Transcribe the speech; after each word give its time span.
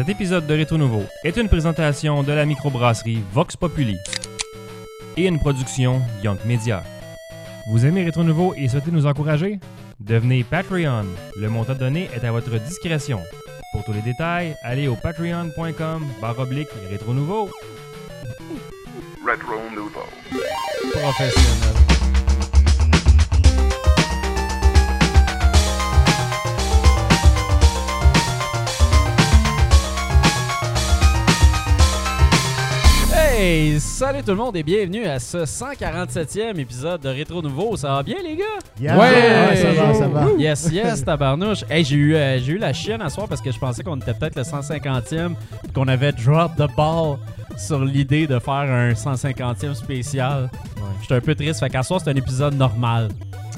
Cet 0.00 0.08
épisode 0.08 0.46
de 0.46 0.54
Rétro 0.54 0.78
Nouveau 0.78 1.02
est 1.24 1.36
une 1.36 1.50
présentation 1.50 2.22
de 2.22 2.32
la 2.32 2.46
microbrasserie 2.46 3.22
Vox 3.34 3.54
Populi 3.54 3.98
et 5.18 5.26
une 5.26 5.38
production 5.38 6.00
Young 6.24 6.38
Media. 6.46 6.82
Vous 7.70 7.84
aimez 7.84 8.02
Rétro 8.04 8.24
Nouveau 8.24 8.54
et 8.56 8.66
souhaitez 8.66 8.92
nous 8.92 9.04
encourager? 9.04 9.60
Devenez 10.00 10.42
Patreon. 10.42 11.04
Le 11.38 11.50
montant 11.50 11.74
donné 11.74 12.08
est 12.14 12.24
à 12.24 12.32
votre 12.32 12.58
discrétion. 12.60 13.20
Pour 13.72 13.84
tous 13.84 13.92
les 13.92 14.00
détails, 14.00 14.56
allez 14.62 14.88
au 14.88 14.96
patreon.com 14.96 16.06
barre 16.18 16.38
oblique 16.38 16.70
Rétro 16.88 17.12
Nouveau. 17.12 17.50
Retro 19.22 19.58
Nouveau. 19.76 20.06
Professionnel. 20.94 21.89
Hey, 33.42 33.80
salut 33.80 34.22
tout 34.22 34.32
le 34.32 34.36
monde 34.36 34.54
et 34.58 34.62
bienvenue 34.62 35.06
à 35.06 35.18
ce 35.18 35.38
147e 35.38 36.58
épisode 36.58 37.00
de 37.00 37.08
Rétro 37.08 37.40
Nouveau. 37.40 37.74
Ça 37.74 37.94
va 37.94 38.02
bien 38.02 38.18
les 38.22 38.36
gars? 38.36 38.44
Yeah. 38.78 38.98
Ouais, 38.98 39.56
ça 39.56 39.72
va, 39.72 39.94
ça 39.94 40.08
va. 40.08 40.26
Yes, 40.38 40.68
yes, 40.70 41.02
tabarnouche. 41.02 41.64
Hey, 41.70 41.82
j'ai 41.82 41.96
eu, 41.96 42.14
euh, 42.14 42.38
j'ai 42.38 42.52
eu 42.52 42.58
la 42.58 42.74
chienne 42.74 43.00
à 43.00 43.08
soir 43.08 43.28
parce 43.28 43.40
que 43.40 43.50
je 43.50 43.58
pensais 43.58 43.82
qu'on 43.82 43.96
était 43.96 44.12
peut-être 44.12 44.36
le 44.36 44.42
150e 44.42 45.32
et 45.64 45.72
qu'on 45.72 45.88
avait 45.88 46.12
drop 46.12 46.52
the 46.58 46.68
ball 46.76 47.16
sur 47.56 47.82
l'idée 47.82 48.26
de 48.26 48.38
faire 48.38 48.52
un 48.52 48.92
150e 48.92 49.72
spécial. 49.72 50.50
J'étais 51.00 51.14
un 51.14 51.20
peu 51.22 51.34
triste. 51.34 51.60
Fait 51.60 51.70
qu'à 51.70 51.82
soir, 51.82 51.98
c'est 52.04 52.10
un 52.10 52.16
épisode 52.16 52.52
normal. 52.56 53.08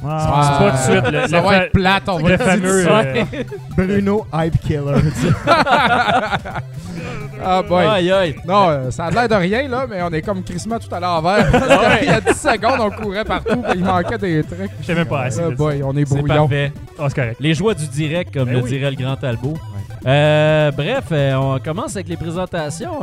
Ah, 0.04 0.58
C'est 0.58 0.64
pas 0.64 0.70
tout 0.70 0.76
de 0.76 0.82
suite 1.02 1.12
le, 1.12 1.20
Ça 1.28 1.36
le 1.36 1.42
va 1.42 1.48
fa- 1.50 1.64
être 1.64 1.72
plate, 1.72 2.02
on 2.08 2.18
va 2.18 2.28
le 2.30 2.36
fameux. 2.38 2.86
euh, 2.88 3.24
Bruno 3.76 4.26
Hype 4.34 4.60
Killer. 4.60 4.94
Ah 7.44 7.60
boy. 7.62 7.84
Aïe, 7.84 8.12
aïe. 8.12 8.36
Non, 8.46 8.68
euh, 8.68 8.90
ça 8.92 9.06
a 9.06 9.10
l'air 9.10 9.28
de 9.28 9.34
rien, 9.34 9.66
là, 9.66 9.84
mais 9.90 10.00
on 10.02 10.10
est 10.10 10.22
comme 10.22 10.44
crissement 10.44 10.78
tout 10.78 10.94
à 10.94 11.00
l'envers. 11.00 11.44
Il 12.02 12.06
y 12.08 12.10
a 12.10 12.20
10 12.20 12.34
secondes, 12.38 12.78
on 12.80 12.90
courait 13.02 13.24
partout, 13.24 13.64
il 13.74 13.84
manquait 13.84 14.18
des 14.18 14.44
trucs. 14.44 14.70
Je 14.80 14.86
sais 14.86 14.94
même 14.94 15.08
pas 15.08 15.22
assez. 15.22 15.40
Ah 15.44 15.50
boy, 15.50 15.82
on 15.82 15.96
est 15.96 16.04
C'est 16.08 16.14
brouillon. 16.22 16.48
Ah, 16.98 17.06
c'est 17.08 17.14
correct. 17.16 17.36
Les 17.40 17.54
joies 17.54 17.74
du 17.74 17.88
direct, 17.88 18.32
comme 18.32 18.44
Ben 18.44 18.58
le 18.58 18.62
oui. 18.62 18.70
dirait 18.70 18.90
le 18.90 18.96
grand 18.96 19.16
Talbot. 19.16 19.54
Euh, 20.06 20.70
bref, 20.70 21.04
euh, 21.10 21.34
on 21.34 21.58
commence 21.58 21.96
avec 21.96 22.08
les 22.08 22.16
présentations. 22.16 23.00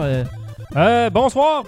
Euh, 0.75 1.09
bonsoir. 1.09 1.63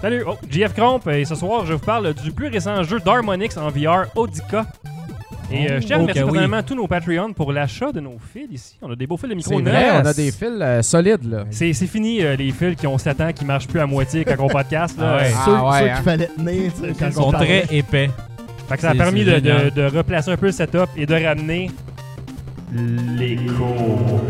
Salut. 0.00 0.22
Oh, 0.26 0.36
JF 0.50 0.74
Cromp. 0.74 1.00
Et 1.10 1.24
ce 1.24 1.34
soir, 1.34 1.64
je 1.66 1.72
vous 1.74 1.78
parle 1.78 2.12
du 2.14 2.30
plus 2.32 2.48
récent 2.48 2.82
jeu 2.82 3.00
d'Harmonix 3.00 3.56
en 3.56 3.68
VR, 3.70 4.06
Audica. 4.14 4.66
Et 5.50 5.70
euh, 5.70 5.80
je 5.80 5.86
tiens 5.86 5.96
à 5.96 5.98
Oh, 5.98 6.02
remercier 6.02 6.22
oui. 6.24 6.30
personnellement 6.30 6.62
tous 6.62 6.74
nos 6.74 6.86
Patreons 6.86 7.32
pour 7.32 7.52
l'achat 7.52 7.92
de 7.92 8.00
nos 8.00 8.16
fils 8.32 8.48
ici. 8.50 8.76
On 8.82 8.90
a 8.90 8.96
des 8.96 9.06
beaux 9.06 9.16
fils 9.16 9.28
de 9.30 9.34
micro 9.34 9.56
C'est 9.58 9.62
vrai, 9.62 9.90
on 10.02 10.06
a 10.06 10.12
des 10.14 10.32
fils 10.32 10.48
euh, 10.60 10.82
solides, 10.82 11.30
là. 11.30 11.44
C'est 11.50 11.72
c'est 11.74 11.86
fini 11.86 12.22
euh, 12.22 12.34
les 12.36 12.50
fils 12.50 12.76
qui 12.76 12.86
ont 12.86 12.96
7 12.98 13.20
ans 13.20 13.32
qui 13.32 13.44
marchent 13.44 13.68
plus 13.68 13.80
à 13.80 13.86
moitié 13.86 14.24
quand 14.24 14.34
on 14.38 14.48
podcast. 14.48 14.98
Là. 14.98 15.06
Ah 15.06 15.16
ouais. 15.22 15.32
Ah 15.34 15.42
Ceux, 15.44 15.52
ouais, 15.52 15.58
ceux 15.80 15.90
hein. 15.90 15.94
qu'il 15.96 16.04
fallait 16.04 16.26
tenir. 16.36 16.72
tu 16.72 16.80
sais, 16.80 16.92
quand 16.98 17.06
Ils 17.10 17.18
on 17.18 17.22
sont 17.24 17.30
parlait. 17.30 17.62
très 17.62 17.76
épais. 17.76 18.10
Fait 18.68 18.74
que 18.76 18.80
ça 18.80 18.88
a 18.88 18.92
C'est- 18.92 18.98
permis 18.98 19.24
c'est 19.24 19.40
de, 19.42 19.70
de- 19.70 19.70
de 19.70 19.96
replacer 19.96 20.30
un 20.30 20.36
peu 20.38 20.46
le 20.46 20.52
setup 20.52 20.88
et 20.96 21.04
de 21.06 21.14
ramener 21.14 21.70
l'écho. 22.74 23.66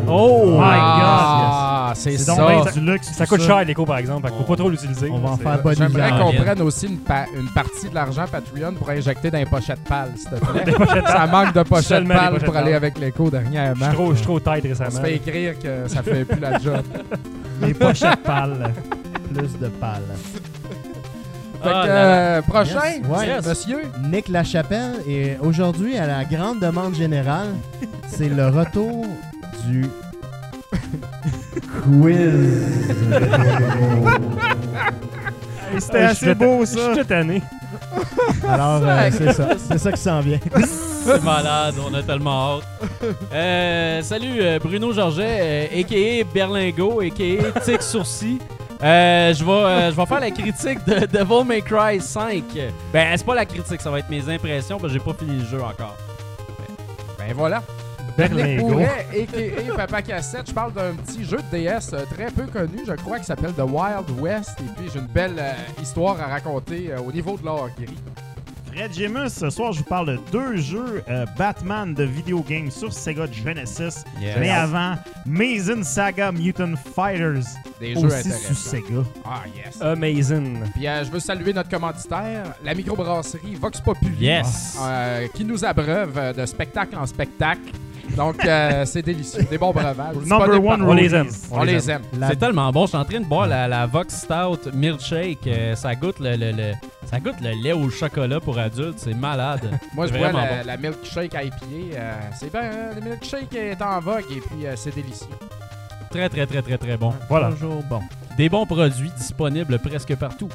Oh! 0.09 0.59
Ah, 0.61 1.93
c'est 1.95 2.13
C'est 2.19 2.25
ça. 2.25 2.37
donc 2.37 2.73
du 2.73 2.81
luxe. 2.81 3.09
Ça 3.13 3.27
coûte 3.27 3.41
cher 3.43 3.65
l'écho 3.65 3.85
par 3.87 3.99
exemple, 3.99 4.29
qu'il 4.29 4.37
faut 4.39 4.45
pas 4.45 4.57
trop 4.57 4.69
l'utiliser. 4.69 5.09
On 5.11 5.19
va 5.19 5.31
en 5.31 5.37
faire 5.37 5.63
bon 5.63 5.75
J'aimerais 5.77 6.11
qu'on 6.11 6.33
prenne 6.43 6.63
aussi 6.63 6.87
une, 6.87 6.99
pa- 6.99 7.27
une 7.37 7.49
partie 7.49 7.89
de 7.89 7.95
l'argent 7.95 8.25
Patreon 8.31 8.75
pour 8.75 8.91
injecter 8.91 9.31
dans 9.31 9.39
les 9.39 9.47
pochettes 9.47 9.83
pâles, 9.89 10.13
s'il 10.17 10.31
te 10.31 10.37
plaît. 10.45 10.75
ça 11.07 11.27
manque 11.27 11.55
de 11.55 11.63
pochettes 11.63 12.07
pâles 12.09 12.31
pochettes 12.33 12.45
pour 12.45 12.57
aller 12.57 12.67
pâles. 12.67 12.75
avec 12.75 12.99
l'écho 12.99 13.31
dernièrement. 13.31 13.87
je 14.11 14.15
suis 14.17 14.25
trop 14.25 14.41
tête 14.41 14.65
On 14.65 14.69
récemment. 14.69 14.91
se 14.91 15.01
fait 15.01 15.15
écrire 15.17 15.59
que 15.59 15.89
ça 15.89 16.03
fait 16.03 16.25
plus 16.25 16.41
la 16.41 16.59
job. 16.59 16.83
Les 17.63 17.73
pochettes 17.75 18.23
pâles. 18.25 18.73
Plus 19.33 19.59
de 19.59 19.69
pales. 19.69 20.03
Fait 21.65 21.71
que, 21.71 21.75
Ah, 21.75 21.87
euh, 21.87 22.43
prochain, 22.43 22.81
Yes. 22.85 23.07
Ouais. 23.09 23.27
Yes. 23.27 23.47
monsieur. 23.47 23.79
Nick 24.11 24.29
Lachapelle. 24.29 24.95
Et 25.09 25.37
aujourd'hui, 25.41 25.97
à 25.99 26.07
la 26.07 26.25
grande 26.25 26.61
demande 26.61 26.95
générale, 26.95 27.49
c'est 28.07 28.29
le 28.29 28.49
retour 28.49 29.07
du 29.67 29.87
quiz. 31.83 32.65
Hey, 35.73 35.81
C'était 35.81 35.99
Ah, 35.99 36.07
je 36.09 36.11
assez 36.13 36.35
beau, 36.35 36.61
Je 36.61 36.67
ça. 36.67 36.93
suis 36.93 36.99
tout 37.03 37.05
tanné. 37.09 37.43
Alors, 38.49 38.81
euh, 38.85 39.11
c'est 39.11 39.33
ça. 39.33 39.49
C'est 39.57 39.79
ça 39.79 39.93
qui 39.93 40.01
s'en 40.01 40.21
vient. 40.21 40.39
C'est 41.05 41.23
malade, 41.23 41.75
on 41.87 41.93
a 41.93 42.03
tellement 42.03 42.57
hâte. 42.59 42.91
Euh, 43.33 44.01
salut 44.03 44.39
euh, 44.41 44.59
Bruno 44.59 44.91
Georget, 44.93 45.69
euh, 45.73 45.81
a.k.a. 45.81 46.25
Berlingo, 46.33 47.01
a.k.a. 47.03 47.61
Tic 47.61 47.83
Sourcil. 47.83 48.39
Euh, 48.85 49.33
je 49.33 49.45
vais 49.45 49.51
euh, 49.51 49.91
je 49.91 49.97
vais 49.97 50.07
faire 50.07 50.21
la 50.21 50.31
critique 50.31 50.85
de 50.87 51.07
Devil 51.13 51.45
May 51.47 51.63
Cry 51.63 52.01
5. 52.01 52.45
Ben, 52.93 53.17
c'est 53.17 53.25
pas 53.25 53.35
la 53.35 53.47
critique, 53.47 53.81
ça 53.81 53.91
va 53.91 54.01
être 54.01 54.11
mes 54.11 54.29
impressions 54.29 54.79
parce 54.79 54.93
que 54.93 54.99
j'ai 54.99 55.05
pas 55.05 55.15
fini 55.15 55.39
le 55.39 55.47
jeu 55.47 55.63
encore. 55.63 55.97
Ben 57.19 57.33
voilà. 57.35 57.63
Berlingo. 58.17 58.47
Nick 58.47 58.61
Bourret, 58.61 59.07
a.k.a. 59.13 59.77
Papa 59.77 60.03
Cassette. 60.03 60.49
Je 60.49 60.55
parle 60.55 60.73
d'un 60.73 60.95
petit 60.95 61.25
jeu 61.25 61.39
de 61.39 61.57
DS 61.57 61.93
euh, 61.93 62.05
très 62.11 62.31
peu 62.31 62.47
connu, 62.47 62.79
je 62.87 62.93
crois, 62.93 63.19
qui 63.19 63.25
s'appelle 63.25 63.53
The 63.53 63.63
Wild 63.63 64.09
West. 64.21 64.57
Et 64.61 64.71
puis, 64.77 64.91
j'ai 64.93 65.01
une 65.01 65.07
belle 65.07 65.37
euh, 65.39 65.53
histoire 65.83 66.21
à 66.21 66.27
raconter 66.27 66.93
euh, 66.93 67.01
au 67.01 67.11
niveau 67.11 67.37
de 67.37 67.45
l'or 67.45 67.69
gris. 67.77 67.97
Fred 68.75 68.93
Gemus, 68.93 69.29
ce 69.29 69.51
soir, 69.51 69.73
je 69.73 69.79
vous 69.79 69.85
parle 69.85 70.07
de 70.17 70.21
deux 70.33 70.57
jeux 70.57 71.05
euh, 71.09 71.27
Batman 71.39 71.95
de 71.95 72.03
video 72.03 72.41
game 72.41 72.73
sur 72.73 72.93
Sega 72.93 73.27
Genesis. 73.31 74.03
Mais 74.21 74.51
avant, 74.51 74.97
Mazen 75.25 75.85
Saga 75.85 76.33
Mutant 76.33 76.75
Fighters. 76.93 77.45
Des 77.79 77.95
jeux 77.95 78.07
Aussi 78.07 78.23
sur 78.25 78.33
intéressants. 78.33 78.55
Sega. 78.55 79.05
Ah, 79.25 79.43
yes. 79.55 79.81
Amazing. 79.81 80.59
Puis, 80.75 80.89
euh, 80.89 81.05
je 81.05 81.11
veux 81.11 81.21
saluer 81.21 81.53
notre 81.53 81.69
commanditaire, 81.69 82.53
la 82.65 82.75
microbrasserie 82.75 83.55
Vox 83.55 83.81
Populi. 83.81 84.17
Yes! 84.19 84.77
euh, 84.83 85.29
qui 85.35 85.45
nous 85.45 85.65
abreuve 85.65 86.19
euh, 86.19 86.33
de 86.33 86.45
spectacle 86.45 86.97
en 86.97 87.07
spectacle. 87.07 87.61
Donc, 88.17 88.45
euh, 88.45 88.85
c'est 88.87 89.03
délicieux. 89.03 89.45
Des 89.51 89.59
bons 89.59 89.73
breuvages. 89.73 90.17
Number 90.27 90.65
one. 90.65 90.83
On 90.83 90.93
les 90.93 91.15
aime. 91.15 91.29
On 91.51 91.63
les 91.65 91.91
aime. 91.91 92.03
C'est 92.29 92.39
tellement 92.39 92.71
bon, 92.71 92.83
je 92.85 92.89
suis 92.91 92.99
en 92.99 93.05
train 93.05 93.21
de 93.21 93.25
boire 93.27 93.47
la, 93.47 93.67
la 93.69 93.87
Vox 93.87 94.15
Stout 94.15 94.71
Milkshake. 94.75 95.47
euh, 95.47 95.75
ça 95.75 95.95
goûte 95.95 96.19
le, 96.21 96.37
le- 96.37 96.53
le- 96.53 96.73
ça 97.11 97.21
goûte 97.21 97.41
le 97.43 97.51
lait 97.63 97.73
au 97.73 97.91
chocolat 97.91 98.41
pour 98.41 98.59
adultes, 98.59 98.99
c'est 98.99 99.15
malade. 99.15 99.71
Moi, 99.95 100.07
je 100.07 100.13
vraiment 100.15 100.41
la, 100.41 100.47
bon. 100.47 100.67
la 100.67 100.77
milkshake 100.77 101.35
IPA. 101.35 101.57
euh, 101.97 102.13
c'est 102.39 102.51
bien, 102.53 102.63
hein, 102.63 102.91
le 102.95 103.01
milkshake 103.11 103.55
est 103.55 103.83
en 103.83 104.01
vogue 104.01 104.25
et 104.31 104.41
puis 104.41 104.67
euh, 104.67 104.73
c'est 104.77 104.95
délicieux. 104.95 105.29
Très 106.11 106.29
très 106.29 106.47
très 106.47 106.63
très 106.63 106.79
très 106.79 106.97
bon. 106.97 107.13
Voilà. 107.29 107.51
Toujours 107.51 107.83
bon. 107.91 108.01
Des 108.37 108.49
bons 108.49 108.67
produits 108.67 109.11
disponibles 109.17 109.79
presque 109.79 110.15
partout. 110.17 110.49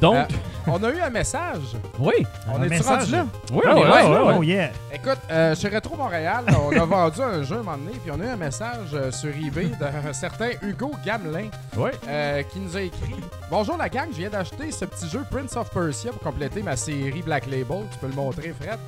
Donc, 0.00 0.14
Euh, 0.16 0.24
On 0.70 0.82
a 0.84 0.90
eu 0.90 1.00
un 1.00 1.10
message. 1.10 1.76
oui, 1.98 2.14
On 2.52 2.56
Un 2.60 2.62
est 2.64 2.68
message. 2.68 2.98
rendu 3.00 3.12
là? 3.12 3.26
oui, 3.52 3.62
on 3.66 3.76
est 3.76 3.88
là. 3.88 4.34
Oh 4.38 4.42
yeah. 4.42 4.70
Écoute, 4.92 5.18
euh, 5.30 5.54
chez 5.54 5.68
Retro 5.68 5.96
Montréal, 5.96 6.44
on 6.64 6.72
a 6.76 6.84
vendu 6.84 7.20
un 7.20 7.42
jeu 7.42 7.56
un 7.56 7.62
moment 7.62 7.76
donné, 7.76 7.92
puis 8.02 8.10
on 8.10 8.20
a 8.20 8.24
eu 8.24 8.28
un 8.28 8.36
message 8.36 8.88
euh, 8.94 9.10
sur 9.10 9.30
eBay 9.30 9.66
d'un 9.80 10.12
certain 10.12 10.50
Hugo 10.62 10.90
Gamelin 11.04 11.48
Ouais. 11.76 11.92
euh, 12.08 12.42
qui 12.44 12.58
nous 12.60 12.76
a 12.76 12.82
écrit 12.82 13.14
Bonjour 13.50 13.76
la 13.76 13.88
gang, 13.88 14.08
je 14.12 14.16
viens 14.18 14.30
d'acheter 14.30 14.70
ce 14.70 14.84
petit 14.84 15.08
jeu 15.08 15.24
Prince 15.30 15.56
of 15.56 15.70
Persia 15.70 16.10
pour 16.12 16.20
compléter 16.22 16.62
ma 16.62 16.76
série 16.76 17.22
Black 17.22 17.46
Label. 17.46 17.84
Tu 17.92 17.98
peux 17.98 18.08
le 18.08 18.14
montrer, 18.14 18.52
Fred. 18.60 18.78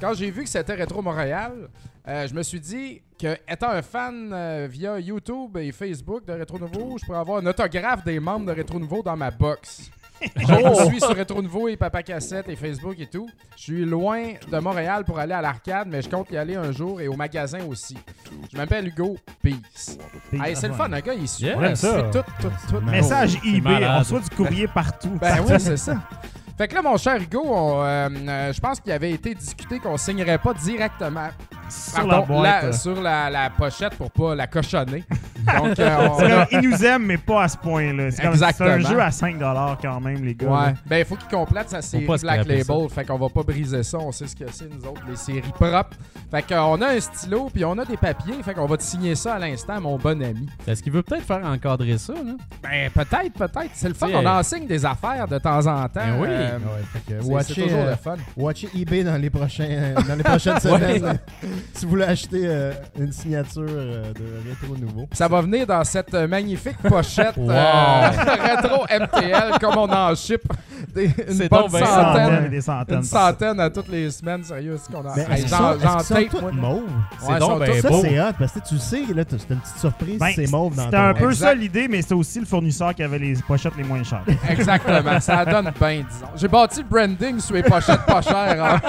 Quand 0.00 0.14
j'ai 0.14 0.30
vu 0.30 0.42
que 0.44 0.48
c'était 0.50 0.74
Retro 0.74 1.00
Montréal, 1.00 1.52
euh, 2.08 2.26
je 2.26 2.34
me 2.34 2.42
suis 2.42 2.58
dit 2.60 3.00
que, 3.20 3.36
étant 3.48 3.70
un 3.70 3.82
fan 3.82 4.30
euh, 4.32 4.66
via 4.68 4.98
YouTube 4.98 5.56
et 5.56 5.70
Facebook 5.70 6.24
de 6.26 6.32
Retro 6.32 6.58
Nouveau, 6.58 6.98
je 7.00 7.06
pourrais 7.06 7.18
avoir 7.20 7.38
un 7.38 7.46
autographe 7.46 8.02
des 8.04 8.18
membres 8.18 8.46
de 8.52 8.58
Retro 8.58 8.80
Nouveau 8.80 9.02
dans 9.04 9.16
ma 9.16 9.30
box. 9.30 9.90
Je 10.36 10.68
vous 10.68 10.90
suis 10.90 11.00
sur 11.00 11.16
Retro 11.16 11.42
Nouveau 11.42 11.68
et 11.68 11.76
Papa 11.76 12.02
Cassette 12.02 12.48
et 12.48 12.56
Facebook 12.56 12.96
et 12.98 13.06
tout. 13.06 13.28
Je 13.56 13.62
suis 13.62 13.84
loin 13.84 14.34
de 14.50 14.58
Montréal 14.58 15.04
pour 15.04 15.18
aller 15.18 15.34
à 15.34 15.40
l'arcade, 15.40 15.88
mais 15.90 16.02
je 16.02 16.08
compte 16.08 16.30
y 16.30 16.36
aller 16.36 16.56
un 16.56 16.72
jour 16.72 17.00
et 17.00 17.08
au 17.08 17.14
magasin 17.14 17.64
aussi. 17.68 17.96
Je 18.52 18.56
m'appelle 18.56 18.88
Hugo. 18.88 19.16
Peace. 19.42 19.98
Hey, 20.32 20.54
c'est 20.56 20.68
le 20.68 20.74
fun, 20.74 20.92
un 20.92 21.00
gars, 21.00 21.14
il 21.14 21.28
suit. 21.28 21.46
Yeah. 21.46 21.74
Tout, 21.74 22.18
tout, 22.40 22.50
tout. 22.68 22.80
Message 22.80 23.38
eBay. 23.44 23.86
On 23.86 23.98
reçoit 23.98 24.20
du 24.20 24.30
courrier 24.30 24.68
partout. 24.68 25.18
Ben 25.20 25.38
oui, 25.46 25.54
c'est 25.58 25.76
ça. 25.76 25.96
Fait 26.58 26.68
que 26.68 26.74
là, 26.74 26.82
mon 26.82 26.96
cher 26.96 27.16
Hugo, 27.20 27.42
euh, 27.82 28.08
euh, 28.08 28.52
je 28.52 28.60
pense 28.60 28.78
qu'il 28.78 28.92
avait 28.92 29.10
été 29.10 29.34
discuté 29.34 29.78
qu'on 29.78 29.96
signerait 29.96 30.38
pas 30.38 30.54
directement 30.54 31.28
sur 31.72 32.06
pardon, 32.06 32.10
la 32.10 32.20
boîte. 32.20 32.62
la- 32.64 32.72
sur 32.72 33.00
la, 33.02 33.30
la 33.30 33.50
pochette 33.50 33.94
pour 33.96 34.10
pas 34.10 34.34
la 34.34 34.46
cochonner. 34.46 35.04
Donc, 35.58 35.78
euh, 35.80 36.08
on 36.08 36.18
C'est 36.18 36.30
a- 36.32 36.46
comme, 36.46 36.60
ils 36.62 36.68
nous 36.70 36.84
aiment, 36.84 37.06
mais 37.06 37.18
pas 37.18 37.42
à 37.44 37.48
ce 37.48 37.56
point-là. 37.56 38.10
C'est 38.12 38.22
comme- 38.22 38.34
c'est 38.36 38.44
un 38.44 38.48
Exactement. 38.50 38.88
jeu 38.90 39.00
à 39.00 39.10
5$ 39.10 39.76
quand 39.82 40.00
même, 40.00 40.24
les 40.24 40.34
gars. 40.36 40.46
Ouais. 40.48 40.74
Ben, 40.86 40.98
il 40.98 41.04
faut 41.04 41.16
qu'il 41.16 41.28
complète 41.28 41.68
sa 41.70 41.82
série 41.82 42.04
pas 42.04 42.16
Black 42.18 42.42
scraper 42.42 42.58
Label. 42.58 42.88
Fait 42.90 43.04
qu'on 43.04 43.18
va 43.18 43.28
pas 43.28 43.42
briser 43.42 43.82
ça. 43.82 43.98
On 43.98 44.12
sait 44.12 44.26
ce 44.28 44.36
que 44.36 44.44
c'est, 44.52 44.68
nous 44.72 44.86
autres, 44.88 45.02
les 45.08 45.16
séries 45.16 45.40
propres. 45.52 45.96
Fait 46.30 46.42
qu'on 46.42 46.80
a 46.80 46.88
un 46.90 47.00
stylo, 47.00 47.50
puis 47.52 47.64
on 47.64 47.76
a 47.78 47.84
des 47.84 47.96
papiers. 47.96 48.40
Fait 48.44 48.54
qu'on 48.54 48.66
va 48.66 48.76
te 48.76 48.82
signer 48.84 49.14
ça 49.16 49.34
à 49.34 49.38
l'instant, 49.40 49.80
mon 49.80 49.96
bon 49.98 50.22
ami. 50.22 50.46
Est-ce 50.66 50.82
qu'il 50.82 50.92
veut 50.92 51.02
peut-être 51.02 51.24
faire 51.26 51.44
encadrer 51.44 51.98
ça, 51.98 52.12
là? 52.14 52.34
Ben, 52.62 52.90
peut-être, 52.90 53.32
peut-être. 53.34 53.70
C'est 53.74 53.88
le 53.88 53.94
fun. 53.94 54.08
On 54.14 54.24
enseigne 54.24 54.66
des 54.66 54.84
affaires 54.86 55.26
de 55.26 55.38
temps 55.38 55.66
en 55.66 55.82
temps. 55.88 55.90
Ben 55.94 56.20
oui. 56.20 56.28
Euh, 56.30 56.58
Ouais, 57.24 57.42
fait 57.42 57.48
que 57.48 57.54
c'est- 57.54 57.62
toujours 57.62 57.78
euh, 57.80 57.90
le 57.90 57.96
fun. 57.96 58.16
watchez 58.36 58.68
eBay 58.76 59.02
dans 59.04 59.16
les, 59.20 59.30
prochains, 59.30 59.94
dans 60.06 60.14
les 60.14 60.22
prochaines 60.22 60.58
semaines. 60.60 61.18
si 61.74 61.84
vous 61.84 61.90
voulez 61.90 62.04
acheter 62.04 62.42
euh, 62.44 62.72
une 62.98 63.12
signature 63.12 63.64
euh, 63.68 64.12
de 64.12 64.48
Rétro 64.48 64.76
Nouveau. 64.76 65.08
Ça 65.12 65.28
va 65.28 65.40
venir 65.40 65.66
dans 65.66 65.82
cette 65.84 66.12
euh, 66.14 66.26
magnifique 66.28 66.76
pochette 66.78 67.36
Wow. 67.36 67.50
euh, 67.50 68.10
rétro 68.10 68.84
MTL 68.90 69.58
comme 69.60 69.76
on 69.78 69.92
en 69.92 70.14
ship 70.14 70.42
des, 70.94 71.04
une 71.06 71.12
C'est 71.34 71.48
bonne 71.48 71.70
centaine. 71.70 72.48
des 72.50 72.60
centaines. 72.60 72.96
Une 72.98 73.02
centaine 73.04 73.60
à 73.60 73.70
toutes 73.70 73.88
les 73.88 74.10
semaines, 74.10 74.44
sérieux, 74.44 74.76
c'est 74.82 74.92
qu'on 74.92 75.06
a. 75.08 75.14
Mais 75.16 75.22
Hey, 75.22 75.44
est-ce 75.44 75.48
j'en 75.48 75.74
est-ce 75.98 76.12
tape, 76.30 76.42
moi. 76.42 76.52
mauves? 76.52 76.82
C'est 77.20 77.26
Ouais, 77.32 77.38
donc 77.38 77.50
sont 77.52 77.58
ben 77.58 77.80
Ça, 77.82 77.88
c'est 78.02 78.20
hot, 78.20 78.32
parce 78.38 78.52
que 78.52 78.58
tu 78.68 78.78
sais, 78.78 79.02
là, 79.14 79.22
c'est 79.28 79.50
une 79.50 79.60
petite 79.60 79.78
surprise, 79.78 80.18
Ben, 80.18 80.32
c'est 80.34 80.50
mauve 80.50 80.74
dans 80.74 80.84
C'était 80.84 80.96
un 80.96 81.14
peu 81.14 81.30
Exact. 81.30 81.46
ça 81.48 81.54
l'idée, 81.54 81.88
mais 81.88 82.02
c'était 82.02 82.14
aussi 82.14 82.40
le 82.40 82.46
fournisseur 82.46 82.94
qui 82.94 83.02
avait 83.02 83.18
les 83.18 83.34
pochettes 83.46 83.76
les 83.76 83.84
moins 83.84 84.02
chères. 84.02 84.24
Exactement, 84.50 85.20
ça 85.20 85.44
donne 85.44 85.72
bien, 85.80 86.02
disons. 86.10 86.26
J'ai 86.36 86.48
bâti 86.48 86.80
le 86.82 86.88
branding 86.88 87.38
sur 87.40 87.54
les 87.54 87.62
pochettes 87.62 88.04
pas 88.06 88.20
chères. 88.20 88.62
hein. 88.64 88.80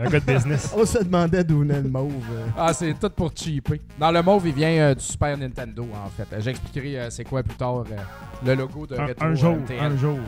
Un 0.00 0.04
gars 0.10 0.20
de 0.20 0.24
business. 0.24 0.72
On 0.80 0.84
se 0.86 0.98
demandait 1.02 1.42
d'où 1.42 1.60
venait 1.60 1.80
le 1.82 1.88
mauve. 1.88 2.12
Ah, 2.56 2.72
c'est 2.72 2.94
tout 2.98 3.10
pour 3.10 3.32
cheaper. 3.34 3.80
Dans 3.98 4.12
le 4.12 4.22
mauve, 4.22 4.46
il 4.46 4.54
vient 4.54 4.68
euh, 4.68 4.94
du 4.94 5.02
Super 5.02 5.36
Nintendo, 5.36 5.86
en 5.92 6.08
fait. 6.10 6.28
Euh, 6.32 6.40
J'expliquerai 6.40 6.98
euh, 7.00 7.10
c'est 7.10 7.24
quoi 7.24 7.42
plus 7.42 7.56
tard 7.56 7.78
euh, 7.78 7.96
le 8.46 8.54
logo 8.54 8.86
de 8.86 8.96
Un, 8.96 9.06
Retro 9.06 9.24
un 9.26 9.34
jour, 9.34 9.56
MTL. 9.56 9.80
un 9.80 9.96
jour. 9.96 10.18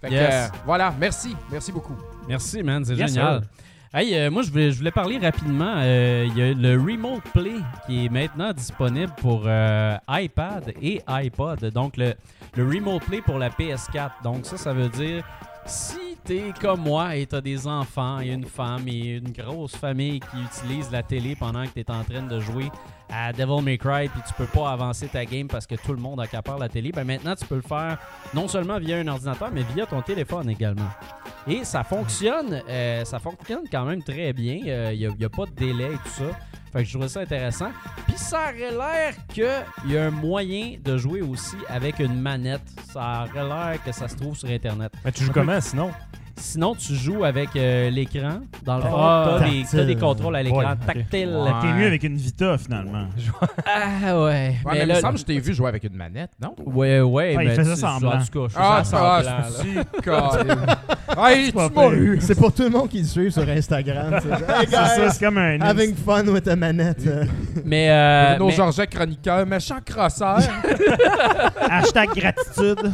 Fait 0.00 0.08
que, 0.08 0.14
Yes. 0.14 0.32
euh, 0.32 0.56
voilà, 0.64 0.94
merci. 1.00 1.34
Merci 1.50 1.72
beaucoup. 1.72 1.96
Merci, 2.28 2.62
man, 2.62 2.84
c'est 2.84 2.94
Yes, 2.94 3.12
génial. 3.12 3.40
sir. 3.40 3.48
Hey, 3.92 4.14
euh, 4.14 4.30
moi, 4.30 4.42
je 4.42 4.50
voulais, 4.50 4.70
je 4.70 4.78
voulais 4.78 4.90
parler 4.92 5.18
rapidement. 5.18 5.74
euh, 5.78 6.26
Il 6.28 6.36
y 6.38 6.42
a 6.42 6.52
le 6.52 6.78
Remote 6.80 7.22
Play 7.32 7.54
qui 7.86 8.04
est 8.04 8.08
maintenant 8.10 8.52
disponible 8.52 9.12
pour 9.20 9.42
euh, 9.46 9.96
iPad 10.10 10.74
et 10.80 11.00
iPod. 11.08 11.64
Donc, 11.72 11.96
le, 11.96 12.12
le 12.54 12.64
Remote 12.68 13.02
Play 13.04 13.22
pour 13.22 13.38
la 13.38 13.48
PS4. 13.48 14.10
Donc, 14.22 14.44
ça, 14.46 14.58
ça 14.58 14.72
veut 14.74 14.90
dire 14.90 15.24
si 15.68 16.16
t'es 16.24 16.52
comme 16.60 16.80
moi 16.80 17.16
et 17.16 17.26
t'as 17.26 17.40
des 17.40 17.66
enfants 17.66 18.20
et 18.20 18.28
une 18.28 18.46
femme 18.46 18.88
et 18.88 19.16
une 19.16 19.32
grosse 19.32 19.76
famille 19.76 20.20
qui 20.20 20.36
utilise 20.42 20.90
la 20.90 21.02
télé 21.02 21.36
pendant 21.36 21.64
que 21.64 21.70
t'es 21.70 21.90
en 21.90 22.02
train 22.04 22.22
de 22.22 22.40
jouer 22.40 22.70
à 23.12 23.32
Devil 23.32 23.62
May 23.62 23.78
Cry 23.78 24.08
puis 24.08 24.20
tu 24.26 24.34
peux 24.34 24.46
pas 24.46 24.70
avancer 24.70 25.08
ta 25.08 25.24
game 25.24 25.48
parce 25.48 25.66
que 25.66 25.74
tout 25.74 25.92
le 25.92 26.00
monde 26.00 26.20
accapare 26.20 26.58
la 26.58 26.68
télé, 26.68 26.92
ben 26.92 27.04
maintenant 27.04 27.34
tu 27.34 27.46
peux 27.46 27.56
le 27.56 27.62
faire 27.62 27.98
non 28.34 28.48
seulement 28.48 28.78
via 28.78 28.98
un 28.98 29.08
ordinateur 29.08 29.50
mais 29.52 29.62
via 29.74 29.86
ton 29.86 30.02
téléphone 30.02 30.50
également. 30.50 30.90
Et 31.46 31.64
ça 31.64 31.82
fonctionne, 31.82 32.62
euh, 32.68 33.04
ça 33.04 33.18
fonctionne 33.18 33.64
quand 33.70 33.84
même 33.84 34.02
très 34.02 34.32
bien. 34.32 34.90
Il 34.92 34.98
n'y 35.16 35.24
a, 35.24 35.28
pas 35.28 35.46
de 35.46 35.52
délai 35.52 35.92
et 35.94 35.96
tout 35.96 36.24
ça. 36.24 36.38
Fait 36.72 36.80
que 36.80 36.84
je 36.84 36.92
trouvais 36.92 37.08
ça 37.08 37.20
intéressant. 37.20 37.70
Puis 38.06 38.18
ça 38.18 38.50
aurait 38.50 38.70
l'air 38.70 39.14
qu'il 39.28 39.90
y 39.90 39.96
a 39.96 40.04
un 40.04 40.10
moyen 40.10 40.76
de 40.78 40.98
jouer 40.98 41.22
aussi 41.22 41.56
avec 41.68 41.98
une 41.98 42.20
manette. 42.20 42.60
Ça 42.92 43.26
aurait 43.30 43.44
l'air 43.44 43.82
que 43.82 43.92
ça 43.92 44.08
se 44.08 44.16
trouve 44.16 44.36
sur 44.36 44.50
Internet. 44.50 44.92
Mais 45.04 45.12
tu 45.12 45.24
joues 45.24 45.32
comment 45.32 45.60
sinon? 45.60 45.90
Sinon, 46.38 46.74
tu 46.74 46.94
joues 46.94 47.24
avec 47.24 47.50
euh, 47.56 47.90
l'écran. 47.90 48.40
Dans 48.64 48.76
le 48.76 48.82
fond, 48.82 48.88
Ah, 48.96 49.36
t'as 49.38 49.44
des, 49.48 49.62
t'as 49.64 49.70
des 49.78 49.86
tactile. 49.86 49.98
contrôles 49.98 50.36
à 50.36 50.42
l'écran 50.42 50.58
Ouais, 50.60 50.66
ok. 50.66 50.86
tactile. 50.86 51.28
Ouais. 51.36 51.50
T'es 51.60 51.72
mieux 51.72 51.86
avec 51.86 52.02
une 52.04 52.16
Vita, 52.16 52.56
finalement. 52.58 53.06
Ah 53.66 54.22
ouais. 54.24 54.56
Ouais, 54.64 54.72
mais, 54.72 54.78
il 54.78 54.82
me 54.82 54.86
là- 54.86 55.00
semble 55.00 55.14
que 55.14 55.20
je 55.20 55.24
t'ai 55.24 55.38
vu 55.40 55.52
jouer 55.54 55.68
avec 55.68 55.84
une 55.84 55.94
manette, 55.96 56.30
non? 56.40 56.54
Ouais, 56.64 57.00
ouais. 57.00 57.34
Ah, 57.38 57.42
il 57.42 57.48
mais 57.48 57.54
faisait 57.56 57.74
tu- 57.74 57.80
semblant. 57.80 58.12
En 58.12 58.24
tout 58.24 58.48
cas, 58.48 58.54
je 58.54 58.54
Ah, 58.58 58.78
faisais 58.82 58.90
ça, 58.90 58.98
semblant, 58.98 59.22
là. 59.22 59.46
c'est 59.94 60.00
calme. 60.02 60.66
Hey, 61.18 61.46
tu 61.46 61.52
pas 61.52 61.62
m'as 61.68 61.70
pire. 61.70 61.92
eu. 61.92 62.18
C'est 62.20 62.34
pour 62.36 62.52
tout 62.52 62.62
le 62.62 62.70
monde 62.70 62.88
qui 62.88 62.98
le 63.00 63.04
suit 63.06 63.32
sur 63.32 63.48
Instagram. 63.48 64.18
c'est 64.22 64.30
Hey 64.32 64.66
C'est 64.68 64.76
ça, 64.76 65.10
c'est 65.10 65.24
comme 65.24 65.38
un. 65.38 65.60
having 65.60 65.94
fun 65.94 66.26
with 66.28 66.46
a 66.48 66.56
manette. 66.56 67.06
euh. 67.06 67.24
Mais, 67.64 67.88
euh, 67.90 68.38
Nos 68.38 68.46
mais- 68.46 68.52
Georges 68.52 68.86
chroniqueurs, 68.86 69.44
méchant 69.46 69.78
crosseur. 69.84 70.38
Hashtag 71.68 72.08
gratitude. 72.14 72.92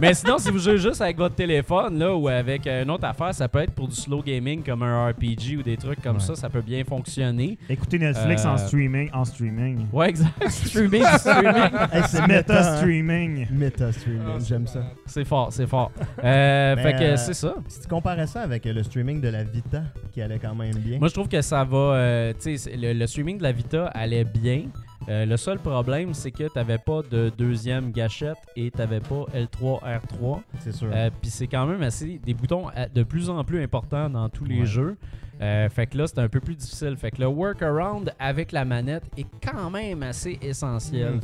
Mais 0.00 0.14
sinon, 0.14 0.38
si 0.38 0.50
vous 0.50 0.58
jouez 0.58 0.78
juste 0.78 0.89
avec 1.00 1.16
votre 1.16 1.34
téléphone 1.34 1.98
là, 1.98 2.14
ou 2.14 2.28
avec 2.28 2.66
euh, 2.66 2.82
une 2.84 2.90
autre 2.90 3.04
affaire, 3.06 3.34
ça 3.34 3.48
peut 3.48 3.60
être 3.60 3.72
pour 3.72 3.88
du 3.88 3.94
slow 3.94 4.22
gaming 4.22 4.62
comme 4.62 4.82
un 4.82 5.08
RPG 5.10 5.56
ou 5.58 5.62
des 5.62 5.76
trucs 5.76 6.00
comme 6.02 6.16
Ouais. 6.16 6.22
ça. 6.22 6.34
Ça 6.34 6.48
peut 6.48 6.60
bien 6.62 6.82
fonctionner. 6.84 7.58
Écoutez 7.68 7.98
Netflix 7.98 8.44
en 8.44 8.54
Euh, 8.54 8.56
streaming. 8.56 9.10
En 9.12 9.24
streaming. 9.24 9.86
Ouais, 9.92 10.08
exact. 10.10 10.30
streaming, 10.48 11.04
streaming. 11.18 11.70
Hey, 11.92 12.02
c'est 12.08 12.20
Meta 12.20 12.28
méta, 12.28 12.58
hein. 12.72 12.76
streaming. 12.76 13.46
Meta 13.50 13.92
streaming, 13.92 14.40
j'aime 14.46 14.66
ça. 14.66 14.82
C'est 15.06 15.24
fort, 15.24 15.52
c'est 15.52 15.66
fort. 15.66 15.90
Euh, 16.24 16.74
Mais, 16.76 16.82
fait 16.82 16.92
que 16.92 17.02
euh, 17.02 17.16
c'est 17.16 17.34
ça. 17.34 17.54
Si 17.68 17.80
tu 17.80 17.88
comparais 17.88 18.26
ça 18.26 18.42
avec 18.42 18.64
le 18.64 18.82
streaming 18.82 19.20
de 19.20 19.28
la 19.28 19.44
Vita, 19.44 19.82
qui 20.12 20.20
allait 20.22 20.38
quand 20.38 20.54
même 20.54 20.74
bien. 20.76 20.98
Moi, 20.98 21.08
je 21.08 21.14
trouve 21.14 21.28
que 21.28 21.40
ça 21.42 21.64
va. 21.64 21.76
euh, 21.76 22.32
tu 22.40 22.56
sais, 22.56 22.76
le, 22.76 22.92
le 22.92 23.06
streaming 23.06 23.38
de 23.38 23.42
la 23.42 23.52
Vita 23.52 23.86
allait 23.88 24.24
bien. 24.24 24.62
Euh, 25.08 25.24
le 25.24 25.36
seul 25.36 25.58
problème, 25.58 26.12
c'est 26.14 26.30
que 26.30 26.48
t'avais 26.48 26.78
pas 26.78 27.00
de 27.10 27.32
deuxième 27.36 27.90
gâchette 27.90 28.36
et 28.54 28.70
t'avais 28.70 29.00
pas 29.00 29.24
L3, 29.34 29.80
R3. 29.82 30.40
c'est 30.60 30.72
sûr. 30.74 30.88
Euh, 30.92 31.10
Puis 31.20 31.30
c'est 31.30 31.46
quand 31.46 31.66
même 31.66 31.82
assez 31.82 32.20
des 32.24 32.34
boutons 32.34 32.68
euh, 32.76 32.86
de 32.94 33.02
plus 33.02 33.30
en 33.30 33.42
plus 33.42 33.62
importants 33.62 34.10
dans 34.10 34.28
tous 34.28 34.44
les 34.44 34.60
Ouais. 34.60 34.66
jeux. 34.66 34.96
Euh, 35.40 35.70
fait 35.70 35.86
que 35.86 35.96
là, 35.96 36.06
c'est 36.06 36.18
un 36.18 36.28
peu 36.28 36.38
plus 36.40 36.54
difficile. 36.54 36.96
Fait 36.98 37.10
que 37.10 37.22
le 37.22 37.26
workaround 37.28 38.12
avec 38.18 38.52
la 38.52 38.66
manette 38.66 39.04
est 39.16 39.24
quand 39.42 39.70
même 39.70 40.02
assez 40.02 40.38
essentiel. 40.42 41.18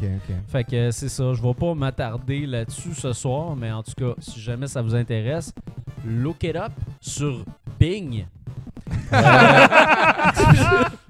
Fait 0.49 0.65
que 0.65 0.91
c'est 0.91 1.11
ça. 1.11 1.35
Je 1.35 1.43
vais 1.43 1.53
pas 1.53 1.75
m'attarder 1.75 2.47
là-dessus 2.47 2.95
ce 2.95 3.13
soir, 3.13 3.55
mais 3.57 3.71
en 3.71 3.83
tout 3.83 3.93
cas, 3.95 4.15
si 4.21 4.41
jamais 4.41 4.69
ça 4.69 4.81
vous 4.81 4.95
intéresse, 4.95 5.53
look 6.07 6.43
it 6.45 6.57
up 6.57 6.73
sur 6.99 7.45
Bing. 7.79 8.25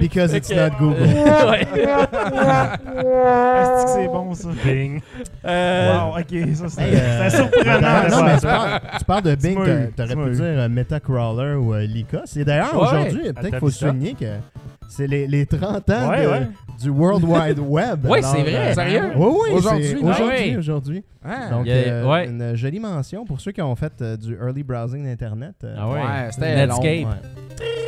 Because 0.00 0.32
it's 0.34 0.48
que- 0.48 0.54
not 0.54 0.70
Google. 0.78 1.02
Ouais. 1.48 1.66
Est-ce 2.94 3.84
que 3.84 3.90
c'est 3.90 4.06
bon, 4.08 4.34
ça? 4.34 4.48
Bing. 4.64 5.00
Euh, 5.44 5.92
Wow, 5.92 6.18
ok, 6.18 6.68
ça 6.68 6.82
Hey, 6.82 6.94
euh, 6.94 7.28
c'est 7.28 7.36
surprenant. 7.36 8.08
non, 8.10 8.24
mais 8.24 8.34
tu 8.34 8.40
ça. 8.40 8.48
parles, 8.48 8.80
tu 8.98 9.04
parles 9.04 9.22
de 9.22 9.34
Bing, 9.34 9.58
m'as 9.58 9.64
t'a- 9.64 9.72
eu, 9.74 9.92
t'aurais 9.96 10.08
tu 10.10 10.16
m'as 10.16 10.24
pu 10.24 10.30
eu. 10.30 10.34
dire 10.34 10.44
euh, 10.44 10.68
Metacrawler 10.68 11.54
ou 11.54 11.74
euh, 11.74 11.80
Lika. 11.86 12.22
C'est 12.24 12.44
d'ailleurs 12.44 12.74
Ouais. 12.74 12.80
aujourd'hui, 12.82 13.32
peut-être 13.32 13.50
qu'il 13.50 13.58
faut 13.58 13.70
souligner 13.70 14.14
que 14.14 14.24
c'est 14.88 15.06
les, 15.06 15.26
les 15.26 15.46
30 15.46 15.88
ans 15.90 16.08
Ouais, 16.10 16.24
de- 16.24 16.30
ouais. 16.30 16.48
du 16.80 16.90
World 16.90 17.24
Wide 17.24 17.58
Web. 17.66 18.06
Alors, 18.06 18.16
c'est 18.24 18.42
vrai. 18.42 18.54
euh, 18.56 18.74
Sérieux? 18.74 19.02
Oui, 19.16 19.26
oui, 19.28 19.50
Aujourd'hui? 19.54 19.86
c'est 19.88 19.96
aujourd'hui, 19.96 20.26
ouais. 20.50 20.56
aujourd'hui. 20.56 21.04
Donc, 21.50 21.62
Il 21.64 21.68
y 21.68 21.72
a- 21.72 21.74
euh, 21.74 22.10
ouais. 22.10 22.26
une 22.28 22.54
jolie 22.54 22.80
mention 22.80 23.24
pour 23.24 23.40
ceux 23.40 23.52
qui 23.52 23.62
ont 23.62 23.74
fait 23.76 23.92
euh, 24.02 24.16
du 24.16 24.34
early 24.34 24.62
browsing 24.62 25.04
d'Internet. 25.04 25.54
euh, 25.64 25.74
Ah 25.78 25.88
ouais. 25.88 25.94
Ouais, 26.00 26.28
c'était 26.30 26.66
Netscape. 26.66 26.84
long. 27.02 27.08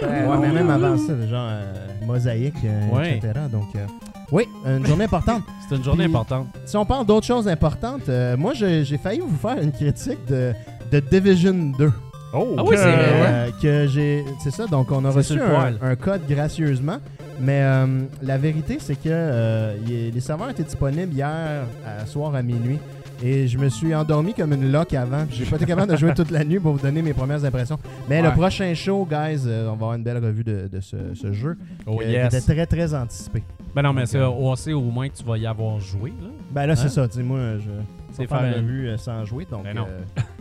Ouais. 0.03 0.39
Mais 0.41 0.53
même 0.53 0.71
avant 0.71 0.97
ça, 0.99 1.13
genre 1.27 1.49
euh, 1.51 1.73
mosaïque, 2.07 2.55
euh, 2.65 2.97
Ouais. 2.97 3.17
etc. 3.17 3.33
Donc, 3.51 3.65
euh, 3.77 3.87
oui, 4.33 4.45
une 4.67 4.85
journée 4.87 5.05
importante. 5.05 5.43
c'est 5.69 5.77
une 5.77 5.85
journée 5.85 6.05
Puis- 6.05 6.13
importante. 6.15 6.49
Si 6.65 6.77
on 6.77 6.85
parle 6.85 7.07
d'autres 7.07 7.27
choses 7.27 7.49
importantes, 7.49 8.09
euh, 8.09 8.37
moi, 8.37 8.53
j'ai 8.55 8.85
j'ai 8.85 8.99
failli 8.99 9.21
vous 9.21 9.37
faire 9.37 9.61
une 9.63 9.73
critique 9.73 10.19
de, 10.29 10.53
de 10.93 11.01
Division 11.01 11.73
2. 11.79 11.93
Oh, 12.37 12.55
Ah 12.59 12.63
oui, 12.65 12.77
c'est 12.77 12.83
vrai. 12.85 12.93
Euh, 13.25 13.49
que 13.63 13.87
j'ai 13.89 14.25
c'est 14.43 14.51
ça 14.51 14.67
donc 14.67 14.91
on 14.93 15.05
a 15.05 15.11
reçu 15.11 15.39
un, 15.83 15.97
code 15.97 16.23
gracieusement 16.29 16.99
mais 17.41 17.61
euh, 17.63 17.87
la 18.23 18.39
vérité 18.39 18.79
c'est 18.81 18.95
que 18.97 19.09
euh, 19.09 19.75
les 19.87 20.21
serveurs 20.21 20.51
étaient 20.51 20.63
disponibles 20.65 21.13
hier 21.15 21.63
à 21.87 22.07
soir 22.07 22.35
à 22.35 22.43
minuit 22.43 22.79
et 23.23 23.49
je 23.49 23.57
me 23.57 23.69
suis 23.71 23.95
endormi 23.95 24.35
comme 24.35 24.53
une 24.53 24.71
loque 24.71 24.93
avant 24.93 25.25
j'ai 25.31 25.47
pas 25.47 25.57
été 25.57 25.65
capable 25.67 25.91
de 25.93 25.97
jouer 25.97 26.13
toute 26.15 26.31
la 26.31 26.45
nuit 26.45 26.61
pour 26.61 26.73
vous 26.75 26.79
donner 26.81 27.01
mes 27.03 27.15
premières 27.15 27.43
impressions 27.45 27.79
mais 28.09 28.21
le 28.23 28.31
prochain 28.33 28.73
show 28.75 29.07
guys 29.11 29.43
euh, 29.47 29.65
on 29.67 29.69
va 29.69 29.73
avoir 29.73 29.95
une 29.95 30.03
belle 30.03 30.23
revue 30.23 30.45
de, 30.45 30.69
de 30.71 30.81
ce, 30.81 30.97
ce 31.15 31.33
jeu 31.33 31.57
Oh 31.87 31.97
qui 31.99 32.09
yes. 32.11 32.35
était 32.35 32.55
très 32.55 32.67
très 32.67 32.95
anticipé 32.95 33.43
Ben 33.75 33.83
non, 33.83 33.93
mais 33.95 34.05
c'est, 34.07 34.21
au 34.21 34.81
moins 34.83 35.09
que 35.09 35.17
tu 35.17 35.25
vas 35.25 35.39
y 35.39 35.47
avoir 35.47 35.79
joué. 35.81 36.11
Là. 36.21 36.29
ben 36.51 36.67
là 36.67 36.73
Hein? 36.73 36.77
c'est 36.77 36.89
ça 36.91 37.09
tu 37.09 37.17
sais 37.19 37.23
moi 37.23 37.39
je 37.59 37.71
C'est 38.13 38.23
vais 38.23 38.29
faire 38.29 38.41
faire 38.41 38.51
la 38.51 38.57
un- 38.59 38.61
revue 38.61 38.91
sans 38.99 39.25
jouer 39.25 39.47
donc 39.51 39.65
Ben 39.65 39.75
non. 39.77 39.87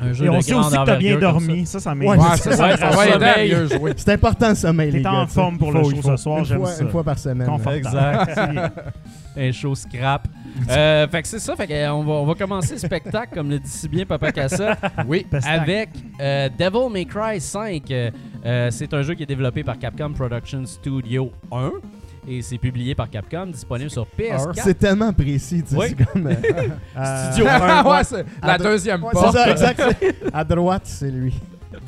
Un 0.00 0.12
jeu 0.14 0.24
Et 0.24 0.28
de 0.28 0.32
on 0.32 0.40
sait 0.40 0.52
grande 0.52 0.64
aussi 0.66 0.76
que 0.78 0.84
t'as 0.84 0.96
bien 0.96 1.16
envergure 1.16 1.32
comme 1.34 1.46
dormi. 1.46 1.66
Ça, 1.66 1.78
ça 1.80 1.94
m'aide. 1.94 2.08
Ouais, 2.08 2.16
ça, 2.18 2.36
ça 2.36 2.50
le 2.50 2.76
va 2.96 3.06
aider 3.06 3.24
à 3.24 3.34
sommeil. 3.34 3.52
mieux 3.54 3.66
jouer. 3.66 3.92
c'est 3.96 4.12
important 4.12 4.48
le 4.48 4.54
sommeil 4.54 4.90
les 4.90 4.98
T'es 4.98 5.04
gars 5.04 5.12
en 5.12 5.26
forme 5.26 5.58
pour 5.58 5.72
le 5.72 5.82
faut- 5.82 5.90
show 5.90 5.96
il 5.96 6.02
ce 6.02 6.16
soir, 6.16 6.38
une 6.38 6.44
j'aime 6.46 6.58
fois, 6.58 6.66
ça. 6.70 6.82
une 6.82 6.88
fois 6.90 7.04
par 7.04 7.18
semaine 7.18 7.46
Confortable. 7.46 7.76
Exact. 7.76 8.72
Un 9.36 9.50
show 9.52 9.74
scrap. 9.74 10.26
Euh, 10.70 11.08
fait 11.08 11.22
que 11.22 11.26
c'est 11.26 11.40
ça. 11.40 11.56
Fait 11.56 11.66
que, 11.66 11.72
euh, 11.72 11.92
on, 11.92 12.04
va, 12.04 12.12
on 12.12 12.26
va 12.26 12.34
commencer 12.34 12.74
le 12.74 12.78
spectacle, 12.78 13.34
comme 13.34 13.50
le 13.50 13.58
dit 13.58 13.68
si 13.68 13.88
bien 13.88 14.04
Papa 14.06 14.30
Cassa, 14.30 14.76
Oui. 15.08 15.26
Pestac. 15.28 15.52
avec 15.60 15.88
euh, 16.20 16.48
Devil 16.56 16.92
May 16.92 17.04
Cry 17.06 17.40
5. 17.40 17.90
Euh, 17.90 18.10
euh, 18.46 18.68
c'est 18.70 18.94
un 18.94 19.02
jeu 19.02 19.14
qui 19.14 19.24
est 19.24 19.26
développé 19.26 19.64
par 19.64 19.76
Capcom 19.76 20.12
Production 20.12 20.64
Studio 20.64 21.32
1 21.50 21.72
et 22.28 22.42
c'est 22.42 22.58
publié 22.58 22.94
par 22.94 23.08
Capcom, 23.10 23.46
disponible 23.46 23.90
sur 23.90 24.06
PS4. 24.18 24.54
C'est 24.62 24.78
tellement 24.78 25.12
précis, 25.12 25.62
tu 25.62 25.70
sais, 25.70 25.76
Oui. 25.76 25.86
c'est 25.96 26.04
comme... 26.04 26.26
euh, 26.26 26.34
euh, 26.98 27.32
Studio 27.32 27.48
1. 27.50 27.84
ouais, 27.84 28.04
c'est 28.04 28.24
la 28.42 28.58
deuxième 28.58 29.02
ouais, 29.04 29.12
porte. 29.12 29.36
c'est 29.36 29.38
ça, 29.38 29.50
exact. 29.50 30.04
À 30.32 30.44
droite, 30.44 30.82
c'est 30.84 31.10
lui. 31.10 31.34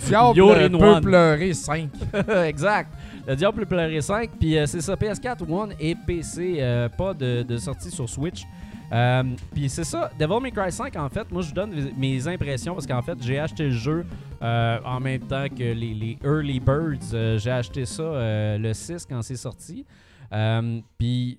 Diable 0.06 0.34
peut 0.78 0.84
one. 0.84 1.00
pleurer 1.02 1.52
5. 1.54 1.88
exact. 2.44 2.92
Le 3.26 3.36
Diable 3.36 3.60
peut 3.60 3.66
pleurer 3.66 4.00
5. 4.00 4.30
Puis 4.38 4.58
euh, 4.58 4.66
c'est 4.66 4.80
ça, 4.80 4.94
PS4, 4.94 5.48
One 5.50 5.72
et 5.80 5.94
PC. 5.94 6.56
euh, 6.60 6.88
pas 6.88 7.14
de, 7.14 7.42
de 7.42 7.56
sortie 7.56 7.90
sur 7.90 8.08
Switch. 8.08 8.42
Euh, 8.92 9.22
puis 9.52 9.68
c'est 9.68 9.82
ça, 9.82 10.10
Devil 10.18 10.40
May 10.40 10.52
Cry 10.52 10.70
5, 10.70 10.94
en 10.94 11.08
fait, 11.08 11.28
moi 11.32 11.42
je 11.42 11.48
vous 11.48 11.54
donne 11.54 11.72
mes 11.98 12.28
impressions 12.28 12.72
parce 12.74 12.86
qu'en 12.86 13.02
fait, 13.02 13.18
j'ai 13.20 13.36
acheté 13.40 13.64
le 13.64 13.70
jeu 13.72 14.06
euh, 14.42 14.78
en 14.84 15.00
même 15.00 15.22
temps 15.22 15.46
que 15.48 15.64
les, 15.64 15.92
les 15.92 16.18
Early 16.22 16.60
Birds. 16.60 17.12
Euh, 17.12 17.36
j'ai 17.36 17.50
acheté 17.50 17.84
ça 17.84 18.02
euh, 18.04 18.58
le 18.58 18.72
6 18.72 19.04
quand 19.10 19.22
c'est 19.22 19.34
sorti. 19.36 19.84
Euh, 20.32 20.80
puis 20.98 21.38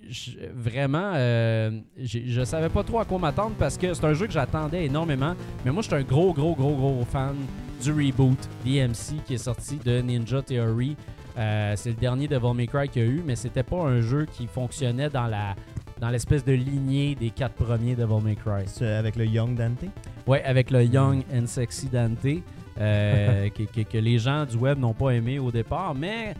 vraiment, 0.56 1.12
euh, 1.15 1.72
je 2.01 2.44
savais 2.44 2.70
pas 2.70 2.84
trop 2.84 3.00
à 3.00 3.06
quoi 3.06 3.20
m'attendre 3.20 3.56
parce 3.60 3.77
que 3.77 3.94
c'est 3.94 4.06
un 4.06 4.13
jeu 4.13 4.27
que 4.27 4.34
j'attendais 4.34 4.86
énormément. 4.86 5.34
Mais 5.65 5.72
moi, 5.72 5.82
je 5.82 5.88
suis 5.88 5.96
un 5.96 6.03
gros, 6.03 6.34
gros, 6.34 6.56
gros, 6.56 6.75
gros 6.75 7.06
fan 7.10 7.36
du 7.84 7.91
reboot 7.91 8.38
DMC 8.65 9.22
qui 9.25 9.34
est 9.36 9.38
sorti 9.38 9.77
de 9.84 10.01
Ninja 10.01 10.41
Theory. 10.41 10.96
Euh, 11.38 11.74
c'est 11.75 11.89
le 11.89 11.96
dernier 11.96 12.27
Devil 12.27 12.53
May 12.56 12.65
Cry 12.67 12.89
qu'il 12.89 13.03
y 13.03 13.06
a 13.06 13.10
eu, 13.10 13.22
mais 13.25 13.36
c'était 13.36 13.62
pas 13.63 13.84
un 13.84 14.01
jeu 14.01 14.25
qui 14.25 14.48
fonctionnait 14.48 15.10
dans 15.10 15.27
la 15.27 15.56
dans 16.00 16.10
l'espèce 16.10 16.46
de 16.46 16.51
lignée 16.53 17.15
des 17.15 17.32
quatre 17.32 17.56
premiers 17.56 17.96
Devil 17.96 18.22
May 18.24 18.36
Cry. 18.36 18.63
C'est 18.67 18.88
avec 18.94 19.15
le 19.15 19.25
Young 19.25 19.56
Dante? 19.56 19.86
Ouais, 20.27 20.44
avec 20.44 20.70
le 20.70 20.84
Young 20.84 21.24
and 21.34 21.48
Sexy 21.48 21.88
Dante, 21.88 22.44
euh, 22.79 23.50
que, 23.56 23.63
que- 23.63 23.82
que 23.82 23.98
les 23.98 24.20
gens 24.20 24.46
du 24.46 24.58
web 24.58 24.77
n'ont 24.77 24.94
pas 24.94 25.10
aimé 25.12 25.39
au 25.39 25.51
départ, 25.51 25.96
mais 25.96 26.36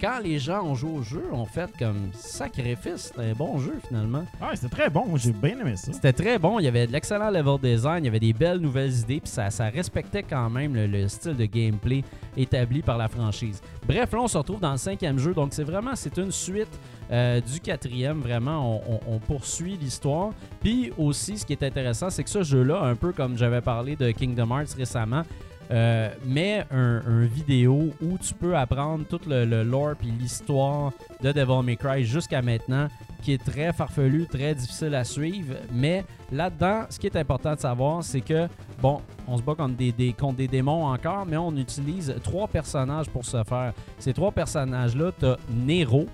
quand 0.00 0.18
les 0.22 0.38
gens 0.38 0.62
ont 0.64 0.74
joué 0.74 0.90
au 0.90 1.02
jeu, 1.02 1.22
ont 1.32 1.44
fait 1.46 1.70
comme 1.78 2.10
sacrifice, 2.12 3.12
c'était 3.14 3.30
un 3.30 3.32
bon 3.32 3.58
jeu 3.58 3.74
finalement. 3.88 4.24
Ah, 4.40 4.50
c'était 4.54 4.68
très 4.74 4.90
bon. 4.90 5.16
J'ai 5.16 5.32
bien 5.32 5.58
aimé 5.58 5.76
ça. 5.76 5.92
C'était 5.92 6.12
très 6.12 6.38
bon, 6.38 6.58
il 6.58 6.64
y 6.64 6.68
avait 6.68 6.86
de 6.86 6.92
l'excellent 6.92 7.30
level 7.30 7.58
design, 7.60 8.04
il 8.04 8.06
y 8.06 8.08
avait 8.08 8.20
des 8.20 8.32
belles 8.32 8.58
nouvelles 8.58 8.92
idées, 9.00 9.20
puis 9.20 9.30
ça, 9.30 9.50
ça 9.50 9.68
respectait 9.68 10.22
quand 10.22 10.50
même 10.50 10.74
le, 10.74 10.86
le 10.86 11.08
style 11.08 11.36
de 11.36 11.46
gameplay 11.46 12.02
établi 12.36 12.82
par 12.82 12.98
la 12.98 13.08
franchise. 13.08 13.60
Bref, 13.86 14.12
là 14.12 14.18
on 14.20 14.28
se 14.28 14.36
retrouve 14.38 14.60
dans 14.60 14.72
le 14.72 14.78
cinquième 14.78 15.18
jeu, 15.18 15.32
donc 15.34 15.48
c'est 15.52 15.64
vraiment 15.64 15.94
c'est 15.94 16.16
une 16.18 16.32
suite 16.32 16.68
euh, 17.10 17.40
du 17.40 17.60
quatrième, 17.60 18.20
vraiment 18.20 18.80
on, 18.88 18.94
on- 18.94 19.14
on 19.14 19.18
poursuit 19.18 19.76
l'histoire. 19.80 20.30
Puis 20.60 20.92
aussi, 20.98 21.38
ce 21.38 21.46
qui 21.46 21.52
est 21.52 21.62
intéressant, 21.62 22.10
c'est 22.10 22.24
que 22.24 22.30
ce 22.30 22.42
jeu-là, 22.42 22.80
un 22.82 22.96
peu 22.96 23.12
comme 23.12 23.36
j'avais 23.38 23.60
parlé 23.60 23.94
de 23.96 24.10
Kingdom 24.10 24.50
Hearts 24.50 24.74
récemment, 24.76 25.22
euh, 25.70 26.10
met 26.24 26.64
un, 26.70 27.24
vidéo 27.26 27.90
où 28.00 28.18
tu 28.18 28.34
peux 28.34 28.56
apprendre 28.56 29.04
tout 29.04 29.20
le, 29.26 29.62
lore 29.62 29.94
puis 29.98 30.10
l'histoire 30.10 30.92
de 31.22 31.32
Devil 31.32 31.62
May 31.64 31.76
Cry 31.76 32.04
jusqu'à 32.04 32.40
maintenant, 32.40 32.88
qui 33.22 33.32
est 33.32 33.44
très 33.44 33.72
farfelu, 33.72 34.26
très 34.26 34.54
difficile 34.54 34.94
à 34.94 35.04
suivre. 35.04 35.54
Mais 35.72 36.04
là-dedans, 36.30 36.84
ce 36.88 36.98
qui 36.98 37.06
est 37.06 37.16
important 37.16 37.54
de 37.54 37.60
savoir, 37.60 38.04
c'est 38.04 38.20
que, 38.20 38.48
bon, 38.80 39.00
on 39.26 39.36
se 39.36 39.42
bat 39.42 39.54
contre 39.54 39.76
des, 39.76 40.12
contre 40.12 40.36
des 40.36 40.48
démons 40.48 40.86
encore, 40.86 41.26
mais 41.26 41.36
on 41.36 41.54
utilise 41.56 42.14
trois 42.22 42.46
personnages 42.46 43.08
pour 43.08 43.24
ce 43.24 43.42
faire. 43.44 43.72
Ces 43.98 44.12
trois 44.12 44.32
personnages-là, 44.32 45.12
t'as 45.18 45.36
Nero, 45.50 46.06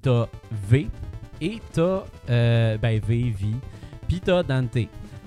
t'as 0.00 0.26
V 0.68 0.88
et 1.40 1.60
t'as, 1.72 2.04
euh, 2.30 2.78
ben, 2.78 3.00
V, 3.00 3.34
V, 3.36 3.46
puis 4.06 4.20
t'as 4.20 4.42
Dante. 4.42 4.78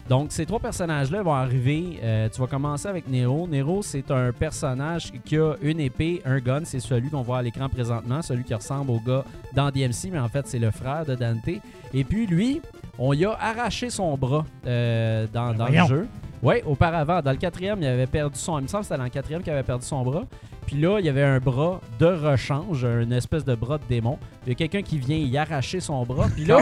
Donc, 0.07 0.31
ces 0.31 0.45
trois 0.45 0.59
personnages-là 0.59 1.23
vont 1.23 1.33
arriver. 1.33 1.99
euh, 2.03 2.29
tu 2.29 2.39
vas 2.39 2.47
commencer 2.47 2.87
avec 2.87 3.07
Nero. 3.09 3.47
Nero, 3.47 3.81
c'est 3.81 4.11
un 4.11 4.31
personnage 4.31 5.11
qui 5.25 5.35
a 5.37 5.53
une 5.61 5.79
épée, 5.79 6.21
un 6.25 6.37
gun. 6.39 6.61
C'est 6.63 6.79
celui 6.79 7.09
qu'on 7.09 7.23
voit 7.23 7.39
à 7.39 7.41
l'écran 7.41 7.69
présentement, 7.69 8.21
celui 8.21 8.43
qui 8.43 8.53
ressemble 8.53 8.91
au 8.91 8.99
gars 8.99 9.23
dans 9.53 9.71
DMC, 9.71 10.11
mais 10.11 10.19
en 10.19 10.29
fait, 10.29 10.45
c'est 10.47 10.59
le 10.59 10.69
frère 10.69 11.05
de 11.05 11.15
Dante. 11.15 11.49
Et 11.93 12.03
puis, 12.03 12.27
lui, 12.27 12.61
on 12.99 13.13
y 13.13 13.25
a 13.25 13.31
arraché 13.31 13.89
son 13.89 14.15
bras 14.15 14.45
euh, 14.67 15.25
dans, 15.33 15.53
dans 15.55 15.67
le 15.67 15.73
jeu. 15.87 16.07
Oui, 16.43 16.55
auparavant, 16.67 17.21
dans 17.23 17.31
le 17.31 17.37
quatrième, 17.37 17.79
il 17.81 17.87
avait 17.87 18.05
perdu 18.05 18.37
son. 18.37 18.59
Il 18.59 18.63
me 18.63 18.67
semble 18.67 18.81
que 18.81 18.87
c'était 18.87 18.97
dans 18.99 19.03
le 19.05 19.09
quatrième 19.09 19.41
qu'il 19.41 19.53
avait 19.53 19.63
perdu 19.63 19.85
son 19.85 20.03
bras. 20.03 20.25
Puis 20.67 20.79
là, 20.79 20.99
il 20.99 21.05
y 21.05 21.09
avait 21.09 21.23
un 21.23 21.39
bras 21.39 21.81
de 21.99 22.05
rechange, 22.05 22.83
une 22.83 23.13
espèce 23.13 23.43
de 23.45 23.55
bras 23.55 23.79
de 23.79 23.83
démon. 23.89 24.19
Il 24.45 24.49
y 24.49 24.51
a 24.51 24.55
quelqu'un 24.55 24.83
qui 24.83 24.99
vient 24.99 25.17
y 25.17 25.35
arracher 25.37 25.79
son 25.79 26.03
bras. 26.03 26.27
Puis 26.35 26.45
là. 26.45 26.57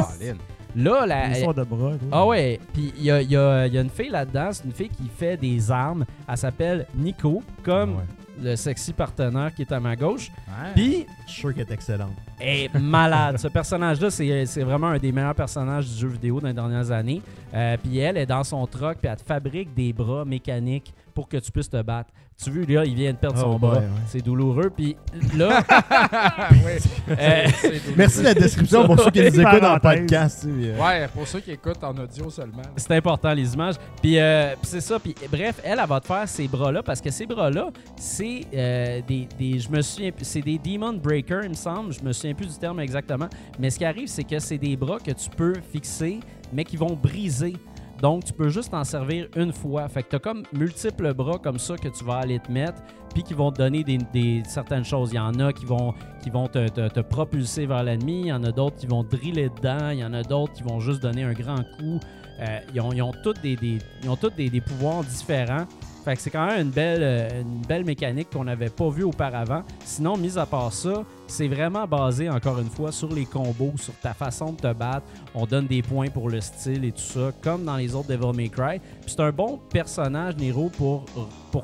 Là, 0.75 1.05
la, 1.05 1.27
Une 1.27 1.31
histoire 1.33 1.53
de 1.53 1.63
bras. 1.63 1.91
toi. 1.91 2.07
ah 2.11 2.25
ouais, 2.25 2.59
puis 2.73 2.93
il 2.97 3.03
y 3.03 3.11
a, 3.11 3.21
il 3.21 3.29
y 3.31 3.37
a- 3.37 3.67
il 3.67 3.73
y 3.73 3.77
a 3.77 3.81
une 3.81 3.89
fille 3.89 4.09
là-dedans, 4.09 4.49
c'est 4.51 4.63
une 4.65 4.71
fille 4.73 4.89
qui 4.89 5.07
fait 5.15 5.37
des 5.37 5.71
armes. 5.71 6.05
Elle 6.27 6.37
s'appelle 6.37 6.85
Nico, 6.95 7.41
comme 7.63 7.97
le 8.41 8.55
sexy 8.55 8.93
partenaire 8.93 9.53
qui 9.53 9.61
est 9.61 9.71
à 9.71 9.79
ma 9.79 9.95
gauche. 9.95 10.31
Puis 10.73 11.05
Je 11.27 11.31
suis 11.31 11.41
sûr 11.41 11.53
qu'elle 11.53 11.67
est 11.69 11.71
excellente. 11.73 12.13
elle 12.39 12.59
est 12.61 12.73
malade. 12.79 13.37
Ce 13.37 13.47
personnage-là, 13.47 14.09
c'est 14.09 14.45
c'est 14.47 14.63
vraiment 14.63 14.87
un 14.87 14.97
des 14.97 15.11
meilleurs 15.11 15.35
personnages 15.35 15.87
du 15.87 15.95
jeu 15.95 16.07
vidéo 16.07 16.41
dans 16.41 16.47
les 16.47 16.53
dernières 16.53 16.89
années. 16.91 17.21
Euh, 17.53 17.77
puis 17.81 17.99
elle 17.99 18.17
est 18.17 18.25
dans 18.25 18.43
son 18.43 18.65
truck, 18.65 18.97
puis 18.99 19.09
elle 19.09 19.17
te 19.17 19.23
fabrique 19.23 19.73
des 19.75 19.93
bras 19.93 20.25
mécaniques 20.25 20.91
pour 21.13 21.27
que 21.29 21.37
tu 21.37 21.51
puisses 21.51 21.69
te 21.69 21.81
battre. 21.83 22.09
Tu 22.43 22.51
veux, 22.51 22.65
là, 22.73 22.83
il 22.85 22.95
vient 22.95 23.11
de 23.11 23.17
perdre 23.17 23.37
Oh 23.39 23.43
son 23.53 23.59
boy, 23.59 23.69
bras. 23.71 23.79
ouais. 23.79 23.85
C'est 24.07 24.21
douloureux. 24.23 24.69
Puis 24.75 24.95
là, 25.37 25.63
Ouais. 26.65 26.77
euh, 27.09 27.45
C'est 27.55 27.69
douloureux. 27.69 27.93
Merci 27.95 28.19
de 28.19 28.23
la 28.23 28.33
description 28.33 28.85
pour 28.85 28.99
ceux 28.99 29.11
qui 29.11 29.19
nous 29.21 29.39
écoutent 29.39 29.63
en 29.63 29.79
podcast. 29.79 30.45
euh. 30.47 30.77
Ouais, 30.77 31.07
pour 31.13 31.27
ceux 31.27 31.39
qui 31.39 31.51
écoutent 31.51 31.83
en 31.83 31.95
audio 31.97 32.29
seulement. 32.29 32.61
C'est 32.75 32.91
important 32.95 33.33
les 33.33 33.53
images. 33.53 33.75
Puis 34.01 34.17
euh, 34.19 34.51
puis 34.61 34.69
c'est 34.71 34.81
ça. 34.81 34.99
Puis 34.99 35.15
bref, 35.31 35.59
elle, 35.63 35.79
elle 35.81 35.87
va 35.87 35.99
te 35.99 36.07
faire 36.07 36.27
ces 36.27 36.47
bras-là 36.47 36.83
parce 36.83 37.01
que 37.01 37.09
ces 37.11 37.25
bras-là, 37.25 37.69
c'est 37.95 38.41
euh, 38.53 39.01
des, 39.07 39.27
des- 39.37 39.59
je 39.59 39.69
me 39.69 39.81
souviens, 39.81 40.11
plus- 40.11 40.25
c'est 40.25 40.41
des 40.41 40.57
Demon 40.57 40.93
Breaker, 40.93 41.41
il 41.43 41.49
me 41.49 41.55
semble. 41.55 41.93
Je 41.93 42.01
me 42.03 42.11
souviens 42.13 42.33
plus 42.33 42.47
du 42.47 42.57
terme 42.57 42.79
exactement. 42.79 43.27
Mais 43.59 43.69
ce 43.69 43.77
qui 43.77 43.85
arrive, 43.85 44.07
c'est 44.07 44.23
que 44.23 44.39
c'est 44.39 44.57
des 44.57 44.75
bras 44.75 44.97
que 44.99 45.11
tu 45.11 45.29
peux 45.35 45.53
fixer, 45.71 46.19
mais 46.51 46.63
qui 46.63 46.77
vont 46.77 46.93
briser. 47.01 47.53
Donc, 48.03 48.25
tu 48.25 48.33
peux 48.33 48.49
juste 48.49 48.73
en 48.73 48.83
servir 48.83 49.29
une 49.37 49.53
fois. 49.53 49.87
Fait 49.87 50.03
que 50.03 50.09
tu 50.09 50.15
as 50.17 50.19
comme 50.19 50.43
multiples 50.51 51.13
bras 51.13 51.37
comme 51.41 51.57
ça 51.57 51.77
que 51.77 51.87
tu 51.87 52.03
vas 52.03 52.17
aller 52.17 52.37
te 52.37 52.51
mettre, 52.51 52.81
puis 53.13 53.23
qui 53.23 53.33
vont 53.33 53.49
te 53.49 53.59
donner 53.59 54.43
certaines 54.45 54.83
choses. 54.83 55.11
Il 55.13 55.15
y 55.15 55.19
en 55.19 55.39
a 55.39 55.53
qui 55.53 55.63
vont, 55.63 55.93
qui 56.21 56.29
vont 56.29 56.49
te, 56.49 56.99
propulser 56.99 57.65
vers 57.65 57.81
l'ennemi, 57.81 58.23
il 58.23 58.27
y 58.27 58.33
en 58.33 58.43
a 58.43 58.51
d'autres 58.51 58.75
qui 58.75 58.87
vont 58.87 59.05
driller 59.05 59.49
dedans, 59.55 59.91
il 59.91 59.99
y 59.99 60.03
en 60.03 60.13
a 60.13 60.21
d'autres 60.21 60.51
qui 60.51 60.63
vont 60.63 60.81
juste 60.81 61.01
donner 61.01 61.23
un 61.23 61.31
grand 61.31 61.63
coup. 61.77 61.97
Euh, 62.41 62.59
ils, 62.73 62.81
ont, 62.81 62.91
ils 62.91 63.01
ont 63.01 63.13
tous 63.23 63.35
des, 63.41 63.57
ont 64.05 64.17
des 64.35 64.61
pouvoirs 64.61 65.05
différents. 65.05 65.65
Fait 66.03 66.17
que 66.17 66.21
c'est 66.21 66.31
quand 66.31 66.47
même 66.47 66.59
une 66.59 66.71
belle, 66.71 67.03
euh, 67.03 67.41
une 67.41 67.61
belle 67.61 67.85
mécanique 67.85 68.31
qu'on 68.33 68.43
n'avait 68.43 68.69
pas 68.69 68.89
vue 68.89 69.03
auparavant. 69.03 69.63
Sinon, 69.85 70.17
mis 70.17 70.37
à 70.37 70.45
part 70.45 70.73
ça, 70.73 71.05
c'est 71.33 71.47
vraiment 71.47 71.87
basé, 71.87 72.29
encore 72.29 72.59
une 72.59 72.69
fois, 72.69 72.91
sur 72.91 73.11
les 73.11 73.25
combos, 73.25 73.73
sur 73.77 73.95
ta 73.95 74.13
façon 74.13 74.53
de 74.53 74.57
te 74.57 74.71
battre. 74.71 75.07
On 75.33 75.47
donne 75.47 75.65
des 75.65 75.81
points 75.81 76.09
pour 76.09 76.29
le 76.29 76.39
style 76.41 76.85
et 76.85 76.91
tout 76.91 77.01
ça, 77.01 77.31
comme 77.41 77.65
dans 77.65 77.77
les 77.77 77.95
autres 77.95 78.07
Devil 78.07 78.37
May 78.37 78.49
Cry. 78.49 78.79
C'est 79.07 79.19
un 79.19 79.31
bon 79.31 79.59
personnage, 79.71 80.37
Nero, 80.37 80.69
pour, 80.69 81.05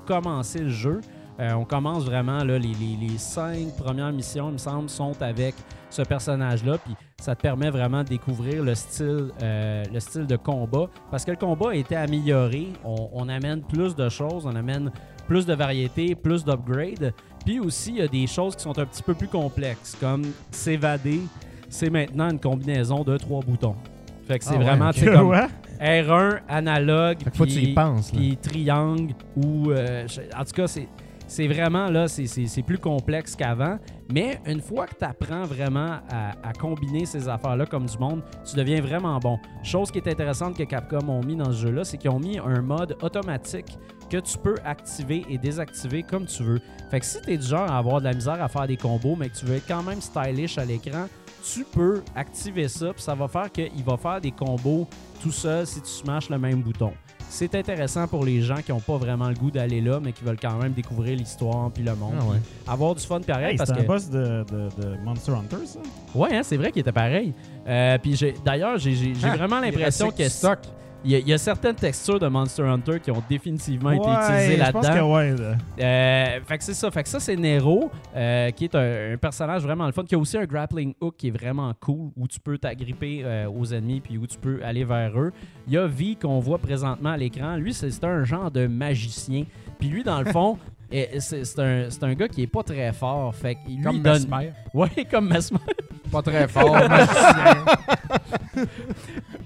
commencer 0.06 0.60
le 0.60 0.70
jeu. 0.70 1.02
Euh, 1.40 1.54
on 1.54 1.66
commence 1.66 2.04
vraiment, 2.04 2.44
là, 2.44 2.58
les 2.58 3.18
cinq 3.18 3.76
premières 3.78 4.12
missions, 4.12 4.50
il 4.50 4.54
me 4.54 4.58
semble, 4.58 4.90
sont 4.90 5.22
avec 5.22 5.54
ce 5.92 6.02
personnage-là. 6.02 6.80
Puis 6.80 6.96
ça 7.22 7.36
te 7.36 7.42
permet 7.42 7.70
vraiment 7.70 8.04
de 8.04 8.10
découvrir 8.10 8.64
le 8.64 8.74
style, 8.74 9.30
euh, 9.44 9.84
le 9.94 10.00
style 10.00 10.26
de 10.26 10.36
combat. 10.36 10.90
Parce 11.12 11.24
que 11.24 11.32
le 11.32 11.38
combat 11.38 11.70
a 11.70 11.76
été 11.76 11.96
amélioré. 11.96 12.70
On, 12.84 13.10
on 13.14 13.30
amène 13.30 13.62
plus 13.62 13.96
de 13.96 14.10
choses, 14.10 14.48
on 14.48 14.56
amène 14.56 14.92
plus 15.28 15.46
de 15.46 15.54
variété, 15.54 16.16
plus 16.16 16.44
d'upgrades. 16.44 17.14
Puis 17.46 17.60
aussi, 17.60 17.91
il 17.91 17.98
y 17.98 18.01
a 18.01 18.08
des 18.08 18.27
choses 18.27 18.55
qui 18.55 18.63
sont 18.63 18.77
un 18.77 18.86
petit 18.86 19.03
peu 19.03 19.13
plus 19.13 19.27
complexes, 19.27 19.96
comme 20.00 20.24
s'évader. 20.51 21.22
C'est 21.69 21.89
maintenant 21.89 22.29
une 22.29 22.39
combinaison 22.39 23.03
de 23.03 23.17
trois 23.17 23.41
boutons. 23.41 23.75
Fait 24.27 24.38
que 24.39 24.46
c'est 24.46 24.55
Ah 24.55 24.58
ouais, 24.58 24.63
vraiment, 24.65 24.89
ok. 24.89 24.93
tu 24.96 25.00
sais, 25.01 25.12
comme 25.12 25.27
Ouais. 25.29 25.48
R1, 25.81 26.39
analogue, 26.50 27.17
Fait 27.24 27.31
que 27.31 27.38
faut 27.38 27.46
que 27.46 27.50
tu 27.50 27.60
y 27.60 27.63
puis- 27.65 27.74
penses. 27.74 28.12
là. 28.12 28.19
puis 28.19 28.38
triangle 28.38 29.13
ou 29.36 29.72
euh, 29.72 30.05
en 30.38 30.43
tout 30.43 30.51
cas 30.53 30.67
c'est 30.67 30.88
c'est 31.30 31.48
vraiment 31.48 31.90
là 31.90 32.08
c'est- 32.08 32.64
plus 32.64 32.78
complexe 32.80 33.36
qu'avant 33.36 33.78
mais 34.12 34.42
une 34.46 34.60
fois 34.60 34.88
que 34.88 34.96
tu 34.96 35.06
apprends 35.06 35.44
vraiment 35.44 36.00
à, 36.12 36.52
combiner 36.60 37.06
ces 37.06 37.30
affaires 37.30 37.56
là 37.56 37.66
comme 37.66 37.86
du 37.86 37.98
monde 37.98 38.22
tu 38.44 38.56
deviens 38.56 38.82
vraiment 38.82 39.18
bon. 39.20 39.40
Chose 39.64 39.92
qui 39.92 40.00
est 40.00 40.08
intéressante 40.08 40.58
que 40.58 40.64
Capcom 40.64 41.08
ont 41.08 41.24
mis 41.24 41.36
dans 41.36 41.52
ce 41.52 41.62
jeu 41.68 41.72
là 41.72 41.84
c'est 41.84 41.98
qu'ils 41.98 42.10
ont 42.10 42.20
mis 42.20 42.38
un 42.40 42.62
mode 42.62 42.98
automatique 43.02 43.78
que 44.10 44.18
tu 44.18 44.38
peux 44.40 44.56
activer 44.66 45.24
et 45.30 45.38
désactiver 45.38 46.02
comme 46.02 46.26
tu 46.26 46.42
veux. 46.42 46.60
Fait 46.90 47.00
que 47.00 47.06
si 47.06 47.22
tu 47.22 47.32
es 47.32 47.38
du 47.38 47.46
genre 47.46 47.70
à 47.72 47.78
avoir 47.78 48.00
de 48.00 48.06
la 48.06 48.14
misère 48.14 48.42
à 48.42 48.48
faire 48.48 48.66
des 48.66 48.78
combos 48.78 49.16
mais 49.16 49.30
que 49.30 49.38
tu 49.38 49.46
veux 49.46 49.56
être 49.58 49.68
quand 49.68 49.84
même 49.84 50.02
stylish 50.02 50.58
à 50.58 50.66
l'écran 50.66 51.06
tu 51.54 51.64
peux 51.64 52.02
activer 52.16 52.68
ça 52.68 52.92
puis 52.92 53.02
ça 53.04 53.14
va 53.16 53.28
faire 53.28 53.52
qu'il 53.52 53.84
va 53.86 53.96
faire 53.98 54.20
des 54.20 54.32
combos 54.32 54.88
tout 55.22 55.32
seul 55.32 55.66
si 55.68 55.80
tu 55.82 55.88
smashes 55.90 56.30
le 56.30 56.38
même 56.40 56.62
bouton 56.62 56.92
c'est 57.30 57.54
intéressant 57.56 58.08
pour 58.08 58.26
les 58.26 58.42
gens 58.42 58.58
qui 58.66 58.72
n'ont 58.72 58.80
pas 58.80 58.98
vraiment 58.98 59.30
le 59.30 59.36
goût 59.36 59.52
d'aller 59.52 59.82
là, 59.82 60.00
mais 60.02 60.12
qui 60.12 60.24
veulent 60.24 60.40
quand 60.42 60.58
même 60.58 60.74
découvrir 60.74 61.16
l'histoire 61.18 61.70
puis 61.72 61.84
le 61.84 61.96
monde. 61.96 62.14
Ah 62.20 62.24
ouais. 62.26 62.38
Avoir 62.68 62.96
du 62.96 63.06
fun 63.06 63.20
pareil 63.22 63.52
Hey, 63.52 63.58
parce 63.58 63.70
c'est 63.70 63.76
que. 63.78 63.82
un 63.82 63.86
boss 63.86 64.10
de, 64.10 64.44
de, 64.52 64.70
de 64.82 64.98
Monster 65.04 65.32
Hunter, 65.34 65.66
ça? 65.66 65.80
Ouais, 66.16 66.36
hein, 66.36 66.42
c'est 66.44 66.58
vrai 66.58 66.72
qu'il 66.72 66.82
était 66.82 66.92
pareil. 66.92 67.34
Euh, 67.68 67.98
puis 68.00 68.16
j'ai- 68.16 68.36
d'ailleurs, 68.44 68.78
j'ai 68.80 68.94
j'ai- 68.96 69.14
j'ai 69.16 69.28
Ah, 69.28 69.38
vraiment 69.38 69.60
l'impression 69.60 70.10
que 70.12 70.28
stock. 70.28 70.60
Il 71.06 71.12
y, 71.12 71.15
a- 71.15 71.20
il 71.20 71.27
y 71.27 71.34
a 71.34 71.38
certaines 71.38 71.75
textures 71.75 72.20
de 72.20 72.27
Monster 72.27 72.63
Hunter 72.63 73.00
qui 73.00 73.10
ont 73.12 73.24
définitivement 73.29 73.91
été 73.91 74.08
utilisées 74.10 74.58
je 74.65 74.72
pense 74.72 74.86
que 74.86 74.91
là-dedans. 74.91 75.13
ouais. 75.15 75.36
là. 75.36 75.53
Euh, 75.79 76.39
fait 76.46 76.58
que 76.58 76.63
c'est 76.63 76.74
ça. 76.74 76.91
Fait 76.91 77.03
que 77.03 77.10
ça, 77.10 77.20
c'est 77.20 77.36
Nero, 77.36 77.89
euh, 78.15 78.51
qui 78.51 78.65
est 78.65 78.75
un, 78.75 79.13
un 79.13 79.18
personnage 79.18 79.63
vraiment 79.63 79.86
le 79.86 79.91
fun, 79.94 80.03
qui 80.03 80.15
a 80.15 80.18
aussi 80.18 80.38
un 80.38 80.46
grappling 80.46 80.94
hook 81.00 81.15
qui 81.18 81.27
est 81.29 81.32
vraiment 81.32 81.74
cool, 81.79 82.12
où 82.18 82.27
tu 82.27 82.39
peux 82.39 82.58
t'agripper 82.58 83.22
euh, 83.24 83.50
aux 83.50 83.65
ennemis, 83.74 84.01
puis 84.01 84.18
où 84.18 84.27
tu 84.27 84.38
peux 84.38 84.60
aller 84.63 84.84
vers 84.84 85.18
eux. 85.20 85.32
Il 85.68 85.74
y 85.74 85.77
a 85.77 85.88
V 85.88 86.18
qu'on 86.22 86.39
voit 86.39 86.58
présentement 86.58 87.12
à 87.12 87.18
l'écran. 87.18 87.56
Lui, 87.56 87.74
c'est 87.74 88.03
un 88.03 88.24
genre 88.25 88.51
de 88.51 88.68
magicien. 88.68 89.46
Puis 89.79 89.88
lui, 89.88 90.03
dans 90.03 90.20
le 90.22 90.32
fond, 90.32 90.58
c'est 91.20 91.60
un, 91.60 91.86
c'est 91.89 92.03
un 92.03 92.13
gars 92.13 92.27
qui 92.27 92.41
est 92.44 92.48
pas 92.48 92.63
très 92.63 92.91
fort. 92.91 93.34
Fait 93.36 93.56
que 93.56 93.60
lui, 93.70 93.82
Comme 93.82 93.96
il 93.98 94.03
donne... 94.03 94.24
Mesmer. 94.27 94.51
Ouais, 94.74 94.89
comme 95.10 95.29
Mesmer. 95.29 95.60
Pas 96.12 96.22
très 96.24 96.48
fort, 96.48 96.74
magicien. 96.89 97.65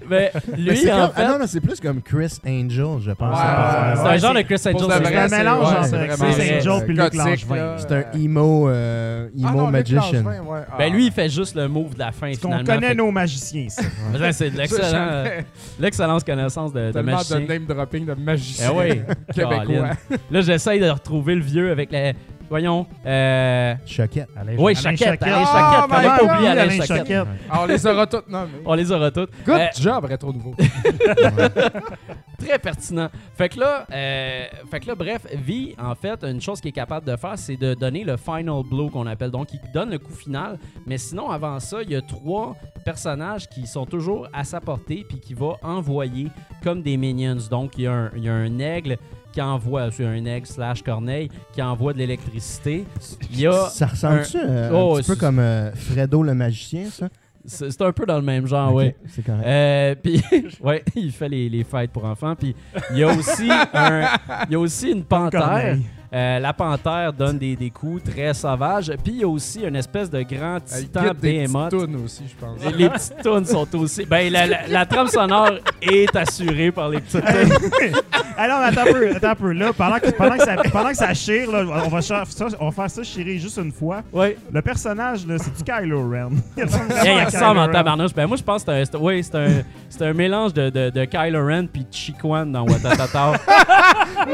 Mais 0.10 0.32
lui, 0.58 0.78
c'est 0.78 0.92
en 0.92 1.08
comme- 1.08 1.16
fait, 1.16 1.22
Ah 1.24 1.32
non, 1.32 1.38
mais 1.40 1.48
c'est 1.48 1.62
plus 1.62 1.80
comme 1.80 2.02
Chris 2.02 2.38
Angel, 2.46 2.86
je 3.02 3.12
pense. 3.12 3.38
Ouais, 3.38 3.96
c'est 3.96 4.08
un 4.10 4.18
genre 4.18 4.34
de 4.34 4.42
Chris 4.42 4.56
Angel. 4.56 4.74
de 4.76 5.06
c'est 5.06 5.16
un 5.18 5.28
mélange 5.28 5.68
entre 5.74 5.86
c'est 5.86 6.08
Chris 6.08 6.58
Angel 6.58 6.86
puis 6.86 6.96
Langevin. 6.96 7.76
C'est 7.78 7.92
un 7.92 8.04
emo, 8.20 8.70
euh, 8.70 9.28
emo 9.38 9.48
Ah 9.48 9.52
non, 9.56 9.68
magician. 9.72 10.02
Langevin, 10.24 10.42
ouais. 10.44 10.60
Ah. 10.72 10.76
Ben 10.78 10.94
lui, 10.94 11.06
il 11.08 11.12
fait 11.12 11.30
juste 11.30 11.56
le 11.56 11.68
move 11.68 11.94
de 11.94 12.00
la 12.00 12.12
fin, 12.12 12.32
finalement. 12.34 12.64
connaît 12.64 12.94
nos 12.96 13.12
magiciens, 13.12 13.68
ça. 13.70 13.82
Ouais, 14.20 14.32
C'est 14.34 14.50
de 14.50 14.60
euh, 14.60 15.42
l'excellente 15.80 16.24
connaissance 16.26 16.74
de, 16.74 16.88
de 16.88 16.92
Tellement 16.92 17.12
magicien. 17.14 17.40
de 17.42 17.46
name 17.46 17.66
dropping 17.66 18.06
de 18.06 18.14
magicien 18.14 18.72
Eh 18.74 18.78
oui, 18.78 19.02
québécois. 19.34 19.90
Là, 20.32 20.42
j'essaye 20.42 20.80
de 20.80 20.90
retrouver 20.90 21.36
le 21.36 21.42
vieux 21.42 21.72
avec 21.72 21.92
la, 21.92 22.14
voyons. 22.50 22.86
Euh, 23.06 23.76
Choquette. 23.86 24.30
Alain 24.36 24.56
oui, 24.58 24.74
Alain. 24.78 24.96
Choquette. 24.96 25.24
Alain 25.24 25.44
Oh 25.44 25.88
Comment 25.90 26.02
God, 26.02 26.20
t'oublies 26.20 26.36
oui, 26.42 26.48
Alain 26.48 26.62
Alain 26.62 26.72
Chaquette? 26.86 26.98
Choquette. 26.98 27.28
Ah, 27.50 27.60
on 27.62 27.66
les 27.66 27.88
aura 27.88 28.08
toutes 28.08 28.30
nommées. 28.30 28.52
On 28.66 28.74
les 28.74 28.92
aura 28.92 29.12
toutes. 29.12 29.32
Good 29.46 29.56
Euh, 29.60 29.68
job, 29.80 30.06
Rétro 30.06 30.34
Nouveau. 30.34 30.56
Très 32.38 32.60
pertinent. 32.60 33.10
Fait 33.38 33.50
que 33.50 33.60
là, 33.60 33.86
euh, 33.92 34.46
fait 34.70 34.80
que 34.82 34.88
là, 34.88 34.96
bref, 34.96 35.26
V, 35.34 35.76
en 35.82 35.96
fait, 35.96 36.24
une 36.24 36.42
chose 36.42 36.60
qu'il 36.60 36.70
est 36.70 36.74
capable 36.74 37.06
de 37.08 37.16
faire, 37.16 37.38
c'est 37.38 37.56
de 37.56 37.74
donner 37.74 38.04
le 38.04 38.18
final 38.18 38.64
blow 38.70 38.90
qu'on 38.90 39.08
appelle. 39.08 39.32
Donc, 39.32 39.54
il 39.54 39.60
donne 39.74 39.92
le 39.92 40.00
coup 40.00 40.12
final. 40.14 40.58
Mais 40.86 40.98
sinon, 40.98 41.30
avant 41.30 41.60
ça, 41.60 41.82
il 41.84 41.92
y 41.92 41.96
a 41.96 42.02
trois 42.02 42.56
personnages 42.84 43.48
qui 43.50 43.66
sont 43.66 43.86
toujours 43.86 44.28
à 44.34 44.44
sa 44.44 44.60
portée 44.60 45.06
puis 45.08 45.20
qui 45.20 45.34
va 45.34 45.54
envoyer 45.64 46.28
comme 46.64 46.82
des 46.82 46.98
minions. 46.98 47.38
Donc, 47.50 47.78
il 47.78 47.84
y 47.86 47.88
a 47.88 47.94
un, 47.94 48.12
il 48.16 48.24
y 48.26 48.30
a 48.30 48.34
un 48.34 48.60
aigle 48.60 48.98
qui 49.34 49.42
envoie, 49.42 49.92
c'est 49.92 50.06
un 50.06 50.24
aigle 50.26 50.46
slash 50.48 50.82
corneille 50.84 51.30
qui 51.52 51.62
envoie 51.62 51.92
de 51.94 51.98
l'électricité. 51.98 52.86
Il 53.32 53.42
y 53.42 53.48
a, 53.48 53.68
Ça 53.70 53.88
ressemble-tu 53.88 54.38
euh, 54.38 54.70
Oh, 54.74 54.96
un 54.96 55.00
petit 55.02 55.10
peu 55.10 55.16
comme 55.18 55.40
euh, 55.40 55.72
Fredo 55.74 56.24
le 56.24 56.34
magicien, 56.34 56.86
ça? 56.90 57.10
c'est 57.46 57.82
un 57.82 57.92
peu 57.92 58.06
dans 58.06 58.16
le 58.16 58.22
même 58.22 58.48
genre, 58.48 58.70
Ok, 58.72 58.78
ouais. 58.78 58.96
C'est 59.08 59.26
correct. 59.26 59.44
Euh, 59.46 59.96
puis, 60.02 60.22
ouais, 60.62 60.82
il 60.96 61.12
fait 61.12 61.28
les, 61.28 61.50
les 61.50 61.64
fêtes 61.66 61.92
pour 61.92 62.06
enfants. 62.06 62.36
Puis, 62.36 62.56
il 62.92 63.00
y 63.00 63.04
a 63.04 63.08
aussi, 63.08 63.50
un- 63.74 64.08
il 64.48 64.54
y 64.54 64.56
a 64.56 64.60
aussi 64.60 64.92
une 64.92 65.04
panthère. 65.04 65.42
Corneille. 65.42 65.86
Euh, 66.14 66.38
la 66.40 66.54
panthère 66.54 67.12
donne 67.12 67.40
des, 67.40 67.56
des 67.56 67.72
coups 67.72 68.04
très 68.04 68.34
sauvages. 68.36 68.92
Puis, 69.04 69.14
il 69.14 69.22
y 69.22 69.24
a 69.24 69.28
aussi 69.28 69.62
une 69.64 69.76
espèce 69.76 70.12
de 70.12 70.22
grand 70.22 70.58
Elle 70.72 70.84
titan 70.84 71.02
guide 71.02 71.10
des 71.20 71.32
petites 71.40 71.52
behemoth. 71.52 71.70
tounes 71.72 71.96
aussi, 72.06 72.24
je 72.28 72.36
pense. 72.46 72.60
Les, 72.72 72.84
les 72.84 72.90
petites 72.90 73.16
tunes 73.24 73.46
sont 73.46 73.76
aussi. 73.76 74.06
Ben, 74.06 74.32
la, 74.32 74.46
la, 74.46 74.68
la 74.68 74.86
trame 74.86 75.08
sonore 75.08 75.54
est 75.82 76.16
assurée 76.16 76.72
par 76.72 76.90
les 76.90 77.00
petites 77.02 77.26
tunes. 77.26 77.92
Alors, 78.38 78.60
attends 78.60 78.82
un 78.82 78.94
peu, 78.94 79.16
attends 79.16 79.30
un 79.30 79.36
peu. 79.36 79.52
Là, 79.54 79.74
pendant 79.74 80.00
que, 80.00 80.10
pendant 80.12 80.38
que, 80.38 80.44
ça, 80.44 80.56
pendant 80.72 80.90
que 80.90 80.96
ça 80.98 81.14
chire, 81.16 81.52
là, 81.52 81.64
on, 81.86 81.90
va 81.90 82.02
faire 82.02 82.26
ça, 82.28 82.46
on 82.60 82.66
va 82.70 82.72
faire 82.72 82.90
ça 82.92 83.02
chirer 83.04 83.38
juste 83.40 83.58
une 83.58 83.72
fois. 83.72 84.02
Ouais. 84.12 84.38
Le 84.52 84.62
personnage, 84.62 85.26
là, 85.26 85.36
c'est 85.40 85.56
du 85.56 85.64
Kylo 85.64 86.10
Ren? 86.10 86.30
Il 86.58 86.64
ressemble 86.64 86.86
vraiment 86.94 87.20
il 87.20 87.26
ressemble 87.26 87.60
en 87.60 87.68
tabarnouche. 87.72 88.14
Ben, 88.14 88.28
moi, 88.28 88.38
je 88.38 88.44
pense 88.44 88.64
que 88.64 88.72
c'est 88.72 88.82
un, 88.82 88.86
c'est- 88.86 88.98
ouais, 88.98 89.22
c'est 89.24 89.36
un, 89.36 89.50
c'est 89.90 90.06
un 90.06 90.14
mélange 90.14 90.54
de, 90.54 90.70
de, 90.70 90.90
de 90.92 91.06
Kylo 91.06 91.44
Ren 91.46 91.66
puis 91.66 91.82
de 91.82 91.88
Chiquan 91.94 92.46
dans 92.46 92.66
Watatata. 92.68 93.34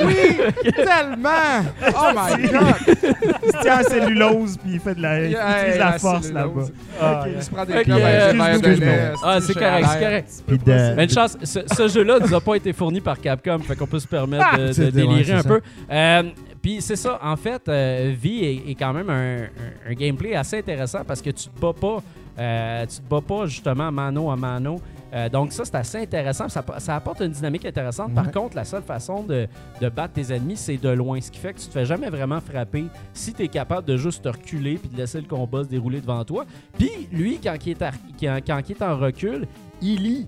Oui, 0.06 0.38
tellement! 0.76 1.66
Oh 1.82 2.10
my 2.16 2.48
god! 2.52 2.76
Il 2.88 3.52
se 3.52 3.62
tient 3.62 3.78
à 3.78 3.84
cellulose 3.84 4.58
puis 4.58 4.74
il 4.74 4.80
fait 4.80 4.96
de 4.96 5.02
la, 5.02 5.26
il 5.26 5.32
Yeah, 5.32 5.60
utilise 5.62 5.78
la 5.80 5.86
la 5.92 6.00
force 6.00 6.28
cellulose. 6.28 6.34
là-bas. 6.36 6.68
Ah, 7.02 7.26
Il 7.36 7.44
se 7.44 7.50
prend 7.50 7.66
des 7.66 7.74
Ok, 7.78 7.84
clubs 7.84 7.98
euh, 8.02 8.34
de 8.34 8.40
excuse-moi. 8.58 8.88
lait. 8.94 9.12
ah, 9.24 9.38
c'est 9.42 9.54
correct, 9.54 9.88
c'est 9.92 10.00
correct. 10.00 10.30
Puis 10.48 10.58
de- 10.58 10.96
Mais 10.96 11.04
une 11.06 11.10
chance, 11.10 11.38
ce, 11.44 11.60
ce 11.76 11.88
jeu-là 11.88 12.20
nous 12.20 12.34
a 12.34 12.42
pas 12.42 12.56
été 12.56 12.74
fourni 12.74 13.02
par 13.02 13.20
Capcom, 13.20 13.60
fait 13.60 13.76
qu'on 13.76 13.88
peut 13.88 14.00
se 14.00 14.08
permettre 14.08 14.58
de, 14.58 14.68
de 14.68 14.72
C'est- 14.72 14.86
ouais, 14.86 14.92
délirer 14.92 15.24
c'est 15.26 15.34
un 15.34 15.42
ça. 15.42 15.50
peu. 15.50 15.62
Euh, 15.92 16.24
Puis 16.62 16.82
c'est 16.82 16.96
ça, 16.98 17.18
en 17.24 17.38
fait, 17.38 17.62
euh, 17.70 18.14
V 18.22 18.30
est, 18.68 18.72
est 18.72 18.76
quand 18.76 18.92
même 18.94 19.10
un, 19.10 19.38
un- 19.44 19.92
un 19.92 19.94
gameplay 19.94 20.36
assez 20.36 20.58
intéressant 20.60 21.00
parce 21.08 21.22
que 21.22 21.30
tu 21.30 21.48
te 21.48 21.60
bats 21.60 21.72
pas, 21.80 22.00
euh, 22.38 22.86
tu 22.86 22.98
te 22.98 23.10
bats 23.10 23.22
pas 23.26 23.46
justement 23.46 23.90
mano 23.92 24.30
à 24.30 24.36
mano. 24.36 24.82
Euh, 25.14 25.28
donc 25.30 25.52
ça, 25.52 25.66
c'est 25.66 25.76
assez 25.76 25.98
intéressant. 25.98 26.48
Ça, 26.50 26.64
ça 26.78 26.96
apporte 26.96 27.22
une 27.22 27.32
dynamique 27.32 27.66
intéressante. 27.66 28.14
Par 28.14 28.26
Ouais. 28.28 28.32
contre, 28.32 28.56
la 28.56 28.64
seule 28.64 28.84
façon 28.84 29.24
de, 29.24 29.48
de 29.82 29.90
battre 29.90 30.14
tes 30.14 30.34
ennemis, 30.34 30.58
c'est 30.58 30.78
de 30.78 30.90
loin. 30.90 31.20
Ce 31.20 31.32
qui 31.32 31.40
fait 31.40 31.54
que 31.54 31.60
tu 31.60 31.66
te 31.68 31.72
fais 31.72 31.86
jamais 31.86 32.10
vraiment 32.10 32.40
frapper 32.40 32.86
si 33.14 33.34
tu 33.34 33.44
es 33.44 33.48
capable 33.48 33.88
de 33.88 33.98
juste 33.98 34.24
te 34.24 34.30
reculer 34.30 34.78
puis 34.78 34.90
de 34.90 34.98
laisser 34.98 35.20
le 35.20 35.28
combat 35.28 35.64
se 35.64 35.70
dérouler 35.70 36.00
devant 36.02 36.24
toi. 36.24 36.46
Puis 36.78 36.92
lui, 37.12 37.40
quand 37.44 37.56
il 37.66 37.72
est, 37.72 37.82
à- 37.82 37.92
quand- 38.20 38.40
quand 38.46 38.62
il 38.70 38.72
est 38.74 38.82
en 38.84 38.98
recul, 38.98 39.48
il 39.82 40.04
lit 40.04 40.28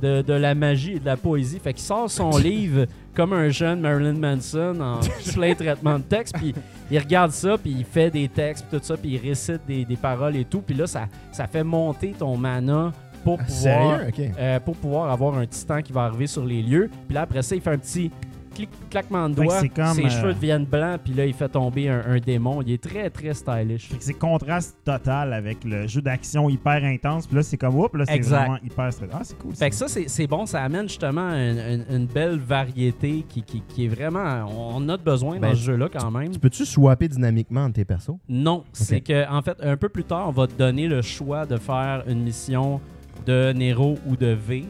de, 0.00 0.22
de 0.22 0.32
la 0.32 0.54
magie 0.54 0.92
et 0.92 1.00
de 1.00 1.04
la 1.06 1.16
poésie. 1.16 1.58
Fait 1.58 1.74
qu'il 1.74 1.82
sort 1.82 2.10
son 2.10 2.30
livre 2.38 2.86
comme 3.14 3.32
un 3.32 3.48
jeune 3.50 3.80
Marilyn 3.80 4.14
Manson 4.14 4.80
en 4.80 5.00
plein 5.34 5.54
traitement 5.54 5.98
de 5.98 6.04
texte. 6.04 6.36
Puis 6.38 6.54
il 6.90 6.98
regarde 6.98 7.32
ça, 7.32 7.58
puis 7.58 7.74
il 7.80 7.84
fait 7.84 8.10
des 8.10 8.28
textes, 8.28 8.64
puis 8.70 8.78
tout 8.78 8.84
ça, 8.84 8.96
puis 8.96 9.10
il 9.10 9.18
récite 9.28 9.60
des, 9.66 9.84
des 9.84 9.96
paroles 9.96 10.36
et 10.36 10.44
tout. 10.44 10.60
Puis 10.62 10.74
là, 10.74 10.86
ça, 10.86 11.06
ça 11.32 11.46
fait 11.46 11.64
monter 11.64 12.12
ton 12.18 12.36
mana 12.36 12.92
pour 13.24 13.38
Ah, 13.40 13.44
pouvoir, 13.44 14.00
Sérieux? 14.14 14.32
Euh, 14.38 14.60
pour 14.60 14.76
pouvoir 14.76 15.10
avoir 15.10 15.36
un 15.38 15.46
titan 15.46 15.82
qui 15.82 15.92
va 15.92 16.02
arriver 16.04 16.26
sur 16.26 16.44
les 16.44 16.62
lieux. 16.62 16.90
Puis 17.06 17.14
là, 17.14 17.22
après 17.22 17.42
ça, 17.42 17.54
il 17.54 17.60
fait 17.60 17.70
un 17.70 17.78
petit 17.78 18.10
clic, 18.52 18.68
claquement 18.90 19.28
de 19.28 19.34
doigts. 19.36 19.60
c'est 19.60 19.68
comme, 19.68 19.94
Ses 19.94 20.06
euh, 20.06 20.08
cheveux 20.10 20.34
deviennent 20.34 20.64
blancs, 20.64 21.00
puis 21.04 21.14
là, 21.14 21.24
il 21.24 21.32
fait 21.32 21.48
tomber 21.48 21.88
un, 21.88 22.02
un 22.04 22.18
démon. 22.18 22.62
Il 22.62 22.72
est 22.72 22.82
très, 22.82 23.08
très 23.08 23.32
stylish. 23.32 23.88
Fait 23.88 23.96
que 23.96 24.02
c'est 24.02 24.14
contraste 24.14 24.76
total 24.84 25.32
avec 25.32 25.62
le 25.62 25.86
jeu 25.86 26.02
d'action 26.02 26.50
hyper 26.50 26.82
intense. 26.84 27.28
Puis 27.28 27.36
là, 27.36 27.42
c'est 27.44 27.56
comme, 27.56 27.78
oups, 27.78 27.94
là, 27.96 28.04
c'est 28.06 28.18
vraiment 28.18 28.58
hyper 28.64 28.92
stressant. 28.92 29.12
Ah, 29.14 29.20
c'est 29.22 29.38
cool. 29.38 29.54
Fait 29.54 29.70
que 29.70 29.76
ça, 29.76 29.86
c'est 29.86 30.08
c'est 30.08 30.26
bon. 30.26 30.46
Ça 30.46 30.62
amène 30.64 30.88
justement 30.88 31.30
une, 31.30 31.58
une- 31.58 31.96
une 31.96 32.06
belle 32.06 32.40
variété 32.40 33.24
qui, 33.28 33.42
qui- 33.42 33.62
qui 33.68 33.84
est 33.84 33.88
vraiment. 33.88 34.44
On 34.74 34.88
a 34.88 34.96
besoin 34.96 35.36
dans 35.36 35.42
Ben, 35.42 35.54
ce 35.54 35.60
jeu-là 35.60 35.88
quand 35.88 36.10
même. 36.10 36.32
Tu 36.32 36.40
peux-tu 36.40 36.66
swapper 36.66 37.06
dynamiquement 37.08 37.62
entre 37.64 37.74
tes 37.74 37.84
persos? 37.84 38.16
Non, 38.28 38.64
c'est 38.72 39.00
que 39.00 39.30
en 39.30 39.42
fait, 39.42 39.56
un 39.62 39.76
peu 39.76 39.88
plus 39.88 40.04
tard, 40.04 40.26
on 40.28 40.32
va 40.32 40.48
te 40.48 40.54
donner 40.54 40.88
le 40.88 41.02
choix 41.02 41.46
de 41.46 41.56
faire 41.56 42.02
une 42.08 42.22
mission 42.24 42.80
de 43.26 43.52
Nero 43.52 43.98
ou 44.06 44.16
de 44.16 44.28
V. 44.48 44.64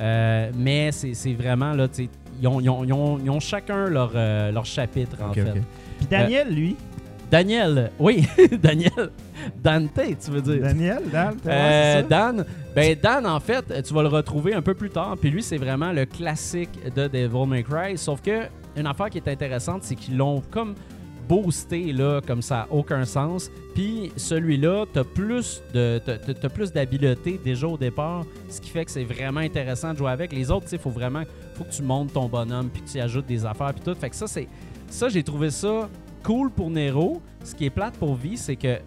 Euh, 0.00 0.50
mais 0.56 0.90
c'est 0.92 1.14
c'est 1.14 1.34
vraiment 1.34 1.72
là, 1.72 1.86
tu 1.88 2.08
ils 2.40 2.48
ont, 2.48 2.60
ils 2.60 2.68
ont- 2.68 2.84
ils 2.84 2.92
ont- 2.92 3.18
ils 3.22 3.30
ont 3.30 3.38
chacun 3.40 3.86
leur, 3.88 4.10
euh, 4.14 4.50
leur 4.50 4.64
chapitre 4.64 5.16
en 5.22 5.32
fait. 5.32 5.52
Puis 5.98 6.06
Daniel, 6.10 6.52
lui, 6.52 6.74
Daniel, 7.30 7.90
oui, 7.98 8.26
Daniel, 8.62 9.10
Dante, 9.62 10.00
tu 10.24 10.30
veux 10.30 10.42
dire. 10.42 10.60
Daniel, 10.62 10.98
Dan, 11.12 11.34
Euh? 11.46 12.02
Dan, 12.02 12.44
ben 12.74 12.96
Dan, 13.00 13.26
en 13.26 13.40
fait, 13.40 13.82
tu 13.82 13.94
vas 13.94 14.02
le 14.02 14.08
retrouver 14.08 14.54
un 14.54 14.62
peu 14.62 14.74
plus 14.74 14.90
tard. 14.90 15.16
Puis 15.20 15.30
lui, 15.30 15.42
c'est 15.42 15.56
vraiment 15.56 15.92
le 15.92 16.04
classique 16.06 16.70
de 16.94 17.06
Devil 17.08 17.46
May 17.46 17.62
Cry. 17.62 17.96
Sauf 17.96 18.20
que 18.20 18.42
une 18.76 18.86
affaire 18.86 19.10
qui 19.10 19.18
est 19.18 19.28
intéressante, 19.28 19.84
c'est 19.84 19.94
qu'ils 19.94 20.16
l'ont 20.16 20.42
comme 20.50 20.74
boosté 21.28 21.92
là, 21.92 22.20
comme 22.26 22.42
ça 22.42 22.66
aucun 22.70 23.04
sens. 23.04 23.50
Puis 23.74 24.12
celui-là, 24.16 24.84
t'as- 24.92 25.04
t'as 25.04 26.48
plus 26.48 26.72
d'habileté 26.72 27.40
déjà 27.42 27.66
au 27.66 27.76
départ, 27.76 28.24
ce 28.48 28.60
qui 28.60 28.70
fait 28.70 28.84
que 28.84 28.90
c'est 28.90 29.04
vraiment 29.04 29.40
intéressant 29.40 29.92
de 29.92 29.98
jouer 29.98 30.10
avec. 30.10 30.32
Les 30.32 30.50
autres, 30.50 30.64
tu 30.64 30.70
sais, 30.70 30.78
faut 30.78 30.90
vraiment 30.90 31.22
faut 31.54 31.64
que 31.64 31.72
tu 31.72 31.82
montes 31.82 32.12
ton 32.12 32.28
bonhomme 32.28 32.68
puis 32.68 32.82
que 32.82 32.88
tu 32.88 33.00
ajoutes 33.00 33.26
des 33.26 33.44
affaires 33.44 33.72
puis 33.74 33.82
tout. 33.84 33.94
Fait 33.98 34.10
que 34.10 34.16
ça, 34.16 34.26
c'est 34.26 34.48
ça, 34.88 35.08
j'ai 35.08 35.22
trouvé 35.22 35.50
ça 35.50 35.88
cool 36.22 36.50
pour 36.50 36.70
Nero. 36.70 37.20
Ce 37.42 37.54
qui 37.54 37.66
est 37.66 37.70
plate 37.70 37.94
pour 37.98 38.14
V, 38.14 38.36
c'est 38.36 38.56
que 38.56 38.78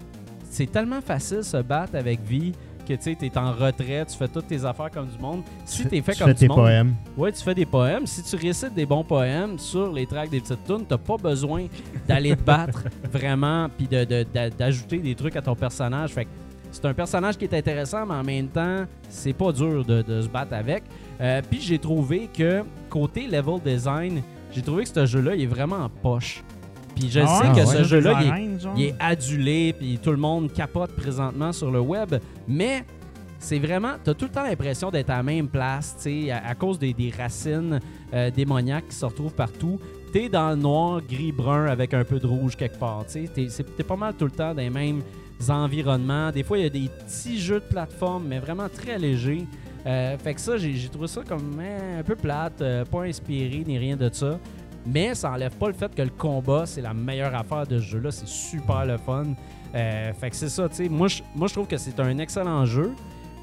c'est 0.50 0.72
tellement 0.72 1.02
facile 1.02 1.44
se 1.44 1.58
battre 1.58 1.96
avec 1.96 2.22
V 2.24 2.52
que 2.88 2.94
tu 2.94 3.16
t'es 3.16 3.38
en 3.38 3.52
retrait, 3.52 4.06
tu 4.06 4.16
fais 4.18 4.28
toutes 4.28 4.48
tes 4.48 4.64
affaires 4.66 4.90
comme 4.92 5.08
du 5.08 5.18
monde. 5.20 5.42
Si 5.66 5.84
Tu 5.84 5.88
t'es 5.90 6.02
fait 6.02 6.14
tu 6.14 6.20
comme 6.20 6.28
fais 6.30 6.34
du 6.34 6.40
tes 6.40 6.48
monde, 6.48 6.58
poèmes. 6.58 6.94
ouais, 7.18 7.32
tu 7.32 7.44
fais 7.44 7.54
des 7.56 7.66
poèmes. 7.66 8.08
Si 8.08 8.24
tu 8.24 8.36
récites 8.36 8.74
des 8.74 8.86
bons 8.86 9.04
poèmes 9.04 9.60
sur 9.60 9.92
les 9.92 10.06
tracks 10.06 10.30
des 10.30 10.40
petites 10.40 10.64
tunes, 10.66 10.86
t'as 10.88 10.98
pas 10.98 11.18
besoin 11.18 11.66
d'aller 12.08 12.36
te 12.36 12.42
battre 12.42 12.84
vraiment 13.12 13.68
puis 13.78 13.88
de- 13.88 14.04
de- 14.06 14.26
d'ajouter 14.58 15.00
des 15.00 15.16
trucs 15.16 15.36
à 15.36 15.42
ton 15.42 15.56
personnage. 15.56 16.12
Fait 16.12 16.26
que 16.26 16.30
c'est 16.72 16.86
un 16.86 16.94
personnage 16.94 17.38
qui 17.38 17.46
est 17.46 17.54
intéressant, 17.54 18.06
mais 18.06 18.16
en 18.16 18.24
même 18.24 18.48
temps, 18.48 18.86
c'est 19.10 19.34
pas 19.34 19.52
dur 19.52 19.84
de, 19.86 20.02
de 20.02 20.22
se 20.22 20.28
battre 20.28 20.54
avec. 20.54 20.84
Euh, 21.20 21.42
puis 21.50 21.60
j'ai 21.62 21.80
trouvé 21.80 22.30
que 22.32 22.64
côté 22.90 23.28
level 23.28 23.60
design, 23.66 24.22
j'ai 24.52 24.62
trouvé 24.62 24.84
que 24.84 24.90
ce 24.90 25.06
jeu-là, 25.06 25.36
il 25.36 25.44
est 25.44 25.48
vraiment 25.48 25.78
en 25.78 25.90
poche. 25.90 26.44
Puis 26.98 27.10
je 27.12 27.20
Ah 27.20 27.28
sais 27.28 27.62
que 27.62 27.68
Ah 27.68 27.78
ce 27.78 27.84
jeu-là, 27.84 28.20
il 28.76 28.84
est, 28.84 28.88
il 28.88 28.96
adulé, 29.00 29.74
puis 29.78 30.00
tout 30.02 30.12
le 30.12 30.18
monde 30.18 30.52
capote 30.52 30.96
présentement 30.96 31.52
sur 31.52 31.70
le 31.70 31.80
web, 31.80 32.16
mais 32.48 32.84
c'est 33.40 33.60
vraiment, 33.60 33.94
t'as 34.04 34.14
tout 34.16 34.26
le 34.26 34.32
temps 34.32 34.44
l'impression 34.44 34.90
d'être 34.90 35.12
à 35.12 35.18
la 35.18 35.24
même 35.24 35.48
place, 35.48 35.96
tu 35.98 36.26
sais, 36.26 36.32
à, 36.32 36.48
à 36.48 36.56
cause 36.56 36.80
des, 36.80 36.94
des 36.94 37.14
racines 37.16 37.80
euh, 38.14 38.32
démoniaques 38.32 38.88
qui 38.88 38.96
se 38.96 39.06
retrouvent 39.06 39.36
partout. 39.36 39.80
T'es 40.12 40.28
dans 40.28 40.50
le 40.50 40.56
noir, 40.56 41.02
gris, 41.08 41.32
brun 41.32 41.68
avec 41.68 41.94
un 41.94 42.04
peu 42.04 42.20
de 42.20 42.26
rouge 42.26 42.56
quelque 42.56 42.80
part, 42.80 43.06
tu 43.06 43.28
sais. 43.28 43.64
T'es, 43.64 43.84
pas 43.84 43.96
mal 43.96 44.16
tout 44.16 44.26
le 44.26 44.32
temps 44.32 44.54
dans 44.56 44.62
les 44.62 44.70
mêmes 44.70 45.02
environnements. 45.50 46.32
Des 46.32 46.44
fois, 46.44 46.58
il 46.58 46.64
y 46.64 46.68
a 46.68 46.70
des 46.70 46.90
petits 46.90 47.40
jeux 47.40 47.60
de 47.60 47.66
plateforme, 47.66 48.26
mais 48.28 48.40
vraiment 48.40 48.70
très 48.70 48.98
légers. 48.98 49.46
Euh, 49.86 50.18
fait 50.18 50.34
que 50.34 50.42
ça, 50.42 50.58
j'ai, 50.58 50.90
trouvé 50.90 51.08
ça 51.08 51.22
comme 51.28 51.62
eh, 51.62 52.00
un 52.00 52.04
peu 52.04 52.16
plate, 52.16 52.62
euh, 52.62 52.84
pas 52.86 53.04
inspiré 53.04 53.64
ni 53.66 53.78
rien 53.78 53.96
de 53.96 54.10
ça. 54.12 54.40
Mais 54.88 55.14
ça 55.16 55.32
enlève 55.32 55.56
pas 55.56 55.68
le 55.68 55.74
fait 55.74 55.94
que 55.94 56.02
le 56.02 56.10
combat, 56.10 56.66
c'est 56.66 56.82
la 56.82 56.94
meilleure 56.94 57.36
affaire 57.36 57.68
de 57.68 57.78
ce 57.80 57.84
jeu-là. 57.84 58.12
C'est 58.12 58.28
super 58.28 58.86
le 58.86 58.98
fun. 58.98 59.26
Euh, 59.76 60.14
fait 60.14 60.30
que 60.30 60.36
c'est 60.36 60.50
ça, 60.50 60.70
tu 60.70 60.76
sais. 60.76 60.90
Moi, 60.90 61.08
je- 61.10 61.22
moi, 61.36 61.48
je 61.48 61.54
trouve 61.54 61.68
que 61.68 61.78
c'est 61.78 62.00
un 62.00 62.18
excellent 62.20 62.66
jeu. 62.66 62.92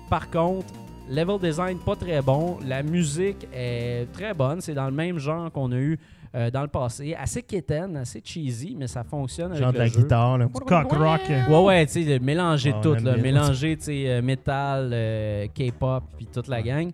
Par 0.08 0.30
contre, 0.30 0.66
level 1.10 1.38
design 1.38 1.78
pas 1.78 1.96
très 1.96 2.22
bon. 2.22 2.56
La 2.66 2.82
musique 2.82 3.46
est 3.52 4.06
très 4.12 4.32
bonne. 4.32 4.60
C'est 4.62 4.74
dans 4.74 4.86
le 4.86 4.92
même 4.92 5.18
genre 5.18 5.50
qu'on 5.52 5.70
a 5.72 5.76
eu 5.76 5.98
euh, 6.34 6.50
dans 6.50 6.62
le 6.62 6.68
passé. 6.68 7.14
Assez 7.14 7.42
quétaine, 7.42 7.96
assez 7.96 8.20
cheesy, 8.24 8.74
mais 8.76 8.86
ça 8.88 9.04
fonctionne 9.04 9.52
avec 9.52 9.62
Genre 9.62 9.72
de 9.72 9.78
le 9.78 9.84
la 9.84 9.88
jeu. 9.90 10.00
guitare, 10.00 10.38
là. 10.38 10.48
Cock 10.52 10.92
rock. 10.92 11.20
Ouais, 11.48 11.58
ouais, 11.62 11.86
tu 11.86 12.04
sais, 12.04 12.18
mélanger 12.18 12.74
tout, 12.82 12.94
là, 12.94 13.16
mélanger, 13.16 13.76
tu 13.76 13.84
sais, 13.84 14.04
euh, 14.08 14.20
métal, 14.22 14.90
euh, 14.92 15.46
K-pop, 15.54 16.02
puis 16.16 16.26
toute 16.32 16.48
la 16.48 16.60
gang. 16.62 16.90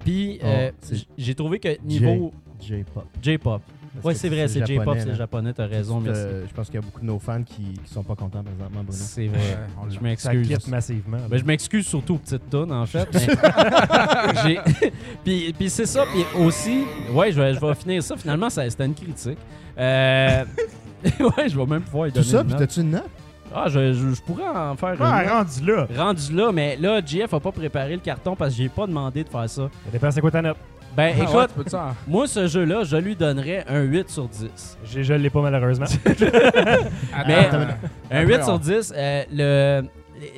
Puis, 0.00 0.40
Oh, 0.42 0.94
j'ai 1.18 1.34
trouvé 1.34 1.58
que 1.58 1.78
niveau 1.84 2.32
J-pop. 2.62 3.04
J-pop. 3.22 3.62
Que 4.02 4.14
c'est 4.14 4.30
vrai, 4.30 4.48
c'est 4.48 4.64
J-pop, 4.66 4.96
c'est 4.98 5.04
là. 5.08 5.14
japonais, 5.14 5.52
t'as 5.52 5.66
raison, 5.66 6.00
merci. 6.00 6.20
euh, 6.22 6.46
je 6.48 6.54
pense 6.54 6.66
qu'il 6.66 6.76
y 6.76 6.78
a 6.78 6.80
beaucoup 6.80 7.00
de 7.00 7.04
nos 7.04 7.18
fans 7.18 7.42
qui, 7.42 7.62
qui 7.84 7.92
sont 7.92 8.02
pas 8.02 8.14
contents 8.14 8.42
présentement, 8.42 8.82
Bruno. 8.82 8.92
C'est 8.92 9.26
vrai. 9.26 9.38
Ouais, 9.38 9.56
on 9.82 9.90
je. 9.90 9.94
Ça 9.96 10.00
m'excuse. 10.32 10.68
massivement. 10.68 11.18
Ben, 11.28 11.36
je 11.38 11.44
m'excuse 11.44 11.86
surtout 11.86 12.14
aux 12.14 12.18
petites 12.18 12.48
tonnes, 12.48 12.72
en 12.72 12.86
fait. 12.86 13.06
mais 14.44 14.58
puis, 15.24 15.52
puis 15.52 15.70
c'est 15.70 15.86
ça. 15.86 16.04
Puis 16.10 16.24
aussi, 16.42 16.84
ouais, 17.12 17.32
je 17.32 17.40
vais, 17.40 17.54
je 17.54 17.60
vais 17.60 17.74
finir 17.74 18.02
ça. 18.02 18.16
Finalement, 18.16 18.48
ça- 18.50 18.68
c'était 18.70 18.86
une 18.86 18.94
critique. 18.94 19.38
Euh, 19.78 20.44
ouais, 21.04 21.48
je 21.48 21.56
vais 21.58 21.66
même 21.66 21.82
pouvoir 21.82 22.08
Tout 22.08 22.14
donner 22.14 22.26
ça, 22.26 22.40
une 22.40 22.46
puis 22.46 22.56
t'as-tu 22.56 22.80
une 22.80 22.90
note? 22.92 23.08
Ah, 23.54 23.66
je, 23.68 23.92
je- 23.92 24.14
je 24.14 24.22
pourrais 24.22 24.48
en 24.48 24.74
faire 24.76 24.94
une. 24.94 24.98
Ah, 25.02 25.22
note. 25.22 25.32
rendu 25.32 25.66
là. 25.66 25.86
Rendu 25.94 26.32
là, 26.34 26.50
mais 26.52 26.76
là, 26.76 27.00
JF 27.04 27.34
a 27.34 27.40
pas 27.40 27.52
préparé 27.52 27.92
le 27.92 28.00
carton 28.00 28.34
parce 28.34 28.52
que 28.52 28.56
j'ai 28.62 28.68
pas 28.70 28.86
demandé 28.86 29.22
de 29.24 29.28
faire 29.28 29.48
ça. 29.50 29.68
Ça 29.84 29.90
dépend 29.92 30.10
c'est 30.10 30.22
quoi 30.22 30.30
ta 30.30 30.40
note. 30.40 30.56
Ben, 30.96 31.14
Ah 31.20 31.36
ouais, 31.36 31.44
écoute, 31.46 31.68
tu 31.70 31.76
moi, 32.06 32.26
ce 32.26 32.46
jeu-là, 32.46 32.84
je 32.84 32.96
lui 32.96 33.16
donnerais 33.16 33.64
un 33.68 33.80
8 33.82 34.10
sur 34.10 34.28
10. 34.28 34.78
Je, 34.84 35.02
je 35.02 35.14
l'ai 35.14 35.30
pas 35.30 35.40
malheureusement. 35.40 35.86
Attends, 37.14 37.26
Mais- 37.26 37.48
euh, 37.52 37.64
Un 38.10 38.20
après, 38.22 38.26
8 38.26 38.38
on- 38.40 38.44
sur 38.44 38.58
10, 38.58 38.92
euh, 38.96 39.22
le... 39.32 39.82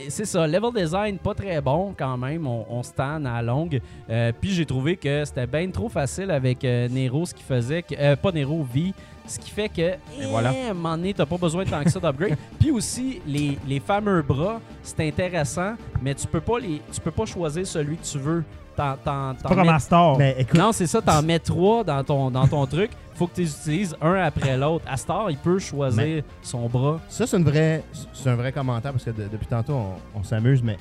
C'est 0.08 0.24
ça, 0.24 0.46
level 0.46 0.70
design 0.74 1.18
pas 1.18 1.34
très 1.34 1.60
bon 1.60 1.92
quand 1.98 2.16
même, 2.16 2.46
on, 2.46 2.64
on 2.70 2.82
stan 2.82 3.22
à 3.26 3.42
longue. 3.42 3.80
Euh, 4.08 4.32
puis 4.40 4.50
j'ai 4.52 4.64
trouvé 4.64 4.96
que 4.96 5.24
c'était 5.26 5.46
bien 5.46 5.68
trop 5.70 5.90
facile 5.90 6.30
avec 6.30 6.64
euh, 6.64 6.88
Nero, 6.88 7.26
ce 7.26 7.34
qui 7.34 7.42
faisait 7.42 7.82
que. 7.82 7.94
euh, 7.98 8.16
pas 8.16 8.32
Nero, 8.32 8.66
V, 8.72 8.94
ce 9.26 9.38
qui 9.38 9.50
fait 9.50 9.68
que. 9.68 9.82
eh, 9.82 9.96
voilà. 10.30 10.50
à 10.50 10.70
un 10.70 10.74
moment 10.74 10.96
donné, 10.96 11.12
t'as 11.12 11.26
pas 11.26 11.36
besoin 11.36 11.64
de 11.64 11.68
tant 11.70 11.82
que 11.84 11.90
ça 11.90 12.00
d'upgrade. 12.00 12.38
puis 12.58 12.70
aussi, 12.70 13.20
les, 13.26 13.58
les 13.68 13.78
fameux 13.80 14.22
bras, 14.22 14.58
c'est 14.82 15.06
intéressant, 15.06 15.74
mais 16.00 16.14
tu 16.14 16.26
peux 16.28 16.40
pas 16.40 16.58
les 16.60 16.80
tu 16.90 17.00
peux 17.02 17.10
pas 17.10 17.26
choisir 17.26 17.66
celui 17.66 17.96
que 17.98 18.04
tu 18.06 18.16
veux. 18.18 18.42
T'en- 18.76 18.96
t'en- 19.04 19.34
t'en 19.34 19.48
Pas 19.48 19.54
comme 19.54 19.66
mets- 19.72 19.78
Star. 19.78 20.18
Mais 20.18 20.34
écoute, 20.38 20.58
non, 20.58 20.72
c'est 20.72 20.86
ça, 20.86 21.00
t'en 21.00 21.22
mets 21.22 21.38
trois 21.38 21.84
dans 21.84 22.02
ton, 22.02 22.30
dans 22.30 22.46
ton 22.48 22.66
truc. 22.66 22.90
Faut 23.14 23.28
que 23.28 23.34
tu 23.36 23.42
les 23.42 23.50
utilises 23.52 23.96
un 24.02 24.14
après 24.14 24.56
l'autre. 24.56 24.84
Astor, 24.90 25.30
il 25.30 25.36
peut 25.36 25.60
choisir 25.60 26.22
son 26.42 26.66
bras. 26.68 26.98
ça, 27.08 27.26
c'est 27.26 27.36
une 27.36 27.44
vraie, 27.44 27.84
c'est 28.12 28.28
un 28.30 28.34
vrai 28.34 28.50
commentaire 28.50 28.90
parce 28.92 29.04
que 29.04 29.10
de- 29.10 29.28
depuis 29.30 29.46
tantôt, 29.46 29.74
on, 29.74 30.18
on 30.20 30.22
s'amuse, 30.24 30.62
mais 30.62 30.76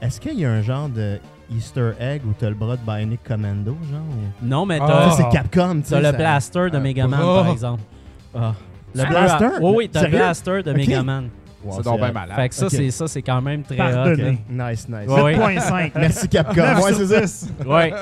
est-ce 0.00 0.20
qu'il 0.20 0.38
y 0.38 0.44
a 0.44 0.50
un 0.52 0.62
genre 0.62 0.88
de 0.88 1.18
Easter 1.50 1.90
egg 1.98 2.22
où 2.24 2.32
t'as 2.38 2.48
le 2.48 2.54
bras 2.54 2.76
de 2.76 2.82
Bionic 2.86 3.24
Commando, 3.24 3.76
genre? 3.90 4.00
ou- 4.00 4.46
Non, 4.46 4.64
mais 4.64 4.78
Ah. 4.80 4.86
t'as 4.86 5.10
c'est 5.10 5.28
Capcom, 5.30 5.80
tu 5.82 5.90
t'as 5.90 5.98
le 5.98 6.04
ça- 6.04 6.12
blaster 6.12 6.70
de 6.70 6.76
un 6.76 6.80
Megaman, 6.80 7.20
bras. 7.20 7.42
par 7.42 7.52
exemple. 7.52 7.82
Ah. 8.34 8.52
Le 8.94 9.04
blaster? 9.08 9.48
Oui, 9.60 9.72
oui, 9.76 9.88
t'as 9.92 10.02
le 10.04 10.08
blaster 10.10 10.62
de. 10.62 10.72
Megaman. 10.72 11.28
Wow, 11.64 11.72
C'est 11.76 11.82
donc 11.84 11.98
bien 11.98 12.12
malade. 12.12 12.36
Fait 12.36 12.48
que 12.48 12.54
ça, 12.54 12.68
c'est 12.68 12.90
ça, 12.90 13.06
c'est 13.08 13.22
quand 13.22 13.40
même 13.40 13.62
très 13.62 13.76
Pardonné. 13.76 14.38
Nice, 14.50 14.88
nice. 14.88 15.08
Ouais, 15.08 15.22
ouais. 15.36 15.56
7.5. 15.56 15.90
Merci 15.96 16.28
Capcom. 16.28 16.54
9 16.62 16.82
Ouais, 16.84 16.92
c'est 16.94 17.06
ça. 17.06 17.20
10. 17.20 17.52
hot. 17.64 17.70
Ouais. 17.72 17.92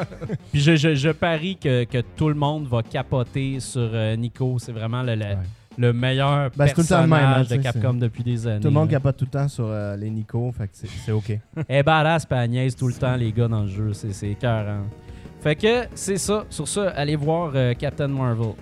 Puis 0.53 0.61
je, 0.61 0.77
je, 0.77 0.95
je 0.95 1.11
parie 1.11 1.57
que, 1.57 1.85
que 1.85 1.99
tout 2.17 2.29
le 2.29 2.35
monde 2.35 2.67
va 2.69 2.83
capoter 2.83 3.61
sur 3.61 3.91
euh, 3.93 4.17
Nico. 4.17 4.59
C'est 4.59 4.73
vraiment 4.73 5.03
le, 5.03 5.15
le, 5.15 5.25
Ouais. 5.25 5.37
le 5.79 5.93
meilleur 5.93 6.51
Ben, 6.57 6.67
c'est 6.67 6.75
tout 6.75 6.81
le 6.81 6.87
temps 6.87 7.03
le 7.03 7.07
même, 7.07 7.13
hein, 7.13 7.35
personnage 7.39 7.49
de 7.49 7.57
Capcom 7.63 7.95
depuis 7.95 8.23
des 8.25 8.47
années. 8.47 8.61
Tout 8.61 8.69
le 8.69 8.75
monde 8.75 8.91
capote 8.91 9.17
tout 9.17 9.25
le 9.27 9.31
temps 9.31 9.49
sur 9.49 9.67
euh, 9.69 9.97
les 9.97 10.11
Nico, 10.11 10.53
fait 10.57 10.65
que 10.67 10.73
c'est 10.75 10.89
c'est 11.05 11.13
OK. 11.13 11.31
Elle 11.31 11.65
est 11.69 11.83
badass, 11.83 12.27
elle 12.31 12.51
niaise 12.51 12.75
tout 12.77 12.89
le 12.89 12.95
temps, 12.95 13.15
les 13.17 13.31
gars, 13.33 13.49
dans 13.49 13.63
le 13.63 13.69
jeu. 13.69 13.93
C'est 13.93 14.13
c'est 14.13 14.31
écœurant. 14.31 14.83
Fait 15.43 15.55
que 15.57 15.87
c'est 15.95 16.19
ça. 16.19 16.45
Sur 16.51 16.67
ça, 16.69 16.89
allez 16.91 17.17
voir 17.17 17.53
euh, 17.55 17.73
Captain 17.75 18.09
Marvel. 18.09 18.53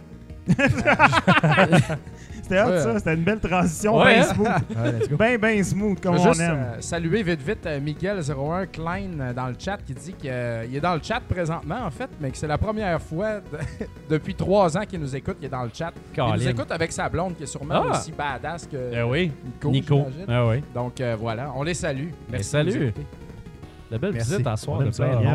C'était 2.48 2.62
hot, 2.62 2.78
ça. 2.78 2.98
C'était 2.98 3.14
une 3.14 3.22
belle 3.24 3.40
transition. 3.40 3.98
Ouais, 3.98 4.14
bien 4.14 4.22
hein? 4.22 4.34
smooth. 4.34 5.16
Ben, 5.18 5.38
ben 5.38 5.62
smooth, 5.64 6.00
comme 6.00 6.16
Je 6.16 6.20
on 6.20 6.24
juste 6.28 6.40
aime. 6.40 6.56
euh, 6.56 6.80
saluer 6.80 7.22
vite 7.22 7.42
vite 7.42 7.66
euh, 7.66 7.78
Miguel01 7.80 8.66
Klein 8.68 9.20
euh, 9.20 9.32
dans 9.34 9.48
le 9.48 9.54
chat 9.58 9.76
qui 9.78 9.92
dit 9.94 10.12
qu'il 10.14 10.30
est 10.30 10.80
dans 10.80 10.94
le 10.94 11.00
chat 11.02 11.20
présentement 11.20 11.80
en 11.84 11.90
fait, 11.90 12.08
mais 12.20 12.30
que 12.30 12.36
c'est 12.38 12.46
la 12.46 12.58
première 12.58 13.00
fois 13.02 13.36
de- 13.40 13.58
depuis 14.08 14.34
trois 14.34 14.76
ans 14.76 14.82
qu'il 14.88 15.00
nous 15.00 15.14
écoute, 15.14 15.36
qu'il 15.36 15.46
est 15.46 15.50
dans 15.50 15.64
le 15.64 15.70
chat. 15.72 15.92
Il 16.16 16.22
nous 16.24 16.48
écoute 16.48 16.70
avec 16.70 16.90
sa 16.92 17.08
blonde 17.08 17.36
qui 17.36 17.42
est 17.42 17.46
sûrement 17.46 17.84
Ah! 17.88 17.90
aussi 17.98 18.12
badass 18.12 18.66
que 18.66 18.90
Eh 18.94 19.02
oui, 19.02 19.30
Nico. 19.64 20.06
Ah 20.26 20.46
oui. 20.46 20.62
Donc 20.74 21.00
euh, 21.00 21.16
voilà, 21.18 21.52
on 21.54 21.62
les 21.62 21.74
salue. 21.74 22.08
De 22.32 22.38
salut. 22.38 22.92
La 23.90 23.98
belle 23.98 24.12
Merci. 24.12 24.30
visite 24.32 24.46
à 24.46 24.56
soir 24.56 24.80
de. 24.80 24.90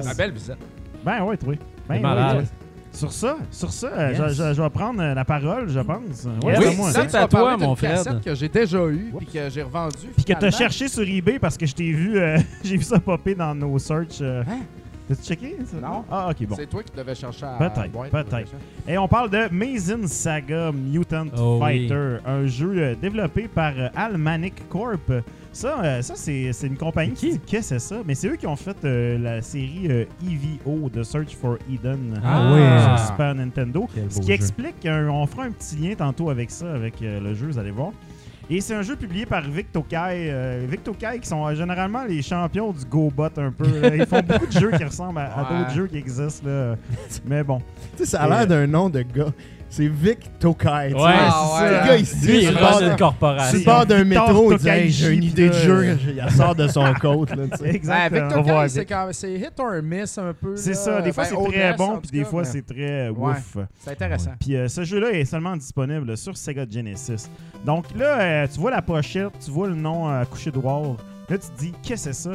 La 0.06 0.13
belle 0.13 0.32
visite. 0.32 0.58
Ben, 1.06 1.23
ouais, 1.23 1.38
oui. 1.45 1.60
Ben, 1.89 2.02
malade. 2.02 2.45
Sur 2.93 3.12
ça, 3.12 3.38
sur 3.51 3.71
ça, 3.73 3.88
euh, 3.88 4.10
Yes. 4.12 4.17
je, 4.38 4.43
je- 4.43 4.53
je 4.53 4.62
vais 4.62 4.69
prendre 4.69 5.01
euh, 5.01 5.13
la 5.15 5.25
parole, 5.25 5.67
je 5.67 5.79
pense. 5.79 6.25
Ouais, 6.43 6.58
Oui, 6.60 6.65
à 6.67 6.71
moi. 6.73 6.91
c'est 6.91 7.15
à 7.15 7.27
toi, 7.27 7.58
mon 7.58 7.75
cassette 7.75 8.21
que 8.23 8.36
j'ai 8.36 8.47
déjà 8.49 8.86
eu 8.86 9.12
puis 9.17 9.25
que 9.25 9.49
j'ai 9.49 9.63
revendu. 9.63 10.08
Puis 10.15 10.23
que 10.23 10.34
t'as 10.34 10.51
cherché 10.51 10.88
sur 10.88 11.01
eBay 11.03 11.39
parce 11.39 11.58
que 11.58 11.65
je 11.65 11.73
t'ai 11.73 11.91
vu, 11.91 12.17
euh, 12.19 12.38
j'ai 12.63 12.77
vu 12.77 12.84
ça 12.84 12.99
popper 12.99 13.34
dans 13.36 13.56
nos 13.56 13.79
searches. 13.79 14.19
euh. 14.21 14.43
Hein? 14.47 14.60
T'as-tu 15.08 15.23
checké 15.23 15.58
ça? 15.65 15.77
Non. 15.86 16.06
Ah, 16.10 16.29
ok, 16.29 16.47
bon. 16.47 16.56
C'est 16.56 16.67
toi 16.67 16.82
qui 16.84 16.95
devais 16.95 17.13
chercher 17.15 17.45
à 17.45 17.58
Peut-être, 17.58 18.10
peut-être. 18.10 18.51
Et 18.88 18.97
on 18.97 19.08
parle 19.08 19.29
de 19.32 19.49
Mazin 19.51 20.08
Saga 20.08 20.71
Mutant 20.71 21.25
Oh 21.38 21.60
oui. 21.62 21.88
Fighter, 21.89 22.17
un 22.25 22.45
jeu 22.45 22.95
développé 23.01 23.49
par 23.53 23.73
Almanic 23.95 24.69
Corp. 24.69 25.12
Ça, 25.53 25.79
euh, 25.83 26.01
ça 26.01 26.15
c'est 26.15 26.51
c'est 26.51 26.65
une 26.67 26.77
compagnie 26.77 27.13
qui 27.13 27.31
dit 27.33 27.39
qu'est-ce 27.39 27.75
que 27.75 27.79
c'est 27.79 27.93
ça, 27.95 28.01
mais 28.05 28.15
c'est 28.15 28.27
eux 28.27 28.35
qui 28.35 28.47
ont 28.47 28.55
fait 28.55 28.75
euh, 28.85 29.19
la 29.19 29.41
série 29.43 29.87
euh, 29.89 30.05
EVO, 30.27 30.89
The 30.89 31.03
Search 31.03 31.35
for 31.39 31.57
Eden, 31.71 32.19
Ah 32.25 32.51
oui. 32.53 32.61
sur 32.97 33.07
Super 33.07 33.35
Nintendo. 33.35 33.87
Quel 33.93 34.11
Ce 34.11 34.19
qui 34.19 34.27
jeu. 34.27 34.33
explique, 34.33 34.85
un- 34.87 35.09
on 35.09 35.25
fera 35.27 35.43
un 35.43 35.51
petit 35.51 35.75
lien 35.75 35.93
tantôt 35.95 36.31
avec 36.31 36.49
ça, 36.49 36.73
avec 36.73 36.99
euh, 37.03 37.19
le 37.19 37.35
jeu, 37.35 37.47
vous 37.47 37.59
allez 37.59 37.69
voir. 37.71 37.91
Et 38.49 38.59
c'est 38.59 38.73
un 38.75 38.81
jeu 38.81 38.95
publié 38.97 39.25
par 39.25 39.41
Victokai. 39.43 39.95
Euh, 40.29 40.65
Victokai 40.69 41.19
qui 41.21 41.29
sont 41.29 41.45
euh, 41.47 41.55
généralement 41.55 42.03
les 42.03 42.21
champions 42.21 42.73
du 42.73 42.83
GoBot 42.83 43.29
un 43.37 43.51
peu. 43.51 43.79
là. 43.79 43.95
Ils 43.95 44.05
font 44.05 44.21
beaucoup 44.21 44.47
de 44.47 44.51
jeux 44.51 44.71
qui 44.71 44.83
ressemblent 44.83 45.19
à, 45.19 45.25
à 45.31 45.43
Ouais. 45.53 45.59
d'autres 45.59 45.71
jeux 45.75 45.87
qui 45.87 45.97
existent. 45.97 46.45
Là. 46.49 46.75
Mais 47.25 47.41
bon. 47.43 47.59
Tu 47.95 47.99
sais, 48.03 48.05
ça 48.05 48.23
a 48.23 48.27
l'air 48.27 48.47
d'un 48.47 48.67
nom 48.67 48.89
de 48.89 49.01
gars. 49.01 49.31
C'est 49.75 49.88
Vic 49.88 50.38
Tokai. 50.39 50.93
Ouais, 50.93 51.01
Ah, 51.03 51.45
c'est 51.57 51.63
ouais. 51.63 51.69
Le 51.71 51.88
gars, 51.88 51.97
il 51.97 52.05
se 52.05 52.13
Lui, 52.13 52.21
dit 52.21 52.38
il 52.43 52.49
est 52.49 52.53
dans 52.62 52.79
d'un- 52.79 52.91
une 52.91 52.95
corporation. 52.95 53.57
métro, 54.05 54.51
il 54.51 54.57
dit 54.59 54.63
Tokai 54.65 54.69
Hey, 54.69 54.91
j'ai 54.91 55.09
une 55.13 55.23
idée 55.23 55.49
de 55.49 55.53
jeu. 55.53 55.97
Il 56.15 56.31
sort 56.31 56.53
de 56.53 56.67
son 56.67 56.93
côte. 57.01 57.36
Là, 57.36 57.45
Exactement. 57.65 58.27
Victor 58.27 58.39
On 58.39 58.41
va 58.43 58.51
Kai, 58.53 58.59
avec. 58.59 58.69
c'est 58.71 58.86
quand- 58.86 59.09
c'est 59.13 59.33
hit 59.33 59.53
or 59.59 59.81
miss 59.81 60.15
un 60.19 60.31
peu. 60.39 60.55
C'est 60.55 60.75
ça, 60.75 61.01
des 61.01 61.12
fois 61.12 61.23
Ben, 61.23 61.29
c'est 61.43 61.51
très 61.51 61.73
bon, 61.75 61.97
puis 61.97 62.12
des 62.12 62.23
fois 62.23 62.43
c'est 62.43 62.62
très 62.62 63.07
euh, 63.07 63.13
ouf. 63.13 63.57
C'est 63.79 63.91
intéressant. 63.93 64.31
Puis 64.39 64.55
euh, 64.55 64.67
ce 64.67 64.83
jeu-là 64.83 65.09
est 65.12 65.25
seulement 65.25 65.57
disponible 65.57 66.15
sur 66.17 66.38
Sega 66.38 66.65
Genesis. 66.69 67.27
Donc 67.65 67.86
là, 67.97 68.19
euh, 68.19 68.47
tu 68.53 68.59
vois 68.59 68.69
la 68.69 68.83
pochette, 68.83 69.31
tu 69.43 69.49
vois 69.49 69.69
le 69.69 69.75
nom 69.75 70.07
couché 70.29 70.51
de 70.51 70.59
wall. 70.59 70.97
Là, 71.29 71.38
tu 71.38 71.47
te 71.47 71.57
dis, 71.57 71.71
qu'est-ce 71.81 72.05
que 72.09 72.13
c'est 72.13 72.29
ça? 72.29 72.31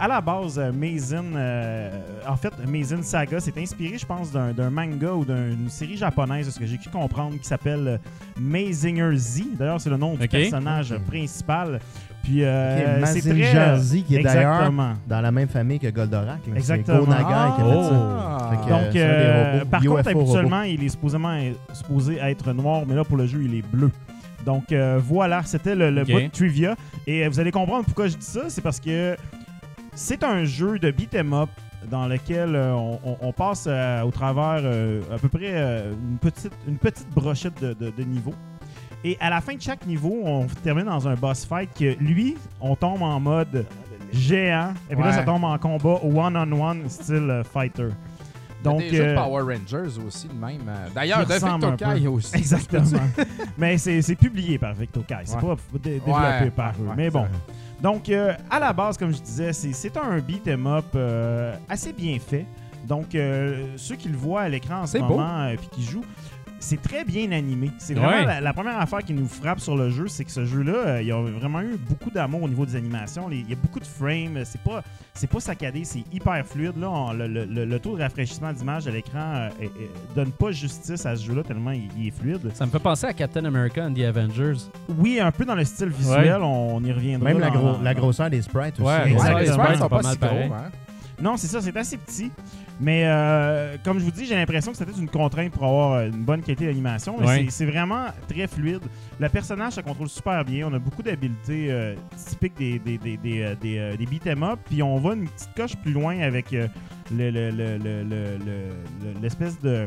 À 0.00 0.08
la 0.08 0.20
base, 0.20 0.58
euh, 0.58 0.72
Mazin, 0.72 1.24
euh, 1.36 1.90
en 2.26 2.34
fait, 2.36 2.52
Mazin 2.66 3.00
Saga, 3.02 3.38
c'est 3.38 3.56
inspiré, 3.56 3.96
je 3.98 4.04
pense, 4.04 4.32
d'un 4.32 4.50
d'un 4.52 4.68
manga 4.68 5.12
ou 5.12 5.24
d'une 5.24 5.68
série 5.68 5.96
japonaise, 5.96 6.50
ce 6.50 6.58
que 6.58 6.66
j'ai 6.66 6.76
pu 6.76 6.88
comprendre, 6.88 7.38
qui 7.38 7.46
s'appelle 7.46 7.86
euh, 7.86 7.98
Mazinger 8.40 9.16
Z. 9.16 9.42
D'ailleurs, 9.56 9.80
c'est 9.80 9.90
le 9.90 9.96
nom 9.96 10.14
du 10.14 10.26
personnage 10.28 10.94
principal. 11.06 11.78
Puis, 12.24 12.42
euh, 12.44 13.04
c'est 13.06 13.20
très... 13.20 13.78
Z, 13.78 14.02
qui 14.04 14.16
est 14.16 14.22
d'ailleurs 14.22 14.52
Exactement. 14.54 14.92
dans 15.08 15.20
la 15.20 15.30
même 15.32 15.48
famille 15.48 15.78
que 15.78 15.88
Goldorak. 15.90 16.46
là. 16.46 16.54
Exactement. 16.56 17.06
Nagai 17.06 17.24
qui 17.56 17.62
a 17.62 17.64
fait 17.64 17.82
ça. 17.82 18.18
Ah. 18.18 18.50
Fait 18.50 18.56
que, 18.56 18.70
Donc, 18.70 18.96
euh, 18.96 19.64
par 19.64 19.82
UFO 19.82 19.94
contre, 19.96 20.08
robots. 20.08 20.20
habituellement, 20.20 20.62
il 20.62 20.84
est 20.84 20.88
supposément 20.88 21.38
supposé 21.72 22.18
être 22.18 22.52
noir, 22.52 22.82
mais 22.86 22.94
là, 22.94 23.04
pour 23.04 23.16
le 23.16 23.26
jeu, 23.26 23.40
il 23.42 23.54
est 23.56 23.62
bleu. 23.66 23.90
Donc, 24.44 24.72
euh, 24.72 24.98
voilà, 25.02 25.42
c'était 25.44 25.74
le, 25.74 25.90
le 25.90 26.02
Ok. 26.02 26.10
bout 26.10 26.20
de 26.20 26.26
trivia. 26.28 26.74
Et 27.06 27.24
euh, 27.24 27.28
vous 27.28 27.38
allez 27.40 27.50
comprendre 27.52 27.84
pourquoi 27.84 28.08
je 28.08 28.16
dis 28.16 28.26
ça. 28.26 28.42
C'est 28.48 28.60
parce 28.62 28.80
que 28.80 29.16
c'est 29.94 30.22
un 30.24 30.44
jeu 30.44 30.78
de 30.78 30.90
beat'em 30.90 31.32
up 31.32 31.50
dans 31.90 32.06
lequel 32.06 32.54
euh, 32.54 32.72
on, 32.74 32.98
on- 33.04 33.16
on 33.20 33.32
passe 33.32 33.66
euh, 33.68 34.02
au 34.02 34.10
travers 34.10 34.60
euh, 34.64 35.00
à 35.14 35.18
peu 35.18 35.28
près 35.28 35.50
euh, 35.52 35.92
une, 36.10 36.18
petite, 36.18 36.52
une 36.68 36.76
petite 36.76 37.08
brochette 37.10 37.60
de, 37.60 37.72
de, 37.74 37.90
de 37.90 38.02
niveaux. 38.02 38.34
Et 39.04 39.16
à 39.20 39.30
la 39.30 39.40
fin 39.40 39.54
de 39.54 39.60
chaque 39.60 39.84
niveau, 39.86 40.20
on 40.24 40.46
termine 40.62 40.84
dans 40.84 41.08
un 41.08 41.14
boss 41.14 41.44
fight 41.44 41.70
que 41.76 41.96
lui, 41.98 42.36
on 42.60 42.76
tombe 42.76 43.02
en 43.02 43.18
mode 43.18 43.66
géant. 44.12 44.74
Et 44.90 44.94
puis 44.94 45.02
là, 45.04 45.12
ça 45.12 45.24
tombe 45.24 45.42
en 45.44 45.58
combat 45.58 45.98
one-on-one 46.04 46.88
style 46.88 47.28
euh, 47.30 47.42
fighter. 47.44 47.88
Donc, 48.62 48.78
des 48.80 48.90
jeux 48.90 49.04
de 49.04 49.08
euh, 49.10 49.14
Power 49.14 49.42
Rangers 49.42 49.98
aussi, 50.06 50.28
de 50.28 50.34
même. 50.34 50.60
euh, 50.68 50.88
D'ailleurs, 50.94 51.26
de 51.26 51.32
ressemble 51.32 51.66
Victor 51.66 51.88
un 51.88 51.94
Kai 51.94 52.00
peu. 52.02 52.08
aussi. 52.08 52.34
Exactement. 52.36 52.84
Mais 53.58 53.78
c'est 53.78 54.14
publié 54.16 54.58
par 54.58 54.74
Victokai. 54.74 55.16
C'est 55.24 55.36
Ouais. 55.36 55.40
pas 55.42 55.56
dé- 55.78 55.90
développé 56.00 56.10
Ouais, 56.12 56.50
par 56.50 56.72
eux. 56.80 56.86
ouais, 56.88 56.94
Mais 56.96 57.10
bon. 57.10 57.26
Donc, 57.80 58.08
euh, 58.08 58.32
à 58.50 58.60
la 58.60 58.72
base, 58.72 58.96
comme 58.96 59.12
je 59.12 59.20
disais, 59.20 59.52
c'est 59.52 59.96
un 59.96 60.18
beat 60.20 60.46
'em 60.46 60.66
up 60.66 60.84
euh, 60.94 61.54
assez 61.68 61.92
bien 61.92 62.16
fait. 62.18 62.46
Donc, 62.86 63.14
euh, 63.14 63.66
ceux 63.76 63.96
qui 63.96 64.08
le 64.08 64.16
voient 64.16 64.42
à 64.42 64.48
l'écran 64.48 64.82
en 64.82 64.86
ce 64.86 64.98
moment 64.98 65.46
et 65.48 65.56
qui 65.56 65.82
jouent, 65.84 66.04
c'est 66.62 66.80
très 66.80 67.04
bien 67.04 67.30
animé. 67.32 67.70
C'est 67.78 67.94
vraiment 67.94 68.12
Ouais. 68.12 68.24
la, 68.24 68.40
la 68.40 68.52
première 68.52 68.78
affaire 68.80 69.00
qui 69.04 69.12
nous 69.12 69.26
frappe 69.26 69.60
sur 69.60 69.76
le 69.76 69.90
jeu, 69.90 70.08
c'est 70.08 70.24
que 70.24 70.30
ce 70.30 70.44
jeu-là, 70.44 70.72
euh, 70.74 71.02
il 71.02 71.08
y 71.08 71.12
a 71.12 71.20
vraiment 71.20 71.60
eu 71.60 71.76
beaucoup 71.88 72.10
d'amour 72.10 72.42
au 72.44 72.48
niveau 72.48 72.64
des 72.64 72.76
animations. 72.76 73.28
Il 73.30 73.48
y 73.48 73.52
a 73.52 73.56
beaucoup 73.56 73.80
de 73.80 73.84
frames. 73.84 74.40
C'est 74.44 74.60
pas, 74.62 74.82
c'est 75.14 75.28
pas 75.28 75.40
saccadé, 75.40 75.84
c'est 75.84 76.04
hyper 76.12 76.44
fluide. 76.46 76.76
Là, 76.78 76.88
On- 76.90 77.12
le, 77.12 77.26
le- 77.26 77.44
le- 77.44 77.64
le 77.64 77.78
taux 77.78 77.96
de 77.96 78.02
rafraîchissement 78.02 78.52
d'image 78.52 78.86
à 78.86 78.90
l'écran 78.90 79.48
euh, 79.60 79.66
donne 80.14 80.30
pas 80.32 80.50
justice 80.52 81.04
à 81.04 81.16
ce 81.16 81.24
jeu-là 81.26 81.42
tellement 81.42 81.72
il, 81.72 81.88
il 81.98 82.08
est 82.08 82.10
fluide. 82.10 82.50
Ça 82.54 82.64
me 82.66 82.70
fait 82.70 82.78
penser 82.78 83.06
à 83.06 83.12
Captain 83.12 83.44
America 83.44 83.84
and 83.84 83.94
the 83.94 84.00
Avengers. 84.00 84.58
Oui, 84.98 85.18
un 85.20 85.32
peu 85.32 85.44
dans 85.44 85.54
le 85.56 85.64
style 85.64 85.88
visuel, 85.88 86.38
on, 86.42 86.76
on 86.76 86.84
y 86.84 86.92
reviendra. 86.92 87.28
Même 87.28 87.40
la, 87.40 87.50
dans- 87.50 87.58
gros- 87.58 87.72
dans- 87.72 87.82
la 87.82 87.94
grosseur 87.94 88.30
des 88.30 88.40
sprites 88.42 88.78
aussi. 88.78 88.86
Ouais, 88.88 89.10
les 89.10 89.18
sprites 89.48 89.78
sont 89.78 89.88
Pas 89.88 89.98
pas 89.98 90.02
mal 90.02 90.12
si 90.12 90.18
gros. 90.18 90.28
pareil. 90.28 90.50
hein. 90.54 90.70
Non, 91.22 91.36
c'est 91.36 91.46
ça, 91.46 91.60
c'est 91.60 91.76
assez 91.76 91.96
petit. 91.96 92.30
Mais 92.80 93.02
euh, 93.06 93.76
comme 93.84 93.98
je 94.00 94.04
vous 94.04 94.10
dis, 94.10 94.26
j'ai 94.26 94.34
l'impression 94.34 94.72
que 94.72 94.76
c'était 94.78 94.98
une 94.98 95.08
contrainte 95.08 95.52
pour 95.52 95.64
avoir 95.64 95.92
euh, 95.92 96.08
une 96.08 96.24
bonne 96.24 96.42
qualité 96.42 96.66
d'animation. 96.66 97.16
Ouais. 97.18 97.46
c'est- 97.48 97.64
vraiment 97.64 98.06
très 98.28 98.46
fluide. 98.48 98.80
Le 99.20 99.28
personnage 99.28 99.74
se 99.74 99.80
contrôle 99.82 100.08
super 100.08 100.44
bien. 100.44 100.66
On 100.68 100.74
a 100.74 100.78
beaucoup 100.80 101.02
d'habiletés 101.02 101.68
euh, 101.70 101.94
typiques 102.28 102.56
des, 102.58 102.78
des, 102.80 102.98
des, 102.98 103.16
des, 103.16 103.54
des, 103.60 103.96
des 103.96 104.06
beat'em 104.06 104.42
up. 104.42 104.58
Puis 104.68 104.82
on 104.82 104.98
va 104.98 105.14
une 105.14 105.28
petite 105.28 105.54
coche 105.56 105.76
plus 105.76 105.92
loin 105.92 106.18
avec 106.18 106.52
euh, 106.52 106.66
le- 107.16 107.30
le- 107.30 107.50
le- 107.50 107.78
le- 107.78 108.02
le- 108.02 108.38
le- 108.38 108.68
le- 109.14 109.20
l'espèce 109.22 109.60
de 109.60 109.86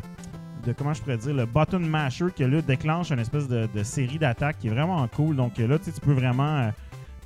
de, 0.65 0.73
comment 0.73 0.95
je 0.95 1.01
pourrais 1.03 1.17
dire, 1.17 1.35
le 1.35 1.45
button 1.45 1.77
masher 1.79 2.25
que 2.35 2.43
là 2.43 2.59
déclenche 2.59 3.11
une 3.11 3.19
espèce 3.19 3.47
de, 3.47 3.67
de 3.71 3.83
série 3.83 4.17
d'attaques 4.17 4.57
qui 4.57 4.65
est 4.65 4.71
vraiment 4.71 5.07
cool. 5.09 5.35
Donc 5.35 5.59
là, 5.59 5.77
tu 5.77 5.91
peux 6.01 6.13
vraiment 6.13 6.71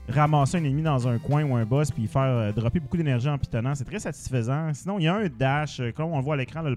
ramasser 0.09 0.57
un 0.57 0.63
ennemi 0.63 0.81
dans 0.81 1.07
un 1.07 1.17
coin 1.19 1.43
ou 1.43 1.55
un 1.55 1.65
boss 1.65 1.91
puis 1.91 2.07
faire 2.07 2.21
euh, 2.23 2.51
dropper 2.51 2.79
beaucoup 2.79 2.97
d'énergie 2.97 3.29
en 3.29 3.37
pitonnant. 3.37 3.75
C'est 3.75 3.85
très 3.85 3.99
satisfaisant. 3.99 4.73
Sinon, 4.73 4.99
il 4.99 5.03
y 5.03 5.07
a 5.07 5.15
un 5.15 5.27
dash, 5.27 5.79
euh, 5.79 5.91
comme 5.91 6.11
on 6.11 6.17
le 6.17 6.23
voit 6.23 6.33
à 6.35 6.37
l'écran, 6.37 6.61
le, 6.61 6.75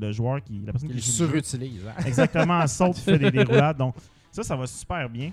le 0.00 0.12
joueur 0.12 0.42
qui, 0.42 0.60
la 0.64 0.72
personne 0.72 0.90
qui 0.90 1.00
surutilise. 1.00 1.82
hein. 1.86 2.02
Exactement, 2.06 2.66
saute, 2.66 2.96
fait 2.98 3.18
des 3.18 3.30
déroulades. 3.30 3.76
Donc, 3.76 3.94
ça, 4.30 4.42
ça 4.42 4.56
va 4.56 4.66
super 4.66 5.08
bien. 5.08 5.30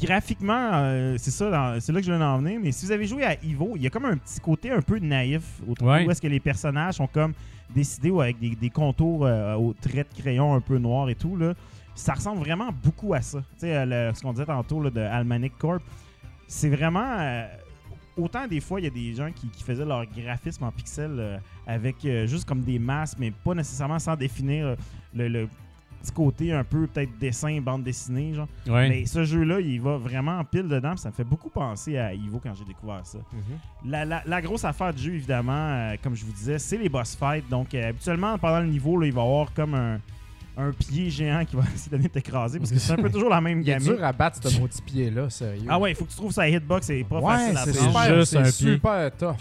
Graphiquement, 0.00 0.70
euh, 0.72 1.14
c'est 1.18 1.30
ça, 1.30 1.76
c'est 1.78 1.92
là 1.92 2.00
que 2.00 2.06
je 2.06 2.10
viens 2.10 2.18
d'en 2.18 2.38
venir. 2.38 2.58
Mais 2.62 2.72
si 2.72 2.86
vous 2.86 2.92
avez 2.92 3.06
joué 3.06 3.24
à 3.24 3.34
Evo, 3.44 3.72
il 3.76 3.82
y 3.82 3.86
a 3.86 3.90
comme 3.90 4.06
un 4.06 4.16
petit 4.16 4.40
côté 4.40 4.70
un 4.70 4.80
peu 4.80 4.98
naïf 4.98 5.42
au 5.68 5.84
Ouais. 5.84 6.06
où 6.06 6.10
est-ce 6.10 6.20
que 6.20 6.26
les 6.26 6.40
personnages 6.40 6.94
sont 6.94 7.06
comme 7.06 7.34
décidés 7.74 8.10
ou 8.10 8.20
avec 8.20 8.38
des, 8.40 8.56
des 8.56 8.70
contours 8.70 9.26
euh, 9.26 9.54
aux 9.54 9.74
traits 9.74 10.08
de 10.16 10.20
crayon 10.22 10.54
un 10.54 10.60
peu 10.60 10.78
noirs 10.78 11.08
et 11.08 11.14
tout. 11.14 11.36
Là. 11.36 11.54
Ça 11.94 12.14
ressemble 12.14 12.38
vraiment 12.40 12.70
beaucoup 12.82 13.14
à 13.14 13.20
ça. 13.20 13.40
Tu 13.54 13.60
sais, 13.60 13.76
euh, 13.76 14.12
ce 14.14 14.22
qu'on 14.22 14.32
disait 14.32 14.46
tantôt 14.46 14.82
là, 14.82 14.90
de 14.90 15.00
Almanic 15.00 15.56
Corp. 15.58 15.82
C'est 16.52 16.68
vraiment. 16.68 17.16
euh, 17.18 17.46
autant 18.16 18.46
des 18.46 18.60
fois, 18.60 18.80
il 18.80 18.84
y 18.84 18.86
a 18.86 18.90
des 18.90 19.14
gens 19.14 19.30
qui, 19.34 19.48
qui 19.48 19.62
faisaient 19.62 19.84
leur 19.86 20.04
graphisme 20.06 20.64
en 20.64 20.70
pixels 20.70 21.16
euh, 21.18 21.38
avec 21.66 22.04
euh, 22.04 22.26
juste 22.26 22.46
comme 22.46 22.60
des 22.62 22.78
masses, 22.78 23.16
mais 23.18 23.30
pas 23.30 23.54
nécessairement 23.54 23.98
sans 23.98 24.16
définir 24.16 24.76
le, 25.14 25.28
le 25.28 25.48
petit 26.02 26.12
côté 26.12 26.52
un 26.52 26.62
peu 26.64 26.86
peut-être 26.88 27.16
dessin, 27.18 27.58
bande 27.60 27.84
dessinée. 27.84 28.34
Genre. 28.34 28.48
Ouais. 28.66 28.88
Mais 28.88 29.06
ce 29.06 29.24
jeu-là, 29.24 29.60
il 29.60 29.80
va 29.80 29.96
vraiment 29.96 30.38
en 30.38 30.44
pile 30.44 30.68
dedans. 30.68 30.96
Ça 30.96 31.08
me 31.08 31.14
fait 31.14 31.24
beaucoup 31.24 31.48
penser 31.48 31.96
à 31.96 32.12
Evo 32.12 32.38
quand 32.42 32.52
j'ai 32.54 32.64
découvert 32.64 33.06
ça. 33.06 33.18
La, 33.86 34.04
la- 34.04 34.22
la 34.26 34.42
grosse 34.42 34.64
affaire 34.64 34.92
du 34.92 35.02
jeu, 35.02 35.14
évidemment, 35.14 35.52
euh, 35.52 35.94
comme 36.02 36.14
je 36.14 36.24
vous 36.24 36.32
disais, 36.32 36.58
c'est 36.58 36.76
les 36.76 36.88
boss 36.90 37.16
fights. 37.16 37.48
Donc, 37.48 37.72
euh, 37.74 37.88
habituellement, 37.88 38.36
pendant 38.36 38.60
le 38.60 38.66
niveau, 38.66 38.98
là, 38.98 39.06
il 39.06 39.12
va 39.12 39.22
y 39.22 39.24
avoir 39.24 39.54
comme 39.54 39.74
un, 39.74 40.00
un 40.56 40.70
pied 40.72 41.08
géant 41.10 41.44
qui 41.44 41.56
va 41.56 41.62
essayer 41.74 41.90
de 41.90 41.96
venir 41.96 42.10
t'écraser 42.10 42.58
parce 42.58 42.70
que 42.70 42.78
c'est 42.78 42.92
un 42.92 42.96
peu 42.96 43.10
toujours 43.10 43.30
la 43.30 43.40
même 43.40 43.60
Il 43.62 43.68
est 43.68 43.72
gamme. 43.72 43.82
dur 43.82 44.04
à 44.04 44.12
battre 44.12 44.38
ce 44.48 44.58
maudit 44.60 44.82
pied-là, 44.82 45.30
sérieux. 45.30 45.66
Ah 45.68 45.78
ouais, 45.78 45.92
il 45.92 45.94
faut 45.94 46.04
que 46.04 46.10
tu 46.10 46.16
trouves 46.16 46.32
sa 46.32 46.48
hitbox, 46.48 46.86
c'est 46.86 47.04
pas 47.04 47.20
Ouais, 47.20 47.34
facile 47.34 47.56
à 47.56 47.64
c'est 47.64 47.72
prendre. 47.72 47.90
prendre. 47.92 48.04
super, 48.06 48.18
Juste 48.20 48.36
un 48.36 48.44
c'est 48.44 48.64
pied. 48.64 48.72
super 48.74 49.10
tough. 49.16 49.36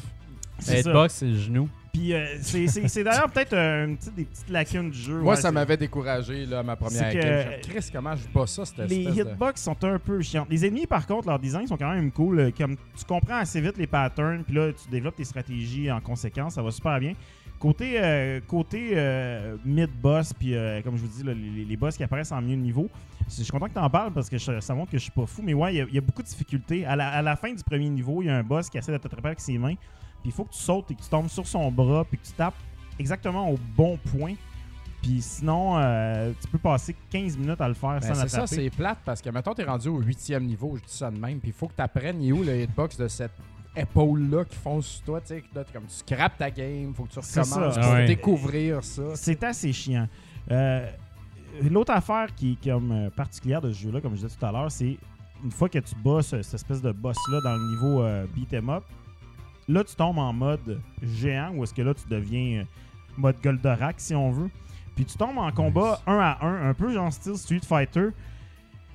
C'est 0.59 0.81
ça. 0.83 0.89
Hitbox, 0.89 1.13
c'est 1.15 1.25
le 1.27 1.35
genou. 1.37 1.69
Puis 1.91 2.13
euh, 2.13 2.25
c'est- 2.41 2.67
c'est 2.67 2.87
c'est 2.87 3.03
d'ailleurs 3.03 3.29
peut-être 3.29 3.51
euh, 3.51 3.85
une 3.87 3.97
petite- 3.97 4.15
des 4.15 4.23
petites 4.23 4.49
lacunes 4.49 4.91
du 4.91 4.97
jeu. 4.97 5.15
Moi, 5.19 5.31
Ouais, 5.31 5.35
ça 5.35 5.49
c'est- 5.49 5.51
m'avait 5.51 5.75
découragé 5.75 6.45
là, 6.45 6.59
à 6.59 6.63
ma 6.63 6.77
première 6.77 7.11
C'est 7.11 7.17
que- 7.19 7.21
game. 7.21 7.47
Je 7.65 7.69
Chris, 7.69 7.89
comment 7.91 8.15
je 8.15 8.27
bats 8.33 8.47
ça, 8.47 8.63
cette 8.63 8.89
Les 8.89 9.05
de- 9.07 9.11
hitbox 9.11 9.61
sont 9.61 9.83
un 9.83 9.99
peu 9.99 10.21
chiants. 10.21 10.47
Les 10.49 10.65
ennemis, 10.65 10.85
par 10.87 11.05
contre, 11.05 11.27
leur 11.27 11.39
design 11.39 11.67
sont 11.67 11.75
quand 11.75 11.91
même 11.93 12.09
cool. 12.11 12.39
Euh, 12.39 12.51
Comme 12.57 12.77
tu 12.97 13.03
comprends 13.05 13.35
assez 13.39 13.59
vite 13.59 13.77
les 13.77 13.87
patterns, 13.87 14.43
puis 14.45 14.55
là, 14.55 14.71
tu 14.71 14.89
développes 14.89 15.17
tes 15.17 15.25
stratégies 15.25 15.91
en 15.91 15.99
conséquence. 15.99 16.53
Ça 16.53 16.61
va 16.61 16.71
super 16.71 16.97
bien. 16.99 17.13
Côté, 17.61 17.93
euh, 18.01 18.39
côté 18.47 18.89
euh, 18.95 19.55
mid-boss, 19.63 20.33
puis 20.33 20.55
euh, 20.55 20.81
comme 20.81 20.97
je 20.97 21.01
vous 21.03 21.07
dis, 21.07 21.21
là, 21.23 21.31
les, 21.33 21.63
les 21.63 21.77
boss 21.77 21.95
qui 21.95 22.03
apparaissent 22.03 22.31
en 22.31 22.41
milieu 22.41 22.55
de 22.57 22.61
niveau, 22.61 22.89
je 23.29 23.43
suis 23.43 23.51
content 23.51 23.67
que 23.67 23.73
tu 23.73 23.79
en 23.79 23.89
parles 23.89 24.11
parce 24.11 24.29
que 24.29 24.37
je- 24.39 24.59
ça 24.59 24.73
montre 24.73 24.91
que 24.91 24.97
je 24.97 25.03
suis 25.03 25.11
pas 25.11 25.27
fou. 25.27 25.43
Mais 25.43 25.53
ouais, 25.53 25.73
il 25.73 25.77
y 25.77 25.81
a- 25.81 25.85
il 25.87 25.93
y, 25.93 25.97
a 25.99 26.01
beaucoup 26.01 26.23
de 26.23 26.27
difficultés. 26.27 26.85
À 26.87 26.95
la, 26.95 27.09
à 27.09 27.21
la 27.21 27.35
fin 27.35 27.53
du 27.53 27.63
premier 27.63 27.87
niveau, 27.87 28.23
il 28.23 28.25
y 28.25 28.29
a 28.29 28.35
un 28.37 28.43
boss 28.43 28.67
qui 28.67 28.79
essaie 28.79 28.91
de 28.91 28.97
t'attraper 28.97 29.27
avec 29.27 29.39
ses 29.39 29.57
mains. 29.59 29.75
Puis 29.75 30.25
il 30.25 30.31
faut 30.31 30.43
que 30.43 30.53
tu 30.53 30.59
sautes 30.59 30.89
et 30.89 30.95
que 30.95 31.01
tu 31.03 31.09
tombes 31.09 31.29
sur 31.29 31.45
son 31.47 31.71
bras, 31.71 32.03
puis 32.03 32.17
que 32.17 32.25
tu 32.25 32.33
tapes 32.33 32.55
exactement 32.97 33.49
au 33.51 33.59
bon 33.77 33.97
point. 34.11 34.33
Puis 35.03 35.21
sinon, 35.21 35.77
euh, 35.77 36.31
tu 36.41 36.47
peux 36.47 36.57
passer 36.59 36.95
15 37.11 37.37
minutes 37.37 37.61
à 37.61 37.67
le 37.67 37.73
faire 37.75 37.99
Ben, 37.99 38.01
sans 38.01 38.15
c'est 38.15 38.27
ça, 38.27 38.37
l'attraper. 38.41 38.63
c'est 38.63 38.69
plate 38.75 38.99
parce 39.05 39.21
que, 39.21 39.29
mettons, 39.29 39.53
t'es 39.53 39.63
rendu 39.63 39.87
au 39.87 39.99
huitième 39.99 40.45
niveau, 40.45 40.75
je 40.77 40.81
dis 40.83 40.93
ça 40.97 41.09
de 41.11 41.17
même, 41.19 41.39
puis 41.39 41.49
il 41.49 41.53
faut 41.53 41.67
que 41.67 41.73
t'apprennes, 41.73 42.21
il 42.21 42.29
est 42.29 42.31
où 42.31 42.43
le 42.43 42.61
hitbox 42.61 42.97
de 42.97 43.07
cette 43.07 43.31
épaule-là 43.75 44.45
qui 44.45 44.55
fonce 44.57 44.85
sur 44.87 45.03
toi, 45.05 45.21
tu 45.21 45.27
sais, 45.27 45.41
que 45.41 45.47
là, 45.55 45.63
t'es 45.63 45.71
comme 45.73 45.85
tu 45.85 45.93
scrapes 45.95 46.37
ta 46.37 46.51
game, 46.51 46.93
faut 46.93 47.03
que 47.05 47.11
tu 47.13 47.19
recommences 47.19 47.49
ça. 47.75 47.79
pour 47.81 47.89
Ah 47.89 47.93
ouais. 47.93 48.05
découvrir 48.05 48.83
ça. 48.83 49.03
C'est 49.15 49.43
assez 49.43 49.71
chiant. 49.73 50.07
Euh, 50.51 50.89
L'autre 51.69 51.91
affaire 51.91 52.33
qui 52.33 52.53
est 52.53 52.69
comme 52.71 52.91
euh, 52.93 53.09
particulière 53.09 53.59
de 53.61 53.71
ce 53.73 53.79
jeu-là, 53.83 53.99
comme 53.99 54.15
je 54.15 54.21
disais 54.25 54.35
tout 54.39 54.45
à 54.45 54.51
l'heure, 54.53 54.71
c'est 54.71 54.97
une 55.43 55.51
fois 55.51 55.67
que 55.67 55.79
tu 55.79 55.93
bats 55.95 56.21
ce- 56.21 56.41
cette 56.41 56.53
espèce 56.53 56.81
de 56.81 56.91
boss-là 56.93 57.39
dans 57.43 57.55
le 57.55 57.69
niveau 57.75 58.01
euh, 58.03 58.25
beat 58.33 58.53
'em 58.53 58.69
up, 58.69 58.83
là 59.67 59.83
tu 59.83 59.93
tombes 59.95 60.17
en 60.19 60.31
mode 60.31 60.79
géant 61.01 61.51
ou 61.55 61.63
est-ce 61.63 61.73
que 61.73 61.81
là 61.81 61.93
tu 61.93 62.07
deviens 62.07 62.61
euh, 62.61 62.63
mode 63.17 63.35
Goldorak 63.43 63.95
si 63.99 64.15
on 64.15 64.31
veut. 64.31 64.49
Puis 64.95 65.03
tu 65.03 65.17
tombes 65.17 65.37
en 65.39 65.51
combat 65.51 65.99
un 66.07 66.19
à 66.19 66.37
un, 66.45 66.69
un 66.69 66.73
peu 66.73 66.93
genre 66.93 67.11
style 67.11 67.35
Street 67.37 67.59
Fighter. 67.67 68.09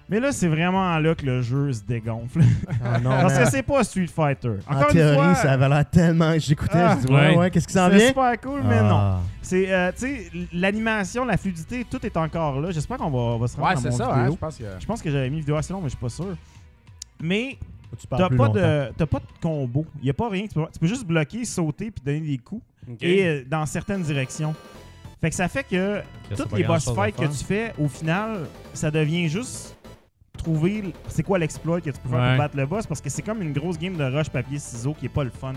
Mais 0.08 0.20
là, 0.20 0.30
c'est 0.30 0.46
vraiment 0.46 0.96
là 1.00 1.14
que 1.16 1.26
le 1.26 1.42
jeu 1.42 1.72
se 1.72 1.82
dégonfle. 1.82 2.40
Ah 2.84 3.00
non, 3.00 3.10
Parce 3.22 3.34
mais 3.38 3.44
que 3.44 3.50
c'est 3.50 3.62
pas 3.64 3.82
Street 3.82 4.06
Fighter. 4.06 4.52
en 4.68 4.80
une 4.82 4.86
théorie, 4.92 5.14
fois, 5.16 5.34
ça 5.34 5.52
avait 5.52 5.68
l'air 5.68 5.90
tellement. 5.90 6.38
J'écoutais, 6.38 6.78
Ah, 6.78 6.96
je 7.00 7.06
dis, 7.06 7.12
ouais, 7.12 7.28
ouais. 7.30 7.36
ouais, 7.36 7.50
qu'est-ce 7.50 7.66
qui 7.66 7.72
s'en 7.72 7.90
c'est 7.90 7.96
vient? 7.96 8.08
super 8.08 8.40
cool, 8.40 8.62
mais 8.62 8.80
non. 8.82 8.96
Ah. 8.96 9.20
C'est, 9.42 9.72
euh, 9.72 9.90
tu 9.92 9.98
sais, 10.06 10.30
l'animation, 10.52 11.24
la 11.24 11.36
fluidité, 11.36 11.84
tout 11.90 12.04
est 12.06 12.16
encore 12.16 12.60
là. 12.60 12.70
J'espère 12.70 12.98
qu'on 12.98 13.10
va, 13.10 13.18
on 13.18 13.38
va 13.38 13.48
se 13.48 13.56
rendre 13.56 13.68
Ouais, 13.68 13.74
dans 13.74 13.80
c'est 13.80 13.90
mon 13.90 13.96
ça, 13.96 14.12
hein, 14.12 14.16
vidéo. 14.18 14.32
je 14.32 14.38
pense 14.38 14.56
que. 14.58 14.64
Je 14.78 14.86
pense 14.86 15.02
que 15.02 15.10
j'avais 15.10 15.28
mis 15.28 15.36
une 15.36 15.40
vidéo 15.42 15.56
assez 15.56 15.72
longue, 15.72 15.82
mais 15.82 15.88
je 15.88 15.96
suis 15.96 16.00
pas 16.02 16.08
sûr. 16.08 16.36
Mais 17.20 17.58
t'as 18.08 18.28
pas, 18.28 18.48
de, 18.48 18.92
t'as 18.96 19.06
pas 19.06 19.18
de 19.18 19.24
combo. 19.42 19.86
Il 20.00 20.06
y 20.06 20.10
a 20.10 20.14
pas 20.14 20.28
rien. 20.28 20.42
Tu 20.46 20.54
peux, 20.54 20.66
tu 20.72 20.78
peux 20.78 20.86
juste 20.86 21.04
bloquer, 21.06 21.44
sauter 21.44 21.90
puis 21.90 22.02
donner 22.04 22.20
des 22.20 22.38
coups. 22.38 22.62
Et 23.00 23.24
euh, 23.26 23.44
dans 23.48 23.66
certaines 23.66 24.02
directions. 24.02 24.54
Fait 25.20 25.30
que 25.30 25.36
ça 25.36 25.48
fait 25.48 25.64
que 25.64 26.02
C'est 26.28 26.36
toutes 26.36 26.52
les 26.52 26.62
boss 26.64 26.92
fights 26.94 27.16
que 27.16 27.24
tu 27.24 27.42
fais, 27.44 27.72
au 27.78 27.88
final, 27.88 28.46
ça 28.74 28.90
devient 28.90 29.28
juste 29.28 29.75
trouver 30.36 30.92
c'est 31.08 31.22
quoi 31.22 31.38
l'exploit 31.38 31.80
que 31.80 31.90
tu 31.90 31.98
peux 32.00 32.08
faire 32.08 32.18
Ouais. 32.18 32.28
pour 32.30 32.38
battre 32.38 32.56
le 32.56 32.66
boss 32.66 32.86
parce 32.86 33.00
que 33.00 33.10
c'est 33.10 33.22
comme 33.22 33.42
une 33.42 33.52
grosse 33.52 33.78
game 33.78 33.96
de 33.96 34.04
rush 34.04 34.28
papier 34.30 34.58
ciseaux 34.58 34.94
qui 34.94 35.06
est 35.06 35.10
pas 35.10 35.24
le 35.24 35.30
fun. 35.30 35.54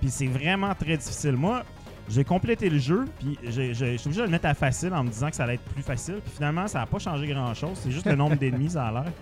Puis 0.00 0.10
c'est 0.10 0.26
vraiment 0.28 0.74
très 0.74 0.96
difficile. 0.96 1.32
Moi, 1.32 1.64
j'ai 2.08 2.24
complété 2.24 2.70
le 2.70 2.78
jeu, 2.78 3.04
puis 3.18 3.36
je 3.44 3.72
suis 3.74 4.06
obligé 4.06 4.20
de 4.20 4.26
le 4.26 4.28
mettre 4.30 4.46
à 4.46 4.54
facile 4.54 4.94
en 4.94 5.04
me 5.04 5.10
disant 5.10 5.28
que 5.30 5.36
ça 5.36 5.44
allait 5.44 5.54
être 5.54 5.64
plus 5.72 5.82
facile. 5.82 6.20
Puis 6.24 6.32
finalement, 6.36 6.66
ça 6.68 6.78
n'a 6.80 6.86
pas 6.86 6.98
changé 6.98 7.26
grand-chose. 7.26 7.72
C'est 7.82 7.90
juste 7.90 8.06
le 8.06 8.14
nombre 8.14 8.36
d'ennemis, 8.40 8.70
ça 8.70 8.86
a 8.86 8.92
l'air. 8.92 9.12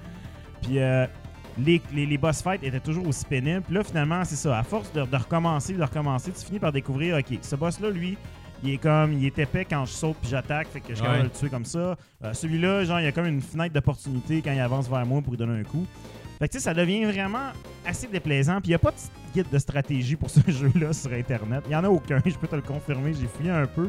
Puis 0.63 0.79
euh, 0.79 1.07
les, 1.59 1.81
les, 1.95 2.07
les 2.07 2.19
boss 2.19 2.43
fights 2.43 2.63
étaient 2.63 2.79
toujours 2.81 3.09
aussi 3.09 3.25
pénibles. 3.25 3.63
Puis 3.63 3.75
là, 3.75 3.83
finalement, 3.83 4.23
c'est 4.25 4.37
ça. 4.37 4.59
À 4.59 4.63
force 4.63 4.93
de, 4.93 5.05
de 5.05 5.17
recommencer, 5.17 5.73
de 5.73 5.83
recommencer, 5.83 6.31
tu 6.33 6.45
finis 6.45 6.59
par 6.59 6.71
découvrir, 6.73 7.17
OK, 7.17 7.39
ce 7.43 7.57
boss-là, 7.57 7.91
lui, 7.91 8.17
il 8.65 8.71
est 8.75 8.79
comme, 8.79 9.13
il 9.13 9.27
est 9.27 9.39
épais 9.39 9.65
quand 9.65 9.85
je 9.85 9.93
saute 9.93 10.17
puis 10.21 10.31
j'attaque, 10.31 10.69
fait 10.69 10.81
que 10.81 10.89
je 10.91 10.95
suis 10.95 11.03
capable 11.03 11.21
de 11.21 11.25
le 11.25 11.31
tuer 11.31 11.49
comme 11.49 11.65
ça. 11.65 11.97
Euh, 12.25 12.33
Celui-là, 12.33 12.85
genre, 12.85 13.01
il 13.01 13.05
y 13.05 13.09
a 13.09 13.13
comme 13.13 13.27
une 13.27 13.41
fenêtre 13.43 13.75
d'opportunité 13.75 14.43
quand 14.43 14.53
il 14.53 14.61
avance 14.61 14.89
vers 14.89 15.05
moi 15.05 15.21
pour 15.21 15.33
lui 15.33 15.39
donner 15.39 15.61
un 15.61 15.65
coup. 15.65 15.87
Fait 16.39 16.49
que 16.49 16.53
tu 16.53 16.59
sais, 16.59 16.65
ça 16.65 16.75
devient 16.75 17.05
vraiment 17.05 17.51
assez 17.87 18.07
déplaisant. 18.09 18.61
Puis 18.61 18.67
il 18.67 18.71
n'y 18.71 18.75
a 18.75 18.79
pas 18.79 18.91
de 18.91 18.97
guide 19.35 19.47
de 19.51 19.59
stratégie 19.59 20.17
pour 20.17 20.29
ce 20.29 20.41
jeu-là 20.51 20.93
sur 20.93 21.13
Internet. 21.13 21.63
Il 21.67 21.71
n'y 21.71 21.77
en 21.77 21.85
a 21.85 21.89
aucun, 21.89 22.21
je 22.25 22.35
peux 22.37 22.47
te 22.47 22.57
le 22.57 22.63
confirmer. 22.63 23.15
J'ai 23.15 23.27
fouillé 23.27 23.51
un 23.51 23.67
peu. 23.67 23.89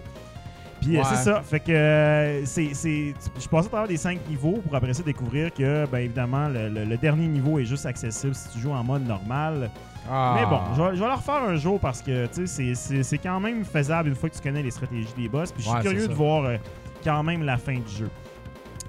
Puis 0.81 0.95
euh, 0.95 0.99
Ouais. 0.99 1.05
c'est 1.09 1.23
ça. 1.23 1.41
Fait 1.41 1.59
que 1.59 1.71
euh, 1.71 2.45
c'est, 2.45 2.73
c'est- 2.73 3.13
je 3.39 3.47
passais 3.47 3.67
à 3.67 3.69
travers 3.69 3.87
des 3.87 3.97
5 3.97 4.19
niveaux 4.29 4.61
pour 4.65 4.75
après 4.75 4.93
ça 4.93 5.03
découvrir 5.03 5.53
que, 5.53 5.85
ben 5.87 5.99
évidemment, 5.99 6.47
le, 6.47 6.69
le- 6.69 6.85
le 6.85 6.97
dernier 6.97 7.27
niveau 7.27 7.57
est 7.59 7.65
juste 7.65 7.85
accessible 7.85 8.35
si 8.35 8.49
tu 8.51 8.59
joues 8.59 8.71
en 8.73 8.83
mode 8.83 9.05
normal. 9.07 9.69
Ah. 10.09 10.35
Mais 10.39 10.45
bon, 10.45 10.59
je 10.75 10.81
vais, 10.81 10.95
je 10.95 11.01
vais 11.01 11.07
le 11.09 11.15
refaire 11.15 11.43
un 11.43 11.55
jour 11.57 11.79
parce 11.79 12.01
que 12.01 12.27
tu 12.27 12.45
sais, 12.45 12.47
c'est- 12.47 12.75
c'est 12.75 13.03
c'est 13.03 13.17
quand 13.17 13.39
même 13.39 13.65
faisable 13.65 14.09
une 14.09 14.15
fois 14.15 14.29
que 14.29 14.35
tu 14.35 14.41
connais 14.41 14.63
les 14.63 14.71
stratégies 14.71 15.07
des 15.17 15.27
boss. 15.27 15.51
Puis 15.51 15.63
je 15.63 15.67
suis 15.67 15.75
Ouais, 15.77 15.81
curieux 15.83 16.07
de 16.07 16.13
voir 16.13 16.45
euh, 16.45 16.57
quand 17.03 17.23
même 17.23 17.43
la 17.43 17.57
fin 17.57 17.73
du 17.73 17.89
jeu. 17.97 18.09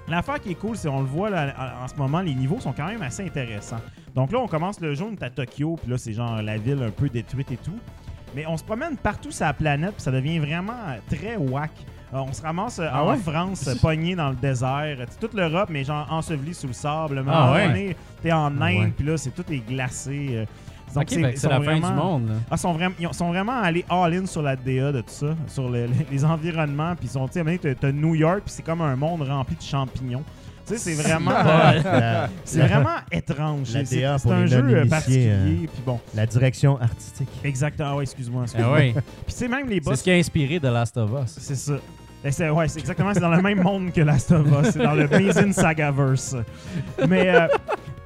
L'affaire 0.07 0.39
qui 0.39 0.51
est 0.51 0.55
cool, 0.55 0.75
c'est 0.75 0.87
on 0.87 1.01
le 1.01 1.05
voit 1.05 1.29
là, 1.29 1.53
en 1.81 1.83
en 1.83 1.87
ce 1.87 1.95
moment, 1.95 2.21
les 2.21 2.33
niveaux 2.33 2.59
sont 2.59 2.71
quand 2.73 2.87
même 2.87 3.01
assez 3.03 3.23
intéressants. 3.23 3.79
Donc 4.15 4.31
là, 4.31 4.39
on 4.39 4.47
commence 4.47 4.79
le 4.81 4.95
jeu, 4.95 5.05
on 5.05 5.11
est 5.13 5.21
à 5.21 5.29
Tokyo, 5.29 5.75
puis 5.79 5.91
là, 5.91 5.97
c'est 5.99 6.13
genre 6.13 6.41
la 6.41 6.57
ville 6.57 6.81
un 6.81 6.89
peu 6.89 7.09
détruite 7.09 7.51
et 7.51 7.57
tout. 7.57 7.77
Mais 8.35 8.45
on 8.47 8.57
se 8.57 8.63
promène 8.63 8.95
partout 8.97 9.31
sur 9.31 9.45
la 9.45 9.53
planète, 9.53 9.93
puis 9.93 10.01
ça 10.03 10.11
devient 10.11 10.39
vraiment 10.39 10.73
euh, 10.87 10.97
très 11.15 11.35
whack. 11.35 11.71
Euh, 12.13 12.17
on 12.17 12.33
se 12.33 12.41
ramasse 12.41 12.79
euh, 12.79 12.87
Ah 12.91 13.03
en 13.03 13.09
ouais? 13.11 13.17
France, 13.17 13.69
pogné 13.81 14.15
dans 14.15 14.29
le 14.29 14.35
désert. 14.35 14.97
C'est 15.09 15.19
toute 15.19 15.33
l'Europe, 15.33 15.69
mais 15.71 15.83
genre 15.83 16.07
enseveli 16.11 16.53
sous 16.53 16.67
le 16.67 16.73
sable. 16.73 17.23
Ah 17.27 17.51
ouais? 17.53 17.95
T'es 18.21 18.31
en 18.31 18.45
Inde, 18.47 18.53
Ah 18.61 18.65
ouais. 18.65 18.93
puis 18.95 19.05
là, 19.05 19.17
c'est 19.17 19.31
tout 19.31 19.43
est 19.51 19.59
glacé. 19.67 20.27
euh. 20.31 20.45
Donc, 20.95 21.11
ils 21.11 21.37
c'est 21.37 21.47
la 21.47 21.61
fin 21.61 21.75
du 21.75 21.81
monde. 21.93 22.29
là. 22.29 22.33
ah, 22.49 22.57
sont 22.57 22.75
ils 22.99 23.13
sont 23.13 23.27
vraiment 23.29 23.61
allés 23.61 23.85
all-in 23.89 24.25
sur 24.25 24.41
la 24.41 24.55
DA 24.55 24.91
de 24.91 25.01
tout 25.01 25.09
ça, 25.09 25.35
sur 25.45 25.69
le- 25.69 25.85
les, 25.85 26.05
les 26.11 26.25
environnements. 26.25 26.95
Puis 26.95 27.05
ils 27.07 27.11
sont, 27.11 27.27
tu 27.27 27.43
sais, 27.43 27.75
t'as 27.79 27.91
New 27.91 28.15
York, 28.15 28.41
puis 28.45 28.53
c'est 28.55 28.63
comme 28.63 28.81
un 28.81 28.95
monde 28.95 29.21
rempli 29.21 29.55
de 29.55 29.61
champignons. 29.61 30.23
Tu 30.69 30.77
sais, 30.77 30.95
c'est 30.95 31.01
vraiment, 31.03 31.31
La, 31.31 32.29
c'est 32.45 32.59
vraiment 32.61 32.95
étrange. 33.11 33.73
La 33.73 33.85
C'est- 33.85 34.01
c'est 34.01 34.17
c'est 34.19 34.31
un 34.31 34.41
les 34.41 34.47
jeu 34.47 34.63
euh, 34.63 34.85
particulier. 34.85 35.27
euh. 35.29 35.45
Puis 35.73 35.81
bon, 35.85 35.99
la 36.15 36.25
direction 36.25 36.79
artistique. 36.79 37.29
exactement. 37.43 37.89
Ah 37.91 37.95
ouais, 37.97 38.03
excuse-moi. 38.03 38.45
Ah 38.57 38.71
ouais. 38.71 38.93
Puis 38.93 39.03
tu 39.27 39.33
sais, 39.33 39.47
même 39.47 39.67
les 39.67 39.75
C'est 39.75 39.81
boss, 39.81 39.99
ce 39.99 40.03
qui 40.03 40.11
a 40.11 40.15
inspiré 40.15 40.59
The 40.59 40.63
Last 40.65 40.95
of 40.97 41.09
Us. 41.23 41.37
c'est 41.39 41.55
ça. 41.55 41.73
C'est- 42.29 42.49
ouais, 42.49 42.67
c'est 42.67 42.79
exactement, 42.81 43.13
c'est 43.13 43.19
dans 43.21 43.29
le 43.29 43.41
même 43.41 43.61
monde 43.63 43.91
que 43.93 44.01
Last 44.01 44.31
of 44.31 44.45
Us, 44.47 44.71
c'est 44.73 44.79
dans 44.83 44.93
le 44.93 45.11
Amazing 45.13 45.53
Sagaverse. 45.53 46.35
Mais 47.07 47.29
euh, 47.29 47.47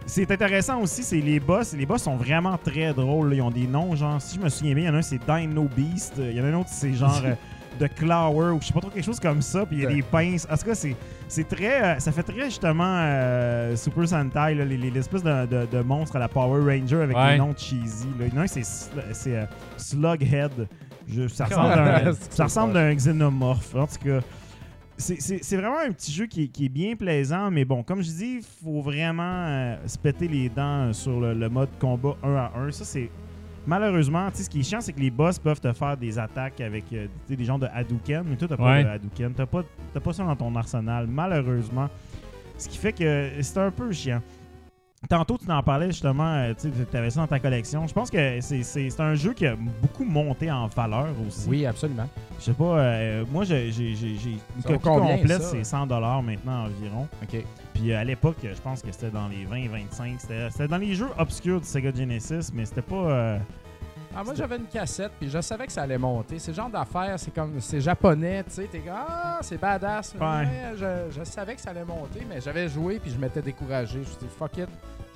c'est 0.05 0.29
intéressant 0.29 0.79
aussi, 0.81 1.01
c'est 1.03 1.19
les 1.19 1.39
boss. 1.39 1.73
Les 1.73 1.85
boss 1.87 2.03
sont 2.03 2.15
vraiment 2.15 2.57
très 2.57 2.93
drôles. 2.93 3.29
là. 3.31 3.35
Ils 3.37 3.41
ont 3.41 3.49
des 3.51 3.65
noms, 3.65 3.95
genre, 3.95 4.21
si 4.21 4.35
je 4.37 4.41
me 4.41 4.49
souviens 4.49 4.75
bien, 4.75 4.83
il 4.83 4.87
y 4.87 4.89
en 4.91 4.93
a 4.95 4.97
un, 4.99 5.01
c'est 5.01 5.19
Dino 5.19 5.67
Beast. 5.75 6.13
Il 6.19 6.33
y 6.33 6.39
en 6.41 6.43
a 6.43 6.47
un 6.49 6.53
autre, 6.53 6.69
c'est 6.71 6.93
genre 6.93 7.21
euh, 7.25 7.33
de 7.79 7.87
Clower 7.87 8.51
ou 8.51 8.61
je 8.61 8.67
sais 8.67 8.73
pas 8.73 8.79
trop, 8.81 8.89
quelque 8.89 9.03
chose 9.05 9.19
comme 9.19 9.41
ça. 9.41 9.65
Puis 9.65 9.77
il 9.77 9.83
y 9.83 9.85
a 9.85 9.89
des 9.89 10.01
pinces. 10.01 10.47
En 10.51 10.55
tout 10.57 10.65
cas, 10.65 10.75
c'est, 10.75 10.95
c'est 11.27 11.47
très. 11.47 11.83
euh, 11.83 11.99
ça 11.99 12.11
fait 12.11 12.23
très 12.23 12.45
justement 12.45 12.83
euh, 12.97 13.75
Super 13.75 14.07
Sentai, 14.07 14.55
là, 14.55 14.65
les, 14.65 14.77
les- 14.77 14.91
l'espèce 14.91 15.23
de, 15.23 15.45
de, 15.45 15.65
de 15.65 15.79
monstre 15.81 16.15
à 16.15 16.19
la 16.19 16.27
Power 16.27 16.61
Ranger 16.61 17.01
avec 17.03 17.15
Ouais. 17.17 17.31
des 17.33 17.37
noms 17.39 17.53
cheesy. 17.55 18.07
Là. 18.19 18.25
Il 18.27 18.33
y 18.33 18.37
en 18.37 18.41
a 18.41 18.43
un, 18.43 18.47
c'est, 18.47 19.35
euh, 19.35 19.45
Slughead. 19.77 20.67
Je- 21.07 21.27
ça 21.27 21.45
ressemble 21.45 21.67
à 21.73 21.95
un, 22.07 22.13
ça 22.13 22.17
c'est 22.29 22.43
ressemble 22.43 22.77
un 22.77 22.93
xénomorphe. 22.95 23.75
En 23.75 23.87
tout 23.87 23.97
cas, 24.03 24.19
c'est- 24.97 25.19
c'est 25.19 25.43
c'est 25.43 25.57
vraiment 25.57 25.79
un 25.85 25.91
petit 25.91 26.11
jeu 26.11 26.25
qui, 26.27 26.43
est- 26.43 26.47
qui 26.47 26.65
est 26.65 26.69
bien 26.69 26.95
plaisant, 26.95 27.51
mais 27.51 27.65
bon, 27.65 27.83
comme 27.83 28.01
je 28.01 28.09
dis, 28.09 28.35
il 28.37 28.43
faut 28.63 28.81
vraiment 28.81 29.23
euh, 29.47 29.75
se 29.87 29.97
péter 29.97 30.27
les 30.27 30.49
dents 30.49 30.93
sur 30.93 31.19
le, 31.19 31.33
le 31.33 31.49
mode 31.49 31.69
combat 31.79 32.15
1 32.23 32.35
à 32.35 32.51
1. 32.57 32.71
Ça, 32.71 32.85
c'est. 32.85 33.09
Malheureusement, 33.65 34.29
tu 34.31 34.37
sais, 34.37 34.43
ce 34.43 34.49
qui 34.49 34.59
est 34.59 34.63
chiant, 34.63 34.81
c'est 34.81 34.93
que 34.93 34.99
les 34.99 35.09
boss 35.11 35.39
peuvent 35.39 35.59
te 35.61 35.71
faire 35.73 35.95
des 35.95 36.19
attaques 36.19 36.59
avec 36.61 36.83
euh, 36.93 37.07
des 37.29 37.45
gens 37.45 37.57
de 37.57 37.67
Hadouken, 37.73 38.23
mais 38.27 38.35
toi, 38.35 38.47
t'as 38.49 38.55
Ouais. 38.55 38.83
pas 38.83 38.89
de 38.89 38.93
Hadouken. 38.95 39.33
T'as 39.33 39.45
pas, 39.45 39.63
t'as 39.93 39.99
pas 39.99 40.13
ça 40.13 40.23
dans 40.23 40.35
ton 40.35 40.55
arsenal, 40.55 41.07
malheureusement. 41.07 41.89
Ce 42.57 42.67
qui 42.67 42.77
fait 42.77 42.93
que 42.93 43.29
c'est 43.41 43.57
un 43.59 43.71
peu 43.71 43.91
chiant. 43.91 44.21
Tantôt, 45.09 45.37
tu 45.37 45.51
en 45.51 45.61
parlais 45.61 45.87
justement, 45.87 46.33
euh, 46.35 46.53
tu 46.57 46.97
avais 46.97 47.09
ça 47.09 47.19
dans 47.19 47.27
ta 47.27 47.37
collection. 47.39 47.85
Je 47.87 47.93
pense 47.93 48.09
que 48.09 48.39
c'est- 48.39 48.63
c'est 48.63 48.89
c'est 48.89 49.01
un 49.01 49.15
jeu 49.15 49.33
qui 49.33 49.45
a 49.45 49.53
beaucoup 49.81 50.05
monté 50.05 50.49
en 50.49 50.67
valeur 50.67 51.09
aussi. 51.27 51.49
Oui, 51.49 51.65
absolument. 51.65 52.07
Je 52.39 52.45
sais 52.45 52.53
pas, 52.53 52.77
euh, 52.79 53.25
moi 53.29 53.43
j'ai 53.43 53.69
j'ai- 53.71 53.95
j'ai- 53.95 54.15
j'ai 54.15 54.37
une 54.55 54.63
copie 54.63 54.79
complète, 54.79 55.41
c'est 55.41 55.63
100 55.65 55.85
maintenant 56.21 56.67
environ. 56.67 57.07
OK. 57.21 57.43
Puis 57.73 57.91
euh, 57.91 57.99
à 57.99 58.03
l'époque, 58.03 58.37
je 58.43 58.61
pense 58.61 58.81
que 58.81 58.91
c'était 58.91 59.09
dans 59.09 59.27
les 59.27 59.45
20-25. 59.45 60.19
C'était 60.19 60.49
c'était 60.51 60.67
dans 60.67 60.77
les 60.77 60.93
jeux 60.95 61.09
obscurs 61.17 61.59
du 61.61 61.67
Sega 61.67 61.91
Genesis, 61.93 62.49
mais 62.53 62.65
c'était 62.65 62.81
pas. 62.81 62.95
euh, 62.95 63.37
Ah, 64.15 64.23
moi, 64.23 64.35
j'avais 64.35 64.57
une 64.57 64.65
cassette, 64.67 65.11
puis 65.19 65.27
je 65.29 65.41
savais 65.41 65.65
que 65.65 65.71
ça 65.71 65.81
allait 65.81 65.97
monter. 65.97 66.37
C'est 66.37 66.53
genre 66.53 66.69
d'affaire, 66.69 67.15
c'est 67.17 67.33
comme, 67.33 67.59
c'est 67.59 67.81
japonais, 67.81 68.43
tu 68.43 68.51
sais. 68.51 68.69
T'es 68.71 68.77
comme, 68.79 68.93
ah, 68.95 69.39
c'est 69.41 69.59
badass. 69.59 70.13
Ouais. 70.13 70.45
Mais 70.45 70.77
je, 70.77 71.19
je 71.19 71.23
savais 71.23 71.55
que 71.55 71.61
ça 71.61 71.71
allait 71.71 71.83
monter, 71.85 72.21
mais 72.29 72.39
j'avais 72.39 72.69
joué, 72.69 72.99
puis 72.99 73.09
je 73.11 73.17
m'étais 73.17 73.41
découragé. 73.41 73.93
Je 73.95 73.99
me 73.99 74.05
suis 74.05 74.17
dit, 74.17 74.27
fuck 74.37 74.55
it. 74.57 74.69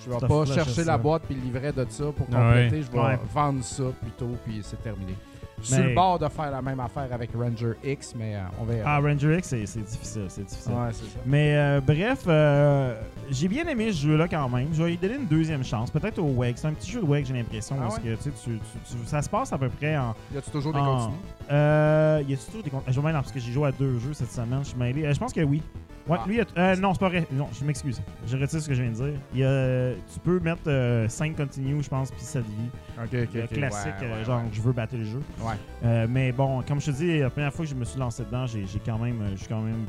Je 0.03 0.09
vais 0.11 0.27
pas 0.27 0.45
chercher 0.45 0.83
ça. 0.83 0.91
la 0.91 0.97
boîte 0.97 1.23
puis 1.23 1.35
le 1.35 1.41
livret 1.41 1.71
de 1.73 1.85
ça 1.89 2.05
pour 2.15 2.27
ouais. 2.29 2.35
compléter. 2.35 2.81
Je 2.83 2.91
vais 2.91 2.99
Ouais. 2.99 3.19
vendre 3.33 3.63
ça 3.63 3.83
plutôt, 4.01 4.35
puis 4.45 4.61
c'est 4.63 4.81
terminé. 4.81 5.13
Sur 5.61 5.79
Mais- 5.79 5.87
le 5.89 5.95
bord 5.95 6.19
de 6.19 6.27
faire 6.29 6.51
la 6.51 6.61
même 6.61 6.79
affaire 6.79 7.07
avec 7.11 7.31
Ranger 7.33 7.73
X, 7.83 8.13
mais 8.15 8.35
euh, 8.35 8.41
on 8.61 8.65
verra. 8.65 8.95
Ah, 8.95 8.99
Ranger 8.99 9.37
X, 9.39 9.47
c'est 9.47 9.57
difficile, 9.61 10.25
c'est 10.29 10.43
difficile. 10.45 10.71
ouais, 10.71 10.89
c'est 10.91 11.05
ça. 11.05 11.19
Mais 11.25 11.55
euh, 11.57 11.81
bref, 11.81 12.25
euh, 12.27 12.95
j'ai 13.31 13.47
bien 13.47 13.65
aimé 13.67 13.91
ce 13.91 13.97
jeu-là 14.05 14.27
quand 14.27 14.47
même. 14.49 14.67
Je 14.71 14.83
vais 14.83 14.89
lui 14.91 14.97
donner 14.97 15.15
une 15.15 15.25
deuxième 15.25 15.63
chance, 15.63 15.89
peut-être 15.89 16.19
au 16.19 16.27
WEG. 16.35 16.57
C'est 16.57 16.67
un 16.67 16.73
petit 16.73 16.91
jeu 16.91 17.01
de 17.01 17.05
WEG, 17.07 17.25
j'ai 17.25 17.33
l'impression, 17.33 17.75
Ah 17.79 17.83
parce 17.83 17.95
ouais? 17.97 18.03
que 18.03 18.15
tu 18.15 18.21
sais, 18.23 18.31
tu- 18.43 18.59
tu- 18.85 19.07
ça 19.07 19.21
se 19.23 19.29
passe 19.29 19.51
à 19.51 19.57
peu 19.57 19.69
près 19.69 19.97
en. 19.97 20.13
Y 20.33 20.37
a-tu 20.37 20.51
toujours 20.51 20.73
des 20.73 20.79
en- 20.79 20.95
continues? 20.95 21.17
Y 21.49 22.33
a 22.33 22.37
toujours 22.45 22.63
des 22.63 22.69
comptes. 22.69 22.83
Je 22.87 22.99
vais 23.01 23.11
parce 23.11 23.31
que 23.31 23.39
j'ai 23.39 23.51
joué 23.51 23.67
à 23.67 23.71
deux 23.71 23.97
jeux 23.97 24.13
cette 24.13 24.31
semaine. 24.31 24.59
Je 24.61 24.69
suis 24.69 24.77
mêlé. 24.77 25.11
Je 25.11 25.19
pense 25.19 25.33
que 25.33 25.41
oui. 25.41 25.63
Ouais, 26.07 26.17
Ah. 26.21 26.25
lui, 26.27 26.35
il 26.35 26.41
a- 26.41 26.45
euh, 26.59 26.75
non, 26.77 26.93
c'est 26.93 26.99
pas 26.99 27.09
vrai. 27.09 27.27
Non, 27.31 27.47
je 27.59 27.65
m'excuse. 27.65 28.01
Je 28.25 28.37
retire 28.37 28.61
ce 28.61 28.67
que 28.67 28.73
je 28.73 28.81
viens 28.81 28.91
de 28.91 28.95
dire. 28.95 29.19
Il 29.33 29.39
y 29.39 29.43
a, 29.43 29.91
tu 30.13 30.19
peux 30.23 30.39
mettre 30.39 31.05
5 31.09 31.35
continues, 31.35 31.83
je 31.83 31.89
pense, 31.89 32.11
puis 32.11 32.21
7 32.21 32.43
vies. 32.45 32.69
Ok, 33.03 33.27
ok, 33.35 33.47
classique, 33.53 33.93
Ouais, 34.01 34.07
euh, 34.07 34.19
ouais, 34.19 34.25
genre, 34.25 34.39
ouais. 34.41 34.49
je 34.51 34.61
veux 34.61 34.71
battre 34.71 34.95
le 34.95 35.03
jeu. 35.03 35.19
Ouais. 35.41 35.53
Euh, 35.85 36.07
mais 36.09 36.31
bon, 36.31 36.61
comme 36.67 36.79
je 36.79 36.87
te 36.87 36.91
dis, 36.91 37.19
la 37.19 37.29
première 37.29 37.53
fois 37.53 37.65
que 37.65 37.71
je 37.71 37.75
me 37.75 37.83
suis 37.85 37.99
lancé 37.99 38.23
dedans, 38.23 38.45
j'ai 38.47 38.65
quand 38.85 38.97
même, 38.97 39.21
euh, 39.21 39.35
j'ai 39.35 39.47
quand 39.47 39.61
même 39.61 39.85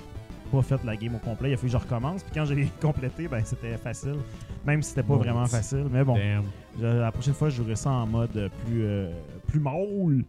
pas 0.50 0.62
fait 0.62 0.83
la 0.85 0.96
game 0.96 1.14
au 1.14 1.18
complet. 1.18 1.50
Il 1.50 1.54
a 1.54 1.57
fallu 1.57 1.68
que 1.70 1.78
je 1.78 1.83
recommence. 1.85 2.22
Puis 2.22 2.33
quand 2.35 2.46
j'ai 2.46 2.68
complété, 2.81 3.28
ben 3.28 3.42
c'était 3.44 3.76
facile. 3.76 4.16
Même 4.66 4.83
si 4.83 4.90
c'était 4.90 5.02
pas 5.02 5.09
Bon, 5.09 5.16
vraiment 5.18 5.44
facile. 5.46 5.87
Mais 5.90 6.02
bon, 6.02 6.16
je- 6.81 6.87
la 6.87 7.12
prochaine 7.12 7.35
fois, 7.35 7.48
je 7.50 7.57
jouerai 7.57 7.76
ça 7.76 7.90
en 7.90 8.07
mode 8.07 8.35
euh, 8.37 8.48
plus, 8.64 8.83
euh, 8.83 9.11
plus 9.46 9.61
molle. 9.61 10.24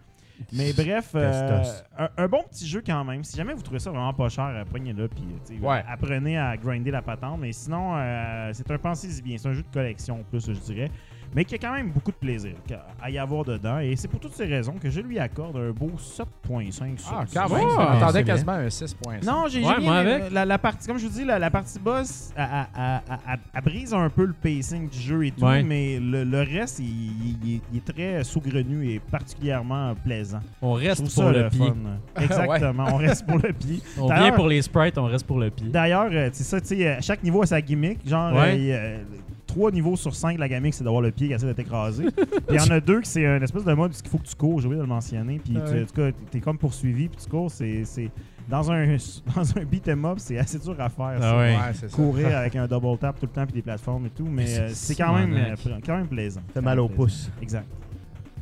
Mais 0.54 0.74
bref, 0.74 1.12
euh, 1.16 1.64
un, 1.98 2.10
un 2.18 2.28
bon 2.28 2.44
petit 2.50 2.68
jeu 2.68 2.82
quand 2.86 3.04
même. 3.04 3.24
Si 3.24 3.36
jamais 3.38 3.54
vous 3.54 3.62
trouvez 3.62 3.80
ça 3.80 3.90
vraiment 3.92 4.14
pas 4.14 4.30
cher, 4.30 4.46
euh, 4.46 4.64
prenez-le 4.70 5.08
puis 5.08 5.24
euh, 5.62 5.68
Ouais. 5.68 5.84
apprenez 5.88 6.38
à 6.38 6.56
grinder 6.58 6.92
la 6.92 7.02
patente. 7.02 7.40
Mais 7.40 7.52
sinon, 7.52 7.96
euh, 7.98 8.52
c'est 8.54 8.70
un 8.72 8.78
pensez-y 8.78 9.22
bien. 9.22 9.38
C'est 9.38 9.50
un 9.50 9.54
jeu 9.54 9.64
de 9.64 9.74
collection 9.74 10.24
plus, 10.30 10.46
je 10.48 10.60
dirais. 10.60 10.92
Mais 11.36 11.46
qui 11.46 11.56
a 11.56 11.58
quand 11.58 11.74
même 11.74 11.90
beaucoup 11.92 12.12
de 12.12 12.18
plaisir 12.18 12.54
à 13.02 13.10
y 13.10 13.18
avoir 13.18 13.46
dedans. 13.46 13.80
Et 13.80 13.96
c'est 13.96 14.08
pour 14.08 14.20
toutes 14.20 14.34
ces 14.34 14.46
raisons 14.46 14.74
que 14.82 14.90
je 14.90 15.00
lui 15.02 15.20
accorde 15.20 15.58
un 15.58 15.72
beau 15.72 15.92
7.5 15.98 16.98
sur 16.98 17.14
Ah, 17.18 17.26
10. 17.26 17.34
quand 17.34 17.50
même. 17.50 18.12
bien. 18.14 18.24
quasiment 18.24 18.52
un 18.54 18.68
6.5. 18.68 19.26
Non, 19.26 19.46
j'ai 19.48 19.64
Ouais, 19.64 19.78
bien 19.80 19.92
avec. 19.94 20.32
La, 20.32 20.46
la 20.46 20.58
partie, 20.58 20.88
comme 20.88 20.98
je 20.98 21.06
vous 21.08 21.14
dis, 21.14 21.26
la, 21.26 21.38
la 21.40 21.50
partie 21.52 21.80
boss, 21.80 22.32
elle, 22.36 23.62
brise 23.64 23.94
un 23.94 24.10
peu 24.10 24.26
le 24.26 24.34
pacing 24.34 24.90
du 24.90 24.98
jeu 25.00 25.26
et 25.26 25.32
tout, 25.32 25.46
Ouais. 25.46 25.64
mais 25.64 26.00
le, 26.00 26.24
le 26.24 26.40
reste, 26.40 26.80
il, 26.80 26.86
il- 26.86 27.38
il 27.44 27.56
est- 27.56 27.62
il 27.72 27.78
est 27.78 27.94
très 27.94 28.24
saugrenu 28.24 28.90
et 28.92 29.00
particulièrement 29.00 29.94
plaisant. 29.96 30.40
On 30.62 30.74
reste 30.74 31.02
pour 31.02 31.12
ça 31.12 31.32
le 31.32 31.50
pied. 31.50 31.60
fun. 31.60 32.22
Exactement, 32.22 32.86
on 32.92 32.98
reste 32.98 33.26
pour 33.26 33.38
le 33.38 33.54
pied. 33.54 33.82
On 34.00 34.08
vient 34.08 34.32
pour 34.32 34.48
les 34.48 34.62
sprites, 34.62 34.98
on 34.98 35.06
reste 35.06 35.26
pour 35.28 35.40
le 35.40 35.50
pied. 35.50 35.68
D'ailleurs, 35.70 36.08
euh, 36.12 36.30
c'est 36.32 36.44
ça, 36.44 36.60
tu 36.62 36.68
sais, 36.68 36.98
chaque 37.02 37.22
niveau 37.24 37.42
a 37.42 37.46
sa 37.46 37.62
gimmick. 37.62 38.08
Genre, 38.08 38.34
Ouais. 38.34 38.56
euh, 38.72 38.98
trois 39.50 39.72
niveaux 39.72 39.96
sur 39.96 40.16
cinq, 40.16 40.38
la 40.40 40.48
gimmick, 40.48 40.74
c'est 40.74 40.84
d'avoir 40.84 41.02
le 41.02 41.12
pied 41.12 41.28
qui 41.28 41.34
essaie 41.34 41.46
d'être 41.46 41.60
écrasé. 41.60 42.06
Puis 42.16 42.26
il 42.50 42.56
y 42.56 42.60
en 42.60 42.70
a 42.72 42.80
deux 42.80 43.02
qui 43.02 43.10
c'est 43.10 43.26
une 43.26 43.44
espèce 43.44 43.66
de 43.66 43.74
mode 43.74 43.92
qu'il 43.92 44.08
faut 44.10 44.18
que 44.20 44.28
tu 44.28 44.36
cours, 44.36 44.60
j'ai 44.62 44.68
oublié 44.68 44.78
de 44.80 44.84
le 44.88 44.90
mentionner. 44.94 45.40
Puis 45.44 45.54
tu- 45.54 45.60
Ouais. 45.60 45.84
en 45.84 45.86
tout 45.86 45.94
cas, 45.94 46.10
t'es 46.32 46.40
comme 46.40 46.58
poursuivi, 46.58 47.10
puis 47.10 47.22
tu 47.24 47.30
cours, 47.30 47.52
c'est. 47.52 47.84
c'est- 47.84 48.10
Dans 48.50 48.72
un, 48.72 48.96
dans 49.36 49.58
un 49.58 49.64
beat'em 49.64 50.06
up, 50.06 50.18
c'est 50.18 50.40
assez 50.40 50.58
dur 50.58 50.76
à 50.80 50.90
faire. 50.90 51.18
Ah 51.18 51.22
ça. 51.22 51.38
ouais. 51.38 51.56
Ouais, 51.56 51.62
c'est 51.74 51.90
ça. 51.90 51.96
Courir 51.96 52.36
avec 52.38 52.56
un 52.56 52.66
double 52.68 52.98
tap 52.98 53.20
tout 53.20 53.28
le 53.28 53.32
temps, 53.32 53.46
puis 53.46 53.54
des 53.54 53.62
plateformes 53.62 54.06
et 54.08 54.10
tout, 54.10 54.26
mais 54.28 54.46
euh, 54.60 54.70
c'est 54.74 54.96
quand 54.96 55.14
même, 55.16 55.34
euh, 55.36 55.56
quand 55.86 55.98
même 55.98 56.08
plaisant. 56.08 56.42
Fait 56.54 56.62
mal 56.62 56.80
au 56.80 56.88
pouce. 56.90 57.30
Exact. 57.42 57.68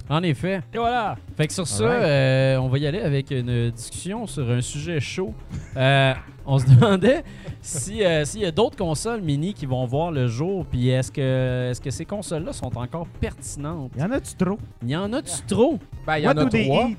En 0.10 0.24
effet. 0.24 0.62
Et 0.74 0.78
voilà. 0.78 1.18
Fait 1.36 1.48
que 1.48 1.54
sur 1.54 1.68
ça, 1.68 1.84
euh, 1.84 2.58
on 2.58 2.70
va 2.70 2.78
y 2.78 2.88
aller 2.88 3.02
avec 3.02 3.32
une 3.32 3.72
discussion 3.72 4.26
sur 4.26 4.50
un 4.50 4.62
sujet 4.62 5.00
chaud. 5.00 5.34
Euh, 5.76 6.14
on 6.46 6.60
se 6.60 6.66
demandait 6.74 7.24
si 7.62 8.04
euh, 8.04 8.24
s'il 8.24 8.42
y 8.42 8.46
a 8.46 8.52
d'autres 8.52 8.78
consoles 8.78 9.22
mini 9.22 9.54
qui 9.54 9.66
vont 9.66 9.86
voir 9.86 10.12
le 10.12 10.28
jour, 10.28 10.66
puis 10.66 10.90
est-ce 10.90 11.12
que 11.12 11.70
est-ce 11.72 11.82
que 11.82 11.92
ces 11.92 12.06
consoles-là 12.06 12.54
sont 12.54 12.76
encore 12.78 13.08
pertinentes? 13.20 13.92
Y 13.98 14.04
en 14.04 14.12
a-tu 14.12 14.36
trop? 14.36 14.58
Il 14.82 14.90
y 14.90 14.96
en 14.96 15.12
a-tu 15.12 15.42
trop? 15.46 15.78
Ben, 16.06 16.18
il 16.18 16.24
y 16.24 16.28
en 16.28 16.38
a 16.38 16.46
trois. 16.46 16.90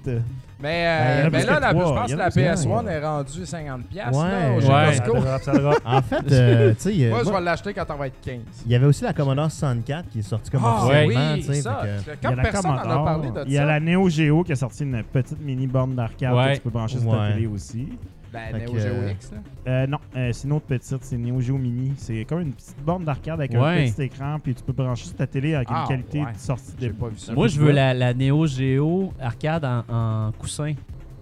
Mais, 0.60 0.84
Ben, 0.84 1.26
euh, 1.26 1.30
mais 1.30 1.38
plus 1.38 1.46
là, 1.46 1.60
la, 1.60 1.68
je 1.70 1.74
pense 1.76 2.10
que 2.12 2.16
la 2.16 2.30
plus 2.30 2.42
que 2.42 2.48
PS1 2.48 2.62
trois. 2.64 2.84
est 2.84 3.00
rendue 3.00 3.44
50$ 3.46 3.82
piastres, 3.84 4.18
Ouais. 4.20 4.30
là, 4.30 4.50
au 4.50 4.56
Ouais. 4.56 5.38
Ça. 5.40 5.52
En 5.84 6.02
fait, 6.02 6.32
euh, 6.32 6.74
tu 6.80 6.80
sais, 6.80 7.04
euh, 7.06 7.10
Moi, 7.10 7.20
je 7.24 7.30
vais 7.30 7.40
l'acheter 7.40 7.74
quand 7.74 7.84
on 7.90 7.94
va 7.96 8.06
être 8.08 8.20
15. 8.20 8.40
il 8.66 8.72
y 8.72 8.74
avait 8.74 8.86
aussi 8.86 9.04
la 9.04 9.12
Commodore 9.12 9.50
64 9.52 10.08
qui 10.10 10.18
est 10.18 10.22
sortie 10.22 10.50
comme 10.50 10.62
Ah, 10.64 10.78
officiellement, 10.84 11.32
oui, 11.34 11.42
ça. 11.62 11.74
fait 11.82 11.86
que- 11.86 12.10
Il 12.10 12.12
y 12.12 12.16
Quand 12.22 12.28
a 12.30 12.34
la 12.34 12.42
personne 12.42 12.70
n'en 12.72 12.76
a 12.78 13.04
parlé 13.04 13.30
de 13.30 13.42
Il 13.46 13.52
y 13.52 13.58
a 13.58 13.60
ça, 13.60 13.66
la 13.66 13.78
Neo 13.80 14.08
Geo 14.08 14.42
qui 14.42 14.50
a 14.52 14.56
sorti 14.56 14.82
une 14.82 15.02
petite 15.04 15.40
mini 15.40 15.68
borne 15.68 15.94
d'arcade 15.94 16.34
Ouais. 16.34 16.48
que 16.50 16.54
tu 16.56 16.60
peux 16.62 16.70
brancher 16.70 16.98
sur 16.98 17.10
ta 17.12 17.32
télé 17.32 17.46
aussi. 17.46 17.88
Ben, 18.32 18.52
Fait 18.52 18.64
Neo 18.66 18.72
que, 18.72 18.78
Geo 18.78 18.88
euh, 18.94 19.10
X, 19.12 19.32
là. 19.32 19.38
Euh, 19.66 19.86
non, 19.86 19.98
euh, 20.16 20.30
c'est 20.32 20.46
une 20.46 20.52
autre 20.54 20.66
petite, 20.66 20.98
c'est 21.04 21.16
Neo 21.16 21.40
Geo 21.40 21.56
Mini. 21.58 21.92
C'est 21.96 22.24
comme 22.24 22.40
une 22.40 22.52
petite 22.52 22.76
borne 22.84 23.04
d'arcade 23.04 23.40
avec 23.40 23.52
Ouais. 23.52 23.58
un 23.88 23.90
petit 23.90 24.02
écran, 24.02 24.38
puis 24.42 24.54
tu 24.54 24.62
peux 24.62 24.72
brancher 24.72 25.06
sur 25.06 25.14
ta 25.16 25.26
télé 25.26 25.54
avec 25.54 25.68
Ah, 25.70 25.82
une 25.82 25.88
qualité 25.88 26.20
ouais. 26.24 26.32
de 26.32 26.38
sortie 26.38 26.72
de 26.72 26.80
J'ai 26.80 26.90
pas 26.90 27.08
vu 27.08 27.18
ça. 27.18 27.32
Moi, 27.32 27.48
je 27.48 27.58
veux 27.60 27.72
la, 27.72 27.94
la 27.94 28.12
Neo 28.14 28.46
Geo 28.46 29.12
arcade 29.20 29.64
en, 29.64 29.84
en 29.88 30.32
coussin. 30.32 30.74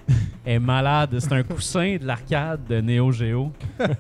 Elle 0.45 0.53
est 0.55 0.59
malade. 0.61 1.17
C'est 1.19 1.33
un 1.33 1.43
coussin 1.43 1.97
de 2.01 2.07
l'arcade 2.07 2.61
de 2.69 2.81
Neo 2.81 3.11
Geo. 3.11 3.51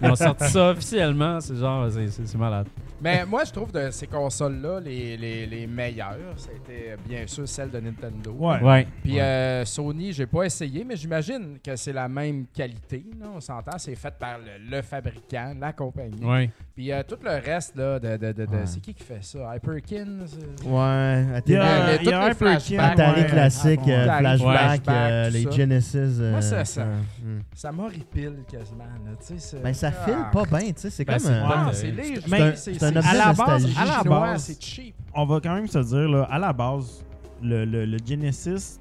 Ils 0.02 0.08
ont 0.10 0.14
sorti 0.16 0.44
ça 0.48 0.70
officiellement. 0.70 1.40
C'est 1.40 1.56
genre, 1.56 1.90
c'est- 1.90 2.08
c'est 2.08 2.26
c'est 2.28 2.38
malade. 2.38 2.66
Mais 3.06 3.24
moi, 3.24 3.44
je 3.44 3.52
trouve 3.52 3.70
de 3.72 3.90
ces 3.90 4.06
consoles-là 4.06 4.80
les, 4.80 5.16
les, 5.16 5.46
les 5.46 5.66
meilleures. 5.66 6.34
C'était 6.36 6.96
bien 7.08 7.26
sûr 7.26 7.46
celle 7.48 7.70
de 7.70 7.78
Nintendo. 7.80 8.32
Ouais. 8.38 8.60
Ouais. 8.60 8.86
Puis 9.02 9.20
euh, 9.20 9.64
Sony, 9.64 10.12
j'ai 10.12 10.26
pas 10.26 10.42
essayé, 10.44 10.84
mais 10.84 10.96
j'imagine 10.96 11.58
que 11.64 11.76
c'est 11.76 11.92
la 11.92 12.08
même 12.08 12.46
qualité. 12.52 13.04
là, 13.20 13.26
on 13.34 13.40
s'entend, 13.40 13.78
c'est 13.78 13.94
fait 13.94 14.14
par 14.18 14.38
le, 14.38 14.76
le 14.76 14.82
fabricant, 14.82 15.54
la 15.60 15.72
compagnie. 15.72 16.24
Ouais. 16.24 16.50
Puis 16.74 16.90
euh, 16.92 17.02
tout 17.06 17.16
le 17.22 17.30
reste, 17.30 17.76
là, 17.76 17.98
de, 17.98 18.16
de, 18.16 18.32
de, 18.32 18.44
de- 18.44 18.56
Ouais. 18.56 18.62
c'est 18.66 18.80
qui 18.80 18.92
qui 18.94 19.04
fait 19.04 19.22
ça? 19.22 19.54
Hyperkin? 19.56 20.06
c'est- 20.26 20.66
Ouais, 20.68 21.24
Il 21.46 21.52
y 21.52 21.56
Euh, 21.56 21.62
a, 21.62 21.92
les- 21.92 21.98
il 22.02 22.08
y 22.08 22.12
a 22.12 22.30
Hyperkin, 22.30 22.78
Atari 22.78 23.20
ouais. 23.22 23.26
classique, 23.28 23.80
Ah, 23.84 23.86
bon. 23.86 23.92
euh, 23.92 24.36
flashback, 24.38 24.82
euh, 24.88 25.30
les 25.30 25.42
ça. 25.44 25.50
Genesis. 25.50 25.96
euh, 26.20 26.32
Moi, 26.32 26.42
ça- 26.42 26.64
ça-. 26.64 26.86
Ça 27.54 27.72
m'horripile 27.72 28.38
quasiment. 28.50 28.84
Là, 28.84 29.12
tu 29.18 29.26
sais, 29.26 29.38
c'est- 29.38 29.62
Ben, 29.62 29.72
ça 29.74 29.90
file 29.92 30.16
pas 30.32 30.44
bien, 30.44 30.68
tu 30.72 30.72
sais, 30.76 30.90
c'est 30.90 31.04
Ben, 31.04 31.14
comme... 31.14 31.22
c'est 31.72 31.86
euh, 31.86 31.90
Euh, 31.90 31.92
léger. 31.92 32.20
mais 32.30 32.56
c'est- 32.56 32.74
un 32.96 33.00
objet 33.00 33.08
à 33.10 33.14
la 33.14 33.32
base, 33.32 33.38
nostalgique. 33.38 33.78
à 33.78 33.84
la 33.84 33.98
chinois, 34.02 34.20
base, 34.20 34.42
c'est 34.44 34.62
cheap. 34.62 34.94
on 35.14 35.24
va 35.26 35.40
quand 35.40 35.54
même 35.54 35.66
se 35.68 35.78
dire, 35.78 36.08
là, 36.08 36.22
à 36.30 36.38
la 36.38 36.52
base, 36.52 37.04
le, 37.42 37.64
le, 37.64 37.84
le 37.84 37.98
Genesis, 38.06 38.80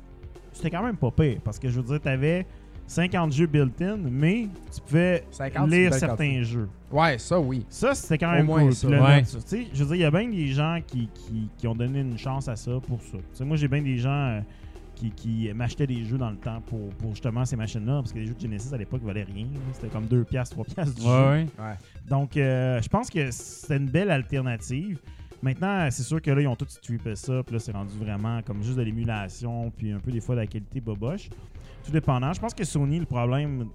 c'était 0.51 0.69
quand 0.69 0.84
même 0.84 0.97
pas 0.97 1.12
pire. 1.12 1.39
Parce 1.43 1.60
que 1.60 1.69
je 1.69 1.80
veux 1.80 1.84
dire, 1.84 2.01
t'avais 2.01 2.45
50 2.88 3.34
jeux 3.34 3.47
built-in, 3.47 3.97
mais 3.97 4.47
tu 4.73 4.82
pouvais 4.82 5.23
50, 5.32 5.69
c'est 5.69 5.75
une 5.75 5.82
lire 5.84 5.93
certains 5.93 6.43
jeux. 6.43 6.69
Ouais, 6.91 7.17
ça, 7.17 7.39
oui. 7.39 7.65
Ça, 7.67 7.95
c'était 7.95 8.20
quand 8.20 8.32
Au 8.32 8.36
même 8.36 8.45
moins 8.45 8.61
cool. 8.63 8.74
ça. 8.74 8.88
Ouais. 8.88 8.99
mettre, 9.18 9.32
tu 9.32 9.41
sais, 9.45 9.68
je 9.74 9.84
veux 9.84 9.88
dire, 9.88 9.95
il 9.95 10.01
y 10.01 10.05
a 10.05 10.11
bien 10.11 10.30
des 10.30 10.47
gens 10.47 10.80
qui, 10.86 11.09
qui, 11.13 11.49
qui 11.57 11.68
ont 11.68 11.76
donné 11.76 11.99
une 12.01 12.18
chance 12.18 12.47
à 12.47 12.55
ça 12.55 12.72
pour 12.88 13.01
ça. 13.01 13.18
Tu 13.18 13.24
sais, 13.34 13.43
moi, 13.43 13.57
j'ai 13.57 13.68
bien 13.68 13.82
des 13.82 13.97
gens 13.97 14.09
euh, 14.11 14.39
qui, 14.95 15.11
qui 15.11 15.51
m'achetaient 15.53 15.87
des 15.87 16.05
jeux 16.05 16.17
dans 16.17 16.29
le 16.29 16.37
temps 16.37 16.61
pour, 16.65 16.89
pour 16.95 17.11
justement 17.11 17.45
ces 17.45 17.55
machines-là, 17.55 17.95
parce 18.01 18.13
que 18.13 18.19
les 18.19 18.25
jeux 18.27 18.33
de 18.33 18.39
Genesis 18.39 18.73
à 18.73 18.77
l'époque 18.77 19.03
valaient 19.03 19.23
rien. 19.23 19.47
C'était 19.73 19.89
comme 19.89 20.05
2 20.05 20.23
piastres, 20.23 20.55
3 20.55 20.65
piastres 20.65 20.95
du 20.95 21.01
jeu. 21.01 21.07
Ouais, 21.09 21.45
ouais. 21.59 21.75
Donc, 22.09 22.37
euh, 22.37 22.81
je 22.81 22.87
pense 22.89 23.09
que 23.09 23.29
c'est 23.31 23.77
une 23.77 23.89
belle 23.89 24.09
alternative. 24.11 24.99
Maintenant, 25.43 25.87
c'est 25.91 26.03
sûr 26.03 26.21
que 26.21 26.31
là, 26.31 26.41
ils 26.41 26.47
ont 26.47 26.55
tout 26.55 26.65
strippé 26.67 27.15
ça, 27.15 27.43
puis 27.43 27.53
là, 27.53 27.59
c'est 27.59 27.71
rendu 27.71 27.95
vraiment 27.99 28.41
comme 28.41 28.63
juste 28.63 28.77
de 28.77 28.81
l'émulation, 28.81 29.71
puis 29.77 29.91
un 29.91 29.99
peu 29.99 30.11
des 30.11 30.21
fois 30.21 30.35
de 30.35 30.41
la 30.41 30.47
qualité 30.47 30.79
boboche. 30.81 31.29
Tout 31.83 31.91
dépendant. 31.91 32.33
Je 32.33 32.39
pense 32.39 32.53
que 32.53 32.63
Sony, 32.63 32.99
le 32.99 33.05
problème, 33.05 33.67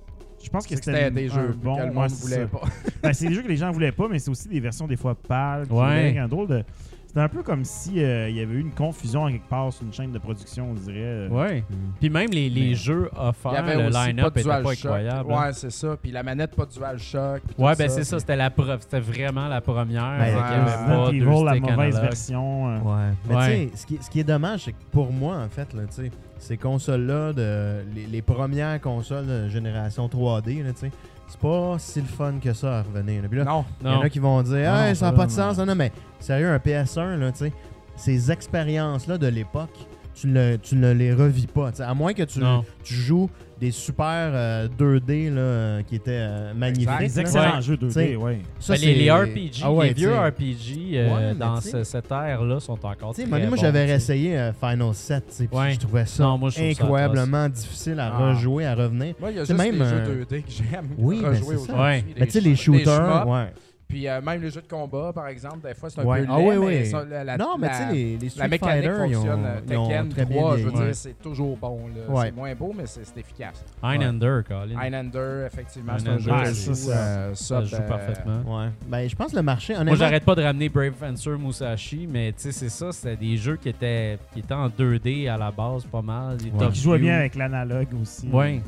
je 0.42 0.48
pense 0.48 0.66
que 0.66 0.74
c'était 0.74 0.92
c'était 0.92 1.10
des 1.10 1.30
un 1.30 1.34
jeux 1.34 1.52
bon. 1.52 1.76
que 1.76 1.82
le 1.82 1.88
ouais, 1.88 1.94
monde 1.94 2.10
c'est 2.10 2.22
voulait 2.22 2.46
pas. 2.46 2.62
Ben, 3.02 3.12
c'est 3.12 3.28
des 3.28 3.34
jeux 3.34 3.42
que 3.42 3.48
les 3.48 3.56
gens 3.56 3.70
voulaient 3.70 3.92
pas, 3.92 4.08
mais 4.08 4.18
c'est 4.18 4.30
aussi 4.30 4.48
des 4.48 4.60
versions 4.60 4.86
des 4.86 4.96
fois 4.96 5.14
pâles. 5.14 5.66
qui 5.68 5.72
Ouais. 5.74 6.18
Un 6.18 6.28
drôle 6.28 6.48
de. 6.48 6.64
C'était 7.10 7.22
un 7.22 7.28
peu 7.28 7.42
comme 7.42 7.64
si 7.64 8.00
euh, 8.04 8.28
il 8.28 8.36
y 8.36 8.40
avait 8.40 8.54
eu 8.54 8.60
une 8.60 8.70
confusion 8.70 9.22
en 9.24 9.32
quelque 9.32 9.48
part 9.48 9.72
sur 9.72 9.84
une 9.84 9.92
chaîne 9.92 10.12
de 10.12 10.20
production, 10.20 10.68
on 10.70 10.74
dirait. 10.74 11.26
Ouais. 11.26 11.64
Puis 11.98 12.08
même 12.08 12.30
les, 12.30 12.48
les 12.48 12.68
Mais- 12.68 12.74
jeux 12.76 13.10
Il 13.12 13.16
y 13.18 13.20
offerts, 13.28 13.52
avait 13.58 13.76
le 13.82 13.88
line-up 13.88 14.36
était 14.36 14.48
pas 14.48 14.58
incroyable. 14.70 15.32
hein. 15.32 15.40
Ouais, 15.46 15.52
c'est 15.52 15.72
ça. 15.72 15.96
Puis 16.00 16.12
la 16.12 16.22
manette, 16.22 16.54
pas 16.54 16.66
de 16.66 16.70
DualShock. 16.72 17.42
puis 17.42 17.64
Ouais, 17.64 17.74
ben 17.74 17.88
c'est 17.90 18.04
ça, 18.04 18.20
c'était 18.20 18.36
la 18.36 18.48
preuve. 18.50 18.80
C'était 18.82 19.00
vraiment 19.00 19.48
la 19.48 19.60
première. 19.60 20.18
Ben, 20.20 20.28
y 20.28 20.34
ouais, 20.36 20.40
avait 20.40 20.62
Resident 20.62 20.86
pas 21.04 21.10
deux 21.10 21.16
Evil, 21.16 21.44
la 21.44 21.54
mauvaise 21.76 22.00
version. 22.00 22.68
euh. 22.68 22.78
Ouais. 22.78 23.12
Mais 23.28 23.34
Ouais. 23.34 23.66
tu 23.66 23.70
sais, 23.72 23.76
ce 23.78 23.86
qui, 23.86 23.98
ce 24.00 24.08
qui 24.08 24.20
est 24.20 24.24
dommage, 24.24 24.60
c'est 24.66 24.72
que 24.72 24.84
pour 24.92 25.12
moi, 25.12 25.38
en 25.38 25.48
fait, 25.48 25.74
là, 25.74 25.82
tu 25.88 26.04
sais, 26.04 26.10
ces 26.38 26.56
consoles-là, 26.58 27.32
de, 27.32 27.80
les, 27.92 28.06
les 28.06 28.22
premières 28.22 28.80
consoles 28.80 29.26
de 29.26 29.48
génération 29.48 30.06
3D, 30.06 30.62
là, 30.62 30.72
tu 30.74 30.78
sais, 30.86 30.90
c'est 31.30 31.40
pas 31.40 31.76
si 31.78 32.00
le 32.00 32.06
fun 32.06 32.34
que 32.42 32.52
ça 32.52 32.78
à 32.78 32.82
revenir. 32.82 33.22
là. 33.22 33.28
Puis 33.28 33.38
là, 33.38 33.44
Non. 33.44 33.64
il 33.80 33.86
y 33.86 33.90
en 33.90 33.94
Non. 33.96 34.00
a 34.02 34.08
qui 34.10 34.18
vont 34.18 34.42
dire, 34.42 34.56
hey, 34.74 34.88
non, 34.90 34.94
ça 34.94 35.06
n'a 35.06 35.12
pas 35.12 35.18
pas 35.18 35.26
de 35.26 35.30
sens. 35.30 35.56
Non, 35.58 35.66
non, 35.66 35.74
mais 35.74 35.92
sérieux, 36.18 36.50
un 36.50 36.58
PS1, 36.58 37.16
là, 37.16 37.32
tu 37.32 37.38
sais, 37.38 37.52
ces 37.96 38.30
expériences-là 38.30 39.16
de 39.18 39.26
l'époque, 39.28 39.86
tu 40.14 40.26
ne, 40.26 40.56
tu 40.56 40.76
ne 40.76 40.92
les 40.92 41.12
revis 41.14 41.46
pas. 41.46 41.70
tu 41.70 41.78
sais, 41.78 41.82
à 41.82 41.94
moins 41.94 42.12
que 42.12 42.22
tu, 42.24 42.40
tu 42.84 42.94
joues 42.94 43.30
des 43.60 43.70
super 43.72 44.30
euh, 44.32 44.68
2D 44.78 45.28
là, 45.34 45.40
euh, 45.40 45.82
qui 45.82 45.96
étaient 45.96 46.12
euh, 46.12 46.54
magnifiques. 46.54 46.88
Exact. 47.00 47.14
Des 47.14 47.20
excellents 47.20 47.56
Ouais. 47.56 47.62
jeux 47.62 47.76
2D, 47.76 47.88
T'sais, 47.90 48.16
ouais. 48.16 48.38
Ça, 48.58 48.72
Ben, 48.74 48.80
les, 48.80 48.94
les 48.94 49.10
RPG, 49.10 49.60
Ah 49.62 49.72
ouais, 49.72 49.88
les 49.88 49.92
vieux. 49.94 50.14
RPG 50.18 50.94
euh, 50.94 51.14
Ouais, 51.14 51.34
dans 51.34 51.60
ce- 51.60 51.84
cette 51.84 52.10
ère-là 52.10 52.58
sont 52.60 52.72
encore 52.86 53.14
Tu 53.14 53.20
sais, 53.22 53.28
très 53.28 53.38
moi, 53.38 53.38
moi, 53.48 53.56
bons, 53.56 53.60
j'avais 53.60 53.84
réessayé 53.84 54.38
euh, 54.38 54.52
Final 54.54 54.94
7, 54.94 55.24
tu 55.28 55.34
sais, 55.34 55.46
puis 55.46 55.58
Ouais. 55.58 55.72
je 55.74 55.78
trouvais 55.78 56.06
ça 56.06 56.22
Non, 56.22 56.38
moi, 56.38 56.48
je 56.48 56.56
trouve 56.56 56.72
ça 56.72 56.82
incroyablement 56.84 57.48
difficile 57.50 58.00
à 58.00 58.06
Ah. 58.14 58.28
rejouer, 58.30 58.64
à 58.64 58.74
revenir. 58.74 59.14
Moi, 59.20 59.30
il 59.30 59.36
y 59.36 59.40
a 59.40 59.44
C'est 59.44 59.52
juste 59.54 59.64
même, 59.66 59.74
les 59.74 59.80
euh, 59.82 60.04
jeux 60.06 60.24
2D 60.24 60.42
que 60.42 60.50
j'aime. 60.50 60.86
Oui, 60.96 61.20
ben, 61.20 61.28
rejouer 61.28 61.56
c'est 61.58 61.66
ça. 61.66 61.72
aujourd'hui. 61.74 62.14
Mais 62.18 62.26
tu 62.26 62.32
sais, 62.32 62.40
les 62.40 62.54
sh- 62.54 62.62
shooters, 62.62 63.28
ouais. 63.28 63.52
Puis 63.90 64.08
euh, 64.08 64.20
même 64.22 64.40
les 64.40 64.50
jeux 64.50 64.62
de 64.62 64.68
combat, 64.68 65.12
par 65.12 65.26
exemple, 65.26 65.66
des 65.68 65.74
fois, 65.74 65.90
c'est 65.90 66.00
un 66.00 66.04
Ouais. 66.04 66.20
peu 66.22 66.26
Ah 66.30 66.38
laid, 66.38 66.46
oui, 66.46 66.56
mais 66.66 66.78
oui. 66.82 66.86
ça, 66.86 67.04
la, 67.04 67.24
la- 67.24 67.36
non, 67.36 67.58
mais 67.58 67.66
la- 67.66 67.72
tu 67.72 67.78
sais, 67.82 67.92
les, 67.92 68.16
les 68.16 68.28
Street 68.28 68.42
La 68.44 68.48
mécanique 68.48 68.84
Fighter, 68.84 68.96
ils 69.08 69.16
ont, 69.16 69.20
fonctionne. 69.20 69.44
euh, 69.44 69.60
ils 69.68 69.76
ont 69.76 69.88
Tekken 69.88 70.08
très 70.08 70.24
bien 70.24 70.36
3, 70.38 70.56
je 70.58 70.62
veux 70.64 70.70
dire, 70.72 70.94
c'est 70.94 71.18
toujours 71.20 71.56
bon. 71.56 71.80
Ouais. 72.08 72.26
C'est 72.26 72.32
moins 72.36 72.54
beau, 72.54 72.72
mais 72.76 72.84
c'est 72.86 73.16
efficace. 73.18 73.64
Highlander, 73.82 74.40
Colin. 74.48 74.78
Highlander, 74.80 75.44
effectivement, 75.46 75.92
c'est 75.98 76.08
un 76.08 76.18
jeu 76.18 76.30
ça, 76.30 76.44
ça- 76.46 76.72
joue, 76.72 76.90
euh, 76.92 77.34
Ça 77.34 77.60
ça, 77.60 77.66
se 77.66 77.76
joue 77.76 77.82
parfaitement. 77.82 78.58
Ouais. 78.58 78.68
Ben, 78.86 79.08
je 79.08 79.16
pense 79.16 79.32
que 79.32 79.36
le 79.36 79.42
marché, 79.42 79.72
honnêtement... 79.74 79.90
Moi, 79.90 79.98
j'arrête 79.98 80.24
pas 80.24 80.34
de 80.36 80.42
ramener 80.42 80.68
Brave 80.68 80.92
Fencer 80.92 81.36
Musashi, 81.38 82.08
mais 82.10 82.32
tu 82.32 82.42
sais, 82.42 82.52
c'est 82.52 82.68
ça, 82.68 82.92
c'était 82.92 83.16
des 83.16 83.36
jeux 83.36 83.56
qui 83.56 83.68
étaient, 83.70 84.18
qui 84.32 84.38
étaient 84.38 84.54
en 84.54 84.68
2D 84.68 85.28
à 85.28 85.36
la 85.36 85.50
base, 85.50 85.84
pas 85.86 86.02
mal. 86.02 86.36
Qui 86.36 86.80
jouait 86.80 86.98
view. 86.98 87.06
bien 87.06 87.16
avec 87.18 87.34
l'analogue 87.34 87.88
aussi. 88.00 88.28
Ouais. 88.28 88.60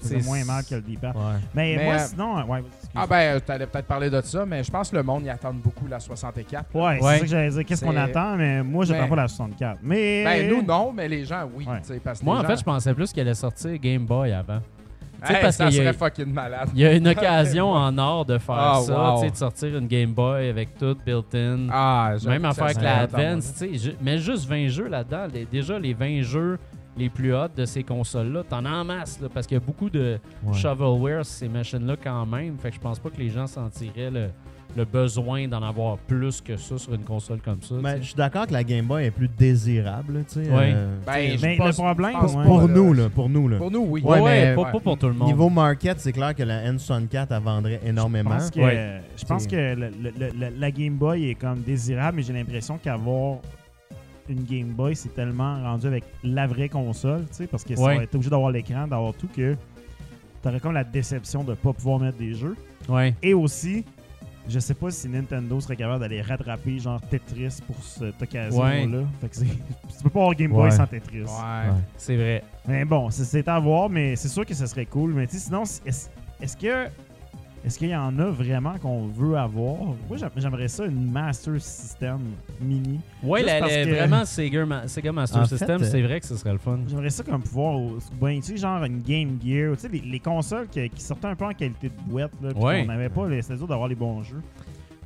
C'est 0.00 0.20
C'est- 0.20 0.26
moins 0.26 0.44
mal 0.44 0.64
que 0.64 0.74
le 0.74 0.80
D-pad. 0.80 1.14
Ouais. 1.14 1.22
Mais, 1.54 1.74
Mais, 1.76 1.84
moi, 1.84 1.94
euh, 1.94 1.98
sinon, 2.08 2.34
ouais. 2.50 2.64
Ah 2.94 3.06
ben, 3.06 3.16
euh, 3.36 3.40
t'allais 3.40 3.66
peut-être 3.66 3.86
parler 3.86 4.10
de 4.10 4.20
ça, 4.22 4.44
mais 4.46 4.64
je 4.64 4.70
pense 4.70 4.90
que 4.90 4.96
le 4.96 5.02
monde 5.02 5.24
y 5.24 5.30
attend 5.30 5.52
beaucoup 5.52 5.86
la 5.86 6.00
64. 6.00 6.74
Ouais, 6.74 6.96
c'est 7.00 7.04
Ouais. 7.06 7.14
ça 7.16 7.20
que 7.20 7.26
j'allais 7.26 7.50
dire. 7.50 7.64
Qu'est-ce 7.64 7.84
qu'on 7.84 7.92
C'est- 7.92 7.98
attend? 7.98 8.36
Mais 8.36 8.62
moi, 8.62 8.84
j'attends 8.84 9.02
Mais- 9.02 9.08
pas 9.08 9.16
la 9.16 9.28
64. 9.28 9.78
Mais. 9.82 10.24
Ben 10.24 10.48
nous 10.50 10.62
non, 10.62 10.92
mais 10.92 11.08
les 11.08 11.24
gens 11.24 11.48
oui. 11.54 11.66
Tu 11.86 12.00
Parce 12.00 12.20
que 12.20 12.24
Moi, 12.24 12.38
en 12.38 12.44
fait, 12.44 12.56
je 12.58 12.64
pensais 12.64 12.94
plus 12.94 13.12
qu'elle 13.12 13.26
allait 13.28 13.34
sortir 13.34 13.76
Game 13.78 14.04
Boy 14.06 14.32
avant. 14.32 14.60
tu 15.22 15.26
sais, 15.26 15.34
Hey, 15.34 15.42
parce 15.42 15.56
ça 15.56 15.66
a- 15.66 15.70
serait 15.70 15.92
fucking 15.92 16.32
malade. 16.32 16.70
Il 16.74 16.80
y 16.80 16.86
a 16.86 16.92
une 16.94 17.06
occasion 17.08 17.70
en 17.72 17.96
or 17.98 18.24
de 18.24 18.38
faire 18.38 18.54
Ah, 18.58 18.80
ça, 18.80 19.14
wow. 19.16 19.22
tu 19.22 19.30
de 19.30 19.36
sortir 19.36 19.76
une 19.76 19.86
Game 19.86 20.12
Boy 20.14 20.48
avec 20.48 20.78
tout 20.78 20.96
built-in. 21.04 21.66
Ah, 21.70 22.14
Même 22.26 22.40
que 22.42 22.46
affaire 22.48 22.64
avec 22.64 22.80
la 22.80 23.00
Advance, 23.00 23.52
tu 23.58 23.68
mais 24.00 24.16
juste 24.16 24.48
20 24.48 24.68
jeux 24.68 24.88
là-dedans. 24.88 25.26
Les- 25.32 25.44
déjà, 25.44 25.78
les 25.78 25.92
20 25.92 26.22
jeux 26.22 26.58
les 27.00 27.08
plus 27.10 27.34
hauts 27.34 27.48
de 27.56 27.64
ces 27.64 27.82
consoles-là, 27.82 28.42
t'en 28.48 28.64
as 28.64 28.70
en 28.70 28.84
masse, 28.84 29.18
là, 29.20 29.28
parce 29.32 29.46
qu'il 29.46 29.56
y 29.56 29.60
a 29.60 29.64
beaucoup 29.64 29.90
de 29.90 30.18
Ouais. 30.44 30.54
shovelware 30.56 31.24
sur 31.24 31.34
ces 31.34 31.48
machines-là 31.48 31.96
quand 32.02 32.26
même. 32.26 32.56
Fait 32.58 32.68
que 32.70 32.76
je 32.76 32.80
pense 32.80 32.98
pas 32.98 33.10
que 33.10 33.16
les 33.18 33.30
gens 33.30 33.46
sentiraient 33.46 34.10
le, 34.10 34.28
le 34.76 34.84
besoin 34.84 35.48
d'en 35.48 35.62
avoir 35.62 35.96
plus 35.98 36.40
que 36.40 36.56
ça 36.56 36.78
sur 36.78 36.94
une 36.94 37.02
console 37.02 37.40
comme 37.40 37.60
ça. 37.62 37.74
Ben, 37.82 37.96
je 38.00 38.06
suis 38.06 38.14
d'accord 38.14 38.46
que 38.46 38.52
la 38.52 38.62
Game 38.62 38.86
Boy 38.86 39.04
est 39.06 39.10
plus 39.10 39.26
désirable, 39.28 40.24
tu 40.28 40.44
sais. 40.44 40.50
Ouais. 40.50 40.72
euh, 40.74 40.96
Ben, 41.06 41.36
Mais 41.42 41.56
pense- 41.56 41.76
le 41.78 41.82
problème, 41.82 42.14
ouais. 42.20 42.44
pour 42.44 42.60
là. 42.60 42.66
nous, 42.68 42.92
là, 42.92 43.08
pour 43.08 43.28
nous, 43.28 43.48
là. 43.48 43.56
Pour 43.56 43.70
nous, 43.70 43.86
oui. 43.88 44.00
ouais, 44.02 44.20
mais- 44.22 44.54
pas, 44.54 44.62
ouais. 44.62 44.72
pas 44.72 44.80
pour 44.80 44.96
tout 44.98 45.08
le 45.08 45.14
monde. 45.14 45.26
Niveau 45.28 45.48
market, 45.48 45.98
c'est 45.98 46.12
clair 46.12 46.34
que 46.34 46.42
la 46.44 46.70
N64, 46.70 47.26
elle 47.30 47.42
vendrait 47.42 47.80
Je 47.82 47.88
énormément. 47.88 48.30
pense 48.30 48.50
que, 48.50 48.60
Ouais. 48.60 49.00
je 49.16 49.24
pense 49.24 49.46
que 49.46 49.56
le- 49.56 49.74
le- 49.88 50.12
le- 50.18 50.32
le- 50.38 50.52
la 50.56 50.70
Game 50.70 50.94
Boy 50.96 51.30
est 51.30 51.34
comme 51.34 51.60
désirable, 51.62 52.18
mais 52.18 52.22
j'ai 52.22 52.32
l'impression 52.32 52.78
qu'avoir 52.78 53.38
une 54.28 54.44
Game 54.44 54.68
Boy, 54.68 54.94
c'est 54.94 55.14
tellement 55.14 55.62
rendu 55.62 55.86
avec 55.86 56.04
la 56.22 56.46
vraie 56.46 56.68
console, 56.68 57.22
tu 57.28 57.34
sais, 57.36 57.46
parce 57.46 57.64
que 57.64 57.74
Ouais. 57.74 57.96
ça 57.96 58.06
t'es 58.06 58.14
obligé 58.16 58.30
d'avoir 58.30 58.50
l'écran, 58.50 58.86
d'avoir 58.86 59.14
tout, 59.14 59.28
que 59.28 59.56
t'aurais 60.42 60.60
comme 60.60 60.72
la 60.74 60.84
déception 60.84 61.44
de 61.44 61.54
pas 61.54 61.72
pouvoir 61.72 61.98
mettre 61.98 62.18
des 62.18 62.34
jeux. 62.34 62.56
Ouais. 62.88 63.14
Et 63.22 63.34
aussi, 63.34 63.84
je 64.48 64.58
sais 64.58 64.74
pas 64.74 64.90
si 64.90 65.08
Nintendo 65.08 65.60
serait 65.60 65.76
capable 65.76 66.00
d'aller 66.00 66.22
rattraper 66.22 66.78
genre 66.78 67.00
Tetris 67.00 67.58
pour 67.66 67.76
cette 67.84 68.20
occasion-là. 68.22 69.02
Fait 69.20 69.28
que 69.28 69.36
c'est- 69.36 69.44
tu 69.96 70.02
peux 70.02 70.10
pas 70.10 70.20
avoir 70.20 70.34
Game 70.34 70.50
Boy 70.50 70.64
Ouais. 70.64 70.70
sans 70.70 70.86
Tetris. 70.86 71.22
Ouais. 71.22 71.70
C'est 71.96 72.16
vrai. 72.16 72.44
Mais 72.66 72.84
bon, 72.84 73.10
c'est- 73.10 73.46
à 73.48 73.58
voir, 73.58 73.88
mais 73.90 74.16
c'est 74.16 74.28
sûr 74.28 74.46
que 74.46 74.54
ce 74.54 74.66
serait 74.66 74.86
cool. 74.86 75.12
Mais 75.14 75.26
tu 75.26 75.34
sais, 75.38 75.46
sinon, 75.46 75.62
est-ce 75.62 76.08
est-ce 76.40 76.56
que. 76.56 76.86
Est-ce 77.62 77.78
qu'il 77.78 77.90
y 77.90 77.96
en 77.96 78.18
a 78.18 78.24
vraiment 78.30 78.78
qu'on 78.78 79.06
veut 79.08 79.36
avoir? 79.36 79.76
Moi, 80.08 80.16
j'aim- 80.16 80.30
j'aimerais 80.34 80.68
ça, 80.68 80.86
une 80.86 81.10
Master 81.12 81.60
System 81.60 82.18
mini. 82.58 83.00
La- 83.44 83.60
que- 83.60 83.90
vraiment, 83.90 84.24
Sega, 84.24 84.64
Ma- 84.64 84.88
Sega 84.88 85.12
Master 85.12 85.42
En 85.42 85.44
System, 85.44 85.82
euh, 85.82 85.84
c'est 85.84 86.00
vrai 86.00 86.20
que 86.20 86.26
ce 86.26 86.36
serait 86.36 86.52
le 86.52 86.58
fun. 86.58 86.78
J'aimerais 86.88 87.10
ça 87.10 87.22
comme 87.22 87.42
pouvoir. 87.42 87.78
Ben, 88.18 88.36
tu 88.40 88.42
sais, 88.46 88.56
genre 88.56 88.82
une 88.84 89.02
Game 89.02 89.38
Gear. 89.44 89.74
Tu 89.74 89.80
sais, 89.82 89.88
les, 89.88 90.00
les 90.00 90.20
consoles 90.20 90.68
qui, 90.68 90.88
qui 90.88 91.02
sortaient 91.02 91.26
un 91.26 91.36
peu 91.36 91.44
en 91.44 91.52
qualité 91.52 91.90
de 91.90 92.10
boîte. 92.10 92.32
Là, 92.42 92.48
puis 92.54 92.62
Ouais. 92.62 92.82
On 92.82 92.86
n'avait 92.86 93.10
pas 93.10 93.28
les 93.28 93.42
dur 93.42 93.66
d'avoir 93.68 93.88
les 93.88 93.94
bons 93.94 94.22
jeux. 94.22 94.40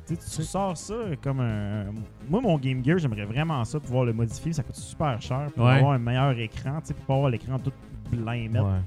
Tu 0.07 0.15
sais, 0.15 0.21
tu 0.37 0.43
sors 0.43 0.77
ça 0.77 0.93
comme 1.21 1.41
un. 1.41 1.85
Moi, 2.29 2.39
mon 2.39 2.57
Game 2.57 2.81
Gear, 2.85 2.99
j'aimerais 2.99 3.25
vraiment 3.25 3.65
ça, 3.65 3.79
pouvoir 3.81 4.05
le 4.05 4.13
modifier. 4.13 4.53
Ça 4.53 4.63
coûte 4.63 4.75
super 4.75 5.21
cher 5.21 5.47
pour 5.53 5.65
Ouais. 5.65 5.73
avoir 5.73 5.91
un 5.91 5.97
meilleur 5.99 6.37
écran. 6.39 6.79
Tu 6.79 6.87
sais, 6.87 6.93
pour 6.93 7.05
pas 7.05 7.13
avoir 7.15 7.29
l'écran 7.31 7.59
tout 7.59 7.71
blindé. 8.11 8.59
Ouais. 8.59 8.79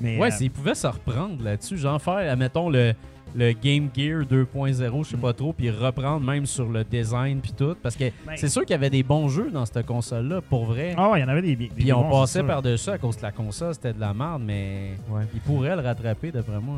Mais, 0.00 0.18
Ouais, 0.18 0.28
euh, 0.28 0.36
s'ils 0.36 0.50
pouvaient 0.50 0.74
se 0.74 0.86
reprendre 0.86 1.42
là-dessus, 1.42 1.76
genre 1.78 2.00
faire, 2.00 2.30
admettons, 2.32 2.68
le, 2.70 2.94
le 3.34 3.52
Game 3.52 3.88
Gear 3.94 4.22
2.0, 4.24 5.04
je 5.04 5.10
sais 5.10 5.16
Mm. 5.16 5.20
pas 5.20 5.32
trop, 5.32 5.52
puis 5.52 5.70
reprendre 5.70 6.24
même 6.24 6.46
sur 6.46 6.68
le 6.68 6.82
design 6.84 7.40
puis 7.40 7.52
tout. 7.52 7.76
Parce 7.82 7.96
que 7.96 8.04
ben, 8.26 8.36
c'est 8.36 8.48
sûr 8.48 8.62
qu'il 8.62 8.70
y 8.70 8.74
avait 8.74 8.90
des 8.90 9.02
bons 9.02 9.28
jeux 9.28 9.50
dans 9.50 9.66
cette 9.66 9.84
console-là, 9.84 10.40
pour 10.40 10.64
vrai. 10.66 10.94
Ah 10.96 11.10
ouais, 11.10 11.18
il 11.20 11.22
y 11.22 11.24
en 11.24 11.28
avait 11.28 11.42
des 11.42 11.56
bien. 11.56 11.68
puis 11.76 11.92
on 11.92 12.02
bons, 12.08 12.20
passait 12.20 12.42
par-dessus 12.42 12.90
à 12.90 12.98
cause 12.98 13.16
de 13.16 13.22
la 13.22 13.32
console, 13.32 13.74
c'était 13.74 13.92
de 13.92 14.00
la 14.00 14.14
merde, 14.14 14.42
mais 14.44 14.92
Ouais. 15.10 15.24
ils 15.34 15.40
pourraient 15.40 15.76
le 15.76 15.82
rattraper 15.82 16.30
d'après 16.32 16.58
moi. 16.60 16.76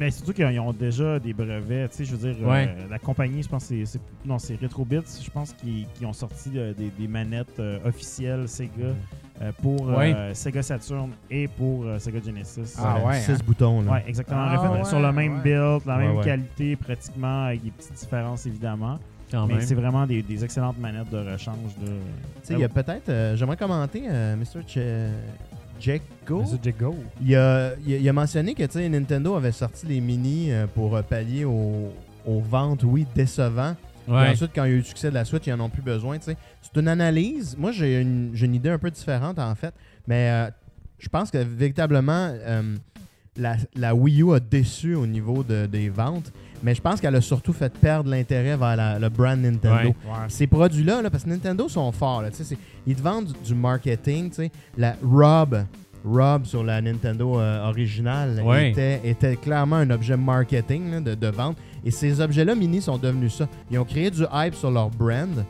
Mais 0.00 0.10
surtout 0.10 0.32
qu'ils 0.32 0.58
ont 0.58 0.72
déjà 0.72 1.18
des 1.18 1.34
brevets. 1.34 1.90
Tu 1.90 1.96
sais, 1.98 2.04
je 2.06 2.16
veux 2.16 2.32
dire, 2.32 2.48
Ouais. 2.48 2.68
euh, 2.74 2.86
la 2.90 2.98
compagnie, 2.98 3.42
je 3.42 3.48
pense 3.50 3.64
que 3.64 3.68
c'est- 3.68 3.84
c'est. 3.84 4.00
Non, 4.24 4.38
c'est 4.38 4.56
Retrobits, 4.60 5.02
je 5.22 5.30
pense, 5.30 5.52
qui, 5.52 5.86
qui 5.94 6.06
ont 6.06 6.14
sorti 6.14 6.52
euh, 6.56 6.72
des, 6.72 6.88
des 6.98 7.06
manettes 7.06 7.58
euh, 7.60 7.78
officielles 7.84 8.48
Sega 8.48 8.94
euh, 9.42 9.52
pour 9.60 9.90
euh, 9.90 9.98
Ouais. 9.98 10.34
Sega 10.34 10.62
Saturn 10.62 11.10
et 11.30 11.46
pour 11.48 11.84
euh, 11.84 11.98
Sega 11.98 12.18
Genesis. 12.24 12.76
Ah 12.78 12.96
Euh, 12.96 13.06
ouais, 13.08 13.20
Six 13.20 13.32
hein? 13.32 13.36
boutons, 13.46 13.82
là. 13.82 13.92
Ouais, 13.92 14.04
exactement. 14.08 14.40
Ah 14.40 14.72
ouais, 14.72 14.84
sur 14.84 15.00
le 15.00 15.12
même 15.12 15.36
ouais. 15.36 15.42
build, 15.42 15.82
la 15.86 15.98
même 15.98 16.16
ouais. 16.16 16.24
qualité 16.24 16.76
pratiquement, 16.76 17.44
avec 17.44 17.62
des 17.62 17.70
petites 17.70 17.92
différences 17.92 18.46
évidemment. 18.46 18.98
Quand 19.30 19.46
Mais 19.46 19.54
même. 19.54 19.62
c'est 19.62 19.74
vraiment 19.76 20.06
des, 20.06 20.22
des 20.22 20.42
excellentes 20.42 20.78
manettes 20.78 21.10
de 21.10 21.18
rechange. 21.18 21.76
De... 21.80 21.86
Tu 21.86 21.92
sais, 22.42 22.54
il 22.54 22.58
y 22.60 22.64
a 22.64 22.68
peut-être... 22.68 23.08
euh, 23.10 23.36
J'aimerais 23.36 23.56
commenter, 23.56 24.02
euh, 24.08 24.34
Mr. 24.34 24.62
Ch- 24.66 25.12
Jacko. 25.80 26.44
Go. 26.78 26.94
Il 27.24 27.34
a, 27.34 27.72
il 27.86 27.94
a- 27.94 27.96
il 27.98 28.08
a 28.08 28.12
mentionné 28.12 28.54
que 28.54 28.88
Nintendo 28.88 29.34
avait 29.34 29.52
sorti 29.52 29.86
les 29.86 30.00
mini 30.00 30.52
euh, 30.52 30.66
pour 30.66 30.94
euh, 30.96 31.02
pallier 31.02 31.44
aux, 31.44 31.92
aux 32.26 32.40
ventes, 32.40 32.84
oui, 32.84 33.06
décevants. 33.14 33.74
Puis 34.04 34.14
Ouais. 34.14 34.28
ensuite, 34.28 34.50
quand 34.54 34.64
il 34.64 34.68
y 34.70 34.72
a 34.72 34.74
eu 34.74 34.78
le 34.78 34.84
succès 34.84 35.08
de 35.10 35.14
la 35.14 35.24
Switch, 35.24 35.46
ils 35.46 35.52
en 35.52 35.60
ont 35.60 35.68
plus 35.68 35.82
besoin. 35.82 36.18
C'est 36.20 36.36
une 36.76 36.88
analyse. 36.88 37.56
Moi, 37.58 37.72
j'ai 37.72 38.00
une, 38.00 38.32
idée 38.54 38.70
un 38.70 38.78
peu 38.78 38.90
différente, 38.90 39.38
en 39.38 39.54
fait. 39.54 39.72
Mais 40.06 40.30
euh, 40.30 40.50
je 40.98 41.08
pense 41.08 41.30
que 41.30 41.38
véritablement, 41.38 42.30
euh, 42.32 42.76
la, 43.36 43.56
la 43.74 43.94
Wii 43.94 44.22
U 44.22 44.32
a 44.34 44.40
déçu 44.40 44.94
au 44.94 45.06
niveau 45.06 45.42
de- 45.44 45.66
des 45.66 45.88
ventes. 45.88 46.32
Mais 46.62 46.74
je 46.74 46.80
pense 46.82 47.00
qu'elle 47.00 47.14
a 47.16 47.20
surtout 47.20 47.52
fait 47.52 47.72
perdre 47.72 48.10
l'intérêt 48.10 48.56
vers 48.56 48.76
la- 48.76 48.98
le 48.98 49.08
brand 49.08 49.38
Nintendo. 49.40 49.88
Ouais. 49.88 49.94
Ces 50.28 50.46
produits-là, 50.46 51.00
là, 51.02 51.10
parce 51.10 51.24
que 51.24 51.30
Nintendo 51.30 51.68
sont 51.68 51.90
forts. 51.92 52.22
Là, 52.22 52.28
ils 52.86 52.94
te 52.94 53.02
vendent 53.02 53.26
du, 53.26 53.32
du 53.44 53.54
marketing. 53.54 54.28
tu 54.30 54.36
sais. 54.36 54.50
La 54.76 54.94
Rob, 55.02 55.64
Rob 56.04 56.44
sur 56.44 56.62
la 56.64 56.80
Nintendo 56.80 57.38
euh, 57.40 57.68
originale 57.68 58.40
Ouais. 58.44 58.70
était, 58.70 59.00
était 59.04 59.36
clairement 59.36 59.76
un 59.76 59.90
objet 59.90 60.16
marketing 60.16 60.90
là, 60.92 61.00
de, 61.00 61.14
de 61.14 61.26
vente. 61.28 61.56
Et 61.84 61.90
ces 61.90 62.20
objets-là 62.20 62.54
mini 62.54 62.80
sont 62.82 62.98
devenus 62.98 63.34
ça. 63.34 63.48
Ils 63.70 63.78
ont 63.78 63.84
créé 63.84 64.10
du 64.10 64.24
hype 64.32 64.54
sur 64.54 64.70
leur 64.70 64.90
brand. 64.90 65.44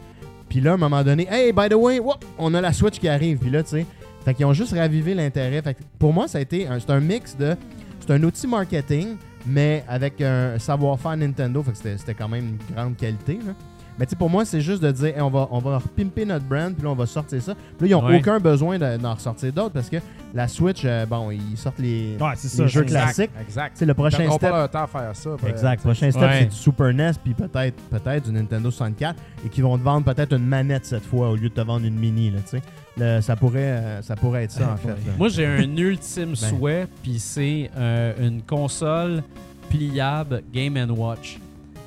Puis 0.49 0.61
là, 0.61 0.73
à 0.73 0.75
un 0.75 0.77
moment 0.77 1.03
donné, 1.05 1.27
hey, 1.31 1.53
by 1.53 1.69
the 1.69 1.75
way, 1.75 1.99
whoop, 2.01 2.25
on 2.39 2.53
a 2.55 2.61
la 2.61 2.73
Switch 2.73 2.99
qui 2.99 3.09
arrive. 3.09 3.39
Puis 3.39 3.51
là, 3.51 3.63
tu 3.63 3.71
sais, 3.71 3.87
fait 4.25 4.35
qu'ils 4.35 4.47
ont 4.47 4.53
juste 4.53 4.73
ravivé 4.75 5.15
l'intérêt. 5.15 5.63
Fait 5.63 5.75
que 5.75 5.81
pour 5.99 6.13
moi, 6.13 6.27
ça 6.29 6.39
a 6.39 6.41
été 6.41 6.67
un, 6.67 6.79
c'est 6.81 6.91
un 6.91 7.01
mix 7.01 7.37
de. 7.37 7.57
C'est 8.01 8.13
un 8.13 8.23
outil 8.25 8.47
marketing, 8.49 9.17
mais 9.47 9.85
avec 9.89 10.21
un 10.21 10.59
savoir-faire 10.59 11.17
Nintendo. 11.17 11.63
Fait 11.63 11.71
que 11.73 11.77
c'était 11.77 11.99
c'était 11.99 12.15
quand 12.15 12.29
même 12.29 12.45
une 12.69 12.75
grande 12.75 12.97
qualité. 12.97 13.35
là. 13.47 13.53
Mais 13.99 14.07
tu 14.07 14.11
sais, 14.11 14.17
pour 14.17 14.31
moi, 14.31 14.47
c'est 14.47 14.63
juste 14.63 14.83
de 14.83 14.91
dire, 14.93 15.09
Hey, 15.09 15.21
on 15.21 15.29
va, 15.29 15.47
on 15.51 15.59
va 15.59 15.77
repimper 15.77 16.25
notre 16.25 16.47
brand, 16.47 16.73
puis 16.73 16.83
là, 16.85 16.91
on 16.91 16.95
va 16.95 17.05
sortir 17.05 17.43
ça. 17.43 17.55
Puis 17.55 17.87
là, 17.91 17.97
ils 17.97 18.01
n'ont 18.01 18.07
Ouais. 18.09 18.19
aucun 18.19 18.39
besoin 18.41 18.79
de- 18.79 18.97
d'en 18.97 19.13
ressortir 19.13 19.53
d'autres 19.53 19.75
parce 19.75 19.91
que 19.91 19.97
la 20.33 20.49
Switch, 20.49 20.83
euh, 20.87 21.05
bon, 21.05 21.31
ils 21.31 21.57
sortent 21.59 21.81
les, 21.81 22.17
Ouais, 22.19 22.31
c'est 22.37 22.49
ça. 22.49 22.63
les 22.63 22.69
jeux 22.71 22.85
classiques. 22.85 23.31
Exact. 23.43 23.73
C'est 23.75 23.85
le 23.85 23.91
Ils 23.91 23.95
prochain 23.95 24.17
perdront 24.19 24.37
step. 24.39 24.51
pas 24.51 24.57
leur 24.59 24.71
temps 24.71 24.85
à 24.85 24.87
faire 24.87 25.11
ça. 25.15 25.31
ben, 25.43 25.49
Exact. 25.51 25.81
sais. 25.81 25.89
Prochain 25.89 26.11
step, 26.13 26.23
Ouais. 26.23 26.39
c'est 26.41 26.47
du 26.47 26.57
Super 26.57 26.95
NES, 26.95 27.13
puis 27.23 27.35
peut-être 27.35 27.77
peut-être 27.91 28.25
du 28.25 28.33
Nintendo 28.33 28.71
64, 28.71 29.21
et 29.45 29.49
qui 29.51 29.61
vont 29.61 29.77
te 29.77 29.83
vendre 29.83 30.07
peut-être 30.07 30.33
une 30.35 30.47
manette 30.47 30.87
cette 30.87 31.05
fois 31.05 31.29
au 31.29 31.37
lieu 31.37 31.51
de 31.51 31.55
te 31.55 31.61
vendre 31.61 31.85
une 31.85 31.99
mini. 31.99 32.31
Là, 32.31 32.39
tu 32.43 32.57
sais. 32.57 32.63
Le- 33.01 33.21
ça, 33.21 33.35
pourrait, 33.37 33.59
euh, 33.63 34.03
ça 34.03 34.15
pourrait 34.17 34.45
être 34.45 34.51
ça, 34.53 34.73
en 34.73 34.77
fait. 34.77 34.89
là. 34.89 34.95
Moi, 35.19 35.29
j'ai 35.29 35.47
un 35.47 35.77
ultime 35.77 36.31
Ben. 36.31 36.37
souhait, 36.37 36.87
puis 37.03 37.19
c'est 37.19 37.71
euh, 37.77 38.13
une 38.21 38.43
console 38.43 39.23
pliable 39.71 40.43
Game 40.53 40.77
Watch 40.91 41.39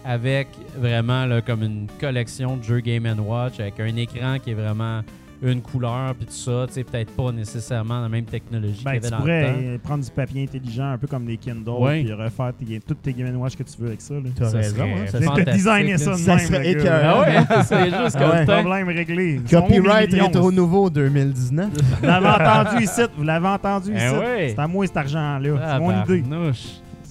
avec 0.06 0.48
vraiment 0.78 1.26
là, 1.26 1.42
comme 1.42 1.64
une 1.64 1.88
collection 2.00 2.58
de 2.58 2.64
jeux 2.64 2.80
Game 2.82 3.06
Watch 3.20 3.60
avec 3.60 3.80
un 3.80 3.96
écran 3.96 4.38
qui 4.44 4.52
est 4.52 4.56
vraiment 4.56 5.02
une 5.44 5.62
couleur 5.62 6.16
puis 6.16 6.26
tout 6.26 6.32
ça, 6.34 6.66
tu 6.68 6.74
sais 6.74 6.84
peut-être 6.84 7.12
pas 7.16 7.32
nécessairement 7.32 8.02
la 8.02 8.10
même 8.10 8.26
technologie 8.26 8.82
Ben, 8.84 8.94
qu'il 8.94 9.04
y 9.04 9.06
avait 9.06 9.08
tu 9.08 9.12
dans 9.12 9.18
pourrais 9.18 9.42
le 9.42 9.48
temps. 9.48 9.60
euh, 9.64 9.78
prendre 9.84 10.04
du 10.04 10.10
papier 10.12 10.44
intelligent, 10.44 10.92
un 10.92 10.98
peu 10.98 11.08
comme 11.08 11.26
des 11.26 11.38
Kindle, 11.38 11.70
Ouais. 11.70 12.04
puis 12.04 12.14
refaire 12.14 12.54
tes, 12.58 12.80
toutes 12.80 13.02
tes 13.02 13.14
Game 13.14 13.36
Watch 13.36 13.56
que 13.56 13.64
tu 13.64 13.74
veux 13.80 13.88
avec 13.88 14.02
ça. 14.02 14.14
Là. 14.14 14.22
T'as 14.36 14.46
Ça 14.50 14.58
raison. 14.58 14.76
serait 14.76 14.92
hein, 14.94 15.06
ça 15.08 15.20
Tu 15.20 15.28
peux 15.44 15.52
designer 15.52 15.98
ça 16.00 16.12
de 16.12 16.16
Ça 16.18 16.36
même. 16.36 16.48
serait 16.48 16.72
écœurant. 16.72 16.98
Ah 17.04 17.22
ouais, 17.22 17.64
c'est 17.66 17.86
juste 17.86 17.96
Ah 18.16 18.20
comme 18.20 18.32
ouais. 18.32 18.46
ça. 18.46 18.54
Problème 18.62 18.88
réglé. 18.88 19.42
Copyright 19.50 20.14
rétro 20.14 20.50
ça. 20.50 20.56
nouveau 20.56 20.90
2019. 20.90 21.70
Vous 22.02 22.06
l'avez 22.08 22.28
entendu 22.28 22.84
ici, 22.84 23.02
vous 23.18 23.24
l'avez 23.24 23.48
entendu 23.48 23.92
Eh 23.94 23.98
ici. 23.98 24.16
ouais. 24.16 24.54
C'est 24.56 24.60
à 24.62 24.68
moi 24.68 24.88
cet 24.88 24.98
argent-là. 24.98 25.50
Ah, 25.62 25.74
c'est 25.74 25.80
mon 25.80 26.04
idée. 26.04 26.22
barnouche. 26.22 26.64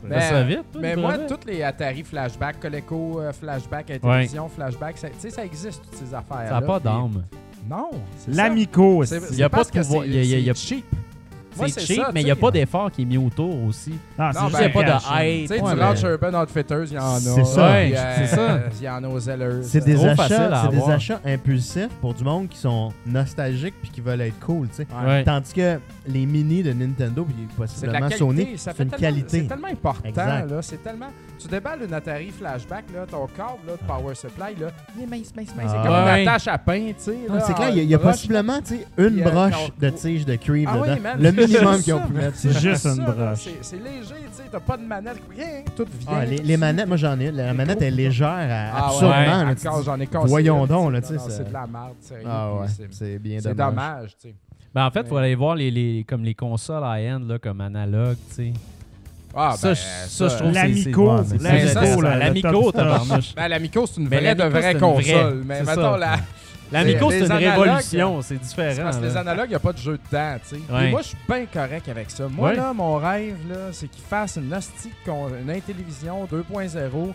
Ben, 0.08 0.20
Ça 0.20 0.32
va 0.32 0.42
vite, 0.42 0.62
toi, 0.72 0.80
Mais 0.82 0.96
moi, 0.96 1.16
toutes 1.18 1.44
les 1.44 1.62
Atari 1.62 2.02
Flashback, 2.02 2.58
Coleco 2.58 3.20
euh, 3.20 3.32
Flashback, 3.32 3.88
Intellivision 3.88 4.48
Flashback, 4.48 4.98
ça- 4.98 5.08
tu 5.08 5.14
sais, 5.18 5.30
ça 5.30 5.44
existe, 5.44 5.80
toutes 5.84 5.94
ces 5.94 6.12
affaires-là. 6.12 6.48
Ça 6.48 6.60
n'a 6.60 6.66
pas 6.66 6.80
d'âme. 6.80 7.22
Non. 7.68 7.90
L'Amico. 8.28 9.04
Il 9.04 9.10
y 9.10 9.14
a 9.14 9.20
c'est 9.20 9.48
pas 9.48 9.64
de 9.64 9.70
pouvoir- 9.70 10.06
il 10.06 10.24
y 10.24 10.50
a- 10.50 10.54
cheap. 10.54 10.84
C'est 11.54 11.80
cheap, 11.80 11.96
ça, 12.00 12.10
mais 12.14 12.22
il 12.22 12.24
n'y 12.24 12.30
a 12.30 12.36
pas 12.36 12.50
d'effort 12.50 12.90
qui 12.90 13.02
est 13.02 13.04
mis 13.04 13.18
autour 13.18 13.64
aussi. 13.64 13.92
Ah, 14.18 14.30
Non, 14.34 14.48
c'est 14.50 14.68
ben, 14.68 14.72
pas 14.72 14.82
de 14.82 14.88
cash, 14.88 15.02
hype. 15.10 15.40
Tu 15.42 15.46
sais, 15.48 15.60
Ouais, 15.62 15.74
du 15.74 15.80
Launch 15.80 16.02
Urban 16.02 16.42
Outfitters, 16.42 16.84
il 16.86 16.92
y 16.94 16.98
en 16.98 17.14
a. 17.16 17.20
C'est 17.20 17.44
ça. 17.44 17.70
Ouais, 17.72 17.94
c'est 18.16 18.26
ça. 18.34 18.60
Il 18.80 18.84
y 18.84 18.88
en 18.88 19.04
a 19.04 19.08
aux 19.08 19.20
Zellers. 19.20 19.62
C'est 19.62 19.84
des, 19.84 20.02
achats, 20.04 20.68
des 20.68 20.82
achats 20.90 21.20
impulsifs 21.24 21.90
pour 22.00 22.14
du 22.14 22.24
monde 22.24 22.48
qui 22.48 22.56
sont 22.58 22.92
nostalgiques 23.06 23.74
puis 23.82 23.90
qui 23.90 24.00
veulent 24.00 24.22
être 24.22 24.40
cool, 24.40 24.68
tu 24.68 24.76
sais. 24.76 24.86
Ouais. 24.98 25.06
Ouais. 25.06 25.24
Tandis 25.24 25.52
que 25.52 25.78
les 26.06 26.24
mini 26.24 26.62
de 26.62 26.72
Nintendo 26.72 27.24
puis 27.24 27.34
C'est 27.36 27.86
de 27.86 27.92
la 27.92 28.00
possiblement 28.00 28.08
qualité, 28.08 28.16
Sony, 28.18 28.52
c'est 28.56 28.70
une 28.70 28.76
tellement, 28.76 28.96
qualité. 28.98 29.40
C'est 29.42 29.46
tellement 29.48 29.68
important, 29.68 30.10
là. 30.14 30.62
C'est 30.62 30.82
tellement... 30.82 31.08
Tu 31.42 31.48
déballes 31.48 31.82
une 31.84 31.92
Atari 31.94 32.30
Flashback, 32.30 32.84
là, 32.94 33.04
ton 33.10 33.26
câble 33.26 33.66
là, 33.66 33.72
de 33.72 33.86
Power 33.86 34.14
Supply, 34.14 34.54
là, 34.60 34.68
il 34.96 35.02
est 35.02 35.06
mince, 35.06 35.32
mince, 35.34 35.54
mince. 35.56 35.70
C'est 35.70 35.76
Ah. 35.78 35.82
comme 35.84 36.04
Ouais. 36.04 36.22
une 36.22 36.28
attache 36.28 36.48
à 36.48 36.58
pain, 36.58 36.86
tu 36.88 36.94
sais. 36.98 37.16
Là, 37.28 37.40
c'est 37.40 37.54
clair, 37.54 37.68
il 37.70 37.76
y 37.76 37.80
a, 37.80 37.82
il 37.82 37.90
y 37.90 37.94
a 37.94 37.98
broche. 37.98 38.12
possiblement 38.12 38.60
tu 38.60 38.76
sais, 38.76 38.86
une 38.98 39.22
broche 39.22 39.70
de 39.78 39.90
tige 39.90 40.24
de 40.24 40.36
Creeve 40.36 40.68
Ah 40.70 40.76
oui, 40.80 40.88
dedans. 40.90 41.00
man, 41.02 41.18
le 41.18 41.24
c'est 41.30 41.36
minimum 41.46 41.72
juste 41.74 41.84
qu'ils 41.84 41.94
ont 41.94 41.98
ça, 42.00 42.06
pu 42.06 42.12
man. 42.12 42.22
mettre. 42.24 42.36
C'est 42.36 42.58
juste 42.60 42.84
une 42.86 42.98
là. 43.04 43.10
broche. 43.10 43.38
C'est- 43.40 43.58
C'est 43.62 43.76
léger, 43.76 44.14
tu 44.30 44.32
sais. 44.32 44.42
T'as 44.52 44.60
pas 44.60 44.76
de 44.76 44.82
manette, 44.84 45.16
rien. 45.34 45.62
Tout 45.76 45.86
vient. 45.98 46.08
Ah, 46.12 46.24
les, 46.24 46.36
les 46.38 46.56
manettes, 46.56 46.86
moi 46.88 46.96
j'en 46.96 47.18
ai 47.18 47.28
une. 47.28 47.36
La 47.36 47.54
manette 47.54 47.82
est 47.82 47.90
légère 47.90 48.28
à- 48.28 48.36
Ah 48.36 48.80
ouais, 48.80 48.86
absurdement. 48.86 49.08
ouais, 49.10 49.44
là, 49.46 49.54
tu 49.54 49.66
encore, 49.68 49.80
dis- 49.80 49.86
j'en 49.86 50.00
ai 50.00 50.06
cassé 50.06 50.28
Voyons 50.28 50.66
donc, 50.66 50.86
tu 50.88 50.92
là, 50.92 51.02
sais. 51.02 51.06
tu 51.08 51.08
sais, 51.08 51.14
Non, 51.24 51.28
ça- 51.30 51.36
C'est 51.36 51.48
de 51.48 51.52
la 51.52 51.66
merde, 51.66 51.92
sérieux. 52.00 52.26
Ah 52.28 52.52
ouais, 52.54 52.66
puis 52.66 52.74
c'est- 52.76 52.88
c'est 52.92 53.18
bien 53.18 53.38
C'est 53.40 53.54
dommage. 53.54 53.70
dommage, 53.74 54.16
tu 54.20 54.28
sais. 54.28 54.34
Ben, 54.74 54.86
en 54.86 54.90
fait, 54.90 55.00
il 55.00 55.06
faut 55.06 55.16
aller 55.18 55.34
voir 55.34 55.54
les, 55.54 55.70
les- 55.70 56.04
comme 56.08 56.22
les 56.22 56.34
consoles 56.34 56.82
high-end, 56.82 57.20
là, 57.26 57.38
comme 57.38 57.60
analogue, 57.60 58.16
tu 58.30 58.34
sais. 58.34 58.52
Ah, 59.34 59.54
ben, 59.62 59.74
ça, 59.74 60.28
je 60.28 60.36
trouve 60.36 60.52
L'Amico, 60.52 61.16
ça, 61.24 61.34
l'Amico, 61.40 62.00
le 62.02 62.18
L'Amico, 62.18 62.72
tabarnouche. 62.72 63.34
Ben, 63.34 63.48
l'Amico, 63.48 63.86
c'est 63.86 64.00
une 64.00 64.08
vraie 64.08 64.34
de 64.34 64.38
l'Amico, 64.42 64.50
vraie 64.50 64.62
c'est 64.62 64.72
une 64.72 64.78
console. 64.80 65.42
vraie, 65.42 65.44
Mais 65.44 65.64
ça. 65.64 65.96
la, 65.98 66.16
L'Amico, 66.70 67.10
c'est 67.10 67.20
une 67.26 67.32
révolution, 67.32 68.22
c'est 68.22 68.38
différent. 68.40 68.82
parce 68.84 68.96
que 68.96 69.04
les 69.04 69.16
analogues, 69.16 69.46
il 69.46 69.50
n'y 69.50 69.54
a 69.56 69.60
pas 69.60 69.72
de 69.72 69.78
jeu 69.78 69.98
dedans, 70.10 70.36
tu 70.48 70.56
sais. 70.56 70.62
Ouais. 70.72 70.90
Moi, 70.90 71.02
je 71.02 71.08
suis 71.08 71.16
bien 71.28 71.44
correct 71.52 71.88
avec 71.88 72.10
ça. 72.10 72.28
Moi, 72.28 72.50
Ouais. 72.50 72.56
là, 72.56 72.72
mon 72.72 72.96
rêve, 72.96 73.36
là, 73.48 73.56
c'est 73.72 73.88
qu'ils 73.88 74.04
fassent 74.04 74.36
une 74.36 74.52
hostie, 74.54 74.90
une 75.06 75.50
Intellivision 75.50 76.26
2.0 76.26 77.12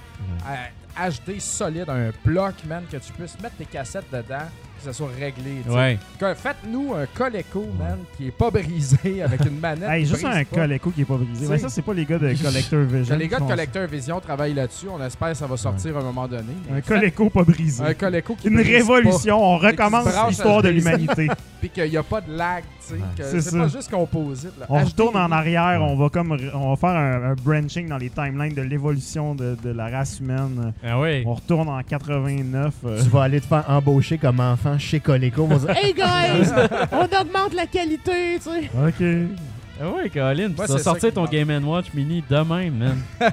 à 0.95 1.09
HD 1.09 1.39
solide, 1.39 1.89
un 1.89 2.11
bloc, 2.23 2.53
man, 2.67 2.83
que 2.91 2.97
tu 2.97 3.11
puisses 3.13 3.37
mettre 3.41 3.55
tes 3.55 3.65
cassettes 3.65 4.05
dedans, 4.11 4.45
que 4.77 4.83
ça 4.83 4.93
soit 4.93 5.09
réglé, 5.19 5.61
tu 5.65 5.69
sais. 5.71 5.75
Ouais. 5.75 5.97
Que- 6.19 6.33
Faites-nous 6.33 6.93
un 6.93 7.05
Coleco, 7.13 7.65
man, 7.77 7.97
qui 8.15 8.27
est 8.27 8.31
pas 8.31 8.49
brisé 8.51 9.21
avec 9.25 9.41
une 9.45 9.59
manette. 9.59 9.89
Hey, 9.89 10.03
qui 10.03 10.09
juste 10.09 10.23
brise 10.23 10.37
un 10.37 10.43
pas. 10.45 10.55
Coleco 10.61 10.91
qui 10.91 11.01
est 11.01 11.05
pas 11.05 11.17
brisé. 11.17 11.47
Mais 11.49 11.57
ça, 11.57 11.69
c'est 11.69 11.81
pas 11.81 11.93
les 11.93 12.05
gars 12.05 12.17
de 12.19 12.33
Collector 12.41 12.79
Vision. 12.81 13.15
Les 13.17 13.27
gars 13.27 13.37
de 13.37 13.43
font 13.43 13.49
Collector 13.49 13.87
Vision 13.87 14.19
travaillent 14.19 14.53
là-dessus. 14.53 14.87
On 14.89 15.03
espère 15.03 15.29
que 15.29 15.33
ça 15.35 15.47
va 15.47 15.57
sortir 15.57 15.97
à 15.97 15.99
un 15.99 16.03
moment 16.03 16.27
donné. 16.27 16.43
ça. 16.65 16.71
mais 16.71 16.77
Un 16.77 16.81
Coleco 16.81 17.29
pas 17.29 17.43
brisé. 17.43 17.83
Un 17.83 17.93
Coleco 17.93 18.35
qui 18.35 18.47
Une 18.47 18.55
brise 18.55 18.67
révolution. 18.67 19.37
On 19.43 19.57
qui 19.59 19.65
se 19.65 19.67
recommence 19.71 20.05
branche 20.05 20.29
l'histoire 20.29 20.61
de 20.61 20.69
l'humanité. 20.69 21.27
Puis 21.59 21.69
qu'il 21.71 21.89
n'y 21.89 21.97
a 21.97 22.03
pas 22.03 22.21
de 22.21 22.31
lag, 22.31 22.63
tu 22.87 22.93
sais. 22.93 22.99
que 23.17 23.23
C'est 23.23 23.41
C'est 23.41 23.49
ça. 23.49 23.57
pas 23.57 23.67
juste 23.67 23.89
composite. 23.89 24.51
là. 24.59 24.67
On 24.69 24.79
HD, 24.79 24.85
retourne 24.89 25.15
en 25.17 25.31
arrière, 25.31 25.81
Ouais. 25.81 25.87
on 25.89 25.95
va 25.97 26.09
comme 26.09 26.37
on 26.53 26.69
va 26.69 26.75
faire 26.75 26.89
un, 26.95 27.31
un 27.31 27.33
branching 27.33 27.87
dans 27.89 27.97
les 27.97 28.11
timelines 28.11 28.53
de 28.53 28.61
l'évolution 28.61 29.33
de, 29.33 29.57
de 29.63 29.69
la 29.71 29.87
race 29.89 30.19
humaine. 30.19 30.71
Ah 30.85 30.99
oui. 30.99 31.23
On 31.25 31.33
retourne 31.33 31.67
en 31.67 31.81
89. 31.81 32.73
euh, 32.85 33.01
Tu 33.03 33.09
vas 33.09 33.23
aller 33.23 33.41
te 33.41 33.47
faire 33.47 33.65
embaucher 33.67 34.19
comme 34.19 34.39
chez 34.77 34.99
Coleco. 34.99 35.43
On 35.43 35.55
va 35.55 35.73
dire 35.73 35.83
Hey 35.83 35.93
guys, 35.93 36.49
on 36.91 37.03
augmente 37.05 37.53
la 37.53 37.65
qualité, 37.67 38.37
tu 38.37 38.49
sais. 38.49 38.69
OK. 38.75 39.37
Ah 39.79 39.85
oui, 39.95 40.09
Colin. 40.09 40.49
Tu 40.49 40.53
vas 40.55 40.67
c'est 40.67 40.73
ça 40.73 40.79
sortir 40.79 41.09
qui 41.09 41.15
ton 41.15 41.21
manque. 41.21 41.31
Game 41.31 41.67
Watch 41.67 41.93
mini 41.93 42.23
demain, 42.29 42.71
man. 42.71 42.97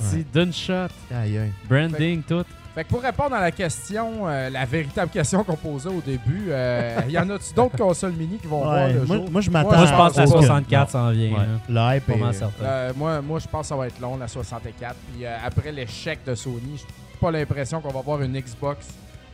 C'est 0.00 0.32
d'une 0.32 0.52
shot. 0.52 0.88
Aïe, 1.14 1.38
aïe. 1.38 1.52
Branding, 1.68 2.22
tout. 2.22 2.44
Fait 2.74 2.84
que 2.84 2.88
pour 2.88 3.02
répondre 3.02 3.34
à 3.34 3.40
la 3.40 3.50
question, 3.50 4.26
euh, 4.28 4.48
la 4.48 4.64
véritable 4.64 5.10
question 5.10 5.42
qu'on 5.44 5.56
posait 5.56 5.88
au 5.88 6.00
début, 6.00 6.46
euh, 6.48 7.00
y 7.08 7.18
en 7.18 7.28
a-tu 7.28 7.52
d'autres 7.54 7.76
consoles 7.76 8.12
mini 8.12 8.38
qui 8.38 8.46
vont 8.46 8.62
voir 8.62 8.86
Ouais, 8.86 8.92
le 8.92 9.04
moi, 9.04 9.16
jour? 9.16 9.30
moi, 9.30 9.40
je 9.40 9.50
m'attends 9.50 9.76
Moi, 9.76 9.86
je 9.86 9.92
pense 9.92 10.12
que 10.14 10.18
la 10.20 10.24
pense 10.24 10.32
pas. 10.34 10.40
64 10.40 10.90
s'en 10.90 11.10
vient. 11.10 11.30
Ouais. 11.32 11.46
là. 11.68 11.90
Le 11.92 11.96
hype 11.96 12.06
Pas 12.06 12.16
mal 12.16 12.30
est... 12.30 12.38
certain. 12.38 12.64
Euh, 12.64 12.92
moi, 12.96 13.20
moi, 13.20 13.38
je 13.40 13.48
pense 13.48 13.62
que 13.62 13.66
ça 13.66 13.76
va 13.76 13.86
être 13.88 14.00
long, 14.00 14.16
la 14.16 14.28
64. 14.28 14.94
Puis 15.12 15.26
euh, 15.26 15.36
après 15.44 15.72
l'échec 15.72 16.20
de 16.24 16.34
Sony, 16.34 16.76
j'ai 16.76 17.18
pas 17.20 17.30
l'impression 17.30 17.80
qu'on 17.80 17.92
va 17.92 18.00
voir 18.00 18.22
une 18.22 18.38
Xbox 18.40 18.86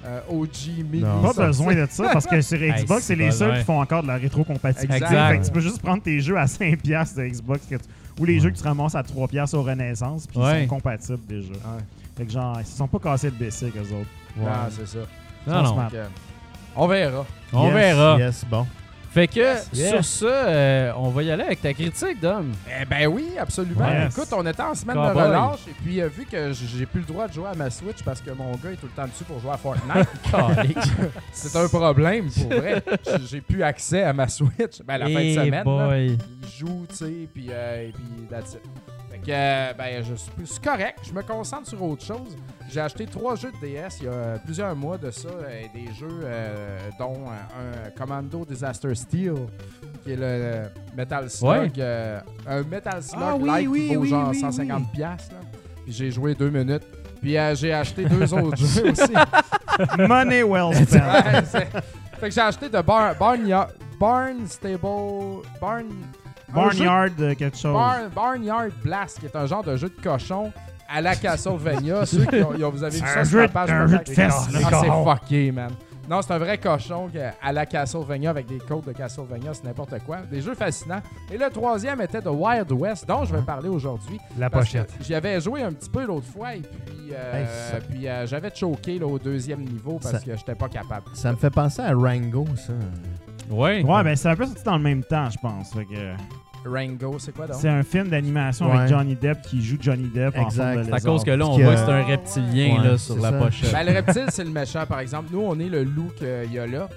euh, 0.05 0.21
OG 0.29 0.85
mini. 0.91 1.03
Non. 1.03 1.33
Pas 1.33 1.47
besoin 1.47 1.75
de 1.75 1.87
ça 1.91 2.11
parce 2.13 2.27
que 2.27 2.41
sur 2.41 2.59
Xbox, 2.61 3.03
c'est 3.03 3.15
c'est 3.15 3.17
les 3.17 3.31
seuls 3.31 3.59
qui 3.59 3.65
font 3.65 3.81
encore 3.81 4.03
de 4.03 4.09
la 4.09 4.17
rétrocompatibilité. 4.17 5.05
Exact. 5.05 5.29
Fait 5.33 5.39
que 5.41 5.45
tu 5.47 5.51
peux 5.53 5.61
juste 5.61 5.81
prendre 5.83 6.03
tes 6.03 6.21
jeux 6.21 6.37
à 6.39 6.45
5$ 6.47 6.77
piastres 6.77 7.19
de 7.19 7.27
Xbox 7.27 7.67
que 7.67 7.77
tu- 7.77 7.85
ou 8.21 8.25
les 8.25 8.39
jeux 8.41 8.51
que 8.51 8.57
tu 8.57 8.63
ramasses 8.65 8.95
à 8.95 9.03
3$ 9.03 9.29
piastres 9.29 9.57
au 9.59 9.63
Renaissance 9.63 10.27
puis 10.27 10.39
Ouais. 10.39 10.61
ils 10.61 10.69
sont 10.69 10.75
compatibles 10.77 11.27
déjà. 11.29 11.53
Ouais. 11.53 11.83
Fait 12.17 12.25
que 12.25 12.33
genre, 12.33 12.57
ils 12.61 12.67
se 12.67 12.77
sont 12.77 12.89
pas 12.89 12.99
cassés 12.99 13.31
le 13.31 13.37
BC 13.45 13.67
eux 13.67 13.81
autres. 13.95 14.11
Non, 14.37 14.47
c'est 14.71 14.87
ça. 14.87 14.99
Non, 15.47 15.63
non. 15.63 15.79
euh, 15.95 16.07
on 16.75 16.87
verra. 16.87 17.25
On 17.53 17.65
Yes, 17.67 17.75
verra. 17.75 18.17
Yes, 18.19 18.45
bon. 18.51 18.67
Fait 19.17 19.29
que, 19.29 19.41
Yes. 19.73 19.89
sur 19.89 20.05
ça, 20.05 20.27
euh, 20.27 20.93
on 20.95 21.09
va 21.09 21.23
y 21.23 21.31
aller 21.31 21.45
avec 21.45 21.63
ta 21.63 21.73
critique, 21.73 22.21
Dom. 22.21 22.53
Eh 22.69 22.85
ben 22.85 23.07
oui, 23.07 23.29
absolument. 23.41 23.89
Yes. 23.89 24.15
Écoute, 24.15 24.29
on 24.33 24.45
était 24.47 24.63
en 24.63 24.75
semaine 24.75 24.95
Cowboy. 24.95 25.15
de 25.15 25.21
relâche 25.29 25.61
et 25.71 25.75
puis 25.83 26.03
euh, 26.03 26.09
vu 26.09 26.27
que 26.27 26.53
j'ai 26.53 26.85
plus 26.85 27.01
le 27.01 27.07
droit 27.07 27.27
de 27.27 27.33
jouer 27.33 27.49
à 27.49 27.55
ma 27.55 27.71
Switch 27.71 28.03
parce 28.05 28.21
que 28.21 28.31
mon 28.33 28.53
gars 28.57 28.73
est 28.73 28.77
tout 28.77 28.85
le 28.85 28.93
temps 28.93 29.07
dessus 29.09 29.25
pour 29.25 29.41
jouer 29.41 29.53
à 29.53 29.57
Fortnite, 29.57 30.07
c'est 31.33 31.57
un 31.57 31.67
problème 31.67 32.29
pour 32.31 32.59
vrai. 32.59 32.83
J'ai 33.27 33.41
plus 33.41 33.63
accès 33.63 34.03
à 34.03 34.13
ma 34.13 34.29
Switch. 34.29 34.83
Ben 34.85 34.99
la 34.99 35.07
fin 35.07 35.13
de 35.15 35.19
Eh 35.21 35.35
semaine, 35.35 35.65
là, 35.65 35.99
il 35.99 36.19
joue, 36.59 36.85
tu 36.91 36.95
sais, 36.97 37.29
puis 37.33 37.47
euh, 37.51 37.89
et 37.89 37.93
puis 37.93 38.05
that's 38.29 38.53
it. 38.53 38.61
Fait 39.17 39.27
que 39.27 39.31
euh, 39.33 39.73
ben 39.79 40.05
je 40.05 40.15
suis 40.15 40.31
plus 40.33 40.59
correct, 40.59 40.99
je 41.07 41.13
me 41.13 41.23
concentre 41.23 41.69
sur 41.69 41.83
autre 41.83 42.05
chose. 42.05 42.37
J'ai 42.69 42.81
acheté 42.81 43.07
trois 43.07 43.37
jeux 43.37 43.53
de 43.53 43.67
DS 43.67 43.99
il 44.01 44.07
y 44.07 44.09
a 44.09 44.39
plusieurs 44.45 44.75
mois 44.77 44.99
de 44.99 45.11
ça, 45.11 45.29
euh, 45.29 45.63
des 45.73 45.87
jeux 45.95 46.21
euh, 46.25 46.79
dont 46.99 47.15
un 47.31 47.91
Commando 47.91 48.45
Disaster 48.45 48.95
Steel 48.95 49.35
qui 50.03 50.13
est 50.13 50.17
le 50.17 50.65
Metal 50.97 51.31
Slug, 51.31 51.51
Ouais. 51.51 51.71
euh, 51.79 52.21
un 52.47 52.63
Metal 52.65 53.03
Slug 53.03 53.23
Ah 53.25 53.37
oui, 53.37 53.49
like 53.49 53.69
oui, 53.71 53.89
qui 53.89 53.95
vaut 53.95 54.01
oui, 54.03 54.09
genre 54.09 54.29
oui, 54.31 54.41
150 54.41 54.93
pièces 54.93 55.29
Puis 55.85 55.93
j'ai 55.93 56.11
joué 56.11 56.35
deux 56.35 56.51
minutes. 56.51 56.85
Puis 57.21 57.39
euh, 57.39 57.55
j'ai 57.55 57.73
acheté 57.73 58.05
deux 58.05 58.35
autres 58.35 58.57
jeux 58.67 58.91
aussi. 58.91 59.13
Money 59.99 60.43
well 60.43 60.75
spent. 60.75 60.97
Ouais, 61.01 61.43
c'est- 61.47 61.69
fait 62.19 62.29
que 62.29 62.35
j'ai 62.35 62.41
acheté 62.41 62.69
de 62.69 62.81
Bar 62.81 63.15
Barnyard 63.17 63.69
Barn 64.01 64.47
Stable 64.47 65.43
Barn 65.61 65.87
un 66.55 66.71
jeu- 66.71 66.85
Barnyard 66.85 67.09
euh, 67.21 67.35
quelque 67.35 67.57
chose. 67.57 67.75
Barn- 67.75 68.09
Barnyard 68.15 68.69
Blast, 68.83 69.21
qui 69.21 69.27
est 69.27 69.37
un 69.37 69.47
genre 69.47 69.63
de 69.65 69.77
jeu 69.77 69.89
de 69.89 70.01
cochon 70.03 70.53
à 70.89 71.01
la 71.01 71.17
Castlevania. 71.17 72.07
Ceux 72.07 72.25
qui 72.27 72.43
ont, 72.43 72.71
vous 72.71 72.83
avez 72.85 72.97
vu 72.97 73.03
C'est 73.05 73.13
ça 73.15 73.21
un 73.21 73.25
sur 73.25 73.39
la 73.41 73.49
page. 73.49 73.71
un 73.71 73.87
peut-être. 73.87 73.91
jeu 73.91 73.99
de 74.05 74.15
fesses, 74.15 74.49
Ah, 74.71 74.81
c'est 74.81 75.21
fucké, 75.21 75.53
man. 75.53 75.71
Non, 76.09 76.23
c'est 76.23 76.33
un 76.35 76.39
vrai 76.39 76.57
cochon 76.57 77.11
à 77.43 77.53
la 77.53 77.67
Castlevania 77.67 78.31
avec 78.31 78.47
des 78.47 78.59
codes 78.59 78.85
de 78.85 78.93
Castlevania, 78.93 79.53
c'est 79.55 79.65
n'importe 79.65 79.99
quoi. 80.07 80.19
Des 80.31 80.41
jeux 80.41 80.55
fascinants. 80.55 81.03
Et 81.33 81.37
le 81.37 81.51
troisième 81.51 82.01
était 82.01 82.21
de 82.21 82.29
Wild 82.29 82.71
West, 82.71 83.09
dont 83.09 83.25
je 83.25 83.35
vais 83.35 83.43
parler 83.43 83.69
aujourd'hui. 83.69 84.21
La 84.39 84.49
pochette. 84.49 84.95
J'y 85.01 85.17
avais 85.17 85.41
joué 85.41 85.63
un 85.65 85.73
petit 85.73 85.91
peu 85.91 86.07
l'autre 86.07 86.29
fois 86.33 86.55
et 86.55 86.61
puis, 86.61 87.11
euh, 87.13 87.41
Hey, 87.41 87.47
ça- 87.73 87.79
puis 87.81 88.07
euh, 88.07 88.25
j'avais 88.25 88.53
choqué 88.55 89.01
là, 89.01 89.07
au 89.09 89.19
deuxième 89.19 89.63
niveau 89.65 89.99
parce 90.01 90.15
Ça- 90.15 90.21
que 90.25 90.37
j'étais 90.37 90.55
pas 90.55 90.69
capable. 90.69 91.07
Ça 91.15 91.33
me 91.33 91.37
fait 91.37 91.51
penser 91.51 91.83
à 91.83 91.93
Rango, 91.93 92.47
ça. 92.55 92.73
Ouais. 93.51 93.83
Ouais, 93.83 94.03
ben 94.05 94.17
c'est 94.17 94.29
un 94.29 94.37
peu 94.37 94.47
sorti 94.47 94.65
dans 94.65 94.77
le 94.77 94.83
même 94.83 95.03
temps, 95.05 95.29
je 95.31 95.39
pense. 95.39 95.73
Fait 95.73 95.85
que 95.85 96.15
Rango, 96.69 97.19
c'est 97.19 97.33
quoi 97.33 97.47
donc? 97.47 97.57
C'est 97.61 97.69
un 97.69 97.83
film 97.85 98.09
d'animation 98.09 98.67
Ouais. 98.71 98.77
avec 98.79 98.89
Johnny 98.89 99.15
Depp 99.15 99.43
qui 99.43 99.63
joue 99.63 99.77
Johnny 99.81 100.09
Depp 100.09 100.37
en 100.37 100.47
Exact. 100.47 100.73
forme 100.75 100.77
de 100.79 100.85
C'est 100.91 100.95
à 100.95 101.01
cause 101.01 101.25
que 101.25 101.31
là, 101.31 101.47
on 101.47 101.57
que, 101.57 101.63
voit 101.63 101.75
que 101.75 101.79
c'est 101.79 101.93
un 101.93 102.03
reptilien 102.05 102.77
ouais, 102.83 102.89
là, 102.89 102.99
sur 102.99 103.17
la 103.17 103.31
ça. 103.31 103.39
pochette. 103.39 103.73
Ben, 103.73 103.85
le 103.87 103.93
reptile, 103.93 104.27
c'est 104.31 104.45
le 104.45 104.51
méchant, 104.51 104.85
par 104.87 104.99
exemple. 105.01 105.29
Nous, 105.33 105.41
on 105.41 105.59
est 105.61 105.69
le 105.69 105.85
loup 105.85 106.11
qu'il 106.17 106.53
y 106.53 106.59
a 106.59 106.67
là. 106.67 106.89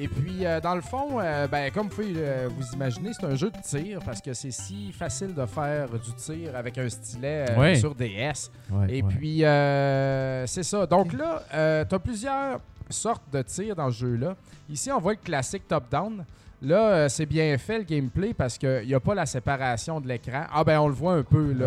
Et 0.00 0.08
puis, 0.08 0.38
euh, 0.46 0.58
dans 0.58 0.74
le 0.74 0.80
fond, 0.80 1.20
euh, 1.20 1.46
ben, 1.46 1.70
comme 1.70 1.84
vous 1.88 1.94
pouvez 1.94 2.14
euh, 2.16 2.48
vous 2.56 2.64
imaginer, 2.74 3.10
c'est 3.12 3.26
un 3.26 3.36
jeu 3.36 3.50
de 3.50 3.58
tir 3.62 4.00
parce 4.04 4.22
que 4.22 4.32
c'est 4.32 4.50
si 4.50 4.90
facile 4.90 5.34
de 5.34 5.44
faire 5.44 5.86
du 5.90 6.12
tir 6.16 6.56
avec 6.56 6.78
un 6.78 6.88
stylet 6.88 7.44
euh, 7.50 7.60
Ouais. 7.60 7.74
sur 7.76 7.94
DS. 7.94 8.50
Ouais, 8.70 8.86
Et 8.88 9.02
ouais. 9.02 9.14
puis, 9.14 9.44
euh, 9.44 10.46
c'est 10.46 10.62
ça. 10.62 10.86
Donc 10.86 11.12
là, 11.12 11.84
tu 11.84 11.94
as 11.94 11.98
plusieurs 11.98 12.58
sortes 12.92 13.24
de 13.32 13.42
tirs 13.42 13.74
dans 13.74 13.90
ce 13.90 13.96
jeu-là. 13.98 14.36
Ici, 14.70 14.90
on 14.92 15.00
voit 15.00 15.12
le 15.12 15.18
classique 15.18 15.66
top-down. 15.66 16.24
Là, 16.64 16.76
euh, 16.88 17.08
c'est 17.08 17.26
bien 17.26 17.58
fait 17.58 17.78
le 17.78 17.84
gameplay 17.84 18.32
parce 18.34 18.56
qu'il 18.56 18.86
n'y 18.86 18.94
a 18.94 19.00
pas 19.00 19.14
la 19.16 19.26
séparation 19.26 20.00
de 20.00 20.06
l'écran. 20.06 20.44
Ah 20.52 20.62
ben, 20.62 20.78
on 20.78 20.86
le 20.86 20.94
voit 20.94 21.14
un 21.14 21.22
peu 21.24 21.52
là. 21.52 21.66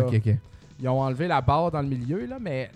Ils 0.80 0.88
ont 0.88 1.00
enlevé 1.00 1.26
la 1.28 1.40
barre 1.42 1.70
dans 1.70 1.82
le 1.82 1.88
milieu, 1.88 2.24
là, 2.26 2.36
mais 2.40 2.70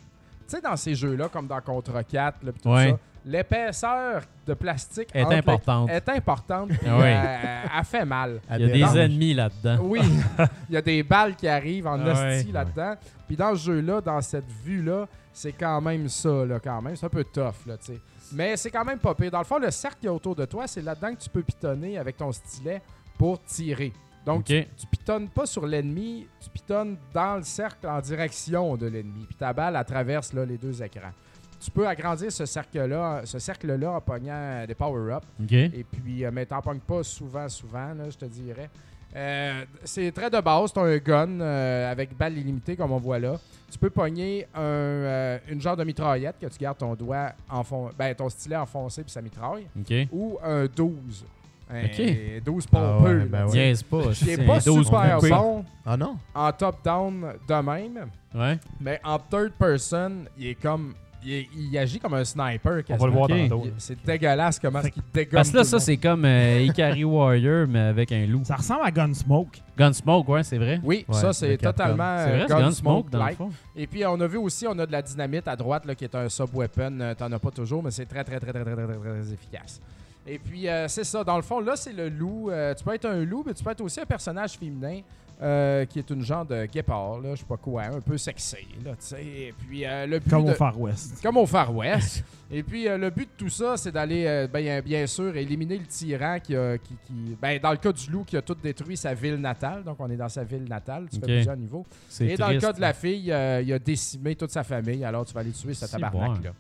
tu 0.49 0.57
sais, 0.57 0.61
dans 0.61 0.77
ces 0.77 0.95
jeux-là, 0.95 1.29
comme 1.29 1.47
dans 1.47 1.61
Contra 1.61 2.03
4, 2.05 2.43
là, 2.45 2.53
pis 2.53 2.61
tout 2.61 2.69
Ouais. 2.71 2.91
ça, 2.91 2.99
l'épaisseur 3.25 4.23
de 4.47 4.55
plastique 4.55 5.09
Est 5.15 5.29
les- 5.29 5.37
importante. 5.37 5.91
est 5.91 6.09
importante. 6.09 6.71
Ah 6.87 6.99
ouais. 6.99 7.15
euh, 7.17 7.79
elle 7.79 7.85
fait 7.85 8.05
mal. 8.05 8.41
Il 8.59 8.61
y 8.61 8.65
a 8.85 8.89
des 8.91 8.99
ennemis 8.99 9.35
là-dedans. 9.35 9.79
Oui, 9.83 10.01
il 10.69 10.75
y 10.75 10.77
a 10.77 10.83
des 10.83 11.03
balles 11.03 11.35
qui 11.37 11.47
arrivent 11.49 11.87
en 11.87 11.99
Ah 12.01 12.05
ouais. 12.15 12.39
hostie 12.39 12.53
là-dedans. 12.53 12.95
Puis 13.27 13.37
dans 13.37 13.55
ce 13.55 13.61
jeu-là, 13.65 14.01
dans 14.01 14.21
cette 14.21 14.51
vue-là, 14.65 15.07
c'est 15.33 15.53
quand 15.53 15.81
même 15.81 16.09
ça, 16.09 16.45
là, 16.47 16.59
quand 16.63 16.83
même. 16.83 16.97
C'est 16.97 17.07
un 17.07 17.11
peu 17.11 17.25
tough, 17.25 17.67
là, 17.67 17.77
tu 17.79 17.93
sais. 17.93 18.01
Mais 18.33 18.57
c'est 18.57 18.71
quand 18.71 18.85
même 18.85 18.99
pas 18.99 19.15
pire. 19.15 19.31
Dans 19.31 19.39
le 19.39 19.45
fond, 19.45 19.59
le 19.59 19.71
cercle 19.71 19.99
qu'il 19.99 20.07
y 20.07 20.09
a 20.09 20.15
autour 20.15 20.37
de 20.37 20.45
toi, 20.45 20.67
c'est 20.67 20.83
là-dedans 20.83 21.15
que 21.15 21.21
tu 21.21 21.31
peux 21.31 21.43
pitonner 21.43 21.99
avec 21.99 22.17
ton 22.17 22.33
stylet 22.33 22.83
pour 23.19 23.43
tirer. 23.45 23.93
Donc, 24.25 24.45
tu, 24.45 24.65
tu 24.77 24.87
pitonnes 24.87 25.29
pas 25.29 25.47
sur 25.47 25.67
l'ennemi, 25.67 26.27
tu 26.41 26.51
pitonnes 26.51 26.97
dans 27.13 27.37
le 27.37 27.43
cercle 27.43 27.87
en 27.87 28.01
direction 28.01 28.77
de 28.77 28.87
l'ennemi. 28.87 29.25
Puis 29.27 29.37
ta 29.37 29.53
balle, 29.53 29.77
elle 29.77 29.85
traverse 29.85 30.33
là, 30.33 30.45
les 30.45 30.59
deux 30.59 30.83
écrans. 30.83 31.13
Tu 31.59 31.71
peux 31.71 31.87
agrandir 31.87 32.33
ce 32.33 32.47
cercle-là 32.47 33.23
ce 33.25 33.39
cercle-là 33.39 33.93
en 33.93 34.01
pognant 34.01 34.65
des 34.67 34.75
power-ups. 34.75 35.27
Et 35.75 35.85
puis, 35.85 36.25
euh, 36.25 36.31
mais 36.33 36.47
t'en 36.47 36.63
pognes 36.63 36.81
pas 36.81 37.03
souvent, 37.03 37.49
souvent, 37.49 37.93
là, 37.93 38.09
je 38.09 38.17
te 38.17 38.25
dirais. 38.25 38.71
Euh, 39.17 39.65
c'est 39.85 40.13
très 40.13 40.31
de 40.31 40.41
base. 40.41 40.73
T'as 40.73 40.83
un 40.83 40.97
gun 40.99 41.41
euh, 41.41 41.91
avec 41.91 42.17
balle 42.17 42.39
illimitée, 42.39 42.77
comme 42.77 42.93
on 42.93 42.99
voit 42.99 43.19
là. 43.19 43.35
Tu 43.71 43.79
peux 43.79 43.91
pogner 43.91 44.47
un, 44.55 44.61
euh, 44.61 45.39
une 45.49 45.61
genre 45.61 45.77
de 45.77 45.85
mitraillette 45.85 46.37
que 46.41 46.47
tu 46.47 46.59
gardes 46.59 46.79
ton 46.79 46.95
doigt 46.95 47.33
enfon 47.49 47.91
ben, 47.99 48.15
ton 48.15 48.29
stylet 48.29 48.57
enfoncé 48.57 49.03
puis 49.03 49.11
ça 49.13 49.21
mitraille. 49.23 49.67
Ou 50.13 50.39
un 50.43 50.67
12. 50.67 51.25
Un 51.73 51.85
Ok. 51.85 52.43
12 52.45 52.67
Ah 52.73 52.77
pompeux. 52.77 53.05
ouais, 53.09 53.15
là, 53.21 53.25
ben 53.27 53.47
tu 53.47 53.57
ouais. 53.59 53.75
pas. 53.89 54.03
Il 54.11 54.15
c'est 54.17 54.31
est 54.33 54.47
pas 54.47 54.55
un 54.57 54.59
12 54.59 54.85
super 54.87 55.19
bon 55.21 55.65
Ah 55.87 55.97
non? 55.97 56.17
en 56.35 56.53
top-down 56.53 57.25
de 57.49 57.55
même, 57.55 58.07
Ouais. 58.35 58.59
mais 58.81 59.01
en 59.05 59.19
third 59.21 59.53
person, 59.53 60.25
il 60.37 60.49
est 60.49 60.55
comme. 60.61 60.95
Il, 61.25 61.77
agit 61.77 61.99
comme 61.99 62.15
un 62.15 62.25
sniper. 62.25 62.83
On 62.89 62.97
va 62.97 63.07
le 63.07 63.13
voir 63.13 63.25
Ok. 63.25 63.37
tantôt. 63.49 63.63
Il- 63.67 63.73
C'est 63.79 64.05
dégueulasse 64.05 64.59
comment 64.59 64.81
est-ce 64.81 64.89
qu'il 64.89 65.03
dégomme. 65.13 65.33
Parce 65.33 65.51
que 65.51 65.57
là, 65.59 65.65
ça, 65.65 65.79
c'est 65.79 65.97
comme 65.99 66.25
euh, 66.25 66.61
Ikari 66.63 67.05
Warrior, 67.05 67.67
mais 67.69 67.81
avec 67.81 68.11
un 68.13 68.25
loup. 68.27 68.41
Ça 68.45 68.57
ressemble 68.57 68.81
à 68.85 68.91
Gunsmoke. 68.91 69.61
Gunsmoke, 69.77 70.29
ouais, 70.31 70.43
c'est 70.43 70.57
vrai. 70.59 70.81
Oui, 70.83 71.05
Ouais, 71.09 71.15
ça 71.15 71.33
c'est 71.33 71.57
totalement 71.59 72.17
vrai, 72.17 72.47
Gunsmoke, 72.49 73.11
dans 73.11 73.19
le 73.19 73.25
Gunsmoke-like. 73.25 73.37
fond. 73.37 73.51
Et 73.77 73.87
puis 73.87 74.05
on 74.07 74.21
a 74.21 74.27
vu 74.27 74.39
aussi, 74.39 74.67
on 74.67 74.79
a 74.79 74.87
de 74.87 74.93
la 74.93 75.03
dynamite 75.03 75.47
à 75.49 75.57
droite 75.57 75.85
là, 75.85 75.95
qui 75.95 76.05
est 76.05 76.15
un 76.15 76.29
sub-weapon. 76.29 76.99
Euh, 77.01 77.15
T'en 77.15 77.31
as 77.33 77.39
pas 77.39 77.51
toujours, 77.51 77.83
mais 77.83 77.91
c'est 77.91 78.07
très 78.07 78.25
très 78.25 78.41
très 78.41 78.53
très 78.53 78.63
très 78.65 78.75
très 78.75 78.87
très, 78.87 78.99
très 78.99 79.33
efficace. 79.33 79.81
Et 80.27 80.39
puis 80.39 80.69
euh, 80.69 80.87
c'est 80.89 81.05
ça, 81.05 81.23
dans 81.25 81.37
le 81.37 81.43
fond, 81.43 81.61
là 81.61 81.77
c'est 81.77 81.93
le 81.93 82.09
loup. 82.09 82.51
Euh, 82.51 82.75
tu 82.75 82.83
peux 82.85 82.95
être 82.95 83.07
un 83.07 83.25
loup, 83.25 83.43
mais 83.47 83.53
tu 83.55 83.63
peux 83.65 83.71
être 83.71 83.81
aussi 83.83 84.01
un 84.01 84.07
personnage 84.07 84.53
féminin 84.53 85.01
euh, 85.43 85.85
qui 85.87 85.99
est 85.99 86.11
une 86.11 86.23
genre 86.23 86.45
de 86.45 86.67
guépard, 86.67 87.19
là, 87.21 87.35
je 87.35 87.41
sais 87.41 87.47
pas 87.47 87.57
quoi, 87.57 87.85
un 87.85 88.01
peu 88.01 88.19
sexy, 88.19 88.57
là, 88.85 88.91
tu 88.93 88.97
sais. 89.07 89.25
Et 89.25 89.55
puis 89.59 89.85
euh, 89.87 90.07
le 90.07 90.19
but 90.19 90.29
Comme 90.31 90.45
de- 90.45 90.51
au 90.51 90.55
Far 90.55 90.79
West. 90.79 91.23
comme 91.23 91.37
au 91.39 91.47
Far 91.47 91.75
West. 91.75 92.25
Et 92.53 92.65
puis, 92.65 92.89
euh, 92.89 92.99
le 92.99 93.11
but 93.11 93.29
de 93.39 93.45
tout 93.45 93.49
ça, 93.49 93.77
c'est 93.77 93.93
d'aller, 93.93 94.27
euh, 94.27 94.49
bien, 94.53 94.81
bien 94.81 95.07
sûr, 95.07 95.37
éliminer 95.37 95.79
le 95.79 95.87
tyran 95.87 96.39
qui 96.43 96.57
a, 96.57 96.79
qui, 96.79 96.95
qui- 97.07 97.37
ben, 97.41 97.61
dans 97.63 97.71
le 97.71 97.77
cas 97.77 97.93
du 97.93 98.11
loup, 98.11 98.25
qui 98.25 98.37
a 98.37 98.43
tout 98.43 98.57
détruit 98.61 98.97
sa 98.97 99.15
ville 99.15 99.37
natale. 99.37 99.85
Donc, 99.85 99.95
on 100.01 100.11
est 100.11 100.17
dans 100.17 100.29
sa 100.29 100.43
ville 100.43 100.65
natale. 100.65 101.07
Tu 101.09 101.19
Ok. 101.19 101.27
fais 101.27 101.35
plusieurs 101.37 101.57
niveaux. 101.57 101.87
Et 102.19 102.37
dans 102.37 102.49
le 102.49 102.59
cas 102.59 102.73
de 102.73 102.81
la 102.81 102.93
fille, 102.93 103.31
euh, 103.31 103.63
il 103.65 103.73
a 103.73 103.79
décimé 103.79 104.35
toute 104.35 104.51
sa 104.51 104.65
famille. 104.65 105.05
Alors, 105.05 105.25
tu 105.25 105.33
vas 105.33 105.43
aller 105.43 105.53
tuer 105.53 105.75
ce 105.75 105.87
C'est 105.87 105.93
tabarnak-là. 105.97 106.51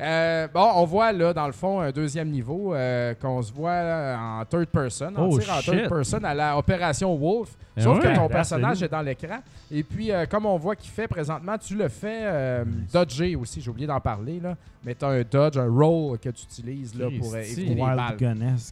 Euh, 0.00 0.48
bon, 0.48 0.66
on 0.76 0.84
voit 0.86 1.12
là, 1.12 1.32
dans 1.34 1.46
le 1.46 1.52
fond, 1.52 1.80
un 1.80 1.90
deuxième 1.90 2.30
niveau 2.30 2.74
euh, 2.74 3.14
qu'on 3.14 3.42
se 3.42 3.52
voit 3.52 4.16
en 4.18 4.44
third 4.46 4.66
person. 4.66 5.12
On 5.16 5.28
Oh, 5.28 5.38
tire 5.38 5.52
en 5.52 5.60
third 5.60 5.88
person 5.88 6.24
à 6.24 6.32
la 6.34 6.56
Opération 6.56 7.14
Wolf. 7.16 7.50
Eh 7.76 7.82
Sauf 7.82 7.98
ouais. 7.98 8.08
que 8.10 8.16
ton 8.16 8.28
personnage 8.28 8.82
est 8.82 8.88
dans 8.88 9.02
l'écran. 9.02 9.38
Et 9.70 9.82
puis, 9.82 10.10
euh, 10.10 10.24
comme 10.26 10.46
on 10.46 10.56
voit 10.56 10.74
qu'il 10.74 10.90
fait 10.90 11.06
présentement, 11.06 11.56
tu 11.58 11.76
le 11.76 11.88
fais 11.88 12.20
euh, 12.22 12.64
dodger 12.92 13.36
aussi. 13.36 13.60
J'ai 13.60 13.70
oublié 13.70 13.86
d'en 13.86 14.00
parler. 14.00 14.40
Là. 14.40 14.56
Mais 14.84 14.94
tu 14.94 15.04
as 15.04 15.08
un 15.08 15.22
dodge, 15.22 15.58
un 15.58 15.68
roll 15.70 16.18
que 16.18 16.30
tu 16.30 16.44
utilises 16.44 16.94
là, 16.98 17.06
pour 17.18 17.36
éviter 17.36 17.74
les 17.74 17.80
balles. 17.80 18.16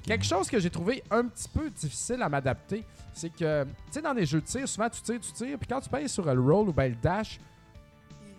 Quelque 0.06 0.24
chose 0.24 0.48
que 0.48 0.58
j'ai 0.58 0.70
trouvé 0.70 1.02
un 1.10 1.24
petit 1.24 1.48
peu 1.48 1.68
difficile 1.70 2.22
à 2.22 2.28
m'adapter, 2.28 2.84
c'est 3.12 3.30
que, 3.30 3.64
tu 3.64 3.70
sais, 3.90 4.00
dans 4.02 4.12
les 4.14 4.24
jeux 4.24 4.40
de 4.40 4.46
tir, 4.46 4.66
souvent 4.68 4.88
tu 4.88 5.02
tires, 5.02 5.20
tu 5.20 5.32
tires, 5.32 5.58
puis 5.58 5.68
quand 5.68 5.80
tu 5.80 5.88
payes 5.90 6.08
sur 6.08 6.24
le 6.32 6.40
roll 6.40 6.68
ou 6.68 6.72
ben 6.72 6.90
le 6.90 6.96
dash, 7.02 7.38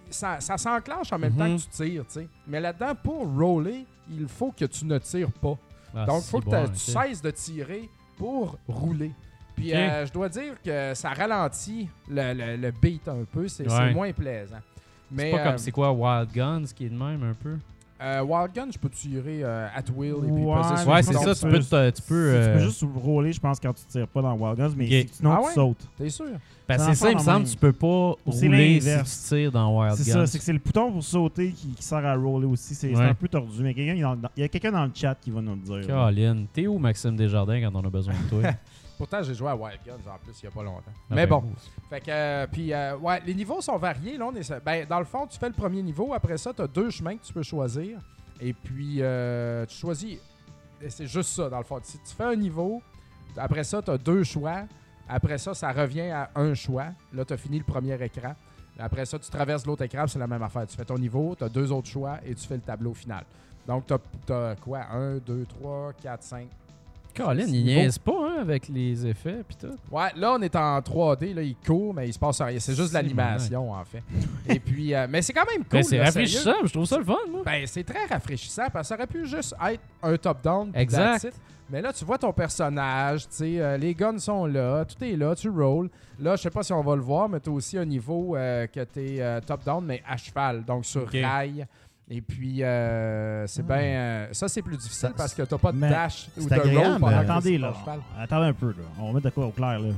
ça, 0.10 0.40
ça 0.40 0.58
s'enclenche 0.58 1.12
en 1.14 1.20
même 1.20 1.34
temps 1.36 1.48
Mhm. 1.48 1.58
que 1.58 1.62
tu 1.64 1.70
tires, 1.70 2.06
tu 2.08 2.14
sais. 2.14 2.28
Mais 2.48 2.60
là-dedans, 2.60 2.94
pour 3.02 3.28
roller, 3.28 3.86
il 4.10 4.28
faut 4.28 4.52
que 4.52 4.66
tu 4.66 4.86
ne 4.86 4.98
tires 4.98 5.32
pas. 5.32 5.58
Ah, 5.96 6.06
Donc, 6.06 6.24
il 6.26 6.30
faut 6.30 6.40
que 6.42 6.46
bon, 6.50 6.68
tu 6.70 6.78
cesses 6.80 7.22
de 7.22 7.32
tirer 7.32 7.90
pour 8.18 8.58
rouler. 8.68 9.12
Puis, 9.56 9.74
euh, 9.76 10.06
je 10.06 10.12
dois 10.14 10.30
dire 10.30 10.54
que 10.64 10.94
ça 10.94 11.10
ralentit 11.10 11.90
le, 12.08 12.34
le- 12.34 12.56
le 12.58 12.72
beat 12.72 13.08
un 13.08 13.24
peu. 13.32 13.48
C'est 13.48 13.70
c'est 13.70 13.76
Ouais. 13.78 13.94
moins 13.94 14.12
plaisant. 14.14 14.60
Mais 15.12 15.24
C'est 15.24 15.32
pas 15.32 15.38
euh, 15.44 15.50
comme 15.50 15.58
c'est 15.58 15.72
quoi 15.72 15.92
Wild 15.92 16.32
Guns 16.32 16.66
qui 16.76 16.86
est 16.86 16.90
de 16.90 16.98
même 16.98 17.24
un 17.24 17.34
peu? 17.34 17.58
Euh, 18.02 18.22
Wild 18.24 18.54
Gun, 18.56 18.68
je 18.72 18.78
peux 18.78 18.90
tirer 18.90 19.44
euh, 19.44 19.68
at 19.76 19.84
will 19.96 20.16
et 20.28 20.32
puis 20.32 20.44
Ouais, 20.44 20.64
sur 20.64 20.88
Ouais, 20.88 20.98
le 20.98 21.04
c'est 21.04 21.14
bouton? 21.14 21.34
ça, 21.34 21.36
tu 21.36 21.42
peux, 21.52 21.60
te- 21.60 21.90
tu 21.92 22.02
peux, 22.02 22.30
Tu 22.32 22.36
euh, 22.38 22.54
peux 22.54 22.60
juste 22.64 22.86
rouler, 22.96 23.34
je 23.34 23.40
pense, 23.40 23.60
quand 23.60 23.74
tu 23.74 23.84
tires 23.86 24.08
pas 24.08 24.22
dans 24.22 24.34
Wild 24.36 24.58
Guns, 24.58 24.74
mais 24.78 24.86
Ok. 24.86 25.08
si- 25.10 25.16
sinon 25.18 25.32
Ah 25.34 25.40
tu 25.42 25.48
ouais? 25.48 25.54
sautes. 25.54 25.88
T'es 25.98 26.10
sûr? 26.10 26.26
Parce 26.68 26.84
que 26.86 26.90
c'est 26.94 26.96
ça, 27.00 27.10
il 27.12 27.18
me 27.18 27.20
semble, 27.22 27.40
même. 27.40 27.48
tu 27.48 27.58
peux 27.58 27.74
pas 27.74 28.14
c'est 28.32 28.46
rouler 28.46 28.80
si 28.80 28.88
l'inverse. 28.88 29.22
tu 29.30 29.36
tires 29.36 29.52
dans 29.52 29.80
Wild 29.80 29.96
C'est 29.98 30.06
Guns. 30.12 30.14
ça, 30.20 30.28
c'est 30.28 30.38
que 30.38 30.44
c'est 30.44 30.54
le 30.54 30.60
bouton 30.60 30.92
pour 30.92 31.04
sauter 31.04 31.52
qui, 31.52 31.68
qui 31.70 31.84
sert 31.84 32.06
à 32.06 32.16
roller 32.16 32.50
aussi. 32.50 32.76
C'est 32.76 32.90
c'est 32.90 32.96
Ouais. 32.96 33.06
un 33.06 33.14
peu 33.16 33.28
tordu, 33.28 33.62
mais 33.64 33.74
quelqu'un, 33.74 33.94
il 33.96 34.00
y 34.00 34.04
a- 34.04 34.18
il 34.38 34.42
y 34.42 34.44
a 34.44 34.48
quelqu'un 34.48 34.72
dans 34.72 34.86
le 34.86 34.92
chat 34.94 35.16
qui 35.16 35.32
va 35.32 35.42
nous 35.42 35.56
le 35.56 35.62
dire. 35.62 35.88
Caroline, 35.88 36.46
t'es 36.54 36.68
où 36.68 36.78
Maxime 36.78 37.16
Desjardins 37.16 37.60
quand 37.62 37.76
on 37.76 37.86
a 37.86 37.90
besoin 37.90 38.14
de 38.14 38.30
toi? 38.30 38.42
Pourtant, 39.00 39.24
j'ai 39.24 39.34
joué 39.34 39.48
à 39.48 39.56
Wild 39.56 39.80
Guns 39.86 40.12
en 40.12 40.18
plus 40.18 40.38
il 40.42 40.44
y 40.44 40.48
a 40.48 40.52
pas 40.52 40.62
longtemps. 40.62 40.84
Ah 40.88 41.16
Mais 41.16 41.26
ben, 41.26 41.40
bon. 41.40 41.54
Fait 41.90 42.02
que, 42.02 42.12
euh, 42.12 42.48
puis, 42.52 42.74
euh, 42.74 42.98
ouais, 42.98 43.22
les 43.26 43.34
niveaux 43.34 43.62
sont 43.62 43.78
variés. 43.78 44.18
Là, 44.18 44.26
on 44.26 44.36
est, 44.36 44.60
ben, 44.62 44.86
dans 44.86 45.00
le 45.00 45.06
fond, 45.06 45.26
tu 45.26 45.40
fais 45.40 45.48
le 45.48 45.54
premier 45.56 45.82
niveau. 45.82 46.14
Après 46.14 46.38
ça, 46.38 46.54
tu 46.54 46.62
as 46.62 46.68
deux 46.68 46.90
chemins 46.90 47.16
que 47.16 47.24
tu 47.24 47.32
peux 47.32 47.42
choisir. 47.42 47.98
Et 48.42 48.52
puis, 48.52 48.98
euh, 49.00 49.66
tu 49.68 49.78
choisis. 49.78 50.20
C'est 50.90 51.08
juste 51.08 51.30
ça, 51.30 51.48
dans 51.50 51.60
le 51.60 51.64
fond. 51.64 51.80
Si 51.82 51.98
tu 51.98 52.14
fais 52.14 52.26
un 52.26 52.36
niveau, 52.36 52.82
après 53.38 53.64
ça, 53.64 53.82
tu 53.82 53.90
as 53.90 53.98
deux 53.98 54.26
choix. 54.26 54.64
Après 55.08 55.38
ça, 55.38 55.54
ça 55.54 55.72
revient 55.72 56.10
à 56.10 56.30
un 56.36 56.54
choix. 56.54 56.88
Là, 57.14 57.24
tu 57.24 57.32
as 57.32 57.38
fini 57.38 57.58
le 57.58 57.64
premier 57.64 57.94
écran. 58.04 58.36
Après 58.78 59.06
ça, 59.06 59.18
tu 59.18 59.30
traverses 59.30 59.66
l'autre 59.66 59.84
écran, 59.84 60.08
c'est 60.08 60.20
la 60.20 60.28
même 60.28 60.44
affaire. 60.44 60.68
Tu 60.68 60.76
fais 60.76 60.86
ton 60.86 60.98
niveau, 60.98 61.36
tu 61.38 61.46
as 61.46 61.50
deux 61.50 61.72
autres 61.72 61.88
choix 61.88 62.20
et 62.26 62.36
tu 62.36 62.46
fais 62.46 62.56
le 62.56 62.62
tableau 62.62 62.94
final. 62.94 63.24
Donc, 63.66 63.86
tu 63.88 63.94
as, 64.34 64.56
quoi? 64.58 64.82
1, 64.92 65.20
2, 65.20 65.46
3, 65.46 65.94
4, 66.02 66.24
5. 66.24 66.48
Six 67.20 67.52
il 67.52 67.64
niaise 67.64 67.98
pas 67.98 68.12
hein, 68.12 68.42
avec 68.42 68.68
les 68.68 69.06
effets 69.08 69.44
pis 69.48 69.56
tout. 69.56 69.76
Ouais, 69.92 70.10
là, 70.16 70.34
on 70.34 70.42
est 70.42 70.56
en 70.56 70.80
3D. 70.80 71.34
Là, 71.34 71.42
il 71.42 71.56
court, 71.56 71.94
mais 71.94 72.08
il 72.08 72.14
se 72.14 72.20
passe 72.20 72.42
rien. 72.42 72.60
C'est 72.60 72.74
juste 72.74 72.94
de 72.94 72.98
C'est 72.98 73.02
l'animation, 73.02 73.72
en 73.72 73.84
fait. 73.84 74.04
Et 74.48 74.60
puis, 74.60 74.94
euh, 74.94 75.08
mais 75.10 75.22
c'est 75.22 75.34
quand 75.34 75.46
même 75.46 75.64
cool. 75.64 75.80
Ben, 75.80 75.84
c'est 75.84 75.98
là, 75.98 76.06
rafraîchissant, 76.06 76.56
je 76.64 76.72
trouve 76.72 76.86
ça 76.86 76.98
le 76.98 77.04
fun, 77.04 77.18
moi. 77.30 77.42
Ben, 77.46 77.66
c'est 77.66 77.84
très 77.84 78.06
rafraîchissant 78.06 78.68
parce 78.72 78.88
que 78.88 78.88
ça 78.90 78.96
aurait 78.96 79.08
pu 79.08 79.26
juste 79.28 79.56
être 79.70 79.82
un 80.02 80.18
top-down. 80.18 80.72
Exact. 80.74 81.34
Mais 81.72 81.82
là, 81.82 81.94
tu 81.94 82.04
vois 82.04 82.18
ton 82.18 82.34
personnage, 82.34 83.30
tu 83.30 83.36
sais, 83.36 83.62
euh, 83.62 83.78
les 83.78 83.94
guns 83.94 84.18
sont 84.18 84.48
là, 84.48 84.84
tout 84.86 85.04
est 85.04 85.16
là, 85.16 85.36
tu 85.36 85.50
rolls. 85.50 85.90
Là, 86.20 86.36
je 86.36 86.42
sais 86.42 86.50
pas 86.50 86.64
si 86.64 86.74
on 86.74 86.82
va 86.82 86.96
le 86.96 87.02
voir, 87.04 87.30
mais 87.30 87.40
tu 87.40 87.52
aussi 87.52 87.78
un 87.78 87.86
niveau 87.86 88.36
euh, 88.36 88.66
que 88.66 88.84
tu 88.84 89.18
es 89.18 89.42
top-down, 89.42 89.86
mais 89.86 90.02
à 90.08 90.18
cheval, 90.18 90.66
donc 90.66 90.86
sur 90.86 91.08
rail. 91.08 91.68
Et 92.12 92.22
puis, 92.22 92.64
euh, 92.64 93.46
c'est 93.46 93.62
Ah. 93.70 93.74
bien. 93.78 93.84
euh, 93.86 94.28
ça, 94.32 94.48
c'est 94.48 94.64
plus 94.64 94.78
difficile 94.78 95.10
Ça- 95.10 95.14
parce 95.16 95.34
que 95.34 95.44
t'as 95.44 95.58
pas 95.60 95.72
de 95.72 95.78
Mais 95.78 95.90
dash 95.90 96.28
ou 96.40 96.48
de 96.48 96.54
agréable, 96.54 97.06
Attendez, 97.06 97.58
là. 97.60 97.74
Attendez 98.20 98.48
un 98.48 98.54
peu, 98.54 98.68
là. 98.70 98.84
On 99.00 99.08
va 99.08 99.14
mettre 99.14 99.26
de 99.26 99.30
quoi 99.30 99.46
au 99.46 99.52
clair, 99.52 99.80
là. 99.80 99.90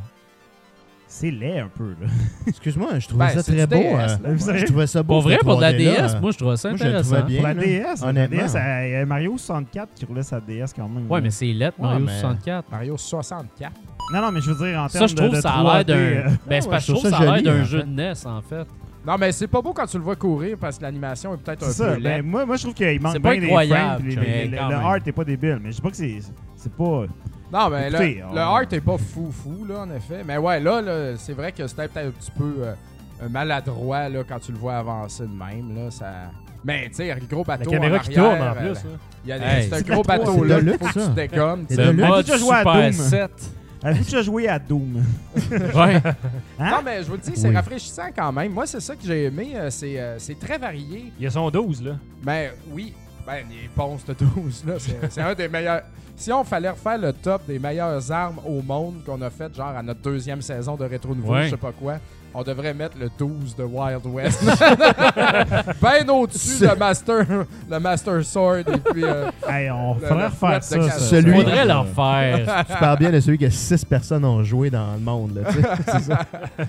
C'est 1.08 1.32
laid 1.32 1.60
un 1.60 1.68
peu, 1.68 1.90
là. 2.02 2.08
Excuse-moi, 2.48 3.00
je 3.00 3.08
trouvais 3.08 3.28
Ben, 3.28 3.42
ça 3.42 3.44
très 3.44 3.68
beau. 3.68 3.76
DS, 3.78 3.94
euh, 4.24 4.32
là. 4.34 4.40
Savez, 4.40 4.60
je 4.60 4.66
trouvais 4.66 4.88
ça 4.88 5.04
beau. 5.04 5.16
Pour 5.16 5.22
vrai, 5.24 5.38
pour 5.42 5.56
de 5.58 5.62
la 5.62 5.74
3D-là. 5.74 6.08
DS, 6.08 6.22
moi, 6.22 6.32
je 6.32 6.38
trouve 6.38 6.56
ça 6.56 6.70
Moi, 6.70 6.78
je 6.78 6.84
intéressant. 6.86 7.16
trouvais 7.16 7.28
bien. 7.28 7.38
Pour 7.40 7.48
la. 7.48 7.54
DS, 7.54 8.02
la 8.02 8.08
Honnêtement. 8.08 8.38
DS, 8.46 8.56
euh, 8.56 8.88
il 8.88 8.92
y 8.92 8.96
a 8.96 9.06
Mario 9.06 9.38
64 9.38 9.94
qui 9.94 10.06
roulait 10.06 10.24
sa 10.24 10.40
DS 10.40 10.74
quand 10.74 10.88
même. 10.90 11.10
Ouais, 11.12 11.20
là. 11.20 11.24
mais 11.24 11.32
c'est 11.32 11.52
lettre, 11.52 11.78
Mario 11.82 12.06
mais- 12.06 12.20
64. 12.20 12.72
Mario 12.72 12.98
64. 12.98 13.74
Non, 14.14 14.22
non, 14.22 14.32
mais 14.32 14.42
je 14.42 14.52
veux 14.52 14.68
dire, 14.70 14.80
en 14.80 14.88
Ça, 14.90 15.00
termes 15.00 15.10
je 15.10 15.16
de, 15.16 15.22
trouve 15.22 15.36
de 15.36 15.42
ça 15.42 15.52
a 15.52 15.64
l'air 15.64 15.72
3D, 15.84 15.86
d'un. 15.86 15.96
euh, 15.96 16.30
Ben, 16.48 16.62
c'est 16.62 16.70
parce 16.70 16.86
que 16.86 16.92
je 16.94 16.98
je 16.98 17.00
trouve 17.00 17.12
ça 17.12 17.18
ça 17.18 17.30
a 17.32 17.38
l'air 17.40 17.44
d'un 17.56 17.62
en 17.62 17.66
jeu 17.66 17.80
fait. 17.80 17.86
de 17.86 17.90
NES, 17.92 18.14
en 18.26 18.42
fait. 18.42 18.68
Non, 19.06 19.16
mais 19.20 19.32
c'est 19.32 19.48
pas 19.48 19.62
beau 19.62 19.74
quand 19.74 19.88
tu 19.88 19.98
le 19.98 20.04
vois 20.04 20.16
courir 20.16 20.58
parce 20.60 20.78
que 20.78 20.84
l'animation 20.84 21.34
est 21.34 21.38
peut-être 21.38 21.64
un 21.64 21.68
C'est 21.68 21.84
ça. 21.84 21.96
peu 21.96 22.02
Ben, 22.02 22.24
moi, 22.24 22.46
moi, 22.46 22.56
je 22.56 22.62
trouve 22.64 22.74
qu'il 22.76 23.02
manque 23.02 23.18
bien 23.18 23.38
des 23.40 23.48
frames. 23.48 24.00
puis 24.02 24.16
les- 24.16 24.22
mais 24.22 24.46
le- 24.46 24.52
le 24.52 24.76
art 24.76 24.98
est 25.06 25.12
pas 25.12 25.24
débile. 25.24 25.60
Mais 25.62 25.72
je 25.72 25.76
dis 25.78 25.82
pas 25.82 25.90
que 25.90 25.96
c'est 25.98 26.20
c'est 26.56 26.72
pas. 26.74 27.06
Non, 27.52 27.70
mais 27.70 27.90
là, 27.90 28.04
Écoutez, 28.04 28.24
on- 28.30 28.34
le 28.34 28.40
art 28.40 28.62
est 28.72 28.80
pas 28.82 28.98
fou 28.98 29.32
fou, 29.32 29.66
là, 29.68 29.80
en 29.82 29.90
effet. 29.92 30.22
Mais 30.26 30.38
ouais, 30.38 30.60
là, 30.60 30.82
là, 30.82 31.18
c'est 31.18 31.34
vrai 31.34 31.52
que 31.52 31.66
c'était 31.68 31.88
peut-être 31.88 32.08
un 32.08 32.12
petit 32.12 32.32
peu 32.32 32.54
euh, 32.60 32.74
maladroit, 33.30 34.08
là, 34.10 34.20
quand 34.28 34.40
tu 34.40 34.52
le 34.52 34.58
vois 34.58 34.76
avancer 34.78 35.24
de 35.24 35.30
même, 35.30 35.76
là, 35.76 35.90
ça... 35.92 36.06
Mais, 36.64 36.88
tu 36.90 36.98
sais, 36.98 37.14
le 37.16 37.26
gros 37.26 37.44
La 37.48 37.58
bateau 37.58 37.72
caméra 37.72 37.98
en 37.98 38.00
qui 38.00 38.14
tourne 38.14 38.26
en 38.26 38.42
arrière, 38.42 38.56
plus. 38.56 38.70
euh, 38.70 38.74
là. 38.74 38.98
Il 39.26 39.30
y 39.30 39.34
a 39.34 39.40
des- 39.40 39.46
Hey, 39.46 39.68
c'est 39.70 39.76
un 39.76 39.82
gros 39.82 40.04
la 40.08 40.18
bateau 40.18 40.44
là, 40.44 40.60
il 40.60 40.70
faut 40.74 40.78
que 40.86 40.94
tu 40.94 41.00
ça. 41.00 41.08
dégommes. 41.08 41.66
C'est 41.70 41.76
sais. 41.76 41.86
Le 41.86 41.94
mode 41.94 42.26
Super 42.28 42.64
Doom? 42.64 42.92
7. 42.94 43.32
Avez-vous 43.84 44.04
déjà 44.04 44.22
joué 44.22 44.48
à 44.48 44.60
Doom? 44.60 45.04
Ouais. 45.52 46.02
Hein? 46.60 46.70
Non, 46.72 46.78
mais 46.86 47.02
je 47.04 47.08
vous 47.08 47.14
le 47.14 47.20
dis, 47.20 47.32
c'est 47.36 47.48
Oui. 47.50 47.56
rafraîchissant 47.56 48.10
quand 48.16 48.32
même. 48.32 48.52
Moi, 48.52 48.68
c'est 48.68 48.80
ça 48.80 48.96
que 48.96 49.04
j'ai 49.06 49.26
aimé. 49.26 49.52
euh, 49.56 49.70
C'est 49.72 50.00
euh, 50.00 50.20
c'est 50.20 50.38
très 50.40 50.58
varié. 50.58 51.12
Il 51.18 51.24
y 51.24 51.28
a 51.28 51.32
son 51.32 51.50
12, 51.50 51.84
là. 51.84 51.98
Ben 52.24 52.52
oui, 52.72 52.94
ben 53.26 53.44
les 53.50 53.70
ponces 53.76 54.06
de 54.06 54.14
12, 54.14 54.64
là, 54.68 54.74
c'est 55.10 55.22
un 55.22 55.34
des 55.34 55.48
meilleurs. 55.48 55.82
Si 56.16 56.32
on 56.32 56.44
fallait 56.44 56.70
refaire 56.70 56.98
le 57.00 57.14
top 57.14 57.42
des 57.48 57.58
meilleures 57.58 58.12
armes 58.12 58.40
au 58.46 58.62
monde 58.62 59.02
qu'on 59.06 59.22
a 59.22 59.30
fait, 59.30 59.54
genre 59.56 59.76
à 59.76 59.82
notre 59.82 60.02
deuxième 60.02 60.42
saison 60.42 60.76
de 60.76 60.86
Rétro 60.86 61.16
Nouveau, 61.16 61.34
Ouais. 61.34 61.46
je 61.46 61.50
sais 61.52 61.58
pas 61.58 61.72
quoi, 61.72 61.96
on 62.34 62.44
devrait 62.44 62.74
mettre 62.76 62.96
le 63.00 63.10
12 63.18 63.56
de 63.56 63.64
Wild 63.64 64.06
West. 64.06 64.44
ben 65.82 66.10
au-dessus 66.10 66.64
le 66.68 66.76
Master, 66.76 67.26
le 67.70 67.80
Master 67.80 68.24
Sword 68.24 68.60
et 68.60 68.78
puis. 68.92 69.04
euh, 69.04 69.32
Hey, 69.50 69.72
on 69.72 69.96
faudrait 69.96 70.28
refaire 70.28 70.64
ça. 70.64 70.90
Celui- 70.92 71.34
Faudrait 71.34 71.66
leur 71.66 71.88
faire. 71.88 72.66
Tu 72.70 72.78
parles 72.78 73.00
bien 73.00 73.12
de 73.12 73.20
celui 73.20 73.38
que 73.38 73.50
6 73.50 73.84
personnes 73.86 74.24
ont 74.26 74.44
joué 74.44 74.70
dans 74.70 74.94
le 74.94 75.00
monde. 75.00 75.36
Là, 75.36 75.52
tu 75.52 75.62
sais. 76.02 76.14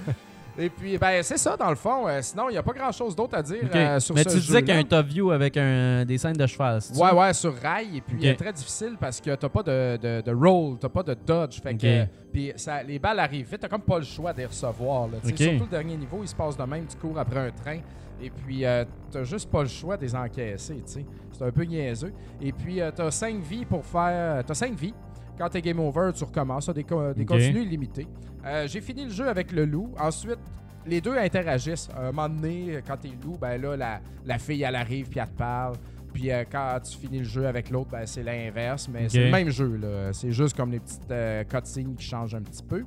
Ça. 0.57 0.63
et 0.63 0.69
puis, 0.71 0.99
ben 0.99 1.23
c'est 1.23 1.39
ça 1.39 1.57
dans 1.57 1.71
le 1.71 1.77
fond. 1.77 2.07
Euh, 2.09 2.21
sinon, 2.23 2.49
il 2.49 2.53
n'y 2.53 2.59
a 2.59 2.63
pas 2.63 2.73
grand-chose 2.73 3.15
d'autre 3.17 3.37
à 3.37 3.43
dire 3.43 3.61
Ok. 3.65 3.75
euh, 3.77 4.01
sur 4.01 4.15
Mais 4.15 4.25
ce 4.25 4.29
tu 4.31 4.35
disais 4.41 4.59
qu'il 4.61 4.69
y 4.69 4.73
a 4.73 4.75
jeu-là. 4.81 4.81
un 4.99 5.03
top 5.03 5.07
view 5.07 5.31
avec 5.31 5.57
un, 5.57 6.05
des 6.05 6.19
scènes 6.19 6.33
de 6.37 6.47
cheval. 6.47 6.81
Ouais, 6.97 7.13
ouais, 7.13 7.33
sur 7.33 7.55
rail. 7.57 7.97
Et 7.97 8.01
puis, 8.01 8.17
Ok. 8.19 8.25
euh, 8.25 8.35
très 8.35 8.53
difficile 8.53 8.97
parce 9.01 9.21
que 9.21 9.35
t'as 9.35 9.49
pas 9.49 9.63
de, 9.63 9.97
de, 9.97 10.21
de 10.21 10.33
roll, 10.35 10.79
t'as 10.79 10.89
pas 10.89 11.03
de 11.03 11.15
dodge. 11.15 11.61
Fait 11.61 11.75
que, 11.75 12.05
puis 12.33 12.53
ça, 12.57 12.83
les 12.83 12.99
balles 12.99 13.19
arrivent 13.21 13.49
vite, 13.51 13.61
t'as 13.61 13.69
comme 13.69 13.83
pas 13.83 13.99
le 13.99 14.05
choix 14.05 14.33
de 14.33 14.39
les 14.39 14.47
recevoir. 14.47 15.09
Là. 15.09 15.19
Surtout 15.25 15.65
le 15.65 15.71
dernier 15.71 15.97
niveau, 15.97 16.19
il 16.23 16.29
se 16.29 16.35
passe 16.35 16.57
de 16.57 16.63
même, 16.65 16.87
tu 16.87 16.97
cours 16.97 17.19
après 17.19 17.41
un 17.41 17.51
train. 17.51 17.79
Et 18.25 18.31
puis, 18.31 18.65
euh, 18.65 18.85
t'as 19.11 19.25
juste 19.25 19.51
pas 19.51 19.63
le 19.63 19.69
choix 19.69 19.97
de 19.97 20.03
les 20.03 20.15
encaisser. 20.15 20.75
tu 20.87 20.93
sais. 20.93 21.05
C'est 21.33 21.45
un 21.45 21.51
peu 21.51 21.65
niaiseux. 21.65 22.13
Et 22.41 22.53
puis, 22.53 22.81
euh, 22.81 22.93
t'as 22.95 23.11
5 23.11 23.41
vies 23.43 23.65
pour 23.65 23.85
faire. 23.85 24.45
T'as 24.47 24.55
5 24.55 24.75
vies. 24.75 24.95
Quand 25.39 25.49
t'es 25.49 25.61
game 25.63 25.81
over, 25.81 26.11
tu 26.15 26.25
recommences. 26.25 26.69
Des, 26.71 26.85
co- 26.85 27.13
des 27.13 27.25
continues 27.25 27.63
illimités. 27.63 28.07
Euh, 28.45 28.67
J'ai 28.67 28.81
fini 28.81 29.05
le 29.05 29.11
jeu 29.11 29.29
avec 29.29 29.53
le 29.53 29.65
loup. 29.65 29.93
Ensuite, 29.99 30.39
les 30.87 31.01
deux 31.01 31.17
interagissent. 31.17 31.89
À 31.97 32.03
un 32.09 32.13
moment 32.13 32.29
donné, 32.29 32.81
quand 32.87 32.97
t'es 32.97 33.11
loup, 33.23 33.37
ben 33.41 33.61
là, 33.61 33.77
la, 33.77 34.01
la 34.25 34.39
fille, 34.39 34.63
elle 34.63 34.75
arrive 34.77 35.09
puis 35.09 35.21
elle 35.21 35.29
te 35.29 35.39
parle. 35.39 35.75
Puis 36.13 36.31
euh, 36.31 36.45
quand 36.51 36.79
tu 36.85 36.97
finis 36.99 37.19
le 37.21 37.25
jeu 37.25 37.47
avec 37.47 37.71
l'autre, 37.71 37.91
ben, 37.91 38.05
c'est 38.05 38.23
l'inverse. 38.23 38.89
Mais 38.93 39.09
c'est 39.09 39.25
le 39.25 39.31
même 39.31 39.49
jeu. 39.51 39.81
C'est 40.13 40.33
juste 40.33 40.57
comme 40.57 40.71
les 40.73 40.81
petites 40.81 41.11
euh, 41.11 41.45
cutscenes 41.45 41.95
qui 41.95 42.05
changent 42.05 42.35
un 42.35 42.43
petit 42.43 42.63
peu. 42.63 42.85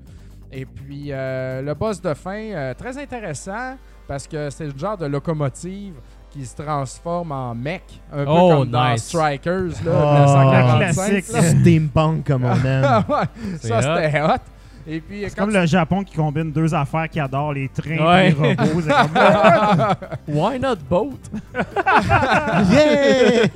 Et 0.52 0.66
puis, 0.66 1.08
euh, 1.12 1.62
le 1.64 1.74
boss 1.74 2.00
de 2.02 2.14
fin, 2.14 2.38
euh, 2.52 2.74
très 2.76 2.98
intéressant 3.00 3.78
parce 4.08 4.28
que 4.28 4.50
c'est 4.52 4.68
le 4.68 4.78
genre 4.78 4.96
de 4.98 5.08
locomotive 5.08 5.96
qui 6.36 6.46
se 6.46 6.56
transforme 6.56 7.32
en 7.32 7.56
mech. 7.56 7.82
Un 8.12 8.26
peu 8.26 8.32
Oh, 8.32 8.50
comme 8.60 8.70
dans 8.72 8.92
nice. 8.92 9.04
Strikers, 9.06 9.72
Oh, 9.82 9.86
là, 9.90 10.26
1945. 10.26 10.94
classique. 10.94 11.34
là. 11.34 11.42
Steampunk 11.42 12.28
comme 12.28 12.44
on 12.44 12.56
aime. 12.66 12.84
Ça, 13.62 13.82
c'était 13.82 14.22
hot. 14.22 14.28
Et 14.88 15.00
puis, 15.02 15.22
C'est 15.24 15.36
quand 15.36 15.46
comme 15.46 15.54
le 15.54 15.66
Japon 15.66 16.04
qui 16.04 16.16
combine 16.16 16.52
deux 16.52 16.72
affaires 16.76 17.10
qui 17.10 17.20
adorent 17.20 17.54
les 17.54 17.70
trains 17.70 18.06
Ouais. 18.06 18.30
et 18.30 18.34
les 18.34 18.50
robots. 18.56 18.82
C'est 18.82 18.92
comme, 18.92 19.96
Why 20.36 20.60
not 20.60 20.76
boat? 20.90 21.18
Yeah! 22.72 23.48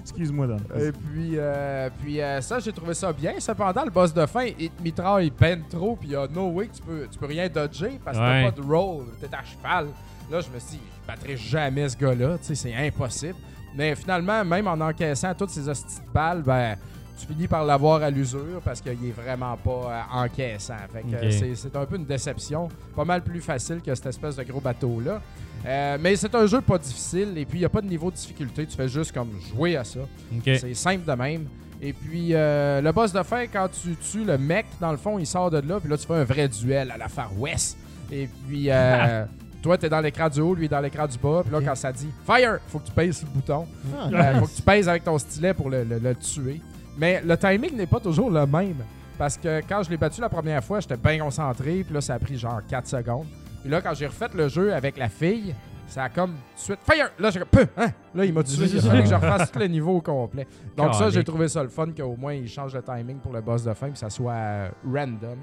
Excuse-moi, 0.00 0.46
Don. 0.46 0.56
Et 0.78 0.92
puis, 0.92 1.32
euh, 1.38 1.88
puis 2.02 2.20
euh, 2.20 2.40
ça, 2.42 2.58
j'ai 2.58 2.72
trouvé 2.72 2.92
ça 2.94 3.12
bien. 3.12 3.32
Cependant, 3.38 3.84
le 3.84 3.90
boss 3.90 4.12
de 4.12 4.26
fin, 4.26 4.44
il 4.58 4.68
te 4.70 4.82
mitraille 4.82 5.30
peine 5.30 5.62
trop, 5.70 5.96
puis 5.96 6.08
il 6.10 6.12
y 6.12 6.16
a 6.16 6.26
no 6.28 6.48
way 6.48 6.66
que 6.66 6.74
tu 6.76 6.82
peux, 6.82 7.06
tu 7.10 7.18
peux 7.18 7.26
rien 7.26 7.48
dodger 7.48 7.98
parce 8.04 8.18
que 8.18 8.22
Ouais. 8.22 8.44
t'as 8.44 8.50
pas 8.52 8.60
de 8.60 8.66
roll, 8.66 9.04
t'es 9.20 9.26
à 9.34 9.42
cheval. 9.42 9.86
Là, 10.30 10.40
je 10.40 10.48
me 10.54 10.58
suis 10.58 10.72
dit, 10.72 10.80
je 11.04 11.12
battrai 11.12 11.36
jamais 11.36 11.88
ce 11.88 11.96
gars-là, 11.96 12.38
tu 12.38 12.46
sais, 12.46 12.54
c'est 12.54 12.74
impossible. 12.74 13.34
Mais 13.76 13.94
finalement, 13.94 14.44
même 14.44 14.66
en 14.68 14.80
encaissant 14.80 15.34
toutes 15.34 15.50
ces 15.50 15.68
hosties 15.68 16.00
de 16.00 16.12
balles, 16.12 16.42
ben, 16.42 16.76
tu 17.18 17.26
finis 17.26 17.46
par 17.48 17.64
l'avoir 17.64 18.02
à 18.02 18.10
l'usure 18.10 18.60
parce 18.64 18.80
qu'il 18.80 18.92
est 18.92 19.10
vraiment 19.12 19.56
pas 19.56 19.70
euh, 19.70 20.22
encaissant. 20.24 20.74
Fait 20.92 21.02
que, 21.02 21.08
Ok. 21.08 21.22
euh, 21.42 21.54
c'est- 21.56 21.76
un 21.76 21.84
peu 21.86 21.96
une 21.96 22.04
déception. 22.04 22.68
Pas 22.94 23.04
mal 23.04 23.22
plus 23.22 23.40
facile 23.40 23.80
que 23.84 23.94
cette 23.94 24.06
espèce 24.06 24.36
de 24.36 24.42
gros 24.44 24.60
bateau-là. 24.60 25.20
Euh, 25.66 25.98
mais 26.00 26.14
c'est 26.16 26.34
un 26.34 26.46
jeu 26.46 26.60
pas 26.60 26.76
difficile 26.78 27.38
et 27.38 27.44
puis 27.46 27.58
il 27.58 27.60
n'y 27.60 27.64
a 27.66 27.68
pas 27.68 27.80
de 27.80 27.86
niveau 27.88 28.10
de 28.10 28.16
difficulté. 28.16 28.66
Tu 28.66 28.76
fais 28.76 28.88
juste 28.88 29.12
comme 29.12 29.30
jouer 29.52 29.76
à 29.76 29.84
ça. 29.84 30.00
C'est 30.44 30.74
simple 30.74 31.04
de 31.04 31.12
même. 31.16 31.46
Et 31.80 31.92
puis, 31.92 32.30
euh, 32.32 32.80
le 32.80 32.92
boss 32.92 33.12
de 33.12 33.22
fin, 33.22 33.46
quand 33.46 33.68
tu 33.68 33.94
tues 33.96 34.24
le 34.24 34.38
mec, 34.38 34.66
dans 34.80 34.90
le 34.90 34.96
fond, 34.96 35.18
il 35.18 35.26
sort 35.26 35.50
de 35.50 35.58
là, 35.58 35.80
puis 35.80 35.88
là, 35.90 35.96
tu 35.98 36.06
fais 36.06 36.14
un 36.14 36.24
vrai 36.24 36.48
duel 36.48 36.90
à 36.90 36.96
la 36.96 37.08
Far 37.08 37.30
West. 37.38 37.76
Et 38.10 38.28
puis, 38.46 38.66
euh, 38.70 39.24
toi, 39.64 39.78
t'es 39.78 39.88
dans 39.88 40.00
l'écran 40.00 40.28
du 40.28 40.40
haut, 40.40 40.54
lui, 40.54 40.66
est 40.66 40.68
dans 40.68 40.80
l'écran 40.80 41.06
du 41.06 41.16
bas. 41.18 41.40
Puis 41.42 41.50
là, 41.52 41.60
quand 41.64 41.74
ça 41.74 41.90
dit 41.90 42.10
Fire, 42.26 42.58
faut 42.68 42.78
que 42.78 42.86
tu 42.86 42.92
pèses 42.92 43.22
le 43.22 43.28
bouton. 43.30 43.66
Ah, 43.98 44.08
Euh, 44.12 44.40
faut 44.40 44.46
que 44.46 44.52
tu 44.56 44.62
pèses 44.62 44.88
avec 44.88 45.04
ton 45.04 45.16
stylet 45.18 45.54
pour 45.54 45.70
le, 45.70 45.84
le- 45.84 45.98
le 45.98 46.14
tuer. 46.14 46.60
Mais 46.98 47.22
le 47.24 47.36
timing 47.36 47.74
n'est 47.76 47.86
pas 47.86 47.98
toujours 48.00 48.30
le 48.30 48.46
même. 48.46 48.76
Parce 49.16 49.36
que 49.38 49.60
quand 49.68 49.82
je 49.82 49.90
l'ai 49.90 49.96
battu 49.96 50.20
la 50.20 50.28
première 50.28 50.62
fois, 50.62 50.80
j'étais 50.80 50.96
bien 50.98 51.18
concentré. 51.18 51.82
Puis 51.84 51.94
là, 51.94 52.00
ça 52.02 52.14
a 52.14 52.18
pris 52.18 52.36
genre 52.36 52.60
4 52.68 52.86
secondes. 52.86 53.26
Puis 53.62 53.70
là, 53.70 53.80
quand 53.80 53.94
j'ai 53.94 54.06
refait 54.06 54.28
le 54.34 54.48
jeu 54.48 54.74
avec 54.74 54.98
la 54.98 55.08
fille, 55.08 55.54
ça 55.86 56.04
a 56.04 56.08
comme 56.10 56.32
tout 56.32 56.36
de 56.56 56.60
suite 56.60 56.78
Fire! 56.84 57.10
Là, 57.18 57.30
j'ai 57.30 57.40
comme! 57.40 57.48
Hein? 57.76 57.88
Là, 58.14 58.24
il 58.24 58.32
m'a 58.34 58.42
tué. 58.44 58.64
Il 58.66 58.80
que 58.80 59.06
je 59.06 59.14
refasse 59.14 59.50
tout 59.50 59.58
le 59.58 59.66
niveau 59.68 59.96
au 59.96 60.00
complet. 60.02 60.46
Donc, 60.76 60.94
ça, 60.94 61.08
j'ai 61.10 61.24
trouvé 61.24 61.48
ça 61.48 61.62
le 61.62 61.68
fun 61.70 61.86
qu'au 61.96 62.16
moins, 62.16 62.34
il 62.34 62.48
change 62.48 62.74
le 62.74 62.82
timing 62.82 63.16
pour 63.18 63.32
le 63.32 63.40
boss 63.40 63.64
de 63.64 63.72
fin. 63.72 63.88
Puis 63.88 63.96
ça 63.98 64.10
soit 64.10 64.32
euh, 64.32 64.68
random. 64.84 65.38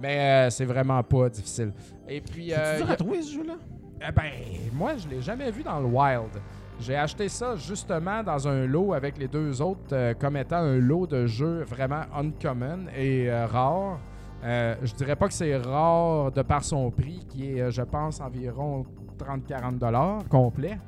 Mais 0.00 0.46
euh, 0.46 0.50
c'est 0.50 0.64
vraiment 0.64 1.02
pas 1.02 1.28
difficile. 1.28 1.72
Et 2.08 2.20
puis. 2.20 2.52
Euh, 2.52 2.78
y 2.86 2.92
a- 2.92 2.96
trouver 2.96 3.22
ce 3.22 3.32
jeu-là? 3.34 3.54
eh 4.00 4.12
ben, 4.12 4.30
moi, 4.72 4.96
je 4.96 5.08
l'ai 5.08 5.20
jamais 5.20 5.50
vu 5.50 5.62
dans 5.62 5.80
le 5.80 5.86
wild. 5.86 6.40
J'ai 6.80 6.94
acheté 6.94 7.28
ça 7.28 7.56
justement 7.56 8.22
dans 8.22 8.46
un 8.46 8.64
lot 8.64 8.92
avec 8.94 9.18
les 9.18 9.26
deux 9.26 9.60
autres 9.60 9.80
euh, 9.92 10.14
comme 10.14 10.36
étant 10.36 10.58
un 10.58 10.76
lot 10.78 11.08
de 11.08 11.26
jeux 11.26 11.64
vraiment 11.64 12.02
uncommon 12.16 12.86
et 12.96 13.28
euh, 13.28 13.46
rare. 13.46 13.98
Euh, 14.44 14.76
je 14.84 14.94
dirais 14.94 15.16
pas 15.16 15.26
que 15.26 15.34
c'est 15.34 15.56
rare 15.56 16.30
de 16.30 16.42
par 16.42 16.62
son 16.62 16.88
prix, 16.92 17.26
qui 17.28 17.58
est, 17.58 17.72
je 17.72 17.82
pense, 17.82 18.20
environ 18.20 18.86
30-40 19.18 19.78
dollars 19.78 20.18
complet. 20.28 20.78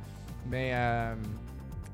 Mais 0.48 0.70
euh, 0.72 1.14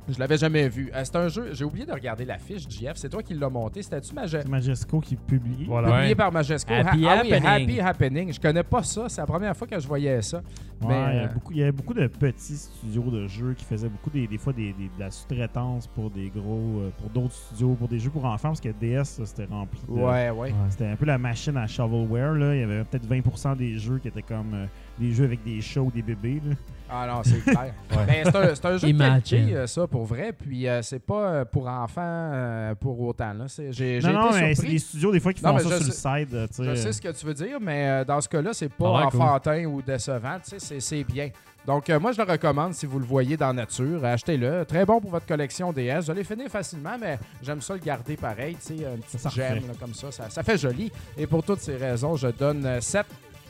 je 0.08 0.18
l'avais 0.18 0.36
jamais 0.38 0.68
vu. 0.68 0.90
Euh, 0.94 1.02
c'est 1.04 1.16
un 1.16 1.28
jeu, 1.28 1.48
j'ai 1.52 1.64
oublié 1.64 1.84
de 1.86 1.92
regarder 1.92 2.24
la 2.24 2.38
fiche, 2.38 2.68
JF. 2.68 2.92
C'est 2.94 3.08
toi 3.08 3.22
qui 3.22 3.34
l'as 3.34 3.48
monté. 3.50 3.82
C'était-tu 3.82 4.14
Majestic? 4.14 4.42
C'est 4.42 4.48
Majesco 4.50 5.00
qui 5.00 5.16
publie. 5.16 5.64
Voilà. 5.66 5.88
Publié 5.88 6.08
Ouais. 6.08 6.14
par 6.14 6.32
Majesco. 6.32 6.72
Happy 6.72 7.06
ah 7.06 7.20
oui, 7.22 7.32
Happening. 7.32 7.46
Happy 7.46 7.80
Happening. 7.80 8.32
Je 8.32 8.40
connais 8.40 8.62
pas 8.62 8.82
ça. 8.82 9.08
C'est 9.08 9.20
la 9.20 9.26
première 9.26 9.56
fois 9.56 9.66
que 9.66 9.78
je 9.78 9.86
voyais 9.86 10.22
ça. 10.22 10.38
Ouais, 10.82 10.88
Mais, 10.88 10.94
il, 10.94 11.16
y 11.16 11.20
a 11.20 11.22
euh, 11.24 11.28
beaucoup, 11.32 11.52
il 11.52 11.58
y 11.58 11.62
avait 11.62 11.72
beaucoup 11.72 11.94
de 11.94 12.06
petits 12.06 12.56
studios 12.56 13.10
de 13.10 13.26
jeux 13.26 13.54
qui 13.56 13.64
faisaient 13.64 13.88
beaucoup 13.88 14.10
des, 14.10 14.26
des 14.26 14.38
fois 14.38 14.52
des, 14.52 14.72
des- 14.74 14.84
de 14.94 15.00
la 15.00 15.10
sous-traitance 15.10 15.86
pour 15.86 16.10
des 16.10 16.28
gros 16.28 16.80
euh, 16.80 16.90
pour 16.98 17.08
d'autres 17.10 17.32
studios, 17.34 17.74
pour 17.74 17.88
des 17.88 17.98
jeux 17.98 18.10
pour 18.10 18.24
enfants, 18.26 18.48
parce 18.48 18.60
que 18.60 18.68
DS 18.68 19.04
ça, 19.04 19.24
c'était 19.26 19.46
rempli 19.46 19.80
de. 19.88 19.92
Ouais, 19.92 20.30
ouais. 20.30 20.52
C'était 20.68 20.86
un 20.86 20.96
peu 20.96 21.06
la 21.06 21.16
machine 21.18 21.56
à 21.56 21.66
shovelware. 21.66 22.32
Là. 22.34 22.54
Il 22.54 22.60
y 22.60 22.64
avait 22.64 22.84
peut-être 22.84 23.08
20% 23.08 23.56
des 23.56 23.78
jeux 23.78 23.98
qui 23.98 24.08
étaient 24.08 24.22
comme 24.22 24.52
euh, 24.54 24.66
des 24.98 25.12
jeux 25.12 25.24
avec 25.24 25.42
des 25.44 25.60
chats 25.60 25.80
ou 25.80 25.90
des 25.90 26.02
bébés. 26.02 26.40
Là. 26.46 26.54
Ah 26.88 27.06
non, 27.08 27.22
c'est 27.24 27.40
clair. 27.42 27.74
Ben, 28.06 28.22
c'est 28.24 28.36
un, 28.36 28.70
un 28.72 28.76
jeu 28.78 28.92
qualité, 28.92 29.54
euh, 29.56 29.66
ça, 29.66 29.86
pour 29.88 30.04
vrai. 30.04 30.32
Puis 30.32 30.68
euh, 30.68 30.82
c'est 30.82 31.00
pas 31.00 31.28
euh, 31.28 31.44
pour 31.44 31.66
enfants 31.66 32.00
euh, 32.04 32.74
pour 32.76 33.00
autant. 33.00 33.32
Là. 33.32 33.46
J'ai 33.70 33.98
Non, 34.00 34.12
non, 34.12 34.30
été 34.30 34.40
mais 34.40 34.54
c'est 34.54 34.66
des 34.66 34.78
studios 34.78 35.10
des 35.12 35.18
fois 35.20 35.32
qui 35.32 35.42
Non, 35.44 35.58
font 35.58 35.68
ça 35.68 35.78
sur 35.80 35.92
sais- 35.92 36.18
le 36.18 36.26
side. 36.26 36.48
Je 36.64 36.74
sais 36.76 36.92
ce 36.92 37.00
que 37.02 37.08
tu 37.10 37.26
veux 37.26 37.34
dire, 37.34 37.58
mais 37.60 37.88
euh, 37.88 38.04
dans 38.04 38.20
ce 38.20 38.28
cas-là, 38.28 38.50
c'est 38.52 38.68
pas 38.68 38.86
Ah 38.86 39.04
ouais, 39.06 39.10
cool. 39.10 39.20
enfantin 39.22 39.64
ou 39.64 39.82
décevant. 39.82 40.38
C'est 40.44 41.04
bien. 41.04 41.30
Donc, 41.66 41.90
euh, 41.90 41.98
moi, 41.98 42.12
je 42.12 42.22
le 42.22 42.30
recommande 42.30 42.74
si 42.74 42.86
vous 42.86 43.00
le 43.00 43.04
voyez 43.04 43.36
dans 43.36 43.52
nature. 43.52 44.04
Achetez-le. 44.04 44.64
Très 44.66 44.84
bon 44.86 45.00
pour 45.00 45.10
votre 45.10 45.26
collection 45.26 45.72
DS. 45.72 46.02
Vous 46.04 46.10
allez 46.12 46.22
finir 46.22 46.48
facilement, 46.48 46.96
mais 47.00 47.18
j'aime 47.42 47.60
ça 47.60 47.74
le 47.74 47.80
garder 47.80 48.16
pareil. 48.16 48.54
tu 48.64 48.76
sais, 48.78 48.84
Une 48.84 49.00
petite 49.02 49.18
Ça, 49.18 49.30
ça 49.30 49.34
gemme 49.34 49.66
là, 49.66 49.74
comme 49.80 49.92
ça, 49.94 50.12
ça. 50.12 50.30
Ça 50.30 50.44
fait 50.44 50.56
joli. 50.58 50.92
Et 51.18 51.26
pour 51.26 51.42
toutes 51.42 51.58
ces 51.60 51.74
raisons, 51.76 52.14
je 52.14 52.28
donne 52.28 52.64
euh, 52.64 52.80
7 52.80 53.04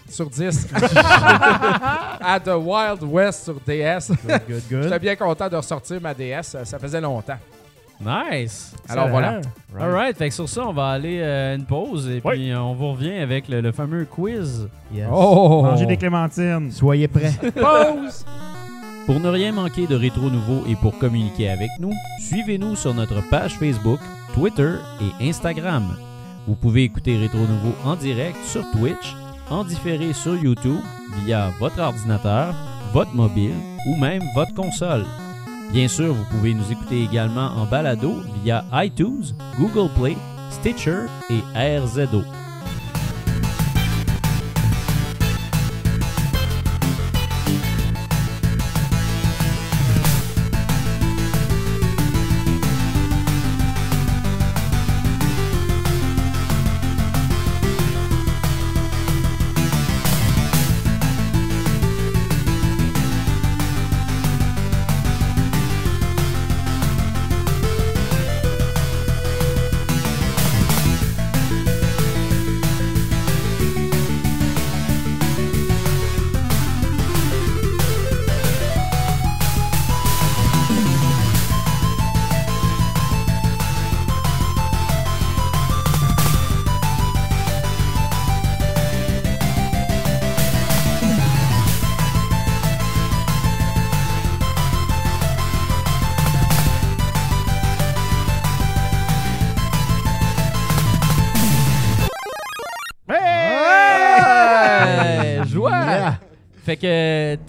sur 0.09 0.28
10 0.30 0.68
à 2.20 2.40
The 2.40 2.50
Wild 2.57 3.02
West 3.02 3.44
sur 3.44 3.54
DS. 3.66 4.09
Good, 4.09 4.40
good, 4.48 4.62
good. 4.70 4.82
J'étais 4.84 4.98
bien 4.98 5.16
content 5.16 5.48
de 5.48 5.57
ressortir 5.57 6.00
ma 6.00 6.14
DS. 6.14 6.57
Ça, 6.64 6.78
faisait 6.78 7.00
longtemps. 7.00 7.38
Nice. 8.00 8.74
Alors 8.88 9.09
voilà. 9.09 9.40
Alright, 9.78 10.16
fait 10.18 10.28
que 10.28 10.34
sur 10.34 10.48
ça, 10.48 10.66
on 10.66 10.72
va 10.72 10.88
aller 10.88 11.18
euh, 11.20 11.57
une 11.57 11.64
pause 11.64 12.09
et 12.09 12.20
Oui. 12.24 12.34
puis 12.34 12.50
euh, 12.52 12.61
on 12.61 12.74
vous 12.74 12.92
revient 12.92 13.14
avec 13.18 13.48
le, 13.48 13.61
le 13.62 13.72
fameux 13.72 14.04
quiz. 14.04 14.68
Yes. 14.94 15.09
Oh! 15.11 15.62
Manger 15.62 15.86
des 15.86 15.96
clémentines. 15.96 16.70
Soyez 16.72 17.09
prêts. 17.09 17.32
Pause! 17.54 18.24
Pour 19.07 19.18
ne 19.20 19.28
rien 19.28 19.52
manquer 19.52 19.86
de 19.86 19.94
Rétro 19.94 20.28
Nouveau 20.28 20.64
et 20.68 20.74
pour 20.76 20.98
communiquer 20.98 21.48
avec 21.48 21.70
nous, 21.80 21.92
suivez-nous 22.20 22.76
sur 22.76 22.92
notre 22.92 23.22
page 23.30 23.54
Facebook, 23.54 24.00
Twitter 24.34 24.74
et 25.00 25.28
Instagram. 25.28 25.96
Vous 26.46 26.54
pouvez 26.57 26.82
écouter 26.82 27.16
Rétro 27.16 27.38
Nouveau 27.38 27.72
en 27.84 27.94
direct 27.96 28.36
sur 28.44 28.68
Twitch, 28.72 29.14
en 29.51 29.64
différé 29.64 30.12
sur 30.12 30.36
YouTube 30.36 30.80
via 31.24 31.51
votre 31.59 31.80
ordinateur, 31.80 32.55
votre 32.92 33.14
mobile 33.14 33.55
ou 33.88 33.97
même 33.97 34.22
votre 34.34 34.55
console. 34.55 35.05
Bien 35.72 35.88
sûr, 35.88 36.14
vous 36.14 36.24
pouvez 36.30 36.55
nous 36.55 36.70
écouter 36.70 37.03
également 37.03 37.49
en 37.57 37.66
balado 37.66 38.22
via 38.42 38.64
iTunes, 38.72 39.24
Google 39.59 39.92
Play, 39.94 40.16
Stitcher 40.51 41.07
et 41.30 41.78
RZO. 41.78 42.22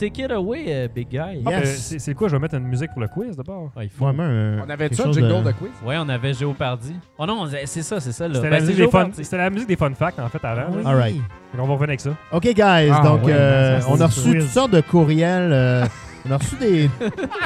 Take 0.10 0.22
it 0.24 0.32
away, 0.32 0.66
euh, 0.68 0.88
big 0.93 1.08
guy. 1.10 1.18
Ah, 1.20 1.51
Yes. 1.51 1.60
ben, 1.62 1.66
c'est 1.66 1.99
c'est 1.99 2.14
quoi? 2.14 2.28
Je 2.28 2.36
vais 2.36 2.39
mettre 2.41 2.55
une 2.55 2.68
musique 2.68 2.91
pour 2.91 3.01
le 3.01 3.08
quiz 3.08 3.36
d'abord. 3.36 3.72
Ah, 3.76 3.84
il 3.84 3.89
faut. 3.89 4.12
Moi, 4.14 4.26
un- 4.26 4.60
On 4.66 4.70
avait 4.70 4.93
ça, 4.93 5.03
jingle 5.12 5.22
de- 5.43 5.43
de 5.43 5.51
quiz? 5.53 5.70
Ouais, 5.86 5.95
on 5.99 6.10
avait 6.10 6.34
Géopardy. 6.34 6.95
Oh 7.18 7.26
non, 7.26 7.45
c'est 7.66 7.82
ça, 7.84 7.99
c'est 7.99 8.12
ça. 8.12 8.28
C'était 8.28 8.41
Ben, 8.41 8.49
la, 8.49 8.60
musique 8.60 8.76
c'est 8.76 8.82
des 8.86 8.88
fun- 8.89 8.99
Géopardy. 8.99 9.24
c'était 9.24 9.38
la 9.38 9.49
musique 9.49 9.68
des 9.68 9.76
fun 9.76 9.93
facts 9.93 10.20
en 10.20 10.30
fait 10.30 10.43
avant. 10.45 10.62
Ah 10.68 10.72
oui. 10.76 10.82
Alright. 10.86 11.22
Fait 11.51 11.58
qu'on 11.58 11.66
va 11.68 11.74
revenir 11.74 11.89
avec 11.89 11.99
ça. 12.01 12.12
OK, 12.32 12.43
guys. 12.43 12.62
Ah, 12.91 13.01
donc, 13.03 13.24
ouais, 13.26 13.32
euh, 13.34 13.80
ça, 13.82 13.88
on 13.89 13.99
a 14.01 14.05
reçu 14.08 14.22
quiz. 14.32 14.43
toutes 14.43 14.53
sortes 14.53 14.72
de 14.72 14.82
courriels. 14.82 15.51
euh, 15.51 15.86
on 16.28 16.32
a 16.32 16.38
reçu 16.38 16.55
des, 16.58 16.89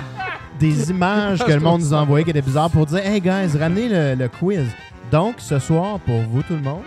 des 0.60 0.90
images 0.92 1.44
que 1.44 1.52
le 1.52 1.60
monde 1.60 1.82
nous 1.82 1.94
a 1.94 1.98
envoyées 2.02 2.24
qui 2.24 2.32
étaient 2.32 2.42
bizarres 2.42 2.70
pour 2.70 2.86
dire 2.86 3.00
Hey, 3.06 3.20
guys, 3.22 3.58
ramenez 3.60 3.90
le, 3.90 4.16
le 4.16 4.28
quiz. 4.28 4.66
Donc, 5.12 5.36
ce 5.40 5.60
soir, 5.60 6.00
pour 6.00 6.20
vous, 6.22 6.42
tout 6.42 6.54
le 6.54 6.62
monde, 6.62 6.82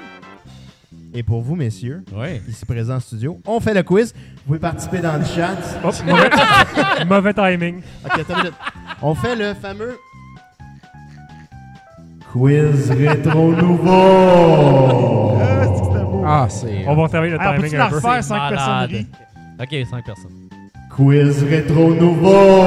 et 1.15 1.23
pour 1.23 1.41
vous, 1.43 1.55
messieurs, 1.57 2.05
Ouais. 2.15 2.43
ici 2.49 2.65
présents 2.67 2.97
en 2.97 3.01
studio, 3.01 3.41
on 3.47 3.61
fait 3.61 3.73
le 3.75 3.83
quiz. 3.83 4.13
Vous 4.15 4.43
pouvez 4.47 4.59
participer 4.59 4.99
dans 4.99 5.17
le 5.17 5.25
chat. 5.25 5.55
Hop, 5.85 5.95
mauvais, 6.05 6.31
mauvais 7.09 7.33
timing. 7.35 7.83
OK, 8.05 8.19
attends. 8.21 8.51
On 9.01 9.15
fait 9.15 9.37
le 9.37 9.55
fameux 9.55 9.97
quiz 12.33 12.91
rétro 12.91 13.53
nouveau. 13.55 15.39
Ah, 16.27 16.47
c'est. 16.49 16.85
On 16.87 16.97
va 16.97 17.03
retarder 17.03 17.31
le 17.31 17.37
Ah, 17.41 17.53
timing 17.55 17.63
peux-tu 17.63 17.77
la 17.77 17.87
un 17.87 17.89
peu. 17.91 17.97
refaire 17.97 18.15
C'est 18.17 18.29
5 18.31 18.49
personnes 18.49 18.85
rient? 18.91 19.07
Ok, 19.61 19.77
5 19.91 20.05
personnes. 20.05 20.31
Quiz 20.97 21.43
rétro 21.45 21.95
nouveau. 21.95 22.65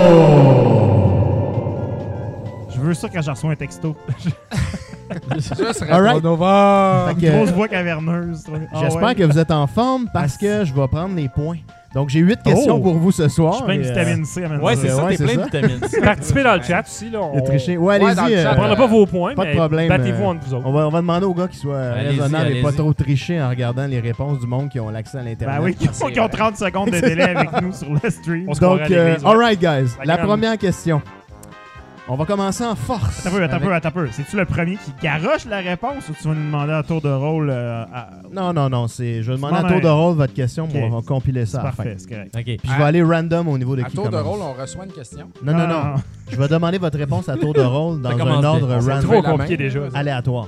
Je 2.74 2.80
veux 2.80 2.94
ça 2.94 3.10
quand 3.12 3.22
je 3.22 3.30
reçois 3.32 3.52
un 3.52 3.56
texto. 3.56 3.96
Juste 5.36 5.86
que- 5.86 7.30
Grosse 7.32 7.52
voix 7.52 7.68
caverneuse. 7.68 8.44
Ah 8.74 8.80
J'espère 8.82 9.04
ouais. 9.04 9.16
que 9.16 9.24
vous 9.24 9.38
êtes 9.40 9.52
en 9.52 9.68
forme 9.68 10.08
parce 10.14 10.38
que 10.38 10.66
je 10.66 10.74
vais 10.74 10.88
prendre 10.88 11.16
les 11.16 11.30
points. 11.30 11.58
Donc, 11.96 12.10
j'ai 12.10 12.20
huit 12.20 12.38
questions 12.44 12.76
Oh! 12.76 12.82
pour 12.82 12.96
vous 12.96 13.12
ce 13.12 13.28
soir. 13.30 13.54
Je 13.58 13.64
prends 13.64 13.72
une 13.72 13.82
et, 13.82 13.86
euh, 13.88 13.90
vitamine 13.90 14.26
C 14.26 14.44
à 14.44 14.50
Ouais, 14.62 14.76
c'est 14.76 14.90
ça, 14.90 15.06
ouais, 15.06 15.16
t'es 15.16 15.18
c'est 15.18 15.24
plein 15.24 15.46
ça. 15.46 15.50
de 15.50 15.68
vitamines. 15.68 15.80
Participez 16.04 16.44
dans 16.44 16.56
le 16.56 16.62
chat 16.62 16.82
aussi. 16.86 17.06
Là, 17.10 17.10
il 17.34 17.40
a 17.40 17.42
on 17.42 17.46
triché. 17.46 17.78
Ouais, 17.78 17.86
Ouais, 17.88 17.96
allez-y. 17.96 18.36
le 18.36 18.44
chat, 18.44 18.50
euh, 18.50 18.52
on 18.52 18.56
prendra 18.56 18.76
pas 18.76 18.88
vos 18.88 19.06
points, 19.06 19.34
pas 19.34 19.46
de 19.46 19.56
problème, 19.56 19.88
battez-vous 19.88 20.24
euh, 20.24 20.28
entre 20.28 20.46
vous 20.46 20.54
autres. 20.54 20.68
on, 20.68 20.74
va, 20.74 20.88
on 20.88 20.90
va 20.92 21.00
demander 21.02 21.26
aux 21.26 21.34
gars 21.34 21.48
qui 21.48 21.58
soient 21.58 21.94
raisonnables 21.94 22.52
et 22.52 22.62
pas 22.62 22.74
trop 22.74 22.94
tricher 22.94 23.42
en 23.42 23.50
regardant 23.50 23.88
les 23.88 24.00
réponses 24.02 24.40
du 24.40 24.48
monde 24.48 24.70
qui 24.70 24.80
ont 24.82 24.90
l'accès 24.90 25.18
à 25.20 25.24
l'Internet. 25.24 25.58
Ben 25.60 25.64
oui, 25.64 25.76
qui, 25.76 25.88
ont 25.88 26.24
vrai. 26.28 26.30
30 26.30 26.58
secondes 26.58 26.92
de 26.92 27.00
délai 27.00 27.24
avec 27.24 27.62
nous 27.62 27.72
sur 27.72 27.88
le 27.92 28.10
stream. 28.10 28.46
On 28.50 28.54
se 28.54 28.60
Donc, 28.60 28.82
euh, 28.92 29.16
ouais. 29.16 29.26
alright, 29.26 29.60
guys. 29.60 29.90
La 30.04 30.18
première 30.18 30.58
question. 30.58 31.02
On 32.10 32.16
va 32.16 32.26
commencer 32.26 32.64
en 32.64 32.74
force. 32.76 33.26
Attends 33.26 33.36
un 33.36 33.40
peu, 33.40 33.44
attends 33.44 33.54
un 33.54 33.58
avec- 33.58 33.68
peu, 33.68 33.74
attends 33.76 33.88
un 33.90 33.92
peu. 33.92 34.08
C'est-tu 34.12 34.38
le 34.38 34.46
premier 34.46 34.78
qui 34.78 34.94
garoche 35.04 35.46
la 35.46 35.58
réponse 35.58 36.08
ou 36.10 36.14
tu 36.14 36.26
vas 36.30 36.34
nous 36.34 36.46
demander 36.46 36.72
à 36.72 36.82
tour 36.84 37.02
de 37.02 37.10
rôle 37.10 37.50
euh, 37.50 37.84
à- 37.84 38.08
Non, 38.34 38.54
non, 38.54 38.70
non. 38.70 38.88
c'est- 38.88 39.22
Je 39.22 39.32
vais 39.32 39.36
demander 39.38 39.58
à 39.58 39.64
tour 39.64 39.82
de 39.82 39.88
un- 39.88 39.92
rôle 39.92 40.16
votre 40.16 40.34
question, 40.34 40.64
Ok. 40.66 40.70
mais 40.74 40.84
on 40.84 40.90
va 40.96 41.02
compiler 41.02 41.46
ça 41.46 41.60
parfait, 41.60 41.96
c'est 41.98 42.10
correct. 42.10 42.34
Ok. 42.34 42.44
Puis 42.46 42.60
je 42.64 42.78
vais 42.78 42.84
aller 42.84 43.04
random 43.04 43.50
au 43.50 43.58
niveau 43.58 43.76
de 43.76 43.82
À 43.82 43.86
qui 43.86 43.96
tour 43.96 44.08
de 44.10 44.16
rôle, 44.16 44.40
on 44.42 44.54
reçoit 44.54 44.86
une 44.86 44.94
question? 44.94 45.30
Non, 45.44 45.54
non, 45.54 45.68
non. 45.68 45.96
Je 46.32 46.38
vais 46.38 46.48
demander 46.48 46.78
votre 46.78 46.98
réponse 46.98 47.28
à 47.28 47.36
tour 47.36 47.54
de 47.54 47.62
rôle 47.62 48.02
dans 48.02 48.10
un 48.12 48.44
ordre 48.44 48.68
bien. 48.68 48.80
C'est 48.82 48.92
random. 48.92 49.10
trop 49.12 49.22
compliqué 49.22 49.58
déjà. 49.58 49.90
ça. 49.92 49.98
aléatoire. 49.98 50.48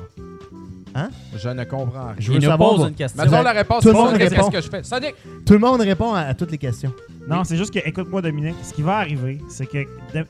Je 1.37 1.49
ne 1.49 1.63
comprends 1.65 2.07
rien. 2.07 2.15
Je 2.19 2.23
Il 2.31 2.33
veux 2.35 2.35
nous 2.41 2.49
savoir. 2.49 2.75
pose 2.75 2.87
une 2.87 2.95
question. 2.95 3.23
Mettons 3.23 3.41
la 3.43 3.51
réponse, 3.51 3.81
tout 3.83 3.87
le 3.89 3.93
pas 3.93 3.99
monde 3.99 4.17
qu'est-ce 4.17 4.35
répond. 4.35 4.49
que 4.49 4.61
je 4.61 4.69
fais. 4.69 4.83
Sonic! 4.83 5.13
Tout 5.45 5.53
le 5.53 5.59
monde 5.59 5.81
répond 5.81 6.13
à, 6.13 6.21
à 6.21 6.33
toutes 6.33 6.51
les 6.51 6.57
questions. 6.57 6.91
Non, 7.29 7.43
c'est 7.43 7.57
juste 7.57 7.71
que, 7.73 7.79
écoute-moi, 7.79 8.21
Dominique, 8.21 8.55
ce 8.63 8.73
qui 8.73 8.81
va 8.81 8.97
arriver, 8.97 9.37
c'est 9.49 9.65
que 9.67 9.77
de- 10.13 10.25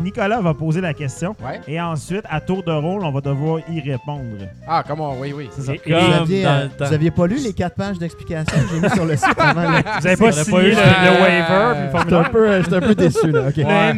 Nicolas 0.00 0.40
va 0.40 0.52
poser 0.54 0.80
la 0.80 0.92
question 0.94 1.34
Ouais. 1.42 1.60
et 1.66 1.80
ensuite, 1.80 2.22
à 2.28 2.40
tour 2.40 2.62
de 2.62 2.72
rôle, 2.72 3.02
on 3.04 3.10
va 3.10 3.20
devoir 3.20 3.60
y 3.70 3.80
répondre. 3.80 4.22
Ah, 4.68 4.84
comment? 4.86 5.14
Oui, 5.18 5.32
oui. 5.34 5.48
C'est 5.52 5.62
ça. 5.62 5.72
Et- 5.74 5.78
Vous 5.84 5.90
Comme 5.90 6.12
aviez, 6.12 6.42
dans 6.44 6.50
euh, 6.50 6.62
le 6.64 6.68
temps. 6.70 6.84
vous 6.86 6.92
aviez 6.92 7.10
pas 7.10 7.26
lu 7.26 7.36
les 7.42 7.52
quatre 7.52 7.74
pages 7.74 7.98
d'explication 7.98 8.58
que 8.58 8.68
j'ai 8.74 8.80
mis 8.80 8.90
sur 8.90 9.04
le 9.06 9.16
site 9.16 9.34
avant. 9.38 9.62
là? 9.62 9.82
Vous 10.00 10.06
avez 10.06 10.16
pas 10.16 10.28
a 10.28 10.32
signé 10.32 10.50
pas 10.58 10.62
eu 10.66 10.70
le, 10.70 10.76
waiver 10.76 11.74
puis 11.74 11.82
le 11.82 11.98
J'étais 12.02 12.14
un 12.14 12.24
formulaire? 12.24 12.30
peu, 12.30 12.62
j'étais 12.62 12.76
un 12.76 12.80
peu 12.80 12.94
déçu. 12.94 13.30
Là. 13.30 13.40
OK. 13.48 13.56
Le 13.56 13.64
Mais, 13.64 13.92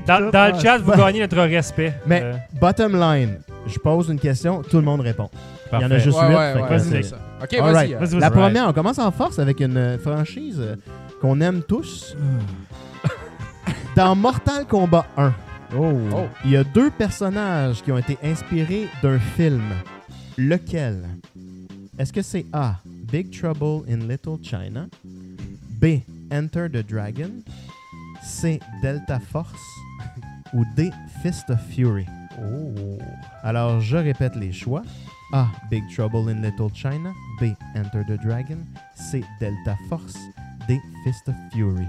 NBA, 0.00 0.06
Dans, 0.06 0.24
tout, 0.26 0.30
dans 0.30 0.54
le 0.56 0.60
chat, 0.62 0.78
vous 0.78 0.92
gagnez 0.92 1.20
notre 1.20 1.38
respect. 1.42 1.94
mais 2.06 2.22
Euh, 2.22 2.32
bottom 2.60 2.98
line, 2.98 3.38
je 3.66 3.78
pose 3.78 4.08
une 4.10 4.20
question, 4.20 4.62
tout 4.62 4.76
le 4.76 4.82
monde 4.84 5.00
répond. 5.00 5.28
Il 5.72 5.74
y 5.74 5.76
en 5.76 5.78
a 5.78 5.88
Parfait. 5.88 6.00
juste 6.04 6.18
Ouais, 6.20 6.28
huit. 6.28 6.36
ouais, 6.36 6.52
fait 6.52 6.60
ouais, 6.62 6.68
que 6.68 6.78
c'est 6.78 6.90
c'est- 6.90 7.02
ça. 7.02 7.16
OK, 7.42 7.52
All 7.54 7.60
vas-y. 7.60 7.74
right. 7.74 7.92
euh, 7.94 7.98
Vas-y, 7.98 8.08
vas-y. 8.10 8.20
La 8.20 8.28
Right. 8.28 8.40
première, 8.40 8.68
on 8.68 8.72
commence 8.72 8.98
en 9.00 9.10
force 9.10 9.38
avec 9.40 9.58
une 9.60 9.76
euh, 9.76 9.98
franchise 9.98 10.58
euh, 10.60 10.76
qu'on 11.26 11.40
aime 11.40 11.62
tous. 11.66 12.14
Dans 13.96 14.14
Mortal 14.14 14.64
Kombat 14.66 15.06
1, 15.16 15.34
Oh. 15.76 16.28
il 16.44 16.52
y 16.52 16.56
a 16.56 16.62
deux 16.62 16.90
personnages 16.92 17.82
qui 17.82 17.90
ont 17.90 17.98
été 17.98 18.16
inspirés 18.22 18.86
d'un 19.02 19.18
film. 19.18 19.64
Lequel? 20.38 21.02
Est-ce 21.98 22.12
que 22.12 22.22
c'est 22.22 22.46
A. 22.52 22.76
Big 23.10 23.32
Trouble 23.36 23.82
in 23.90 24.06
Little 24.06 24.38
China? 24.40 24.86
B. 25.80 26.02
Enter 26.30 26.68
the 26.70 26.86
Dragon? 26.86 27.42
C. 28.22 28.60
Delta 28.80 29.18
Force? 29.18 29.60
Ou 30.54 30.64
D. 30.76 30.92
Fist 31.24 31.50
of 31.50 31.58
Fury? 31.70 32.06
Oh. 32.40 32.98
Alors, 33.42 33.80
je 33.80 33.96
répète 33.96 34.36
les 34.36 34.52
choix. 34.52 34.82
A. 35.32 35.48
Big 35.70 35.82
Trouble 35.92 36.30
in 36.30 36.40
Little 36.40 36.70
China. 36.72 37.12
B. 37.40 37.46
Enter 37.74 38.04
the 38.06 38.16
Dragon. 38.24 38.58
C. 38.94 39.24
Delta 39.40 39.76
Force. 39.88 40.16
D. 40.68 40.80
Fist 41.04 41.28
of 41.28 41.34
Fury. 41.52 41.86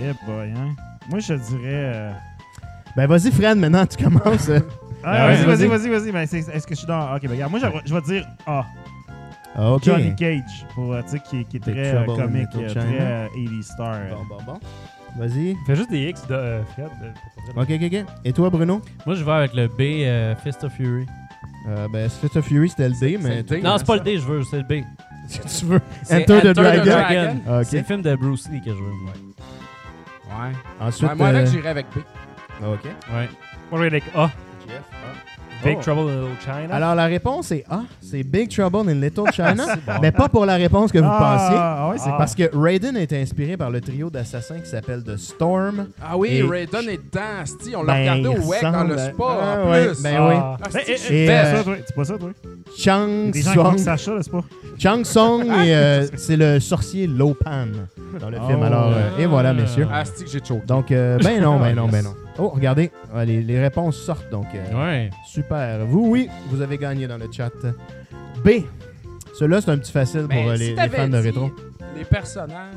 Eh 0.00 0.12
boy, 0.26 0.50
hein? 0.56 0.74
Moi, 1.08 1.18
je 1.20 1.34
dirais. 1.34 1.60
euh, 1.64 2.12
Ben, 2.96 3.06
vas-y, 3.06 3.30
Fred, 3.30 3.58
maintenant, 3.58 3.86
tu 3.86 4.02
commences. 4.02 4.50
Ah, 5.02 5.28
ouais, 5.28 5.44
vas-y, 5.44 5.66
vas-y, 5.66 5.88
vas-y. 5.88 5.88
vas-y. 5.88 6.12
Ben, 6.12 6.26
c'est- 6.26 6.48
Est-ce 6.54 6.66
que 6.66 6.74
je 6.74 6.80
suis 6.80 6.86
dans. 6.86 7.14
Ok, 7.14 7.22
ben, 7.22 7.30
regarde, 7.30 7.50
moi, 7.50 7.60
je, 7.86 7.94
vais 7.94 8.00
dire 8.02 8.26
A. 8.46 8.66
Ah, 9.56 9.72
OK. 9.72 9.84
Johnny 9.84 10.14
Cage, 10.14 10.66
pour, 10.74 10.92
euh, 10.92 11.00
tu 11.02 11.12
sais, 11.12 11.20
qui, 11.20 11.44
qui 11.46 11.56
est 11.56 11.60
très 11.60 11.94
euh, 11.94 12.04
comique, 12.04 12.50
très 12.50 13.00
euh, 13.00 13.26
80 13.28 13.62
star. 13.62 13.98
Bon, 14.10 14.24
bon, 14.36 14.42
bon. 14.44 14.60
Vas-y. 15.18 15.56
Fais 15.66 15.74
juste 15.74 15.90
des 15.90 16.08
X 16.10 16.26
de 16.28 16.34
euh, 16.34 16.64
Fred. 16.66 16.88
OK, 17.56 17.70
OK, 17.70 17.82
OK. 17.82 18.04
Et 18.26 18.32
toi, 18.34 18.50
Bruno? 18.50 18.82
Moi, 19.06 19.14
je 19.16 19.24
vais 19.24 19.32
avec 19.32 19.54
le 19.54 19.68
B, 19.68 19.80
euh, 20.04 20.36
Fist 20.36 20.62
of 20.64 20.72
Fury. 20.74 21.06
Euh, 21.68 21.88
ben, 21.92 22.08
Fist 22.08 22.36
of 22.36 22.44
Fury, 22.44 22.68
c'était 22.68 22.88
le 22.90 22.94
D, 23.00 23.18
mais... 23.22 23.36
le 23.36 23.42
D. 23.42 23.60
Non, 23.62 23.70
hein, 23.70 23.78
c'est 23.78 23.86
pas 23.86 23.96
le 23.96 24.02
D, 24.02 24.18
je 24.18 24.24
veux, 24.26 24.42
c'est 24.44 24.58
le 24.58 24.64
B. 24.64 24.84
Si 25.46 25.60
tu 25.60 25.66
veux. 25.66 25.80
C'est 26.02 26.22
Enter 26.22 26.40
the 26.40 26.54
Dragon. 26.54 27.40
Ah, 27.48 27.64
C'est 27.64 27.78
le 27.78 27.84
film 27.84 28.02
de 28.02 28.16
Bruce 28.16 28.48
Lee 28.50 28.60
que 28.60 28.70
je 28.70 28.76
veux. 28.76 28.90
Ouais. 28.90 30.52
Ensuite... 30.80 31.08
Ouais, 31.10 31.14
moi, 31.16 31.28
euh, 31.28 31.32
là, 31.32 31.44
j'irais 31.44 31.68
avec 31.68 31.86
B. 31.94 31.98
OK. 32.64 32.84
Ouais. 32.84 33.28
Moi, 33.70 33.74
je 33.74 33.76
vais 33.78 33.86
avec 33.86 34.04
A. 34.14 34.30
Big 35.64 35.76
Oh. 35.78 35.82
Trouble 35.82 36.10
in 36.10 36.20
Little 36.22 36.36
China? 36.44 36.74
Alors, 36.74 36.94
la 36.94 37.04
réponse 37.06 37.52
est 37.52 37.64
A. 37.70 37.80
C'est 38.00 38.22
Big 38.22 38.48
Trouble 38.48 38.88
in 38.90 38.94
Little 38.94 39.24
China. 39.32 39.76
Bon. 39.86 39.92
mais 40.00 40.10
pas 40.12 40.28
pour 40.28 40.46
la 40.46 40.54
réponse 40.56 40.90
que 40.92 40.98
vous 40.98 41.04
pensiez. 41.08 41.56
Ah, 41.58 41.88
ouais, 41.90 41.98
c'est 41.98 42.10
Ah. 42.10 42.16
Parce 42.18 42.34
que 42.34 42.44
Raiden 42.56 42.96
est 42.96 43.12
inspiré 43.12 43.56
par 43.56 43.70
le 43.70 43.80
trio 43.80 44.08
d'assassins 44.10 44.58
qui 44.60 44.68
s'appelle 44.70 45.02
The 45.04 45.16
Storm. 45.16 45.88
Ah 46.02 46.16
oui, 46.16 46.28
Et- 46.32 46.42
Raiden 46.42 46.88
est 46.88 46.96
dedans, 46.98 47.44
sti. 47.44 47.74
On 47.76 47.82
l'a 47.82 47.92
Ben, 47.94 48.00
regardé 48.00 48.38
au 48.38 48.42
WEC 48.48 48.62
dans 48.62 48.84
le 48.84 48.98
spa, 48.98 49.12
Ah, 49.20 49.58
en 49.66 49.70
ouais, 49.70 49.86
plus. 49.88 50.02
ben 50.02 50.14
Ah. 50.18 50.28
oui. 50.28 50.34
Ah, 50.38 50.56
Eh, 50.86 50.92
Et, 50.92 50.96
C'est 50.96 51.26
bête. 51.26 51.42
pas 51.44 51.56
ça, 51.56 51.62
toi? 51.64 51.74
C'est 51.86 51.94
pas 51.94 52.04
ça, 52.04 52.18
toi? 52.18 52.30
Chang 52.76 53.32
Song. 53.34 53.76
Chang 54.78 55.04
Song, 55.04 55.44
euh, 55.50 56.06
c'est 56.16 56.36
le 56.36 56.58
sorcier 56.60 57.06
Lopan 57.06 57.66
dans 58.20 58.30
le 58.30 58.36
film. 58.38 58.58
Oh. 58.60 58.64
Alors, 58.64 58.92
euh, 58.96 59.18
et 59.18 59.26
voilà, 59.26 59.52
messieurs. 59.52 59.86
Ah, 59.92 60.04
que 60.04 60.26
j'ai 60.26 60.38
choqué? 60.44 60.62
Donc, 60.66 60.90
euh, 60.90 61.18
ben 61.22 61.40
non, 61.40 61.58
ben 61.58 61.74
non, 61.74 61.88
ben 61.88 62.02
non. 62.04 62.14
Oh, 62.40 62.48
regardez, 62.48 62.90
ah, 63.14 63.24
les, 63.24 63.42
les 63.42 63.60
réponses 63.60 63.96
sortent 63.96 64.30
donc. 64.30 64.46
euh, 64.54 64.74
Ouais. 64.84 65.10
Super. 65.26 65.84
Vous, 65.86 66.06
oui, 66.08 66.28
vous 66.48 66.60
avez 66.62 66.78
gagné 66.78 67.06
dans 67.06 67.18
le 67.18 67.26
chat. 67.30 67.50
B. 68.44 68.62
Celui-là, 69.38 69.60
c'est 69.60 69.70
un 69.70 69.78
petit 69.78 69.92
facile 69.92 70.26
Ben, 70.28 70.42
pour 70.42 70.50
euh, 70.52 70.56
si 70.56 70.74
les, 70.74 70.88
fans 70.88 71.08
de 71.08 71.16
dit 71.18 71.26
rétro. 71.28 71.50
Les 71.96 72.04
personnages. 72.04 72.74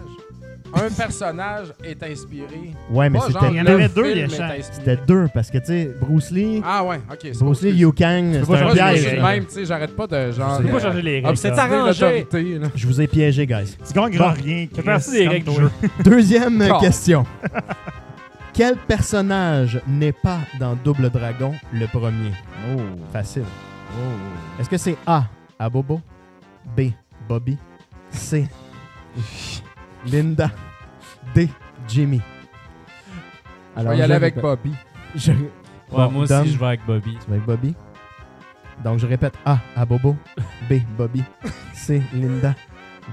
Un 0.76 0.90
personnage 0.90 1.68
est 1.84 2.02
inspiré. 2.02 2.72
Ouais, 2.90 3.08
mais 3.08 3.20
c'était 3.28 3.46
Il 3.52 3.58
y 3.58 3.62
en 3.62 3.64
deux. 3.64 3.74
avait 3.74 3.90
deux, 3.90 4.14
les. 4.14 4.28
C'était 4.72 4.98
deux, 5.08 5.28
parce 5.32 5.52
que, 5.52 5.60
tu 5.60 5.66
sais, 5.66 5.92
Bruce 6.02 6.32
Lee, 6.32 6.62
Ah 6.66 6.84
ouais, 6.84 6.98
ok. 7.12 7.20
c'est 7.22 7.38
Bruce 7.44 7.62
Lee. 7.62 7.74
Liu 7.74 7.92
Kang, 7.92 8.42
c'est 8.44 8.54
un 8.56 8.72
piège. 8.74 9.06
règles. 9.08 9.22
même, 9.22 9.46
tu 9.46 9.52
sais, 9.54 9.66
j'arrête 9.66 9.96
pas 9.96 10.08
de 10.08 10.32
genre. 10.32 10.58
Tu 10.58 10.64
peux 10.64 10.70
pas 10.72 10.78
euh, 10.78 10.80
changer 10.80 11.02
les 11.04 11.12
règles. 11.18 11.28
Obsédé 11.30 11.56
ça. 11.56 11.64
arrangé. 11.66 12.28
Je 12.76 12.88
vous 12.88 13.00
ai 13.02 13.06
piégé, 13.08 13.46
guys. 13.46 13.78
Tu 13.88 13.94
gagneras 13.94 14.34
Bon. 14.34 14.42
rien. 14.44 14.68
fait 14.74 14.82
partie 14.82 15.12
des 15.12 15.28
règles 15.28 15.52
du 15.52 15.56
jeu. 15.62 15.70
Deuxième 16.04 16.68
question. 16.80 17.24
Quel 18.54 18.78
personnage 18.78 19.82
n'est 19.88 20.12
pas 20.12 20.40
dans 20.60 20.76
Double 20.76 21.10
Dragon 21.10 21.54
le 21.72 21.88
premier? 21.88 22.32
Oh. 22.70 22.82
Facile. 23.12 23.46
Est-ce 24.60 24.70
que 24.70 24.78
c'est 24.78 24.96
A. 25.08 25.26
Abobo? 25.58 26.02
B. 26.78 26.92
Bobby? 27.28 27.58
C. 28.12 28.48
Linda? 30.06 30.52
D. 31.34 31.50
Jimmy? 31.88 32.22
Je 33.78 33.82
vais 33.84 33.98
y 33.98 34.02
aller 34.02 34.14
avec 34.14 34.36
répète- 34.36 34.42
Bobby. 34.44 34.74
je- 35.16 35.32
Ouais, 35.32 36.08
Bon, 36.08 36.12
moi 36.12 36.24
aussi, 36.24 36.52
je 36.52 36.58
vais 36.58 36.66
avec 36.66 36.86
Bobby. 36.88 37.18
tu 37.24 37.28
vas 37.30 37.36
avec 37.36 37.46
Bobby? 37.46 37.76
Donc, 38.84 38.98
je 39.00 39.06
répète 39.06 39.34
A. 39.46 39.60
Abobo? 39.76 40.16
B. 40.70 40.74
Bobby? 40.98 41.24
C. 41.74 42.02
Linda? 42.14 42.56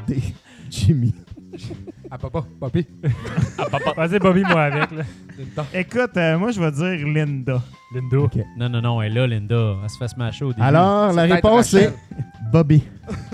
D. 0.07 0.23
Jimmy? 0.71 1.15
Ah, 2.13 2.19
papa, 2.19 2.45
Bobby. 2.61 2.87
Vas-y, 3.97 4.19
Bobby, 4.19 4.43
moi 4.43 4.63
avec. 4.63 4.91
Là. 4.91 5.65
Écoute, 5.73 6.17
euh, 6.17 6.37
moi, 6.39 6.51
je 6.51 6.61
vais 6.61 6.73
dire 6.73 7.07
Linda. 7.07 7.63
Lindo. 7.95 8.29
Non, 8.59 8.69
non, 8.69 8.81
non, 8.81 9.03
elle 9.03 9.13
est 9.17 9.21
là, 9.21 9.27
Linda. 9.29 9.77
Elle 9.83 9.91
se 9.91 9.97
fait 9.97 10.09
smasher 10.09 10.45
au 10.45 10.53
début. 10.53 10.63
Alors, 10.63 11.13
la 11.13 11.27
C'est 11.29 11.35
réponse 11.35 11.71
peut-être 11.71 11.93
est 11.93 12.51
Bobby. 12.53 12.83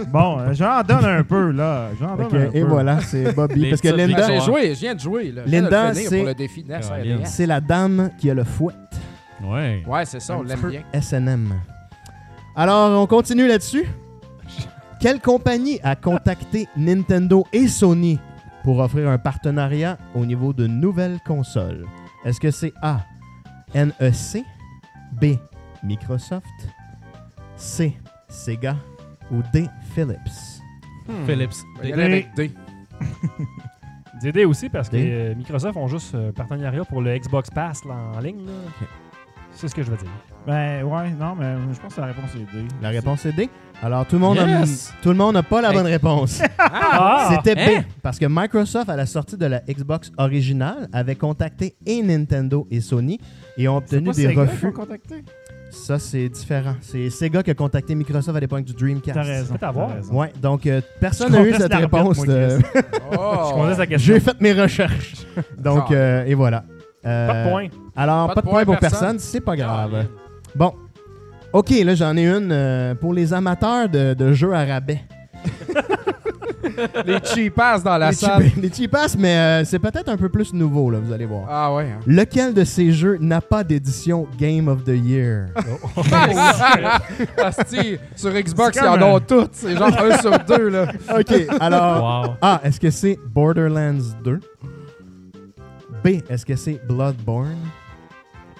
Bon, 0.08 0.38
euh, 0.40 0.52
j'en 0.52 0.82
donne 0.82 1.04
un 1.06 1.22
peu, 1.22 1.50
là. 1.52 1.88
J'en 1.98 2.16
donne 2.16 2.26
Ok, 2.26 2.34
un 2.34 2.50
et 2.52 2.60
peu. 2.60 2.66
voilà, 2.66 3.00
c'est 3.00 3.34
Bobby. 3.34 3.60
Les 3.60 3.70
Parce 3.70 3.80
que 3.80 3.88
petites 3.88 4.06
Linda, 4.08 4.26
J'ai 4.28 4.40
joué, 4.40 4.74
je 4.74 4.80
viens 4.80 4.94
de 4.94 5.00
jouer. 5.00 5.32
Là. 5.32 5.42
Je 5.46 5.50
viens 5.50 5.60
de 5.62 5.64
Linda, 5.66 5.94
finir 5.94 6.08
c'est- 6.10 6.16
pour 6.18 6.26
le 6.26 6.34
défi 6.34 6.64
Caroline. 6.64 7.16
RDS. 7.20 7.26
c'est 7.26 7.46
la 7.46 7.60
dame 7.62 8.10
qui 8.18 8.30
a 8.30 8.34
le 8.34 8.44
fouet. 8.44 8.74
Ouais. 9.42 9.82
Ouais, 9.86 10.04
c'est 10.04 10.20
ça, 10.20 10.36
on 10.36 10.42
Un 10.42 10.44
l'aime 10.44 10.60
peu 10.60 10.70
bien. 10.70 10.82
SNM. 10.92 11.54
Alors, 12.54 13.00
on 13.02 13.06
continue 13.06 13.46
là-dessus. 13.48 13.86
Quelle 15.00 15.20
compagnie 15.20 15.78
a 15.82 15.94
contacté 15.96 16.68
Nintendo 16.76 17.46
et 17.52 17.68
Sony? 17.68 18.18
Pour 18.66 18.80
offrir 18.80 19.08
un 19.08 19.16
partenariat 19.16 19.96
au 20.16 20.26
niveau 20.26 20.52
de 20.52 20.66
nouvelles 20.66 21.20
consoles? 21.24 21.86
Est-ce 22.24 22.40
que 22.40 22.50
c'est 22.50 22.72
A, 22.82 23.06
NEC, 23.76 24.42
B, 25.12 25.36
Microsoft, 25.84 26.44
C, 27.54 27.96
Sega 28.28 28.74
ou 29.30 29.36
D, 29.52 29.68
Philips? 29.94 30.18
Philips. 31.26 31.54
On 31.76 31.82
va 31.82 31.88
y 31.88 31.92
aller 31.92 32.02
avec 32.02 32.34
D. 32.34 32.50
DD 34.20 34.44
aussi 34.44 34.68
parce 34.68 34.88
que 34.88 34.96
D. 34.96 35.10
euh, 35.12 35.34
Microsoft 35.36 35.76
ont 35.76 35.86
juste 35.86 36.16
euh, 36.16 36.32
partenariat 36.32 36.84
pour 36.84 37.02
le 37.02 37.16
Xbox 37.16 37.48
Pass 37.50 37.84
là, 37.84 37.94
en 38.16 38.18
ligne. 38.18 38.46
là. 38.46 38.52
C'est 39.52 39.68
ce 39.68 39.74
que 39.76 39.84
je 39.84 39.92
veux 39.92 39.96
dire. 39.96 40.10
Ben, 40.46 40.84
ouais, 40.84 41.10
non, 41.18 41.34
mais 41.38 41.54
je 41.74 41.80
pense 41.80 41.94
que 41.94 42.00
la 42.00 42.06
réponse 42.08 42.30
est 42.36 42.56
D. 42.56 42.64
La 42.80 42.90
réponse 42.90 43.26
est 43.26 43.32
D. 43.32 43.50
Alors, 43.82 44.06
tout 44.06 44.14
le 44.16 44.20
monde 44.20 44.36
Yes! 44.36 44.92
a, 44.96 45.02
tout 45.02 45.08
le 45.10 45.16
monde 45.16 45.34
n'a 45.34 45.42
pas 45.42 45.60
la 45.60 45.70
Hey. 45.70 45.74
bonne 45.76 45.86
réponse. 45.86 46.40
Ah! 46.58 47.30
C'était 47.44 47.60
Hein? 47.60 47.80
B. 47.80 47.84
Parce 48.02 48.18
que 48.18 48.26
Microsoft, 48.28 48.88
à 48.88 48.96
la 48.96 49.06
sortie 49.06 49.36
de 49.36 49.44
la 49.46 49.60
Xbox 49.68 50.12
originale, 50.18 50.88
avait 50.92 51.16
contacté 51.16 51.74
et 51.84 52.00
Nintendo 52.02 52.66
et 52.70 52.80
Sony 52.80 53.18
et 53.58 53.66
ont 53.68 53.76
obtenu 53.78 54.06
pas 54.06 54.12
des 54.12 54.22
Sega 54.22 54.32
qui 54.32 54.38
refus. 54.52 54.72
contacté? 54.72 55.24
Ça, 55.70 55.98
c'est 55.98 56.28
différent. 56.28 56.76
C'est 56.80 57.10
Sega 57.10 57.42
qui 57.42 57.50
a 57.50 57.54
contacté 57.54 57.94
Microsoft 57.96 58.36
à 58.36 58.40
l'époque 58.40 58.62
du 58.64 58.72
Dreamcast. 58.72 59.14
T'as 59.14 59.22
raison. 59.24 59.54
T'as 59.58 59.72
raison. 59.72 60.14
Ouais, 60.14 60.32
donc 60.40 60.64
euh, 60.66 60.80
personne 61.00 61.32
n'a 61.32 61.42
eu 61.42 61.52
cette 61.54 61.74
réponse. 61.74 62.16
moi, 62.18 62.26
de- 62.26 62.58
Chris. 62.62 62.70
Je 63.12 63.18
Oh. 63.18 63.96
J'ai 63.96 64.20
fait 64.20 64.40
mes 64.40 64.52
recherches. 64.52 65.14
donc, 65.58 65.86
Ah. 65.90 65.94
euh, 65.94 66.24
et 66.24 66.34
voilà. 66.34 66.64
Euh, 67.04 67.26
Pas 67.26 67.44
de 67.44 67.50
point. 67.50 67.66
Alors, 67.96 68.32
pas, 68.32 68.40
de 68.40 68.46
point 68.48 68.64
pour 68.64 68.78
personne, 68.78 69.18
c'est 69.18 69.40
pas 69.40 69.56
grave. 69.56 70.06
Bon. 70.56 70.72
OK, 71.52 71.70
là, 71.84 71.94
j'en 71.94 72.16
ai 72.16 72.26
une 72.26 72.50
euh, 72.50 72.94
pour 72.94 73.12
les 73.14 73.32
amateurs 73.32 73.88
de, 73.88 74.14
de 74.14 74.32
jeux 74.32 74.52
à 74.52 74.64
rabais. 74.64 75.00
Les 77.06 77.18
cheapass 77.22 77.82
dans 77.82 77.96
la 77.96 78.08
les, 78.10 78.14
salle. 78.16 78.42
cheap- 78.42 78.56
les 78.62 78.72
cheapass, 78.72 79.16
mais 79.16 79.36
euh, 79.36 79.64
c'est 79.64 79.78
peut-être 79.78 80.08
un 80.08 80.16
peu 80.16 80.28
plus 80.28 80.52
nouveau, 80.52 80.90
là, 80.90 80.98
vous 81.00 81.12
allez 81.12 81.24
voir. 81.24 81.44
Ah 81.48 81.72
ouais. 81.74 81.84
hein. 81.84 82.00
Lequel 82.06 82.52
de 82.52 82.64
ces 82.64 82.90
jeux 82.92 83.16
n'a 83.20 83.40
pas 83.40 83.62
d'édition 83.62 84.26
Game 84.38 84.66
of 84.68 84.82
the 84.84 84.88
Year? 84.96 85.46
Asti, 87.42 87.98
sur 88.16 88.32
Xbox, 88.32 88.76
C'est 88.78 88.84
ils 88.84 88.88
en 88.88 89.00
ont 89.02 89.20
toutes. 89.20 89.50
C'est 89.54 89.76
genre 89.76 89.96
un 89.98 90.18
sur 90.18 90.38
deux, 90.40 90.68
là. 90.68 90.86
OK, 91.16 91.32
alors... 91.60 92.24
Wow. 92.30 92.34
A, 92.42 92.60
est-ce 92.64 92.80
que 92.80 92.90
c'est 92.90 93.18
Borderlands 93.26 94.02
2? 94.24 94.40
B, 96.04 96.06
est-ce 96.28 96.44
que 96.44 96.56
c'est 96.56 96.80
Bloodborne? 96.86 97.56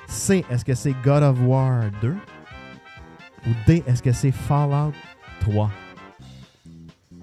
C, 0.09 0.44
est-ce 0.50 0.64
que 0.64 0.74
c'est 0.74 0.94
God 1.04 1.22
of 1.22 1.38
War 1.42 1.84
2? 2.00 2.11
Ou 3.46 3.50
D, 3.66 3.82
est-ce 3.86 4.02
que 4.02 4.12
c'est 4.12 4.32
Fallout 4.32 4.92
3? 5.40 5.70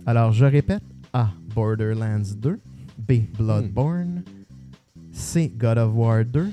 Alors, 0.06 0.32
je 0.32 0.46
répète. 0.46 0.84
A, 1.14 1.28
Borderlands 1.56 2.34
2. 2.38 2.60
B, 2.98 3.14
Bloodborne. 3.38 4.24
C, 5.12 5.52
God 5.56 5.78
of 5.78 5.92
War 5.94 6.24
2. 6.26 6.52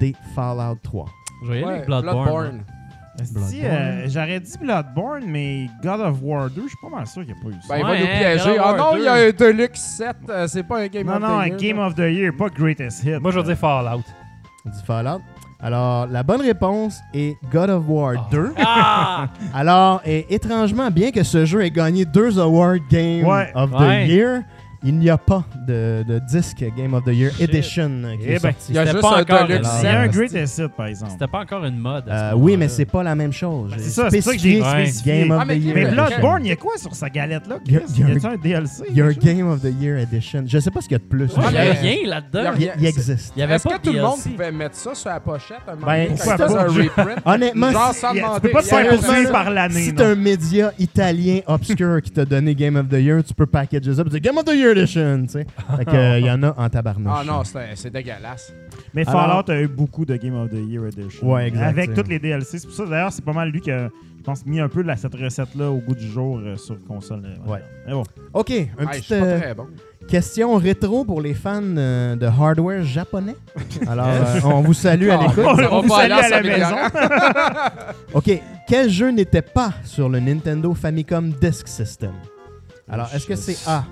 D, 0.00 0.14
Fallout 0.34 0.78
3. 0.82 1.06
Je 1.44 1.48
vais 1.52 1.54
y 1.54 1.58
aller 1.58 1.66
Ouais, 1.66 1.72
avec 1.74 1.86
Bloodborne. 1.86 2.62
Si, 3.48 3.64
euh, 3.64 4.08
j'aurais 4.08 4.38
dit 4.38 4.52
Bloodborne, 4.60 5.24
mais 5.26 5.68
God 5.82 6.00
of 6.00 6.18
War 6.22 6.48
2, 6.50 6.62
je 6.62 6.68
suis 6.68 6.76
pas 6.80 6.88
mal 6.88 7.06
sûr 7.06 7.24
qu'il 7.24 7.34
n'y 7.34 7.40
a 7.40 7.42
pas 7.42 7.48
eu 7.48 7.60
ça. 7.62 7.68
Ben, 7.68 7.78
il 7.78 7.82
va 7.82 7.90
Ouais, 7.90 7.98
nous 8.00 8.04
hein, 8.06 8.18
piéger. 8.18 8.58
Ah 8.60 8.62
War 8.62 8.76
non, 8.76 8.92
2. 8.92 8.98
il 9.00 9.04
y 9.04 9.08
a 9.08 9.12
un 9.14 9.30
Deluxe 9.30 9.80
7. 9.80 10.16
euh, 10.28 10.46
c'est 10.46 10.62
pas 10.62 10.80
un 10.82 10.86
Game 10.86 11.06
non, 11.06 11.14
of 11.14 11.20
non, 11.22 11.28
the 11.28 11.40
un 11.40 11.46
Year. 11.46 11.56
Game 11.58 11.76
là. 11.78 11.86
of 11.86 11.94
the 11.96 11.98
Year, 11.98 12.32
pas 12.36 12.48
Greatest 12.48 13.02
Hit. 13.04 13.20
Moi, 13.20 13.32
je 13.32 13.38
veux 13.40 13.44
dire 13.44 13.58
Fallout. 13.58 14.04
On 14.64 14.70
dit 14.70 14.82
Fallout. 14.84 15.20
Alors, 15.60 16.06
la 16.06 16.22
bonne 16.22 16.40
réponse 16.40 17.00
est 17.12 17.36
God 17.50 17.68
of 17.70 17.82
War 17.88 18.28
2. 18.30 18.52
Ah! 18.58 19.26
Alors, 19.52 20.00
et, 20.06 20.32
étrangement, 20.32 20.88
bien 20.90 21.10
que 21.10 21.24
ce 21.24 21.44
jeu 21.44 21.64
ait 21.64 21.70
gagné 21.70 22.04
deux 22.04 22.38
Award 22.38 22.78
Game 22.88 23.26
Ouais. 23.26 23.50
of 23.56 23.72
Ouais. 23.72 24.06
the 24.06 24.08
Year, 24.10 24.42
il 24.84 24.98
n'y 24.98 25.10
a 25.10 25.18
pas 25.18 25.44
de, 25.66 26.04
de 26.06 26.20
disque 26.30 26.64
Game 26.76 26.94
of 26.94 27.04
the 27.04 27.08
Year 27.08 27.32
Shit. 27.32 27.48
Edition 27.48 27.90
euh, 28.04 28.14
qui 28.16 28.22
Eh 28.26 28.34
est 28.34 28.42
ben, 28.42 28.52
sorti. 28.52 28.64
Il 28.70 28.74
y 28.74 28.78
a 28.78 28.84
juste 28.86 29.00
pas 29.00 29.16
un 29.18 29.22
encore 29.22 29.50
y 29.50 29.52
a 29.54 30.00
un 30.00 30.04
7. 30.04 30.10
Greatest 30.12 30.58
Hit, 30.58 30.68
par 30.76 30.86
exemple. 30.86 31.12
C'était 31.12 31.26
pas 31.26 31.40
encore 31.40 31.64
une 31.64 31.78
mode. 31.78 32.04
Euh, 32.08 32.32
oui, 32.36 32.56
mais 32.56 32.68
c'est 32.68 32.84
pas 32.84 33.02
la 33.02 33.14
même 33.14 33.32
chose. 33.32 33.70
Ben, 33.70 33.78
c'est 33.80 33.90
ça, 33.90 34.08
c'est 34.10 34.20
ça 34.20 34.32
que 34.32 34.38
j'ai 34.38 34.62
spécifié. 34.62 35.18
Game 35.20 35.30
of 35.32 35.38
Ah, 35.40 35.44
mais 35.44 35.56
the 35.58 35.62
Year. 35.64 35.74
Mais 35.74 35.86
Bloodborne, 35.90 36.44
il 36.44 36.48
y 36.48 36.52
a 36.52 36.56
quoi 36.56 36.76
sur 36.76 36.94
sa 36.94 37.08
galette 37.10 37.46
là? 37.48 37.58
Il 37.66 37.72
y 37.72 37.76
a- 37.76 37.80
y 37.80 38.02
a 38.04 38.08
Y 38.14 38.26
un- 38.26 38.30
un 38.30 38.36
DLC? 38.36 38.84
Il 38.90 38.96
y 38.96 39.02
a 39.02 39.06
un? 39.06 39.12
Game 39.12 39.48
of 39.50 39.60
the 39.62 39.72
Year 39.80 39.98
Edition. 39.98 40.44
Je 40.46 40.58
sais 40.58 40.70
pas 40.70 40.80
ce 40.80 40.88
qu'il 40.88 40.96
y 40.96 41.00
a 41.00 41.04
de 41.04 41.04
plus. 41.04 41.36
Ouais, 41.36 41.42
il 41.48 41.50
y 41.50 41.52
mais- 41.54 41.58
avait 41.58 41.72
rien 41.80 41.96
là-dedans. 42.08 42.50
il, 42.58 42.72
il 42.78 42.86
existe. 42.86 43.32
Il 43.36 43.40
y 43.40 43.42
avait 43.42 43.54
Est-ce 43.56 43.68
pas 43.68 43.78
que 43.78 43.82
tout 43.88 43.92
le 43.92 44.00
monde 44.00 44.20
pouvait 44.22 44.52
mettre 44.52 44.76
ça 44.76 44.94
sur 44.94 45.10
la 45.10 45.18
pochette 45.20 45.58
un 45.66 45.74
moment 45.74 45.86
Ben, 45.86 46.10
un 46.12 46.62
reprint? 46.68 47.18
Honnêtement, 47.26 47.68
tu 47.92 48.40
peux 48.42 48.50
pas 48.50 48.62
te 48.62 48.68
faire 48.68 48.88
poursuivre 48.90 49.32
par 49.32 49.50
l'année. 49.50 49.82
Si 49.82 49.94
t'as 49.94 50.08
un 50.10 50.14
média 50.14 50.72
italien 50.78 51.40
obscur 51.46 52.00
qui 52.02 52.10
t'a 52.10 52.24
donné 52.24 52.54
Game 52.54 52.76
of 52.76 52.88
the 52.88 52.94
Year, 53.00 53.22
tu 53.24 53.34
peux 53.34 53.46
packager 53.46 53.92
ça 53.94 54.02
et 54.02 54.08
dire 54.08 54.20
Game 54.20 54.36
of 54.38 54.44
the 54.44 54.54
Year 54.54 54.67
Edition, 54.76 55.22
tu 55.26 55.32
sais. 55.32 55.46
Fait 55.76 55.84
que, 55.84 55.90
euh, 55.96 56.18
il 56.18 56.26
y 56.26 56.30
en 56.30 56.42
a 56.42 56.54
en 56.56 56.68
tabarnouche. 56.68 57.12
Ah 57.14 57.24
non, 57.24 57.44
c'est 57.44 57.70
c'est 57.74 57.90
dégueulasse. 57.90 58.52
Mais 58.94 59.06
Alors- 59.08 59.44
Fallout 59.44 59.50
a 59.50 59.60
eu 59.62 59.68
beaucoup 59.68 60.04
de 60.04 60.16
Game 60.16 60.34
of 60.34 60.50
the 60.50 60.54
Year 60.54 60.86
Edition. 60.86 61.30
Ouais, 61.32 61.48
exact, 61.48 61.66
Avec 61.68 61.90
c'est- 61.90 61.94
toutes 61.96 62.08
les 62.08 62.18
DLC. 62.18 62.58
C'est 62.58 62.66
pour 62.66 62.76
ça, 62.76 62.86
d'ailleurs, 62.86 63.12
c'est 63.12 63.24
pas 63.24 63.32
mal 63.32 63.50
lui 63.50 63.60
qui 63.60 63.70
a, 63.70 63.88
je 64.18 64.22
pense, 64.22 64.44
mis 64.46 64.60
un 64.60 64.68
peu 64.68 64.82
la- 64.82 64.96
cette 64.96 65.14
recette-là 65.14 65.70
au 65.70 65.78
goût 65.78 65.94
du 65.94 66.08
jour 66.08 66.38
euh, 66.38 66.56
sur 66.56 66.76
console. 66.86 67.22
euh, 67.24 67.50
Ouais. 67.52 67.62
Mais 67.86 67.92
bon. 67.92 68.02
OK, 68.32 68.50
un 68.50 68.54
Hey, 68.54 68.66
je 68.78 68.84
petit, 68.86 69.02
suis 69.02 69.14
pas 69.18 69.24
euh, 69.26 69.40
très 69.40 69.54
bon. 69.54 69.66
question 70.08 70.56
rétro 70.56 71.04
pour 71.04 71.20
les 71.20 71.34
fans 71.34 71.60
euh, 71.62 72.16
de 72.16 72.26
hardware 72.26 72.82
japonais. 72.84 73.36
Alors, 73.88 74.06
euh, 74.08 74.40
on 74.44 74.60
vous 74.62 74.74
salue 74.74 75.08
à 75.10 75.18
Ah, 75.20 75.22
l'écoute. 75.22 75.44
Ça 75.44 75.52
va 75.68 75.74
on 75.74 75.80
vous 75.82 75.88
pas 75.88 75.96
salue 76.08 76.12
aller 76.12 76.32
à 76.34 76.40
la 76.40 76.42
maison. 76.42 76.76
OK, 78.14 78.30
quel 78.66 78.90
jeu 78.90 79.10
n'était 79.10 79.42
pas 79.42 79.72
sur 79.84 80.08
le 80.08 80.20
Nintendo 80.20 80.72
Famicom 80.74 81.30
Disk 81.40 81.68
System? 81.68 82.12
Alors, 82.88 83.08
est-ce 83.14 83.26
que 83.26 83.34
c'est 83.36 83.56
A, 83.68 83.84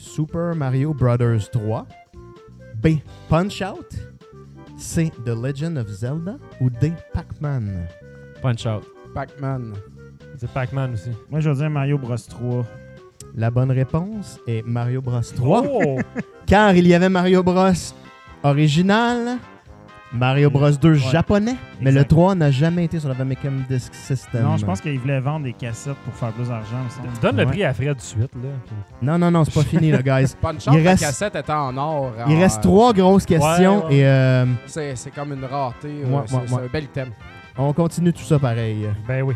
Super 0.00 0.54
Mario 0.54 0.94
Bros. 0.94 1.50
3, 1.52 1.86
B, 2.82 2.88
Punch-Out, 3.28 3.94
C, 4.78 5.12
The 5.26 5.34
Legend 5.34 5.76
of 5.76 5.88
Zelda 5.88 6.38
ou 6.60 6.70
D, 6.70 6.92
Pac-Man? 7.12 7.86
Punch 8.40 8.66
out. 8.66 8.82
Pac-Man. 9.14 9.74
C'est 10.38 10.50
Pac-Man 10.50 10.94
aussi. 10.94 11.10
Moi, 11.28 11.40
je 11.40 11.50
vais 11.50 11.56
dire 11.56 11.68
Mario 11.68 11.98
Bros 11.98 12.16
3. 12.16 12.64
La 13.34 13.50
bonne 13.50 13.70
réponse 13.70 14.40
est 14.46 14.64
Mario 14.66 15.02
Bros. 15.02 15.20
3. 15.20 15.64
Oh! 15.66 15.98
car 16.46 16.74
il 16.74 16.88
y 16.88 16.94
avait 16.94 17.10
Mario 17.10 17.42
Bros 17.42 17.70
original 18.42 19.36
Mario 20.12 20.50
Bros 20.50 20.70
2 20.70 20.94
japonais, 20.94 21.54
mais 21.80 21.92
le 21.92 21.98
Exact. 21.98 22.08
3 22.10 22.34
n'a 22.34 22.50
jamais 22.50 22.84
été 22.86 22.98
sur 22.98 23.08
la 23.08 23.14
Famicom 23.14 23.62
Disk 23.70 23.94
System. 23.94 24.42
Non, 24.42 24.56
je 24.56 24.66
pense 24.66 24.80
qu'ils 24.80 24.98
voulaient 24.98 25.20
vendre 25.20 25.44
des 25.44 25.52
cassettes 25.52 25.94
pour 26.04 26.12
faire 26.14 26.32
plus 26.32 26.48
d'argent. 26.48 26.78
donnes 27.22 27.36
le 27.36 27.44
Ouais. 27.44 27.50
prix 27.50 27.64
à 27.64 27.72
Fred 27.72 27.90
tout 27.90 27.94
de 27.94 28.00
suite, 28.00 28.34
là. 28.34 28.48
Non, 29.00 29.18
non, 29.18 29.30
non, 29.30 29.44
c'est 29.44 29.54
pas 29.54 29.62
fini, 29.62 29.92
là, 29.92 30.02
guys. 30.02 30.34
Pas 30.42 30.52
une 30.52 30.60
chance, 30.60 30.74
Il 30.76 30.82
la 30.82 30.90
reste- 30.90 31.04
cassette 31.04 31.36
était 31.36 31.52
en 31.52 31.76
or. 31.76 32.12
Il 32.26 32.36
en- 32.36 32.40
reste 32.40 32.60
trois 32.60 32.92
grosses 32.92 33.24
questions 33.24 33.84
Ouais, 33.84 33.90
ouais. 33.90 33.94
et 33.98 34.06
euh, 34.06 34.46
C'est 34.66 34.96
c'est 34.96 35.10
comme 35.12 35.32
une 35.32 35.44
rareté. 35.44 35.88
euh, 35.88 36.08
Ouais, 36.10 36.22
c'est 36.26 36.34
ouais, 36.34 36.42
c'est 36.46 36.54
ouais. 36.54 36.62
un 36.64 36.72
bel 36.72 36.84
item. 36.84 37.08
on 37.56 37.72
continue 37.72 38.12
tout 38.12 38.22
ça 38.24 38.38
pareil. 38.38 38.88
Ben 39.06 39.22
oui. 39.22 39.34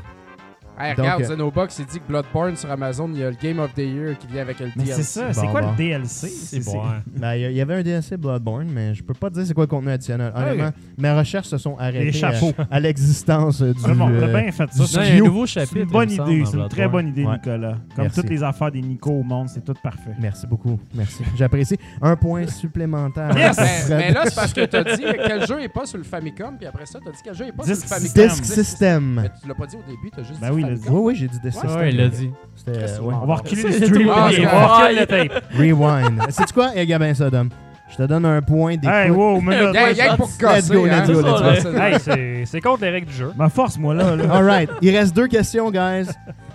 Hey, 0.79 0.91
Donc, 0.97 0.99
regarde, 1.05 1.23
euh, 1.23 1.25
Xenobox, 1.27 1.79
il 1.79 1.87
dit 1.87 2.01
que 2.01 2.09
Bloodborne 2.09 2.57
sur 2.57 2.71
Amazon, 2.71 3.09
il 3.13 3.21
y 3.21 3.25
a 3.25 3.31
le 3.31 3.37
Game 3.41 3.61
of 3.61 3.73
the 3.75 3.79
Year 3.79 4.19
qui 4.19 4.27
vient 4.27 4.43
avec 4.43 4.59
le 4.59 4.67
Mais 4.77 4.83
DLC. 4.85 5.03
c'est 5.05 5.21
ça, 5.21 5.33
c'est 5.33 5.43
Bon, 5.43 5.49
quoi 5.53 5.63
bon. 5.63 5.71
le 5.71 5.77
DLC? 5.77 6.29
C'est 6.29 6.65
bon. 6.65 6.83
hein. 6.85 7.03
Ben, 7.17 7.35
Il 7.37 7.41
y, 7.43 7.45
a- 7.45 7.51
il 7.51 7.57
y 7.57 7.61
avait 7.61 7.75
un 7.75 7.83
DLC 7.83 8.17
Bloodborne, 8.17 8.69
mais 8.73 8.93
je 8.95 9.03
peux 9.05 9.15
pas 9.15 9.31
te 9.31 9.35
dire 9.35 9.47
c'est 9.47 9.55
quoi 9.55 9.65
le 9.65 9.69
contenu 9.69 9.91
additionnel. 9.93 10.33
Honnêtement, 10.35 10.71
mes 10.99 11.13
recherches 11.13 11.47
se 11.47 11.59
sont 11.59 11.77
arrêtées 11.79 12.05
Les 12.07 12.13
chapeaux. 12.13 12.53
à 12.71 12.81
l'existence 12.81 13.63
euh, 13.63 13.73
du. 13.73 13.81
C'est 13.81 13.93
bon, 13.95 14.07
on 14.07 14.09
a 14.09 14.27
euh, 14.27 14.43
bien 14.43 14.51
fait 14.53 14.69
ça. 14.73 14.75
du 14.75 14.79
Non, 14.81 14.87
il 14.87 14.95
y 14.95 14.97
a 14.97 15.01
un 15.01 15.05
studio. 15.07 15.25
nouveau 15.27 15.47
C'est 15.47 15.61
chapitre. 15.61 15.77
une 15.77 15.85
bonne 15.91 16.09
il 16.11 16.13
me 16.13 16.17
semble, 16.17 16.33
idée, 16.33 16.45
c'est 16.47 16.57
une 16.57 16.69
très 16.69 16.77
Bloodborne. 16.89 17.05
bonne 17.05 17.09
idée, 17.13 17.25
Ouais. 17.25 17.33
Nicolas. 17.35 17.73
Comme 17.95 18.05
Merci. 18.05 18.21
toutes 18.21 18.31
les 18.31 18.43
affaires 18.43 18.71
des 18.73 18.83
Nico 18.83 19.11
au 19.11 19.23
monde, 19.23 19.49
c'est 19.49 19.65
tout 19.65 19.75
parfait. 19.83 20.11
Merci 20.21 20.47
beaucoup. 20.49 20.81
Merci. 20.95 21.23
J'apprécie. 21.37 21.79
Un 22.03 22.17
point 22.17 22.47
supplémentaire. 22.49 23.31
Yes! 23.37 23.57
Mais, 23.59 23.67
Fred. 23.67 23.97
mais 23.99 24.13
là, 24.13 24.23
c'est 24.25 24.35
parce 24.35 24.53
que 24.53 24.65
t'as 24.65 24.83
dit 24.97 25.03
quel 25.27 25.47
jeu 25.47 25.63
est 25.63 25.69
pas 25.69 25.87
sur 25.87 25.99
le 25.99 26.05
Famicom, 26.05 26.57
puis 26.57 26.67
après 26.67 26.87
ça, 26.87 26.99
t'as 27.05 27.11
dit 27.13 27.19
quel 27.23 27.35
jeu 27.35 27.47
est 27.47 27.53
pas 27.53 27.63
sur 27.65 27.75
le 27.75 27.81
Famicom. 27.81 28.29
Disc 28.29 28.45
System. 28.45 29.21
Mais 29.23 29.31
tu 29.41 29.47
l'as 29.49 29.55
pas 29.55 29.67
dit 29.67 29.77
au 29.77 29.83
début, 29.89 30.11
t'as 30.11 30.23
juste 30.23 30.41
Ben 30.41 30.51
dit 30.51 30.55
oui, 30.57 30.64
il 30.69 30.75
l'a. 30.85 30.91
Oui, 30.91 31.01
oui, 31.03 31.15
j'ai 31.17 31.29
dit 31.29 31.39
Ouais, 31.43 31.51
System. 31.51 31.77
Ouais, 31.77 31.91
il 31.91 31.97
l'a 31.97 32.09
dit. 32.09 32.31
C'était. 32.57 32.79
Qu'est-ce 32.79 33.01
ouais. 33.01 33.15
que 33.15 33.19
On 33.21 33.27
va 33.27 33.35
reculer 33.35 33.73
streams. 33.73 34.05
tout. 34.07 34.11
Ah, 34.15 34.29
vrai. 34.31 34.43
fort. 34.47 34.83
Quel 34.87 34.97
le 34.97 35.07
tape. 35.07 35.45
Rewind. 35.59 36.23
C'est 36.31 36.53
quoi, 36.53 36.71
eh, 36.75 36.87
Gabin 36.87 37.15
Sodom? 37.15 37.49
Je 37.91 37.97
te 37.97 38.03
donne 38.05 38.25
un 38.25 38.41
point 38.43 38.73
d'écoute. 38.77 38.89
Hey, 38.89 39.11
wow, 39.11 39.41
gang 39.41 40.17
pour 40.17 40.29
Let's 40.41 40.71
go, 40.71 40.85
hein, 40.87 41.05
let's 41.07 41.11
go, 41.11 41.23
c'est 41.23 41.53
let's 41.53 41.65
go. 41.65 42.01
c'est. 42.47 42.57
Hey, 42.57 42.61
contre 42.61 42.83
les 42.83 42.91
règles 42.91 43.07
du 43.07 43.13
jeu. 43.15 43.31
Ma 43.37 43.49
force, 43.49 43.79
moi, 43.79 43.95
là. 43.95 44.17
là. 44.17 44.25
All 44.35 44.45
right. 44.45 44.71
Il 44.83 44.97
reste 44.97 45.15
deux 45.15 45.29
questions, 45.29 45.71
guys. 45.71 46.07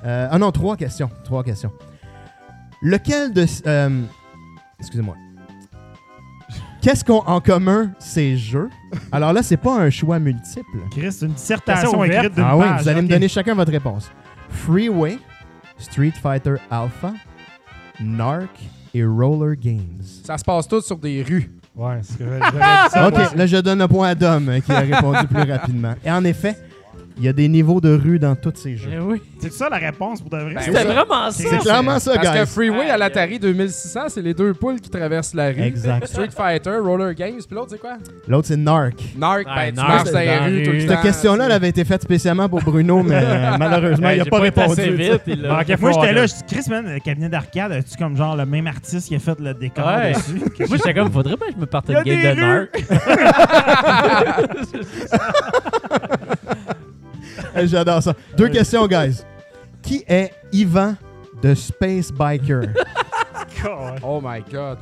Euh, 0.05 0.27
ah 0.29 0.37
non, 0.37 0.51
trois 0.51 0.75
questions. 0.75 1.09
Trois 1.23 1.43
questions. 1.43 1.71
Lequel 2.81 3.31
de... 3.31 3.45
euh, 3.67 4.01
Excusez-moi. 4.79 5.15
Qu'est-ce 6.81 7.03
qu'ont 7.03 7.23
en 7.25 7.41
commun 7.41 7.91
ces 7.99 8.37
jeux? 8.37 8.69
Alors 9.11 9.33
là, 9.33 9.43
c'est 9.43 9.57
pas 9.57 9.75
un 9.77 9.89
choix 9.89 10.17
multiple. 10.19 10.79
Chris, 10.91 11.11
c'est 11.11 11.25
une 11.25 11.33
dissertation 11.33 12.03
écrite 12.03 12.33
d'une 12.35 12.43
Ah 12.47 12.55
oui, 12.57 12.63
page. 12.63 12.81
vous 12.83 12.87
allez 12.87 13.01
me 13.01 13.05
ok. 13.07 13.11
donner 13.11 13.27
chacun 13.27 13.53
votre 13.53 13.71
réponse. 13.71 14.09
Freeway, 14.49 15.17
Street 15.77 16.13
Fighter 16.21 16.55
Alpha, 16.71 17.13
Narc 17.99 18.49
et 18.93 19.03
Roller 19.03 19.55
Games. 19.57 20.01
Ça 20.23 20.37
se 20.37 20.43
passe 20.43 20.67
tout 20.67 20.81
sur 20.81 20.97
des 20.97 21.21
rues. 21.21 21.51
Ouais, 21.75 21.99
c'est 22.01 22.13
ce 22.13 22.17
que 22.17 22.23
j'aurais 22.25 22.39
j'aurais 22.51 22.59
dit 22.87 22.89
ça. 22.91 23.09
moi. 23.09 23.25
Ok, 23.27 23.35
là 23.35 23.45
je 23.45 23.57
donne 23.57 23.81
un 23.81 23.87
point 23.87 24.09
à 24.09 24.15
Dom 24.15 24.49
euh, 24.49 24.59
qui 24.59 24.71
a 24.71 24.79
répondu 24.79 25.27
plus 25.27 25.51
rapidement. 25.51 25.93
Et 26.03 26.11
en 26.11 26.23
effet, 26.23 26.57
il 27.19 27.25
y 27.25 27.27
a 27.27 27.33
des 27.33 27.47
niveaux 27.47 27.79
de 27.81 27.93
rue 27.93 28.17
dans 28.17 28.35
tous 28.35 28.53
ces 28.55 28.75
jeux. 28.77 28.89
Eh 28.93 28.99
oui. 28.99 29.21
C'est 29.39 29.51
ça 29.53 29.67
la 29.69 29.77
réponse 29.77 30.21
pour 30.21 30.29
de 30.31 30.37
vrai? 30.37 30.53
Ben 30.55 30.61
C'était 30.61 30.83
vraiment 30.85 31.29
ça. 31.31 31.43
C'est 31.49 31.57
clairement 31.59 31.99
ça, 31.99 32.13
Parce 32.15 32.29
que 32.29 32.43
guys. 32.43 32.47
Freeway 32.47 32.89
à 32.89 32.97
l'Atari 32.97 33.39
2600, 33.39 33.99
c'est 34.09 34.21
les 34.21 34.33
deux 34.33 34.53
poules 34.53 34.79
qui 34.81 34.89
traversent 34.89 35.33
la 35.33 35.47
rue. 35.49 35.61
Exact. 35.61 36.07
Street 36.07 36.29
Fighter, 36.35 36.77
Roller 36.81 37.13
Games, 37.13 37.39
puis 37.45 37.55
l'autre, 37.55 37.69
c'est 37.71 37.79
quoi? 37.79 37.97
L'autre, 38.27 38.47
c'est 38.47 38.57
Narc. 38.57 38.93
Narc, 39.17 39.45
Ouais, 39.47 39.53
ben, 39.55 39.69
tu 39.69 39.75
Narc, 39.75 39.87
marches 39.89 40.03
dans 40.11 40.45
tout 40.45 40.71
le 40.71 40.81
temps. 40.85 40.87
Cette 40.93 41.01
question-là, 41.01 41.45
elle 41.45 41.51
avait 41.51 41.69
été 41.69 41.83
faite 41.85 42.01
spécialement 42.03 42.47
pour 42.49 42.61
Bruno, 42.61 43.03
mais 43.03 43.15
euh, 43.21 43.57
malheureusement, 43.59 44.07
Ouais, 44.07 44.15
il 44.17 44.19
n'a 44.19 44.25
pas 44.25 44.37
été 44.45 44.61
répondu. 44.61 44.71
assez 44.81 44.89
tu 44.89 44.95
vite. 44.95 45.21
il 45.27 45.41
Moi, 45.79 45.91
j'étais 45.91 46.13
là, 46.13 46.25
je 46.25 46.33
dis, 46.33 46.43
Chris, 46.47 46.65
man, 46.69 46.85
le 46.93 46.99
cabinet 46.99 47.29
d'arcade, 47.29 47.71
as-tu 47.73 47.97
comme 47.97 48.15
genre 48.17 48.35
le 48.35 48.45
même 48.45 48.67
artiste 48.67 49.07
qui 49.07 49.15
a 49.15 49.19
fait 49.19 49.39
le 49.39 49.53
décor 49.53 49.85
Ouais. 49.87 50.13
dessus? 50.13 50.39
Moi, 50.67 50.77
j'étais 50.77 50.93
comme, 50.93 51.11
faudrait 51.11 51.35
bien 51.35 51.47
que 51.47 51.53
je 51.55 51.59
me 51.59 51.65
parte 51.65 51.89
une 51.89 52.01
game 52.03 52.35
de. 52.35 52.41
Narc. 52.41 52.83
J'adore 57.65 58.01
ça. 58.03 58.13
Deux 58.37 58.49
questions, 58.49 58.87
guys. 58.87 59.23
Qui 59.81 60.03
est 60.07 60.31
Ivan 60.51 60.95
de 61.41 61.53
Space 61.53 62.11
Biker? 62.11 62.61
God. 63.63 63.99
Oh 64.03 64.19
my 64.23 64.41
god. 64.51 64.77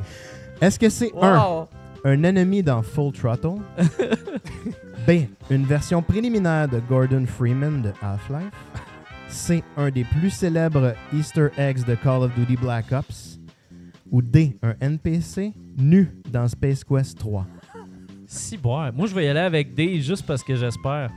Est-ce 0.61 0.79
que 0.79 0.89
c'est 0.89 1.11
un, 1.21 1.37
Wow. 1.39 1.67
un 2.03 2.23
ennemi 2.23 2.63
dans 2.63 2.81
Full 2.81 3.11
Throttle? 3.13 3.61
B, 5.07 5.27
une 5.49 5.65
version 5.65 6.01
préliminaire 6.01 6.67
de 6.67 6.79
Gordon 6.79 7.25
Freeman 7.25 7.81
de 7.81 7.91
Half-Life? 8.01 8.51
C, 9.29 9.63
un 9.77 9.89
des 9.89 10.03
plus 10.03 10.29
célèbres 10.31 10.93
Easter 11.13 11.47
eggs 11.57 11.85
de 11.85 11.95
Call 11.95 12.23
of 12.23 12.33
Duty 12.35 12.55
Black 12.57 12.91
Ops? 12.91 13.39
Ou 14.11 14.21
D, 14.21 14.57
un 14.63 14.73
NPC 14.79 15.53
nu 15.77 16.09
dans 16.31 16.47
Space 16.47 16.83
Quest 16.83 17.17
3? 17.19 17.45
Si, 18.25 18.57
boire. 18.57 18.91
Moi, 18.93 19.07
je 19.07 19.15
vais 19.15 19.25
y 19.25 19.27
aller 19.29 19.39
avec 19.39 19.73
D 19.73 20.01
juste 20.01 20.25
parce 20.25 20.43
que 20.43 20.55
j'espère. 20.55 21.09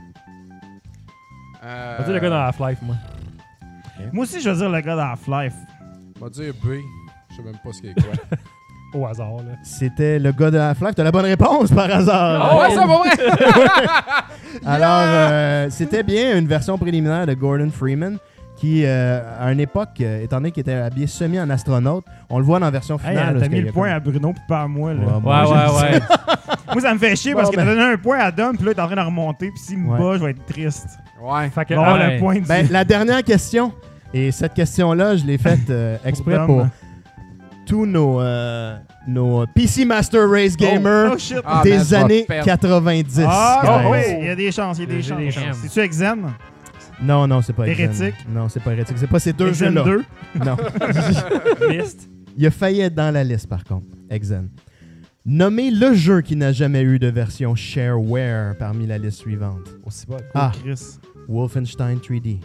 Euh, 1.63 1.95
On 1.97 2.01
va 2.01 2.05
dire 2.05 2.13
le 2.15 2.19
gars 2.19 2.29
dans 2.29 2.41
Half-Life, 2.47 2.79
moi. 2.81 2.95
Moi 4.11 4.23
aussi, 4.23 4.41
je 4.41 4.49
veux 4.49 4.55
dire 4.57 4.69
le 4.69 4.81
gars 4.81 4.95
d'Half-Life. 4.95 5.53
On 6.19 6.23
va 6.25 6.29
dire 6.29 6.53
B. 6.63 6.67
Je 7.29 7.35
sais 7.35 7.43
même 7.43 7.55
pas 7.63 7.71
ce 7.71 7.81
qu'il 7.81 7.89
y 7.89 7.91
a 7.91 7.95
quoi. 7.95 8.37
Au 8.99 9.05
hasard, 9.05 9.37
là. 9.37 9.53
C'était 9.63 10.19
le 10.19 10.31
gars 10.33 10.51
de 10.51 10.57
Half-Life. 10.57 10.95
T'as 10.95 11.03
la 11.03 11.11
bonne 11.11 11.25
réponse 11.25 11.71
par 11.71 11.89
hasard. 11.89 12.49
Ah 12.51 12.57
ouais, 12.57 12.75
ça 12.75 12.85
va 12.85 12.97
vrai! 12.97 13.09
Alors, 14.65 15.01
euh, 15.05 15.67
c'était 15.69 16.03
bien 16.03 16.37
une 16.37 16.47
version 16.47 16.77
préliminaire 16.77 17.25
de 17.25 17.33
Gordon 17.33 17.69
Freeman 17.71 18.17
qui, 18.57 18.83
euh, 18.85 19.21
à 19.39 19.51
une 19.53 19.59
époque, 19.61 19.89
euh, 20.01 20.21
étant 20.23 20.37
donné 20.37 20.51
qu'il 20.51 20.61
était 20.61 20.73
habillé 20.73 21.07
semi 21.07 21.39
en 21.39 21.49
astronaute, 21.49 22.05
on 22.29 22.37
le 22.37 22.43
voit 22.43 22.59
dans 22.59 22.65
la 22.65 22.71
version 22.71 22.97
Hey, 22.99 23.15
finale. 23.15 23.37
t'as 23.39 23.47
mis 23.47 23.61
le 23.61 23.71
point 23.71 23.87
comme- 23.87 23.95
à 23.95 23.99
Bruno 24.01 24.33
puis 24.33 24.43
pas 24.47 24.61
à 24.63 24.67
moi. 24.67 24.93
Là. 24.93 24.99
Ouais, 24.99 25.31
Ouais, 25.31 25.51
ouais, 25.51 25.91
ouais. 25.93 25.99
Moi, 26.73 26.81
ça 26.81 26.93
me 26.93 26.99
fait 26.99 27.15
chier 27.15 27.33
parce 27.33 27.45
Bon, 27.47 27.51
que 27.51 27.57
ben. 27.57 27.65
t'as 27.65 27.71
donné 27.75 27.93
un 27.93 27.97
point 27.97 28.19
à 28.19 28.31
Dom, 28.31 28.55
puis 28.55 28.65
là, 28.65 28.73
t'es 28.73 28.81
en 28.81 28.87
train 28.87 28.95
de 28.95 29.01
remonter, 29.01 29.49
puis 29.51 29.59
s'il 29.59 29.77
me 29.79 29.89
Ouais. 29.91 29.99
bat, 29.99 30.17
je 30.17 30.23
vais 30.25 30.31
être 30.31 30.45
triste. 30.45 30.87
Ouais. 31.21 31.49
Fait 31.49 31.65
que, 31.65 31.73
le 31.73 32.19
point 32.19 32.35
du... 32.35 32.41
Ben, 32.41 32.67
la 32.71 32.83
dernière 32.83 33.23
question, 33.23 33.71
et 34.13 34.31
cette 34.31 34.53
question-là, 34.53 35.15
je 35.17 35.25
l'ai 35.25 35.37
faite 35.37 35.69
euh, 35.69 35.97
exprès 36.05 36.35
Dom. 36.35 36.45
pour 36.47 36.67
tous 37.65 37.85
nos, 37.85 38.19
euh, 38.21 38.77
nos 39.07 39.45
PC 39.47 39.85
Master 39.85 40.29
Race 40.29 40.57
Gamers 40.57 41.11
Oh, 41.13 41.17
shit. 41.17 41.37
Ah, 41.45 41.55
man, 41.55 41.63
des 41.63 41.71
tu 41.71 41.77
vas 41.77 41.99
années 41.99 42.25
perdre. 42.27 42.45
90. 42.45 43.21
Ah, 43.27 43.61
guys. 43.63 43.89
oui, 43.91 43.99
il 44.21 44.25
y 44.25 44.29
a 44.29 44.35
des 44.35 44.51
chances, 44.51 44.77
il 44.79 44.81
y 44.81 44.83
a 44.83 44.87
des 44.87 45.01
J'ai 45.01 45.09
chances. 45.09 45.17
des 45.19 45.31
chances. 45.31 45.57
C'est-tu 45.63 45.79
Exen? 45.79 46.17
Non, 47.03 47.27
non, 47.27 47.41
c'est 47.41 47.53
pas 47.53 47.67
Exen. 47.67 47.85
Hérétique? 47.85 48.15
Non, 48.29 48.47
c'est 48.49 48.59
pas 48.61 48.73
hérétique. 48.73 48.97
C'est 48.99 49.07
pas 49.07 49.19
ces 49.19 49.33
deux 49.33 49.47
Exen 49.49 49.69
jeux-là. 49.69 49.83
2? 49.83 50.03
Non. 50.45 50.57
Liste. 51.69 52.09
Il 52.37 52.45
a 52.45 52.51
failli 52.51 52.81
être 52.81 52.95
dans 52.95 53.13
la 53.13 53.23
liste, 53.23 53.47
par 53.47 53.63
contre. 53.63 53.87
Exen. 54.09 54.49
Nommez 55.25 55.69
le 55.69 55.93
jeu 55.93 56.21
qui 56.21 56.35
n'a 56.35 56.51
jamais 56.51 56.81
eu 56.81 56.97
de 56.97 57.07
version 57.07 57.53
shareware 57.53 58.57
parmi 58.57 58.87
la 58.87 58.97
liste 58.97 59.19
suivante. 59.19 59.69
Aussi 59.85 60.07
bas. 60.07 60.17
A. 60.33 60.51
Chris? 60.63 60.97
Wolfenstein 61.27 61.97
3D. 61.97 62.39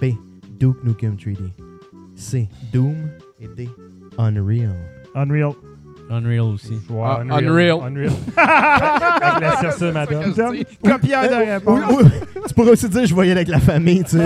B. 0.00 0.14
Duke 0.60 0.82
Nukem 0.84 1.16
3D. 1.16 1.52
C. 2.14 2.48
Doom. 2.72 2.94
Et 3.40 3.48
D. 3.56 3.68
Unreal. 4.16 4.76
Unreal. 5.16 5.54
Unreal 6.10 6.40
aussi. 6.40 6.80
Ouais, 6.90 7.02
Ah, 7.04 7.20
Unreal. 7.38 7.78
Unreal. 7.86 8.10
Avec 8.36 9.40
la 9.42 9.60
sur 9.60 9.72
ça, 9.72 9.92
madame. 9.92 10.32
Copieur 10.84 11.22
de 11.22 11.28
Euh, 11.34 11.54
réponse. 11.54 11.80
oui, 11.90 11.96
oui. 12.02 12.10
tu 12.48 12.54
pourrais 12.54 12.70
aussi 12.72 12.88
dire 12.88 13.06
je 13.06 13.14
voyais 13.14 13.32
avec 13.32 13.48
la 13.48 13.60
famille, 13.60 14.02
tu 14.04 14.16
sais. 14.18 14.24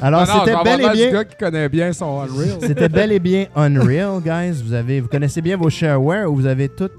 Alors, 0.00 0.20
Ah 0.20 0.24
je 0.26 0.32
vais 0.32 0.52
c'était 0.56 0.64
bel 0.64 0.80
et 0.80 0.90
bien... 0.90 1.12
gars 1.12 1.24
qui 1.24 1.36
connaît 1.36 1.68
bien 1.68 1.92
son 1.92 2.20
Unreal. 2.22 2.58
C'était 2.62 2.88
bel 2.88 3.12
et 3.12 3.20
bien 3.20 3.46
Unreal, 3.54 4.20
guys. 4.24 4.60
Vous, 4.64 4.72
avez, 4.72 5.00
vous 5.00 5.08
connaissez 5.08 5.40
bien 5.40 5.56
vos 5.56 5.70
shareware 5.70 6.30
ou 6.30 6.34
vous 6.34 6.46
avez 6.46 6.68
tout 6.68 6.90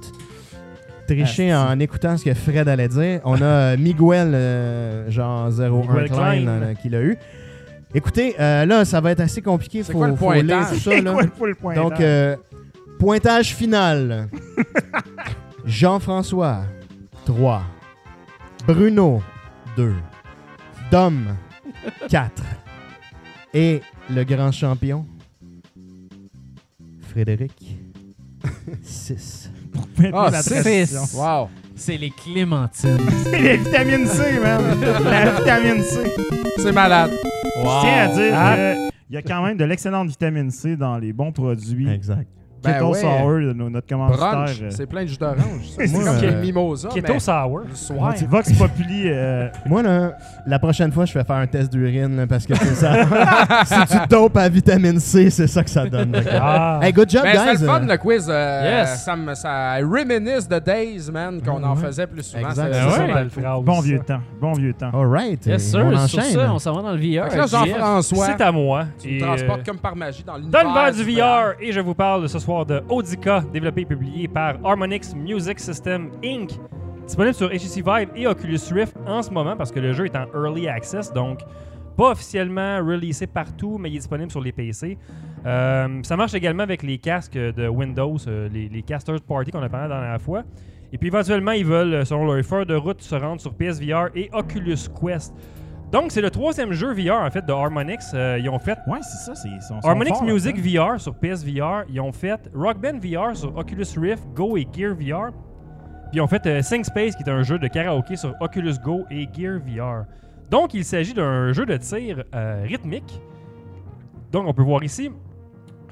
triché 1.08 1.52
Asti. 1.52 1.72
en 1.74 1.80
écoutant 1.82 2.16
ce 2.18 2.24
que 2.24 2.34
Fred 2.34 2.68
allait 2.70 2.88
dire. 2.88 3.20
On 3.26 3.36
a 3.42 3.44
euh, 3.46 3.78
Miguel, 3.78 4.32
euh, 4.34 5.12
genre 5.12 5.50
01 5.50 5.70
Miguel 5.70 6.10
Klein, 6.10 6.42
Klein. 6.42 6.48
euh, 6.48 6.74
qui 6.82 6.88
l'a 6.90 7.02
eu. 7.02 7.18
Écoutez, 7.94 8.36
euh, 8.40 8.66
là, 8.66 8.86
ça 8.86 9.02
va 9.02 9.12
être 9.12 9.20
assez 9.20 9.42
compliqué. 9.42 9.84
Quoi 9.92 10.08
le 10.08 10.16
faut 10.16 10.32
lire 10.34 10.68
tout 10.70 10.80
ça, 10.80 11.00
là. 11.02 11.14
quoi 11.38 11.48
le? 11.48 11.76
Donc, 11.76 12.00
euh, 12.00 12.36
pointage 13.04 13.54
final. 13.54 14.30
Jean-François, 15.66 16.62
3. 17.26 17.62
Bruno, 18.66 19.22
2. 19.76 19.94
Dom, 20.90 21.36
4. 22.08 22.42
Et 23.54 23.82
le 24.10 24.24
grand 24.24 24.54
champion, 24.54 25.06
Frédéric, 27.02 27.78
6. 28.82 29.52
Ah, 30.14 30.30
la 30.32 30.42
six. 30.42 30.96
Wow. 31.14 31.50
C'est 31.76 31.98
les 31.98 32.10
clémentines. 32.10 32.98
C'est 33.24 33.42
la 33.42 33.56
vitamine 33.58 34.06
C, 34.08 34.40
man. 34.40 34.62
La 35.04 35.32
vitamine 35.32 35.84
C. 35.84 36.00
C'est 36.58 36.72
malade. 36.72 37.12
Je 37.44 37.82
tiens 37.82 37.98
à 37.98 38.08
dire 38.08 38.34
Ah. 38.34 38.56
qu'il 39.08 39.16
y 39.16 39.18
a 39.18 39.22
quand 39.22 39.44
même 39.44 39.58
de 39.58 39.66
l'excellente 39.66 40.08
vitamine 40.08 40.52
C 40.52 40.78
dans 40.78 40.98
les 40.98 41.12
bons 41.12 41.32
produits 41.34 41.90
Exact. 41.90 42.28
Ben 42.64 42.74
Keto 42.74 42.90
ouais. 42.92 43.00
Sour, 43.00 43.32
de 43.40 43.54
no- 43.54 43.70
notre 43.70 43.88
commanditaire. 43.88 44.32
Brunch, 44.32 44.62
euh, 44.62 44.68
c'est 44.70 44.86
plein 44.86 45.04
de 45.04 45.08
jus 45.08 45.18
d'orange. 45.18 45.38
ça. 45.42 45.76
C'est 45.86 45.92
Moi, 45.92 46.04
comme 46.06 46.16
euh, 46.24 46.32
le 46.32 46.38
mimosa, 46.42 46.90
Keto 46.90 47.14
mais 47.14 47.20
Sour. 47.20 47.60
le 47.70 47.76
soir. 47.76 48.14
c'est 48.16 48.28
Vox 48.28 48.52
Populi. 48.54 49.04
euh, 49.08 49.48
Moi, 49.66 49.84
là, 49.84 50.14
la 50.48 50.60
prochaine 50.60 50.92
fois, 50.92 51.06
je 51.06 51.14
vais 51.14 51.24
faire 51.24 51.36
un 51.36 51.48
test 51.48 51.72
d'urine 51.72 52.16
là, 52.16 52.28
parce 52.28 52.46
que 52.46 52.56
c'est 52.56 52.76
ça. 52.76 52.94
si 53.66 53.86
tu 53.98 54.08
dopes 54.10 54.38
à 54.38 54.48
vitamine 54.50 55.00
C, 55.00 55.30
c'est 55.30 55.48
ça 55.48 55.64
que 55.64 55.70
ça 55.70 55.86
donne. 55.86 56.16
Ah. 56.32 56.80
Hey, 56.82 56.94
good 56.94 57.10
job, 57.10 57.24
Ben, 57.24 57.32
c'était 57.38 57.52
guys. 57.56 57.62
le 57.62 57.68
fun, 57.68 57.80
le 57.82 57.98
quiz. 57.98 58.28
euh, 58.30 58.62
Yes. 58.64 59.04
Ça, 59.04 59.16
me, 59.16 59.34
ça 59.36 59.76
reminisce 59.78 60.48
de 60.48 60.60
Days, 60.60 61.10
man, 61.12 61.42
qu'on 61.42 61.64
en 61.64 61.76
faisait 61.76 62.08
plus 62.08 62.24
souvent. 62.24 62.48
Exact. 62.50 62.74
C'est- 62.74 62.80
Ben 62.80 62.90
c'est 62.90 62.96
ça, 62.96 63.02
ouais, 63.02 63.08
dans 63.08 63.08
le 63.08 63.14
belle 63.14 63.30
fond. 63.30 63.42
phrase, 63.42 63.64
bon 63.64 63.76
ça. 63.76 63.82
vieux 63.82 64.00
temps. 64.00 64.20
Bon 64.40 64.54
vieux 64.54 64.74
temps. 64.74 64.90
All 64.94 65.08
right. 65.08 65.46
Yes, 65.46 65.56
et 65.68 65.70
sir. 65.72 65.80
on 65.86 66.08
Sur 66.08 66.20
enchaîne. 66.20 66.32
ça, 66.34 66.54
on 66.54 66.60
s'en 66.60 66.74
va 66.74 66.82
dans 66.82 66.92
le 66.94 66.98
VR. 66.98 67.26
Fait 67.30 67.32
que 67.32 67.38
là, 67.38 67.46
JF. 67.48 67.52
Jean-François, 67.78 68.26
C'est 68.28 68.42
à 68.44 68.52
moi. 68.52 68.86
tu 69.02 69.08
me 69.10 69.14
Et, 69.16 69.20
transportes 69.20 69.60
euh, 69.60 69.64
comme 69.66 69.78
par 69.80 69.96
magie 69.96 70.24
dans 70.24 70.36
l'univers. 70.38 70.64
Dans 70.64 70.70
l'univers 70.70 70.92
du 70.94 71.04
du 71.06 71.16
VR, 71.20 71.54
et 71.62 71.72
je 71.72 71.80
vous 71.80 71.94
parle 71.94 72.28
ce 72.30 72.40
de 72.62 72.84
Audica, 72.90 73.44
développé 73.52 73.82
et 73.82 73.86
publié 73.86 74.28
par 74.28 74.56
Harmonix 74.64 75.16
Music 75.16 75.60
System 75.60 76.12
Inc. 76.24 76.52
Disponible 77.08 77.34
sur 77.34 77.50
HTC 77.50 77.82
Vive 77.82 78.10
et 78.16 78.28
Oculus 78.28 78.60
Rift 78.72 78.96
en 79.08 79.24
ce 79.24 79.32
moment 79.32 79.58
parce 79.58 79.72
que 79.72 79.80
le 79.80 79.92
jeu 79.92 80.06
est 80.06 80.16
en 80.16 80.28
Early 80.36 80.68
Access, 80.68 81.12
donc 81.12 81.40
pas 81.98 82.12
officiellement 82.12 82.78
releasé 82.78 83.26
partout, 83.26 83.78
mais 83.80 83.90
il 83.90 83.96
est 83.96 84.00
disponible 84.00 84.30
sur 84.30 84.40
les 84.40 84.52
PC. 84.52 84.98
Euh, 85.46 86.00
ça 86.04 86.16
marche 86.16 86.36
également 86.36 86.64
avec 86.64 86.84
les 86.84 87.00
casques 87.00 87.38
de 87.38 87.68
Windows, 87.68 88.18
euh, 88.28 88.48
les, 88.54 88.70
les 88.70 88.82
casters 88.84 89.20
party 89.22 89.52
qu'on 89.52 89.64
a 89.64 89.70
parlé 89.70 89.90
la 89.90 90.00
dernière 90.00 90.22
fois. 90.22 90.44
Et 90.92 90.98
puis 91.00 91.08
éventuellement, 91.08 91.54
ils 91.54 91.66
veulent, 91.66 92.06
selon 92.06 92.32
leur 92.32 92.46
feuille 92.46 92.68
de 92.68 92.76
route, 92.76 93.02
se 93.02 93.16
rendre 93.16 93.42
sur 93.42 93.54
PSVR 93.56 94.10
et 94.16 94.30
Oculus 94.32 94.78
Quest. 95.02 95.34
Donc, 95.94 96.12
c'est 96.12 96.22
le 96.22 96.30
troisième 96.32 96.74
jeu 96.74 96.92
VR 96.94 97.22
en 97.22 97.30
fait 97.30 97.46
de 97.46 97.54
Harmonix. 97.54 98.12
Euh, 98.14 98.38
ils 98.40 98.50
ont 98.50 98.60
fait 98.60 98.78
Ouais, 98.88 99.00
c'est 99.02 99.18
ça. 99.26 99.36
c'est- 99.36 99.48
Ils 99.48 99.62
sont, 99.62 99.80
sont 99.80 99.88
Harmonix 99.88 100.10
forts, 100.10 100.24
Music 100.24 100.58
hein. 100.58 100.92
VR 100.94 101.00
sur 101.00 101.14
PSVR. 101.16 101.84
Ils 101.90 102.02
ont 102.02 102.12
fait 102.12 102.50
Rock 102.56 102.78
Band 102.82 102.98
VR 103.00 103.36
sur 103.38 103.56
Oculus 103.56 103.86
Rift, 103.98 104.24
Go 104.34 104.58
et 104.58 104.68
Gear 104.76 104.96
VR. 104.96 105.32
Puis 106.12 106.20
ils 106.20 106.22
ont 106.22 106.28
fait 106.28 106.46
euh, 106.48 106.62
Sing 106.62 106.84
Space, 106.84 107.16
qui 107.16 107.24
est 107.24 107.30
un 107.30 107.44
jeu 107.44 107.60
de 107.60 107.68
karaoké 107.68 108.16
sur 108.16 108.34
Oculus 108.42 108.74
Go 108.84 109.04
et 109.12 109.28
Gear 109.32 109.60
VR. 109.60 110.06
Donc, 110.50 110.74
il 110.74 110.84
s'agit 110.84 111.14
d'un 111.14 111.54
jeu 111.54 111.66
de 111.66 111.78
tir 111.78 112.24
euh, 112.36 112.64
rythmique. 112.68 113.22
Donc, 114.32 114.48
on 114.48 114.54
peut 114.54 114.64
voir 114.64 114.84
ici. 114.84 115.12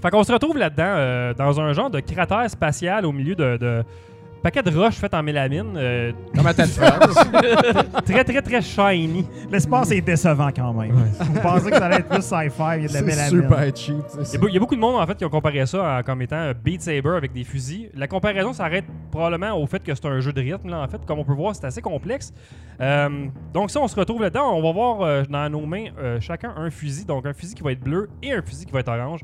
Fait 0.01 0.09
qu'on 0.09 0.23
se 0.23 0.31
retrouve 0.31 0.57
là-dedans, 0.57 0.83
euh, 0.97 1.33
dans 1.35 1.59
un 1.61 1.73
genre 1.73 1.91
de 1.91 1.99
cratère 1.99 2.49
spatial 2.49 3.05
au 3.05 3.11
milieu 3.11 3.35
de, 3.35 3.57
de 3.57 3.83
paquets 4.41 4.63
de 4.63 4.75
roches 4.77 4.95
faites 4.95 5.13
en 5.13 5.23
mélamine. 5.23 5.73
euh, 5.77 6.11
Comme 6.35 6.47
à 6.47 6.53
tête 6.53 6.69
très, 8.05 8.23
très, 8.23 8.41
très 8.41 8.61
shiny. 8.61 9.25
L'espace 9.51 9.91
est 9.91 10.01
décevant 10.01 10.49
quand 10.55 10.73
même. 10.73 10.91
Vous 10.91 11.39
pensez 11.41 11.69
que 11.71 11.77
ça 11.77 11.85
allait 11.85 11.97
être 11.97 12.09
plus 12.09 12.21
sci-fi, 12.21 12.77
il 12.77 12.81
y 12.81 12.85
a 12.85 12.87
de 12.87 12.93
la 12.93 12.99
C'est 12.99 13.01
mélamine. 13.03 13.41
super 13.41 13.59
cheap. 13.75 13.75
tu 13.75 13.91
sais, 13.91 13.95
Il 14.13 14.17
y, 14.17 14.21
a 14.21 14.25
c'est- 14.25 14.37
beau- 14.37 14.47
il 14.47 14.53
y 14.53 14.57
a 14.57 14.59
beaucoup 14.59 14.75
de 14.75 14.79
monde 14.81 14.95
en 15.01 15.05
fait 15.07 15.15
qui 15.17 15.25
ont 15.25 15.29
comparé 15.29 15.65
ça 15.65 15.97
à- 15.97 16.03
comme 16.03 16.21
étant 16.21 16.37
un 16.37 16.53
Beat 16.53 16.81
Saber 16.81 17.15
avec 17.17 17.33
des 17.33 17.43
fusils. 17.43 17.89
La 17.95 18.07
comparaison 18.07 18.53
s'arrête 18.53 18.85
probablement 19.11 19.53
au 19.53 19.65
fait 19.67 19.83
que 19.83 19.93
c'est 19.93 20.05
un 20.05 20.19
jeu 20.19 20.33
de 20.33 20.41
rythme. 20.41 20.69
Là, 20.69 20.81
en 20.81 20.87
fait, 20.87 21.05
comme 21.05 21.19
on 21.19 21.23
peut 21.25 21.33
voir, 21.33 21.55
c'est 21.55 21.65
assez 21.65 21.81
complexe. 21.81 22.33
Euh, 22.79 23.27
donc 23.53 23.69
ça, 23.71 23.79
on 23.79 23.87
se 23.87 23.95
retrouve 23.95 24.21
là-dedans. 24.21 24.53
On 24.55 24.61
va 24.61 24.71
voir 24.71 25.01
euh, 25.01 25.23
dans 25.29 25.49
nos 25.49 25.65
mains 25.65 25.85
euh, 25.99 26.19
chacun 26.19 26.53
un 26.57 26.69
fusil. 26.69 27.05
Donc 27.05 27.25
un 27.25 27.33
fusil 27.33 27.53
qui 27.55 27.63
va 27.63 27.71
être 27.73 27.81
bleu 27.81 28.09
et 28.23 28.33
un 28.33 28.41
fusil 28.41 28.65
qui 28.65 28.71
va 28.71 28.79
être 28.79 28.89
orange. 28.89 29.21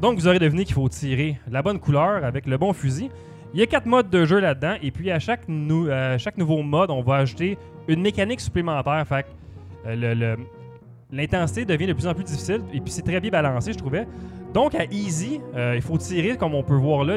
Donc 0.00 0.18
vous 0.18 0.26
aurez 0.26 0.38
deviné 0.38 0.64
qu'il 0.64 0.74
faut 0.74 0.88
tirer 0.88 1.38
la 1.50 1.62
bonne 1.62 1.78
couleur 1.78 2.22
avec 2.24 2.46
le 2.46 2.56
bon 2.58 2.72
fusil. 2.72 3.10
Il 3.56 3.60
y 3.60 3.62
a 3.62 3.66
quatre 3.66 3.86
modes 3.86 4.10
de 4.10 4.26
jeu 4.26 4.38
là-dedans. 4.38 4.74
Et 4.82 4.90
puis 4.90 5.10
à 5.10 5.18
chaque, 5.18 5.48
euh, 5.48 6.18
nouveau 6.36 6.62
mode, 6.62 6.90
on 6.90 7.00
va 7.00 7.14
ajouter 7.16 7.56
une 7.88 8.02
mécanique 8.02 8.40
supplémentaire. 8.40 9.02
Fait 9.08 9.22
que, 9.22 9.28
euh, 9.86 10.36
l'intensité 11.10 11.64
devient 11.64 11.86
de 11.86 11.94
plus 11.94 12.06
en 12.06 12.12
plus 12.12 12.24
difficile 12.24 12.60
et 12.74 12.80
puis 12.82 12.92
c'est 12.92 13.00
très 13.00 13.18
bien 13.18 13.30
balancé, 13.30 13.72
je 13.72 13.78
trouvais. 13.78 14.06
Donc 14.52 14.74
à 14.74 14.84
easy, 14.90 15.40
euh, 15.54 15.72
il 15.74 15.80
faut 15.80 15.96
tirer 15.96 16.36
comme 16.36 16.54
on 16.54 16.62
peut 16.62 16.74
voir 16.74 17.04
là 17.04 17.16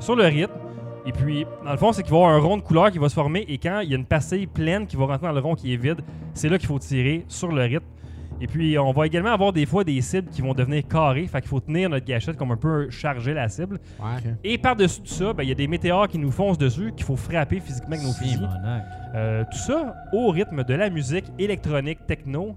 sur 0.00 0.16
le 0.16 0.24
rythme. 0.24 0.54
Et 1.06 1.12
puis, 1.12 1.46
dans 1.64 1.70
le 1.70 1.76
fond, 1.76 1.92
c'est 1.92 2.02
qu'il 2.02 2.10
va 2.10 2.18
y 2.18 2.22
avoir 2.22 2.34
un 2.34 2.40
rond 2.40 2.56
de 2.56 2.62
couleur 2.62 2.90
qui 2.90 2.98
va 2.98 3.08
se 3.08 3.14
former 3.14 3.44
et 3.46 3.58
quand 3.58 3.80
il 3.80 3.90
y 3.90 3.92
a 3.92 3.96
une 3.96 4.06
pastille 4.06 4.48
pleine 4.48 4.88
qui 4.88 4.96
va 4.96 5.06
rentrer 5.06 5.28
dans 5.28 5.32
le 5.32 5.40
rond 5.40 5.54
qui 5.54 5.72
est 5.72 5.76
vide, 5.76 6.00
c'est 6.32 6.48
là 6.48 6.58
qu'il 6.58 6.66
faut 6.66 6.80
tirer 6.80 7.24
sur 7.28 7.52
le 7.52 7.62
rythme. 7.62 7.86
Et 8.40 8.46
puis, 8.46 8.78
on 8.78 8.92
va 8.92 9.06
également 9.06 9.30
avoir 9.32 9.52
des 9.52 9.64
fois 9.64 9.84
des 9.84 10.00
cibles 10.00 10.28
qui 10.30 10.42
vont 10.42 10.54
devenir 10.54 10.86
carrées, 10.88 11.26
fait 11.26 11.40
qu'il 11.40 11.48
faut 11.48 11.60
tenir 11.60 11.88
notre 11.88 12.04
gâchette 12.04 12.36
comme 12.36 12.50
un 12.50 12.56
peu 12.56 12.90
charger 12.90 13.32
la 13.32 13.48
cible. 13.48 13.78
Ouais. 14.00 14.34
Et 14.42 14.58
par-dessus 14.58 15.00
tout 15.00 15.06
ça, 15.06 15.32
ben, 15.32 15.44
il 15.44 15.48
y 15.48 15.52
a 15.52 15.54
des 15.54 15.68
météores 15.68 16.08
qui 16.08 16.18
nous 16.18 16.30
foncent 16.32 16.58
dessus, 16.58 16.92
qu'il 16.96 17.06
faut 17.06 17.16
frapper 17.16 17.60
physiquement 17.60 17.94
avec 17.94 18.02
nos 18.04 18.12
fusils. 18.12 18.48
Euh, 19.14 19.44
tout 19.50 19.58
ça 19.58 19.94
au 20.12 20.30
rythme 20.30 20.64
de 20.64 20.74
la 20.74 20.90
musique 20.90 21.26
électronique 21.38 22.04
techno. 22.06 22.56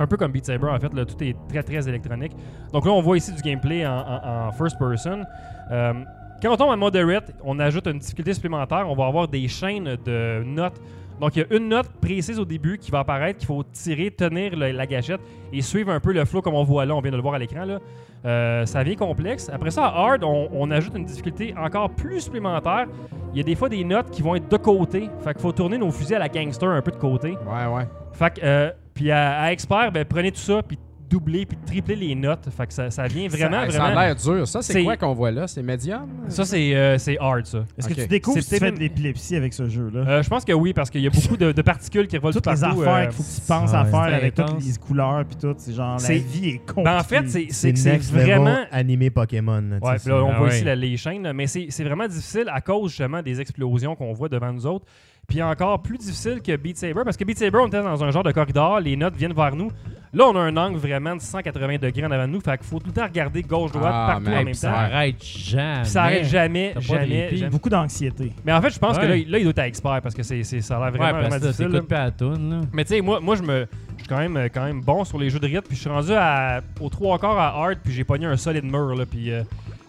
Un 0.00 0.06
peu 0.06 0.16
comme 0.16 0.32
Beat 0.32 0.46
Saber, 0.46 0.68
en 0.68 0.78
fait, 0.80 0.92
là, 0.94 1.04
tout 1.04 1.22
est 1.22 1.36
très 1.48 1.62
très 1.62 1.88
électronique. 1.88 2.32
Donc 2.72 2.86
là, 2.86 2.92
on 2.92 3.02
voit 3.02 3.16
ici 3.16 3.32
du 3.32 3.42
gameplay 3.42 3.86
en, 3.86 3.92
en- 3.98 4.48
en 4.48 4.52
first 4.52 4.78
person. 4.78 5.22
Euh, 5.70 5.92
quand 6.40 6.52
on 6.52 6.56
tombe 6.56 6.70
en 6.70 6.76
moderate, 6.76 7.32
on 7.44 7.58
ajoute 7.58 7.86
une 7.88 7.98
difficulté 7.98 8.32
supplémentaire. 8.32 8.88
On 8.88 8.94
va 8.94 9.06
avoir 9.06 9.26
des 9.28 9.46
chaînes 9.48 9.96
de 10.04 10.42
notes. 10.44 10.80
Donc 11.20 11.36
il 11.36 11.40
y 11.40 11.42
a 11.42 11.56
une 11.56 11.68
note 11.68 11.88
précise 12.00 12.38
au 12.38 12.44
début 12.44 12.78
qui 12.78 12.90
va 12.90 13.00
apparaître, 13.00 13.38
qu'il 13.38 13.46
faut 13.46 13.62
tirer, 13.64 14.10
tenir 14.10 14.54
le- 14.56 14.70
la 14.72 14.86
gâchette 14.86 15.20
et 15.52 15.62
suivre 15.62 15.90
un 15.90 16.00
peu 16.00 16.12
le 16.12 16.24
flow 16.24 16.42
comme 16.42 16.54
on 16.54 16.64
voit 16.64 16.84
là. 16.86 16.94
On 16.94 17.00
vient 17.00 17.10
de 17.10 17.16
le 17.16 17.22
voir 17.22 17.34
à 17.34 17.38
l'écran. 17.38 17.64
là. 17.64 17.78
Euh, 18.24 18.66
ça 18.66 18.82
devient 18.82 18.96
complexe. 18.96 19.48
Après 19.52 19.70
ça, 19.70 19.86
à 19.86 19.96
hard, 19.96 20.24
on, 20.24 20.48
on 20.52 20.70
ajoute 20.70 20.96
une 20.96 21.04
difficulté 21.04 21.54
encore 21.56 21.90
plus 21.90 22.20
supplémentaire. 22.20 22.86
Il 23.32 23.38
y 23.38 23.40
a 23.40 23.44
des 23.44 23.54
fois 23.54 23.68
des 23.68 23.84
notes 23.84 24.10
qui 24.10 24.22
vont 24.22 24.34
être 24.34 24.48
de 24.50 24.56
côté. 24.56 25.08
Fait 25.22 25.32
qu'il 25.32 25.42
faut 25.42 25.52
tourner 25.52 25.78
nos 25.78 25.90
fusils 25.92 26.16
à 26.16 26.18
la 26.18 26.28
gangster 26.28 26.68
un 26.68 26.82
peu 26.82 26.90
de 26.90 26.96
côté. 26.96 27.30
Ouais, 27.30 27.66
ouais. 27.72 27.86
Fait 28.12 28.34
que, 28.34 28.40
euh, 28.42 28.70
puis 28.94 29.10
à, 29.12 29.40
à 29.42 29.52
expert, 29.52 29.92
ben, 29.92 30.04
prenez 30.04 30.32
tout 30.32 30.40
ça, 30.40 30.62
puis 30.66 30.76
doublez, 31.08 31.46
puis 31.46 31.56
triplez 31.66 31.96
les 31.96 32.14
notes. 32.14 32.48
Fait 32.56 32.66
que 32.66 32.72
ça, 32.72 32.90
ça 32.90 33.06
vient 33.06 33.28
vraiment, 33.28 33.62
ça, 33.62 33.66
vraiment. 33.66 33.94
Ça 33.94 34.00
a 34.00 34.06
l'air 34.06 34.16
dur. 34.16 34.46
Ça, 34.48 34.62
c'est 34.62 34.82
quoi 34.84 34.96
qu'on 34.96 35.14
voit 35.14 35.30
là? 35.30 35.46
C'est 35.46 35.62
médium? 35.62 36.08
Ça, 36.28 36.44
c'est 36.44 36.74
euh, 36.74 36.98
c'est 36.98 37.18
hard, 37.18 37.46
ça. 37.46 37.64
Est-ce 37.76 37.88
que 37.88 37.94
tu 37.94 38.06
découvres 38.06 38.36
C'est 38.36 38.42
si 38.42 38.50
tu 38.54 38.58
fais 38.58 38.72
de 38.72 38.78
l'épilepsie 38.78 39.36
avec 39.36 39.52
ce 39.52 39.68
jeu-là? 39.68 40.00
Euh, 40.00 40.22
je 40.22 40.28
pense 40.28 40.44
que 40.44 40.52
oui, 40.52 40.72
parce 40.72 40.90
qu'il 40.90 41.00
y 41.00 41.06
a 41.06 41.10
beaucoup 41.10 41.36
de, 41.36 41.52
de 41.52 41.62
particules 41.62 42.06
qui 42.06 42.16
revolent 42.16 42.32
Toutes 42.34 42.44
tout 42.44 42.50
les 42.50 42.60
partout. 42.60 42.82
affaires 42.82 42.94
euh, 42.96 43.04
qu'il 43.06 43.12
faut 43.12 43.22
que 43.22 43.34
tu 43.40 43.46
penses 43.46 43.70
Ah 43.74 43.80
à 43.80 43.84
faire 43.86 44.00
avec 44.00 44.38
intense. 44.38 44.50
toutes 44.54 44.64
les 44.66 44.74
couleurs 44.78 45.24
puis 45.24 45.36
tout, 45.40 45.54
c'est 45.58 45.72
genre 45.74 45.96
la 46.00 46.14
vie 46.14 46.48
est 46.48 46.58
compliquée. 46.58 46.82
ben, 46.84 46.98
en 46.98 47.02
fait, 47.04 47.28
c'est 47.50 47.72
que 47.72 48.12
vraiment. 48.12 48.58
animé 48.70 49.10
Pokémon. 49.10 49.60
là, 49.60 49.76
Ouais, 49.80 49.96
là, 50.06 50.24
on 50.24 50.30
Ah 50.32 50.38
voit 50.38 50.48
ouais. 50.48 50.54
ici 50.56 50.64
la- 50.64 50.76
les 50.76 50.96
chaînes, 50.96 51.32
mais 51.32 51.46
c'est 51.46 51.66
c'est 51.70 51.84
vraiment 51.84 52.06
difficile 52.06 52.48
à 52.52 52.60
cause 52.60 52.90
justement 52.90 53.22
des 53.22 53.40
explosions 53.40 53.94
qu'on 53.96 54.12
voit 54.12 54.28
devant 54.28 54.52
nous 54.52 54.66
autres. 54.66 54.84
Puis 55.26 55.42
encore 55.42 55.82
plus 55.82 55.98
difficile 55.98 56.40
que 56.40 56.56
Beat 56.56 56.78
Saber, 56.78 57.02
parce 57.04 57.16
que 57.16 57.24
Beat 57.24 57.38
Saber, 57.38 57.58
on 57.58 57.66
était 57.66 57.82
dans 57.82 58.02
un 58.02 58.10
genre 58.10 58.22
de 58.22 58.32
corridor, 58.32 58.80
les 58.80 58.96
notes 58.96 59.14
viennent 59.14 59.34
vers 59.34 59.54
nous. 59.54 59.70
Là, 60.12 60.24
on 60.28 60.36
a 60.36 60.40
un 60.40 60.56
angle 60.56 60.78
vraiment 60.78 61.14
de 61.16 61.20
180 61.20 61.76
degrés 61.78 62.06
en 62.06 62.10
avant 62.10 62.26
de 62.26 62.32
nous, 62.32 62.40
fait 62.40 62.56
qu'il 62.56 62.66
faut 62.66 62.78
tout 62.78 62.86
le 62.86 62.92
temps 62.92 63.04
regarder 63.04 63.42
gauche-droite 63.42 63.92
Ah, 63.94 64.06
partout 64.12 64.26
en 64.28 64.30
même 64.30 64.44
puis 64.46 64.54
ça 64.54 64.68
temps. 64.70 64.74
arrête 64.76 65.16
jamais. 65.22 65.80
Puis 65.82 65.90
ça 65.90 66.02
arrête 66.04 66.24
jamais, 66.24 66.74
jamais, 66.78 67.36
jamais. 67.36 67.50
beaucoup 67.50 67.68
d'anxiété. 67.68 68.32
Mais 68.44 68.52
en 68.52 68.62
fait, 68.62 68.70
je 68.70 68.78
pense 68.78 68.96
que 68.96 69.02
Ouais. 69.02 69.08
là, 69.08 69.16
il- 69.16 69.30
là, 69.30 69.38
il 69.38 69.44
doit 69.44 69.50
être 69.52 69.58
expert 69.68 70.00
parce 70.02 70.14
que 70.14 70.22
c'est 70.22 70.42
ça 70.44 70.76
a 70.76 70.78
l'air 70.78 70.92
Ouais, 70.92 70.98
vraiment, 70.98 71.20
parce 71.28 71.34
vraiment 71.42 71.52
difficile. 71.52 71.82
pas 71.88 72.10
toune, 72.10 72.50
là. 72.50 72.60
Mais 72.72 72.84
tu 72.84 72.94
sais, 72.94 73.00
moi, 73.02 73.20
moi 73.20 73.36
je 73.36 73.42
me. 73.42 73.66
Je 73.96 74.02
suis 74.04 74.08
quand 74.08 74.18
même, 74.18 74.48
quand 74.54 74.64
même 74.64 74.80
bon 74.80 75.04
sur 75.04 75.18
les 75.18 75.28
jeux 75.28 75.40
de 75.40 75.46
rythme, 75.46 75.66
puis 75.66 75.76
je 75.76 75.80
suis 75.82 75.90
rendu 75.90 76.12
à, 76.12 76.60
aux 76.80 76.88
trois 76.88 77.18
quarts 77.18 77.38
à 77.38 77.48
hard, 77.48 77.78
puis 77.84 77.92
j'ai 77.92 78.04
pogné 78.04 78.26
un 78.26 78.36
solide 78.36 78.64
mur, 78.64 78.94
là, 78.94 79.04
puis 79.04 79.30
euh, 79.32 79.42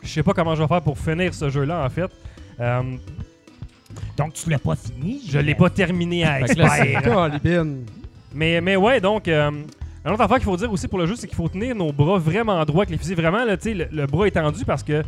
je 0.03 0.07
sais 0.09 0.23
pas 0.23 0.33
comment 0.33 0.55
je 0.55 0.61
vais 0.63 0.67
faire 0.67 0.81
pour 0.81 0.97
finir 0.97 1.33
ce 1.33 1.49
jeu-là, 1.49 1.85
en 1.85 1.89
fait. 1.89 2.11
Euh, 2.59 2.81
Donc 4.17 4.33
tu 4.33 4.49
l'as 4.49 4.59
pas 4.59 4.75
fini? 4.75 5.21
je 5.27 5.39
l'ai 5.39 5.55
pas 5.55 5.69
terminé 5.69 6.25
à 6.25 6.41
expert. 6.41 7.01
Colibine. 7.03 7.85
mais, 8.33 8.59
mais 8.61 8.75
ouais, 8.75 8.99
donc, 8.99 9.27
euh, 9.27 9.51
un 10.05 10.11
autre 10.13 10.21
affaire 10.21 10.37
qu'il 10.37 10.45
faut 10.45 10.57
dire 10.57 10.71
aussi 10.71 10.87
pour 10.87 10.99
le 10.99 11.05
jeu, 11.05 11.15
c'est 11.15 11.27
qu'il 11.27 11.35
faut 11.35 11.49
tenir 11.49 11.75
nos 11.75 11.91
bras 11.91 12.17
vraiment 12.17 12.63
droits 12.65 12.83
avec 12.83 12.89
les 12.91 12.97
fusils. 12.97 13.15
Vraiment, 13.15 13.43
là, 13.43 13.55
le, 13.63 13.85
le 13.91 14.05
bras 14.07 14.27
étendu 14.27 14.63
parce 14.65 14.81
que 14.83 15.03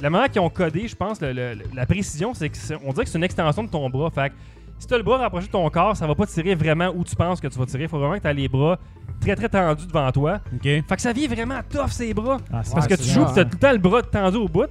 la 0.00 0.08
manière 0.10 0.30
qu'ils 0.30 0.40
ont 0.40 0.48
codé, 0.48 0.88
je 0.88 0.96
pense, 0.96 1.20
le- 1.20 1.32
le- 1.32 1.58
la 1.74 1.84
précision, 1.86 2.32
c'est 2.34 2.48
que 2.48 2.56
c'est- 2.56 2.76
on 2.84 2.92
dirait 2.92 3.04
que 3.04 3.10
c'est 3.10 3.18
une 3.18 3.24
extension 3.24 3.62
de 3.64 3.68
ton 3.68 3.88
bras. 3.90 4.10
Fait 4.10 4.30
que 4.30 4.34
si 4.78 4.86
tu 4.86 4.94
as 4.94 4.96
le 4.96 5.02
bras 5.02 5.18
rapproché 5.18 5.46
de 5.46 5.52
ton 5.52 5.68
corps, 5.68 5.94
ça 5.96 6.06
va 6.06 6.14
pas 6.14 6.24
tirer 6.26 6.54
vraiment 6.54 6.90
où 6.94 7.04
tu 7.04 7.14
penses 7.14 7.38
que 7.40 7.48
tu 7.48 7.58
vas 7.58 7.66
tirer. 7.66 7.82
Il 7.82 7.88
faut 7.88 7.98
vraiment 7.98 8.16
que 8.16 8.22
tu 8.22 8.28
as 8.28 8.32
les 8.32 8.48
bras 8.48 8.78
très 9.20 9.36
très 9.36 9.48
tendus 9.50 9.86
devant 9.86 10.10
toi. 10.10 10.40
Fait 10.88 10.96
que 10.96 11.02
ça 11.02 11.12
vient 11.12 11.28
vraiment 11.28 11.60
tough 11.68 11.90
ces 11.90 12.14
bras. 12.14 12.38
Ah, 12.50 12.62
Parce 12.72 12.86
que 12.86 12.94
tu 12.94 13.02
joues, 13.10 13.26
tu 13.34 13.40
as 13.40 13.44
tout 13.44 13.50
le 13.52 13.58
temps 13.58 13.72
le 13.72 13.78
bras 13.78 14.02
tendu 14.02 14.38
au 14.38 14.48
bout. 14.48 14.68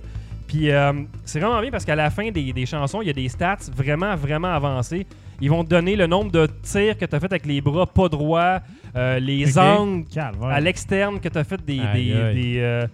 Puis 0.47 0.71
euh, 0.71 0.93
c'est 1.25 1.39
vraiment 1.39 1.61
bien 1.61 1.69
parce 1.69 1.85
qu'à 1.85 1.95
la 1.95 2.09
fin 2.09 2.31
des, 2.31 2.51
des 2.53 2.65
chansons, 2.65 3.03
il 3.03 3.07
y 3.07 3.11
a 3.11 3.13
des 3.13 3.29
stats 3.29 3.57
vraiment, 3.75 4.15
vraiment 4.15 4.47
avancés. 4.47 5.05
Ils 5.41 5.49
vont 5.51 5.63
te 5.63 5.69
donner 5.69 5.95
le 5.95 6.07
nombre 6.07 6.31
de 6.31 6.47
tirs 6.63 6.97
que 6.97 7.05
tu 7.05 7.15
as 7.15 7.19
fait 7.19 7.27
avec 7.31 7.45
les 7.45 7.61
bras 7.61 7.85
pas 7.85 8.09
droits, 8.09 8.59
euh, 8.95 9.19
les 9.19 9.57
angles 9.57 10.05
calvaire. 10.13 10.49
à 10.49 10.59
l'externe 10.59 11.19
que 11.19 11.29
tu 11.29 11.37
as 11.37 11.43
fait 11.43 11.63
des, 11.65 11.79
Aïe, 11.79 12.05
des, 12.05 12.13
aïe. 12.13 12.35
des, 12.35 12.59
euh, 12.59 12.87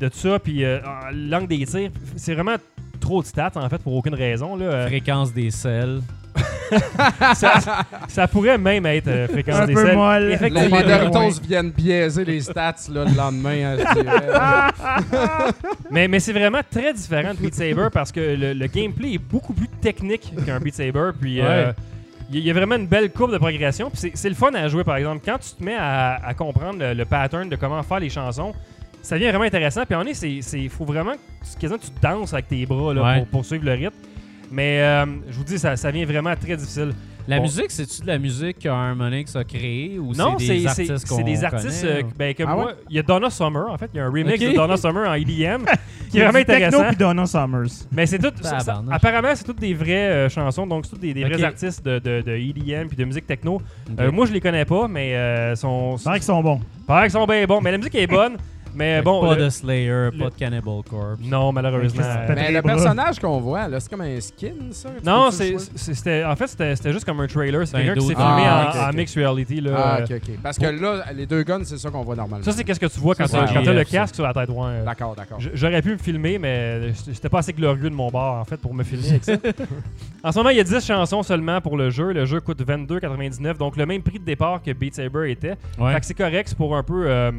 de 0.00 0.08
tout 0.08 0.18
ça, 0.18 0.38
puis 0.38 0.64
euh, 0.64 0.78
l'angle 1.12 1.48
des 1.48 1.64
tirs. 1.66 1.90
C'est 2.16 2.34
vraiment 2.34 2.56
trop 3.00 3.22
de 3.22 3.26
stats 3.26 3.52
en 3.56 3.68
fait 3.68 3.78
pour 3.78 3.94
aucune 3.94 4.14
raison. 4.14 4.56
Là. 4.56 4.86
Fréquence 4.86 5.32
des 5.32 5.50
selles. 5.50 6.00
ça, 7.34 7.84
ça 8.06 8.28
pourrait 8.28 8.58
même 8.58 8.84
être 8.86 9.08
euh, 9.08 9.26
fréquence 9.26 9.56
Un 9.56 9.66
des 9.66 9.74
peu 9.74 9.86
selles. 9.86 9.96
molle. 9.96 10.38
Les. 10.40 10.68
Moderitos 10.68 11.40
viennent 11.42 11.70
biaiser 11.70 12.24
les 12.24 12.40
stats 12.42 12.74
là, 12.92 13.04
le 13.06 13.16
lendemain, 13.16 13.72
hein, 13.72 13.76
je 13.78 14.02
dirais. 14.02 15.52
Mais, 15.90 16.06
mais 16.06 16.20
c'est 16.20 16.34
vraiment 16.34 16.60
très 16.70 16.92
différent 16.92 17.32
de 17.32 17.38
Beat 17.40 17.54
Saber 17.54 17.88
parce 17.92 18.12
que 18.12 18.20
le, 18.20 18.52
le 18.52 18.66
gameplay 18.66 19.14
est 19.14 19.18
beaucoup 19.18 19.54
plus 19.54 19.68
technique 19.80 20.32
qu'un 20.44 20.60
Beat 20.60 20.74
Saber. 20.74 21.10
Puis 21.18 21.40
euh, 21.40 21.72
il 22.30 22.36
y, 22.36 22.38
a- 22.38 22.42
il 22.46 22.52
vraiment 22.52 22.76
une 22.76 22.86
belle 22.86 23.10
courbe 23.10 23.32
de 23.32 23.38
progression. 23.38 23.90
Puis 23.90 23.98
c'est- 24.14 24.28
le 24.28 24.34
fun 24.34 24.52
à 24.54 24.68
jouer 24.68 24.84
par 24.84 24.96
exemple. 24.96 25.20
Quand 25.24 25.38
tu 25.38 25.50
te 25.50 25.62
mets 25.64 25.76
à, 25.78 26.14
à 26.24 26.34
comprendre 26.34 26.78
le, 26.78 26.94
le 26.94 27.04
pattern 27.04 27.48
de 27.48 27.56
comment 27.56 27.82
faire 27.82 28.00
les 28.00 28.10
chansons, 28.10 28.52
ça 29.02 29.16
devient 29.16 29.28
vraiment 29.28 29.44
intéressant. 29.44 29.84
Puis 29.86 29.94
en 29.94 30.04
est, 30.06 30.14
c'est, 30.14 30.40
c'est, 30.42 30.68
faut 30.68 30.84
vraiment 30.84 31.12
que 31.12 31.66
tu, 31.66 31.90
danses 32.02 32.32
avec 32.34 32.48
tes 32.48 32.66
bras 32.66 32.92
là, 32.94 33.02
Ouais. 33.02 33.18
pour, 33.20 33.26
pour 33.28 33.44
suivre 33.44 33.64
le 33.64 33.72
rythme. 33.72 33.96
Mais 34.50 34.80
euh, 34.80 35.06
je 35.30 35.36
vous 35.36 35.44
dis, 35.44 35.58
ça, 35.58 35.76
ça 35.76 35.90
vient 35.90 36.06
vraiment 36.06 36.34
très 36.36 36.56
difficile. 36.56 36.92
La 37.28 37.36
Bon. 37.36 37.42
musique, 37.42 37.70
c'est-tu 37.70 38.00
de 38.02 38.06
la 38.06 38.18
musique 38.18 38.58
que 38.60 38.68
Harmonix 38.70 39.36
a 39.36 39.44
créée 39.44 39.98
ou 39.98 40.14
non, 40.14 40.36
c'est 40.38 40.46
c'est, 40.46 40.52
des 40.54 40.60
c'est, 40.60 40.66
artistes 40.68 40.96
c'est 41.06 41.08
qu'on 41.14 41.22
des 41.22 41.44
artistes 41.44 41.80
connaît, 41.82 41.92
euh, 41.98 42.02
ben, 42.18 42.34
comme 42.34 42.46
Ah 42.48 42.54
moi. 42.56 42.64
ouais? 42.66 42.72
Il 42.88 42.96
y 42.96 42.98
a 42.98 43.02
Donna 43.02 43.28
Summer, 43.28 43.70
en 43.70 43.76
fait. 43.76 43.90
Il 43.92 43.98
y 43.98 44.00
a 44.00 44.06
un 44.06 44.10
remix 44.10 44.40
de 44.40 44.52
Donna 44.54 44.76
Summer 44.78 45.06
en 45.08 45.12
EDM 45.12 45.64
qui 46.10 46.18
est 46.18 46.22
vraiment 46.22 46.38
du 46.38 46.44
techno 46.46 46.66
intéressant. 46.66 46.88
puis 46.88 46.96
Donna 46.96 47.26
Summers. 47.26 47.86
Mais 47.92 48.06
c'est 48.06 48.18
tout. 48.18 48.32
ça- 48.40 48.82
apparemment, 48.90 49.28
c'est 49.34 49.44
toutes 49.44 49.60
des 49.60 49.74
vraies 49.74 50.08
euh, 50.08 50.28
chansons, 50.30 50.66
donc 50.66 50.86
c'est 50.86 50.92
toutes 50.92 51.00
des, 51.00 51.12
vrais 51.22 51.42
artistes 51.44 51.84
de, 51.84 51.98
de, 51.98 52.22
de 52.22 52.32
EDM 52.32 52.88
puis 52.88 52.96
de 52.96 53.04
musique 53.04 53.26
techno. 53.26 53.60
Euh, 54.00 54.10
moi, 54.10 54.24
je 54.24 54.32
les 54.32 54.40
connais 54.40 54.64
pas, 54.64 54.88
mais 54.88 55.14
euh, 55.14 55.54
sont. 55.54 55.98
C'est 55.98 56.08
vrai 56.08 56.18
qu'ils 56.18 56.24
sont 56.26 56.42
bons. 56.42 56.60
Paraît 56.86 57.02
qu'ils 57.08 57.12
sont 57.12 57.26
bien 57.26 57.44
bons. 57.44 57.60
Mais 57.60 57.70
la 57.72 57.76
musique 57.78 57.94
est 57.94 58.06
bonne. 58.06 58.38
Mais 58.74 59.02
bon. 59.02 59.20
pas 59.20 59.34
le- 59.36 59.44
de 59.44 59.48
Slayer, 59.50 59.88
le- 60.12 60.18
pas 60.18 60.30
de 60.30 60.34
Cannibal 60.34 60.82
Corpse. 60.88 61.20
Non, 61.24 61.52
malheureusement. 61.52 62.02
Mais 62.28 62.52
le 62.52 62.62
personnage 62.62 63.18
qu'on 63.18 63.40
voit, 63.40 63.68
là, 63.68 63.80
c'est 63.80 63.90
comme 63.90 64.00
un 64.02 64.20
skin, 64.20 64.52
ça? 64.72 64.90
Non, 65.04 65.30
c'était, 65.30 66.24
en 66.24 66.36
fait, 66.36 66.46
c'était, 66.48 66.92
juste 66.92 67.04
comme 67.04 67.20
un 67.20 67.26
trailer. 67.26 67.66
C'est 67.66 67.72
Ben, 67.76 67.84
quelqu'un 67.84 68.00
qui 68.00 68.06
s'est 68.06 68.14
filmé 68.14 68.42
Ah, 68.44 68.66
en, 68.66 68.70
ok, 68.70 68.76
en 68.86 68.88
ok. 68.90 68.94
mixed 68.96 69.16
reality. 69.16 69.60
Là, 69.60 69.70
Ah, 69.76 69.98
ok, 70.02 70.10
ok. 70.16 70.34
Parce 70.42 70.58
que 70.58 70.66
là, 70.66 71.04
les 71.14 71.26
deux 71.26 71.42
guns, 71.42 71.60
c'est 71.64 71.78
ça 71.78 71.90
qu'on 71.90 72.02
voit 72.02 72.16
normalement. 72.16 72.44
Ça, 72.44 72.52
c'est 72.52 72.64
qu'est-ce 72.64 72.80
que 72.80 72.86
tu 72.86 73.00
vois 73.00 73.14
quand 73.14 73.26
tu 73.26 73.36
as 73.36 73.72
le 73.72 73.78
ça. 73.78 73.84
casque 73.84 74.14
sur 74.14 74.24
la 74.24 74.32
tête. 74.32 74.48
Ouais. 74.50 74.82
D'accord, 74.84 75.14
d'accord. 75.16 75.38
J'aurais 75.54 75.82
pu 75.82 75.92
me 75.92 75.98
filmer, 75.98 76.38
mais 76.38 76.92
j'étais 77.06 77.28
pas 77.28 77.38
assez 77.40 77.52
glorieux 77.52 77.90
de 77.90 77.94
mon 77.94 78.08
bord, 78.10 78.36
en 78.40 78.44
fait, 78.44 78.56
pour 78.58 78.74
me 78.74 78.84
filmer 78.84 79.08
avec 79.08 79.24
ça. 79.24 79.32
en 80.24 80.32
ce 80.32 80.38
moment, 80.38 80.50
il 80.50 80.56
y 80.56 80.60
a 80.60 80.64
10 80.64 80.84
chansons 80.84 81.22
seulement 81.22 81.60
pour 81.60 81.76
le 81.76 81.90
jeu. 81.90 82.12
Le 82.12 82.24
jeu 82.26 82.40
coûte 82.40 82.62
22,99, 82.66 83.56
donc 83.58 83.76
le 83.76 83.86
même 83.86 84.02
prix 84.02 84.18
de 84.18 84.24
départ 84.24 84.62
que 84.62 84.70
Beat 84.72 84.94
Saber 84.94 85.30
était. 85.30 85.56
Ouais. 85.78 85.92
Fait 85.94 86.00
que 86.00 86.06
c'est 86.06 86.14
correct, 86.14 86.48
c'est 86.48 86.56
pour 86.58 86.76
un 86.76 86.82
peu 86.82 87.04
euh, 87.06 87.32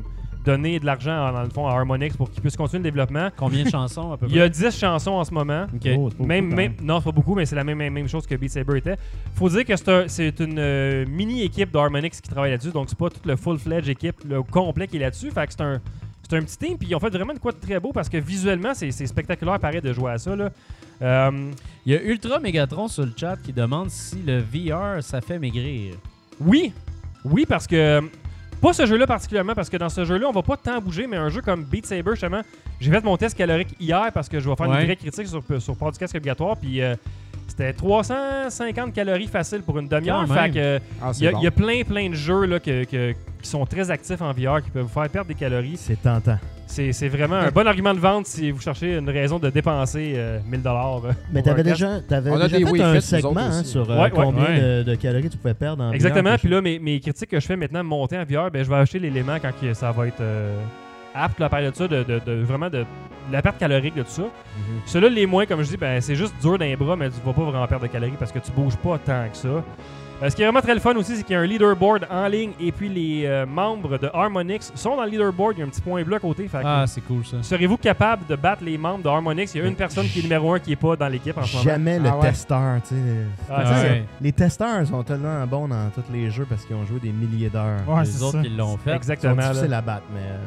donner 0.51 0.79
de 0.79 0.85
l'argent, 0.85 1.31
dans 1.31 1.43
le 1.43 1.49
fond, 1.49 1.67
à 1.67 1.71
Harmonix 1.73 2.15
pour 2.17 2.29
qu'ils 2.31 2.41
puissent 2.41 2.57
continuer 2.57 2.79
le 2.79 2.83
développement. 2.91 3.29
Combien 3.37 3.63
de 3.63 3.69
chansons 3.69 4.11
à 4.11 4.17
peu 4.17 4.25
Il 4.25 4.29
près 4.31 4.39
y 4.39 4.41
a 4.41 4.49
10 4.49 4.77
chansons 4.77 5.11
en 5.11 5.23
ce 5.23 5.33
moment. 5.33 5.67
Ok. 5.73 5.73
Oh, 5.75 5.81
c'est 5.81 5.91
pas 5.91 5.99
beaucoup, 5.99 6.25
Même, 6.25 6.49
quand 6.49 6.55
même, 6.55 6.73
non, 6.81 6.99
c'est 6.99 7.05
pas 7.05 7.11
beaucoup, 7.11 7.35
mais 7.35 7.45
c'est 7.45 7.55
la 7.55 7.63
même, 7.63 7.77
même, 7.77 8.07
chose 8.07 8.25
que 8.25 8.35
Beat 8.35 8.51
Saber 8.51 8.77
était. 8.77 8.95
Faut 9.35 9.49
dire 9.49 9.65
que 9.65 9.75
c'est 9.75 9.89
un- 9.89 10.07
c'est 10.07 10.39
une 10.39 10.57
euh, 10.59 11.05
mini-équipe 11.07 11.71
d'Harmonix 11.71 12.09
qui 12.21 12.29
travaille 12.29 12.51
là-dessus, 12.51 12.71
donc 12.71 12.89
c'est 12.89 12.97
pas 12.97 13.09
toute 13.09 13.25
le 13.25 13.35
full-fledged 13.35 13.89
équipe, 13.89 14.15
le 14.27 14.41
complet 14.43 14.87
qui 14.87 14.97
est 14.97 15.01
là-dessus. 15.01 15.31
Fait 15.31 15.45
que 15.47 15.53
c'est 15.53 15.61
un, 15.61 15.79
c'est 16.29 16.37
un 16.37 16.41
petit 16.41 16.57
team, 16.57 16.77
puis 16.77 16.87
ils 16.89 16.95
ont 16.95 16.99
fait 16.99 17.09
vraiment 17.09 17.33
de 17.33 17.39
quoi 17.39 17.51
de 17.51 17.57
très 17.59 17.79
beau 17.79 17.91
parce 17.91 18.09
que 18.09 18.17
visuellement, 18.17 18.73
c'est 18.73 18.91
c'est 18.91 19.07
spectaculaire, 19.07 19.59
pareil, 19.59 19.81
de 19.81 19.93
jouer 19.93 20.11
à 20.11 20.17
ça. 20.17 20.35
Là. 20.35 20.49
Euh, 21.01 21.51
Il 21.85 21.93
y 21.93 21.95
a 21.95 22.01
Ultra 22.03 22.39
Megatron 22.39 22.87
sur 22.87 23.05
le 23.05 23.13
chat 23.15 23.37
qui 23.43 23.53
demande 23.53 23.89
si 23.89 24.17
le 24.25 24.39
VR 24.39 25.01
ça 25.01 25.21
fait 25.21 25.39
maigrir. 25.39 25.93
oui, 26.39 26.73
oui, 27.25 27.45
parce 27.47 27.65
que. 27.67 28.01
Pas 28.61 28.73
ce 28.73 28.85
jeu-là 28.85 29.07
particulièrement, 29.07 29.53
parce 29.55 29.69
que 29.69 29.77
dans 29.77 29.87
ce 29.89 30.03
jeu-là, 30.03 30.27
on 30.27 30.31
va 30.33 30.41
pas 30.41 30.57
tant 30.57 30.79
bouger, 30.81 31.07
mais 31.07 31.15
un 31.17 31.29
jeu 31.29 31.41
comme 31.41 31.63
Beat 31.63 31.85
Saber, 31.85 32.11
justement, 32.11 32.41
j'ai 32.81 32.91
fait 32.91 33.03
mon 33.03 33.15
test 33.15 33.37
calorique 33.37 33.69
hier 33.79 34.11
parce 34.13 34.27
que 34.27 34.39
je 34.39 34.49
vais 34.49 34.55
faire 34.55 34.67
Ouais. 34.69 34.79
une 34.81 34.85
vraie 34.85 34.95
critique 34.97 35.27
sur, 35.27 35.41
sur 35.61 35.75
port 35.77 35.91
du 35.93 35.97
casque 35.97 36.15
obligatoire, 36.15 36.57
puis 36.57 36.81
euh, 36.81 36.95
c'était 37.47 37.71
350 37.71 38.93
calories 38.93 39.27
facile 39.27 39.61
pour 39.61 39.79
une 39.79 39.87
demi-heure. 39.87 40.27
Fait 40.27 40.49
que 40.51 40.57
euh, 40.59 40.79
Ah, 41.01 41.11
il 41.17 41.23
y, 41.23 41.27
a- 41.27 41.31
bon. 41.31 41.39
il 41.39 41.43
y 41.43 41.47
a 41.47 41.51
plein, 41.51 41.83
plein 41.83 42.09
de 42.09 42.15
jeux 42.15 42.45
là, 42.45 42.59
que- 42.59 42.83
que- 42.83 43.13
qui 43.41 43.49
sont 43.49 43.65
très 43.65 43.89
actifs 43.91 44.21
en 44.21 44.31
VR, 44.33 44.61
qui 44.63 44.69
peuvent 44.69 44.83
vous 44.83 44.87
faire 44.89 45.09
perdre 45.09 45.27
des 45.27 45.33
calories. 45.35 45.77
C'est 45.77 46.01
tentant. 46.01 46.37
C'est 46.67 46.91
c'est 46.91 47.07
vraiment 47.07 47.35
un 47.37 47.49
bon 47.49 47.65
argument 47.67 47.93
de 47.95 47.99
vente 47.99 48.27
si 48.27 48.51
vous 48.51 48.61
cherchez 48.61 48.97
une 48.97 49.09
raison 49.09 49.39
de 49.39 49.49
dépenser 49.49 50.13
euh, 50.15 50.39
1000 50.45 50.61
dollars. 50.61 51.01
euh, 51.05 51.11
Mais 51.33 51.41
t'avais 51.41 51.63
déjà, 51.63 51.99
t'avais 52.01 52.29
On 52.29 52.35
a 52.39 52.47
déjà 52.47 52.65
fait 52.67 52.81
un 52.81 52.99
segment 53.01 53.37
hein, 53.39 53.63
sur 53.63 53.89
euh, 53.89 54.03
Ouais, 54.03 54.11
combien 54.11 54.43
Ouais. 54.43 54.61
De, 54.61 54.83
de 54.83 54.95
calories 54.95 55.29
tu 55.29 55.37
pouvais 55.37 55.53
perdre 55.55 55.83
en 55.83 55.91
Exactement. 55.93 56.33
VR, 56.33 56.37
Puis 56.39 56.49
là, 56.49 56.61
mes, 56.61 56.77
mes 56.77 56.99
critiques 56.99 57.29
que 57.31 57.39
je 57.39 57.45
fais 57.47 57.55
maintenant 57.55 57.83
monter 57.83 58.17
en 58.19 58.23
VR, 58.23 58.51
ben, 58.51 58.63
je 58.63 58.69
vais 58.69 58.75
acheter 58.75 58.99
l'élément 58.99 59.37
quand 59.41 59.49
ça 59.73 59.91
va 59.91 60.07
être 60.07 60.21
euh, 60.21 60.55
apte 61.15 61.39
là, 61.39 61.47
à 61.47 61.49
parler 61.49 61.71
de 61.71 61.75
ça, 61.75 61.87
de, 61.87 62.03
de- 62.03 62.21
de- 62.23 62.43
vraiment 62.43 62.69
de, 62.69 62.85
la 63.31 63.41
perte 63.41 63.57
calorique 63.57 63.95
de 63.95 64.03
tout 64.03 64.09
ça. 64.11 64.21
Mhm. 64.21 64.81
Ceux-là, 64.85 65.09
les 65.09 65.25
moins, 65.25 65.45
comme 65.47 65.63
je 65.63 65.69
dis, 65.69 65.77
ben, 65.77 65.99
c'est 66.01 66.15
juste 66.15 66.33
dur 66.39 66.57
dans 66.59 66.65
les 66.65 66.75
bras, 66.75 66.95
mais 66.95 67.09
tu 67.09 67.15
vas 67.25 67.33
pas 67.33 67.43
vraiment 67.43 67.65
perdre 67.67 67.87
de 67.87 67.91
calories 67.91 68.13
parce 68.19 68.31
que 68.31 68.39
tu 68.39 68.51
bouges 68.51 68.77
pas 68.77 68.99
tant 68.99 69.25
que 69.31 69.37
ça. 69.37 69.63
Euh, 70.21 70.29
ce 70.29 70.35
qui 70.35 70.41
est 70.41 70.45
vraiment 70.45 70.59
très 70.59 70.73
le 70.73 70.81
fun 70.81 70.93
aussi, 70.97 71.15
c'est 71.15 71.23
qu'il 71.23 71.33
y 71.33 71.37
a 71.37 71.39
un 71.39 71.45
leaderboard 71.45 72.05
en 72.11 72.27
ligne 72.27 72.51
et 72.59 72.73
puis 72.73 72.89
les 72.89 73.25
euh, 73.25 73.45
membres 73.45 73.97
de 73.97 74.09
Harmonix 74.13 74.69
sont 74.75 74.97
dans 74.97 75.03
le 75.05 75.09
leaderboard. 75.11 75.53
Il 75.55 75.59
y 75.59 75.63
a 75.63 75.65
un 75.65 75.69
petit 75.69 75.79
point 75.79 76.03
bleu 76.03 76.17
à 76.17 76.19
côté. 76.19 76.45
Fait 76.49 76.57
que 76.57 76.63
Ah, 76.65 76.83
c'est 76.87 76.99
cool 77.01 77.25
ça. 77.25 77.37
Serez-vous 77.41 77.77
capable 77.77 78.25
de 78.27 78.35
battre 78.35 78.61
les 78.61 78.77
membres 78.77 79.01
de 79.01 79.07
Harmonix? 79.07 79.49
Il 79.55 79.61
y 79.61 79.63
a 79.63 79.67
une 79.67 79.75
personne 79.75 80.07
qui 80.07 80.19
est 80.19 80.23
numéro 80.23 80.53
un 80.53 80.59
qui 80.59 80.73
est 80.73 80.75
pas 80.75 80.97
dans 80.97 81.07
l'équipe 81.07 81.37
en 81.37 81.43
ce 81.45 81.53
moment. 81.53 81.63
Jamais 81.63 81.99
le 81.99 82.09
Ah 82.09 82.17
ouais. 82.17 82.27
testeur, 82.31 82.81
tu 82.81 82.95
sais. 82.95 83.01
Ah, 83.49 83.61
Tu 83.61 83.67
sais, 83.67 83.89
ouais. 83.89 84.03
Les 84.19 84.31
testeurs 84.33 84.85
sont 84.85 85.03
tellement 85.03 85.47
bons 85.47 85.69
dans 85.69 85.89
tous 85.95 86.11
les 86.11 86.29
jeux 86.29 86.45
parce 86.49 86.65
qu'ils 86.65 86.75
ont 86.75 86.85
joué 86.85 86.99
des 86.99 87.11
milliers 87.13 87.49
d'heures. 87.49 87.79
Ouais, 87.87 88.01
les 88.01 88.05
c'est 88.09 88.21
autres 88.21 88.37
ça. 88.39 88.41
qui 88.41 88.49
l'ont 88.49 88.75
fait. 88.75 88.89
Ils 88.89 88.91
sont 88.91 88.95
Exactement. 88.97 89.35
difficiles 89.49 89.73
à 89.73 89.81
battre, 89.81 90.03
mais... 90.13 90.19
euh, 90.19 90.37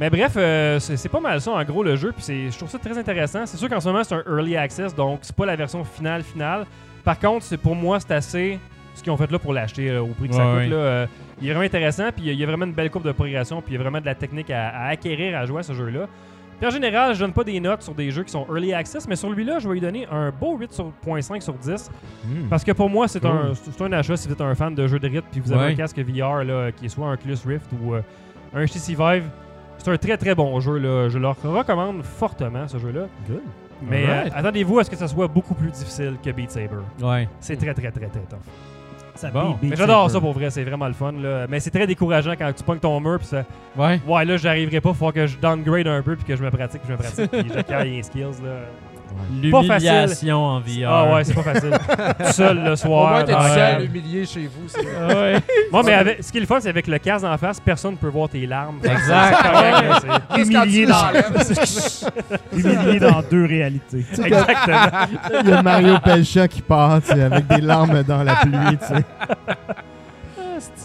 Mais 0.00 0.10
bref, 0.10 0.32
euh, 0.36 0.80
c'est 0.80 0.96
c'est 0.96 1.08
pas 1.08 1.20
mal 1.20 1.40
ça 1.40 1.52
en 1.52 1.62
gros 1.62 1.84
le 1.84 1.94
jeu, 1.94 2.10
puis 2.10 2.24
c'est- 2.24 2.50
je 2.50 2.56
trouve 2.58 2.68
ça 2.68 2.80
très 2.80 2.98
intéressant. 2.98 3.46
C'est 3.46 3.58
sûr 3.58 3.68
qu'en 3.68 3.78
ce 3.78 3.86
moment 3.88 4.02
c'est 4.02 4.16
un 4.16 4.24
early 4.28 4.56
access, 4.56 4.92
donc 4.92 5.20
c'est 5.22 5.36
pas 5.36 5.46
la 5.46 5.54
version 5.54 5.84
finale 5.84 6.24
finale. 6.24 6.66
Par 7.04 7.16
contre, 7.16 7.44
c'est 7.44 7.58
pour 7.58 7.76
moi 7.76 8.00
c'est 8.00 8.10
assez 8.12 8.58
ce 8.94 9.02
qu'ils 9.02 9.12
ont 9.12 9.16
fait 9.16 9.30
là 9.30 9.38
pour 9.38 9.52
l'acheter 9.52 9.90
euh, 9.90 10.02
au 10.02 10.08
prix 10.08 10.28
que 10.28 10.34
ça 10.34 10.42
coûte. 10.42 10.54
ouais. 10.54 10.68
Là, 10.68 10.76
euh, 10.76 11.06
il 11.42 11.48
est 11.48 11.52
vraiment 11.52 11.66
intéressant, 11.66 12.10
puis 12.14 12.26
il 12.26 12.34
y 12.34 12.42
a- 12.42 12.46
vraiment 12.46 12.64
une 12.64 12.72
belle 12.72 12.90
courbe 12.90 13.04
de 13.06 13.12
progression, 13.12 13.60
puis 13.60 13.74
il 13.74 13.76
y 13.76 13.78
a 13.78 13.82
vraiment 13.82 14.00
de 14.00 14.06
la 14.06 14.14
technique 14.14 14.50
à, 14.50 14.68
à 14.68 14.86
acquérir 14.88 15.36
à 15.38 15.44
jouer 15.46 15.60
à 15.60 15.62
ce 15.62 15.72
jeu-là. 15.74 16.06
Puis 16.58 16.68
en 16.68 16.70
général, 16.70 17.12
je 17.14 17.20
donne 17.20 17.32
pas 17.32 17.42
des 17.42 17.58
notes 17.58 17.82
sur 17.82 17.94
des 17.94 18.12
jeux 18.12 18.22
qui 18.22 18.30
sont 18.30 18.46
early 18.48 18.72
access, 18.72 19.08
mais 19.08 19.16
sur 19.16 19.28
lui-là, 19.30 19.58
je 19.58 19.66
vais 19.68 19.74
lui 19.74 19.80
donner 19.80 20.06
un 20.10 20.30
beau 20.30 20.56
8.5 20.56 21.40
sur 21.42 21.54
10. 21.54 21.90
hmm. 22.24 22.48
Parce 22.48 22.62
que 22.62 22.70
pour 22.70 22.88
moi, 22.88 23.08
c'est 23.08 23.18
Cool. 23.20 23.30
un, 23.30 23.52
c'est 23.54 23.82
un 23.82 23.92
achat 23.92 24.16
si 24.16 24.28
vous 24.28 24.34
êtes 24.34 24.40
un 24.40 24.54
fan 24.54 24.72
de 24.74 24.86
jeux 24.86 25.00
de 25.00 25.08
rythme 25.08 25.26
puis 25.32 25.40
vous 25.40 25.52
avez 25.52 25.64
Ouais. 25.66 25.72
un 25.72 25.74
casque 25.74 25.98
VR 25.98 26.44
là, 26.44 26.70
qui 26.70 26.86
est 26.86 26.88
soit 26.88 27.08
un 27.08 27.14
Oculus 27.14 27.36
Rift 27.44 27.66
ou 27.82 27.94
euh, 27.94 28.02
un 28.54 28.64
HTC 28.64 28.94
Vive. 28.94 29.24
C'est 29.78 29.90
un 29.90 29.96
très 29.98 30.16
très 30.16 30.36
bon 30.36 30.60
jeu. 30.60 30.78
Là. 30.78 31.08
Je 31.08 31.18
leur 31.18 31.36
recommande 31.42 32.04
fortement 32.04 32.68
ce 32.68 32.78
jeu-là. 32.78 33.08
Good. 33.28 33.40
Mais 33.82 34.04
euh, 34.08 34.28
attendez-vous 34.32 34.78
à 34.78 34.84
ce 34.84 34.90
que 34.90 34.96
ça 34.96 35.08
soit 35.08 35.26
beaucoup 35.26 35.54
plus 35.54 35.70
difficile 35.72 36.14
que 36.24 36.30
Beat 36.30 36.52
Saber. 36.52 36.76
Ouais. 37.02 37.28
C'est 37.40 37.56
très 37.56 37.74
très 37.74 37.90
très 37.90 38.06
très 38.08 38.20
tough. 38.20 38.38
Ça 39.14 39.30
Bon. 39.30 39.50
beat 39.50 39.60
Beat 39.60 39.70
Mais 39.70 39.76
j'adore 39.76 40.10
ça 40.10 40.20
pour 40.20 40.32
vrai, 40.32 40.50
c'est 40.50 40.64
vraiment 40.64 40.88
le 40.88 40.92
fun. 40.94 41.12
Là. 41.12 41.46
Mais 41.48 41.60
c'est 41.60 41.70
très 41.70 41.86
décourageant 41.86 42.32
quand 42.36 42.52
tu 42.52 42.64
pognes 42.64 42.78
ton 42.80 42.98
mur 43.00 43.18
puis 43.18 43.28
ça. 43.28 43.44
Ouais. 43.76 44.00
Ouais, 44.06 44.24
là, 44.24 44.36
j'arriverai 44.36 44.80
pas. 44.80 44.92
Faut 44.92 45.12
que 45.12 45.26
je 45.26 45.36
downgrade 45.38 45.86
un 45.86 46.02
peu 46.02 46.16
puis 46.16 46.24
que 46.24 46.36
je 46.36 46.42
me 46.42 46.50
pratique, 46.50 46.80
puis 46.82 46.88
je 46.88 46.92
me 46.92 46.98
pratique, 46.98 47.30
puis 47.30 47.52
j'acquiert 47.54 47.84
les 47.84 48.02
skills. 48.02 48.42
Là. 48.44 48.66
Pas 49.50 49.62
facile. 49.62 49.88
L'humiliation 49.90 50.36
en 50.44 50.60
VR. 50.60 50.88
Ah 50.88 51.14
ouais, 51.14 51.24
c'est 51.24 51.34
pas 51.34 51.42
facile. 51.42 51.70
Tout 51.70 52.32
seul 52.32 52.62
le 52.64 52.70
Au 52.72 52.76
soir. 52.76 53.10
moins, 53.10 53.24
t'es 53.24 53.32
dans 53.32 53.38
tout 53.38 53.44
la 53.44 53.54
seul 53.54 53.84
humilié 53.84 54.26
chez 54.26 54.42
vous. 54.46 54.68
c'est- 54.68 54.80
Ouais. 54.80 55.40
Moi, 55.72 55.82
mais 55.84 55.92
avec- 55.94 56.22
ce 56.22 56.30
qui 56.32 56.38
est 56.38 56.40
le 56.40 56.46
fun, 56.46 56.58
c'est 56.60 56.68
avec 56.68 56.86
le 56.86 56.98
casque 56.98 57.24
en 57.24 57.36
face, 57.38 57.60
personne 57.60 57.92
ne 57.92 57.96
peut 57.96 58.08
voir 58.08 58.28
tes 58.28 58.46
larmes. 58.46 58.78
Exact. 58.82 59.36
C'est 59.42 59.48
correct, 59.50 59.88
là, 59.88 60.00
c'est- 60.00 60.36
Juste 60.38 60.52
quand 60.52 60.62
tu 60.62 60.68
Humilié 60.68 60.86
dans- 60.86 61.06
l'enlèves. 61.06 62.10
Humilié 62.52 63.00
dans 63.00 63.22
deux 63.30 63.44
réalités. 63.46 64.04
Exactement. 64.24 64.78
Il 65.44 65.48
y 65.48 65.52
a 65.52 65.62
Mario 65.62 65.98
Pelcha 66.02 66.48
qui 66.48 66.62
part 66.62 67.00
tu 67.02 67.08
sais, 67.12 67.22
avec 67.22 67.46
des 67.46 67.60
larmes 67.60 68.02
dans 68.02 68.22
la 68.22 68.34
pluie. 68.36 68.52
tu 68.80 68.86
sais. 68.86 69.04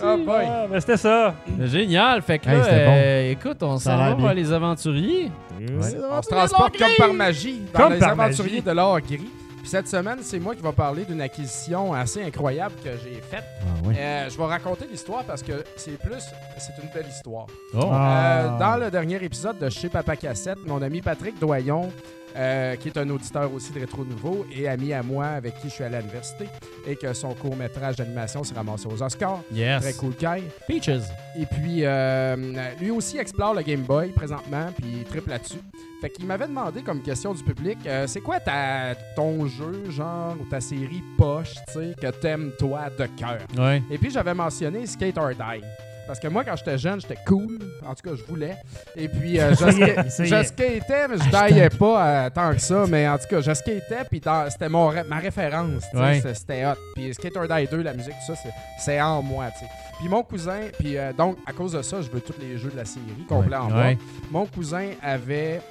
Ah, 0.03 0.17
boy. 0.17 0.45
Ah, 0.47 0.65
c'était 0.79 0.97
ça. 0.97 1.35
Génial. 1.61 2.21
Fait 2.21 2.39
que 2.39 2.49
Hey, 2.49 2.57
là, 2.57 2.63
c'était 2.63 2.85
bon. 2.85 2.91
euh, 2.95 3.31
écoute, 3.31 3.63
on 3.63 3.77
Ça 3.77 3.93
a 3.93 3.97
s'en 3.97 4.03
l'air 4.05 4.15
va 4.17 4.21
bien. 4.21 4.33
les 4.33 4.51
aventuriers. 4.53 5.31
On 5.59 6.21
se 6.21 6.29
transporte 6.29 6.77
comme 6.77 6.87
par 6.97 7.13
magie 7.13 7.61
dans 7.73 7.79
Comme 7.79 7.93
les 7.93 7.99
par 7.99 8.09
aventuriers 8.11 8.51
magie. 8.57 8.61
de 8.65 8.71
l'or 8.71 8.99
gris. 9.01 9.29
Puis 9.61 9.67
cette 9.67 9.89
semaine, 9.89 10.19
c'est 10.21 10.39
moi 10.39 10.55
qui 10.55 10.61
vais 10.63 10.71
parler 10.71 11.03
d'une 11.03 11.19
acquisition 11.19 11.93
assez 11.93 12.23
incroyable 12.23 12.75
que 12.81 12.91
j'ai 13.03 13.19
faite. 13.21 13.43
Ah, 13.61 13.87
ouais. 13.87 13.95
Euh, 13.97 14.29
je 14.29 14.37
vais 14.37 14.45
raconter 14.45 14.85
l'histoire 14.89 15.23
parce 15.25 15.43
que 15.43 15.51
c'est 15.75 15.99
plus, 15.99 16.23
c'est 16.57 16.81
une 16.81 16.89
belle 16.93 17.09
histoire. 17.09 17.45
Oh. 17.73 17.89
Ah. 17.91 18.39
Euh, 18.55 18.57
dans 18.57 18.77
le 18.77 18.89
dernier 18.89 19.21
épisode 19.21 19.57
de 19.59 19.69
Chez 19.69 19.89
Papa 19.89 20.15
Cassette, 20.15 20.59
mon 20.65 20.81
ami 20.81 21.01
Patrick 21.01 21.37
Doyon, 21.39 21.89
euh, 22.35 22.75
qui 22.75 22.87
est 22.89 22.97
un 22.97 23.09
auditeur 23.09 23.53
aussi 23.53 23.71
de 23.71 23.79
Rétro 23.79 24.03
Nouveau 24.05 24.45
et 24.55 24.67
ami 24.67 24.93
à 24.93 25.03
moi 25.03 25.25
avec 25.27 25.55
qui 25.59 25.69
je 25.69 25.73
suis 25.75 25.83
allé 25.83 25.95
à 25.97 25.99
l'université 25.99 26.45
et 26.87 26.95
que 26.95 27.13
son 27.13 27.33
court-métrage 27.33 27.95
d'animation 27.95 28.43
s'est 28.43 28.55
ramassé 28.55 28.87
aux 28.87 29.01
Oscars. 29.01 29.41
Très 29.49 29.57
Yes. 29.59 29.97
cool 29.97 30.15
Kai. 30.15 30.43
Peaches. 30.67 31.03
Et 31.37 31.45
puis, 31.45 31.85
euh, 31.85 32.35
lui 32.79 32.91
aussi 32.91 33.17
explore 33.17 33.53
le 33.53 33.61
Game 33.61 33.81
Boy 33.81 34.09
présentement, 34.09 34.67
puis 34.77 34.85
il 34.99 35.03
triple 35.05 35.29
là-dessus. 35.29 35.59
Fait 36.01 36.09
qu'il 36.09 36.25
m'avait 36.25 36.47
demandé 36.47 36.81
comme 36.81 37.01
question 37.01 37.33
du 37.33 37.43
public, 37.43 37.77
euh, 37.85 38.07
c'est 38.07 38.21
quoi 38.21 38.39
ta, 38.39 38.95
ton 39.15 39.45
jeu, 39.47 39.83
genre, 39.89 40.35
ou 40.39 40.45
ta 40.49 40.61
série 40.61 41.03
poche, 41.17 41.55
tu 41.67 41.73
sais, 41.73 41.93
que 42.01 42.07
t'aimes 42.11 42.51
toi 42.57 42.89
de 42.97 43.05
cœur? 43.17 43.39
Ouais. 43.57 43.83
Et 43.91 43.97
puis 43.97 44.09
j'avais 44.09 44.33
mentionné 44.33 44.85
Skate 44.85 45.17
or 45.17 45.29
Die. 45.31 45.61
Parce 46.09 46.19
que 46.19 46.27
moi, 46.27 46.43
quand 46.43 46.55
j'étais 46.55 46.79
jeune, 46.79 46.99
j'étais 46.99 47.19
cool. 47.27 47.59
En 47.85 47.93
tout 47.93 48.09
cas, 48.09 48.15
je 48.15 48.23
voulais. 48.23 48.55
Et 48.95 49.07
puis, 49.07 49.39
euh, 49.39 49.51
je, 49.51 49.63
ska- 49.63 50.43
skatais, 50.43 51.07
mais 51.07 51.17
je 51.23 51.29
daillais 51.29 51.69
pas 51.69 52.25
euh, 52.25 52.29
tant 52.31 52.51
que 52.51 52.57
ça. 52.59 52.85
Mais 52.89 53.07
en 53.07 53.15
tout 53.19 53.27
cas, 53.29 53.41
je 53.41 53.53
skatais, 53.53 54.03
puis 54.09 54.19
c'était 54.49 54.69
ma 54.69 55.19
référence. 55.19 55.83
Ouais. 55.93 56.19
c'était- 56.33 56.65
hot. 56.65 56.73
Puis 56.95 57.13
Skate 57.13 57.37
or 57.37 57.47
Die 57.47 57.67
2, 57.69 57.83
la 57.83 57.93
musique, 57.93 58.15
tout 58.25 58.33
ça, 58.33 58.41
c'est- 58.79 58.99
en 58.99 59.21
moi, 59.21 59.45
tu 59.51 59.59
sais. 59.59 59.71
Puis 59.99 60.07
mon 60.09 60.23
cousin, 60.23 60.61
puis 60.79 60.97
euh, 60.97 61.13
donc, 61.13 61.37
à 61.45 61.53
cause 61.53 61.73
de 61.73 61.81
ça, 61.83 62.01
je 62.01 62.09
veux 62.09 62.21
tous 62.21 62.33
les 62.41 62.57
jeux 62.57 62.71
de 62.71 62.77
la 62.77 62.85
série 62.85 63.05
complets 63.27 63.55
en. 63.57 63.69
Ouais. 63.71 63.95
Mon 64.31 64.47
cousin 64.47 64.87
avait 65.03 65.61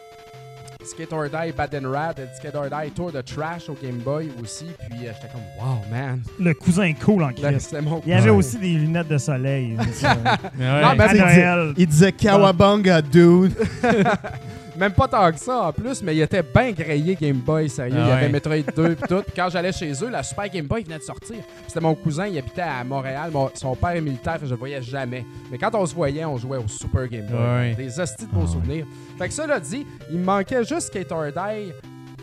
Skate 0.88 1.12
or 1.12 1.28
Die 1.28 1.52
Bad 1.56 1.74
and 1.74 1.92
dit 2.16 2.28
Skate 2.36 2.54
or 2.54 2.68
Die 2.70 2.90
Tour 2.94 3.12
de 3.12 3.20
Trash 3.20 3.68
au 3.68 3.74
Game 3.74 3.98
Boy 3.98 4.30
aussi. 4.42 4.66
Puis 4.90 5.06
euh, 5.06 5.12
j'étais 5.14 5.32
comme, 5.32 5.42
wow, 5.58 5.78
man. 5.90 6.22
Le 6.40 6.54
cousin 6.54 6.92
cool 6.94 7.22
en 7.22 7.32
Christ. 7.32 7.74
Il 8.06 8.10
y 8.10 8.14
avait 8.14 8.30
aussi 8.30 8.58
des 8.58 8.72
lunettes 8.74 9.08
de 9.08 9.18
soleil. 9.18 9.76
ça. 9.92 10.16
Non, 10.58 10.94
c'est- 11.08 11.18
Noël. 11.18 11.74
Il 11.76 11.86
disait 11.86 12.12
Kawabunga, 12.12 13.02
dude. 13.02 13.54
Même 14.78 14.92
pas 14.92 15.08
tant 15.08 15.32
que 15.32 15.38
ça 15.38 15.58
en 15.64 15.72
plus, 15.72 16.02
mais 16.02 16.14
il 16.14 16.20
était 16.22 16.42
bien 16.42 16.70
grillé 16.70 17.16
Game 17.16 17.38
Boy, 17.38 17.68
sérieux. 17.68 17.96
Ah 17.98 18.02
il 18.04 18.08
y 18.08 18.12
avait 18.12 18.26
ouais. 18.26 18.32
Metroid 18.32 18.72
2 18.76 18.94
puis 18.94 19.08
tout. 19.08 19.22
Puis 19.22 19.32
quand 19.34 19.48
j'allais 19.50 19.72
chez 19.72 19.92
eux, 20.04 20.08
la 20.08 20.22
Super 20.22 20.48
Game 20.48 20.66
Boy 20.66 20.84
venait 20.84 20.98
de 20.98 21.02
sortir. 21.02 21.36
C'était 21.66 21.80
mon 21.80 21.94
cousin, 21.96 22.26
il 22.28 22.38
habitait 22.38 22.62
à 22.62 22.84
Montréal. 22.84 23.30
Mon- 23.32 23.50
son 23.54 23.74
père 23.74 23.90
est 23.90 24.00
militaire, 24.00 24.38
je 24.42 24.50
le 24.50 24.56
voyais 24.56 24.80
jamais. 24.80 25.24
Mais 25.50 25.58
quand 25.58 25.74
on 25.74 25.84
se 25.84 25.94
voyait, 25.94 26.24
on 26.24 26.36
jouait 26.38 26.58
au 26.58 26.68
Super 26.68 27.08
Game 27.08 27.26
Boy. 27.26 27.38
Ouais. 27.40 27.74
Des 27.76 27.98
hosties 27.98 28.26
de 28.26 28.30
beaux 28.32 28.46
souvenirs. 28.46 28.86
Fait 29.18 29.26
que 29.28 29.34
cela 29.34 29.58
dit, 29.58 29.84
il 30.10 30.18
me 30.18 30.24
manquait 30.24 30.62
juste 30.64 30.88
Skate 30.88 31.10
or 31.10 31.24
Die 31.26 31.72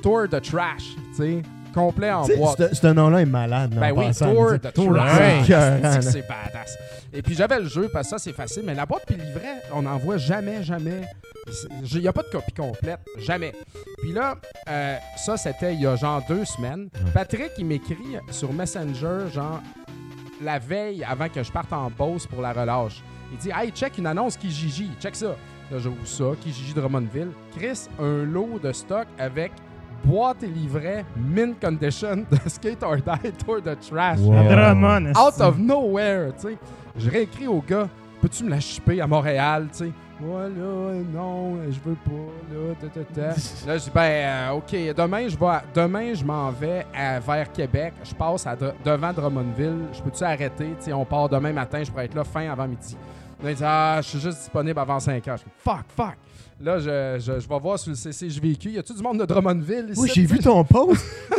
Tour 0.01 0.27
de 0.29 0.39
Trash, 0.39 0.95
tu 1.11 1.15
sais, 1.17 1.41
complet 1.75 2.11
en 2.11 2.25
boîte. 2.25 2.73
Ce 2.73 2.87
nom-là 2.87 3.21
est 3.21 3.25
malade. 3.25 3.75
Ben 3.75 3.91
en 3.91 3.97
oui, 3.99 4.05
passant, 4.07 4.33
Tour 4.33 4.51
de 4.53 4.59
c'est 6.01 6.19
là. 6.19 6.25
badass. 6.27 6.77
Et 7.13 7.21
puis 7.21 7.35
j'avais 7.35 7.59
le 7.59 7.67
jeu 7.67 7.89
parce 7.91 8.07
que 8.07 8.11
ça 8.11 8.17
c'est 8.17 8.33
facile, 8.33 8.63
mais 8.65 8.73
la 8.73 8.85
boîte 8.85 9.03
puis 9.05 9.15
le 9.15 9.23
livret, 9.23 9.61
on 9.73 9.83
n'en 9.83 9.97
voit 9.97 10.17
jamais, 10.17 10.63
jamais. 10.63 11.01
Il 11.93 12.01
n'y 12.01 12.07
a 12.07 12.13
pas 12.13 12.23
de 12.23 12.29
copie 12.29 12.53
complète, 12.53 12.99
jamais. 13.19 13.53
Puis 14.01 14.11
là, 14.11 14.35
euh, 14.69 14.97
ça 15.17 15.37
c'était 15.37 15.73
il 15.73 15.81
y 15.81 15.87
a 15.87 15.95
genre 15.95 16.21
deux 16.27 16.45
semaines. 16.45 16.89
Patrick 17.13 17.51
il 17.57 17.65
m'écrit 17.65 18.17
sur 18.31 18.51
Messenger 18.51 19.29
genre 19.33 19.61
la 20.41 20.59
veille 20.59 21.03
avant 21.03 21.29
que 21.29 21.43
je 21.43 21.51
parte 21.51 21.71
en 21.73 21.89
Beauce 21.89 22.25
pour 22.25 22.41
la 22.41 22.53
relâche. 22.53 23.03
Il 23.31 23.37
dit 23.37 23.49
Hey, 23.53 23.71
check 23.71 23.97
une 23.97 24.07
annonce 24.07 24.37
Kijiji, 24.37 24.89
check 25.01 25.15
ça. 25.15 25.35
Là, 25.71 25.79
j'ouvre 25.79 26.05
ça, 26.05 26.25
Kijiji 26.41 26.73
Drummondville. 26.73 27.31
Chris, 27.57 27.87
un 27.99 28.23
lot 28.23 28.59
de 28.61 28.71
stock 28.71 29.07
avec 29.17 29.51
boîte 30.05 30.43
et 30.43 30.47
livret, 30.47 31.05
mint 31.15 31.59
condition 31.59 32.17
de 32.17 32.37
Skate 32.49 32.83
or 32.83 32.95
Die 32.97 33.31
Tour 33.45 33.61
de 33.61 33.73
Trash. 33.75 34.19
Wow. 34.19 34.33
À 34.33 34.43
Drummond, 34.43 35.11
Out 35.17 35.41
of 35.41 35.57
nowhere, 35.57 36.31
tu 36.39 36.49
sais. 36.49 36.57
Je 36.97 37.09
réécris 37.09 37.47
au 37.47 37.61
gars 37.67 37.87
Peux-tu 38.21 38.43
me 38.45 38.49
la 38.49 38.59
shipper 38.59 39.01
à 39.01 39.07
Montréal, 39.07 39.67
tu 39.71 39.77
sais? 39.85 39.91
Ouais, 40.21 40.43
là, 40.43 40.93
non, 41.13 41.57
je 41.69 41.77
veux 41.87 41.95
pas, 41.95 42.11
là, 42.51 42.73
ta, 42.79 42.87
ta, 42.87 43.03
ta. 43.03 43.21
Là, 43.67 43.77
je 43.77 43.83
dis, 43.83 43.91
ben, 43.93 44.01
euh, 44.01 44.51
OK, 44.53 44.71
demain, 44.95 45.27
je 45.27 45.37
vais, 45.37 45.57
demain, 45.75 46.13
je 46.13 46.23
m'en 46.23 46.49
vais 46.51 46.85
à- 46.95 47.19
vers 47.19 47.51
Québec. 47.51 47.93
Je 48.03 48.15
passe 48.15 48.47
à 48.47 48.55
devant 48.55 49.11
Drummondville. 49.13 49.81
Je 49.93 50.01
peux-tu 50.01 50.23
arrêter? 50.23 50.69
Tu 50.79 50.85
sais, 50.85 50.93
on 50.93 51.03
part 51.03 51.27
demain 51.27 51.51
matin, 51.51 51.83
je 51.83 51.91
pourrais 51.91 52.05
être 52.05 52.15
là 52.15 52.23
fin 52.23 52.49
avant 52.49 52.65
midi. 52.67 52.95
Là, 53.43 53.51
il 53.51 53.55
dit, 53.57 53.63
ah, 53.65 53.97
je 54.01 54.07
suis 54.07 54.19
juste 54.21 54.37
disponible 54.39 54.79
avant 54.79 54.99
5 55.01 55.27
heures. 55.27 55.37
Je 55.37 55.43
dis, 55.43 55.49
fuck, 55.57 55.83
fuck. 55.95 56.15
Là, 56.61 56.79
je, 56.79 57.17
je, 57.19 57.39
je 57.39 57.49
vais 57.49 57.59
voir 57.59 57.77
sur 57.77 57.91
le 57.91 57.95
CCJVQ. 57.97 58.69
Y 58.71 58.79
a-tu 58.79 58.93
du 58.93 59.01
monde 59.03 59.19
de 59.19 59.25
Drummondville 59.25 59.87
ici? 59.91 59.99
Oui, 60.01 60.11
j'ai 60.15 60.25
vu 60.25 60.39
ton 60.39 60.63
post. 60.63 61.03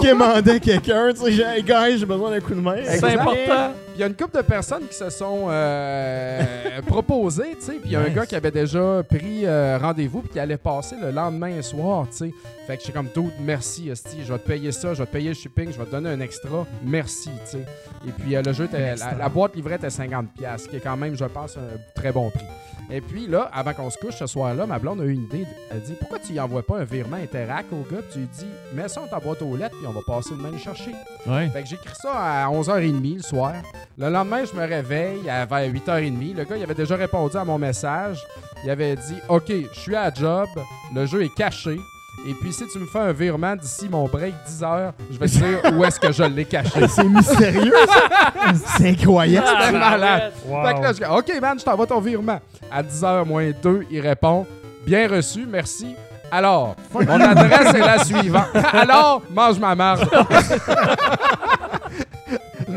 qui 0.00 0.08
demandait 0.08 0.60
quelqu'un. 0.60 1.12
Tu 1.14 1.20
sais, 1.20 1.32
j'ai- 1.32 1.42
hey, 1.42 1.62
guys, 1.62 1.98
j'ai 1.98 2.06
besoin 2.06 2.30
d'un 2.30 2.40
coup 2.40 2.54
de 2.54 2.60
main. 2.60 2.76
C'est 2.84 3.04
important. 3.14 3.72
Y 3.98 4.04
a 4.04 4.06
une 4.06 4.14
couple 4.14 4.36
de 4.36 4.42
personnes 4.42 4.86
qui 4.86 4.94
se 4.94 5.10
sont 5.10 5.46
euh, 5.48 6.80
proposées, 6.86 7.56
tu 7.58 7.66
sais. 7.66 7.72
Puis 7.72 7.86
il 7.86 7.90
y 7.90 7.96
a 7.96 8.00
un 8.00 8.10
gars 8.10 8.26
qui 8.26 8.36
avait 8.36 8.52
déjà 8.52 9.02
pris 9.02 9.44
euh, 9.44 9.76
rendez-vous 9.76 10.20
puis 10.20 10.30
qui 10.30 10.38
allait 10.38 10.56
passer 10.56 10.94
le 11.02 11.10
lendemain 11.10 11.60
soir, 11.62 12.06
tu 12.08 12.18
sais. 12.18 12.32
Fait 12.68 12.76
que 12.76 12.82
j'étais 12.82 12.92
comme 12.92 13.08
tout, 13.08 13.32
merci, 13.40 13.88
esti, 13.88 14.18
je 14.24 14.32
vais 14.32 14.38
te 14.38 14.46
payer 14.46 14.70
ça, 14.70 14.94
je 14.94 15.00
vais 15.00 15.06
te 15.06 15.12
payer 15.12 15.30
le 15.30 15.34
shipping, 15.34 15.72
je 15.72 15.78
vais 15.78 15.84
te 15.84 15.90
donner 15.90 16.10
un 16.10 16.20
extra, 16.20 16.64
merci, 16.84 17.30
tu 17.44 17.50
sais. 17.58 17.64
Et 18.06 18.12
puis 18.12 18.36
euh, 18.36 18.42
le 18.42 18.52
jeu, 18.52 18.66
était, 18.66 18.94
la, 18.94 19.14
la 19.14 19.28
boîte 19.28 19.56
livrée 19.56 19.74
était 19.74 19.88
50$, 19.88 20.26
piastres, 20.28 20.66
ce 20.66 20.70
qui 20.70 20.76
est 20.76 20.80
quand 20.80 20.96
même, 20.96 21.16
je 21.16 21.24
pense, 21.24 21.56
un 21.56 22.00
très 22.00 22.12
bon 22.12 22.30
prix. 22.30 22.46
Et 22.90 23.02
puis 23.02 23.26
là, 23.26 23.50
avant 23.52 23.74
qu'on 23.74 23.90
se 23.90 23.98
couche 23.98 24.16
ce 24.16 24.26
soir-là, 24.26 24.66
ma 24.66 24.78
blonde 24.78 25.00
a 25.02 25.04
eu 25.04 25.12
une 25.12 25.24
idée. 25.24 25.46
Elle 25.70 25.82
dit 25.82 25.92
Pourquoi 25.98 26.18
tu 26.18 26.32
y 26.32 26.40
envoies 26.40 26.62
pas 26.62 26.78
un 26.78 26.84
virement 26.84 27.16
Interac 27.16 27.66
au 27.70 27.82
gars? 27.82 28.00
Puis 28.00 28.12
tu 28.12 28.18
lui 28.20 28.28
dis 28.38 28.46
Mets 28.72 28.88
ça 28.88 29.02
dans 29.02 29.08
ta 29.08 29.20
boîte 29.20 29.42
aux 29.42 29.56
lettres, 29.56 29.76
puis 29.76 29.86
on 29.86 29.92
va 29.92 30.00
passer 30.06 30.30
demain 30.30 30.52
le 30.52 30.58
chercher. 30.58 30.92
Ouais. 31.26 31.48
Fait 31.50 31.62
que 31.62 31.68
j'écris 31.68 31.94
ça 32.00 32.12
à 32.14 32.48
11h30 32.48 33.16
le 33.16 33.22
soir. 33.22 33.54
Le 33.96 34.08
lendemain, 34.10 34.44
je 34.44 34.58
me 34.58 34.64
réveille 34.66 35.28
à 35.28 35.44
vers 35.44 35.68
8h30. 35.68 36.36
Le 36.36 36.44
gars, 36.44 36.56
il 36.56 36.62
avait 36.62 36.74
déjà 36.74 36.94
répondu 36.96 37.36
à 37.36 37.44
mon 37.44 37.58
message. 37.58 38.18
Il 38.64 38.70
avait 38.70 38.94
dit 38.96 39.16
OK, 39.28 39.48
je 39.48 39.78
suis 39.78 39.96
à 39.96 40.12
job, 40.12 40.48
le 40.94 41.06
jeu 41.06 41.22
est 41.24 41.34
caché. 41.34 41.78
Et 42.26 42.34
puis, 42.34 42.52
si 42.52 42.66
tu 42.66 42.78
me 42.78 42.86
fais 42.86 42.98
un 42.98 43.12
virement 43.12 43.54
d'ici 43.54 43.88
mon 43.88 44.08
break 44.08 44.34
10h, 44.48 44.92
je 45.10 45.18
vais 45.18 45.26
te 45.26 45.32
dire 45.32 45.72
où 45.72 45.84
est-ce 45.84 46.00
que 46.00 46.10
je 46.10 46.24
l'ai 46.24 46.44
caché. 46.44 46.86
C'est 46.88 47.04
mystérieux, 47.04 47.72
ça. 47.86 48.52
C'est 48.76 48.88
incroyable. 48.90 49.46
Malade. 49.78 50.32
Wow. 50.44 50.66
Fait 50.66 50.74
que 50.74 50.80
là, 50.80 50.92
je 50.92 50.98
dis 50.98 51.04
OK, 51.04 51.40
man, 51.40 51.58
je 51.58 51.64
t'envoie 51.64 51.86
ton 51.86 52.00
virement. 52.00 52.40
À 52.70 52.82
10h 52.82 53.24
moins 53.24 53.50
2, 53.62 53.86
il 53.90 54.00
répond 54.00 54.46
Bien 54.84 55.08
reçu, 55.08 55.46
merci. 55.48 55.94
Alors, 56.30 56.76
mon 56.92 57.20
adresse 57.20 57.74
est 57.74 57.78
la 57.78 58.04
suivante. 58.04 58.48
Alors, 58.72 59.22
mange 59.30 59.58
ma 59.58 59.74
marge. 59.74 60.06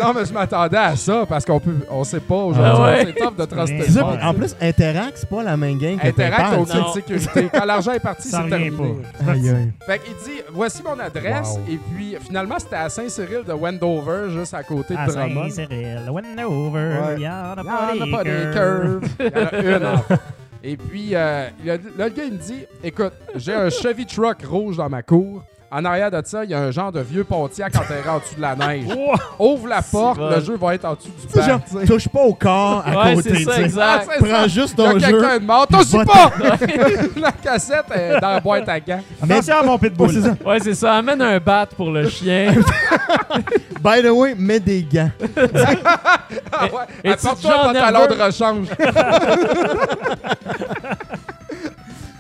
Non, 0.02 0.14
mais 0.14 0.26
je 0.26 0.34
m'attendais 0.34 0.78
à 0.78 0.95
ça 0.95 1.26
parce 1.28 1.45
qu'on 1.45 1.60
peut, 1.60 1.76
on 1.90 2.03
sait 2.03 2.19
pas 2.19 2.36
aujourd'hui. 2.36 2.72
Ah 2.76 2.82
ouais. 2.84 3.06
C'est 3.06 3.14
top 3.23 3.36
de 3.38 3.45
truster 3.45 3.84
C'est 3.84 3.91
ça, 3.91 4.06
en 4.23 4.34
plus, 4.34 4.56
Interact, 4.61 5.14
c'est 5.18 5.30
pas 5.30 5.44
la 5.44 5.57
même 5.57 5.78
game 5.78 5.98
que 5.99 6.07
Interact, 6.07 6.38
PayPal. 6.38 6.60
aucune 6.60 6.80
Non. 6.80 6.94
sécurité. 6.94 7.49
Quand 7.53 7.65
l'argent 7.65 7.91
est 7.94 7.99
parti, 7.99 8.28
Ça 8.30 8.38
c'est 8.38 8.56
revient 8.56 8.72
terminé. 8.72 8.95
pas. 9.26 9.32
Aïe, 9.32 9.49
aïe. 9.49 9.72
Fait 9.86 9.99
qu'il 9.99 10.14
dit 10.26 10.41
Voici 10.52 10.84
mon 10.84 10.99
adresse. 10.99 11.49
Wow. 11.49 11.60
Et 11.73 11.80
puis, 11.94 12.15
finalement, 12.22 12.56
c'était 12.60 12.76
à 12.76 12.90
Saint-Cyril 12.90 13.44
de 13.48 13.53
Wendover, 13.53 14.30
juste 14.32 14.53
à 14.53 14.64
côté 14.64 14.94
de 14.95 15.06
Drummond. 15.11 15.49
Saint-Cyril, 15.49 16.10
Wendover, 16.11 16.80
Ouais. 16.80 17.15
il 17.18 17.22
y 17.23 17.28
en 17.28 17.32
a 17.32 17.56
Il 17.57 17.65
y 17.65 17.69
en 17.69 17.73
pas 17.73 17.88
a 17.88 17.94
des 18.06 18.11
pas 18.11 18.23
des 18.23 18.52
curves. 18.53 19.02
curves. 19.02 19.10
Il 19.19 19.26
y 19.26 19.69
en 19.73 19.76
a 19.76 19.78
une. 19.78 19.86
en 19.86 19.98
fait. 19.99 20.19
Et 20.64 20.78
puis, 20.78 21.10
euh, 21.15 21.48
le, 21.65 21.72
là, 21.72 21.78
le 21.98 22.10
gars, 22.10 22.23
il 22.23 22.34
me 22.34 22.38
dit 22.38 22.65
Écoute, 22.84 23.14
j'ai 23.36 23.53
un 23.53 23.69
Chevy 23.72 24.06
Truck 24.06 24.44
rouge 24.48 24.78
dans 24.78 24.90
ma 24.90 25.02
cour. 25.02 25.41
En 25.73 25.85
arrière 25.85 26.11
de 26.11 26.22
ça, 26.26 26.43
il 26.43 26.49
y 26.52 26.53
a 26.53 26.60
un 26.60 26.72
genre 26.72 26.91
de 26.91 26.99
vieux 26.99 27.23
Pontiac 27.23 27.73
enterré 27.77 28.10
en 28.10 28.19
dessous 28.19 28.35
de 28.35 28.41
la 28.41 28.56
neige. 28.57 28.88
Ouvre 29.39 29.68
la 29.69 29.81
porte, 29.81 30.18
bon. 30.19 30.30
le 30.30 30.41
jeu 30.41 30.57
va 30.57 30.76
être 30.76 30.84
en 30.84 30.95
dessous 30.95 31.07
du 31.10 31.34
banc. 31.34 31.45
genre, 31.45 31.60
touche 31.88 32.10
pas 32.10 32.19
au 32.19 32.34
corps 32.34 32.84
à 32.85 33.06
Ouais, 33.06 33.15
côté. 33.15 33.35
c'est 33.35 33.43
ça, 33.45 33.61
exact. 33.61 33.85
Ah, 33.88 34.02
c'est 34.11 34.19
Prends 34.26 34.35
ça. 34.41 34.48
juste 34.49 34.76
Il 34.77 34.84
y 34.84 34.88
a 34.88 34.91
ton 34.91 34.99
jeu. 34.99 35.06
quelqu'un 35.07 35.39
de 35.39 35.45
mort. 35.45 35.68
Touche 35.68 35.91
pas 36.06 36.31
La 37.22 37.31
cassette 37.31 37.85
est 37.95 38.19
dans 38.19 38.30
la 38.31 38.39
boîte 38.41 38.68
à 38.68 38.80
gants. 38.81 38.99
Attention 39.23 39.56
à 39.56 39.64
mon 39.64 39.72
Ouais, 39.73 39.77
pitbull. 39.80 40.10
c'est 40.11 40.22
ça. 40.22 40.35
Ouais, 40.45 40.60
c'est 40.60 40.73
ça. 40.76 40.93
Amène 40.95 41.22
un 41.22 41.39
bat 41.39 41.65
pour 41.65 41.89
le 41.89 42.10
chien. 42.10 42.53
By 43.81 44.03
the 44.03 44.10
way, 44.11 44.35
mets 44.38 44.60
des 44.60 44.84
gants. 44.84 45.10
Ah 46.52 46.65
ouais. 46.65 46.69
et 47.06 47.11
Apporte-toi 47.14 47.52
tu 47.53 47.60
un 47.60 47.73
pantalon 47.73 48.07
de 48.07 48.22
rechange. 48.22 48.68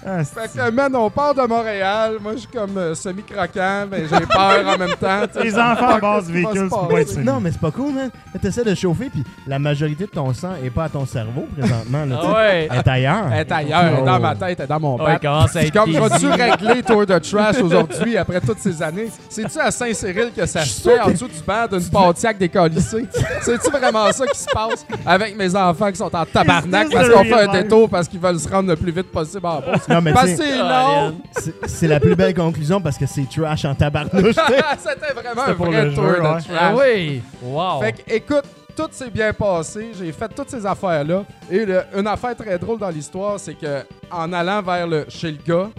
Ah, 0.05 0.23
Fait 0.23 0.49
que, 0.57 0.71
man, 0.71 0.95
on 0.95 1.09
part 1.09 1.35
de 1.35 1.41
Montréal. 1.41 2.17
Moi, 2.21 2.33
je 2.33 2.39
suis 2.39 2.47
comme 2.47 2.75
euh, 2.77 2.95
semi-croquant, 2.95 3.85
mais 3.89 4.03
j'ai 4.09 4.25
peur 4.25 4.67
en 4.67 4.77
même 4.77 4.95
temps. 4.99 5.21
Les 5.41 5.55
enfants 5.57 5.99
va 5.99 6.19
véhicule, 6.21 6.69
c'est 6.69 6.69
passer? 6.69 6.87
pas 6.93 7.01
être 7.01 7.17
Non, 7.19 7.39
mais 7.39 7.51
c'est 7.51 7.61
pas 7.61 7.71
cool, 7.71 7.93
man. 7.93 8.09
Tu 8.41 8.47
essaies 8.47 8.63
de 8.63 8.73
chauffer, 8.73 9.09
puis 9.09 9.23
la 9.45 9.59
majorité 9.59 10.05
de 10.05 10.09
ton 10.09 10.33
sang 10.33 10.53
est 10.63 10.69
pas 10.69 10.85
à 10.85 10.89
ton 10.89 11.05
cerveau 11.05 11.45
présentement. 11.55 12.05
Là, 12.05 12.15
tu 12.15 12.21
sais. 12.21 12.27
Ah 12.27 12.33
ouais. 12.35 12.67
Elle 12.71 12.77
est 12.77 12.87
ailleurs. 12.87 13.25
Elle 13.31 13.39
est 13.39 13.51
ailleurs, 13.51 13.83
elle 13.83 13.99
est 13.99 14.05
dans 14.05 14.19
ma 14.19 14.35
tête, 14.35 14.59
elle 14.59 14.65
est 14.65 14.67
dans 14.67 14.79
mon 14.79 14.97
à 14.97 15.17
Puis 15.53 15.67
être 15.67 15.73
comme 15.73 15.91
je 15.91 15.99
vais-tu 15.99 16.15
dizzy. 16.17 16.41
régler 16.41 16.83
Tour 16.83 17.05
de 17.05 17.19
Trash 17.19 17.61
aujourd'hui 17.61 18.17
après 18.17 18.41
toutes 18.41 18.59
ces 18.59 18.81
années? 18.81 19.09
C'est-tu 19.29 19.59
à 19.59 19.69
Saint-Cyril 19.69 20.31
que 20.35 20.45
ça 20.45 20.61
se 20.65 20.81
fait 20.81 20.99
en 20.99 21.11
dessous 21.11 21.27
du 21.27 21.39
banc 21.45 21.67
d'une 21.71 21.89
Pontiac 21.89 22.37
décollissée? 22.37 23.05
C'est-tu 23.41 23.69
vraiment 23.69 24.11
ça 24.11 24.25
qui 24.25 24.39
se 24.39 24.49
passe 24.51 24.85
avec 25.05 25.37
mes 25.37 25.55
enfants 25.55 25.91
qui 25.91 25.97
sont 25.97 26.15
en 26.15 26.25
tabarnak 26.25 26.89
parce 26.91 27.09
qu'on 27.09 27.23
fait 27.23 27.33
un 27.47 27.51
détour 27.51 27.89
parce 27.89 28.07
qu'ils 28.07 28.19
veulent 28.19 28.39
se 28.39 28.49
rendre 28.49 28.69
le 28.69 28.75
plus 28.75 28.91
vite 28.91 29.11
possible 29.11 29.45
en 29.45 29.59
Beauce? 29.59 29.87
Non, 29.93 30.01
mais 30.01 30.13
c'est- 30.25 31.53
c'est 31.67 31.87
la 31.87 31.99
plus 31.99 32.15
belle 32.15 32.33
conclusion 32.33 32.79
parce 32.81 32.97
que 32.97 33.05
c'est 33.05 33.27
trash 33.29 33.65
en 33.65 33.75
tabarnouche. 33.75 34.35
c'était 34.79 35.13
vraiment 35.13 35.41
C'était 35.41 35.51
un 35.51 35.55
pour 35.55 35.65
vrai 35.67 35.85
le 35.85 35.93
tour 35.93 36.03
jeu, 36.03 36.15
de 36.15 36.19
ouais. 36.21 36.27
trash. 36.27 36.43
Ah 36.59 36.73
oui. 36.75 37.21
Wow. 37.41 37.81
Fait 37.81 37.93
que, 37.93 38.13
écoute, 38.13 38.43
tout 38.75 38.87
s'est 38.91 39.09
bien 39.09 39.33
passé. 39.33 39.91
J'ai 39.97 40.11
fait 40.11 40.29
toutes 40.29 40.49
ces 40.49 40.65
affaires-là. 40.65 41.23
Et 41.49 41.65
le- 41.65 41.83
une 41.97 42.07
affaire 42.07 42.35
très 42.35 42.57
drôle 42.57 42.79
dans 42.79 42.89
l'histoire, 42.89 43.39
c'est 43.39 43.53
que 43.55 43.83
en 44.11 44.31
allant 44.33 44.61
vers 44.61 44.87
le 44.87 45.05
chez 45.09 45.31
le 45.31 45.37
gars, 45.45 45.69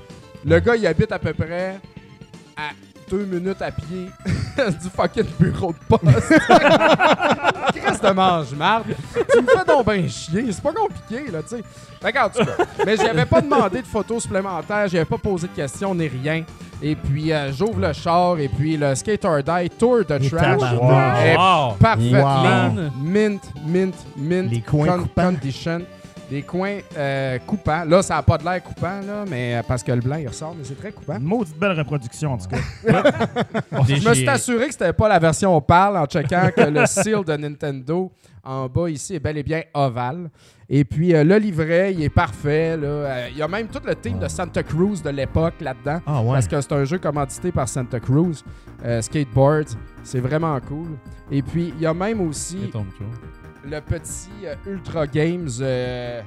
le 0.45 0.61
gars, 0.61 0.77
il 0.77 0.87
habite 0.87 1.11
à 1.13 1.19
peu 1.19 1.33
près 1.33 1.79
à 2.57 2.71
deux 3.13 3.27
minutes 3.27 3.61
à 3.61 3.71
pied 3.71 4.11
du 4.57 4.89
fucking 4.89 5.27
bureau 5.39 5.73
de 5.73 5.97
poste. 5.97 6.29
Qu'est-ce 7.75 8.01
de 8.01 8.13
mange 8.13 8.55
marde 8.55 8.87
Tu 9.31 9.43
me 9.43 9.47
fais 9.47 9.65
donc 9.67 9.85
ben 9.85 10.09
chier. 10.09 10.51
C'est 10.51 10.63
pas 10.63 10.73
compliqué, 10.73 11.31
là, 11.31 11.43
tu 11.43 11.57
sais. 11.57 12.13
Qu'en 12.13 12.29
tout 12.31 12.45
cas, 12.45 12.65
mais 12.87 12.97
j'avais 12.97 13.27
pas 13.27 13.41
demandé 13.43 13.83
de 13.83 13.87
photos 13.87 14.23
supplémentaires, 14.23 14.89
j'avais 14.89 15.05
pas 15.05 15.19
posé 15.19 15.47
de 15.47 15.53
questions 15.53 15.95
ni 15.95 16.09
rien. 16.09 16.45
Et 16.85 16.97
puis, 16.97 17.33
euh, 17.33 17.53
j'ouvre 17.53 17.79
le 17.79 17.93
char 17.93 18.39
et 18.41 18.49
puis 18.49 18.77
le 18.77 18.95
Skate 18.95 19.25
or 19.25 19.41
Die 19.43 19.71
Tour 19.79 19.99
de 19.99 20.05
Trash. 20.05 20.31
tabarnak. 20.31 21.27
est 21.27 21.37
Wow. 21.37 21.75
Parfaitement. 21.79 22.69
Wow. 22.75 22.91
Mint, 23.01 23.43
mint, 23.65 23.95
mint. 24.17 24.51
Les 24.51 24.61
coins 24.63 24.99
coupants. 24.99 25.23
Condition. 25.35 25.83
Des 26.33 26.41
coins 26.41 26.79
euh, 26.97 27.39
coupants. 27.47 27.85
Là, 27.85 28.01
ça 28.01 28.15
n'a 28.15 28.23
pas 28.23 28.39
de 28.39 28.45
l'air 28.45 28.63
coupant, 28.63 29.03
là, 29.07 29.27
mais 29.29 29.57
euh, 29.57 29.63
parce 29.69 29.83
que 29.83 29.93
le 29.93 30.01
blanc, 30.01 30.17
il 30.17 30.27
ressort, 30.27 30.55
mais 30.57 30.65
c'est 30.65 30.79
très 30.79 30.91
coupant. 30.91 31.19
Une 31.19 31.25
maudite 31.25 31.59
belle 31.59 31.79
reproduction, 31.79 32.33
en 32.33 32.39
tout 32.39 32.47
cas. 32.49 32.57
Je 33.87 34.09
me 34.09 34.15
suis 34.15 34.27
assuré 34.27 34.69
que 34.69 34.73
c'était 34.73 34.95
pas 34.95 35.11
la 35.11 35.19
version 35.19 35.61
parle 35.61 35.99
en 35.99 36.07
checkant 36.07 36.49
que 36.57 36.63
le 36.63 36.87
seal 36.87 37.23
de 37.23 37.37
Nintendo 37.37 38.11
en 38.43 38.67
bas 38.67 38.89
ici 38.89 39.17
est 39.17 39.21
bel 39.21 39.37
et 39.37 39.43
bien 39.43 39.61
ovale. 39.75 40.31
Et 40.71 40.87
puis 40.87 41.15
euh, 41.15 41.23
le 41.23 41.37
livret, 41.37 41.93
il 41.93 42.03
est 42.03 42.09
parfait. 42.09 42.79
là. 42.79 43.29
Il 43.29 43.37
y 43.37 43.43
a 43.43 43.47
même 43.49 43.67
tout 43.69 43.83
le 43.85 43.95
team 43.95 44.19
de 44.19 44.27
Santa 44.27 44.63
Cruz 44.63 45.03
de 45.05 45.11
l'époque 45.11 45.61
là-dedans. 45.61 46.01
Ah 46.07 46.23
ouais. 46.23 46.33
Parce 46.33 46.49
que 46.49 46.59
c'est 46.63 46.73
un 46.73 46.85
jeu 46.87 46.97
commandité 46.97 47.53
par 47.53 47.69
Santa 47.69 48.01
Cruz. 48.01 48.43
Skateboard, 49.03 49.67
c'est 50.03 50.21
vraiment 50.21 50.59
cool. 50.61 50.97
Et 51.31 51.43
puis, 51.43 51.75
il 51.77 51.83
y 51.83 51.87
a 51.87 51.93
même 51.93 52.23
aussi. 52.27 52.71
Le 53.65 53.81
petit 53.81 54.31
euh, 54.45 54.55
Ultra 54.67 55.07
Games 55.07 55.49
euh, 55.61 56.21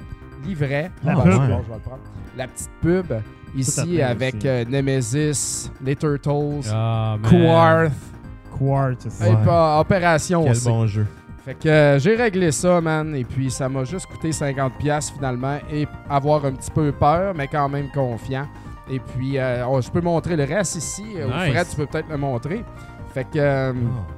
livret. 0.46 0.92
La 1.04 1.14
Ah, 1.14 1.22
pub. 1.22 1.32
je 1.34 1.38
vais 1.40 1.48
le 1.48 1.80
prendre. 1.80 2.00
La 2.38 2.48
petite 2.48 2.72
pub 2.82 3.14
ici 3.56 3.96
fait 3.98 4.02
avec 4.04 4.36
aussi. 4.36 4.48
euh, 4.48 4.66
Nemesis, 4.70 5.72
les 5.84 5.96
Turtles, 5.96 6.68
Ah, 6.72 7.18
man. 7.22 7.32
Quarth, 7.32 7.94
Quartz. 8.58 9.20
Ouais. 9.22 9.32
et 9.32 9.46
pas 9.46 9.80
Opération 9.80 10.44
Quel 10.44 10.52
aussi. 10.52 10.68
bon 10.68 10.88
jeu. 10.88 11.06
Fait 11.44 11.54
que 11.54 11.70
euh, 11.70 12.00
j'ai 12.00 12.16
réglé 12.16 12.52
ça, 12.52 12.82
man, 12.82 13.16
et 13.16 13.24
puis 13.24 13.52
ça 13.52 13.70
m'a 13.70 13.84
juste 13.84 14.08
coûté 14.08 14.32
50$ 14.32 15.14
finalement, 15.14 15.60
et 15.72 15.88
avoir 16.10 16.44
un 16.46 16.54
petit 16.54 16.72
peu 16.72 16.92
peur, 16.92 17.34
mais 17.36 17.48
quand 17.48 17.70
même 17.70 17.88
confiant. 17.94 18.48
Et 18.90 19.00
puis, 19.00 19.38
euh, 19.38 19.64
oh, 19.68 19.80
je 19.82 19.90
peux 19.92 20.02
montrer 20.02 20.36
le 20.36 20.44
reste 20.44 20.76
ici. 20.76 21.04
Euh, 21.18 21.26
Nice. 21.28 21.52
Fred, 21.54 21.68
tu 21.70 21.76
peux 21.76 21.86
peut-être 21.86 22.10
le 22.10 22.18
montrer. 22.18 22.64
Fait 23.14 23.24
que 23.26 23.38
euh, 23.38 23.74
Ah. 23.74 24.15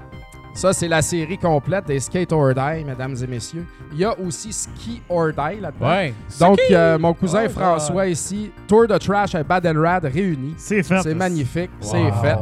Ça, 0.57 0.73
c'est 0.73 0.87
la 0.87 1.01
série 1.01 1.37
complète 1.37 1.85
des 1.85 1.99
Skate 1.99 2.31
or 2.33 2.53
Die, 2.53 2.83
mesdames 2.85 3.15
et 3.21 3.27
messieurs. 3.27 3.65
Il 3.91 3.99
y 3.99 4.05
a 4.05 4.17
aussi 4.19 4.51
Ski 4.51 5.01
or 5.09 5.27
Die 5.31 5.59
là-dedans. 5.61 5.87
Ouais. 5.87 6.13
Donc, 6.39 6.59
euh, 6.71 6.97
mon 6.97 7.13
cousin 7.13 7.43
Oh, 7.45 7.49
François 7.49 8.07
ici, 8.07 8.51
Tour 8.67 8.87
de 8.87 8.97
Trash 8.97 9.35
à 9.35 9.43
Bad 9.43 9.65
and 9.67 9.79
Rad 9.81 10.05
réunis. 10.05 10.55
C'est 10.57 10.83
fait. 10.83 10.99
C'est 11.03 11.13
magnifique, 11.13 11.69
Wow. 11.81 11.87
c'est 11.91 12.11
fait. 12.27 12.37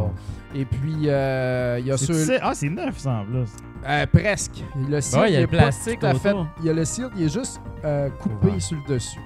Et 0.56 0.66
puis, 0.66 1.10
euh, 1.10 1.78
il 1.82 1.88
y 1.88 1.92
a 1.92 1.98
ceux 1.98 2.38
Ah, 2.42 2.52
c'est 2.54 2.70
neuf, 2.70 2.98
ça, 3.00 3.12
en 3.12 3.26
plus. 3.26 3.50
euh, 3.88 4.06
presque. 4.12 4.64
Le 4.90 5.02
cire, 5.02 5.20
Ouais, 5.20 5.30
il 5.30 5.34
y 5.34 5.36
a 5.36 5.40
est 5.40 5.42
le 5.42 5.48
pas 5.50 5.58
plastique 5.58 6.00
tout 6.00 6.06
à 6.06 6.14
fait- 6.14 6.30
autour. 6.32 6.48
Il 6.62 6.66
y 6.66 6.70
a 6.70 6.74
le 6.74 6.86
cire, 6.86 7.10
il 7.18 7.24
est 7.26 7.34
juste 7.34 7.60
euh, 7.84 8.10
coupé 8.22 8.48
Ouais. 8.48 8.60
sur 8.62 8.78
le 8.88 8.94
dessus. 8.94 9.20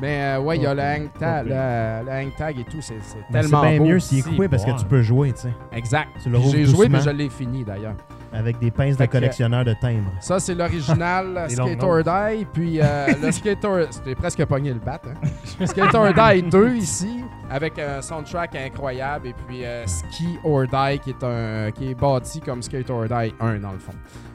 Mais 0.00 0.22
euh, 0.22 0.40
ouais, 0.40 0.56
il 0.56 0.62
y 0.62 0.66
a 0.66 0.72
le 0.72 0.80
hang, 0.80 1.10
tag, 1.18 1.42
Coupé. 1.42 1.54
le, 1.54 2.06
le 2.06 2.10
hang 2.10 2.30
tag 2.38 2.58
et 2.58 2.64
tout, 2.64 2.80
c'est 2.80 2.94
c'est 3.02 3.18
Mais 3.30 3.42
tellement 3.42 3.62
C'est 3.62 3.68
bien 3.68 3.78
beau. 3.78 3.84
mieux 3.84 4.00
s'il 4.00 4.18
est 4.20 4.22
coupé 4.22 4.48
parce 4.48 4.64
que 4.64 4.78
tu 4.78 4.86
peux 4.86 5.02
jouer, 5.02 5.32
tu 5.34 5.42
sais. 5.42 5.52
Exact. 5.72 6.08
J'ai 6.50 6.64
joué, 6.64 6.88
mais 6.88 7.00
je 7.02 7.10
l'ai 7.10 7.28
fini 7.28 7.62
d'ailleurs. 7.64 7.96
Avec 8.32 8.58
des 8.58 8.70
pinces 8.70 8.96
de 8.96 9.06
collectionneur 9.06 9.64
de 9.64 9.74
timbres. 9.80 10.12
Ça, 10.20 10.38
c'est 10.38 10.54
l'original 10.54 11.46
Skate 11.48 11.82
or 11.82 12.02
Die. 12.04 12.46
Puis 12.52 12.80
euh, 12.80 13.08
le 13.20 13.32
Skate 13.32 13.64
or... 13.64 13.78
C'était 13.90 14.14
presque 14.14 14.44
pogné 14.44 14.72
le 14.72 14.78
bat. 14.78 15.00
Hein? 15.04 15.66
Skate 15.66 15.94
or 15.94 16.12
Die 16.12 16.42
2 16.42 16.76
ici, 16.76 17.24
avec 17.50 17.78
un 17.78 18.00
soundtrack 18.00 18.54
incroyable. 18.54 19.26
Et 19.28 19.34
puis 19.46 19.64
euh, 19.64 19.86
Ski 19.86 20.38
or 20.44 20.62
Die 20.66 20.98
qui 21.00 21.10
est, 21.10 21.24
un, 21.24 21.70
qui 21.72 21.90
est 21.90 21.94
bâti 21.94 22.40
comme 22.40 22.62
Skate 22.62 22.88
or 22.90 23.04
Die 23.04 23.34
1 23.40 23.58
dans 23.58 23.72
le 23.72 23.78
fond. 23.78 23.92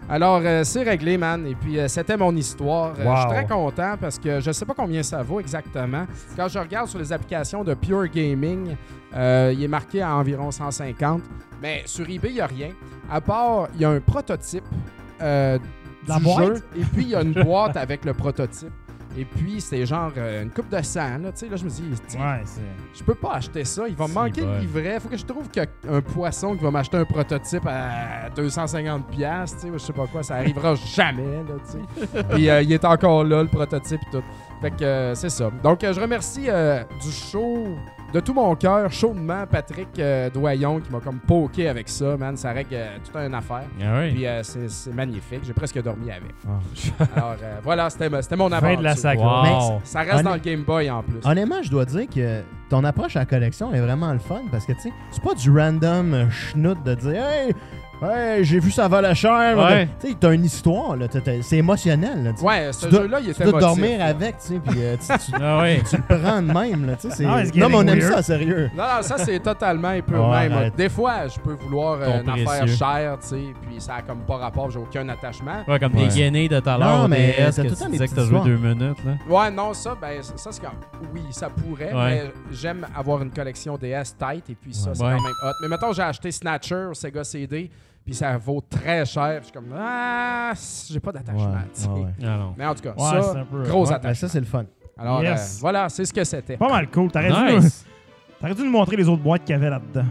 Alors, 0.07 0.41
euh, 0.43 0.63
c'est 0.63 0.83
réglé, 0.83 1.17
man. 1.17 1.47
Et 1.47 1.55
puis, 1.55 1.79
euh, 1.79 1.87
c'était 1.87 2.15
mon 2.15 2.35
histoire. 2.35 2.93
Je 2.95 3.01
suis 3.01 3.27
très 3.27 3.47
content 3.47 3.95
parce 3.99 4.19
que 4.19 4.39
je 4.39 4.51
sais 4.51 4.65
pas 4.65 4.75
combien 4.75 5.01
ça 5.01 5.23
vaut 5.23 5.39
exactement. 5.39 6.05
Quand 6.35 6.47
je 6.47 6.59
regarde 6.59 6.87
sur 6.87 6.99
les 6.99 7.11
applications 7.11 7.63
de 7.63 7.73
Pure 7.73 8.05
Gaming, 8.09 8.75
il 9.15 9.63
est 9.63 9.67
marqué 9.67 10.03
à 10.03 10.15
environ 10.15 10.51
150. 10.51 11.23
Mais 11.59 11.81
sur 11.87 12.07
eBay, 12.07 12.29
il 12.29 12.33
n'y 12.35 12.41
a 12.41 12.45
rien. 12.45 12.69
À 13.09 13.19
part, 13.19 13.67
il 13.73 13.81
y 13.81 13.85
a 13.85 13.89
un 13.89 13.99
prototype 13.99 14.65
La 15.19 15.57
du 16.17 16.23
boîte? 16.23 16.45
jeu. 16.45 16.63
Et 16.77 16.83
puis, 16.83 17.03
il 17.03 17.09
y 17.09 17.15
a 17.15 17.21
une 17.23 17.33
boîte 17.33 17.75
avec 17.77 18.05
le 18.05 18.13
prototype. 18.13 18.69
Et 19.17 19.23
puis, 19.25 19.61
c'est 19.61 19.85
genre 19.85 20.11
euh, 20.17 20.43
une 20.43 20.49
coupe 20.51 20.69
de 20.69 20.81
sang. 20.81 21.17
Là, 21.19 21.31
Tu 21.31 21.39
sais, 21.39 21.49
là, 21.49 21.55
je 21.55 21.63
me 21.63 21.69
dis, 21.69 21.83
Ouais, 22.17 22.43
je 22.93 23.03
peux 23.03 23.15
pas 23.15 23.35
acheter 23.35 23.63
ça. 23.63 23.87
Il 23.87 23.95
va 23.95 24.07
me 24.07 24.13
manquer 24.13 24.41
bon. 24.41 24.51
le 24.53 24.59
livret. 24.59 24.99
Faut 24.99 25.07
que 25.09 25.17
je 25.17 25.25
trouve 25.25 25.49
qu'il 25.49 25.63
y 25.63 25.65
a 25.87 25.93
un 25.95 26.01
poisson 26.01 26.55
qui 26.55 26.63
va 26.63 26.71
m'acheter 26.71 26.97
un 26.97 27.05
prototype 27.05 27.65
à 27.65 28.29
250$. 28.35 29.03
piastres, 29.03 29.57
Tu 29.61 29.67
sais, 29.67 29.73
je 29.73 29.77
sais 29.77 29.93
pas 29.93 30.07
quoi. 30.07 30.21
Ça 30.23 30.35
arrivera 30.35 30.75
jamais. 30.75 31.43
Là, 31.43 31.55
tu 31.65 31.71
sais. 32.07 32.23
Puis 32.31 32.49
euh, 32.49 32.61
il 32.61 32.71
est 32.73 32.83
encore 32.85 33.23
là, 33.23 33.41
le 33.41 33.49
prototype 33.49 34.01
et 34.07 34.11
tout. 34.11 34.23
Fait 34.61 34.71
que 34.71 34.83
euh, 34.83 35.15
c'est 35.15 35.29
ça. 35.29 35.51
Donc, 35.63 35.83
euh, 35.83 35.93
je 35.93 35.99
remercie 36.01 36.45
euh, 36.47 36.81
du 37.01 37.11
show, 37.11 37.67
de 38.13 38.19
tout 38.21 38.33
mon 38.33 38.55
cœur, 38.55 38.89
chaudement, 38.91 39.45
Patrick 39.49 39.89
euh, 39.99 40.29
Doyon 40.29 40.79
qui 40.79 40.91
m'a 40.91 40.99
comme 41.01 41.19
poké 41.19 41.67
avec 41.67 41.89
ça, 41.89 42.15
man. 42.17 42.37
Ça 42.37 42.51
règle 42.51 42.69
euh, 42.73 42.97
toute 43.03 43.15
une 43.15 43.33
affaire. 43.35 43.63
Ah 43.83 43.97
ouais. 43.99 44.11
Puis 44.11 44.25
euh, 44.25 44.41
c'est 44.43 44.69
c'est 44.69 44.93
magnifique. 44.93 45.41
J'ai 45.45 45.53
presque 45.53 45.81
dormi 45.83 46.09
avec. 46.09 46.33
Ah. 46.47 47.05
Alors 47.15 47.35
euh, 47.43 47.57
voilà, 47.63 47.89
c'était 47.89 48.09
c'était 48.21 48.37
mon 48.37 48.49
Fin 48.49 48.57
aventure. 48.57 48.79
de 48.79 48.83
la 48.83 48.95
sac. 48.95 49.19
Wow. 49.19 49.81
Ça 49.83 49.99
reste 49.99 50.13
Honn- 50.15 50.23
dans 50.23 50.33
le 50.35 50.39
Game 50.39 50.63
Boy 50.63 50.89
en 50.89 51.03
plus. 51.03 51.19
Honnêtement, 51.25 51.61
je 51.61 51.69
dois 51.69 51.85
dire 51.85 52.07
que 52.07 52.41
ton 52.69 52.83
approche 52.85 53.15
à 53.17 53.19
la 53.19 53.25
collection 53.25 53.73
est 53.73 53.81
vraiment 53.81 54.11
le 54.13 54.19
fun 54.19 54.41
parce 54.51 54.65
que, 54.65 54.71
tu 54.73 54.79
sais, 54.81 54.93
c'est 55.11 55.21
pas 55.23 55.33
du 55.35 55.51
random 55.51 56.29
schnout 56.31 56.81
de 56.83 56.95
dire 56.95 57.23
Hey, 57.25 57.53
hey 58.03 58.43
j'ai 58.43 58.59
vu 58.59 58.71
ça 58.71 58.87
valait 58.87 59.15
cher. 59.15 59.57
Ouais. 59.57 59.87
Tu 60.01 60.09
sais, 60.09 60.15
t'as 60.19 60.31
une 60.33 60.45
histoire, 60.45 60.95
là. 60.95 61.07
C'est 61.41 61.57
émotionnel, 61.57 62.23
là. 62.23 62.33
tu. 62.37 62.43
Ouais, 62.43 62.71
ce 62.73 62.85
Tu 62.85 62.91
dois- 62.91 63.01
jeu-là, 63.03 63.19
il 63.19 63.25
Tu 63.25 63.31
était 63.31 63.43
dois 63.45 63.59
émotif, 63.61 63.67
dormir 63.81 63.99
là. 63.99 64.05
avec, 64.07 64.37
tu 64.39 64.47
sais, 64.47 64.59
puis 64.65 64.79
euh, 64.83 64.95
tu, 64.97 65.07
tu- 65.25 65.31
Ah 65.41 65.59
ouais. 65.61 65.81
tu 65.89 65.95
le 65.97 66.03
prends 66.03 66.41
de 66.41 66.51
même, 66.51 66.85
là. 66.87 66.95
Tu 66.95 67.09
sais, 67.09 67.15
c'est- 67.15 67.25
Ah, 67.25 67.43
it's 67.43 67.55
non, 67.55 67.69
mais 67.69 67.75
on 67.75 67.81
aime 67.87 67.99
weird. 67.99 68.13
ça, 68.15 68.21
sérieux. 68.21 68.69
Non, 68.75 68.83
non, 68.83 69.01
ça 69.01 69.17
c'est 69.17 69.39
totalement 69.39 69.89
Ouais, 69.89 69.97
émotif. 70.07 70.15
arrête. 70.57 70.75
Des 70.75 70.89
fois, 70.89 71.27
je 71.27 71.39
peux 71.39 71.53
vouloir 71.53 71.99
euh, 72.01 72.21
une 72.21 72.29
affaire 72.29 72.59
précieux. 72.61 72.75
chère, 72.77 73.17
tu 73.21 73.27
sais, 73.27 73.41
puis 73.67 73.79
ça 73.79 73.95
a 73.95 74.01
comme 74.01 74.19
pas 74.19 74.37
rapport, 74.37 74.69
j'ai 74.71 74.79
aucun 74.79 75.07
attachement. 75.09 75.63
Ouais, 75.67 75.79
comme 75.79 75.95
Ouais. 75.95 76.07
des 76.07 76.15
guenilles 76.19 76.49
de 76.49 76.59
tout 76.59 76.69
à 76.69 76.77
l'heure 76.77 76.97
Non, 77.03 77.07
mais 77.07 77.35
DS 77.37 77.55
t'as 77.55 77.63
que 77.63 77.67
tu 77.75 77.89
disais 77.91 78.07
que 78.07 78.15
t'as 78.15 78.25
joué 78.25 78.39
deux 78.43 78.57
minutes, 78.57 78.97
là. 79.05 79.11
Ouais, 79.29 79.51
non, 79.51 79.73
ça, 79.73 79.95
ben, 79.99 80.21
ça, 80.21 80.49
c'est 80.51 80.61
comme. 80.61 80.71
Oui, 81.13 81.21
ça 81.31 81.49
pourrait, 81.49 81.93
Ouais. 81.93 82.09
mais 82.25 82.31
j'aime 82.51 82.85
avoir 82.95 83.21
une 83.21 83.31
collection 83.31 83.77
DS 83.77 84.15
tight, 84.17 84.49
et 84.49 84.55
puis 84.55 84.73
ça, 84.73 84.89
Ouais. 84.89 84.95
c'est 84.95 85.03
Ouais. 85.03 85.09
quand 85.11 85.23
même 85.23 85.33
hot. 85.43 85.53
Mais 85.61 85.67
mettons, 85.69 85.93
j'ai 85.93 86.01
acheté 86.03 86.31
Snatcher, 86.31 86.89
Sega 86.93 87.23
CD, 87.23 87.69
puis 88.05 88.13
ça 88.13 88.37
vaut 88.37 88.61
très 88.69 89.03
cher. 89.05 89.39
Je 89.39 89.45
suis 89.45 89.51
comme, 89.53 89.73
ah, 89.77 90.53
j'ai 90.89 90.99
pas 90.99 91.11
d'attachement, 91.11 91.51
Ouais, 91.51 91.57
tu 91.73 91.81
sais. 91.81 91.87
ouais, 91.89 91.93
ouais. 92.01 92.11
Ah 92.23 92.37
non. 92.37 92.53
Mais 92.57 92.65
en 92.65 92.75
tout 92.75 92.83
cas, 92.83 92.93
ça, 92.97 93.39
un 93.39 93.45
peu- 93.45 93.63
gros 93.63 93.81
Ouais, 93.83 93.89
ben, 93.89 93.95
attachement. 93.95 94.13
ça, 94.27 94.29
c'est 94.29 94.39
le 94.39 94.45
fun. 94.45 94.65
Alors, 94.97 95.21
Yes. 95.23 95.57
euh, 95.57 95.61
voilà, 95.61 95.89
c'est 95.89 96.05
ce 96.05 96.13
que 96.13 96.23
c'était. 96.23 96.55
Pas 96.57 96.69
mal 96.69 96.89
cool. 96.89 97.11
T'aurais 97.11 97.27
dû, 97.31 97.53
nous... 97.55 97.59
Nice. 97.61 97.85
t'aurais 98.39 98.55
dû 98.55 98.63
nous 98.63 98.71
montrer 98.71 98.95
les 98.95 99.09
autres 99.09 99.23
boîtes 99.23 99.43
qu'il 99.43 99.53
y 99.53 99.57
avait 99.57 99.69
là-dedans. 99.69 100.05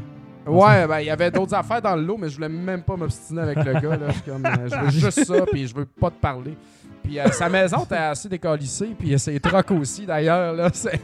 Ouais, 0.47 0.87
ben 0.87 1.01
il 1.01 1.07
y 1.07 1.11
avait 1.11 1.31
d'autres 1.31 1.55
affaires 1.55 1.81
dans 1.81 1.97
le 1.97 2.03
lot, 2.03 2.19
mais 2.19 2.29
je 2.29 2.35
voulais 2.35 2.51
même 2.51 2.83
pas 2.83 2.97
m'obstiner 2.97 3.41
avec 3.41 3.57
le 3.65 3.73
gars. 3.81 3.97
Là. 3.97 4.09
Je, 4.09 4.13
suis 4.13 4.23
comme, 4.23 4.45
euh, 4.45 4.69
je 4.71 4.77
veux 4.77 4.91
juste 4.91 5.25
ça, 5.25 5.47
puis 5.51 5.67
je 5.67 5.75
veux 5.75 5.87
pas 5.87 6.11
te 6.11 6.21
parler. 6.21 6.55
Puis 7.05 7.21
euh, 7.21 7.29
sa 7.33 7.49
maison 7.51 7.85
était 7.85 7.97
assez 7.97 8.29
décalissée, 8.31 8.95
puis 8.99 9.19
ses 9.19 9.39
trocs 9.39 9.71
aussi 9.73 10.07
d'ailleurs. 10.07 10.55
là. 10.55 10.71
C'est 10.73 10.99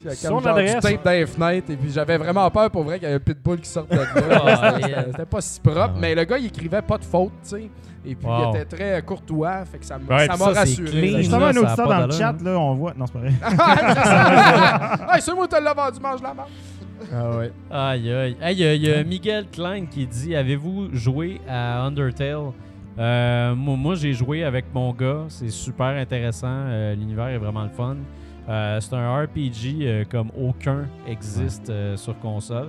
il 0.00 0.06
y 0.06 0.10
a 0.10 0.14
Son 0.14 0.36
comme 0.36 0.42
genre 0.44 0.56
adresse. 0.56 0.74
du 0.76 0.80
tape 0.80 1.04
dans 1.04 1.10
les 1.10 1.26
fenêtres, 1.26 1.70
et 1.70 1.76
puis 1.76 1.90
j'avais 1.92 2.16
vraiment 2.16 2.50
peur 2.50 2.70
pour 2.70 2.82
vrai 2.84 2.98
qu'il 2.98 3.04
y 3.04 3.06
avait 3.12 3.16
un 3.16 3.20
pitbull 3.20 3.60
qui 3.60 3.68
sorte 3.68 3.90
de 3.90 3.96
là. 3.96 4.04
Oh, 4.16 5.00
C'était- 5.10 5.26
pas 5.26 5.40
si 5.42 5.60
propre, 5.60 5.80
Ah 5.96 5.98
mais 6.00 6.14
le 6.14 6.24
gars 6.24 6.38
il 6.38 6.46
écrivait 6.46 6.80
pas 6.82 6.96
de 6.98 7.04
faute, 7.04 7.32
tu 7.42 7.50
sais. 7.50 7.70
Et 8.06 8.14
puis 8.14 8.26
Wow. 8.26 8.52
il 8.54 8.56
était 8.60 8.76
très 8.76 9.02
courtois, 9.02 9.64
fait 9.64 9.78
que 9.78 9.84
ça 9.86 9.98
m'a 9.98 10.14
Ouais, 10.16 10.26
ça 10.26 10.32
puis 10.34 10.38
m'a 10.42 10.44
ça, 10.46 10.66
c'est 10.66 10.80
rassuré. 10.82 11.08
Justement, 11.18 11.46
un 11.46 11.56
auditeur 11.56 11.88
dans 11.88 12.06
le 12.06 12.12
chat, 12.12 12.34
là, 12.42 12.58
on 12.58 12.74
voit. 12.74 12.92
Non, 12.96 13.06
c'est 13.06 13.12
pas 13.12 13.18
vrai. 13.20 13.32
hey, 15.14 15.20
c'est 15.22 15.34
moi 15.34 15.46
te 15.48 15.56
l'ai 15.56 15.74
vendu, 15.74 16.00
mange 16.00 16.22
la 16.22 16.34
marde. 16.34 16.48
Ah 17.12 17.36
ouais. 17.36 17.52
Aïe, 17.70 18.12
aïe. 18.12 18.36
Hey, 18.40 18.56
y 18.56 18.62
il 18.76 18.84
y, 18.86 18.92
a 18.92 19.04
Miguel 19.04 19.46
Klein 19.52 19.84
qui 19.86 20.06
dit 20.06 20.34
Avez-vous 20.34 20.88
joué 20.94 21.40
à 21.48 21.82
Undertale? 21.82 22.52
Euh, 22.98 23.54
Moi, 23.54 23.76
moi, 23.76 23.94
j'ai 23.94 24.12
joué 24.12 24.44
avec 24.44 24.66
mon 24.72 24.92
gars. 24.92 25.24
C'est 25.28 25.50
super 25.50 25.86
intéressant. 25.96 26.46
Euh, 26.48 26.94
L'univers 26.94 27.28
est 27.28 27.38
vraiment 27.38 27.62
le 27.64 27.68
fun. 27.70 27.96
Euh, 28.48 28.78
c'est 28.80 28.94
un 28.94 29.22
RPG 29.22 29.82
euh, 29.82 30.04
comme 30.08 30.30
aucun 30.38 30.84
existe 31.08 31.70
euh, 31.70 31.96
sur 31.96 32.18
console. 32.18 32.68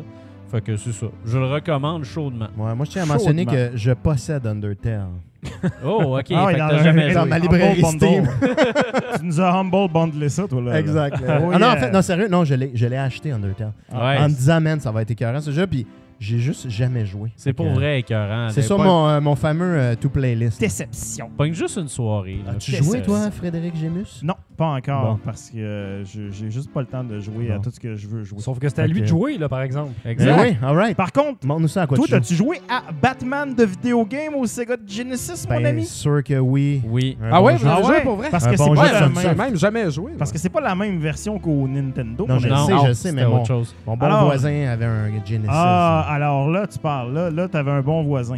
Fait 0.49 0.61
que 0.61 0.77
c'est 0.77 0.91
ça. 0.93 1.07
Je 1.26 1.38
le 1.38 1.45
recommande 1.47 2.03
chaudement. 2.06 2.47
Ouais, 2.57 2.73
moi, 2.76 2.85
je 2.85 2.91
tiens 2.91 3.03
à 3.03 3.06
mentionner 3.06 3.45
que 3.45 3.72
je 3.76 3.91
possède 3.91 4.45
Undertale. 4.47 5.07
Oh, 5.85 6.18
ok. 6.18 6.26
Ah 6.31 6.45
ouais, 6.45 6.53
fait 6.53 6.57
que 6.57 6.60
dans 6.60 6.69
t'as 6.69 6.76
un- 6.80 6.84
jamais 6.84 7.14
dans 7.14 7.19
joué. 7.22 7.30
ma 7.30 7.38
librairie. 7.39 7.84
Steam. 7.84 8.27
tu 9.19 9.26
nous 9.26 9.39
as 9.39 9.53
humble 9.53 9.91
bundlé 9.93 10.27
ça, 10.30 10.47
toi, 10.47 10.60
là. 10.60 10.80
Exact. 10.80 11.18
Oh, 11.22 11.52
ah 11.53 11.60
non, 11.60 11.68
en 11.68 11.76
fait, 11.77 11.91
non, 11.91 12.02
sérieux, 12.02 12.27
non, 12.27 12.43
je 12.45 12.56
l'ai 12.56 12.72
je 12.73 12.88
l'ai 12.88 12.97
acheté 12.97 13.31
Undertale. 13.31 13.72
Ouais. 13.93 14.18
En 14.18 14.23
me 14.23 14.34
disant, 14.34 14.60
man, 14.60 14.80
ça 14.80 14.91
va 14.91 15.03
être 15.03 15.11
écœurant 15.11 15.39
ce 15.41 15.52
jeu, 15.52 15.68
puis 15.68 15.85
j'ai 16.20 16.38
juste 16.40 16.70
jamais 16.70 17.06
joué. 17.06 17.32
C'est 17.36 17.54
pour 17.54 17.68
vrai 17.70 18.00
écœurant. 18.00 18.50
C'est 18.50 18.68
Pas- 18.68 18.78
mon, 18.78 19.08
euh, 19.08 19.22
mon 19.22 19.36
fameux 19.36 19.78
euh, 19.78 19.96
to 19.96 20.10
playlist. 20.10 20.60
Déception. 20.60 21.30
Pogne 21.38 21.54
juste 21.54 21.78
une 21.78 21.88
soirée. 21.88 22.40
là. 22.46 22.52
As-tu 22.54 22.72
joué, 22.76 23.02
toi, 23.02 23.20
c'est? 23.26 23.32
Frédéric 23.32 23.76
Gémus? 23.76 24.22
Non, 24.24 24.36
pas 24.58 24.68
encore, 24.68 25.14
Bon. 25.16 25.20
parce 25.24 25.50
que 25.50 25.58
euh, 25.58 26.06
je- 26.06 26.30
j'ai 26.32 26.50
juste 26.52 26.72
pas 26.72 26.82
le 26.82 26.88
temps 26.88 27.04
de 27.04 27.20
jouer 27.20 27.52
à 27.52 27.60
tout 27.60 27.72
ce 27.72 27.80
que 27.80 27.96
je 27.96 28.08
veux 28.08 28.24
jouer. 28.24 28.40
Sauf 28.40 28.60
que 28.60 28.68
c'était 28.70 28.82
à 28.84 28.88
lui 28.88 29.02
de 29.02 29.06
jouer, 29.06 29.38
là, 29.38 29.50
par 29.50 29.62
exemple. 29.62 29.92
Eh 30.06 30.10
Exact. 30.10 30.42
oui, 30.42 30.58
alright. 30.62 30.96
Par 30.98 31.12
contre, 31.12 31.46
Montre-nous 31.46 31.68
ça 31.68 31.84
à 31.84 31.88
quoi 31.88 31.98
toi, 31.98 32.06
tu 32.06 32.12
joues. 32.12 32.18
as-tu 32.18 32.36
joué 32.36 32.62
à 32.70 32.84
Batman 32.92 33.54
de 33.54 33.64
vidéo 33.66 34.06
game 34.06 34.34
au 34.36 34.46
Sega 34.46 34.76
Genesis, 34.88 35.46
mon 35.50 35.56
Ben, 35.58 35.66
ami? 35.68 35.86
sûr 35.86 36.24
que 36.24 36.36
oui. 36.40 36.82
Oui. 36.88 37.18
Un 37.22 37.30
Ah 37.32 37.40
bon 37.40 37.46
ouais, 37.48 37.54
jeu. 37.54 37.60
vous 37.60 37.68
avez 37.68 37.78
Ah 37.82 37.84
joué 37.86 37.96
ouais? 37.98 38.02
pour 38.04 38.16
vrai? 38.16 38.30
Parce 38.32 38.46
Un 38.46 38.52
que 38.52 38.58
bon 38.58 38.64
c'est 38.64 38.70
jeu, 38.70 38.76
pas 38.76 38.84
la 38.92 39.00
ça 39.22 39.28
même. 39.30 39.38
même 39.38 39.58
jamais 39.58 39.92
joué. 39.92 40.12
Parce 40.18 40.32
que 40.32 40.38
c'est 40.38 40.50
pas 40.50 40.62
la 40.62 40.76
même 40.76 41.00
version 41.00 41.38
qu'au 41.40 41.68
Nintendo. 41.68 42.26
Non, 42.28 42.36
mon 42.36 42.40
je 42.40 42.48
ami. 42.50 42.66
sais, 42.66 42.74
je 42.88 42.94
sais, 42.94 43.10
c'était 43.10 43.16
mais 43.16 43.26
autre 43.26 43.46
chose. 43.48 43.76
mon 43.86 43.98
bon 43.98 44.06
Alors- 44.06 44.26
voisin 44.26 44.68
avait 44.68 44.86
un 44.86 45.10
Genesis. 45.26 45.48
Ah, 45.50 46.06
alors 46.16 46.50
là, 46.50 46.68
tu 46.68 46.80
parles. 46.80 47.14
Là, 47.14 47.30
là 47.30 47.48
tu 47.48 47.58
avais 47.58 47.72
un 47.72 47.82
bon 47.82 48.04
voisin. 48.04 48.38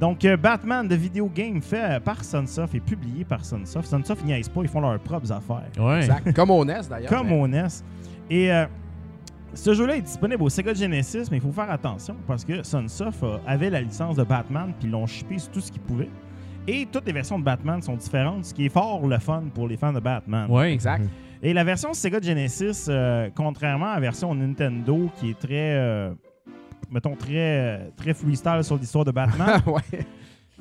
Donc, 0.00 0.24
euh, 0.24 0.36
Batman 0.36 0.88
de 0.88 0.96
vidéo 0.96 1.30
game 1.32 1.62
fait 1.62 2.02
par 2.02 2.24
Sunsoft 2.24 2.74
et 2.74 2.80
publié 2.80 3.24
par 3.24 3.44
Sunsoft. 3.44 3.88
Sunsoft, 3.88 4.22
ils 4.24 4.26
niaisent 4.26 4.48
pas, 4.48 4.62
ils 4.62 4.68
font 4.68 4.80
leurs 4.80 4.98
propres 4.98 5.30
affaires. 5.30 5.70
Ouais. 5.78 5.98
Exact. 5.98 6.32
Comme 6.34 6.50
au 6.50 6.64
NES 6.64 6.80
d'ailleurs. 6.90 7.08
Comme 7.08 7.28
mais- 7.28 7.40
au 7.40 7.46
NES. 7.46 7.68
Et 8.28 8.52
euh, 8.52 8.66
ce 9.54 9.74
jeu-là 9.74 9.96
est 9.96 10.02
disponible 10.02 10.42
au 10.42 10.48
Sega 10.48 10.74
Genesis, 10.74 11.28
mais 11.30 11.36
il 11.36 11.40
faut 11.40 11.52
faire 11.52 11.70
attention 11.70 12.16
parce 12.26 12.44
que 12.44 12.64
Sunsoft 12.64 13.22
euh, 13.22 13.38
avait 13.46 13.70
la 13.70 13.80
licence 13.80 14.16
de 14.16 14.24
Batman 14.24 14.72
puis 14.78 14.88
ils 14.88 14.90
l'ont 14.90 15.06
shippé 15.06 15.38
sur 15.38 15.52
tout 15.52 15.60
ce 15.60 15.70
qu'ils 15.70 15.82
pouvaient. 15.82 16.10
Et 16.66 16.86
toutes 16.90 17.06
les 17.06 17.12
versions 17.12 17.38
de 17.38 17.44
Batman 17.44 17.80
sont 17.82 17.96
différentes, 17.96 18.44
ce 18.44 18.54
qui 18.54 18.66
est 18.66 18.70
fort 18.72 19.06
le 19.06 19.18
fun 19.18 19.44
pour 19.54 19.68
les 19.68 19.76
fans 19.76 19.92
de 19.92 20.00
Batman. 20.00 20.50
Ouais. 20.50 20.72
Exact. 20.72 21.04
Et 21.44 21.52
la 21.52 21.64
version 21.64 21.92
Sega 21.92 22.20
Genesis, 22.20 22.86
euh, 22.88 23.28
contrairement 23.34 23.90
à 23.90 23.94
la 23.94 24.00
version 24.00 24.32
Nintendo 24.34 25.10
qui 25.16 25.30
est 25.30 25.38
très, 25.38 25.74
euh, 25.74 26.12
mettons, 26.92 27.16
très, 27.16 27.32
euh, 27.36 27.78
très 27.96 28.14
freestyle 28.14 28.62
sur 28.62 28.76
l'histoire 28.76 29.04
de 29.04 29.10
Batman, 29.10 29.60
ouais. 29.66 30.00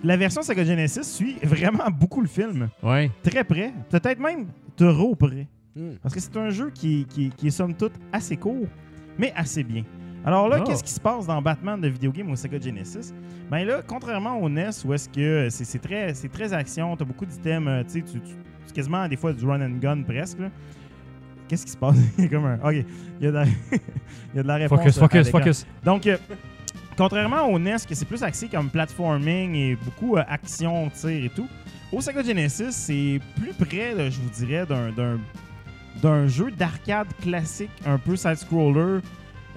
la 0.03 0.17
version 0.17 0.41
Sega 0.41 0.63
Genesis 0.63 1.03
suit 1.03 1.35
vraiment 1.43 1.89
beaucoup 1.91 2.21
le 2.21 2.27
film. 2.27 2.69
Ouais. 2.81 3.11
Très 3.23 3.43
près, 3.43 3.73
peut-être 3.89 4.19
même 4.19 4.47
trop 4.75 5.13
près. 5.15 5.47
Hmm. 5.75 5.91
Parce 6.01 6.13
que 6.15 6.19
c'est 6.19 6.35
un 6.37 6.49
jeu 6.49 6.69
qui, 6.73 7.05
qui- 7.09 7.29
qui 7.29 7.47
est 7.47 7.51
somme 7.51 7.73
toute 7.75 7.93
assez 8.11 8.35
court, 8.37 8.67
mais 9.17 9.31
assez 9.35 9.63
bien. 9.63 9.83
Alors 10.25 10.47
là, 10.49 10.57
Oh. 10.59 10.63
qu'est-ce 10.65 10.83
qui 10.83 10.91
se 10.91 10.99
passe 10.99 11.25
dans 11.25 11.41
Batman 11.41 11.79
de 11.81 11.87
vidéo 11.87 12.11
game 12.11 12.29
au 12.31 12.35
Sega 12.35 12.59
Genesis? 12.59 13.13
Ben 13.49 13.65
là, 13.65 13.81
contrairement 13.85 14.37
au 14.39 14.47
NES, 14.49 14.69
où 14.85 14.93
est-ce 14.93 15.09
que 15.09 15.47
c'est 15.49 15.63
c'est 15.65 15.79
très, 15.79 16.13
c'est 16.13 16.29
très 16.29 16.53
action, 16.53 16.95
t'as 16.95 17.05
beaucoup 17.05 17.25
d'items, 17.25 17.67
euh, 17.67 17.83
tu 17.83 17.89
sais, 17.89 18.01
tu, 18.01 18.19
quasiment 18.73 19.07
des 19.07 19.17
fois 19.17 19.33
du 19.33 19.45
run 19.45 19.61
and 19.61 19.79
gun 19.79 20.03
presque. 20.03 20.39
là. 20.39 20.49
Qu'est-ce 21.51 21.65
qui 21.65 21.71
se 21.73 21.77
passe? 21.77 21.97
Il 22.17 22.23
y 22.23 22.27
a 22.27 22.29
comme 22.29 22.45
un... 22.45 22.55
OK, 22.63 22.73
il 23.19 23.23
y 23.25 23.27
a 23.27 23.31
de 23.31 23.35
la, 23.35 23.43
il 23.71 24.37
y 24.37 24.39
a 24.39 24.43
de 24.43 24.47
la 24.47 24.55
réponse. 24.55 24.79
Focus, 24.79 24.97
focus, 24.99 25.29
focus. 25.29 25.65
Donc, 25.83 26.07
euh, 26.07 26.17
contrairement 26.97 27.45
au 27.49 27.59
NES, 27.59 27.75
que 27.87 27.93
c'est 27.93 28.05
plus 28.05 28.23
axé 28.23 28.47
comme 28.47 28.69
platforming 28.69 29.53
et 29.55 29.75
beaucoup 29.75 30.15
euh, 30.15 30.23
action, 30.29 30.89
tir 30.89 31.09
et 31.25 31.29
tout, 31.35 31.47
au 31.91 31.99
Sega 31.99 32.23
Genesis, 32.23 32.71
c'est 32.71 33.19
plus 33.35 33.53
près, 33.53 33.93
de- 33.93 34.09
je 34.09 34.19
vous 34.21 34.29
dirais, 34.29 34.65
d'un- 34.65 34.91
d'un 34.91 35.19
d'un 36.01 36.25
jeu 36.25 36.49
d'arcade 36.51 37.07
classique, 37.21 37.69
un 37.85 37.97
peu 37.97 38.15
side-scroller, 38.15 39.01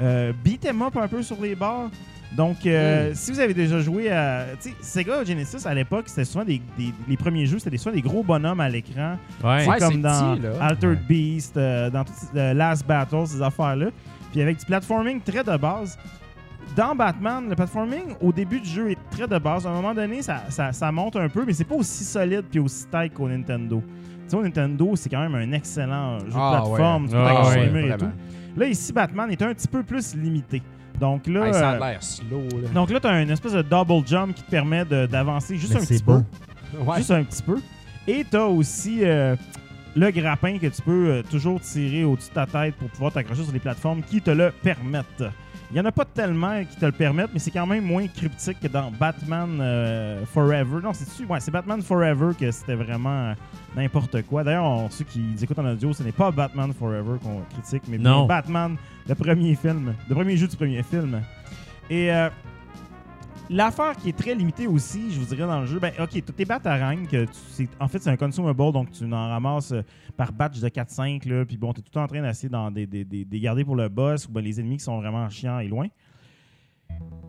euh, 0.01 0.33
beat 0.43 0.67
'em 0.67 0.83
up 0.83 0.97
un 0.97 1.07
peu 1.07 1.23
sur 1.23 1.41
les 1.41 1.55
bords. 1.55 1.91
Donc, 2.37 2.67
euh, 2.67 3.13
si 3.15 3.31
vous 3.31 3.39
avez 3.41 3.55
déjà 3.55 3.79
joué 3.81 4.11
à. 4.11 4.47
Tu 4.61 4.71
sais, 4.71 4.75
Sega 4.81 5.23
Genesis, 5.25 5.67
à 5.67 5.73
l'époque, 5.75 6.05
c'était 6.09 6.25
souvent 6.25 6.45
des, 6.45 6.61
des- 6.77 6.93
Les 7.09 7.17
premiers 7.17 7.47
jeux, 7.47 7.59
c'était 7.59 7.71
des- 7.71 7.79
souvent 7.79 7.95
des 7.95 8.03
gros 8.03 8.25
bonhommes 8.25 8.59
à 8.61 8.69
l'écran. 8.69 9.17
Ouais. 9.43 9.61
C'est 9.61 9.69
Ouais, 9.69 9.79
comme 9.79 10.03
dans 10.03 10.35
petit, 10.35 10.43
là. 10.43 10.51
Altered 10.61 10.99
Beast, 11.07 11.57
euh, 11.57 11.91
dans 11.91 12.03
tout- 12.05 12.13
euh, 12.35 12.53
Last 12.55 12.87
Battle, 12.87 13.27
ces 13.27 13.41
affaires-là. 13.41 13.87
Puis 14.33 14.43
avec 14.43 14.59
du 14.59 14.65
platforming 14.67 15.21
très 15.21 15.45
de 15.45 15.57
base. 15.57 15.97
Dans 16.77 16.95
Batman, 16.97 17.49
le 17.49 17.55
platforming, 17.55 18.17
au 18.21 18.33
début 18.33 18.59
du 18.59 18.69
jeu, 18.69 18.91
est 18.91 18.99
très 19.11 19.29
de 19.29 19.39
base. 19.39 19.65
À 19.65 19.71
un 19.71 19.75
moment 19.75 19.95
donné, 19.95 20.23
ça, 20.23 20.43
ça- 20.49 20.73
ça 20.73 20.91
monte 20.91 21.15
un 21.15 21.29
peu, 21.29 21.45
mais 21.47 21.53
c'est 21.53 21.63
pas 21.63 21.77
aussi 21.77 22.03
solide 22.03 22.43
puis 22.51 22.59
aussi 22.59 22.85
tight 22.91 23.15
qu'au 23.15 23.29
Nintendo. 23.29 23.81
Tu 23.81 24.31
sais, 24.31 24.37
au 24.37 24.43
Nintendo, 24.43 24.97
c'est 24.97 25.09
quand 25.09 25.21
même 25.21 25.37
un 25.37 25.53
excellent 25.53 26.19
jeu 26.19 26.27
de 26.27 26.33
Ah, 26.35 26.63
plateforme. 26.65 27.05
ouais. 27.05 27.11
tu 27.11 27.15
peux 27.15 27.23
Ah, 27.93 27.95
et 27.95 27.97
tout. 27.99 28.07
Là, 28.57 28.67
ici, 28.67 28.93
Batman 28.93 29.31
est 29.31 29.43
un 29.43 29.53
petit 29.55 29.69
peu 29.69 29.83
plus 29.85 30.17
limité. 30.17 30.63
Donc 31.01 31.27
là, 31.27 31.47
Hey, 31.47 31.53
ça 31.55 31.71
a 31.71 31.75
euh, 31.75 31.79
l'air 31.81 32.03
slow, 32.03 32.43
là. 32.63 32.69
donc 32.73 32.91
là, 32.91 33.01
tu 33.01 33.07
as 33.07 33.21
une 33.23 33.31
espèce 33.31 33.53
de 33.53 33.63
double 33.63 34.07
jump 34.07 34.35
qui 34.35 34.43
te 34.43 34.51
permet 34.51 34.85
de- 34.85 35.07
d'avancer 35.07 35.57
juste 35.57 35.75
Mais 35.75 35.81
un 35.81 35.85
petit 35.85 36.03
beau. 36.03 36.21
peu 36.73 36.79
Ouais. 36.79 36.97
juste 36.99 37.11
un 37.11 37.25
petit 37.25 37.43
peu. 37.43 37.57
Et 38.07 38.25
tu 38.31 38.37
as 38.37 38.47
aussi 38.47 39.01
euh, 39.05 39.35
le 39.97 40.11
grappin 40.11 40.59
que 40.59 40.67
tu 40.67 40.83
peux 40.83 41.09
euh, 41.09 41.23
toujours 41.29 41.61
tirer 41.61 42.05
au-dessus 42.05 42.31
de 42.31 42.35
ta 42.35 42.47
tête 42.47 42.75
pour 42.77 42.89
pouvoir 42.91 43.13
t'accrocher 43.13 43.43
sur 43.45 43.53
les 43.53 43.59
plateformes 43.61 44.03
qui 44.03 44.21
te 44.21 44.31
le 44.31 44.53
permettent. 44.63 45.25
Il 45.75 45.79
n'y 45.79 45.81
en 45.81 45.89
a 45.89 45.93
pas 45.93 46.05
tellement 46.05 46.63
qui 46.65 46.77
te 46.77 46.87
le 46.87 46.93
permettent, 46.93 47.31
mais 47.33 47.41
c'est 47.41 47.51
quand 47.51 47.67
même 47.67 47.83
moins 47.85 48.07
cryptique 48.07 48.61
que 48.61 48.69
dans 48.69 48.93
Batman 48.93 49.59
euh, 49.61 50.25
Forever. 50.27 50.79
Non, 50.81 50.93
c'est 50.93 51.25
ouais, 51.25 51.41
c'est 51.41 51.51
Batman 51.51 51.83
Forever 51.83 52.31
que 52.39 52.49
c'était 52.53 52.77
vraiment 52.77 53.11
euh, 53.31 53.35
n'importe 53.75 54.23
quoi. 54.23 54.45
D'ailleurs, 54.45 54.87
ceux 54.91 55.03
qui 55.03 55.35
écoutent 55.43 55.59
en 55.59 55.67
audio, 55.73 55.93
ce 55.93 56.05
n'est 56.05 56.13
pas 56.13 56.31
Batman 56.31 56.73
Forever 56.73 57.19
qu'on 57.21 57.41
critique, 57.55 57.83
mais 57.89 57.99
Non. 57.99 58.27
Batman, 58.27 58.77
le 59.09 59.15
premier 59.17 59.57
film, 59.57 59.95
le 60.09 60.15
premier 60.15 60.37
jeu 60.37 60.47
du 60.47 60.55
premier 60.57 60.85
film. 60.85 61.21
Et 61.91 62.13
euh, 62.13 62.31
L'affaire 63.55 63.95
qui 63.97 64.09
est 64.09 64.19
très 64.19 64.35
limitée 64.35 64.67
aussi, 64.67 65.13
je 65.13 65.21
vous 65.21 65.27
dirais, 65.27 65.47
dans 65.47 65.61
le 65.61 65.67
jeu, 65.67 65.79
ben, 65.79 65.93
ok, 66.01 66.11
tes 66.35 66.45
tu- 67.27 67.29
c'est- 67.51 67.69
en 67.79 67.87
fait, 67.87 68.01
c'est 68.03 68.11
un 68.11 68.17
consumable, 68.17 68.73
donc 68.73 68.91
tu 68.91 69.05
en 69.05 69.29
ramasses 69.29 69.71
euh, 69.71 69.83
par 70.17 70.33
batch 70.33 70.59
de 70.59 70.69
4-5, 70.69 71.25
là, 71.25 71.45
puis 71.45 71.57
bon, 71.57 71.73
tu 71.73 71.79
es 71.79 71.85
tout 71.85 71.97
en 71.97 72.09
train 72.09 72.21
d'essayer 72.21 72.49
d'en- 72.49 72.73
de, 72.73 72.85
de- 72.85 73.05
de- 73.05 73.23
de 73.23 73.39
garder 73.39 73.65
pour 73.65 73.77
le 73.77 73.89
boss 73.89 74.27
ou 74.27 74.33
ben, 74.33 74.41
les 74.43 74.59
ennemis 74.59 74.79
qui 74.79 74.83
sont 74.83 74.99
vraiment 74.99 75.31
chiants 75.31 75.61
et 75.61 75.69
loin. 75.69 75.87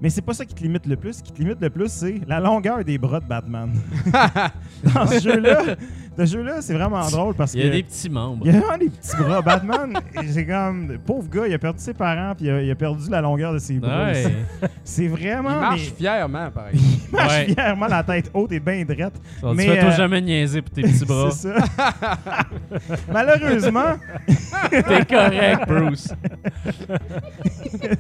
Mais 0.02 0.10
c'est 0.10 0.22
pas 0.22 0.34
ça 0.34 0.44
qui 0.46 0.54
te 0.54 0.62
limite 0.62 0.86
le 0.88 0.98
plus. 0.98 1.14
Ce 1.14 1.24
qui 1.24 1.32
te 1.32 1.40
limite 1.42 1.60
le 1.62 1.70
plus, 1.70 1.88
c'est 1.90 2.20
la 2.28 2.42
longueur 2.42 2.84
des 2.84 2.98
bras 2.98 3.22
de 3.22 3.26
Batman. 3.26 3.72
dans 4.94 5.08
ce 5.08 5.20
jeu-là, 5.22 5.62
ce 6.18 6.26
jeu-là, 6.26 6.62
c'est 6.62 6.74
vraiment 6.74 7.08
drôle 7.10 7.34
parce 7.34 7.54
Il 7.54 7.62
y 7.62 7.64
a 7.64 7.68
que. 7.70 7.76
des 7.76 7.84
petits 7.84 8.10
membres. 8.10 8.46
Il 8.46 8.54
y 8.54 8.58
a 8.58 8.60
vraiment 8.60 8.78
des 8.78 8.90
petits 8.90 9.16
bras. 9.18 9.42
Batman, 9.42 9.94
c'est 10.28 10.46
comme. 10.46 10.98
Pauvre 11.06 11.30
gars, 11.30 11.48
il 11.48 11.54
a 11.54 11.58
perdu 11.60 11.80
ses 11.80 11.94
parents, 11.94 12.34
puis 12.36 12.46
il 12.46 12.52
a, 12.52 12.62
il 12.62 12.70
a 12.70 12.76
perdu 12.76 13.10
la 13.10 13.22
longueur 13.22 13.54
de 13.54 13.58
ses 13.58 13.76
bras. 13.80 14.08
Ouais. 14.12 14.36
C'est 14.84 15.08
vraiment. 15.08 15.50
Il 15.54 15.60
marche 15.62 15.80
mais- 15.92 15.96
fièrement, 15.98 16.52
par 16.52 16.68
exemple. 16.74 16.94
il 17.08 17.16
marche 17.16 17.34
Ouais. 17.38 17.54
fièrement 17.54 17.88
la 17.88 18.04
tête 18.04 18.32
haute 18.34 18.52
et 18.52 18.60
bien 18.60 18.84
droite. 18.84 19.14
Tu 19.40 19.46
Mais, 19.56 19.66
fais 19.66 19.80
toi 19.80 19.90
euh, 19.92 19.96
jamais 19.96 20.22
niaiser 20.22 20.62
pour 20.62 20.72
tes 20.74 20.82
petits 20.82 21.06
bras. 21.08 21.32
C'est 21.32 21.54
ça. 21.54 21.66
Malheureusement, 23.12 23.96
T'es 24.70 25.06
correct, 25.06 25.68
Bruce. 25.68 26.14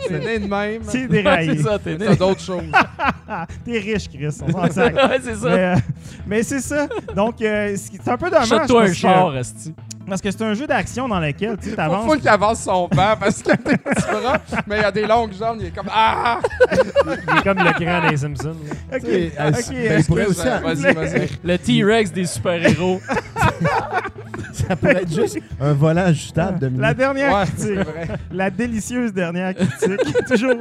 C'est 0.07 0.19
né 0.19 0.39
de 0.39 0.47
même. 0.47 0.81
c'est 0.83 1.07
déraillé. 1.07 1.54
C'est 1.57 1.63
ça, 1.63 1.79
t'es 1.79 1.97
né. 1.97 2.15
D'autres 2.15 2.41
choses. 2.41 2.63
T'es 3.65 3.79
riche, 3.79 4.09
Chris. 4.09 4.37
On 4.41 4.51
s'en 4.51 4.71
sac. 4.71 4.95
ouais, 5.09 5.19
c'est 5.21 5.35
ça. 5.35 5.49
Mais, 5.49 5.63
euh, 5.63 5.75
mais 6.27 6.43
c'est 6.43 6.59
ça. 6.59 6.87
Donc, 7.15 7.41
euh, 7.41 7.75
c'est 7.75 8.09
un 8.09 8.17
peu 8.17 8.29
dommage. 8.29 8.47
Shot-toi 8.47 8.83
un 8.83 8.93
char, 8.93 9.37
Esti. 9.37 9.73
Parce 10.07 10.21
que 10.21 10.29
c'est 10.29 10.41
un 10.43 10.53
jeu 10.53 10.67
d'action 10.67 11.07
dans 11.07 11.19
lequel 11.19 11.57
tu 11.57 11.73
avances. 11.77 12.05
faut 12.05 12.17
qu'il 12.17 12.27
avance 12.29 12.61
son 12.61 12.87
vent 12.91 13.15
parce 13.19 13.41
qu'il 13.41 13.51
a 13.51 13.55
des 13.55 13.77
petits 13.77 14.01
bras, 14.03 14.37
mais 14.67 14.77
il 14.79 14.83
a 14.85 14.91
des 14.91 15.05
longues 15.07 15.33
jambes. 15.33 15.57
Il 15.61 15.67
est 15.67 15.75
comme 15.75 15.89
Ah! 15.91 16.39
Il 16.71 16.77
est 17.37 17.41
comme 17.43 17.57
le 17.57 17.85
grand 17.85 18.09
des 18.09 18.17
Simpsons. 18.17 18.55
là. 18.91 18.97
Ok, 18.97 19.03
Ok, 19.03 19.09
ok, 19.09 19.73
ben, 19.73 19.99
il 19.99 20.05
pourrait 20.05 20.25
aussi, 20.27 20.45
Vas-y, 20.47 20.93
vas-y. 20.93 21.29
Le 21.43 21.57
T-Rex 21.57 22.11
des 22.11 22.25
super-héros. 22.25 23.01
ça 24.53 24.75
pourrait 24.75 25.01
être 25.03 25.13
juste 25.13 25.39
un 25.59 25.73
volant 25.73 26.03
ajustable 26.05 26.59
de 26.59 26.71
La 26.79 26.93
dernière 26.93 27.33
Ouais, 27.33 27.45
critique. 27.45 27.71
vrai. 27.79 28.07
La 28.31 28.49
délicieuse 28.49 29.13
dernière 29.13 29.53
critique. 29.55 30.25
Toujours. 30.27 30.51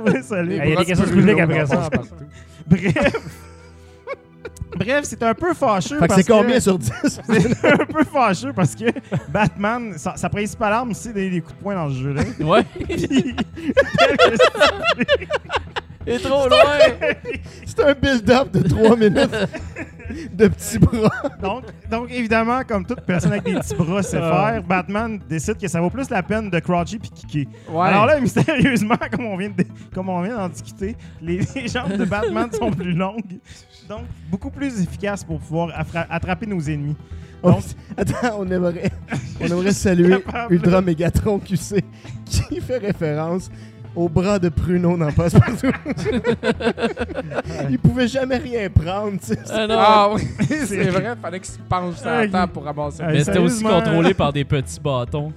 Les 0.42 0.56
Il 0.56 0.68
y 0.70 0.72
a 0.72 0.76
des 0.76 0.84
questions 0.84 1.06
de 1.06 1.10
publiques 1.12 1.40
après 1.40 1.66
ça. 1.66 1.88
Bref. 2.66 3.12
Bref, 4.76 5.00
c'est 5.04 5.22
un 5.22 5.34
peu 5.34 5.54
fâcheux. 5.54 5.98
Fait 5.98 6.04
que 6.04 6.08
parce 6.08 6.20
c'est 6.22 6.32
combien 6.32 6.60
sur 6.60 6.78
10? 6.78 6.90
C'est 7.28 7.64
un 7.72 7.76
peu 7.86 8.04
fâcheux 8.04 8.52
parce 8.52 8.74
que 8.74 8.84
Batman, 9.28 9.94
sa, 9.96 10.16
sa 10.16 10.28
principale 10.28 10.72
arme, 10.72 10.92
c'est 10.94 11.12
des, 11.12 11.30
des 11.30 11.40
coups 11.40 11.56
de 11.56 11.62
poing 11.62 11.74
dans 11.74 11.88
ce 11.90 11.94
jeu-là. 11.94 12.22
Ouais. 12.40 12.64
Puis, 12.84 13.34
Il 16.06 16.12
est 16.12 16.18
trop 16.18 16.48
loin. 16.48 16.58
C'est 17.64 17.80
un 17.82 17.94
build-up 17.94 18.50
de 18.52 18.68
3 18.68 18.96
minutes 18.96 19.30
de 20.34 20.48
petits 20.48 20.78
bras. 20.78 21.10
donc, 21.42 21.64
donc, 21.90 22.10
évidemment, 22.10 22.60
comme 22.68 22.84
toute 22.84 23.00
personne 23.00 23.32
avec 23.32 23.44
des 23.44 23.54
petits 23.54 23.74
bras 23.74 24.02
sait 24.02 24.18
Ah. 24.20 24.50
faire, 24.52 24.62
Batman 24.62 25.18
décide 25.28 25.56
que 25.56 25.66
ça 25.66 25.80
vaut 25.80 25.88
plus 25.88 26.10
la 26.10 26.22
peine 26.22 26.50
de 26.50 26.58
croucher 26.58 26.98
puis 26.98 27.08
kicker. 27.10 27.46
Ouais. 27.70 27.88
Alors 27.88 28.04
là, 28.04 28.20
mystérieusement, 28.20 28.96
comme 29.10 29.24
on 29.24 29.36
vient 29.38 29.48
de- 29.48 29.64
comme 29.94 30.10
on 30.10 30.20
vient 30.20 30.36
d'en 30.36 30.48
discuter, 30.50 30.94
les, 31.22 31.40
les 31.54 31.68
jambes 31.68 31.96
de 31.96 32.04
Batman 32.04 32.50
sont 32.52 32.70
plus 32.70 32.92
longues, 32.92 33.22
donc 33.88 34.02
beaucoup 34.30 34.50
plus 34.50 34.80
efficaces 34.80 35.24
pour 35.24 35.38
pouvoir 35.38 35.70
attraper 36.10 36.46
nos 36.46 36.60
ennemis. 36.60 36.96
Donc, 37.42 37.62
Attends, 37.96 38.36
on 38.38 38.50
aimerait, 38.50 38.90
on 39.40 39.46
aimerait 39.46 39.72
saluer 39.72 40.20
capable. 40.22 40.54
Ultra 40.54 40.80
Megatron 40.80 41.38
QC 41.38 41.84
qui 42.24 42.60
fait 42.60 42.78
référence 42.78 43.50
au 43.94 44.08
bras 44.08 44.38
de 44.38 44.48
Pruno 44.48 44.96
dans 44.96 45.12
Passepartout. 45.12 45.70
Il 47.70 47.78
pouvait 47.78 48.08
jamais 48.08 48.38
rien 48.38 48.68
prendre, 48.68 49.20
tu 49.20 49.26
sais. 49.26 49.38
Ah 49.50 49.66
non. 49.66 49.76
Ah 49.78 50.10
oui, 50.14 50.22
c'est 50.66 50.88
vrai. 50.88 51.14
Fallait 51.20 51.40
qu'il 51.40 51.52
se 51.52 51.58
penche 51.68 51.96
sur 51.96 52.06
la 52.06 52.20
Ouais, 52.20 52.28
table 52.28 52.52
pour 52.52 52.64
ramasser. 52.64 53.02
Mais 53.06 53.22
c'était 53.22 53.38
aussi 53.38 53.58
sérieusement, 53.58 53.82
contrôlé 53.82 54.14
par 54.14 54.32
des 54.32 54.44
petits 54.44 54.80
bâtons. 54.80 55.32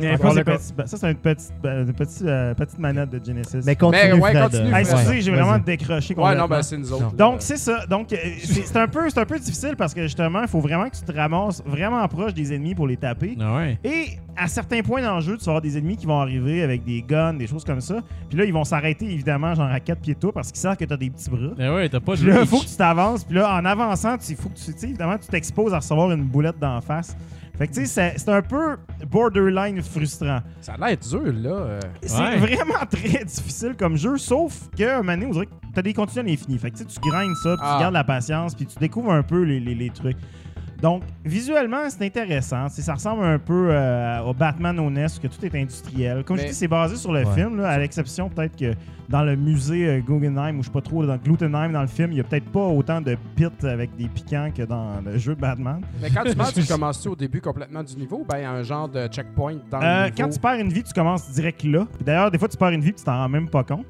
Mais 0.00 0.16
petits- 0.18 0.72
ben, 0.76 0.86
ça, 0.86 0.96
c'est 0.96 1.10
une 1.10 1.16
petite, 1.16 1.52
ben, 1.62 1.86
une 1.86 1.92
petite, 1.92 2.22
euh, 2.22 2.54
petite 2.54 2.78
manette 2.78 3.10
de 3.10 3.20
Genesis. 3.24 3.58
Mais 3.64 3.76
continue, 3.76 4.02
Mais 4.04 4.12
ouais, 4.20 4.30
Fred. 4.32 4.42
continue, 4.44 4.66
Hey, 4.74 4.84
Fred. 4.84 4.98
excusez, 4.98 5.20
j'ai 5.22 5.30
Vas-y. 5.32 5.40
vraiment 5.40 5.58
décroché 5.58 6.14
Ouais, 6.14 6.14
complètement. 6.16 6.42
non, 6.42 6.48
ben 6.48 6.62
c'est 6.62 6.76
nous 6.78 6.92
autres. 6.92 7.12
Donc, 7.14 7.36
c'est 7.40 7.56
ça. 7.56 7.86
Donc, 7.86 8.12
euh, 8.12 8.16
c'est 8.44 8.66
c'est 8.66 8.76
un, 8.78 8.88
peu- 8.88 9.08
c'est 9.08 9.18
un 9.20 9.24
peu 9.26 9.38
difficile 9.38 9.74
parce 9.76 9.94
que 9.94 10.02
justement, 10.02 10.42
il 10.42 10.48
faut 10.48 10.60
vraiment 10.60 10.88
que 10.88 10.96
tu 10.96 11.02
te 11.02 11.12
ramasses 11.12 11.62
vraiment 11.66 12.06
proche 12.08 12.34
des 12.34 12.52
ennemis 12.54 12.74
pour 12.74 12.86
les 12.86 12.96
taper. 12.96 13.36
Ah 13.40 13.56
ouais. 13.56 13.78
Et 13.84 14.18
à 14.36 14.48
certains 14.48 14.82
points 14.82 15.02
dans 15.02 15.16
le 15.16 15.20
jeu, 15.20 15.36
tu 15.38 15.44
vas 15.44 15.52
avoir 15.52 15.62
des 15.62 15.76
ennemis 15.78 15.96
qui 15.96 16.06
vont 16.06 16.20
arriver 16.20 16.62
avec 16.62 16.84
des 16.84 17.02
guns, 17.02 17.34
des 17.34 17.46
choses 17.46 17.64
comme 17.64 17.80
ça. 17.80 17.96
Puis 18.28 18.38
là, 18.38 18.44
ils 18.44 18.52
vont 18.52 18.64
s'arrêter 18.64 19.04
évidemment, 19.10 19.54
genre 19.54 19.66
à 19.70 19.80
quatre 19.80 20.00
pieds 20.02 20.14
de 20.14 20.20
toi 20.20 20.32
parce 20.32 20.48
qu'ils 20.52 20.60
savent 20.60 20.76
que 20.76 20.84
tu 20.84 20.92
as 20.92 20.96
des 20.96 21.10
petits 21.10 21.30
bras. 21.30 21.54
Ah 21.58 21.74
ouais, 21.74 21.88
t'as 21.88 22.00
pas 22.00 22.14
de 22.16 22.20
Puis 22.20 22.28
là, 22.28 22.44
faut 22.46 22.60
que 22.60 22.66
tu 22.66 22.76
t'avances. 22.76 23.24
Puis 23.24 23.36
là, 23.36 23.54
en 23.54 23.64
avançant, 23.64 24.16
il 24.28 24.36
faut 24.36 24.48
que 24.48 24.54
tu, 24.58 24.84
évidemment, 24.86 25.16
tu 25.18 25.26
t'exposes 25.28 25.72
à 25.74 25.78
recevoir 25.78 26.10
une 26.12 26.24
boulette 26.24 26.58
d'en 26.58 26.80
face. 26.80 27.16
Fait 27.56 27.66
que 27.68 27.72
tu 27.72 27.86
sais, 27.86 27.86
c'est- 27.86 28.18
c'est 28.18 28.28
un 28.30 28.42
peu 28.42 28.76
borderline 29.10 29.80
frustrant. 29.80 30.40
Ça 30.60 30.74
a 30.74 30.88
l'air 30.88 30.96
dur, 30.98 31.22
là. 31.32 31.48
euh. 31.50 31.80
C'est 32.02 32.20
Ouais. 32.20 32.36
vraiment 32.36 32.84
très 32.90 33.24
difficile 33.24 33.74
comme 33.78 33.96
jeu, 33.96 34.18
sauf 34.18 34.68
que 34.76 34.82
un 34.84 34.98
moment 34.98 35.12
donné, 35.14 35.26
on 35.26 35.30
dirait 35.30 35.46
que 35.46 35.52
t'as 35.74 35.80
des 35.82 35.94
continues 35.94 36.20
à 36.26 36.28
l'infini. 36.30 36.58
Fait 36.58 36.70
que 36.70 36.76
tu 36.76 36.82
sais, 36.84 36.88
tu 36.88 37.00
grindes 37.08 37.34
ça, 37.42 37.50
puis 37.56 37.62
Ah. 37.66 37.74
tu 37.76 37.80
gardes 37.82 37.94
la 37.94 38.04
patience, 38.04 38.54
puis 38.54 38.66
tu 38.66 38.78
découvres 38.78 39.12
un 39.12 39.22
peu 39.22 39.42
les, 39.42 39.58
les- 39.60 39.74
les 39.74 39.88
trucs. 39.90 40.18
Donc, 40.82 41.02
visuellement, 41.24 41.88
c'est 41.88 42.04
intéressant. 42.04 42.68
C'est- 42.68 42.82
ça 42.82 42.94
ressemble 42.94 43.24
un 43.24 43.38
peu 43.38 43.68
euh, 43.70 44.20
au 44.20 44.34
Batman 44.34 44.78
au 44.78 44.90
NES, 44.90 45.06
que 45.22 45.26
tout 45.26 45.44
est 45.44 45.54
industriel. 45.54 46.22
Comme 46.24 46.36
je 46.38 46.46
dis, 46.46 46.54
c'est 46.54 46.68
basé 46.68 46.96
sur 46.96 47.12
le 47.12 47.24
Ouais. 47.24 47.34
film, 47.34 47.58
là, 47.60 47.70
à 47.70 47.78
l'exception 47.78 48.28
peut-être 48.28 48.56
que 48.56 48.72
dans 49.08 49.22
le 49.22 49.36
musée 49.36 49.88
euh, 49.88 50.00
Guggenheim, 50.00 50.58
ou 50.58 50.62
je 50.62 50.66
sais 50.66 50.72
pas 50.72 50.80
trop, 50.82 51.06
dans 51.06 51.16
Glutenheim, 51.16 51.72
dans 51.72 51.80
le 51.80 51.86
film, 51.86 52.12
il 52.12 52.18
y 52.18 52.20
a 52.20 52.24
peut-être 52.24 52.50
pas 52.50 52.60
autant 52.66 53.00
de 53.00 53.16
pits 53.36 53.46
avec 53.66 53.96
des 53.96 54.08
piquants 54.08 54.50
que 54.54 54.62
dans 54.64 55.00
le 55.04 55.16
jeu 55.16 55.34
Batman. 55.34 55.80
Mais 56.02 56.10
quand 56.10 56.24
tu 56.24 56.34
meurs, 56.36 56.52
tu 56.52 56.64
commences-tu 56.64 57.08
au 57.08 57.16
début 57.16 57.40
complètement 57.40 57.82
du 57.82 57.96
niveau 57.96 58.24
a 58.28 58.36
un 58.36 58.62
genre 58.62 58.88
de 58.88 59.06
checkpoint 59.06 59.54
dans 59.70 59.78
le 59.80 59.84
Euh, 59.86 60.04
niveau? 60.04 60.14
quand 60.18 60.28
tu 60.28 60.38
perds 60.40 60.60
une 60.60 60.72
vie, 60.72 60.82
tu 60.82 60.92
commences 60.92 61.30
direct 61.32 61.64
là. 61.64 61.86
D'ailleurs, 62.04 62.30
des 62.30 62.38
fois, 62.38 62.48
tu 62.48 62.56
perds 62.56 62.70
une 62.70 62.80
vie, 62.82 62.92
puis 62.92 62.98
tu 63.00 63.04
t'en 63.04 63.16
rends 63.16 63.28
même 63.28 63.48
pas 63.48 63.64
compte. 63.64 63.86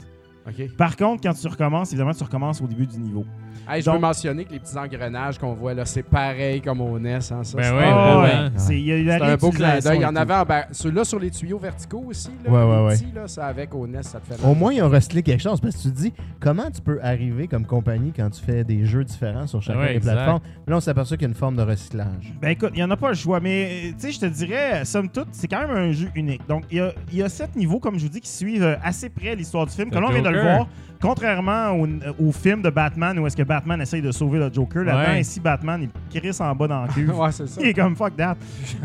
Par 0.77 0.97
contre, 0.97 1.23
quand 1.23 1.32
tu 1.35 1.47
recommences, 1.48 1.89
évidemment, 1.93 2.12
tu 2.14 2.24
recommences 2.24 2.60
au 2.62 2.66
début 2.66 2.86
du 2.86 2.98
niveau. 2.98 3.24
Hey, 3.68 3.81
je 3.81 3.86
Donc- 3.86 3.97
veux 3.97 4.01
mentionner 4.01 4.44
que 4.44 4.52
les 4.52 4.60
petits 4.60 4.77
engrenages 4.78 5.39
qu'on 5.39 5.55
voit 5.55 5.74
là, 5.74 5.85
c'est 5.85 6.05
pareil 6.05 6.60
comme 6.60 6.81
au 6.81 6.98
NES. 7.01 7.14
Hein, 7.14 7.20
ça, 7.20 7.35
Ben 7.35 7.44
c'est 7.44 7.59
oui, 7.59 7.64
un- 7.66 7.81
ben 7.82 8.16
ouais. 8.23 8.23
ouais. 8.44 8.51
C'est 8.56 8.78
il 8.81 8.86
y 8.86 8.93
a 9.10 9.18
la 9.18 9.18
C'est 9.18 9.32
un 9.32 9.36
beau 9.36 9.51
clin 9.51 9.78
d'œil. 9.81 9.97
Il 9.98 10.02
y 10.02 10.06
en 10.06 10.14
avait 10.14 10.35
en 10.35 10.44
bas. 10.44 10.66
Celui-là 10.70 11.05
sur 11.05 11.18
les 11.18 11.31
tuyaux 11.32 11.59
verticaux 11.59 12.05
aussi. 12.06 12.31
Là, 12.44 12.51
Ouais, 12.52 12.60
les 12.60 12.66
ouais, 12.66 12.86
ouais. 12.86 12.94
petits, 12.94 13.12
là, 13.12 13.27
ça 13.27 13.47
avec 13.47 13.74
au 13.74 13.86
NES, 13.89 14.02
ça 14.05 14.20
te 14.20 14.32
fait 14.32 14.47
Au 14.47 14.55
moins, 14.55 14.73
ils 14.73 14.82
ont 14.82 14.89
recyclé 14.89 15.23
quelque 15.24 15.43
chose 15.43 15.60
parce 15.60 15.74
que 15.77 15.82
tu 15.82 15.90
te 15.90 15.97
dis 16.01 16.12
comment 16.39 16.70
tu 16.70 16.81
peux 16.81 17.01
arriver 17.02 17.48
comme 17.48 17.66
compagnie 17.66 18.12
quand 18.14 18.31
tu 18.31 18.40
fais 18.40 18.62
des 18.62 18.85
jeux 18.86 19.02
différents 19.02 19.48
sur 19.48 19.60
chacune 19.62 19.81
Ouais, 19.82 19.89
des 19.89 19.97
exact. 19.97 20.12
plateformes? 20.12 20.40
Là, 20.68 20.77
on 20.77 20.81
s'aperçoit 20.81 21.16
qu'il 21.16 21.24
y 21.24 21.28
a 21.28 21.31
une 21.31 21.35
forme 21.35 21.56
de 21.56 21.62
recyclage. 21.62 22.32
Ben 22.40 22.51
écoute, 22.51 22.70
il 22.74 22.77
n'y 22.77 22.85
en 22.85 22.90
a 22.93 22.97
pas 22.97 23.09
le 23.09 23.14
choix, 23.16 23.40
mais 23.40 23.93
tu 23.98 24.06
sais, 24.06 24.12
je 24.12 24.20
te 24.20 24.27
dirais, 24.27 24.85
somme 24.85 25.09
toute, 25.09 25.28
c'est 25.32 25.48
quand 25.48 25.66
même 25.66 25.77
un 25.77 25.90
jeu 25.90 26.09
unique. 26.14 26.43
Donc, 26.48 26.62
il 26.70 26.77
y 26.77 26.81
a, 26.81 26.93
il 27.10 27.18
y 27.18 27.23
a 27.24 27.28
sept 27.28 27.56
niveaux, 27.56 27.81
comme 27.81 27.98
je 27.98 28.05
vous 28.05 28.10
dis, 28.10 28.20
qui 28.20 28.31
suivent 28.31 28.62
euh, 28.62 28.77
assez 28.85 29.09
près 29.09 29.35
l'histoire 29.35 29.66
du 29.66 29.73
film. 29.73 29.89
Le 29.89 29.94
Comme 29.94 30.02
là, 30.05 30.09
on 30.10 30.12
vient 30.12 30.23
de 30.23 30.35
le 30.36 30.42
Joker. 30.42 30.56
voir, 30.56 30.68
contrairement 31.00 31.70
au, 31.72 31.88
au 32.28 32.32
film 32.32 32.62
de 32.62 32.70
Batman 32.70 33.18
où 33.18 33.26
est-ce 33.26 33.36
que 33.36 33.42
Batman 33.42 33.80
essaye 33.80 34.02
de 34.02 34.12
sauver 34.12 34.38
le 34.38 34.50
Joker, 34.52 34.84
là-dedans, 34.84 35.12
Ouais. 35.12 35.20
ici, 35.20 35.40
Batman, 35.40 35.88
il 36.12 36.20
crisse 36.20 36.40
en 36.40 36.54
bas 36.54 36.66
dans 36.68 36.82
le 36.82 36.88
cul. 36.88 37.08
Ouais, 37.14 37.32
c'est 37.32 37.48
ça. 37.48 37.60
il 37.62 37.68
est 37.68 37.74
comme 37.74 37.94
fuck 37.96 38.16
that. 38.16 38.36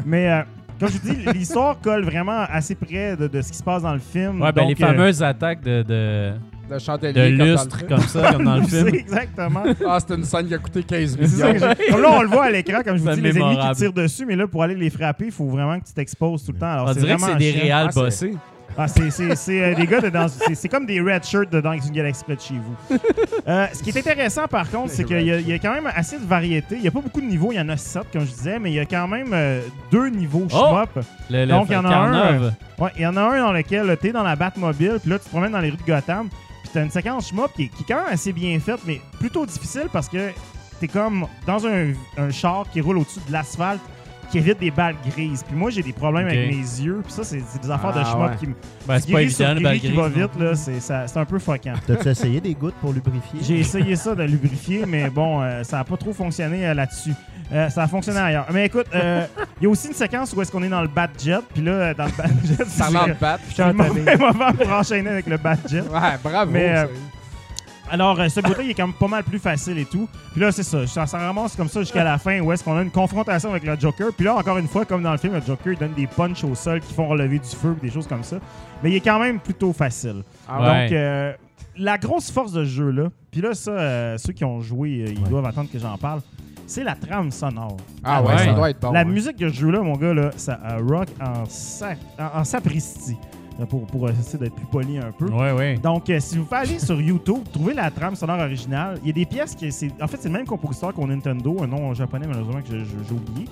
mais 0.06 0.30
euh, 0.32 0.42
comme 0.80 0.90
je 0.90 0.98
vous 0.98 1.14
dis, 1.14 1.26
l'histoire 1.34 1.80
colle 1.80 2.04
vraiment 2.04 2.46
assez 2.52 2.76
près 2.76 3.16
de, 3.16 3.28
de 3.28 3.42
ce 3.42 3.52
qui 3.52 3.58
se 3.58 3.64
passe 3.64 3.84
dans 3.84 3.94
le 3.94 4.00
film. 4.00 4.42
Ouais, 4.42 4.52
ben 4.52 4.64
Donc, 4.68 4.78
les 4.80 4.84
euh, 4.84 4.88
fameuses 4.88 5.22
attaques 5.22 5.62
de, 5.62 5.84
de, 5.84 6.32
De 6.74 6.80
chandelier 6.80 7.14
de 7.14 7.28
comme 7.30 7.38
dans 7.38 7.46
le 7.46 7.52
lustre 7.52 7.78
film. 7.78 7.90
comme 7.90 8.00
ça, 8.00 8.32
comme 8.34 8.44
dans 8.46 8.56
le 8.58 8.64
c'est 8.68 8.84
film. 8.86 8.96
exactement. 8.96 9.64
Ah, 9.88 10.00
c'était 10.00 10.16
une 10.16 10.24
scène 10.24 10.48
qui 10.48 10.54
a 10.56 10.58
coûté 10.58 10.82
15 10.84 11.18
Mais 11.20 11.28
c'est 11.28 11.36
ça 11.38 11.54
millions. 11.54 11.60
que 11.68 11.76
j'ai- 11.86 11.92
Comme 11.92 12.02
là, 12.02 12.10
on 12.14 12.22
le 12.24 12.28
voit 12.30 12.46
à 12.46 12.50
l'écran, 12.50 12.82
comme 12.84 12.98
je 12.98 13.04
vous 13.04 13.10
C'est 13.10 13.16
dis, 13.16 13.22
les 13.22 13.38
ennemis 13.38 13.58
qui 13.60 13.72
tirent 13.76 13.94
dessus, 13.94 14.26
mais 14.26 14.36
là, 14.36 14.48
pour 14.48 14.64
aller 14.64 14.74
les 14.76 14.90
frapper, 14.90 15.26
il 15.26 15.32
faut 15.32 15.46
vraiment 15.48 15.80
que 15.80 15.86
tu 15.86 15.94
t'exposes 15.94 16.44
tout 16.46 16.52
le 16.52 16.58
temps. 16.58 16.72
Alors, 16.72 16.86
On 16.90 16.94
c'est 16.94 17.00
dirait 17.02 17.14
que 17.16 17.20
vraiment 17.22 17.38
c'est 17.40 17.52
des 17.54 17.60
réals 17.60 17.86
Ah, 17.90 17.92
c'est- 17.92 18.00
bossés. 18.00 18.34
Ah, 18.78 18.88
c'est, 18.88 19.10
c'est, 19.12 19.36
c'est, 19.36 19.62
euh, 19.64 19.76
des 19.76 19.86
gars 19.86 20.00
de 20.02 20.10
dans. 20.10 20.28
C'est, 20.28 20.56
c'est 20.56 20.70
comme 20.70 20.86
des 20.86 21.00
red 21.02 21.24
shirts 21.24 21.52
de 21.52 21.60
dans 21.62 21.74
une 21.74 21.92
galaxie 21.92 22.24
près 22.24 22.36
de 22.36 22.42
chez 22.42 22.56
vous. 22.56 22.98
Euh, 23.48 23.68
ce 23.74 23.84
qui 23.84 23.90
est 23.90 23.98
intéressant, 23.98 24.48
par 24.48 24.70
contre, 24.70 24.92
c'est 24.92 25.04
qu'il 25.04 25.22
y 25.22 25.32
a, 25.32 25.40
il 25.40 25.48
y 25.48 25.54
a 25.54 25.60
quand 25.60 25.74
même 25.74 25.90
assez 25.94 26.18
de 26.18 26.26
variété. 26.26 26.76
Il 26.76 26.82
n'y 26.82 26.88
a 26.88 26.92
pas 26.92 27.02
beaucoup 27.02 27.22
de 27.22 27.26
niveaux, 27.26 27.52
il 27.52 27.56
y 27.56 27.60
en 27.60 27.70
a 27.70 27.78
sept, 27.78 28.04
comme 28.12 28.22
je 28.26 28.32
disais, 28.32 28.60
mais 28.60 28.72
il 28.72 28.76
y 28.76 28.80
a 28.80 28.86
quand 28.86 29.08
même 29.08 29.32
euh, 29.34 29.62
deux 29.92 30.10
niveaux 30.10 30.48
Oh! 30.54 30.70
shmup. 30.70 31.06
Le, 31.30 31.42
le 31.46 31.48
Donc, 31.48 31.68
il 31.70 31.74
y 31.74 31.76
en 31.78 31.86
a 31.86 31.90
un, 31.90 32.12
Carnov. 32.12 32.54
Ouais, 32.80 32.90
il 32.96 33.02
y 33.02 33.08
en 33.08 33.18
a 33.18 33.22
un 33.22 33.40
dans 33.42 33.52
lequel 33.54 33.98
tu 34.02 34.08
es 34.08 34.12
dans 34.12 34.24
la 34.24 34.36
Batmobile, 34.36 34.98
puis 35.02 35.10
là, 35.12 35.20
tu 35.20 35.26
te 35.26 35.30
promènes 35.30 35.52
dans 35.52 35.60
les 35.60 35.70
rues 35.70 35.78
de 35.78 35.92
Gotham, 35.92 36.30
puis 36.64 36.72
tu 36.72 36.78
as 36.78 36.82
une 36.84 36.92
séquence 36.92 37.30
shmup 37.30 37.52
qui, 37.56 37.64
est- 37.64 37.68
qui 37.68 37.84
est 37.84 37.86
quand 37.88 38.04
même 38.04 38.14
assez 38.14 38.32
bien 38.34 38.58
faite, 38.60 38.80
mais 38.88 39.02
plutôt 39.20 39.46
difficile 39.46 39.88
parce 39.92 40.08
que 40.08 40.30
tu 40.80 40.86
es 40.86 40.88
comme 40.88 41.28
dans 41.46 41.66
un, 41.68 41.92
un 42.18 42.30
char 42.32 42.66
qui 42.72 42.82
roule 42.82 42.98
au-dessus 43.00 43.20
de 43.28 43.32
l'asphalte 43.34 43.82
qui 44.32 44.38
évite 44.38 44.60
des 44.60 44.72
balles 44.72 44.96
grises. 45.06 45.44
Puis 45.46 45.56
moi, 45.56 45.70
j'ai 45.70 45.84
des 45.84 45.94
problèmes 45.94 46.28
avec 46.28 46.48
mes 46.50 46.56
yeux, 46.56 47.02
puis 47.04 47.12
ça, 47.14 47.24
c'est, 47.24 47.38
des 47.62 47.70
affaires 47.72 47.94
de 47.94 48.00
Ah, 48.00 48.12
shmup 48.12 48.32
ouais. 48.32 48.38
qui 48.40 48.48
me. 48.48 48.54
Ben, 48.88 49.00
c'est 49.00 49.12
pas 49.12 49.22
gris 49.22 49.32
sur 49.32 49.50
évident, 49.50 49.70
le 49.70 49.78
qui 49.78 49.92
va 49.92 50.08
vite, 50.08 50.40
là, 50.40 50.56
c'est, 50.56 50.80
ça- 50.80 51.08
c'est 51.08 51.20
un 51.20 51.26
peu 51.26 51.38
fuckant. 51.40 51.74
T'as-tu 51.88 52.08
essayé 52.08 52.40
des 52.42 52.54
gouttes 52.54 52.76
pour 52.76 52.94
lubrifier? 52.94 53.40
J'ai 53.42 53.60
essayé 53.60 53.96
ça 53.96 54.16
de 54.16 54.24
lubrifier, 54.24 54.86
mais 54.88 55.10
bon, 55.10 55.42
euh, 55.42 55.64
ça 55.64 55.78
n'a 55.78 55.84
pas 55.84 55.98
trop 55.98 56.14
fonctionné 56.14 56.66
euh, 56.68 56.74
là-dessus. 56.74 57.14
Euh, 57.54 57.70
ça 57.70 57.84
a 57.84 57.88
fonctionné 57.88 58.20
ailleurs. 58.20 58.46
Mais 58.54 58.66
écoute, 58.68 58.88
euh, 58.96 59.26
il 59.60 59.64
y 59.66 59.68
a 59.68 59.70
aussi 59.70 59.88
une 59.90 59.94
séquence 59.94 60.34
où 60.34 60.42
est-ce 60.42 60.50
qu'on 60.52 60.64
est 60.64 60.70
dans 60.70 60.82
le 60.82 60.88
Batjet, 60.88 61.40
puis 61.54 61.62
là, 61.62 61.94
dans 61.94 62.06
le 62.06 62.12
de 62.12 63.20
battre. 63.20 63.44
c'est 63.54 63.68
le 63.68 63.74
mauvais 63.74 64.18
moment 64.18 64.54
pour 64.54 64.72
enchaîner 64.72 65.10
avec 65.10 65.28
le 65.28 65.36
Batjet. 65.38 65.82
Ouais, 65.82 66.18
bravo. 66.24 66.52
Mais, 66.52 66.78
euh, 66.78 66.86
Alors, 67.92 68.20
euh, 68.20 68.30
ce 68.30 68.40
bout-là, 68.40 68.64
il 68.64 68.70
est 68.70 68.74
quand 68.74 68.88
même 68.88 68.96
pas 68.96 69.08
mal 69.10 69.24
plus 69.24 69.38
facile 69.38 69.78
et 69.78 69.86
tout. 69.86 70.08
Puis 70.32 70.40
là, 70.42 70.52
c'est 70.52 70.64
ça. 70.64 70.88
Ça, 70.88 71.06
ça 71.06 71.18
ramasse 71.18 71.56
comme 71.56 71.68
ça 71.68 71.82
jusqu'à 71.82 72.04
la 72.06 72.18
fin 72.18 72.40
où 72.40 72.52
est-ce 72.52 72.64
qu'on 72.64 72.78
a 72.78 72.82
une 72.82 72.90
confrontation 72.92 73.50
avec 73.50 73.64
le 73.66 73.78
Joker. 73.80 74.08
Puis 74.16 74.26
là, 74.26 74.36
encore 74.36 74.58
une 74.58 74.68
fois, 74.68 74.86
comme 74.86 75.04
dans 75.04 75.12
le 75.12 75.18
film, 75.18 75.34
le 75.34 75.42
Joker, 75.42 75.74
il 75.74 75.78
donne 75.80 75.94
des 75.94 76.08
punches 76.08 76.44
au 76.46 76.56
sol 76.56 76.80
qui 76.80 76.94
font 76.94 77.08
relever 77.08 77.38
du 77.40 77.50
feu 77.50 77.76
des 77.82 77.92
choses 77.92 78.08
comme 78.08 78.24
ça. 78.24 78.38
Mais 78.82 78.92
il 78.92 78.96
est 78.96 79.02
quand 79.02 79.20
même 79.20 79.40
plutôt 79.40 79.74
facile. 79.74 80.24
Ah 80.48 80.62
Ouais. 80.62 80.84
Donc, 80.86 80.94
euh, 80.94 81.34
la 81.78 81.98
grosse 81.98 82.32
force 82.32 82.54
de 82.54 82.64
ce 82.64 82.70
jeu-là, 82.70 83.10
puis 83.30 83.42
là, 83.42 83.54
ça, 83.54 83.72
euh, 83.72 84.18
ceux 84.18 84.34
qui 84.34 84.46
ont 84.46 84.62
joué, 84.62 85.04
euh, 85.08 85.12
ils 85.12 85.24
Ouais. 85.24 85.30
doivent 85.30 85.46
attendre 85.46 85.70
que 85.72 85.80
j'en 85.80 85.98
parle, 85.98 86.22
c'est 86.68 86.84
la 86.86 86.96
trame 86.96 87.32
sonore. 87.32 87.78
Ah 88.04 88.22
ouais, 88.22 88.30
Ouais. 88.34 88.38
ça 88.46 88.54
doit 88.54 88.70
être 88.70 88.80
bon. 88.80 88.92
la 88.92 89.04
musique 89.04 89.36
de 89.38 89.50
ce 89.50 89.54
jeu-là, 89.56 89.82
mon 89.82 89.98
gars, 89.98 90.14
là, 90.14 90.32
ça 90.38 90.60
euh, 90.66 90.80
rock 90.88 91.10
en, 91.22 91.44
sac, 91.46 91.98
en, 92.18 92.40
en 92.40 92.44
sapristi. 92.46 93.18
Euh, 93.60 93.66
Pour, 93.66 93.86
pour 93.86 94.10
essayer 94.10 94.40
d'être 94.40 94.56
plus 94.56 94.66
poli 94.66 94.98
un 94.98 95.12
peu. 95.12 95.26
Ouais, 95.26 95.52
ouais. 95.52 95.76
Donc, 95.78 96.10
euh, 96.10 96.20
si 96.20 96.38
vous 96.38 96.46
pouvez 96.46 96.62
aller 96.62 96.80
sur 96.80 97.00
YouTube, 97.02 97.44
trouver 97.52 97.74
la 97.74 97.92
trame 97.92 98.16
sonore 98.16 98.40
originale. 98.40 98.98
Il 99.04 99.08
y 99.08 99.10
a 99.12 99.14
des 99.14 99.26
pièces 99.26 99.56
qui. 99.56 99.72
c'est- 99.72 99.92
En 100.02 100.08
fait, 100.08 100.18
c'est 100.20 100.30
le 100.30 100.34
même 100.38 100.46
compositeur 100.48 100.94
qu'au 100.94 101.06
Nintendo, 101.06 101.58
un 101.62 101.68
nom 101.68 101.94
japonais, 101.94 102.26
malheureusement, 102.28 102.62
que 102.62 102.70
j'ai 102.80 103.14
oublié. 103.14 103.48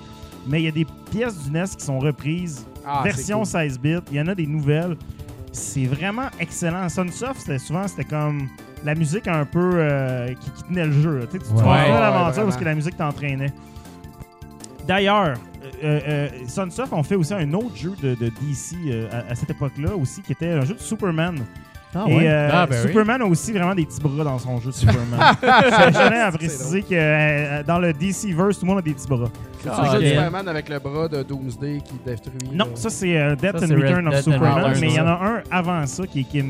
Mais 0.47 0.61
il 0.61 0.65
y 0.65 0.67
a 0.69 0.71
des 0.71 0.85
pièces 1.11 1.37
du 1.43 1.51
NES 1.51 1.65
qui 1.77 1.85
sont 1.85 1.99
reprises, 1.99 2.65
Ah, 2.85 3.01
version 3.03 3.39
cool. 3.39 3.45
16 3.45 3.77
bits. 3.79 3.97
Il 4.09 4.17
y 4.17 4.21
en 4.21 4.27
a 4.27 4.35
des 4.35 4.47
nouvelles. 4.47 4.95
C'est 5.51 5.85
vraiment 5.85 6.27
excellent. 6.39 6.87
Sunsoft, 6.89 7.41
c'était 7.41 7.59
souvent, 7.59 7.87
c'était 7.87 8.05
comme 8.05 8.47
la 8.85 8.95
musique 8.95 9.27
un 9.27 9.45
peu 9.45 9.71
euh, 9.75 10.27
qui, 10.35 10.49
qui 10.51 10.63
tenait 10.63 10.85
le 10.85 10.91
jeu. 10.93 11.27
Tu 11.29 11.39
sais, 11.39 11.45
tu 11.45 11.53
Ouais. 11.53 11.61
Ouais, 11.61 11.89
l'aventure 11.89 12.31
vraiment. 12.31 12.45
parce 12.45 12.57
que 12.57 12.65
la 12.65 12.75
musique 12.75 12.95
t'entraînait. 12.97 13.51
D'ailleurs, 14.87 15.33
euh, 15.83 15.99
euh, 16.07 16.27
Sunsoft 16.47 16.93
ont 16.93 17.03
fait 17.03 17.15
aussi 17.15 17.33
un 17.33 17.51
autre 17.53 17.75
jeu 17.75 17.93
de, 18.01 18.15
de 18.15 18.27
DC 18.29 18.75
euh, 18.87 19.07
à, 19.11 19.31
à 19.31 19.35
cette 19.35 19.49
époque-là 19.49 19.95
aussi, 19.95 20.21
qui 20.21 20.31
était 20.33 20.49
un 20.51 20.61
jeu 20.65 20.73
de 20.75 20.79
Superman. 20.79 21.39
Ah 21.95 22.05
Et 22.07 22.15
ouais? 22.17 22.27
euh, 22.27 22.49
Ah, 22.53 22.67
ben 22.67 22.75
oui. 22.83 22.87
Superman 22.87 23.21
a 23.23 23.25
aussi 23.25 23.51
vraiment 23.51 23.73
des 23.73 23.83
petits 23.85 23.99
bras 23.99 24.23
dans 24.23 24.37
son 24.37 24.59
jeu 24.59 24.69
de 24.69 24.75
Superman. 24.75 25.19
je 25.41 26.07
tenais 26.07 26.19
à 26.19 26.31
préciser 26.31 26.83
que 26.83 26.87
euh, 26.93 27.63
dans 27.63 27.79
le 27.79 27.93
DC-verse, 27.93 28.59
tout 28.59 28.65
le 28.65 28.69
monde 28.69 28.77
a 28.79 28.81
des 28.83 28.93
petits 28.93 29.07
bras. 29.07 29.29
C'est 29.63 29.69
Ah, 29.71 29.81
le 29.85 29.91
jeu 29.93 29.97
de 29.97 30.03
ok. 30.03 30.09
Superman 30.09 30.47
avec 30.47 30.69
le 30.69 30.79
bras 30.79 31.07
de 31.07 31.23
Doomsday 31.23 31.79
qui 31.83 31.95
détruit. 32.05 32.51
Non, 32.53 32.67
ça 32.75 32.89
c'est 32.91 33.35
Death 33.37 33.57
Ça, 33.57 33.65
and 33.65 33.75
Return 33.75 34.07
Red- 34.07 34.07
of 34.07 34.13
Death 34.13 34.33
Superman, 34.33 34.77
mais 34.79 34.87
il 34.87 34.93
y 34.93 34.99
en 34.99 35.07
a 35.07 35.11
un 35.13 35.41
avant 35.49 35.85
ça 35.87 36.05
qui, 36.05 36.19
est- 36.21 36.23
qui 36.25 36.39
est 36.39 36.45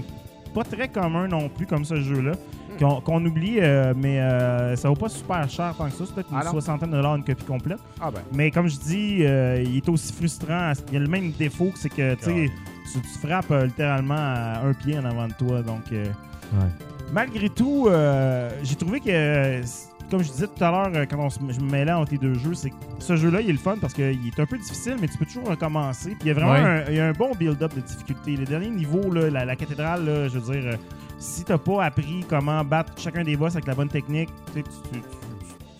pas 0.53 0.63
très 0.63 0.89
commun 0.89 1.27
non 1.29 1.47
plus 1.47 1.65
comme 1.65 1.85
ce 1.85 1.95
jeu-là, 2.01 2.33
qu'on 2.79 3.01
qu'on 3.01 3.23
oublie, 3.25 3.57
euh, 3.59 3.93
mais 3.95 4.19
euh, 4.21 4.75
ça 4.75 4.87
vaut 4.89 4.95
pas 4.95 5.09
super 5.09 5.49
cher 5.49 5.73
tant 5.77 5.85
que 5.85 5.91
ça, 5.91 6.03
c'est 6.05 6.13
peut-être 6.15 6.31
une 6.31 6.37
Ah 6.39 6.45
non? 6.45 6.51
soixantaine 6.51 6.89
de 6.91 6.95
dollars 6.95 7.15
une 7.17 7.23
copie 7.23 7.43
complète. 7.45 7.79
Ah 8.01 8.09
ben. 8.11 8.21
Mais 8.33 8.49
comme 8.51 8.67
je 8.67 8.77
dis, 8.77 9.17
euh, 9.21 9.61
il 9.65 9.77
est 9.77 9.89
aussi 9.89 10.13
frustrant, 10.13 10.71
il 10.87 10.93
y 10.93 10.97
a 10.97 10.99
le 11.01 11.07
même 11.07 11.31
défaut 11.31 11.71
que 11.71 11.77
c'est 11.79 11.89
que 11.89 12.15
tu 12.15 12.23
sais, 12.23 12.51
tu, 12.93 12.99
frappes 13.27 13.51
euh, 13.51 13.65
littéralement 13.65 14.15
à 14.17 14.61
un 14.65 14.73
pied 14.73 14.97
en 14.97 15.05
avant 15.05 15.27
de 15.27 15.33
toi, 15.33 15.61
donc... 15.61 15.83
euh, 15.91 16.05
Ouais. 16.53 16.65
Malgré 17.13 17.47
tout, 17.49 17.85
euh, 17.87 18.49
j'ai 18.63 18.75
trouvé 18.75 18.99
que, 18.99 19.61
comme 20.09 20.23
je 20.23 20.31
disais 20.31 20.47
tout 20.47 20.63
à 20.63 20.71
l'heure, 20.71 21.05
quand 21.07 21.17
on 21.19 21.29
se- 21.29 21.39
je 21.49 21.59
me 21.59 21.69
mêlais 21.69 21.91
entre 21.91 22.11
les 22.13 22.17
deux 22.17 22.33
jeux, 22.33 22.55
c'est 22.55 22.71
que 22.71 22.75
ce 22.97 23.15
jeu-là, 23.15 23.41
il 23.41 23.49
est 23.49 23.53
le 23.53 23.59
fun 23.59 23.75
parce 23.79 23.93
qu'il 23.93 24.05
est 24.27 24.39
un 24.39 24.45
peu 24.47 24.57
difficile, 24.57 24.95
mais 24.99 25.07
tu 25.07 25.17
peux 25.19 25.25
toujours 25.25 25.47
recommencer. 25.47 26.09
Puis 26.11 26.21
il 26.23 26.27
y 26.27 26.31
a 26.31 26.33
vraiment 26.33 26.53
Ouais. 26.53 26.59
un, 26.59 26.83
il 26.89 26.95
y 26.95 26.99
a 26.99 27.07
un 27.07 27.11
bon 27.11 27.31
build-up 27.35 27.75
de 27.75 27.81
difficulté. 27.81 28.35
Les 28.35 28.45
derniers 28.45 28.69
niveaux, 28.71 29.11
là, 29.13 29.29
la, 29.29 29.45
la 29.45 29.55
cathédrale, 29.55 30.05
là, 30.05 30.27
je 30.27 30.39
veux 30.39 30.53
dire, 30.59 30.77
si 31.19 31.43
t'as 31.43 31.57
pas 31.57 31.83
appris 31.83 32.23
comment 32.27 32.63
battre 32.63 32.93
chacun 32.97 33.23
des 33.23 33.35
boss 33.35 33.53
avec 33.53 33.67
la 33.67 33.75
bonne 33.75 33.89
technique, 33.89 34.29
tu, 34.53 34.63
tu, 34.63 35.01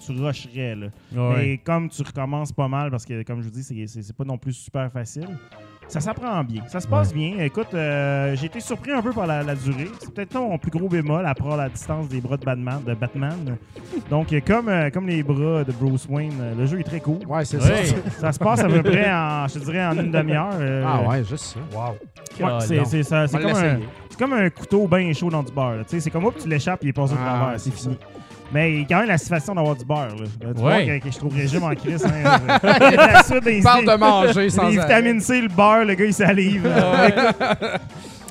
tu, 0.06 0.12
rusherais. 0.12 0.76
Là. 0.76 0.88
Ouais. 1.14 1.36
Mais 1.38 1.58
comme 1.58 1.90
tu 1.90 2.02
recommences 2.04 2.52
pas 2.52 2.68
mal, 2.68 2.92
parce 2.92 3.06
que 3.06 3.24
comme 3.24 3.42
je 3.42 3.46
vous 3.46 3.54
dis, 3.54 3.64
c'est 3.64 4.14
pas 4.16 4.26
non 4.26 4.38
plus 4.38 4.54
super 4.54 4.92
facile, 4.92 5.38
ça 5.90 6.00
s'apprend 6.00 6.44
bien. 6.44 6.62
Ça 6.68 6.80
se 6.80 6.88
passe 6.88 7.14
bien. 7.14 7.40
Écoute, 7.40 7.74
euh, 7.74 8.36
j'ai 8.36 8.46
été 8.46 8.60
surpris 8.62 8.92
un 8.92 9.02
peu 9.02 9.12
par 9.12 9.28
la, 9.28 9.44
la 9.44 9.56
durée. 9.56 9.90
C'est 10.00 10.14
peut-être 10.14 10.36
mon 10.36 10.58
plus 10.58 10.72
gros 10.72 10.88
bémol 10.88 11.26
à 11.26 11.34
part 11.36 11.58
la 11.58 11.68
distance 11.68 12.08
des 12.08 12.22
bras 12.22 12.38
de 12.38 12.46
Batman. 12.46 12.82
De 12.86 12.94
Batman. 12.94 13.58
Donc, 14.10 14.34
comme, 14.48 14.70
euh, 14.70 14.90
comme 14.92 15.08
les 15.08 15.24
bras 15.24 15.64
de 15.64 15.72
Bruce 15.72 16.08
Wayne, 16.10 16.34
euh, 16.40 16.54
le 16.58 16.66
jeu 16.66 16.80
est 16.80 16.84
très 16.84 17.00
court. 17.00 17.20
Ouais, 17.28 17.44
c'est 17.44 17.58
Ouais. 17.58 17.86
ça. 17.86 17.96
Ça 18.20 18.32
se 18.32 18.40
passe 18.40 18.60
à 18.62 18.68
peu 18.70 18.82
près 18.84 19.12
en, 19.12 19.48
je 19.48 19.60
dirais, 19.60 19.86
en 19.86 19.98
une 19.98 20.12
demi-heure. 20.12 20.50
euh, 20.60 20.84
Ah 20.88 21.08
ouais, 21.10 21.24
juste 21.24 21.44
ça. 21.56 21.60
Wow. 21.76 22.46
ouais, 22.46 22.60
c'est- 22.62 22.86
c'est 22.86 23.04
ça- 23.04 23.28
c'est 23.28 23.36
On 23.36 23.40
va 23.40 23.52
comme, 23.52 23.64
un- 23.64 23.80
comme 24.18 24.34
un 24.34 24.50
couteau 24.50 24.88
bien 24.88 25.12
chaud 25.14 25.30
dans 25.30 25.44
du 25.44 25.52
beurre. 25.52 25.72
là. 25.78 25.84
Tu 25.84 25.90
sais, 25.92 26.00
C'est 26.00 26.12
comme, 26.12 26.26
hop, 26.26 26.36
tu 26.42 26.48
l'échappes, 26.48 26.80
il 26.84 26.90
est 26.90 26.94
passé 26.94 27.14
au 27.14 27.18
Ah, 27.20 27.26
travers. 27.40 27.60
c'est 27.60 27.72
fini. 27.74 27.98
Mais 28.52 28.72
il 28.74 28.80
y 28.80 28.84
a 28.84 28.88
quand 28.88 29.00
même 29.00 29.08
la 29.10 29.18
satisfaction 29.18 29.54
d'avoir 29.56 29.76
du 29.76 29.86
beurre. 29.86 30.08
Là. 30.16 30.26
Tu 30.56 30.60
vois 30.60 30.82
que, 30.82 31.00
que 31.04 31.12
je 31.12 31.18
trouve 31.18 31.36
régime 31.36 31.64
en 31.64 31.76
crise. 31.76 32.04
Hein, 32.06 32.48
la 32.98 33.24
suite 33.24 33.44
des- 33.44 33.62
Parle 33.62 33.86
de 33.86 33.96
manger 33.96 34.50
sans 34.50 34.68
Les 34.70 34.78
vitamines 34.78 35.22
C, 35.22 35.42
le 35.42 35.48
beurre, 35.50 35.86
le 35.86 35.94
gars, 35.94 36.06
il 36.06 36.14
salive. 36.14 36.68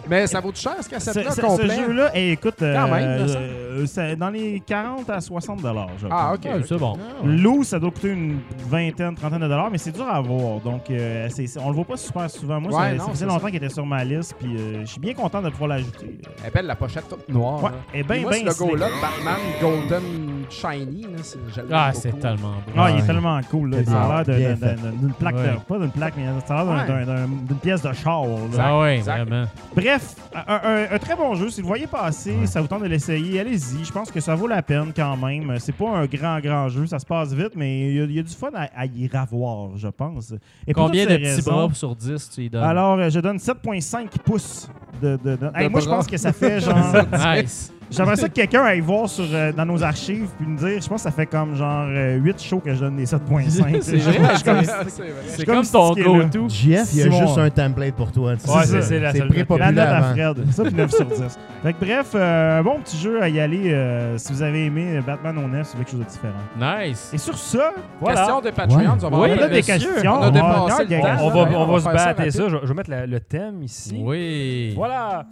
Mais 0.08 0.26
ça 0.26 0.40
vaut 0.40 0.52
cher 0.54 0.74
ce 0.80 0.88
cassette-là 0.88 1.30
ce- 1.30 1.40
complet? 1.40 1.68
ce 1.68 1.80
jeu-là, 1.82 2.10
eh, 2.14 2.32
écoute, 2.32 2.62
euh, 2.62 2.74
Quand 2.74 2.88
même, 2.94 3.28
ça. 3.28 3.38
euh, 3.38 3.86
c'est 3.86 4.16
dans 4.16 4.30
les 4.30 4.62
40 4.66 5.08
à 5.10 5.20
60 5.20 5.60
dollars. 5.62 5.88
Ah, 6.10 6.32
ok. 6.34 6.44
Ouais, 6.44 6.62
c'est 6.66 6.76
bon. 6.78 6.96
Ah, 6.98 7.24
ouais. 7.26 7.32
Loup, 7.36 7.64
ça 7.64 7.78
doit 7.78 7.90
coûter 7.90 8.10
une 8.12 8.40
vingtaine, 8.68 9.14
trentaine 9.14 9.40
de 9.40 9.48
dollars, 9.48 9.70
mais 9.70 9.78
c'est 9.78 9.92
dur 9.92 10.06
à 10.06 10.16
avoir. 10.16 10.60
Donc, 10.60 10.90
euh, 10.90 11.28
c'est- 11.30 11.46
c'est- 11.46 11.60
on 11.60 11.68
le 11.68 11.74
voit 11.74 11.84
pas 11.84 11.96
super 11.96 12.28
souvent. 12.30 12.60
Moi, 12.60 12.72
Ouais, 12.72 12.76
ça, 12.90 12.92
non, 12.94 12.98
ça 12.98 13.04
faisait 13.10 13.24
c'est 13.24 13.30
longtemps 13.30 13.46
qu'il 13.46 13.56
était 13.56 13.68
sur 13.68 13.86
ma 13.86 14.04
liste, 14.04 14.34
puis 14.38 14.56
euh, 14.56 14.80
je 14.80 14.86
suis 14.86 15.00
bien 15.00 15.14
content 15.14 15.42
de 15.42 15.50
pouvoir 15.50 15.68
l'ajouter. 15.68 16.18
Elle 16.44 16.50
belle 16.52 16.66
la 16.66 16.74
pochette 16.76 17.08
toute 17.08 17.28
noire. 17.28 17.62
Ouais, 17.64 17.70
et 17.94 18.02
ben, 18.02 18.22
Moi, 18.22 18.30
ben 18.30 18.50
ce 18.50 18.60
logo-là, 18.62 18.86
Batman 19.00 19.36
Golden 19.60 20.02
de 20.48 20.50
shiny. 20.50 21.02
Là, 21.02 21.08
c'est- 21.22 21.38
Ah, 21.70 21.88
beaucoup. 21.90 22.00
c'est 22.02 22.18
tellement 22.20 22.48
beau. 22.66 22.72
Ah, 22.76 22.90
il 22.90 22.98
est 22.98 23.06
tellement 23.06 23.40
cool. 23.50 23.70
Là. 23.70 23.76
C'est 23.84 23.90
Ça 23.90 24.02
a 24.02 24.06
bien- 24.06 24.08
l'air 24.16 24.24
de- 24.24 24.32
bien 24.32 24.50
de- 24.50 24.56
fait. 24.56 24.74
de- 24.86 24.96
d'une 24.96 25.12
plaque, 25.12 25.34
Ouais. 25.36 25.52
de, 25.52 25.58
pas 25.68 25.78
d'une 25.78 25.90
plaque, 25.90 26.14
mais 26.16 26.24
ça 26.46 26.58
a 26.58 26.64
l'air 26.64 27.06
d'une 27.28 27.56
pièce 27.56 27.82
de 27.82 27.92
char. 27.92 28.22
Ah 28.58 28.78
ouais, 28.80 28.98
vraiment. 28.98 29.44
Bref, 29.74 29.97
un, 30.34 30.60
un- 30.62 30.86
un 30.94 30.98
très 30.98 31.14
bon 31.16 31.34
jeu. 31.34 31.48
Si 31.50 31.60
vous 31.60 31.66
le 31.66 31.68
voyez 31.68 31.86
passer, 31.86 32.32
Ouais. 32.36 32.46
ça 32.46 32.60
vous 32.60 32.66
tente 32.66 32.82
de 32.82 32.88
l'essayer, 32.88 33.40
allez-y. 33.40 33.84
Je 33.84 33.92
pense 33.92 34.10
que 34.10 34.20
ça 34.20 34.34
vaut 34.34 34.46
la 34.46 34.62
peine 34.62 34.92
quand 34.94 35.16
même. 35.16 35.54
C'est 35.58 35.72
pas 35.74 35.88
un 35.90 36.06
grand, 36.06 36.38
grand 36.40 36.68
jeu. 36.68 36.86
Ça 36.86 36.98
se 36.98 37.06
passe 37.06 37.32
vite, 37.32 37.52
mais 37.56 37.88
il 37.90 37.94
y, 37.96 38.00
a- 38.00 38.04
il 38.04 38.12
y 38.12 38.18
a 38.18 38.22
du 38.22 38.34
fun 38.34 38.50
à, 38.54 38.68
à 38.76 38.86
y 38.86 39.08
ravoir, 39.08 39.76
je 39.76 39.88
pense. 39.88 40.34
Et 40.66 40.72
Combien 40.72 41.06
de 41.06 41.16
petits 41.16 41.42
bras 41.42 41.68
sur 41.74 41.94
10 41.96 42.30
tu 42.34 42.42
y 42.44 42.50
donnes? 42.50 42.62
Alors, 42.62 42.98
euh, 42.98 43.10
je 43.10 43.20
donne 43.20 43.38
7,5 43.38 44.08
pouces 44.24 44.68
de. 45.02 45.18
de, 45.22 45.36
de- 45.36 45.50
Hey, 45.54 45.68
moi, 45.68 45.80
je 45.80 45.88
pense 45.88 46.06
que 46.06 46.16
ça 46.16 46.32
fait 46.32 46.60
genre. 46.60 46.76
Nice. 47.12 47.72
J'aimerais 47.90 48.16
ça 48.16 48.28
que 48.28 48.34
quelqu'un 48.34 48.62
aille 48.64 48.80
voir 48.80 49.08
sur, 49.08 49.24
euh, 49.32 49.52
dans 49.52 49.64
nos 49.64 49.82
archives 49.82 50.28
puis 50.38 50.46
me 50.46 50.58
dire, 50.58 50.80
je 50.80 50.88
pense 50.88 51.02
que 51.02 51.08
ça 51.08 51.10
fait 51.10 51.26
comme 51.26 51.54
genre 51.56 51.86
8 51.88 52.42
shows 52.42 52.60
que 52.60 52.74
je 52.74 52.80
donne 52.80 52.96
des 52.96 53.06
7.5. 53.06 53.44
C'est 53.48 53.60
vrai, 53.62 53.80
je- 53.82 54.44
comme- 54.44 54.62
C'est 54.88 55.02
vrai. 55.02 55.12
C'est 55.26 55.44
comme 55.46 55.64
ton 55.66 55.92
go-to. 55.94 56.48
JF, 56.48 56.64
il 56.64 56.70
y 56.70 56.74
a 56.76 56.84
Simon. 56.84 57.26
juste 57.26 57.38
un 57.38 57.50
template 57.50 57.94
pour 57.94 58.12
toi. 58.12 58.34
tu 58.36 58.46
sais. 58.46 58.50
Ouais, 58.50 58.64
c'est 58.66 58.82
c'est 58.82 58.88
c'est 58.88 59.00
la 59.00 59.12
C'est. 59.12 59.18
La 59.58 59.72
note 59.72 59.78
à 59.84 59.96
avant. 59.98 60.12
Fred. 60.14 60.52
Ça, 60.52 60.64
puis 60.64 60.74
9 60.74 60.90
sur 60.90 61.04
10. 61.06 61.38
Fait 61.62 61.72
que 61.72 61.84
bref, 61.84 62.10
euh, 62.14 62.60
un 62.60 62.62
bon 62.62 62.78
petit 62.80 62.96
jeu 62.98 63.22
à 63.22 63.28
y 63.28 63.40
aller 63.40 63.72
euh, 63.72 64.16
si 64.18 64.32
vous 64.32 64.42
avez 64.42 64.66
aimé 64.66 65.00
Batman 65.06 65.38
au 65.38 65.48
9, 65.48 65.66
c'est 65.66 65.78
quelque 65.78 65.90
chose 65.90 66.00
de 66.00 66.04
différent. 66.04 66.34
Nice. 66.60 67.10
Et 67.12 67.18
sur 67.18 67.36
ça, 67.38 67.72
voilà. 68.00 68.16
Question 68.20 68.40
de 68.40 68.50
Patreon, 68.50 68.78
Ouais. 68.78 68.86
on 68.88 68.96
va 68.96 69.08
Oui, 69.08 69.28
on 69.30 69.32
avoir 69.32 69.44
a 69.44 69.48
des 69.48 69.62
questions. 69.62 69.90
On 70.04 70.16
a 70.16 70.20
va- 70.20 70.30
dépassé 70.30 70.84
le 70.84 71.00
temps. 71.00 71.24
On 71.24 71.30
va, 71.30 71.50
on 71.58 71.70
on 71.74 71.78
se 71.78 71.84
battre 71.84 72.30
ça. 72.30 72.48
Je, 72.48 72.66
vais 72.66 72.74
mettre 72.74 72.90
le 73.06 73.20
thème 73.20 73.62
ici. 73.62 73.96
Oui. 74.04 74.74
Voilà. 74.76 75.24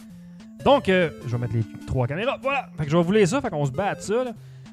Donc, 0.67 0.89
euh, 0.89 1.11
je 1.27 1.31
vais 1.31 1.39
mettre 1.39 1.55
les 1.55 1.63
trois 1.87 2.09
caméras. 2.09 2.39
Voilà. 2.43 2.69
Fait 2.77 2.85
que 2.87 2.91
je 2.91 2.97
vais 2.97 3.03
vous 3.05 3.13
lire 3.13 3.29
ça. 3.29 3.41
Fait 3.41 3.51
qu'on 3.51 3.65
se 3.65 3.71
bat 3.71 3.91
à 3.91 3.95
ça. 3.95 4.25
là. 4.25 4.31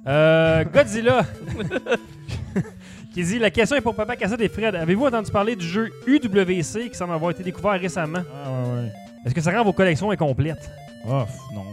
Euh, 0.07 0.63
Godzilla. 0.65 1.21
qui 3.13 3.23
dit 3.23 3.37
La 3.37 3.51
question 3.51 3.75
est 3.77 3.81
pour 3.81 3.95
Papa 3.95 4.15
Cassette 4.15 4.41
et 4.41 4.49
Fred. 4.49 4.73
Avez-vous 4.73 5.05
entendu 5.05 5.31
parler 5.31 5.55
du 5.55 5.65
jeu 5.65 5.91
UWC 6.07 6.89
qui 6.89 6.95
semble 6.95 7.13
avoir 7.13 7.29
été 7.29 7.43
découvert 7.43 7.79
récemment? 7.79 8.19
Ah, 8.33 8.49
ouais, 8.51 8.81
ouais. 8.81 8.91
Est-ce 9.25 9.35
que 9.35 9.41
ça 9.41 9.51
rend 9.51 9.63
vos 9.63 9.71
collections 9.73 10.09
incomplètes? 10.09 10.67
Oh, 11.05 11.23
non. 11.53 11.63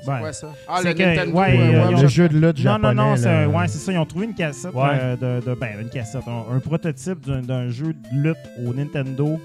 C'est 0.00 0.06
Ben, 0.12 0.18
quoi 0.20 0.32
ça? 0.32 0.48
Ah, 0.68 0.78
c'est 0.80 0.88
le 0.88 0.94
que- 0.94 1.30
ouais, 1.32 1.58
euh, 1.58 1.74
euh, 1.74 1.88
ont- 1.88 2.00
Le 2.00 2.06
jeu 2.08 2.28
de 2.28 2.34
lutte 2.34 2.58
non, 2.58 2.62
japonais. 2.72 2.94
non, 2.94 3.10
non, 3.10 3.16
c'est 3.16 3.24
là. 3.42 3.48
ouais, 3.48 3.68
c'est 3.68 3.78
ça. 3.78 3.92
Ils 3.92 3.98
ont 3.98 4.06
trouvé 4.06 4.24
une 4.26 4.34
cassette 4.34 4.72
Ouais. 4.72 4.88
euh, 4.92 5.16
de, 5.40 5.46
de- 5.50 5.54
Ben, 5.54 5.80
une 5.82 5.90
cassette. 5.90 6.22
Un, 6.26 6.56
un 6.56 6.60
prototype 6.60 7.26
d'un- 7.26 7.42
d'un 7.42 7.68
jeu 7.68 7.92
de 7.92 7.98
lutte 8.22 8.36
au 8.64 8.72
Nintendo. 8.72 9.38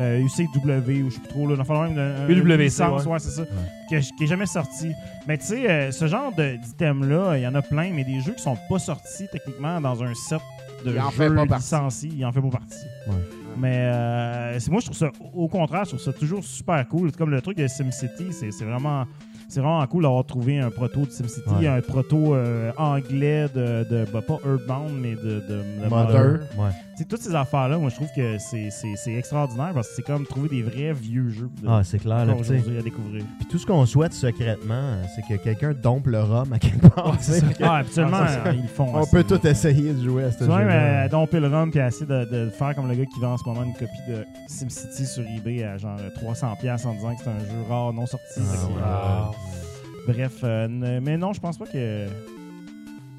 Euh, 0.00 0.20
UCW 0.20 1.02
ou 1.04 1.10
je 1.10 1.14
sais 1.14 1.20
plus 1.20 1.28
trop 1.28 1.46
là, 1.46 1.62
fond, 1.64 1.82
même 1.84 1.94
d'un- 1.94 2.26
UWC, 2.28 2.40
une 2.54 2.56
licence, 2.56 3.04
ouais. 3.04 3.12
ouais, 3.12 3.18
c'est 3.18 3.30
ça, 3.30 3.42
que 3.90 4.16
qui 4.16 4.24
est 4.24 4.26
jamais 4.26 4.46
sorti. 4.46 4.92
Mais 5.28 5.36
tu 5.38 5.44
sais, 5.46 5.70
euh, 5.70 5.90
ce 5.92 6.06
genre 6.06 6.32
de- 6.34 6.56
d'items 6.56 7.06
là, 7.06 7.36
il 7.36 7.42
y 7.42 7.46
en 7.46 7.54
a 7.54 7.62
plein, 7.62 7.90
mais 7.92 8.04
des 8.04 8.20
jeux 8.20 8.32
qui 8.32 8.42
sont 8.42 8.56
pas 8.68 8.78
sortis 8.78 9.26
techniquement 9.30 9.80
dans 9.80 10.02
un 10.02 10.14
set 10.14 10.40
de 10.84 10.92
Il 10.92 11.00
en 11.00 11.10
jeux 11.10 11.16
fait 11.28 11.34
pas 11.34 11.46
partie. 11.46 11.64
licenciés, 11.64 12.10
il 12.16 12.24
en 12.24 12.32
fait 12.32 12.40
pas 12.40 12.50
partie. 12.50 12.86
Ouais. 13.08 13.14
Mais 13.58 13.76
euh, 13.76 14.58
c'est- 14.58 14.70
moi, 14.70 14.80
je 14.80 14.86
trouve 14.86 14.96
ça, 14.96 15.10
au 15.34 15.46
contraire, 15.48 15.84
je 15.84 15.90
trouve 15.90 16.00
ça 16.00 16.12
toujours 16.14 16.42
super 16.42 16.88
cool. 16.88 17.12
Comme 17.12 17.30
le 17.30 17.42
truc 17.42 17.58
de 17.58 17.66
SimCity, 17.66 18.32
c'est 18.32 18.50
c'est 18.50 18.64
vraiment, 18.64 19.04
c'est 19.48 19.60
vraiment 19.60 19.86
cool 19.88 20.04
d'avoir 20.04 20.24
trouvé 20.24 20.58
un 20.58 20.70
proto 20.70 21.00
de 21.04 21.10
SimCity, 21.10 21.50
Ouais. 21.60 21.66
un 21.68 21.82
proto 21.82 22.34
euh, 22.34 22.72
anglais 22.78 23.46
de, 23.54 23.84
de 23.90 24.06
bah, 24.10 24.22
pas 24.22 24.38
Earthbound, 24.46 24.92
mais 24.98 25.14
de, 25.16 25.40
de, 25.46 25.62
de 25.84 25.88
Mother. 25.90 26.40
Ouais. 26.56 26.70
Tu 26.94 26.98
sais, 26.98 27.04
toutes 27.08 27.22
ces 27.22 27.34
affaires-là, 27.34 27.78
moi, 27.78 27.88
je 27.88 27.94
trouve 27.94 28.08
que 28.14 28.36
c'est- 28.38 29.12
extraordinaire 29.16 29.70
parce 29.72 29.88
que 29.88 29.94
c'est 29.96 30.02
comme 30.02 30.26
trouver 30.26 30.48
des 30.50 30.62
vrais 30.62 30.92
vieux 30.92 31.30
jeux 31.30 31.48
de, 31.62 31.66
Ah, 31.68 31.80
c'est 31.82 31.98
clair. 31.98 32.26
Là, 32.26 32.32
à 32.32 32.82
découvrir. 32.82 33.24
Puis 33.38 33.46
tout 33.50 33.58
ce 33.58 33.64
qu'on 33.66 33.86
souhaite 33.86 34.12
secrètement, 34.12 34.96
c'est 35.14 35.22
que 35.22 35.42
quelqu'un 35.42 35.72
dompe 35.72 36.06
le 36.08 36.22
rhum 36.22 36.52
à 36.52 36.58
quelque 36.58 36.86
part. 36.88 37.16
Ah, 37.62 37.76
habituellement, 37.78 38.18
Ah, 38.20 38.48
euh, 38.48 38.52
ils 38.54 38.68
font. 38.68 38.88
On 38.94 39.06
peut 39.06 39.24
tout 39.24 39.44
essayer 39.46 39.94
de 39.94 40.02
jouer 40.04 40.24
à 40.24 40.32
ce 40.32 40.44
jeu. 40.44 40.50
mais 40.66 41.08
domper 41.08 41.40
le 41.40 41.48
rhum 41.48 41.70
puis 41.70 41.80
essayer 41.80 42.04
de, 42.06 42.24
de 42.26 42.50
faire 42.50 42.74
comme 42.74 42.88
le 42.88 42.94
gars 42.94 43.06
qui 43.06 43.20
vend 43.20 43.32
en 43.32 43.38
ce 43.38 43.44
moment 43.48 43.62
une 43.64 43.72
copie 43.72 43.86
de 44.08 44.24
SimCity 44.46 45.06
sur 45.06 45.22
eBay 45.26 45.64
à 45.64 45.78
genre 45.78 45.96
300$ 46.16 46.86
en 46.86 46.94
disant 46.94 47.14
que 47.16 47.22
c'est 47.24 47.30
un 47.30 47.38
jeu 47.38 47.62
rare 47.68 47.92
non 47.94 48.06
sorti. 48.06 48.40
Ah, 48.84 49.30
euh, 49.30 50.12
Bref, 50.12 50.32
euh, 50.42 50.68
mais 51.00 51.16
non, 51.16 51.32
je 51.32 51.40
pense 51.40 51.56
pas 51.56 51.66
que. 51.66 52.06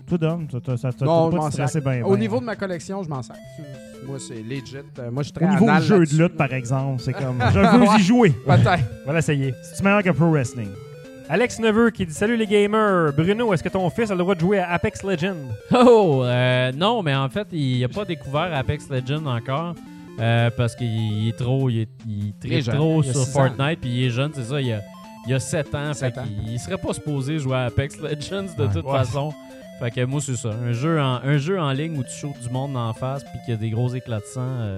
Toi, 0.08 0.18
Dom, 0.18 0.48
ça 0.52 0.60
t'a 0.60 0.78
ça 0.78 0.92
t'a 0.92 1.06
Non, 1.06 1.32
je 1.32 1.38
pas 1.38 1.52
stressé 1.52 1.82
bien. 1.82 2.04
Au 2.04 2.18
niveau 2.18 2.40
de 2.40 2.46
ma 2.46 2.56
collection, 2.56 3.02
je 3.04 3.10
m'en 3.10 3.22
sers. 3.22 3.36
Moi, 4.06 4.18
c'est 4.20 4.42
legit. 4.44 4.78
Euh, 5.00 5.10
Moi, 5.12 5.24
je 5.24 5.28
suis 5.28 5.34
très 5.34 5.46
Au 5.46 5.50
niveau 5.50 5.66
anal 5.70 5.82
du 5.82 5.88
jeu 5.88 6.06
de 6.06 6.24
lutte, 6.24 6.36
par 6.36 6.54
exemple, 6.54 7.02
c'est 7.02 7.14
comme. 7.14 7.42
Je 7.54 7.60
veux 7.60 7.80
Ouais. 7.88 7.96
y 7.98 8.02
jouer. 8.04 8.30
Peut-être. 8.32 8.84
On 9.06 9.08
va 9.10 9.14
l'essayer. 9.16 9.54
C'est 9.62 9.82
meilleur 9.84 10.04
que 10.04 10.10
Pro 10.10 10.30
Wrestling? 10.30 10.68
Alex 11.30 11.58
Neveu 11.60 11.90
qui 11.90 12.06
dit 12.06 12.14
Salut 12.14 12.36
les 12.36 12.46
gamers. 12.46 13.14
Bruno, 13.14 13.54
est-ce 13.54 13.64
que 13.64 13.70
ton 13.70 13.90
fils 13.90 14.12
a 14.12 14.14
le 14.14 14.20
droit 14.20 14.36
de 14.36 14.42
jouer 14.42 14.60
à 14.60 14.72
Apex 14.72 15.04
Legends? 15.04 15.38
Oh, 15.74 16.22
euh, 16.26 16.72
non, 16.74 17.02
mais 17.02 17.16
en 17.16 17.30
fait, 17.30 17.48
il 17.54 17.80
n'a 17.80 17.88
pas 17.88 18.04
découvert 18.04 18.54
Apex 18.54 18.90
Legends 18.90 19.26
encore. 19.26 19.74
euh, 20.20 20.50
parce 20.56 20.76
qu'il 20.76 21.30
est 21.30 21.38
trop, 21.38 21.70
il, 21.70 21.80
est, 21.84 21.90
il 22.06 22.26
Il 22.26 22.28
est 22.28 22.40
tripe 22.60 22.66
jeune. 22.66 22.76
trop 22.76 23.02
Il 23.02 23.12
sur. 23.14 23.26
Fortnite, 23.28 23.80
puis 23.80 23.90
il 23.90 24.06
est 24.08 24.10
jeune, 24.10 24.32
c'est 24.36 24.44
ça, 24.44 24.60
il 24.62 24.74
a, 24.74 24.82
il 25.28 25.34
a 25.34 25.40
7 25.40 25.74
ans, 25.74 25.94
Sept 25.94 26.14
fait 26.14 26.20
ans. 26.20 26.24
qu'il 26.26 26.52
il 26.54 26.60
serait 26.60 26.78
pas 26.78 26.94
supposé 26.94 27.40
jouer 27.40 27.56
à 27.56 27.64
Apex 27.68 27.98
Legends 28.00 28.54
de 28.58 28.66
Ouais. 28.66 28.74
toute 28.74 28.86
Ouais. 28.86 28.92
façon. 28.98 29.34
Fait 29.80 29.92
que 29.92 30.06
moi, 30.06 30.22
c'est 30.22 30.36
ça, 30.36 30.50
un 30.50 30.72
jeu, 30.72 31.00
en, 31.02 31.20
un 31.24 31.38
jeu 31.38 31.60
en 31.60 31.72
ligne 31.72 31.98
où 31.98 32.04
tu 32.04 32.12
shoots 32.12 32.40
du 32.42 32.50
monde 32.50 32.78
en 32.78 32.94
face, 32.94 33.24
puis 33.24 33.40
qu'il 33.46 33.54
y 33.54 33.58
a 33.58 33.60
des 33.60 33.70
gros 33.72 33.94
éclats 33.94 34.20
de 34.20 34.26
sang, 34.26 34.42
euh, 34.60 34.78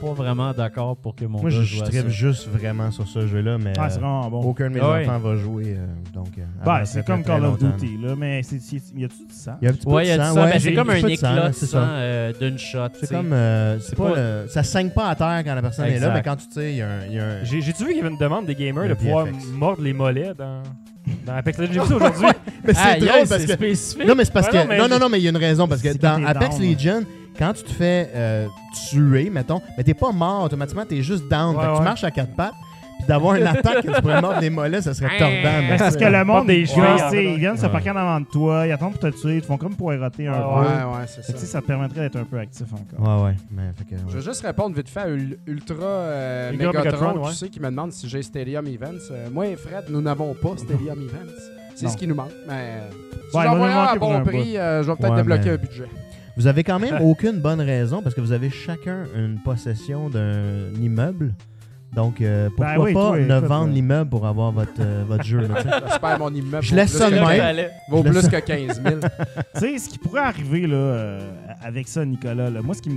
pas 0.00 0.12
vraiment 0.14 0.54
d'accord 0.54 0.96
pour 0.96 1.14
que 1.14 1.26
mon 1.26 1.42
Moi, 1.42 1.50
gars 1.50 1.56
je, 1.56 1.62
joue 1.62 1.76
je 1.76 1.82
à 1.82 1.86
tripe 1.88 2.02
ça. 2.04 2.08
juste 2.08 2.48
vraiment 2.48 2.90
sur 2.90 3.06
ce 3.06 3.26
jeu-là, 3.26 3.58
mais 3.58 3.74
Ah, 3.76 3.90
c'est 3.90 3.98
euh, 3.98 4.00
vraiment 4.00 4.30
bon. 4.30 4.40
aucun 4.44 4.70
de 4.70 4.74
mes 4.76 4.80
Ah 4.82 4.92
ouais. 4.92 5.06
enfants 5.06 5.18
va 5.18 5.36
jouer. 5.36 5.74
euh, 5.76 5.84
donc, 6.14 6.28
euh, 6.38 6.42
Ben, 6.64 6.86
c'est 6.86 7.02
très, 7.02 7.12
comme 7.12 7.22
très 7.22 7.34
Call 7.34 7.44
of 7.44 7.60
longtemps. 7.60 7.76
Duty, 7.76 7.98
là, 8.02 8.14
mais 8.16 8.42
c'est- 8.42 8.60
c'est- 8.60 8.76
y 8.96 9.04
a-tu 9.04 9.26
du 9.26 9.34
sang? 9.34 9.56
Il 9.60 9.64
y 9.66 9.68
a 9.68 9.70
un 9.72 9.74
petit 9.74 9.84
peu 9.84 9.90
Ouais, 9.92 10.06
il 10.06 10.08
y 10.08 10.12
a 10.12 10.16
de 10.16 10.22
du 10.22 10.28
sang. 10.28 10.34
sang, 10.36 10.40
ouais, 10.44 10.50
mais 10.54 10.58
c'est 10.60 10.72
comme 10.74 10.88
un 10.88 10.92
un 10.92 10.96
petit 10.96 11.02
peu 11.02 11.10
de 11.10 11.16
sang, 11.16 11.32
éclat 11.34 11.48
de 11.48 11.52
c'est 11.54 11.66
sang 11.66 11.72
ça. 11.84 11.88
euh, 11.90 12.32
d'une 12.40 12.58
shot. 12.58 12.78
C'est 12.94 13.06
sais. 13.06 13.14
comme. 13.14 13.32
euh, 13.34 13.78
c'est 13.78 13.88
C'est 13.90 13.96
pas, 13.96 14.10
pas- 14.10 14.16
le- 14.16 14.48
ça 14.48 14.62
saigne 14.62 14.90
pas 14.90 15.08
à 15.10 15.14
terre 15.16 15.42
quand 15.44 15.54
la 15.54 15.60
personne 15.60 15.84
est 15.84 15.88
là, 15.90 15.96
Exact. 15.96 16.14
mais 16.14 16.22
quand 16.22 16.36
tu 16.36 16.48
tires, 16.48 16.62
il 16.62 16.76
y 16.76 16.82
a 16.82 16.88
un. 16.88 17.04
il 17.06 17.12
y 17.12 17.18
a 17.18 17.24
un- 17.26 17.44
J'ai- 17.44 17.60
J'ai-tu 17.60 17.82
vu 17.82 17.88
qu'il 17.88 17.98
y 17.98 18.00
avait 18.00 18.08
une 18.10 18.16
demande 18.18 18.46
des 18.46 18.54
gamers 18.54 18.84
Le 18.84 18.88
de 18.90 18.94
pouvoir 18.94 19.26
VFX. 19.26 19.46
mordre 19.52 19.82
les 19.82 19.92
mollets 19.92 20.32
dans, 20.32 20.62
dans 21.26 21.34
Apex 21.34 21.58
Legends 21.58 21.82
aujourd'hui. 21.84 22.26
Mais 22.64 22.74
c'est 22.74 22.80
Aïe, 22.80 23.00
drôle 23.00 23.28
parce 23.28 23.44
que. 23.44 23.52
spécifique. 23.52 24.06
Non, 24.06 24.14
mais 24.14 24.24
c'est 24.24 24.32
parce 24.32 24.46
Ouais, 24.48 24.52
que. 24.52 24.58
non, 24.58 24.64
mais 24.68 24.78
Non, 24.78 24.88
non, 24.88 24.98
non, 24.98 25.08
mais 25.08 25.18
il 25.18 25.22
y 25.24 25.26
a 25.26 25.30
une 25.30 25.36
raison. 25.36 25.66
Parce 25.66 25.80
que 25.82 25.96
dans 25.96 26.24
Apex 26.26 26.58
down, 26.58 26.70
Legion, 26.70 27.02
quand 27.38 27.52
tu 27.54 27.62
te 27.62 27.70
fais 27.72 28.10
euh, 28.14 28.46
tuer, 28.90 29.30
mettons, 29.30 29.62
mais 29.76 29.82
t'es 29.84 29.94
pas 29.94 30.12
mort 30.12 30.44
automatiquement, 30.44 30.84
t'es 30.86 31.02
juste 31.02 31.26
down. 31.28 31.56
Ouais, 31.56 31.62
Fait 31.62 31.72
que 31.72 31.76
tu 31.78 31.82
marches 31.82 32.04
à 32.04 32.10
quatre 32.10 32.34
pattes, 32.36 32.52
d'avoir 33.10 33.34
une 33.36 33.46
attaque 33.46 33.82
que 33.82 33.92
tu 33.94 34.00
pourrais 34.00 34.20
mordre 34.20 34.40
les 34.40 34.50
mollets, 34.50 34.80
ça 34.82 34.94
serait 34.94 35.18
tordant. 35.18 35.32
mais 35.34 35.42
Ben, 35.42 35.68
c'est 35.72 35.78
parce 35.84 35.96
que 35.96 36.04
le 36.04 36.24
monde, 36.24 36.46
tu 36.48 36.66
sais, 36.66 37.10
fait. 37.10 37.24
ils 37.34 37.38
viennent 37.38 37.56
se 37.56 37.66
parquer 37.66 37.90
en 37.90 37.96
avant 37.96 38.20
de 38.20 38.26
toi, 38.26 38.66
ils 38.66 38.72
attendent 38.72 38.92
pour 38.92 39.00
te 39.00 39.20
tuer, 39.20 39.36
ils 39.36 39.40
te 39.42 39.46
font 39.46 39.56
comme 39.58 39.74
poireauter 39.74 40.26
un 40.28 40.32
Ouais, 40.32 40.38
peu. 40.38 40.44
Ouais, 40.60 40.66
ouais, 40.84 41.04
c'est 41.06 41.20
tu 41.22 41.32
sais, 41.32 41.38
ça. 41.38 41.46
ça 41.46 41.60
te 41.60 41.66
permettrait 41.66 42.00
d'être 42.00 42.16
un 42.16 42.24
peu 42.24 42.38
actif 42.38 42.66
encore. 42.72 43.18
Ouais, 43.22 43.24
ouais. 43.30 43.36
Mais, 43.50 43.62
fait 43.76 43.84
que, 43.84 44.00
Je 44.08 44.16
veux 44.16 44.22
juste 44.22 44.42
répondre 44.46 44.74
vite 44.74 44.88
fait 44.88 45.00
à 45.00 45.08
Ul- 45.08 45.38
Ultra 45.46 45.74
euh, 45.84 46.50
Megatron, 46.52 46.78
Megatron, 46.78 47.18
ouais. 47.24 47.30
tu 47.30 47.36
sais, 47.36 47.48
qui 47.48 47.60
me 47.60 47.66
demande 47.70 47.92
si 47.92 48.08
j'ai 48.08 48.22
Stadium 48.22 48.66
Events. 48.66 49.10
Euh, 49.10 49.28
moi 49.32 49.46
et 49.48 49.56
Fred, 49.56 49.84
nous 49.90 50.00
n'avons 50.00 50.34
pas 50.34 50.50
Stadium 50.56 50.98
Events. 50.98 51.40
C'est 51.74 51.88
ce 51.88 51.96
qui 51.96 52.06
nous 52.06 52.14
manque. 52.14 52.30
Mais 52.48 52.80
si 53.30 53.36
Ouais, 53.36 53.44
j'en 53.44 53.62
un 53.62 53.84
à 53.84 53.96
pour 53.96 54.08
bon 54.10 54.16
un 54.16 54.20
prix, 54.20 54.56
euh, 54.58 54.82
je 54.82 54.90
vais 54.90 54.96
peut-être 54.96 55.16
débloquer 55.16 55.44
mais- 55.46 55.50
un 55.52 55.56
budget. 55.56 55.86
Vous 56.36 56.46
avez 56.46 56.62
quand 56.64 56.78
même 56.78 57.00
aucune 57.02 57.38
bonne 57.40 57.60
raison 57.60 58.02
parce 58.02 58.14
que 58.14 58.20
vous 58.20 58.32
avez 58.32 58.50
chacun 58.50 59.04
une 59.16 59.38
possession 59.44 60.08
d'un 60.08 60.72
immeuble. 60.80 61.34
Donc, 61.92 62.20
euh, 62.20 62.48
pourquoi 62.50 62.74
Ben 62.76 62.80
oui, 62.82 62.94
pas 62.94 63.00
toi, 63.08 63.18
ne 63.18 63.38
vendre 63.40 63.70
euh, 63.70 63.74
l'immeuble 63.74 64.10
pour 64.10 64.24
avoir 64.24 64.52
votre, 64.52 64.70
euh, 64.78 65.02
votre 65.08 65.24
jeu? 65.24 65.42
sais? 65.42 65.68
J'espère 65.88 66.18
mon 66.20 66.32
immeuble 66.32 66.62
Je 66.62 66.74
laisse 66.76 66.92
ça 66.96 67.10
de 67.10 67.16
même. 67.16 67.66
vaut 67.88 68.04
Je 68.06 68.10
plus 68.10 68.28
que 68.28 68.36
15 68.40 68.80
000. 68.82 69.00
Tu 69.54 69.60
sais, 69.60 69.78
ce 69.78 69.88
qui 69.88 69.98
pourrait 69.98 70.20
arriver 70.20 70.68
là, 70.68 70.76
euh, 70.76 71.30
avec 71.62 71.88
ça, 71.88 72.04
Nicolas, 72.04 72.48
là, 72.48 72.62
moi, 72.62 72.76
ce 72.76 72.82
qui, 72.82 72.90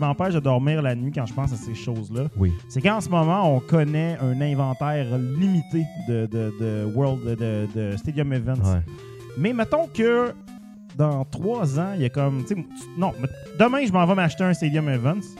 m'empêche 0.00 0.32
de 0.34 0.40
dormir 0.40 0.80
la 0.80 0.94
nuit 0.94 1.12
quand 1.12 1.26
je 1.26 1.34
pense 1.34 1.52
à 1.52 1.56
ces 1.56 1.74
choses-là, 1.74 2.22
Oui. 2.38 2.50
c'est 2.70 2.80
qu'en 2.80 3.00
ce 3.02 3.10
moment, 3.10 3.54
on 3.54 3.60
connaît 3.60 4.16
un 4.22 4.40
inventaire 4.40 5.06
limité 5.18 5.84
de, 6.08 6.24
de, 6.26 6.52
de 6.58 6.84
World, 6.94 7.20
de, 7.38 7.68
de- 7.74 7.96
Stadium 7.98 8.32
Events. 8.32 8.62
Ouais. 8.64 8.80
Mais 9.36 9.52
mettons 9.52 9.86
que 9.92 10.32
dans 10.96 11.24
trois 11.26 11.78
ans, 11.78 11.92
il 11.94 12.02
y 12.02 12.04
a 12.06 12.08
comme. 12.08 12.42
tu 12.44 12.48
sais, 12.48 12.54
tu- 12.54 12.64
Non, 13.00 13.12
demain, 13.58 13.84
je 13.86 13.92
m'en 13.92 14.06
vais 14.06 14.14
m'acheter 14.14 14.44
un 14.44 14.54
Stadium 14.54 14.88
Events. 14.88 15.36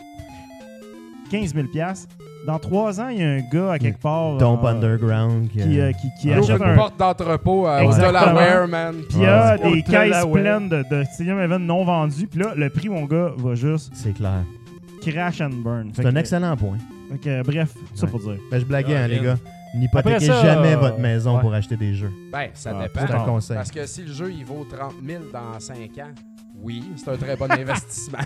15 1.30 1.54
000 1.54 1.66
Dans 2.46 2.58
trois 2.58 3.00
ans, 3.00 3.08
il 3.08 3.18
y 3.18 3.22
a 3.22 3.28
un 3.28 3.40
gars 3.40 3.72
à 3.72 3.78
quelque 3.78 4.00
part. 4.00 4.36
Dump 4.38 4.64
euh, 4.64 4.68
Underground. 4.68 5.48
Qui, 5.50 5.58
Qui, 5.58 5.78
euh, 5.80 5.88
euh, 5.88 5.92
qui, 5.92 6.08
qui 6.20 6.32
achète 6.32 6.58
une 6.60 6.62
un. 6.70 6.74
porte 6.74 6.98
d'entrepôt 6.98 7.68
euh, 7.68 7.80
Exactement. 7.80 8.20
Delaware, 8.32 8.66
man. 8.68 8.94
Puis 9.08 9.18
il 9.18 9.22
y 9.22 9.26
a 9.26 9.56
Ouais. 9.56 9.72
des 9.72 9.82
caisses 9.82 10.26
pleines 10.32 10.68
de, 10.68 10.84
de 10.90 11.04
Stadium 11.12 11.38
Events 11.38 11.58
non 11.58 11.84
vendus. 11.84 12.26
Puis 12.26 12.40
là, 12.40 12.52
le 12.56 12.70
prix, 12.70 12.88
mon 12.88 13.04
gars, 13.04 13.30
va 13.36 13.54
juste 13.54 13.90
C'est 13.94 14.12
clair. 14.14 14.42
crash 15.02 15.40
and 15.42 15.50
burn. 15.62 15.90
C'est 15.94 16.06
un 16.06 16.12
que- 16.12 16.18
excellent 16.18 16.56
point. 16.56 16.78
fait 17.12 17.18
que, 17.18 17.42
bref, 17.42 17.74
tout 17.74 17.80
ça 17.96 18.06
pour 18.06 18.20
dire. 18.20 18.36
Ben, 18.50 18.58
je 18.58 18.64
blaguais, 18.64 18.96
Ah, 18.96 19.02
hein, 19.04 19.08
les 19.08 19.20
gars. 19.20 19.36
N'hypothéquez 19.72 20.26
jamais 20.26 20.72
euh, 20.74 20.78
votre 20.78 20.98
maison 20.98 21.36
ouais. 21.36 21.40
pour 21.42 21.54
acheter 21.54 21.76
des 21.76 21.94
jeux. 21.94 22.10
Ben, 22.32 22.48
ça 22.54 22.72
Ah, 22.74 22.82
dépend. 22.82 23.06
C'est 23.06 23.14
un 23.14 23.18
conseil. 23.24 23.56
Parce 23.56 23.70
que 23.70 23.86
si 23.86 24.02
le 24.02 24.12
jeu 24.12 24.32
il 24.36 24.44
vaut 24.44 24.66
30 24.68 24.94
000 25.06 25.22
dans 25.32 25.60
5 25.60 25.76
ans, 25.98 26.10
Oui, 26.62 26.84
c'est 26.96 27.10
un 27.10 27.16
très 27.16 27.36
bon 27.36 27.46
investissement. 27.50 28.18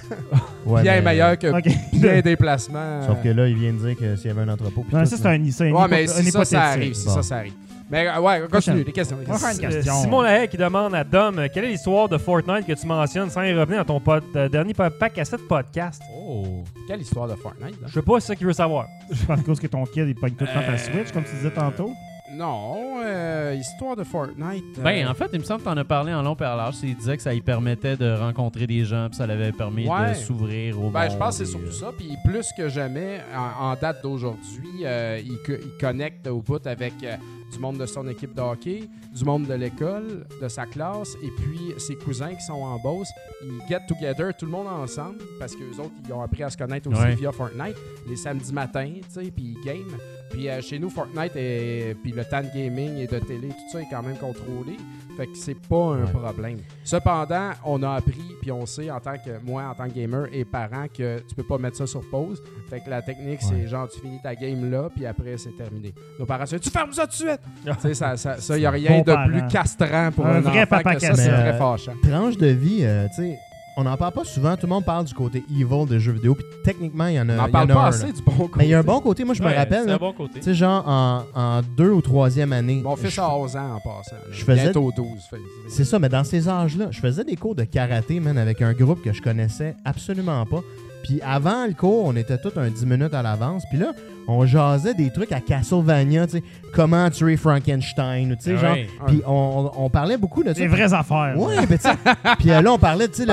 Ouais, 0.67 0.83
bien 0.83 0.95
mais- 0.97 1.03
meilleur 1.03 1.39
que 1.39 1.47
Ok. 1.57 1.73
bien 1.93 2.21
déplacement. 2.21 3.07
Sauf 3.07 3.23
que 3.23 3.29
là, 3.29 3.47
il 3.49 3.57
vient 3.57 3.73
de 3.73 3.79
dire 3.79 3.97
que 3.97 4.17
s'il 4.17 4.27
y 4.27 4.31
avait 4.31 4.43
un 4.43 4.49
entrepôt. 4.49 4.83
puis 4.83 4.95
Non, 4.97 5.03
tout, 5.05 5.11
ça, 5.11 5.17
c'est 5.17 5.25
là. 5.25 5.31
un, 5.31 5.51
c'est 5.51 5.69
un 5.69 5.73
Ouais, 5.73 5.81
hypo- 5.83 5.89
mais 5.91 6.05
un 6.11 6.23
si 6.23 6.31
ça, 6.31 6.45
ça 6.45 6.63
arrive. 6.63 6.95
Si 6.95 7.07
Bon. 7.07 7.15
ça, 7.15 7.23
ça 7.23 7.37
arrive. 7.37 7.53
Mais 7.91 8.09
euh, 8.09 8.19
ouais, 8.19 8.43
continue, 8.51 8.83
les 8.83 8.93
questions. 8.93 9.19
les 9.21 9.27
On 9.29 9.33
va 9.35 9.39
faire 9.39 9.49
questions. 9.51 9.69
une 9.69 9.75
Euh, 9.75 9.77
question. 9.77 10.03
Simon 10.03 10.23
Lahey 10.23 10.49
qui 10.49 10.57
demande 10.57 10.95
à 10.95 11.05
Dom 11.05 11.39
euh, 11.39 11.49
quelle 11.53 11.67
est 11.67 11.69
l'histoire 11.69 12.09
de 12.09 12.17
Fortnite 12.17 12.67
que 12.67 12.73
tu 12.73 12.87
mentionnes 12.87 13.29
sans 13.31 13.43
y 13.43 13.53
revenir 13.53 13.85
dans 13.85 13.95
ton 13.95 14.01
pod- 14.01 14.25
euh, 14.35 14.49
dernier 14.49 14.73
pa- 14.73 14.89
pack 14.91 15.19
à 15.19 15.25
7 15.25 15.47
podcast. 15.47 16.03
Oh, 16.13 16.65
quelle 16.89 17.03
histoire 17.03 17.29
de 17.29 17.35
Fortnite. 17.35 17.75
hein? 17.83 17.87
Je 17.87 17.93
sais 17.93 18.03
pas 18.03 18.19
c'est 18.21 18.29
ça 18.29 18.37
qu'il 18.37 18.47
veut 18.47 18.53
savoir. 18.55 18.87
Je 19.13 19.25
pense 19.27 19.43
cause 19.43 19.61
que 19.61 19.67
ton 19.67 19.85
kid, 19.85 20.09
il 20.09 20.15
pogne 20.15 20.33
tout 20.33 20.45
le 20.45 20.53
temps 20.53 20.67
ta 20.67 20.79
Switch, 20.79 21.13
comme 21.13 21.25
tu 21.25 21.37
disais 21.37 21.51
tantôt. 21.51 21.93
Non, 22.37 23.01
euh, 23.05 23.55
histoire 23.59 23.97
de 23.97 24.05
Fortnite. 24.05 24.65
euh, 24.79 24.83
Ben, 24.83 25.07
en 25.09 25.15
fait, 25.15 25.29
il 25.33 25.39
me 25.39 25.45
semble 25.45 25.61
que 25.61 25.65
t'en 25.67 25.77
as 25.77 25.85
parlé 25.85 26.13
en 26.13 26.23
long 26.23 26.35
et 26.41 26.45
en 26.45 26.57
large. 26.57 26.77
Il 26.83 26.97
disait 26.97 27.17
que 27.17 27.23
ça 27.23 27.33
lui 27.33 27.41
permettait 27.41 27.97
de 27.97 28.13
rencontrer 28.13 28.67
des 28.67 28.85
gens, 28.85 29.09
puis 29.09 29.17
ça 29.17 29.27
l'avait 29.27 29.53
permis 29.53 29.89
Ouais. 29.89 30.11
de 30.11 30.15
s'ouvrir 30.15 30.79
au 30.83 30.91
Ben, 30.91 31.03
monde. 31.03 31.11
je 31.13 31.17
pense 31.17 31.39
que 31.39 31.45
c'est 31.45 31.51
surtout 31.51 31.67
euh, 31.67 31.71
ça. 31.73 31.93
Puis 31.97 32.17
plus 32.25 32.49
que 32.57 32.69
jamais, 32.69 33.21
en, 33.37 33.67
en 33.71 33.75
date 33.77 34.03
d'aujourd'hui, 34.03 34.85
euh, 34.85 35.21
il, 35.25 35.39
il 35.49 35.79
connecte 35.81 36.27
au 36.27 36.41
bout 36.41 36.67
avec 36.67 36.95
euh, 37.05 37.17
du 37.55 37.59
monde 37.61 37.79
de 37.79 37.87
son 37.87 38.07
équipe 38.09 38.35
de 38.35 38.41
hockey, 38.41 38.89
du 39.15 39.25
monde 39.25 39.47
de 39.47 39.55
l'école, 39.55 40.27
de 40.43 40.49
sa 40.49 40.67
classe, 40.67 41.15
et 41.23 41.31
puis 41.41 41.73
ses 41.79 41.95
cousins 41.97 42.35
qui 42.35 42.43
sont 42.45 42.53
en 42.55 42.79
Beauce. 42.79 43.09
Ils 43.43 43.61
get 43.69 43.81
together, 43.89 44.33
tout 44.37 44.47
le 44.47 44.53
monde 44.53 44.67
ensemble, 44.67 45.19
parce 45.39 45.55
qu'eux 45.55 45.79
autres, 45.81 45.93
ils 46.07 46.13
ont 46.13 46.21
appris 46.23 46.43
à 46.43 46.51
se 46.51 46.57
connaître 46.57 46.89
aussi 46.91 47.01
Ouais. 47.01 47.15
via 47.15 47.33
Fortnite, 47.33 47.77
les 48.09 48.17
samedis 48.17 48.53
matins, 48.53 48.93
tu 48.95 49.25
sais, 49.25 49.31
puis 49.31 49.57
ils 49.57 49.65
game. 49.65 49.97
Puis 50.31 50.49
euh, 50.49 50.61
chez 50.61 50.79
nous, 50.79 50.91
Fortnite 50.91 51.37
et 51.37 51.95
puis 52.03 52.11
le 52.13 52.25
temps 52.25 52.41
de 52.43 52.49
gaming 52.55 52.97
et 52.97 53.07
de 53.07 53.19
télé, 53.21 53.49
tout 53.49 53.71
ça 53.73 53.81
est 53.83 53.87
quand 53.91 54.03
même 54.03 54.17
contrôlé. 54.17 54.77
Fait 55.17 55.27
que 55.27 55.37
c'est 55.37 55.55
pas 55.69 55.77
un 55.95 56.05
Ouais. 56.05 56.11
problème. 56.11 56.59
Cependant, 56.83 57.51
on 57.65 57.83
a 57.83 57.93
appris, 57.95 58.21
puis 58.41 58.51
on 58.51 58.67
sait 58.67 58.91
en 58.91 58.99
tant 59.01 59.15
que 59.15 59.31
moi, 59.45 59.63
en 59.71 59.75
tant 59.75 59.89
que 59.89 59.95
gamer 59.95 60.27
et 60.33 60.45
parent, 60.45 60.87
que 60.93 61.21
tu 61.21 61.35
peux 61.35 61.43
pas 61.45 61.59
mettre 61.59 61.77
ça 61.77 61.87
sur 61.87 62.03
pause. 62.11 62.43
Fait 62.69 62.81
que 62.81 62.91
la 62.91 63.01
technique, 63.03 63.41
Ouais. 63.43 63.49
c'est 63.63 63.69
genre, 63.69 63.89
tu 63.89 64.01
finis 64.01 64.21
ta 64.23 64.35
game 64.35 64.71
là, 64.71 64.89
puis 64.95 65.07
après, 65.07 65.37
c'est 65.39 65.57
terminé. 65.57 65.95
Nos 66.19 66.27
parents 66.27 66.47
se 66.47 66.57
disent, 66.57 66.65
tu 66.65 66.71
fermes 66.71 66.93
ça 66.93 67.03
tout 67.07 67.11
de 67.11 67.29
suite! 67.29 67.41
tu 67.65 67.73
sais, 67.81 67.95
ça, 67.95 68.17
ça, 68.17 68.39
ça, 68.39 68.59
y 68.59 68.67
a 68.67 68.71
rien 68.71 68.91
Bon 68.91 68.99
de 69.03 69.13
parent. 69.13 69.27
plus 69.29 69.47
castrant 69.49 70.11
pour 70.13 70.27
Un 70.27 70.37
un, 70.37 70.41
vrai 70.41 70.63
enfant 70.63 70.67
papa 70.79 70.95
que 70.97 71.01
ça, 71.03 71.15
c'est 71.15 71.29
très 71.31 71.59
fâchant. 71.59 71.93
Tranche 72.03 72.37
de 72.37 72.47
vie, 72.49 72.81
euh, 72.83 73.07
tu 73.15 73.23
sais, 73.23 73.39
on 73.77 73.85
n'en 73.85 73.97
parle 73.97 74.13
pas 74.13 74.25
souvent. 74.25 74.55
Tout 74.57 74.67
le 74.67 74.73
monde 74.73 74.85
parle 74.85 75.05
du 75.05 75.15
côté 75.15 75.45
evil 75.51 75.87
des 75.89 75.99
jeux 76.01 76.13
vidéo. 76.13 76.35
Puis 76.35 76.45
techniquement, 76.65 77.07
il 77.07 77.15
y 77.15 77.21
en 77.21 77.29
a, 77.29 77.33
On 77.35 77.37
n'en 77.37 77.49
parle 77.51 77.69
pas 77.69 77.85
un, 77.85 77.89
assez 77.89 78.07
là. 78.07 78.13
du 78.13 78.23
bon 78.23 78.33
côté. 78.33 78.53
Mais 78.59 78.65
il 78.67 78.71
y 78.71 78.75
a 78.75 78.79
un 78.79 78.83
bon 78.85 79.01
côté. 79.01 79.25
Moi, 79.25 79.35
je 79.35 79.43
me 79.43 79.49
ouais, 79.49 79.57
rappelle, 79.57 79.85
C'est 79.85 79.91
un 79.93 79.97
bon 79.97 80.13
côté. 80.13 80.39
tu 80.41 80.45
sais, 80.45 80.55
genre 80.55 80.87
en, 80.89 81.23
en 81.35 81.61
deux 81.77 81.91
ou 81.91 82.01
troisième 82.01 82.53
année. 82.53 82.81
Mon 82.85 82.97
fils 82.97 83.19
a 83.19 83.35
11 83.37 83.57
ans 83.57 83.75
en 83.77 83.81
passant. 83.81 84.17
je 84.31 84.45
faisais- 84.45 84.63
Bientôt 84.65 84.93
12. 84.97 85.07
fait- 85.31 85.37
C'est 85.69 85.85
ça, 85.85 85.99
mais 85.99 86.09
dans 86.09 86.25
ces 86.25 86.49
âges-là, 86.49 86.87
je 86.91 87.01
faisais 87.01 87.25
des 87.25 87.37
cours 87.37 87.55
de 87.55 87.65
karaté, 87.65 88.21
man, 88.21 88.39
avec 88.39 88.63
un 88.63 88.73
groupe 88.73 89.03
que 89.03 89.13
je 89.13 89.21
connaissais 89.23 89.75
absolument 89.85 90.45
pas. 90.47 90.61
Puis 91.05 91.21
avant 91.23 91.67
le 91.67 91.75
cours, 91.75 92.07
on 92.07 92.17
était 92.17 92.39
tous 92.39 92.59
un 92.59 92.69
10 92.71 92.87
minutes 92.87 93.15
à 93.15 93.23
l'avance. 93.23 93.63
Puis 93.71 93.79
là, 93.79 93.93
on 94.27 94.47
jasait 94.47 94.95
des 94.95 95.11
trucs 95.11 95.33
à 95.33 95.41
Castlevania, 95.41 96.27
tu 96.27 96.39
sais, 96.39 96.43
comment 96.73 97.11
tuer 97.11 97.37
Frankenstein, 97.37 98.33
ou 98.33 98.37
tu 98.37 98.43
sais, 98.45 98.55
Ah 98.57 98.61
genre. 98.61 98.73
ouais. 98.73 98.89
Puis 99.07 99.23
on, 99.27 99.71
on 99.77 99.91
parlait 99.91 100.17
beaucoup 100.17 100.43
de 100.43 100.49
ça. 100.49 100.55
Des 100.55 100.67
vraies 100.67 100.95
affaires. 100.95 101.35
Ouais, 101.37 101.57
mais 101.69 101.77
tu 101.77 101.83
sais. 101.89 101.95
Puis 102.39 102.49
là, 102.49 102.63
on 102.73 102.79
parlait, 102.79 103.07
tu 103.09 103.25
sais, 103.25 103.27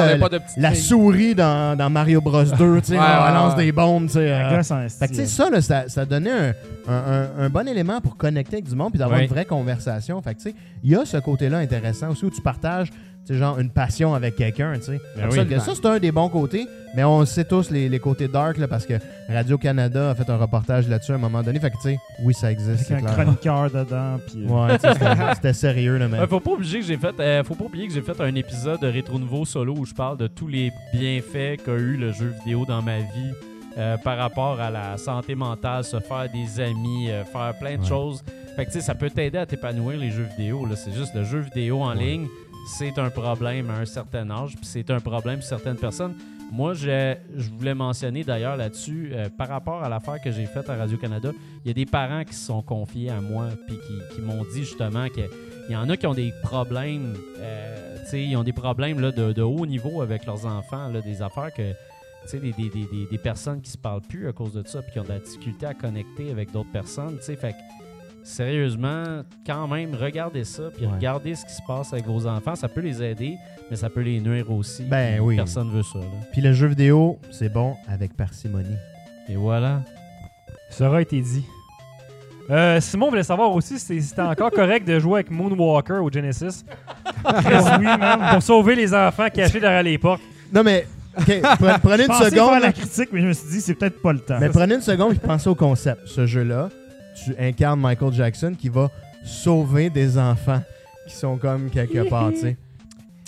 la 0.57 0.75
souris 0.75 1.33
dans, 1.33 1.77
dans 1.77 1.89
Mario 1.89 2.19
Bros 2.19 2.43
2, 2.43 2.81
tu 2.81 2.87
sais, 2.87 2.97
Ouais, 2.99 2.99
on 2.99 3.33
lance 3.33 3.55
ouais. 3.55 3.65
des 3.65 3.71
bombes, 3.71 4.07
tu 4.07 4.13
sais. 4.13 4.29
La 4.29 4.49
euh. 4.51 4.57
gosse 4.57 4.71
en 4.71 4.81
Fait 4.89 5.07
que, 5.07 5.11
tu 5.13 5.15
sais, 5.19 5.25
style. 5.25 5.45
ça, 5.45 5.49
là, 5.49 5.61
ça, 5.61 5.83
ça 5.87 6.05
donnait 6.05 6.31
un, 6.31 6.53
un- 6.89 6.93
un- 7.39 7.45
un 7.45 7.49
bon 7.49 7.65
élément 7.67 8.01
pour 8.01 8.17
connecter 8.17 8.57
avec 8.57 8.67
du 8.67 8.75
monde 8.75 8.89
puis 8.91 8.99
d'avoir 8.99 9.17
Ouais. 9.19 9.25
une 9.25 9.31
vraie 9.31 9.45
conversation. 9.45 10.21
Fait 10.21 10.33
que, 10.35 10.39
tu 10.41 10.49
sais, 10.49 10.55
il 10.83 10.91
y 10.91 10.95
a 10.95 11.05
ce 11.05 11.17
côté-là 11.17 11.59
intéressant 11.59 12.09
aussi 12.09 12.25
où 12.25 12.29
tu 12.29 12.41
partages, 12.41 12.89
genre, 13.29 13.59
une 13.59 13.69
passion 13.69 14.13
avec 14.13 14.35
quelqu'un, 14.35 14.73
tu 14.75 14.81
sais. 14.83 15.01
Ben 15.15 15.29
Ça, 15.31 15.41
oui. 15.41 15.47
que 15.47 15.59
ça, 15.59 15.71
c'est 15.75 15.85
un 15.85 15.99
des 15.99 16.11
bons 16.11 16.27
côtés, 16.29 16.67
mais 16.95 17.03
on 17.03 17.23
sait 17.25 17.45
tous 17.45 17.69
les, 17.69 17.87
les 17.87 17.99
côtés 17.99 18.27
dark, 18.27 18.57
là, 18.57 18.67
parce 18.67 18.85
que 18.85 18.95
Radio-Canada 19.29 20.09
a 20.11 20.15
fait 20.15 20.29
un 20.29 20.37
reportage 20.37 20.87
là-dessus 20.89 21.13
à 21.13 21.15
un 21.15 21.19
moment 21.19 21.41
donné. 21.41 21.59
Fait 21.59 21.69
que, 21.71 21.77
tu 21.77 21.89
sais, 21.91 21.97
oui, 22.23 22.33
ça 22.33 22.51
existe, 22.51 22.85
c'est 22.85 22.93
Avec 22.93 23.05
un 23.05 23.13
clair. 23.13 23.23
chroniqueur 23.25 23.71
dedans. 23.71 24.19
Puis, 24.27 24.45
euh, 24.45 24.67
Ouais, 24.67 24.77
c'était- 25.35 25.53
sérieux, 25.53 25.97
là, 25.97 26.07
mais... 26.07 26.19
Ouais, 26.19 26.27
faut 26.27 26.39
pas 26.39 26.51
oublier 26.51 26.79
que 26.79 26.85
j'ai 26.85 26.97
fait 26.97 27.17
euh, 27.19 27.43
faut 27.43 27.55
pas 27.55 27.65
oublier 27.65 27.87
que 27.87 27.93
j'ai 27.93 28.01
fait 28.01 28.19
un 28.19 28.33
épisode 28.35 28.79
de 28.81 28.87
Rétro 28.87 29.17
Nouveau 29.19 29.45
solo 29.45 29.75
où 29.77 29.85
je 29.85 29.93
parle 29.93 30.17
de 30.17 30.27
tous 30.27 30.47
les 30.47 30.71
bienfaits 30.93 31.63
qu'a 31.63 31.73
eu 31.73 31.95
le 31.97 32.11
jeu 32.11 32.33
vidéo 32.43 32.65
dans 32.65 32.81
ma 32.81 32.97
vie 32.99 33.31
euh, 33.77 33.95
par 33.97 34.17
rapport 34.17 34.59
à 34.59 34.69
la 34.69 34.97
santé 34.97 35.33
mentale, 35.35 35.83
se 35.85 35.99
faire 35.99 36.27
des 36.33 36.59
amis, 36.61 37.09
euh, 37.09 37.23
faire 37.23 37.53
plein 37.59 37.75
de 37.77 37.81
Ouais. 37.83 37.87
choses. 37.87 38.23
Fait 38.57 38.65
que 38.65 38.71
tu 38.71 38.79
sais, 38.79 38.85
ça 38.85 38.95
peut 38.95 39.09
t'aider 39.09 39.37
à 39.37 39.45
t'épanouir 39.45 39.97
les 39.97 40.11
jeux 40.11 40.27
vidéo 40.37 40.65
là, 40.65 40.75
c'est 40.75 40.91
juste 40.93 41.15
le 41.15 41.23
jeu 41.23 41.39
vidéo 41.39 41.81
en 41.81 41.95
Ouais. 41.95 42.03
ligne, 42.03 42.27
c'est 42.65 42.97
un 42.99 43.09
problème 43.09 43.69
à 43.69 43.79
un 43.79 43.85
certain 43.85 44.29
âge, 44.29 44.55
puis 44.55 44.65
c'est 44.65 44.89
un 44.89 44.99
problème 44.99 45.39
pour 45.39 45.47
certaines 45.47 45.77
personnes. 45.77 46.15
Moi, 46.51 46.73
je, 46.73 47.15
voulais 47.57 47.73
mentionner 47.73 48.23
d'ailleurs 48.23 48.57
là-dessus, 48.57 49.11
euh, 49.13 49.29
par 49.29 49.47
rapport 49.47 49.83
à 49.83 49.89
l'affaire 49.89 50.21
que 50.21 50.31
j'ai 50.31 50.45
faite 50.45 50.69
à 50.69 50.75
Radio-Canada, 50.75 51.31
il 51.63 51.67
y 51.69 51.71
a 51.71 51.73
des 51.73 51.85
parents 51.85 52.25
qui 52.25 52.33
se 52.33 52.45
sont 52.45 52.61
confiés 52.61 53.09
à 53.09 53.21
moi 53.21 53.47
puis 53.67 53.77
qui, 54.13 54.21
m'ont 54.21 54.43
dit 54.53 54.65
justement 54.65 55.07
que 55.07 55.21
il 55.69 55.73
y 55.73 55.75
en 55.77 55.89
a 55.89 55.95
qui 55.95 56.07
ont 56.07 56.13
des 56.13 56.33
problèmes, 56.43 57.15
euh, 57.39 57.97
tu 58.03 58.09
sais, 58.09 58.23
ils 58.23 58.35
ont 58.35 58.43
des 58.43 58.51
problèmes 58.51 58.99
là, 58.99 59.11
de, 59.11 59.41
haut 59.41 59.65
niveau 59.65 60.01
avec 60.01 60.25
leurs 60.25 60.45
enfants, 60.45 60.89
des 60.89 61.21
affaires 61.21 61.53
que, 61.53 61.71
tu 62.23 62.27
sais, 62.27 62.39
des, 62.39 63.07
des 63.09 63.17
personnes 63.17 63.61
qui 63.61 63.71
se 63.71 63.77
parlent 63.77 64.01
plus 64.01 64.27
à 64.27 64.33
cause 64.33 64.53
de 64.53 64.67
ça, 64.67 64.81
puis 64.81 64.91
qui 64.91 64.99
ont 64.99 65.03
de 65.03 65.09
la 65.09 65.19
difficulté 65.19 65.65
à 65.65 65.73
connecter 65.73 66.31
avec 66.31 66.51
d'autres 66.51 66.71
personnes, 66.71 67.15
tu 67.19 67.23
sais, 67.23 67.35
fait 67.37 67.53
que, 67.53 67.80
sérieusement, 68.23 69.21
quand 69.45 69.67
même, 69.67 69.95
regardez 69.95 70.43
ça, 70.43 70.63
puis 70.75 70.85
Ouais. 70.85 70.91
regardez 70.93 71.35
ce 71.35 71.45
qui 71.45 71.53
se 71.53 71.61
passe 71.67 71.93
avec 71.93 72.05
vos 72.05 72.27
enfants, 72.27 72.55
ça 72.55 72.67
peut 72.67 72.81
les 72.81 73.01
aider, 73.01 73.35
mais 73.69 73.75
ça 73.77 73.89
peut 73.89 74.01
les 74.01 74.19
nuire 74.19 74.49
aussi. 74.51 74.83
Ben 74.83 75.19
oui. 75.19 75.35
Personne 75.35 75.71
veut 75.71 75.83
ça, 75.83 75.99
là. 75.99 76.05
Puis 76.31 76.41
le 76.41 76.53
jeu 76.53 76.67
vidéo, 76.67 77.19
c'est 77.31 77.49
bon 77.51 77.75
avec 77.87 78.15
parcimonie. 78.15 78.75
Et 79.29 79.35
voilà. 79.35 79.81
Ça 80.69 80.87
aura 80.87 81.01
été 81.01 81.19
dit. 81.21 81.45
Euh, 82.49 82.79
Simon 82.81 83.09
voulait 83.09 83.23
savoir 83.23 83.51
aussi 83.53 83.79
si 83.79 84.01
c'était 84.01 84.21
encore 84.21 84.51
correct 84.51 84.85
de 84.85 84.99
jouer 84.99 85.19
avec 85.21 85.31
Moonwalker 85.31 85.99
au 86.03 86.11
Genesis 86.11 86.65
oui, 87.25 87.85
man. 87.85 88.19
pour 88.31 88.41
sauver 88.43 88.75
les 88.75 88.93
enfants 88.93 89.27
cachés 89.33 89.59
derrière 89.59 89.83
les 89.83 89.97
portes. 89.97 90.21
Non, 90.51 90.63
mais... 90.63 90.87
OK, 91.17 91.27
pre- 91.27 91.79
prenez 91.83 91.97
Je 91.97 92.01
une 92.03 92.07
pensais 92.07 92.29
seconde. 92.29 92.49
faire 92.51 92.59
là. 92.59 92.67
la 92.67 92.73
critique, 92.73 93.09
mais 93.11 93.21
je 93.21 93.27
me 93.27 93.33
suis 93.33 93.49
dit, 93.49 93.61
c'est 93.61 93.73
peut-être 93.75 94.01
pas 94.01 94.13
le 94.13 94.19
temps. 94.19 94.37
Mais 94.39 94.49
prenez 94.49 94.75
une 94.75 94.81
seconde 94.81 95.13
et 95.13 95.19
pensez 95.19 95.49
au 95.49 95.55
concept. 95.55 96.01
Ce 96.07 96.25
jeu-là, 96.25 96.69
tu 97.23 97.35
incarnes 97.39 97.79
Michael 97.79 98.13
Jackson 98.13 98.53
qui 98.57 98.69
va 98.69 98.89
sauver 99.23 99.89
des 99.89 100.17
enfants 100.17 100.61
qui 101.07 101.15
sont 101.15 101.37
comme 101.37 101.69
quelque 101.69 102.07
part, 102.09 102.31
tu 102.31 102.37
sais. 102.39 102.57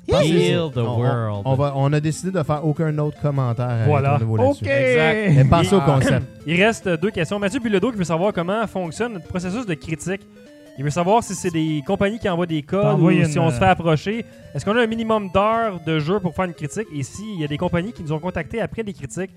Heal 0.07 0.69
the 0.73 0.77
On- 0.79 0.81
on- 0.81 0.99
world. 0.99 1.41
On, 1.45 1.55
va, 1.55 1.73
on 1.77 1.93
a 1.93 1.99
décidé 1.99 2.31
de 2.31 2.43
faire 2.43 2.65
aucun 2.65 2.97
autre 2.97 3.19
commentaire 3.21 3.69
à 3.69 3.85
Voilà. 3.85 4.13
Rétro 4.17 4.25
Nouveau 4.37 4.37
là-dessus. 4.43 4.65
Exact. 4.67 5.49
Mais 5.49 5.73
au 5.73 5.81
concept. 5.81 6.25
Il 6.47 6.61
reste 6.61 6.89
deux 6.89 7.09
questions. 7.11 7.39
Mathieu 7.39 7.59
Bilodeau 7.61 7.91
qui 7.91 7.97
veut 7.97 8.03
savoir 8.03 8.33
comment 8.33 8.67
fonctionne 8.67 9.13
notre 9.13 9.27
processus 9.27 9.65
de 9.65 9.73
critique. 9.75 10.21
Il 10.77 10.83
veut 10.83 10.89
savoir 10.89 11.23
si 11.23 11.35
c'est 11.35 11.51
des 11.51 11.81
compagnies 11.87 12.19
qui 12.19 12.27
envoient 12.27 12.47
des 12.47 12.63
codes 12.63 12.99
ou 12.99 13.11
si 13.25 13.37
on 13.39 13.49
se 13.49 13.55
euh, 13.55 13.59
fait 13.59 13.65
approcher. 13.65 14.25
Est-ce 14.53 14.65
qu'on 14.65 14.75
a 14.75 14.81
un 14.83 14.87
minimum 14.87 15.29
d'heures 15.33 15.79
de 15.85 15.99
jeu 15.99 16.19
pour 16.19 16.33
faire 16.35 16.45
une 16.45 16.53
critique? 16.53 16.87
Et 16.93 17.03
s'il 17.03 17.39
y 17.39 17.43
a 17.43 17.47
des 17.47 17.57
compagnies 17.57 17.93
qui 17.93 18.01
nous 18.03 18.11
ont 18.11 18.19
contactés 18.19 18.59
après 18.59 18.83
des 18.83 18.91
critiques, 18.93 19.31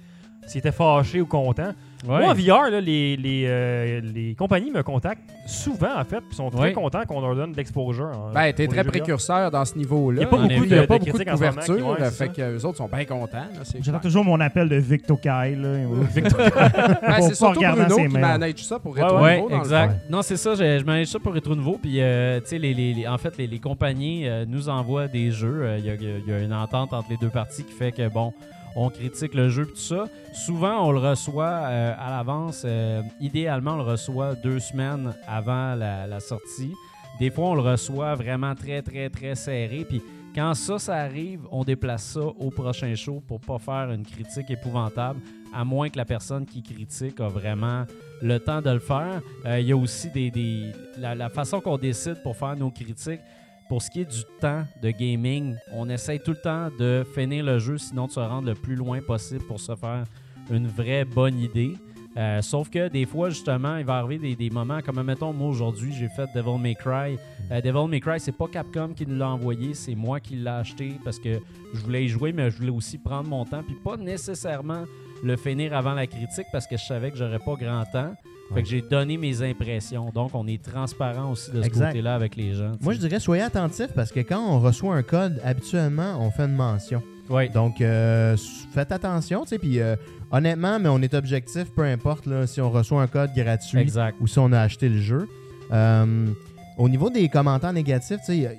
s'ils 0.46 0.58
étaient 0.60 0.72
fâchés 0.72 1.20
ou 1.20 1.26
contents. 1.26 1.72
Ouais. 2.08 2.20
Moi, 2.20 2.30
en 2.30 2.34
VR, 2.34 2.70
là, 2.70 2.80
les, 2.80 3.16
les, 3.16 3.44
euh, 3.46 4.00
les 4.14 4.34
compagnies 4.34 4.70
me 4.70 4.82
contactent 4.82 5.28
souvent, 5.46 5.98
en 5.98 6.04
fait, 6.04 6.20
puis 6.20 6.36
sont 6.36 6.50
très 6.50 6.60
Ouais. 6.60 6.72
contents 6.72 7.04
qu'on 7.06 7.20
leur 7.20 7.34
donne 7.34 7.52
de 7.52 7.56
l'exposure. 7.56 8.10
en- 8.16 8.32
Ben, 8.32 8.52
t'es 8.52 8.66
très 8.66 8.82
VR. 8.82 8.88
précurseur 8.88 9.50
dans 9.50 9.64
ce 9.64 9.76
niveau-là. 9.76 10.20
Il 10.20 10.24
y 10.24 10.26
a 10.26 10.28
pas 10.28 10.36
beaucoup 10.36 10.52
a 10.52 10.66
de- 10.66 10.86
pas 10.86 10.98
de 10.98 11.04
beaucoup 11.04 11.18
de 11.18 11.24
moment 11.24 11.36
couverture, 11.36 11.98
là, 11.98 12.10
fait 12.10 12.10
ça. 12.10 12.28
que 12.28 12.42
les 12.54 12.64
autres 12.64 12.76
sont 12.78 12.88
bien 12.88 13.04
contents. 13.04 13.46
J'attends 13.80 13.98
toujours 14.00 14.24
mon 14.24 14.40
appel 14.40 14.68
de 14.68 14.76
Victo 14.76 15.16
Kai. 15.16 15.56
Là. 15.56 15.68
Ben, 16.16 17.22
c'est 17.22 17.28
pas 17.28 17.34
surtout 17.34 17.58
regarder 17.58 17.84
Bruno 17.84 18.08
qui 18.08 18.18
manage 18.18 18.56
ça 18.64 18.78
pour 18.78 18.96
Retro 18.96 19.18
Ouais, 19.20 19.36
Nouveau, 19.36 19.48
dans 19.50 19.56
le 19.56 19.62
exact. 19.62 19.94
Non, 20.10 20.22
c'est 20.22 20.36
ça, 20.36 20.54
je, 20.54 20.78
je 20.78 20.84
manage 20.84 21.06
ça 21.06 21.18
pour 21.18 21.34
Retro 21.34 21.54
Nouveau. 21.54 21.78
Puis, 21.80 22.00
euh, 22.00 22.40
tu 22.40 22.48
sais, 22.48 22.58
les, 22.58 23.06
en 23.08 23.18
fait, 23.18 23.36
les, 23.38 23.58
compagnies 23.58 24.28
euh, 24.28 24.44
nous 24.46 24.68
envoient 24.68 25.08
des 25.08 25.30
jeux. 25.30 25.66
Il 25.78 25.84
y, 25.86 25.90
a- 25.90 25.94
il 25.94 26.22
y 26.28 26.32
a 26.32 26.38
une 26.40 26.52
entente 26.52 26.92
entre 26.92 27.08
les 27.10 27.16
deux 27.16 27.30
parties 27.30 27.64
qui 27.64 27.72
fait 27.72 27.92
que, 27.92 28.08
bon, 28.08 28.32
on 28.76 28.90
critique 28.90 29.34
le 29.34 29.48
jeu 29.48 29.62
et 29.64 29.66
tout 29.72 29.76
ça. 29.76 30.04
Souvent, 30.34 30.86
on 30.86 30.92
le 30.92 30.98
reçoit 30.98 31.44
euh, 31.64 31.94
à 31.98 32.10
l'avance. 32.10 32.62
Euh, 32.64 33.00
idéalement, 33.20 33.72
on 33.72 33.76
le 33.78 33.82
reçoit 33.82 34.34
deux 34.34 34.58
semaines 34.60 35.14
avant 35.26 35.74
la, 35.74 36.20
sortie. 36.20 36.72
Des 37.18 37.30
fois, 37.30 37.46
on 37.46 37.54
le 37.54 37.62
reçoit 37.62 38.14
vraiment 38.14 38.54
très, 38.54 38.82
très, 38.82 39.08
très 39.08 39.34
serré. 39.34 39.86
Puis, 39.88 40.02
quand 40.34 40.52
ça, 40.52 40.78
ça 40.78 40.94
arrive, 40.96 41.40
on 41.50 41.64
déplace 41.64 42.04
ça 42.04 42.20
au 42.20 42.50
prochain 42.50 42.94
show 42.94 43.22
pour 43.26 43.40
pas 43.40 43.58
faire 43.58 43.90
une 43.90 44.04
critique 44.04 44.50
épouvantable, 44.50 45.20
à 45.54 45.64
moins 45.64 45.88
que 45.88 45.96
la 45.96 46.04
personne 46.04 46.44
qui 46.44 46.62
critique 46.62 47.18
a 47.20 47.28
vraiment 47.28 47.84
le 48.20 48.38
temps 48.38 48.60
de 48.60 48.68
le 48.70 48.78
faire. 48.78 49.22
Euh, 49.46 49.58
Il 49.58 49.66
y 49.66 49.72
a 49.72 49.76
aussi 49.76 50.10
des, 50.10 50.30
des- 50.30 50.72
la, 50.98 51.14
la 51.14 51.30
façon 51.30 51.62
qu'on 51.62 51.78
décide 51.78 52.22
pour 52.22 52.36
faire 52.36 52.54
nos 52.56 52.70
critiques. 52.70 53.20
Pour 53.68 53.82
ce 53.82 53.90
qui 53.90 54.02
est 54.02 54.04
du 54.04 54.22
temps 54.40 54.64
de 54.80 54.90
gaming, 54.90 55.56
on 55.72 55.88
essaye 55.88 56.20
tout 56.20 56.30
le 56.30 56.40
temps 56.40 56.68
de 56.78 57.04
finir 57.14 57.44
le 57.44 57.58
jeu, 57.58 57.78
sinon 57.78 58.06
de 58.06 58.12
se 58.12 58.20
rendre 58.20 58.46
le 58.46 58.54
plus 58.54 58.76
loin 58.76 59.00
possible 59.00 59.44
pour 59.44 59.58
se 59.58 59.74
faire 59.74 60.04
une 60.50 60.68
vraie 60.68 61.04
bonne 61.04 61.38
idée. 61.38 61.74
Euh, 62.16 62.40
sauf 62.42 62.70
que 62.70 62.88
des 62.88 63.04
fois, 63.04 63.28
justement, 63.28 63.76
il 63.76 63.84
va 63.84 63.96
arriver 63.96 64.18
des, 64.18 64.36
des 64.36 64.50
moments 64.50 64.80
comme, 64.80 65.02
mettons, 65.02 65.32
moi 65.32 65.48
aujourd'hui, 65.48 65.92
j'ai 65.92 66.08
fait 66.08 66.26
Devil 66.34 66.58
May 66.58 66.74
Cry. 66.74 67.18
Euh, 67.50 67.60
Devil 67.60 67.88
May 67.88 68.00
Cry, 68.00 68.20
c'est 68.20 68.32
pas 68.32 68.46
Capcom 68.46 68.94
qui 68.94 69.04
nous 69.04 69.16
l'a 69.16 69.28
envoyé, 69.28 69.74
c'est 69.74 69.94
moi 69.94 70.20
qui 70.20 70.36
l'ai 70.36 70.48
acheté 70.48 70.92
parce 71.04 71.18
que 71.18 71.40
je 71.74 71.80
voulais 71.80 72.04
y 72.04 72.08
jouer, 72.08 72.32
mais 72.32 72.50
je 72.50 72.56
voulais 72.56 72.70
aussi 72.70 72.96
prendre 72.98 73.28
mon 73.28 73.44
temps, 73.44 73.62
puis 73.62 73.76
pas 73.84 73.96
nécessairement 73.96 74.84
le 75.22 75.36
finir 75.36 75.74
avant 75.76 75.92
la 75.92 76.06
critique 76.06 76.46
parce 76.52 76.66
que 76.66 76.76
je 76.76 76.84
savais 76.84 77.10
que 77.10 77.18
j'aurais 77.18 77.38
pas 77.38 77.54
grand 77.56 77.84
temps. 77.84 78.14
Fait 78.54 78.62
que 78.62 78.68
j'ai 78.68 78.80
donné 78.80 79.16
mes 79.16 79.42
impressions. 79.42 80.10
Donc, 80.14 80.30
on 80.34 80.46
est 80.46 80.62
transparent 80.62 81.32
aussi 81.32 81.50
de 81.50 81.62
ce 81.62 81.68
côté-là 81.68 82.14
avec 82.14 82.36
les 82.36 82.54
gens. 82.54 82.72
Moi, 82.80 82.94
je 82.94 82.98
dirais 82.98 83.18
soyez 83.20 83.42
attentifs 83.42 83.92
parce 83.94 84.12
que 84.12 84.20
quand 84.20 84.40
on 84.40 84.60
reçoit 84.60 84.94
un 84.94 85.02
code, 85.02 85.40
habituellement, 85.44 86.16
on 86.20 86.30
fait 86.30 86.44
une 86.44 86.54
mention. 86.54 87.02
Ouais. 87.28 87.48
Donc, 87.48 87.80
euh, 87.80 88.36
faites 88.72 88.92
attention, 88.92 89.42
tu 89.42 89.48
sais, 89.48 89.58
puis 89.58 89.80
euh, 89.80 89.96
honnêtement, 90.30 90.78
mais 90.78 90.88
on 90.88 91.00
est 91.02 91.12
objectif, 91.14 91.64
peu 91.74 91.82
importe 91.82 92.26
là, 92.26 92.46
si 92.46 92.60
on 92.60 92.70
reçoit 92.70 93.02
un 93.02 93.08
code 93.08 93.30
gratuit 93.34 93.80
Exact. 93.80 94.16
ou 94.20 94.26
si 94.26 94.38
on 94.38 94.52
a 94.52 94.60
acheté 94.60 94.88
le 94.88 95.00
jeu. 95.00 95.28
Euh, 95.72 96.26
au 96.78 96.88
niveau 96.88 97.10
des 97.10 97.28
commentaires 97.28 97.72
négatifs, 97.72 98.20
tu 98.24 98.42
sais, 98.42 98.58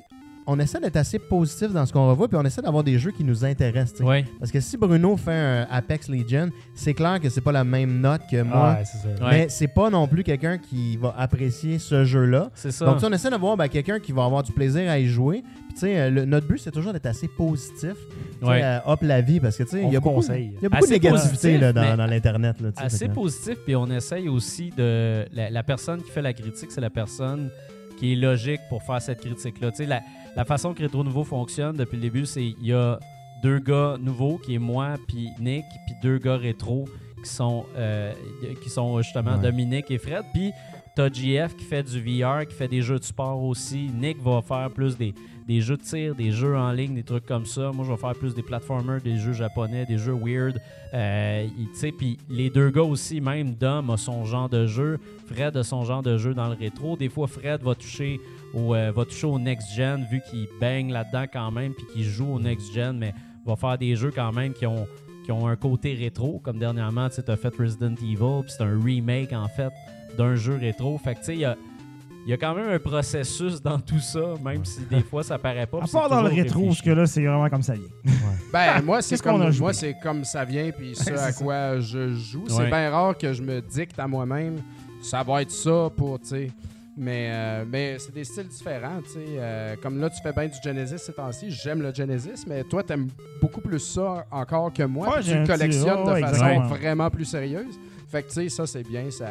on 0.50 0.58
essaie 0.60 0.80
d'être 0.80 0.96
assez 0.96 1.20
positif 1.20 1.72
dans 1.74 1.86
ce 1.86 1.92
qu'on 1.92 2.08
revoit, 2.10 2.28
puis 2.30 2.38
on 2.38 2.44
essaie 2.46 2.62
d'avoir 2.62 2.84
des 2.84 2.98
jeux 2.98 3.12
qui 3.12 3.24
nous 3.26 3.44
intéressent. 3.44 4.02
Parce 4.40 4.50
que 4.52 4.60
si 4.62 4.78
Bruno 4.78 5.18
fait 5.18 5.34
un 5.34 5.68
Apex 5.70 6.08
Legion, 6.10 6.50
c'est 6.74 6.94
clair 6.94 7.20
que 7.20 7.28
c'est 7.30 7.42
pas 7.42 7.52
la 7.52 7.64
même 7.66 8.00
note 8.00 8.22
que 8.32 8.42
moi, 8.42 8.76
Ouais, 8.80 8.84
c'est 8.86 8.98
ça. 9.00 9.24
Ouais. 9.26 9.32
mais 9.32 9.50
c'est 9.50 9.68
pas 9.68 9.90
non 9.90 10.08
plus 10.08 10.24
quelqu'un 10.24 10.58
qui 10.58 10.96
va 10.98 11.14
apprécier 11.18 11.80
ce 11.80 12.06
jeu-là. 12.06 12.50
C'est 12.56 12.72
ça. 12.72 12.86
Donc, 12.86 12.98
on 13.04 13.12
essaie 13.12 13.30
d'avoir 13.30 13.58
ben, 13.58 13.68
quelqu'un 13.68 14.00
qui 14.00 14.12
va 14.14 14.24
avoir 14.24 14.42
du 14.42 14.52
plaisir 14.54 14.90
à 14.90 14.98
y 14.98 15.08
jouer. 15.08 15.44
Puis, 15.68 15.74
tu 15.74 15.80
sais, 15.82 16.00
euh, 16.00 16.10
le- 16.10 16.26
notre 16.26 16.48
but, 16.48 16.58
c'est 16.60 16.72
toujours 16.72 16.94
d'être 16.94 17.06
assez 17.08 17.28
positif. 17.28 17.94
Ouais. 18.42 18.62
euh, 18.64 18.80
hop 18.86 19.02
la 19.02 19.20
vie, 19.22 19.40
parce 19.40 19.58
que, 19.58 19.64
tu 19.64 19.70
sais, 19.72 19.84
il 19.84 19.92
y 19.92 19.96
a 19.98 20.00
beaucoup, 20.00 20.22
y 20.22 20.66
a 20.66 20.70
beaucoup 20.70 20.86
de 20.86 20.92
négativité 20.92 21.10
positif, 21.10 21.62
là, 21.62 21.74
dans, 21.74 21.82
mais 21.82 21.98
dans 21.98 22.06
l'Internet. 22.06 22.62
là, 22.62 22.72
tu 22.72 22.80
sais, 22.80 22.86
assez 22.86 23.10
positif, 23.10 23.58
puis 23.66 23.76
on 23.76 23.88
essaye 23.90 24.30
aussi 24.30 24.72
de. 24.78 25.26
La, 25.34 25.50
la 25.50 25.64
personne 25.64 26.02
qui 26.02 26.10
fait 26.12 26.22
la 26.22 26.34
critique, 26.34 26.72
c'est 26.72 26.80
la 26.82 26.90
personne 26.90 27.50
qui 28.00 28.14
est 28.14 28.16
logique 28.16 28.62
pour 28.70 28.84
faire 28.84 29.02
cette 29.02 29.20
critique-là. 29.20 29.72
Tu 29.72 29.78
sais, 29.78 29.86
la, 29.88 30.02
la 30.38 30.46
façon 30.46 30.76
que 30.76 30.84
Rétro 30.84 31.04
Nouveau 31.04 31.24
fonctionne 31.24 31.76
depuis 31.76 31.96
le 31.96 32.04
début, 32.04 32.28
c'est 32.28 32.46
il 32.46 32.66
y 32.66 32.72
a 32.72 33.00
deux 33.42 33.58
gars 33.58 33.98
nouveaux, 34.00 34.38
qui 34.38 34.54
est 34.54 34.60
moi 34.60 34.96
puis 35.08 35.32
Nick, 35.40 35.66
puis 35.88 35.96
deux 36.02 36.20
gars 36.20 36.38
rétro 36.38 36.86
qui 37.24 37.30
sont, 37.30 37.66
euh, 37.76 38.14
qui 38.62 38.70
sont 38.70 39.02
justement 39.02 39.34
Ouais. 39.34 39.42
Dominique 39.42 39.90
et 39.90 39.98
Fred. 39.98 40.24
Puis 40.36 40.52
t'as 40.98 41.14
JF 41.14 41.56
qui 41.56 41.64
fait 41.64 41.84
du 41.84 42.00
VR, 42.00 42.48
qui 42.48 42.56
fait 42.56 42.68
des 42.68 42.82
jeux 42.82 42.98
de 42.98 43.04
sport 43.04 43.44
aussi. 43.44 43.92
Nick 43.94 44.20
va 44.20 44.42
faire 44.42 44.72
plus 44.72 44.98
des, 44.98 45.14
des 45.48 45.62
jeux 45.62 45.78
de 45.78 45.84
tir, 45.84 46.16
des 46.16 46.32
jeux 46.32 46.58
en 46.58 46.72
ligne, 46.72 46.96
des 46.96 47.04
trucs 47.04 47.28
comme 47.28 47.46
ça. 47.46 47.72
Moi, 47.72 47.86
je 47.86 47.92
vais 47.92 47.98
faire 47.98 48.16
plus 48.16 48.34
des 48.34 48.42
platformers, 48.42 49.00
des 49.00 49.20
jeux 49.20 49.34
japonais, 49.34 49.86
des 49.86 50.00
jeux 50.00 50.18
weird. 50.20 50.60
Euh, 50.96 51.48
puis 52.00 52.18
les 52.32 52.50
deux 52.50 52.72
gars 52.72 52.82
aussi, 52.82 53.22
même 53.22 53.54
Dom 53.54 53.92
a 53.92 53.98
son 53.98 54.26
genre 54.26 54.50
de 54.50 54.66
jeu, 54.66 54.98
Fred 55.28 55.56
a 55.56 55.64
son 55.64 55.86
genre 55.86 56.02
de 56.02 56.18
jeu 56.18 56.34
dans 56.34 56.48
le 56.48 56.56
rétro. 56.56 56.98
Des 56.98 57.10
fois, 57.10 57.28
Fred 57.28 57.62
va 57.62 57.76
toucher 57.76 58.20
au, 58.56 58.74
euh, 58.74 58.92
va 58.92 59.06
toucher 59.06 59.28
au 59.28 59.38
next 59.38 59.76
gen 59.76 60.04
vu 60.10 60.20
qu'il 60.32 60.48
baigne 60.60 60.92
là-dedans 60.92 61.26
quand 61.32 61.52
même, 61.52 61.76
puis 61.76 61.86
qu'il 61.94 62.06
joue 62.06 62.34
au 62.34 62.40
next 62.40 62.74
gen, 62.74 62.98
mais 62.98 63.14
va 63.46 63.56
faire 63.56 63.78
des 63.78 63.96
jeux 63.96 64.12
quand 64.12 64.32
même 64.32 64.52
qui 64.52 64.66
ont 64.66 64.88
qui 65.26 65.34
ont 65.34 65.46
un 65.46 65.58
côté 65.58 65.94
rétro, 65.94 66.40
comme 66.42 66.58
dernièrement, 66.58 67.10
tu 67.10 67.20
as 67.30 67.36
fait 67.36 67.54
Resident 67.54 67.96
Evil, 67.96 68.44
puis 68.44 68.54
c'est 68.58 68.64
un 68.64 68.82
remake 68.82 69.34
en 69.34 69.50
fait 69.50 69.74
d'un 70.18 70.36
jeu 70.36 70.58
rétro. 70.60 70.98
Fait 70.98 71.14
que 71.16 71.20
tu 71.20 71.26
sais, 71.26 71.34
il 71.36 71.40
y 71.40 71.46
a, 71.46 71.56
y 72.26 72.34
a 72.34 72.38
quand 72.38 72.54
même 72.56 72.70
un 72.70 72.80
processus 72.80 73.62
dans 73.64 73.80
tout 73.80 74.00
ça, 74.00 74.22
même 74.44 74.66
si 74.66 74.82
des 74.90 75.02
fois 75.02 75.24
ça 75.24 75.38
paraît 75.38 75.66
pas. 75.68 75.80
À 75.84 75.88
part 75.88 76.10
dans 76.10 76.22
le 76.22 76.30
rétro, 76.30 76.66
parce 76.68 76.82
que 76.82 76.90
là, 76.90 77.06
c'est 77.06 77.22
vraiment 77.26 77.50
comme 77.50 77.62
ça 77.64 77.74
vient. 77.74 78.14
Ben, 78.52 78.82
moi, 78.86 79.02
c'est 79.02 79.22
comme, 79.22 79.42
a 79.42 79.52
joué? 79.52 79.62
moi, 79.62 79.74
c'est 79.74 79.96
comme 80.02 80.24
ça 80.26 80.44
vient, 80.46 80.72
puis 80.72 80.96
ce 80.96 81.12
à 81.12 81.32
ça. 81.32 81.44
quoi 81.44 81.80
je 81.80 82.14
joue. 82.14 82.46
C'est 82.48 82.58
Ouais. 82.64 82.68
bien 82.68 82.90
rare 82.90 83.18
que 83.18 83.32
je 83.34 83.42
me 83.42 83.62
dicte 83.62 83.98
à 84.00 84.08
moi-même, 84.08 84.58
ça 85.02 85.24
va 85.24 85.42
être 85.42 85.52
ça 85.52 85.90
pour, 85.96 86.20
tu 86.20 86.28
sais. 86.28 86.52
Mais, 87.00 87.30
euh, 87.30 87.64
mais 87.72 87.98
c'est 88.00 88.12
des 88.12 88.24
styles 88.24 88.48
différents, 88.48 89.00
tu 89.06 89.12
sais. 89.12 89.20
Euh, 89.38 89.76
comme 89.84 90.00
là, 90.02 90.10
tu 90.10 90.20
fais 90.20 90.34
bien 90.34 90.48
du 90.48 90.58
Genesis 90.64 90.98
ces 90.98 91.14
temps-ci. 91.14 91.52
J'aime 91.52 91.84
le 91.84 91.94
Genesis, 91.94 92.44
mais 92.48 92.64
toi, 92.64 92.82
t'aimes 92.82 93.10
beaucoup 93.40 93.62
plus 93.62 93.78
ça 93.80 94.26
encore 94.32 94.74
que 94.74 94.82
moi. 94.82 95.08
Ouais, 95.18 95.22
tu 95.22 95.30
un 95.32 95.42
le 95.42 95.48
collectionnes 95.48 96.04
de 96.06 96.10
façon 96.16 96.28
exactement. 96.34 96.68
vraiment 96.70 97.10
plus 97.12 97.26
sérieuse. 97.26 97.76
Fait 98.10 98.24
que, 98.24 98.28
tu 98.30 98.34
sais, 98.36 98.50
ça, 98.50 98.66
c'est 98.66 98.84
bien. 98.88 99.12
Ça, 99.12 99.26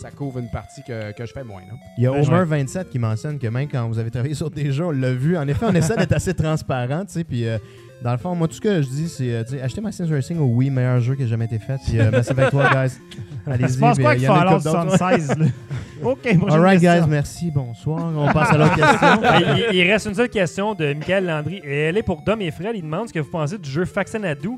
ça 0.00 0.10
couvre 0.12 0.38
une 0.38 0.48
partie 0.50 0.80
que, 0.86 1.12
que 1.12 1.26
je 1.26 1.32
fais 1.32 1.42
moins, 1.42 1.62
là. 1.62 1.74
Il 1.98 2.04
y 2.04 2.06
a 2.06 2.12
Ben, 2.12 2.22
je- 2.22 2.30
Homer27 2.30 2.88
qui 2.88 2.98
mentionne 3.00 3.38
que 3.38 3.48
même 3.48 3.68
quand 3.68 3.88
vous 3.88 3.98
avez 3.98 4.10
travaillé 4.12 4.34
sur 4.34 4.48
des 4.50 4.70
jeux, 4.70 4.84
on 4.86 4.90
l'a 4.92 5.12
vu. 5.12 5.36
En 5.36 5.46
effet, 5.48 5.66
on 5.68 5.74
essaie 5.74 5.96
d'être 5.96 6.12
assez 6.12 6.32
transparent, 6.34 7.04
tu 7.04 7.14
sais. 7.14 7.24
Puis, 7.24 7.46
euh, 7.48 7.58
dans 8.04 8.12
le 8.12 8.18
fond, 8.18 8.34
moi, 8.36 8.46
tout 8.46 8.54
ce 8.54 8.60
que 8.60 8.80
je 8.82 8.86
dis, 8.88 9.08
c'est 9.08 9.32
euh, 9.32 9.42
tu 9.42 9.54
sais, 9.56 9.62
achetez 9.62 9.80
Maxim's 9.80 10.10
Racing 10.10 10.38
au 10.38 10.44
oui, 10.46 10.70
meilleur 10.70 11.00
jeu 11.00 11.16
qui 11.16 11.24
a 11.24 11.26
jamais 11.26 11.46
été 11.46 11.58
fait. 11.58 11.78
Puis, 11.84 11.98
euh, 11.98 12.10
merci 12.12 12.30
avec 12.30 12.50
toi, 12.50 12.68
guys. 12.72 12.92
Allez-y. 13.46 13.78
Penses 13.78 13.94
puis, 13.96 14.04
quoi 14.04 14.14
qu'il 14.14 14.26
Fallout 14.26 14.50
couple 14.58 14.64
d'autres. 14.64 14.96
76? 14.96 15.38
là? 15.38 15.46
OK, 16.02 16.18
prochaine 16.38 16.50
Alright, 16.50 16.80
guys, 16.80 17.08
merci. 17.08 17.50
Bonsoir. 17.50 18.12
On 18.16 18.32
passe 18.32 18.50
à 18.52 18.58
l'autre 18.58 18.74
question. 18.76 19.20
Ben, 19.20 19.56
il, 19.72 19.76
il 19.78 19.90
reste 19.90 20.06
une 20.06 20.14
seule 20.14 20.28
question 20.28 20.74
de 20.74 20.92
Michael 20.94 21.26
Landry. 21.26 21.60
Et 21.64 21.76
elle 21.84 21.96
est 21.96 22.02
pour 22.04 22.22
Dom 22.22 22.40
et 22.42 22.50
Fred. 22.52 22.72
Il 22.76 22.82
demande 22.82 23.08
ce 23.08 23.12
que 23.14 23.18
vous 23.18 23.30
pensez 23.30 23.58
du 23.58 23.68
jeu 23.68 23.84
Faxanadu. 23.84 24.50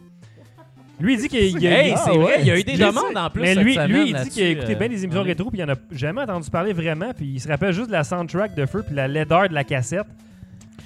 Lui, 1.01 1.15
il 1.15 1.21
dit 1.21 1.29
qu'il 1.29 1.61
y 1.61 1.69
a. 1.69 1.83
Hey, 1.85 1.95
c'est 1.97 2.11
Ah, 2.11 2.11
vrai, 2.13 2.19
ouais. 2.25 2.35
il 2.41 2.47
y 2.47 2.51
a 2.51 2.59
eu 2.59 2.65
des 2.65 2.73
Lui, 2.73 2.79
demandes 2.79 3.17
en 3.17 3.31
plus. 3.31 3.43
Mais 3.43 3.55
cette 3.55 3.63
lui, 3.63 3.75
semaine 3.75 3.91
lui 3.93 4.11
il 4.11 4.17
dit 4.17 4.31
qu'il 4.31 4.43
a 4.43 4.49
écouté 4.49 4.73
euh, 4.75 4.79
bien 4.79 4.89
des 4.89 5.05
émissions 5.05 5.21
en 5.21 5.25
ligne. 5.25 5.33
rétro, 5.33 5.51
puis 5.51 5.59
il 5.61 5.65
en 5.65 5.69
a 5.69 5.77
jamais 5.93 6.23
entendu 6.23 6.51
parler 6.51 6.73
vraiment, 6.73 7.13
puis 7.15 7.27
il 7.27 7.41
se 7.41 7.49
rappelle 7.49 7.73
juste 7.73 7.87
de 7.89 7.93
la 7.93 8.05
soundtrack 8.05 8.55
de 8.55 8.67
Feu, 8.67 8.83
puis 8.85 8.95
la 8.97 9.07
laideur 9.09 9.49
de 9.49 9.55
la 9.55 9.65
cassette. 9.65 10.07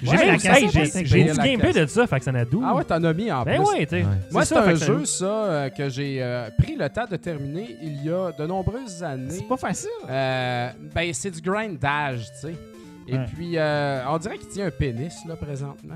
J'ai 0.01 0.09
Ouais, 0.09 0.27
hey, 0.27 0.37
cassette, 0.37 0.71
j'ai- 0.71 0.85
c'est 0.85 1.05
j'ai 1.05 1.23
bien 1.23 1.31
du 1.33 1.37
la 1.39 1.45
gameplay 1.47 1.67
cassette. 1.69 1.83
de 1.83 1.89
ça, 1.89 2.07
Faxanadu. 2.07 2.57
Ah 2.63 2.75
ouais, 2.75 2.83
t'en 2.83 3.01
as 3.05 3.13
mis 3.13 3.31
en 3.31 3.43
Ben 3.43 3.55
plus. 3.63 3.71
ouais, 3.71 3.85
tu 3.85 3.89
sais. 3.91 4.01
Ouais. 4.01 4.07
Moi, 4.31 4.43
c'est 4.45 4.53
ça, 4.55 4.63
un 4.63 4.75
jeu, 4.75 5.05
ça, 5.05 5.25
euh, 5.25 5.69
que 5.69 5.87
j'ai 5.89 6.17
euh, 6.21 6.49
pris 6.61 6.75
le 6.75 6.89
temps 6.89 7.05
de 7.09 7.15
terminer 7.15 7.77
il 7.81 8.03
y 8.03 8.09
a 8.09 8.31
de 8.37 8.45
nombreuses 8.45 9.01
années. 9.01 9.27
C'est 9.29 9.47
pas 9.47 9.55
facile. 9.57 9.89
Euh, 10.09 10.69
ben, 10.93 11.09
c'est 11.13 11.31
du 11.31 11.39
grindage, 11.41 12.25
tu 12.33 12.47
sais. 12.47 12.53
Et 13.07 13.13
Ouais. 13.13 13.25
puis, 13.33 13.53
euh, 13.57 14.01
on 14.09 14.17
dirait 14.17 14.37
qu'il 14.37 14.49
tient 14.49 14.65
un 14.67 14.71
pénis, 14.71 15.13
là, 15.27 15.35
présentement. 15.37 15.95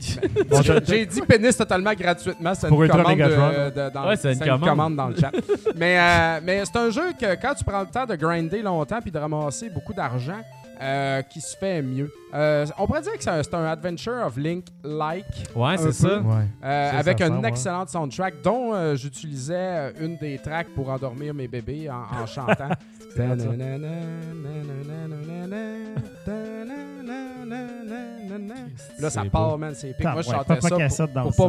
Ben, 0.50 0.62
j'ai- 0.62 0.84
J'ai 0.84 1.06
dit 1.06 1.20
pénis 1.22 1.56
totalement 1.56 1.92
gratuitement. 1.94 2.54
C'est 2.54 2.68
Pour 2.68 2.82
une, 2.82 2.90
Ultra 2.90 3.02
commande 3.04 3.18
de- 3.18 3.70
de- 3.70 3.90
dans- 3.94 4.08
Ouais, 4.08 4.16
c'est 4.16 4.32
une 4.32 4.38
c'est 4.38 4.48
commande. 4.60 4.96
dans 4.96 5.08
le 5.08 5.16
chat. 5.16 5.30
mais 5.76 5.98
euh, 5.98 6.40
mais 6.44 6.62
c'est 6.64 6.78
un 6.78 6.90
jeu 6.90 7.12
que 7.18 7.34
quand 7.40 7.54
tu 7.54 7.64
prends 7.64 7.80
le 7.80 7.86
temps 7.86 8.06
de 8.06 8.14
grinder 8.16 8.62
longtemps 8.62 9.00
puis 9.00 9.10
de 9.10 9.18
ramasser 9.18 9.70
beaucoup 9.70 9.92
d'argent, 9.92 10.40
euh, 10.80 11.22
qui 11.22 11.40
se 11.40 11.56
fait 11.56 11.80
mieux. 11.80 12.10
Euh, 12.34 12.66
on 12.76 12.86
pourrait 12.86 13.02
dire 13.02 13.12
que 13.12 13.22
c'est 13.22 13.30
un, 13.30 13.40
c'est 13.42 13.54
un 13.54 13.64
Adventure 13.66 14.24
of 14.26 14.36
Link-like. 14.36 15.24
Ouais, 15.54 15.74
un 15.74 15.76
c'est 15.76 15.92
ça. 15.92 16.08
peu. 16.08 16.16
Ouais. 16.16 16.34
Euh, 16.64 16.90
Ça, 16.90 16.98
avec 16.98 17.18
ça 17.18 17.26
une 17.26 17.32
ressemble, 17.34 17.46
excellente 17.48 17.88
soundtrack 17.90 18.34
dont 18.42 18.74
euh, 18.74 18.96
j'utilisais 18.96 19.54
euh, 19.56 19.90
une 20.00 20.16
des 20.16 20.38
tracks 20.38 20.68
pour 20.74 20.88
endormir 20.90 21.34
mes 21.34 21.46
bébés 21.46 21.88
en, 21.88 22.22
en 22.22 22.26
chantant. 22.26 22.70
Là, 28.98 29.10
ça 29.10 29.22
part, 29.30 29.58
man, 29.58 29.74
c'est 29.74 29.90
épique. 29.90 30.04
Moi, 30.12 30.22
je 30.22 30.28
chantais 30.38 30.54
ça. 30.60 30.68
pour- 31.36 31.48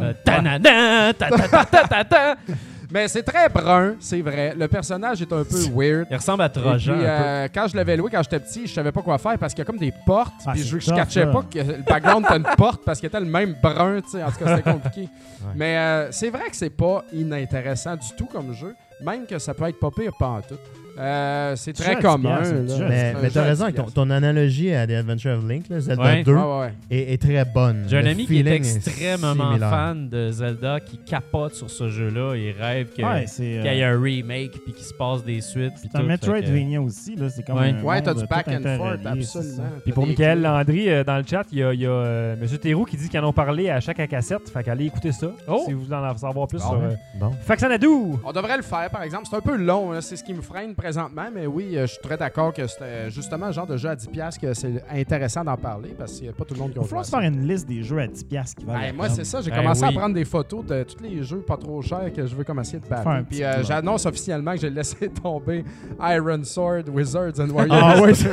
Mais 2.90 3.08
c'est 3.08 3.22
très 3.24 3.48
brun, 3.48 3.94
c'est 3.98 4.20
vrai. 4.20 4.54
Le 4.56 4.68
personnage 4.68 5.20
est 5.20 5.32
un 5.32 5.42
peu 5.42 5.56
weird. 5.74 6.06
Il 6.10 6.16
ressemble 6.16 6.42
à 6.42 6.48
Trojan. 6.48 6.92
euh, 7.00 7.48
quand 7.52 7.66
je 7.66 7.76
l'avais 7.76 7.96
loué 7.96 8.08
quand 8.10 8.22
j'étais 8.22 8.38
petit, 8.38 8.66
je 8.68 8.72
savais 8.74 8.92
pas 8.92 9.02
quoi 9.02 9.18
faire 9.18 9.36
parce 9.38 9.52
qu'il 9.52 9.60
y 9.60 9.62
a 9.62 9.64
comme 9.64 9.78
des 9.78 9.92
portes. 10.06 10.34
Ah, 10.46 10.52
puis 10.52 10.62
je, 10.62 10.78
tough, 10.78 10.94
catchais 10.94 11.26
pas 11.26 11.42
que 11.50 11.58
le 11.58 11.82
background 11.82 12.24
était 12.26 12.36
une 12.36 12.44
porte 12.56 12.82
parce 12.84 13.00
qu'il 13.00 13.08
était 13.08 13.18
le 13.18 13.26
même 13.26 13.56
brun, 13.60 14.00
tu 14.02 14.10
sais. 14.10 14.22
En 14.22 14.30
tout 14.30 14.38
cas, 14.44 14.56
c'était 14.56 14.70
compliqué. 14.72 15.08
Mais 15.56 15.76
euh, 15.76 16.12
c'est 16.12 16.30
vrai 16.30 16.48
que 16.50 16.56
c'est 16.56 16.70
pas 16.70 17.04
inintéressant 17.12 17.96
du 17.96 18.06
tout 18.16 18.26
comme 18.26 18.52
jeu, 18.54 18.76
même 19.02 19.26
que 19.26 19.38
ça 19.40 19.54
peut 19.54 19.64
être 19.68 19.80
pas 19.80 19.90
pire 19.90 20.12
pas 20.16 20.28
en 20.28 20.40
tout. 20.42 20.58
Euh, 20.98 21.56
c'est 21.56 21.72
très 21.72 21.96
commun. 21.96 22.40
10 22.42 22.52
là. 22.52 22.58
piastres, 22.60 22.76
c'est 22.76 22.82
un 22.84 22.88
Mais, 22.88 23.14
mais 23.22 23.30
t'as 23.30 23.42
raison, 23.42 23.66
10 23.66 23.74
ton, 23.74 23.82
ton 23.84 24.10
analogie 24.10 24.72
à 24.72 24.86
The 24.86 24.90
Adventure 24.92 25.32
of 25.38 25.48
Link, 25.48 25.68
là, 25.68 25.80
Zelda 25.80 26.02
Ouais. 26.02 26.22
2, 26.22 26.32
Ouais, 26.34 26.42
ouais, 26.42 26.60
ouais. 26.60 26.72
est, 26.90 27.12
est 27.14 27.22
très 27.22 27.44
bonne. 27.44 27.84
J'ai 27.88 27.98
un 27.98 28.06
ami 28.06 28.26
qui 28.26 28.38
est 28.40 28.46
extrêmement 28.46 29.34
fan 29.58 30.08
de 30.08 30.30
Zelda, 30.30 30.80
qui 30.80 30.98
capote 30.98 31.54
sur 31.54 31.70
ce 31.70 31.88
jeu-là. 31.88 32.34
Il 32.36 32.52
rêve 32.52 32.88
Ouais, 32.98 33.24
qu'il 33.26 33.44
y 33.44 33.48
ait 33.66 33.82
euh, 33.84 33.96
un 33.96 34.00
remake 34.00 34.52
puis 34.64 34.72
qu'il 34.72 34.84
se 34.84 34.94
passe 34.94 35.24
des 35.24 35.40
suites. 35.40 35.72
C'est 35.76 35.88
un 35.94 35.98
fait 35.98 36.04
que- 36.04 36.08
Metroidvania 36.08 36.80
aussi, 36.80 37.16
là. 37.16 37.28
C'est 37.28 37.42
comme. 37.44 37.58
Ouais. 37.58 37.74
un 37.78 37.82
Ouais, 37.82 38.00
t'as 38.02 38.14
du 38.14 38.26
back 38.26 38.46
and 38.48 38.76
forth, 38.78 39.04
absolument. 39.06 39.62
Puis 39.82 39.92
pour 39.92 40.06
Michael. 40.06 40.42
Landry, 40.42 40.90
euh, 40.90 41.04
dans 41.04 41.16
le 41.16 41.24
chat, 41.28 41.44
il 41.52 41.58
y 41.58 41.62
a, 41.62 41.72
il 41.72 41.80
y 41.80 41.86
a, 41.86 42.34
M. 42.34 42.46
Théroux 42.60 42.84
qui 42.84 42.96
dit 42.96 43.08
qu'ils 43.08 43.20
en 43.20 43.28
ont 43.28 43.32
parlé 43.32 43.70
à 43.70 43.80
chaque 43.80 44.06
cassette. 44.08 44.48
Fait 44.50 44.62
qu'allez 44.62 44.86
écouter 44.86 45.12
ça. 45.12 45.28
Oh! 45.48 45.62
Si 45.66 45.72
vous 45.72 45.84
voulez 45.84 45.96
en 45.96 46.16
savoir 46.16 46.46
plus 46.46 46.58
sur 46.60 46.80
Bon. 47.18 47.30
Faxanadu. 47.42 47.86
On 48.24 48.32
devrait 48.32 48.56
le 48.56 48.62
faire, 48.62 48.90
par 48.90 49.02
exemple. 49.02 49.26
C'est 49.30 49.36
un 49.36 49.40
peu 49.40 49.56
long, 49.56 49.92
là, 49.92 50.00
c'est 50.00 50.16
ce 50.16 50.24
qui 50.24 50.34
me 50.34 50.42
freine 50.42 50.74
présentement, 50.84 51.28
mais 51.34 51.46
oui, 51.46 51.78
euh, 51.78 51.86
je 51.86 51.92
suis 51.92 52.02
très 52.02 52.18
d'accord 52.18 52.52
que 52.52 52.66
c'est 52.66 53.08
justement 53.08 53.46
le 53.46 53.52
genre 53.52 53.66
de 53.66 53.78
jeu 53.78 53.88
à 53.88 53.94
10$ 53.94 54.10
piastres 54.10 54.38
que 54.38 54.52
c'est 54.52 54.84
intéressant 54.92 55.42
d'en 55.42 55.56
parler 55.56 55.94
parce 55.96 56.12
qu'il 56.12 56.24
n'y 56.24 56.28
a 56.28 56.32
pas 56.34 56.44
tout 56.44 56.52
le 56.52 56.60
monde 56.60 56.72
qui 56.72 56.76
Il 56.76 56.80
a 56.80 56.82
va 56.82 56.88
falloir 56.88 57.06
se 57.06 57.10
faire 57.10 57.20
une 57.20 57.48
liste 57.48 57.66
des 57.66 57.82
jeux 57.82 57.98
à 58.00 58.06
10$ 58.06 58.26
piastres 58.26 58.56
qui 58.60 58.66
valent 58.66 58.80
Hey, 58.80 58.86
la 58.88 58.92
moi, 58.92 59.08
c'est 59.08 59.24
ça. 59.24 59.40
J'ai 59.40 59.50
Ben 59.50 59.56
commencé 59.62 59.82
oui. 59.82 59.88
à 59.96 59.98
prendre 59.98 60.14
des 60.14 60.26
photos 60.26 60.62
de 60.66 60.82
tous 60.82 61.02
les 61.02 61.22
jeux 61.22 61.38
pas 61.40 61.56
trop 61.56 61.80
chers 61.80 62.12
que 62.12 62.26
je 62.26 62.36
veux 62.36 62.44
comme 62.44 62.60
essayer 62.60 62.80
de 62.80 62.86
battre. 62.86 63.08
Puis 63.30 63.42
euh, 63.42 63.62
j'annonce 63.62 64.04
officiellement 64.04 64.52
que 64.52 64.58
j'ai 64.60 64.68
laissé 64.70 65.08
tomber 65.22 65.64
Iron 66.02 66.44
Sword, 66.44 66.82
Wizards 66.92 67.40
and 67.40 67.48
Warriors. 67.48 67.78
Ah 67.82 68.00
ouais, 68.02 68.12
c'est 68.12 68.30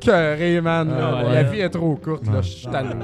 Cœuré, 0.00 0.62
man. 0.62 0.90
Ah, 0.96 0.98
là. 0.98 1.26
ouais. 1.26 1.34
La 1.34 1.42
vie 1.42 1.60
est 1.60 1.68
trop 1.68 1.94
courte. 1.96 2.26
là. 2.26 2.40
Je 2.40 2.48
suis 2.48 2.66
tanné. 2.68 2.94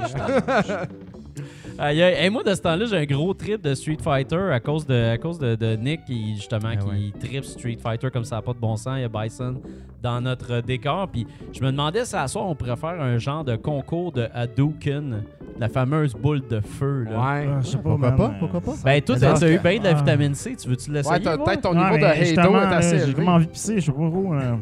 Aïe, 1.83 1.99
aïe. 2.03 2.13
Hey, 2.25 2.29
moi, 2.29 2.43
de 2.43 2.53
ce 2.53 2.61
temps-là, 2.61 2.85
j'ai 2.85 2.97
un 2.97 3.05
gros 3.05 3.33
trip 3.33 3.59
de 3.63 3.73
Street 3.73 3.97
Fighter 4.03 4.51
à 4.53 4.59
cause 4.59 4.85
de, 4.85 4.93
à 5.13 5.17
cause 5.17 5.39
de, 5.39 5.55
de 5.55 5.75
Nick, 5.75 6.05
qui, 6.05 6.35
justement, 6.35 6.69
Ah 6.73 6.75
qui 6.75 6.87
ouais. 6.87 7.11
tripe 7.19 7.43
Street 7.43 7.77
Fighter 7.81 8.11
comme 8.11 8.23
ça 8.23 8.35
n'a 8.35 8.43
pas 8.43 8.53
de 8.53 8.59
bon 8.59 8.75
sens. 8.75 8.93
Il 8.97 9.01
y 9.01 9.03
a 9.03 9.09
Bison 9.09 9.55
dans 10.03 10.21
notre 10.21 10.53
euh, 10.53 10.61
décor. 10.61 11.07
Puis 11.07 11.25
je 11.51 11.59
me 11.63 11.71
demandais 11.71 12.05
si 12.05 12.15
à 12.15 12.27
soir, 12.27 12.45
on 12.47 12.53
pourrait 12.53 12.75
faire 12.75 13.01
un 13.01 13.17
genre 13.17 13.43
de 13.43 13.55
concours 13.55 14.11
de 14.11 14.27
Hadouken, 14.31 15.23
la 15.59 15.69
fameuse 15.69 16.13
boule 16.13 16.47
de 16.47 16.59
feu. 16.59 17.05
Là. 17.09 17.11
Ouais. 17.19 17.47
Ah, 17.51 17.59
je 17.61 17.67
sais 17.69 17.77
pas, 17.77 17.83
Pourquoi 17.89 18.11
pas? 18.11 18.25
euh, 18.25 18.39
Pourquoi 18.39 18.61
pas? 18.61 18.73
Ben, 18.85 19.01
toi, 19.01 19.15
t'as 19.19 19.49
eu 19.51 19.57
bien 19.57 19.79
de 19.79 19.83
la 19.85 19.89
Ah. 19.89 19.93
vitamine 19.95 20.35
C. 20.35 20.55
Tu 20.55 20.69
veux-tu 20.69 20.91
l'essayer? 20.91 21.27
Ouais, 21.27 21.37
peut-être 21.37 21.61
ton 21.61 21.69
Ouais, 21.75 21.83
niveau 21.83 21.97
de 21.97 22.03
Hado 22.03 22.55
est 22.57 22.75
assez 22.75 22.99
J'ai 23.07 23.13
comme 23.15 23.27
envie 23.27 23.47
de 23.47 23.51
pisser, 23.51 23.79
je 23.81 23.85
sais 23.87 23.91
pas 23.91 23.97
trop. 24.07 24.33
là. 24.35 24.57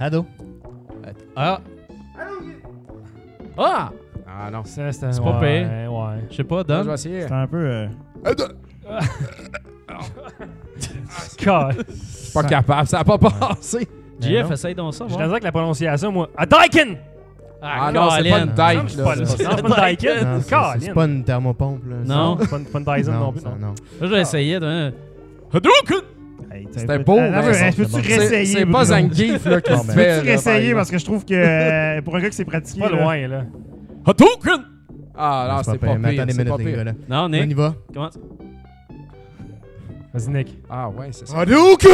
Ado. 0.00 0.24
Ah! 1.36 1.60
Ah! 3.58 3.90
Ah 4.38 4.50
non. 4.50 4.62
C'est 4.64 4.82
pas 4.82 5.40
ouais, 5.40 5.62
pire. 5.62 5.92
Ouais. 5.92 6.16
Je 6.30 6.36
sais 6.36 6.44
pas, 6.44 6.62
Là, 6.68 6.82
je 6.82 6.88
vais 6.88 6.94
essayer. 6.94 7.22
C'était 7.22 7.34
un 7.34 7.46
peu. 7.46 7.56
euh, 7.56 7.86
God. 11.44 11.84
Pas 12.34 12.42
capable, 12.44 12.88
ça 12.88 13.00
a 13.00 13.04
pas 13.04 13.18
passé. 13.18 13.88
JF, 14.20 14.46
non. 14.48 14.52
essaye 14.52 14.74
donc 14.74 14.94
ça, 14.94 15.04
Je 15.08 15.14
voir. 15.14 15.30
avec 15.30 15.42
la 15.42 15.52
prononciation, 15.52 16.12
moi. 16.12 16.28
A 16.36 16.46
Daikin! 16.46 16.94
Ah 17.62 17.90
non, 17.92 18.10
c'est 18.10 18.30
pas 18.30 18.38
une 18.40 18.52
dike, 18.52 18.90
C'est 18.90 18.98
là. 18.98 19.04
pas, 19.04 19.14
c'est 19.16 19.44
une 19.44 19.74
Daikin. 19.74 20.40
C'est- 20.40 20.80
c'est 20.86 20.92
pas 20.94 21.04
une 21.06 21.24
thermopompe. 21.24 21.80
Là. 21.88 21.96
Non. 22.04 22.36
C'est 22.40 22.48
pas 22.50 22.56
une, 22.78 22.84
Dyson 23.02 23.12
non, 23.12 23.32
plus. 23.32 23.40
ça, 23.40 23.54
non. 23.58 23.74
je 24.00 24.06
vais 24.06 24.20
essayer. 24.20 24.58
toi. 24.58 24.90
Hadouken! 25.52 26.00
C'était 26.74 26.98
beau, 26.98 27.18
Ah, 27.18 27.42
mais 27.42 27.72
Peux-tu 27.72 27.90
c'est. 27.90 28.02
C'est 28.02 28.16
réessayer? 28.16 28.46
c'est 28.60 28.66
pas? 28.66 28.84
Zangief 28.84 29.44
là, 29.46 29.60
qui 29.60 29.70
ben, 29.72 29.82
fait. 29.84 29.94
Peux-tu 30.16 30.26
réessayer 30.28 30.74
parce 30.74 30.90
que 30.90 30.98
je 30.98 31.04
trouve 31.04 31.24
que 31.24 31.34
euh, 31.34 32.02
pour 32.02 32.16
un 32.16 32.20
gars 32.20 32.30
qui 32.30 32.36
s'est 32.36 32.44
pratiqué. 32.44 32.80
Pas 32.80 32.88
loin, 32.88 33.26
là. 33.28 33.44
Hadouken! 34.06 34.64
Ah 35.16 35.48
non, 35.56 35.62
c'est 35.62 35.78
pas 35.78 35.86
pire. 35.88 35.98
Mais 35.98 36.10
pire. 36.14 36.24
C'est 36.28 36.44
pas 36.44 36.56
les 36.58 36.72
gars. 36.72 36.84
pire. 36.84 36.94
Non, 37.08 37.24
On 37.24 37.32
y 37.32 37.46
Nick, 37.46 37.56
va? 37.56 37.74
commence. 37.92 38.18
Vas-y, 40.14 40.30
Nick. 40.30 40.58
Ah 40.70 40.88
ouais, 40.88 41.08
c'est 41.10 41.26
ça. 41.26 41.38
Hadouken! 41.40 41.90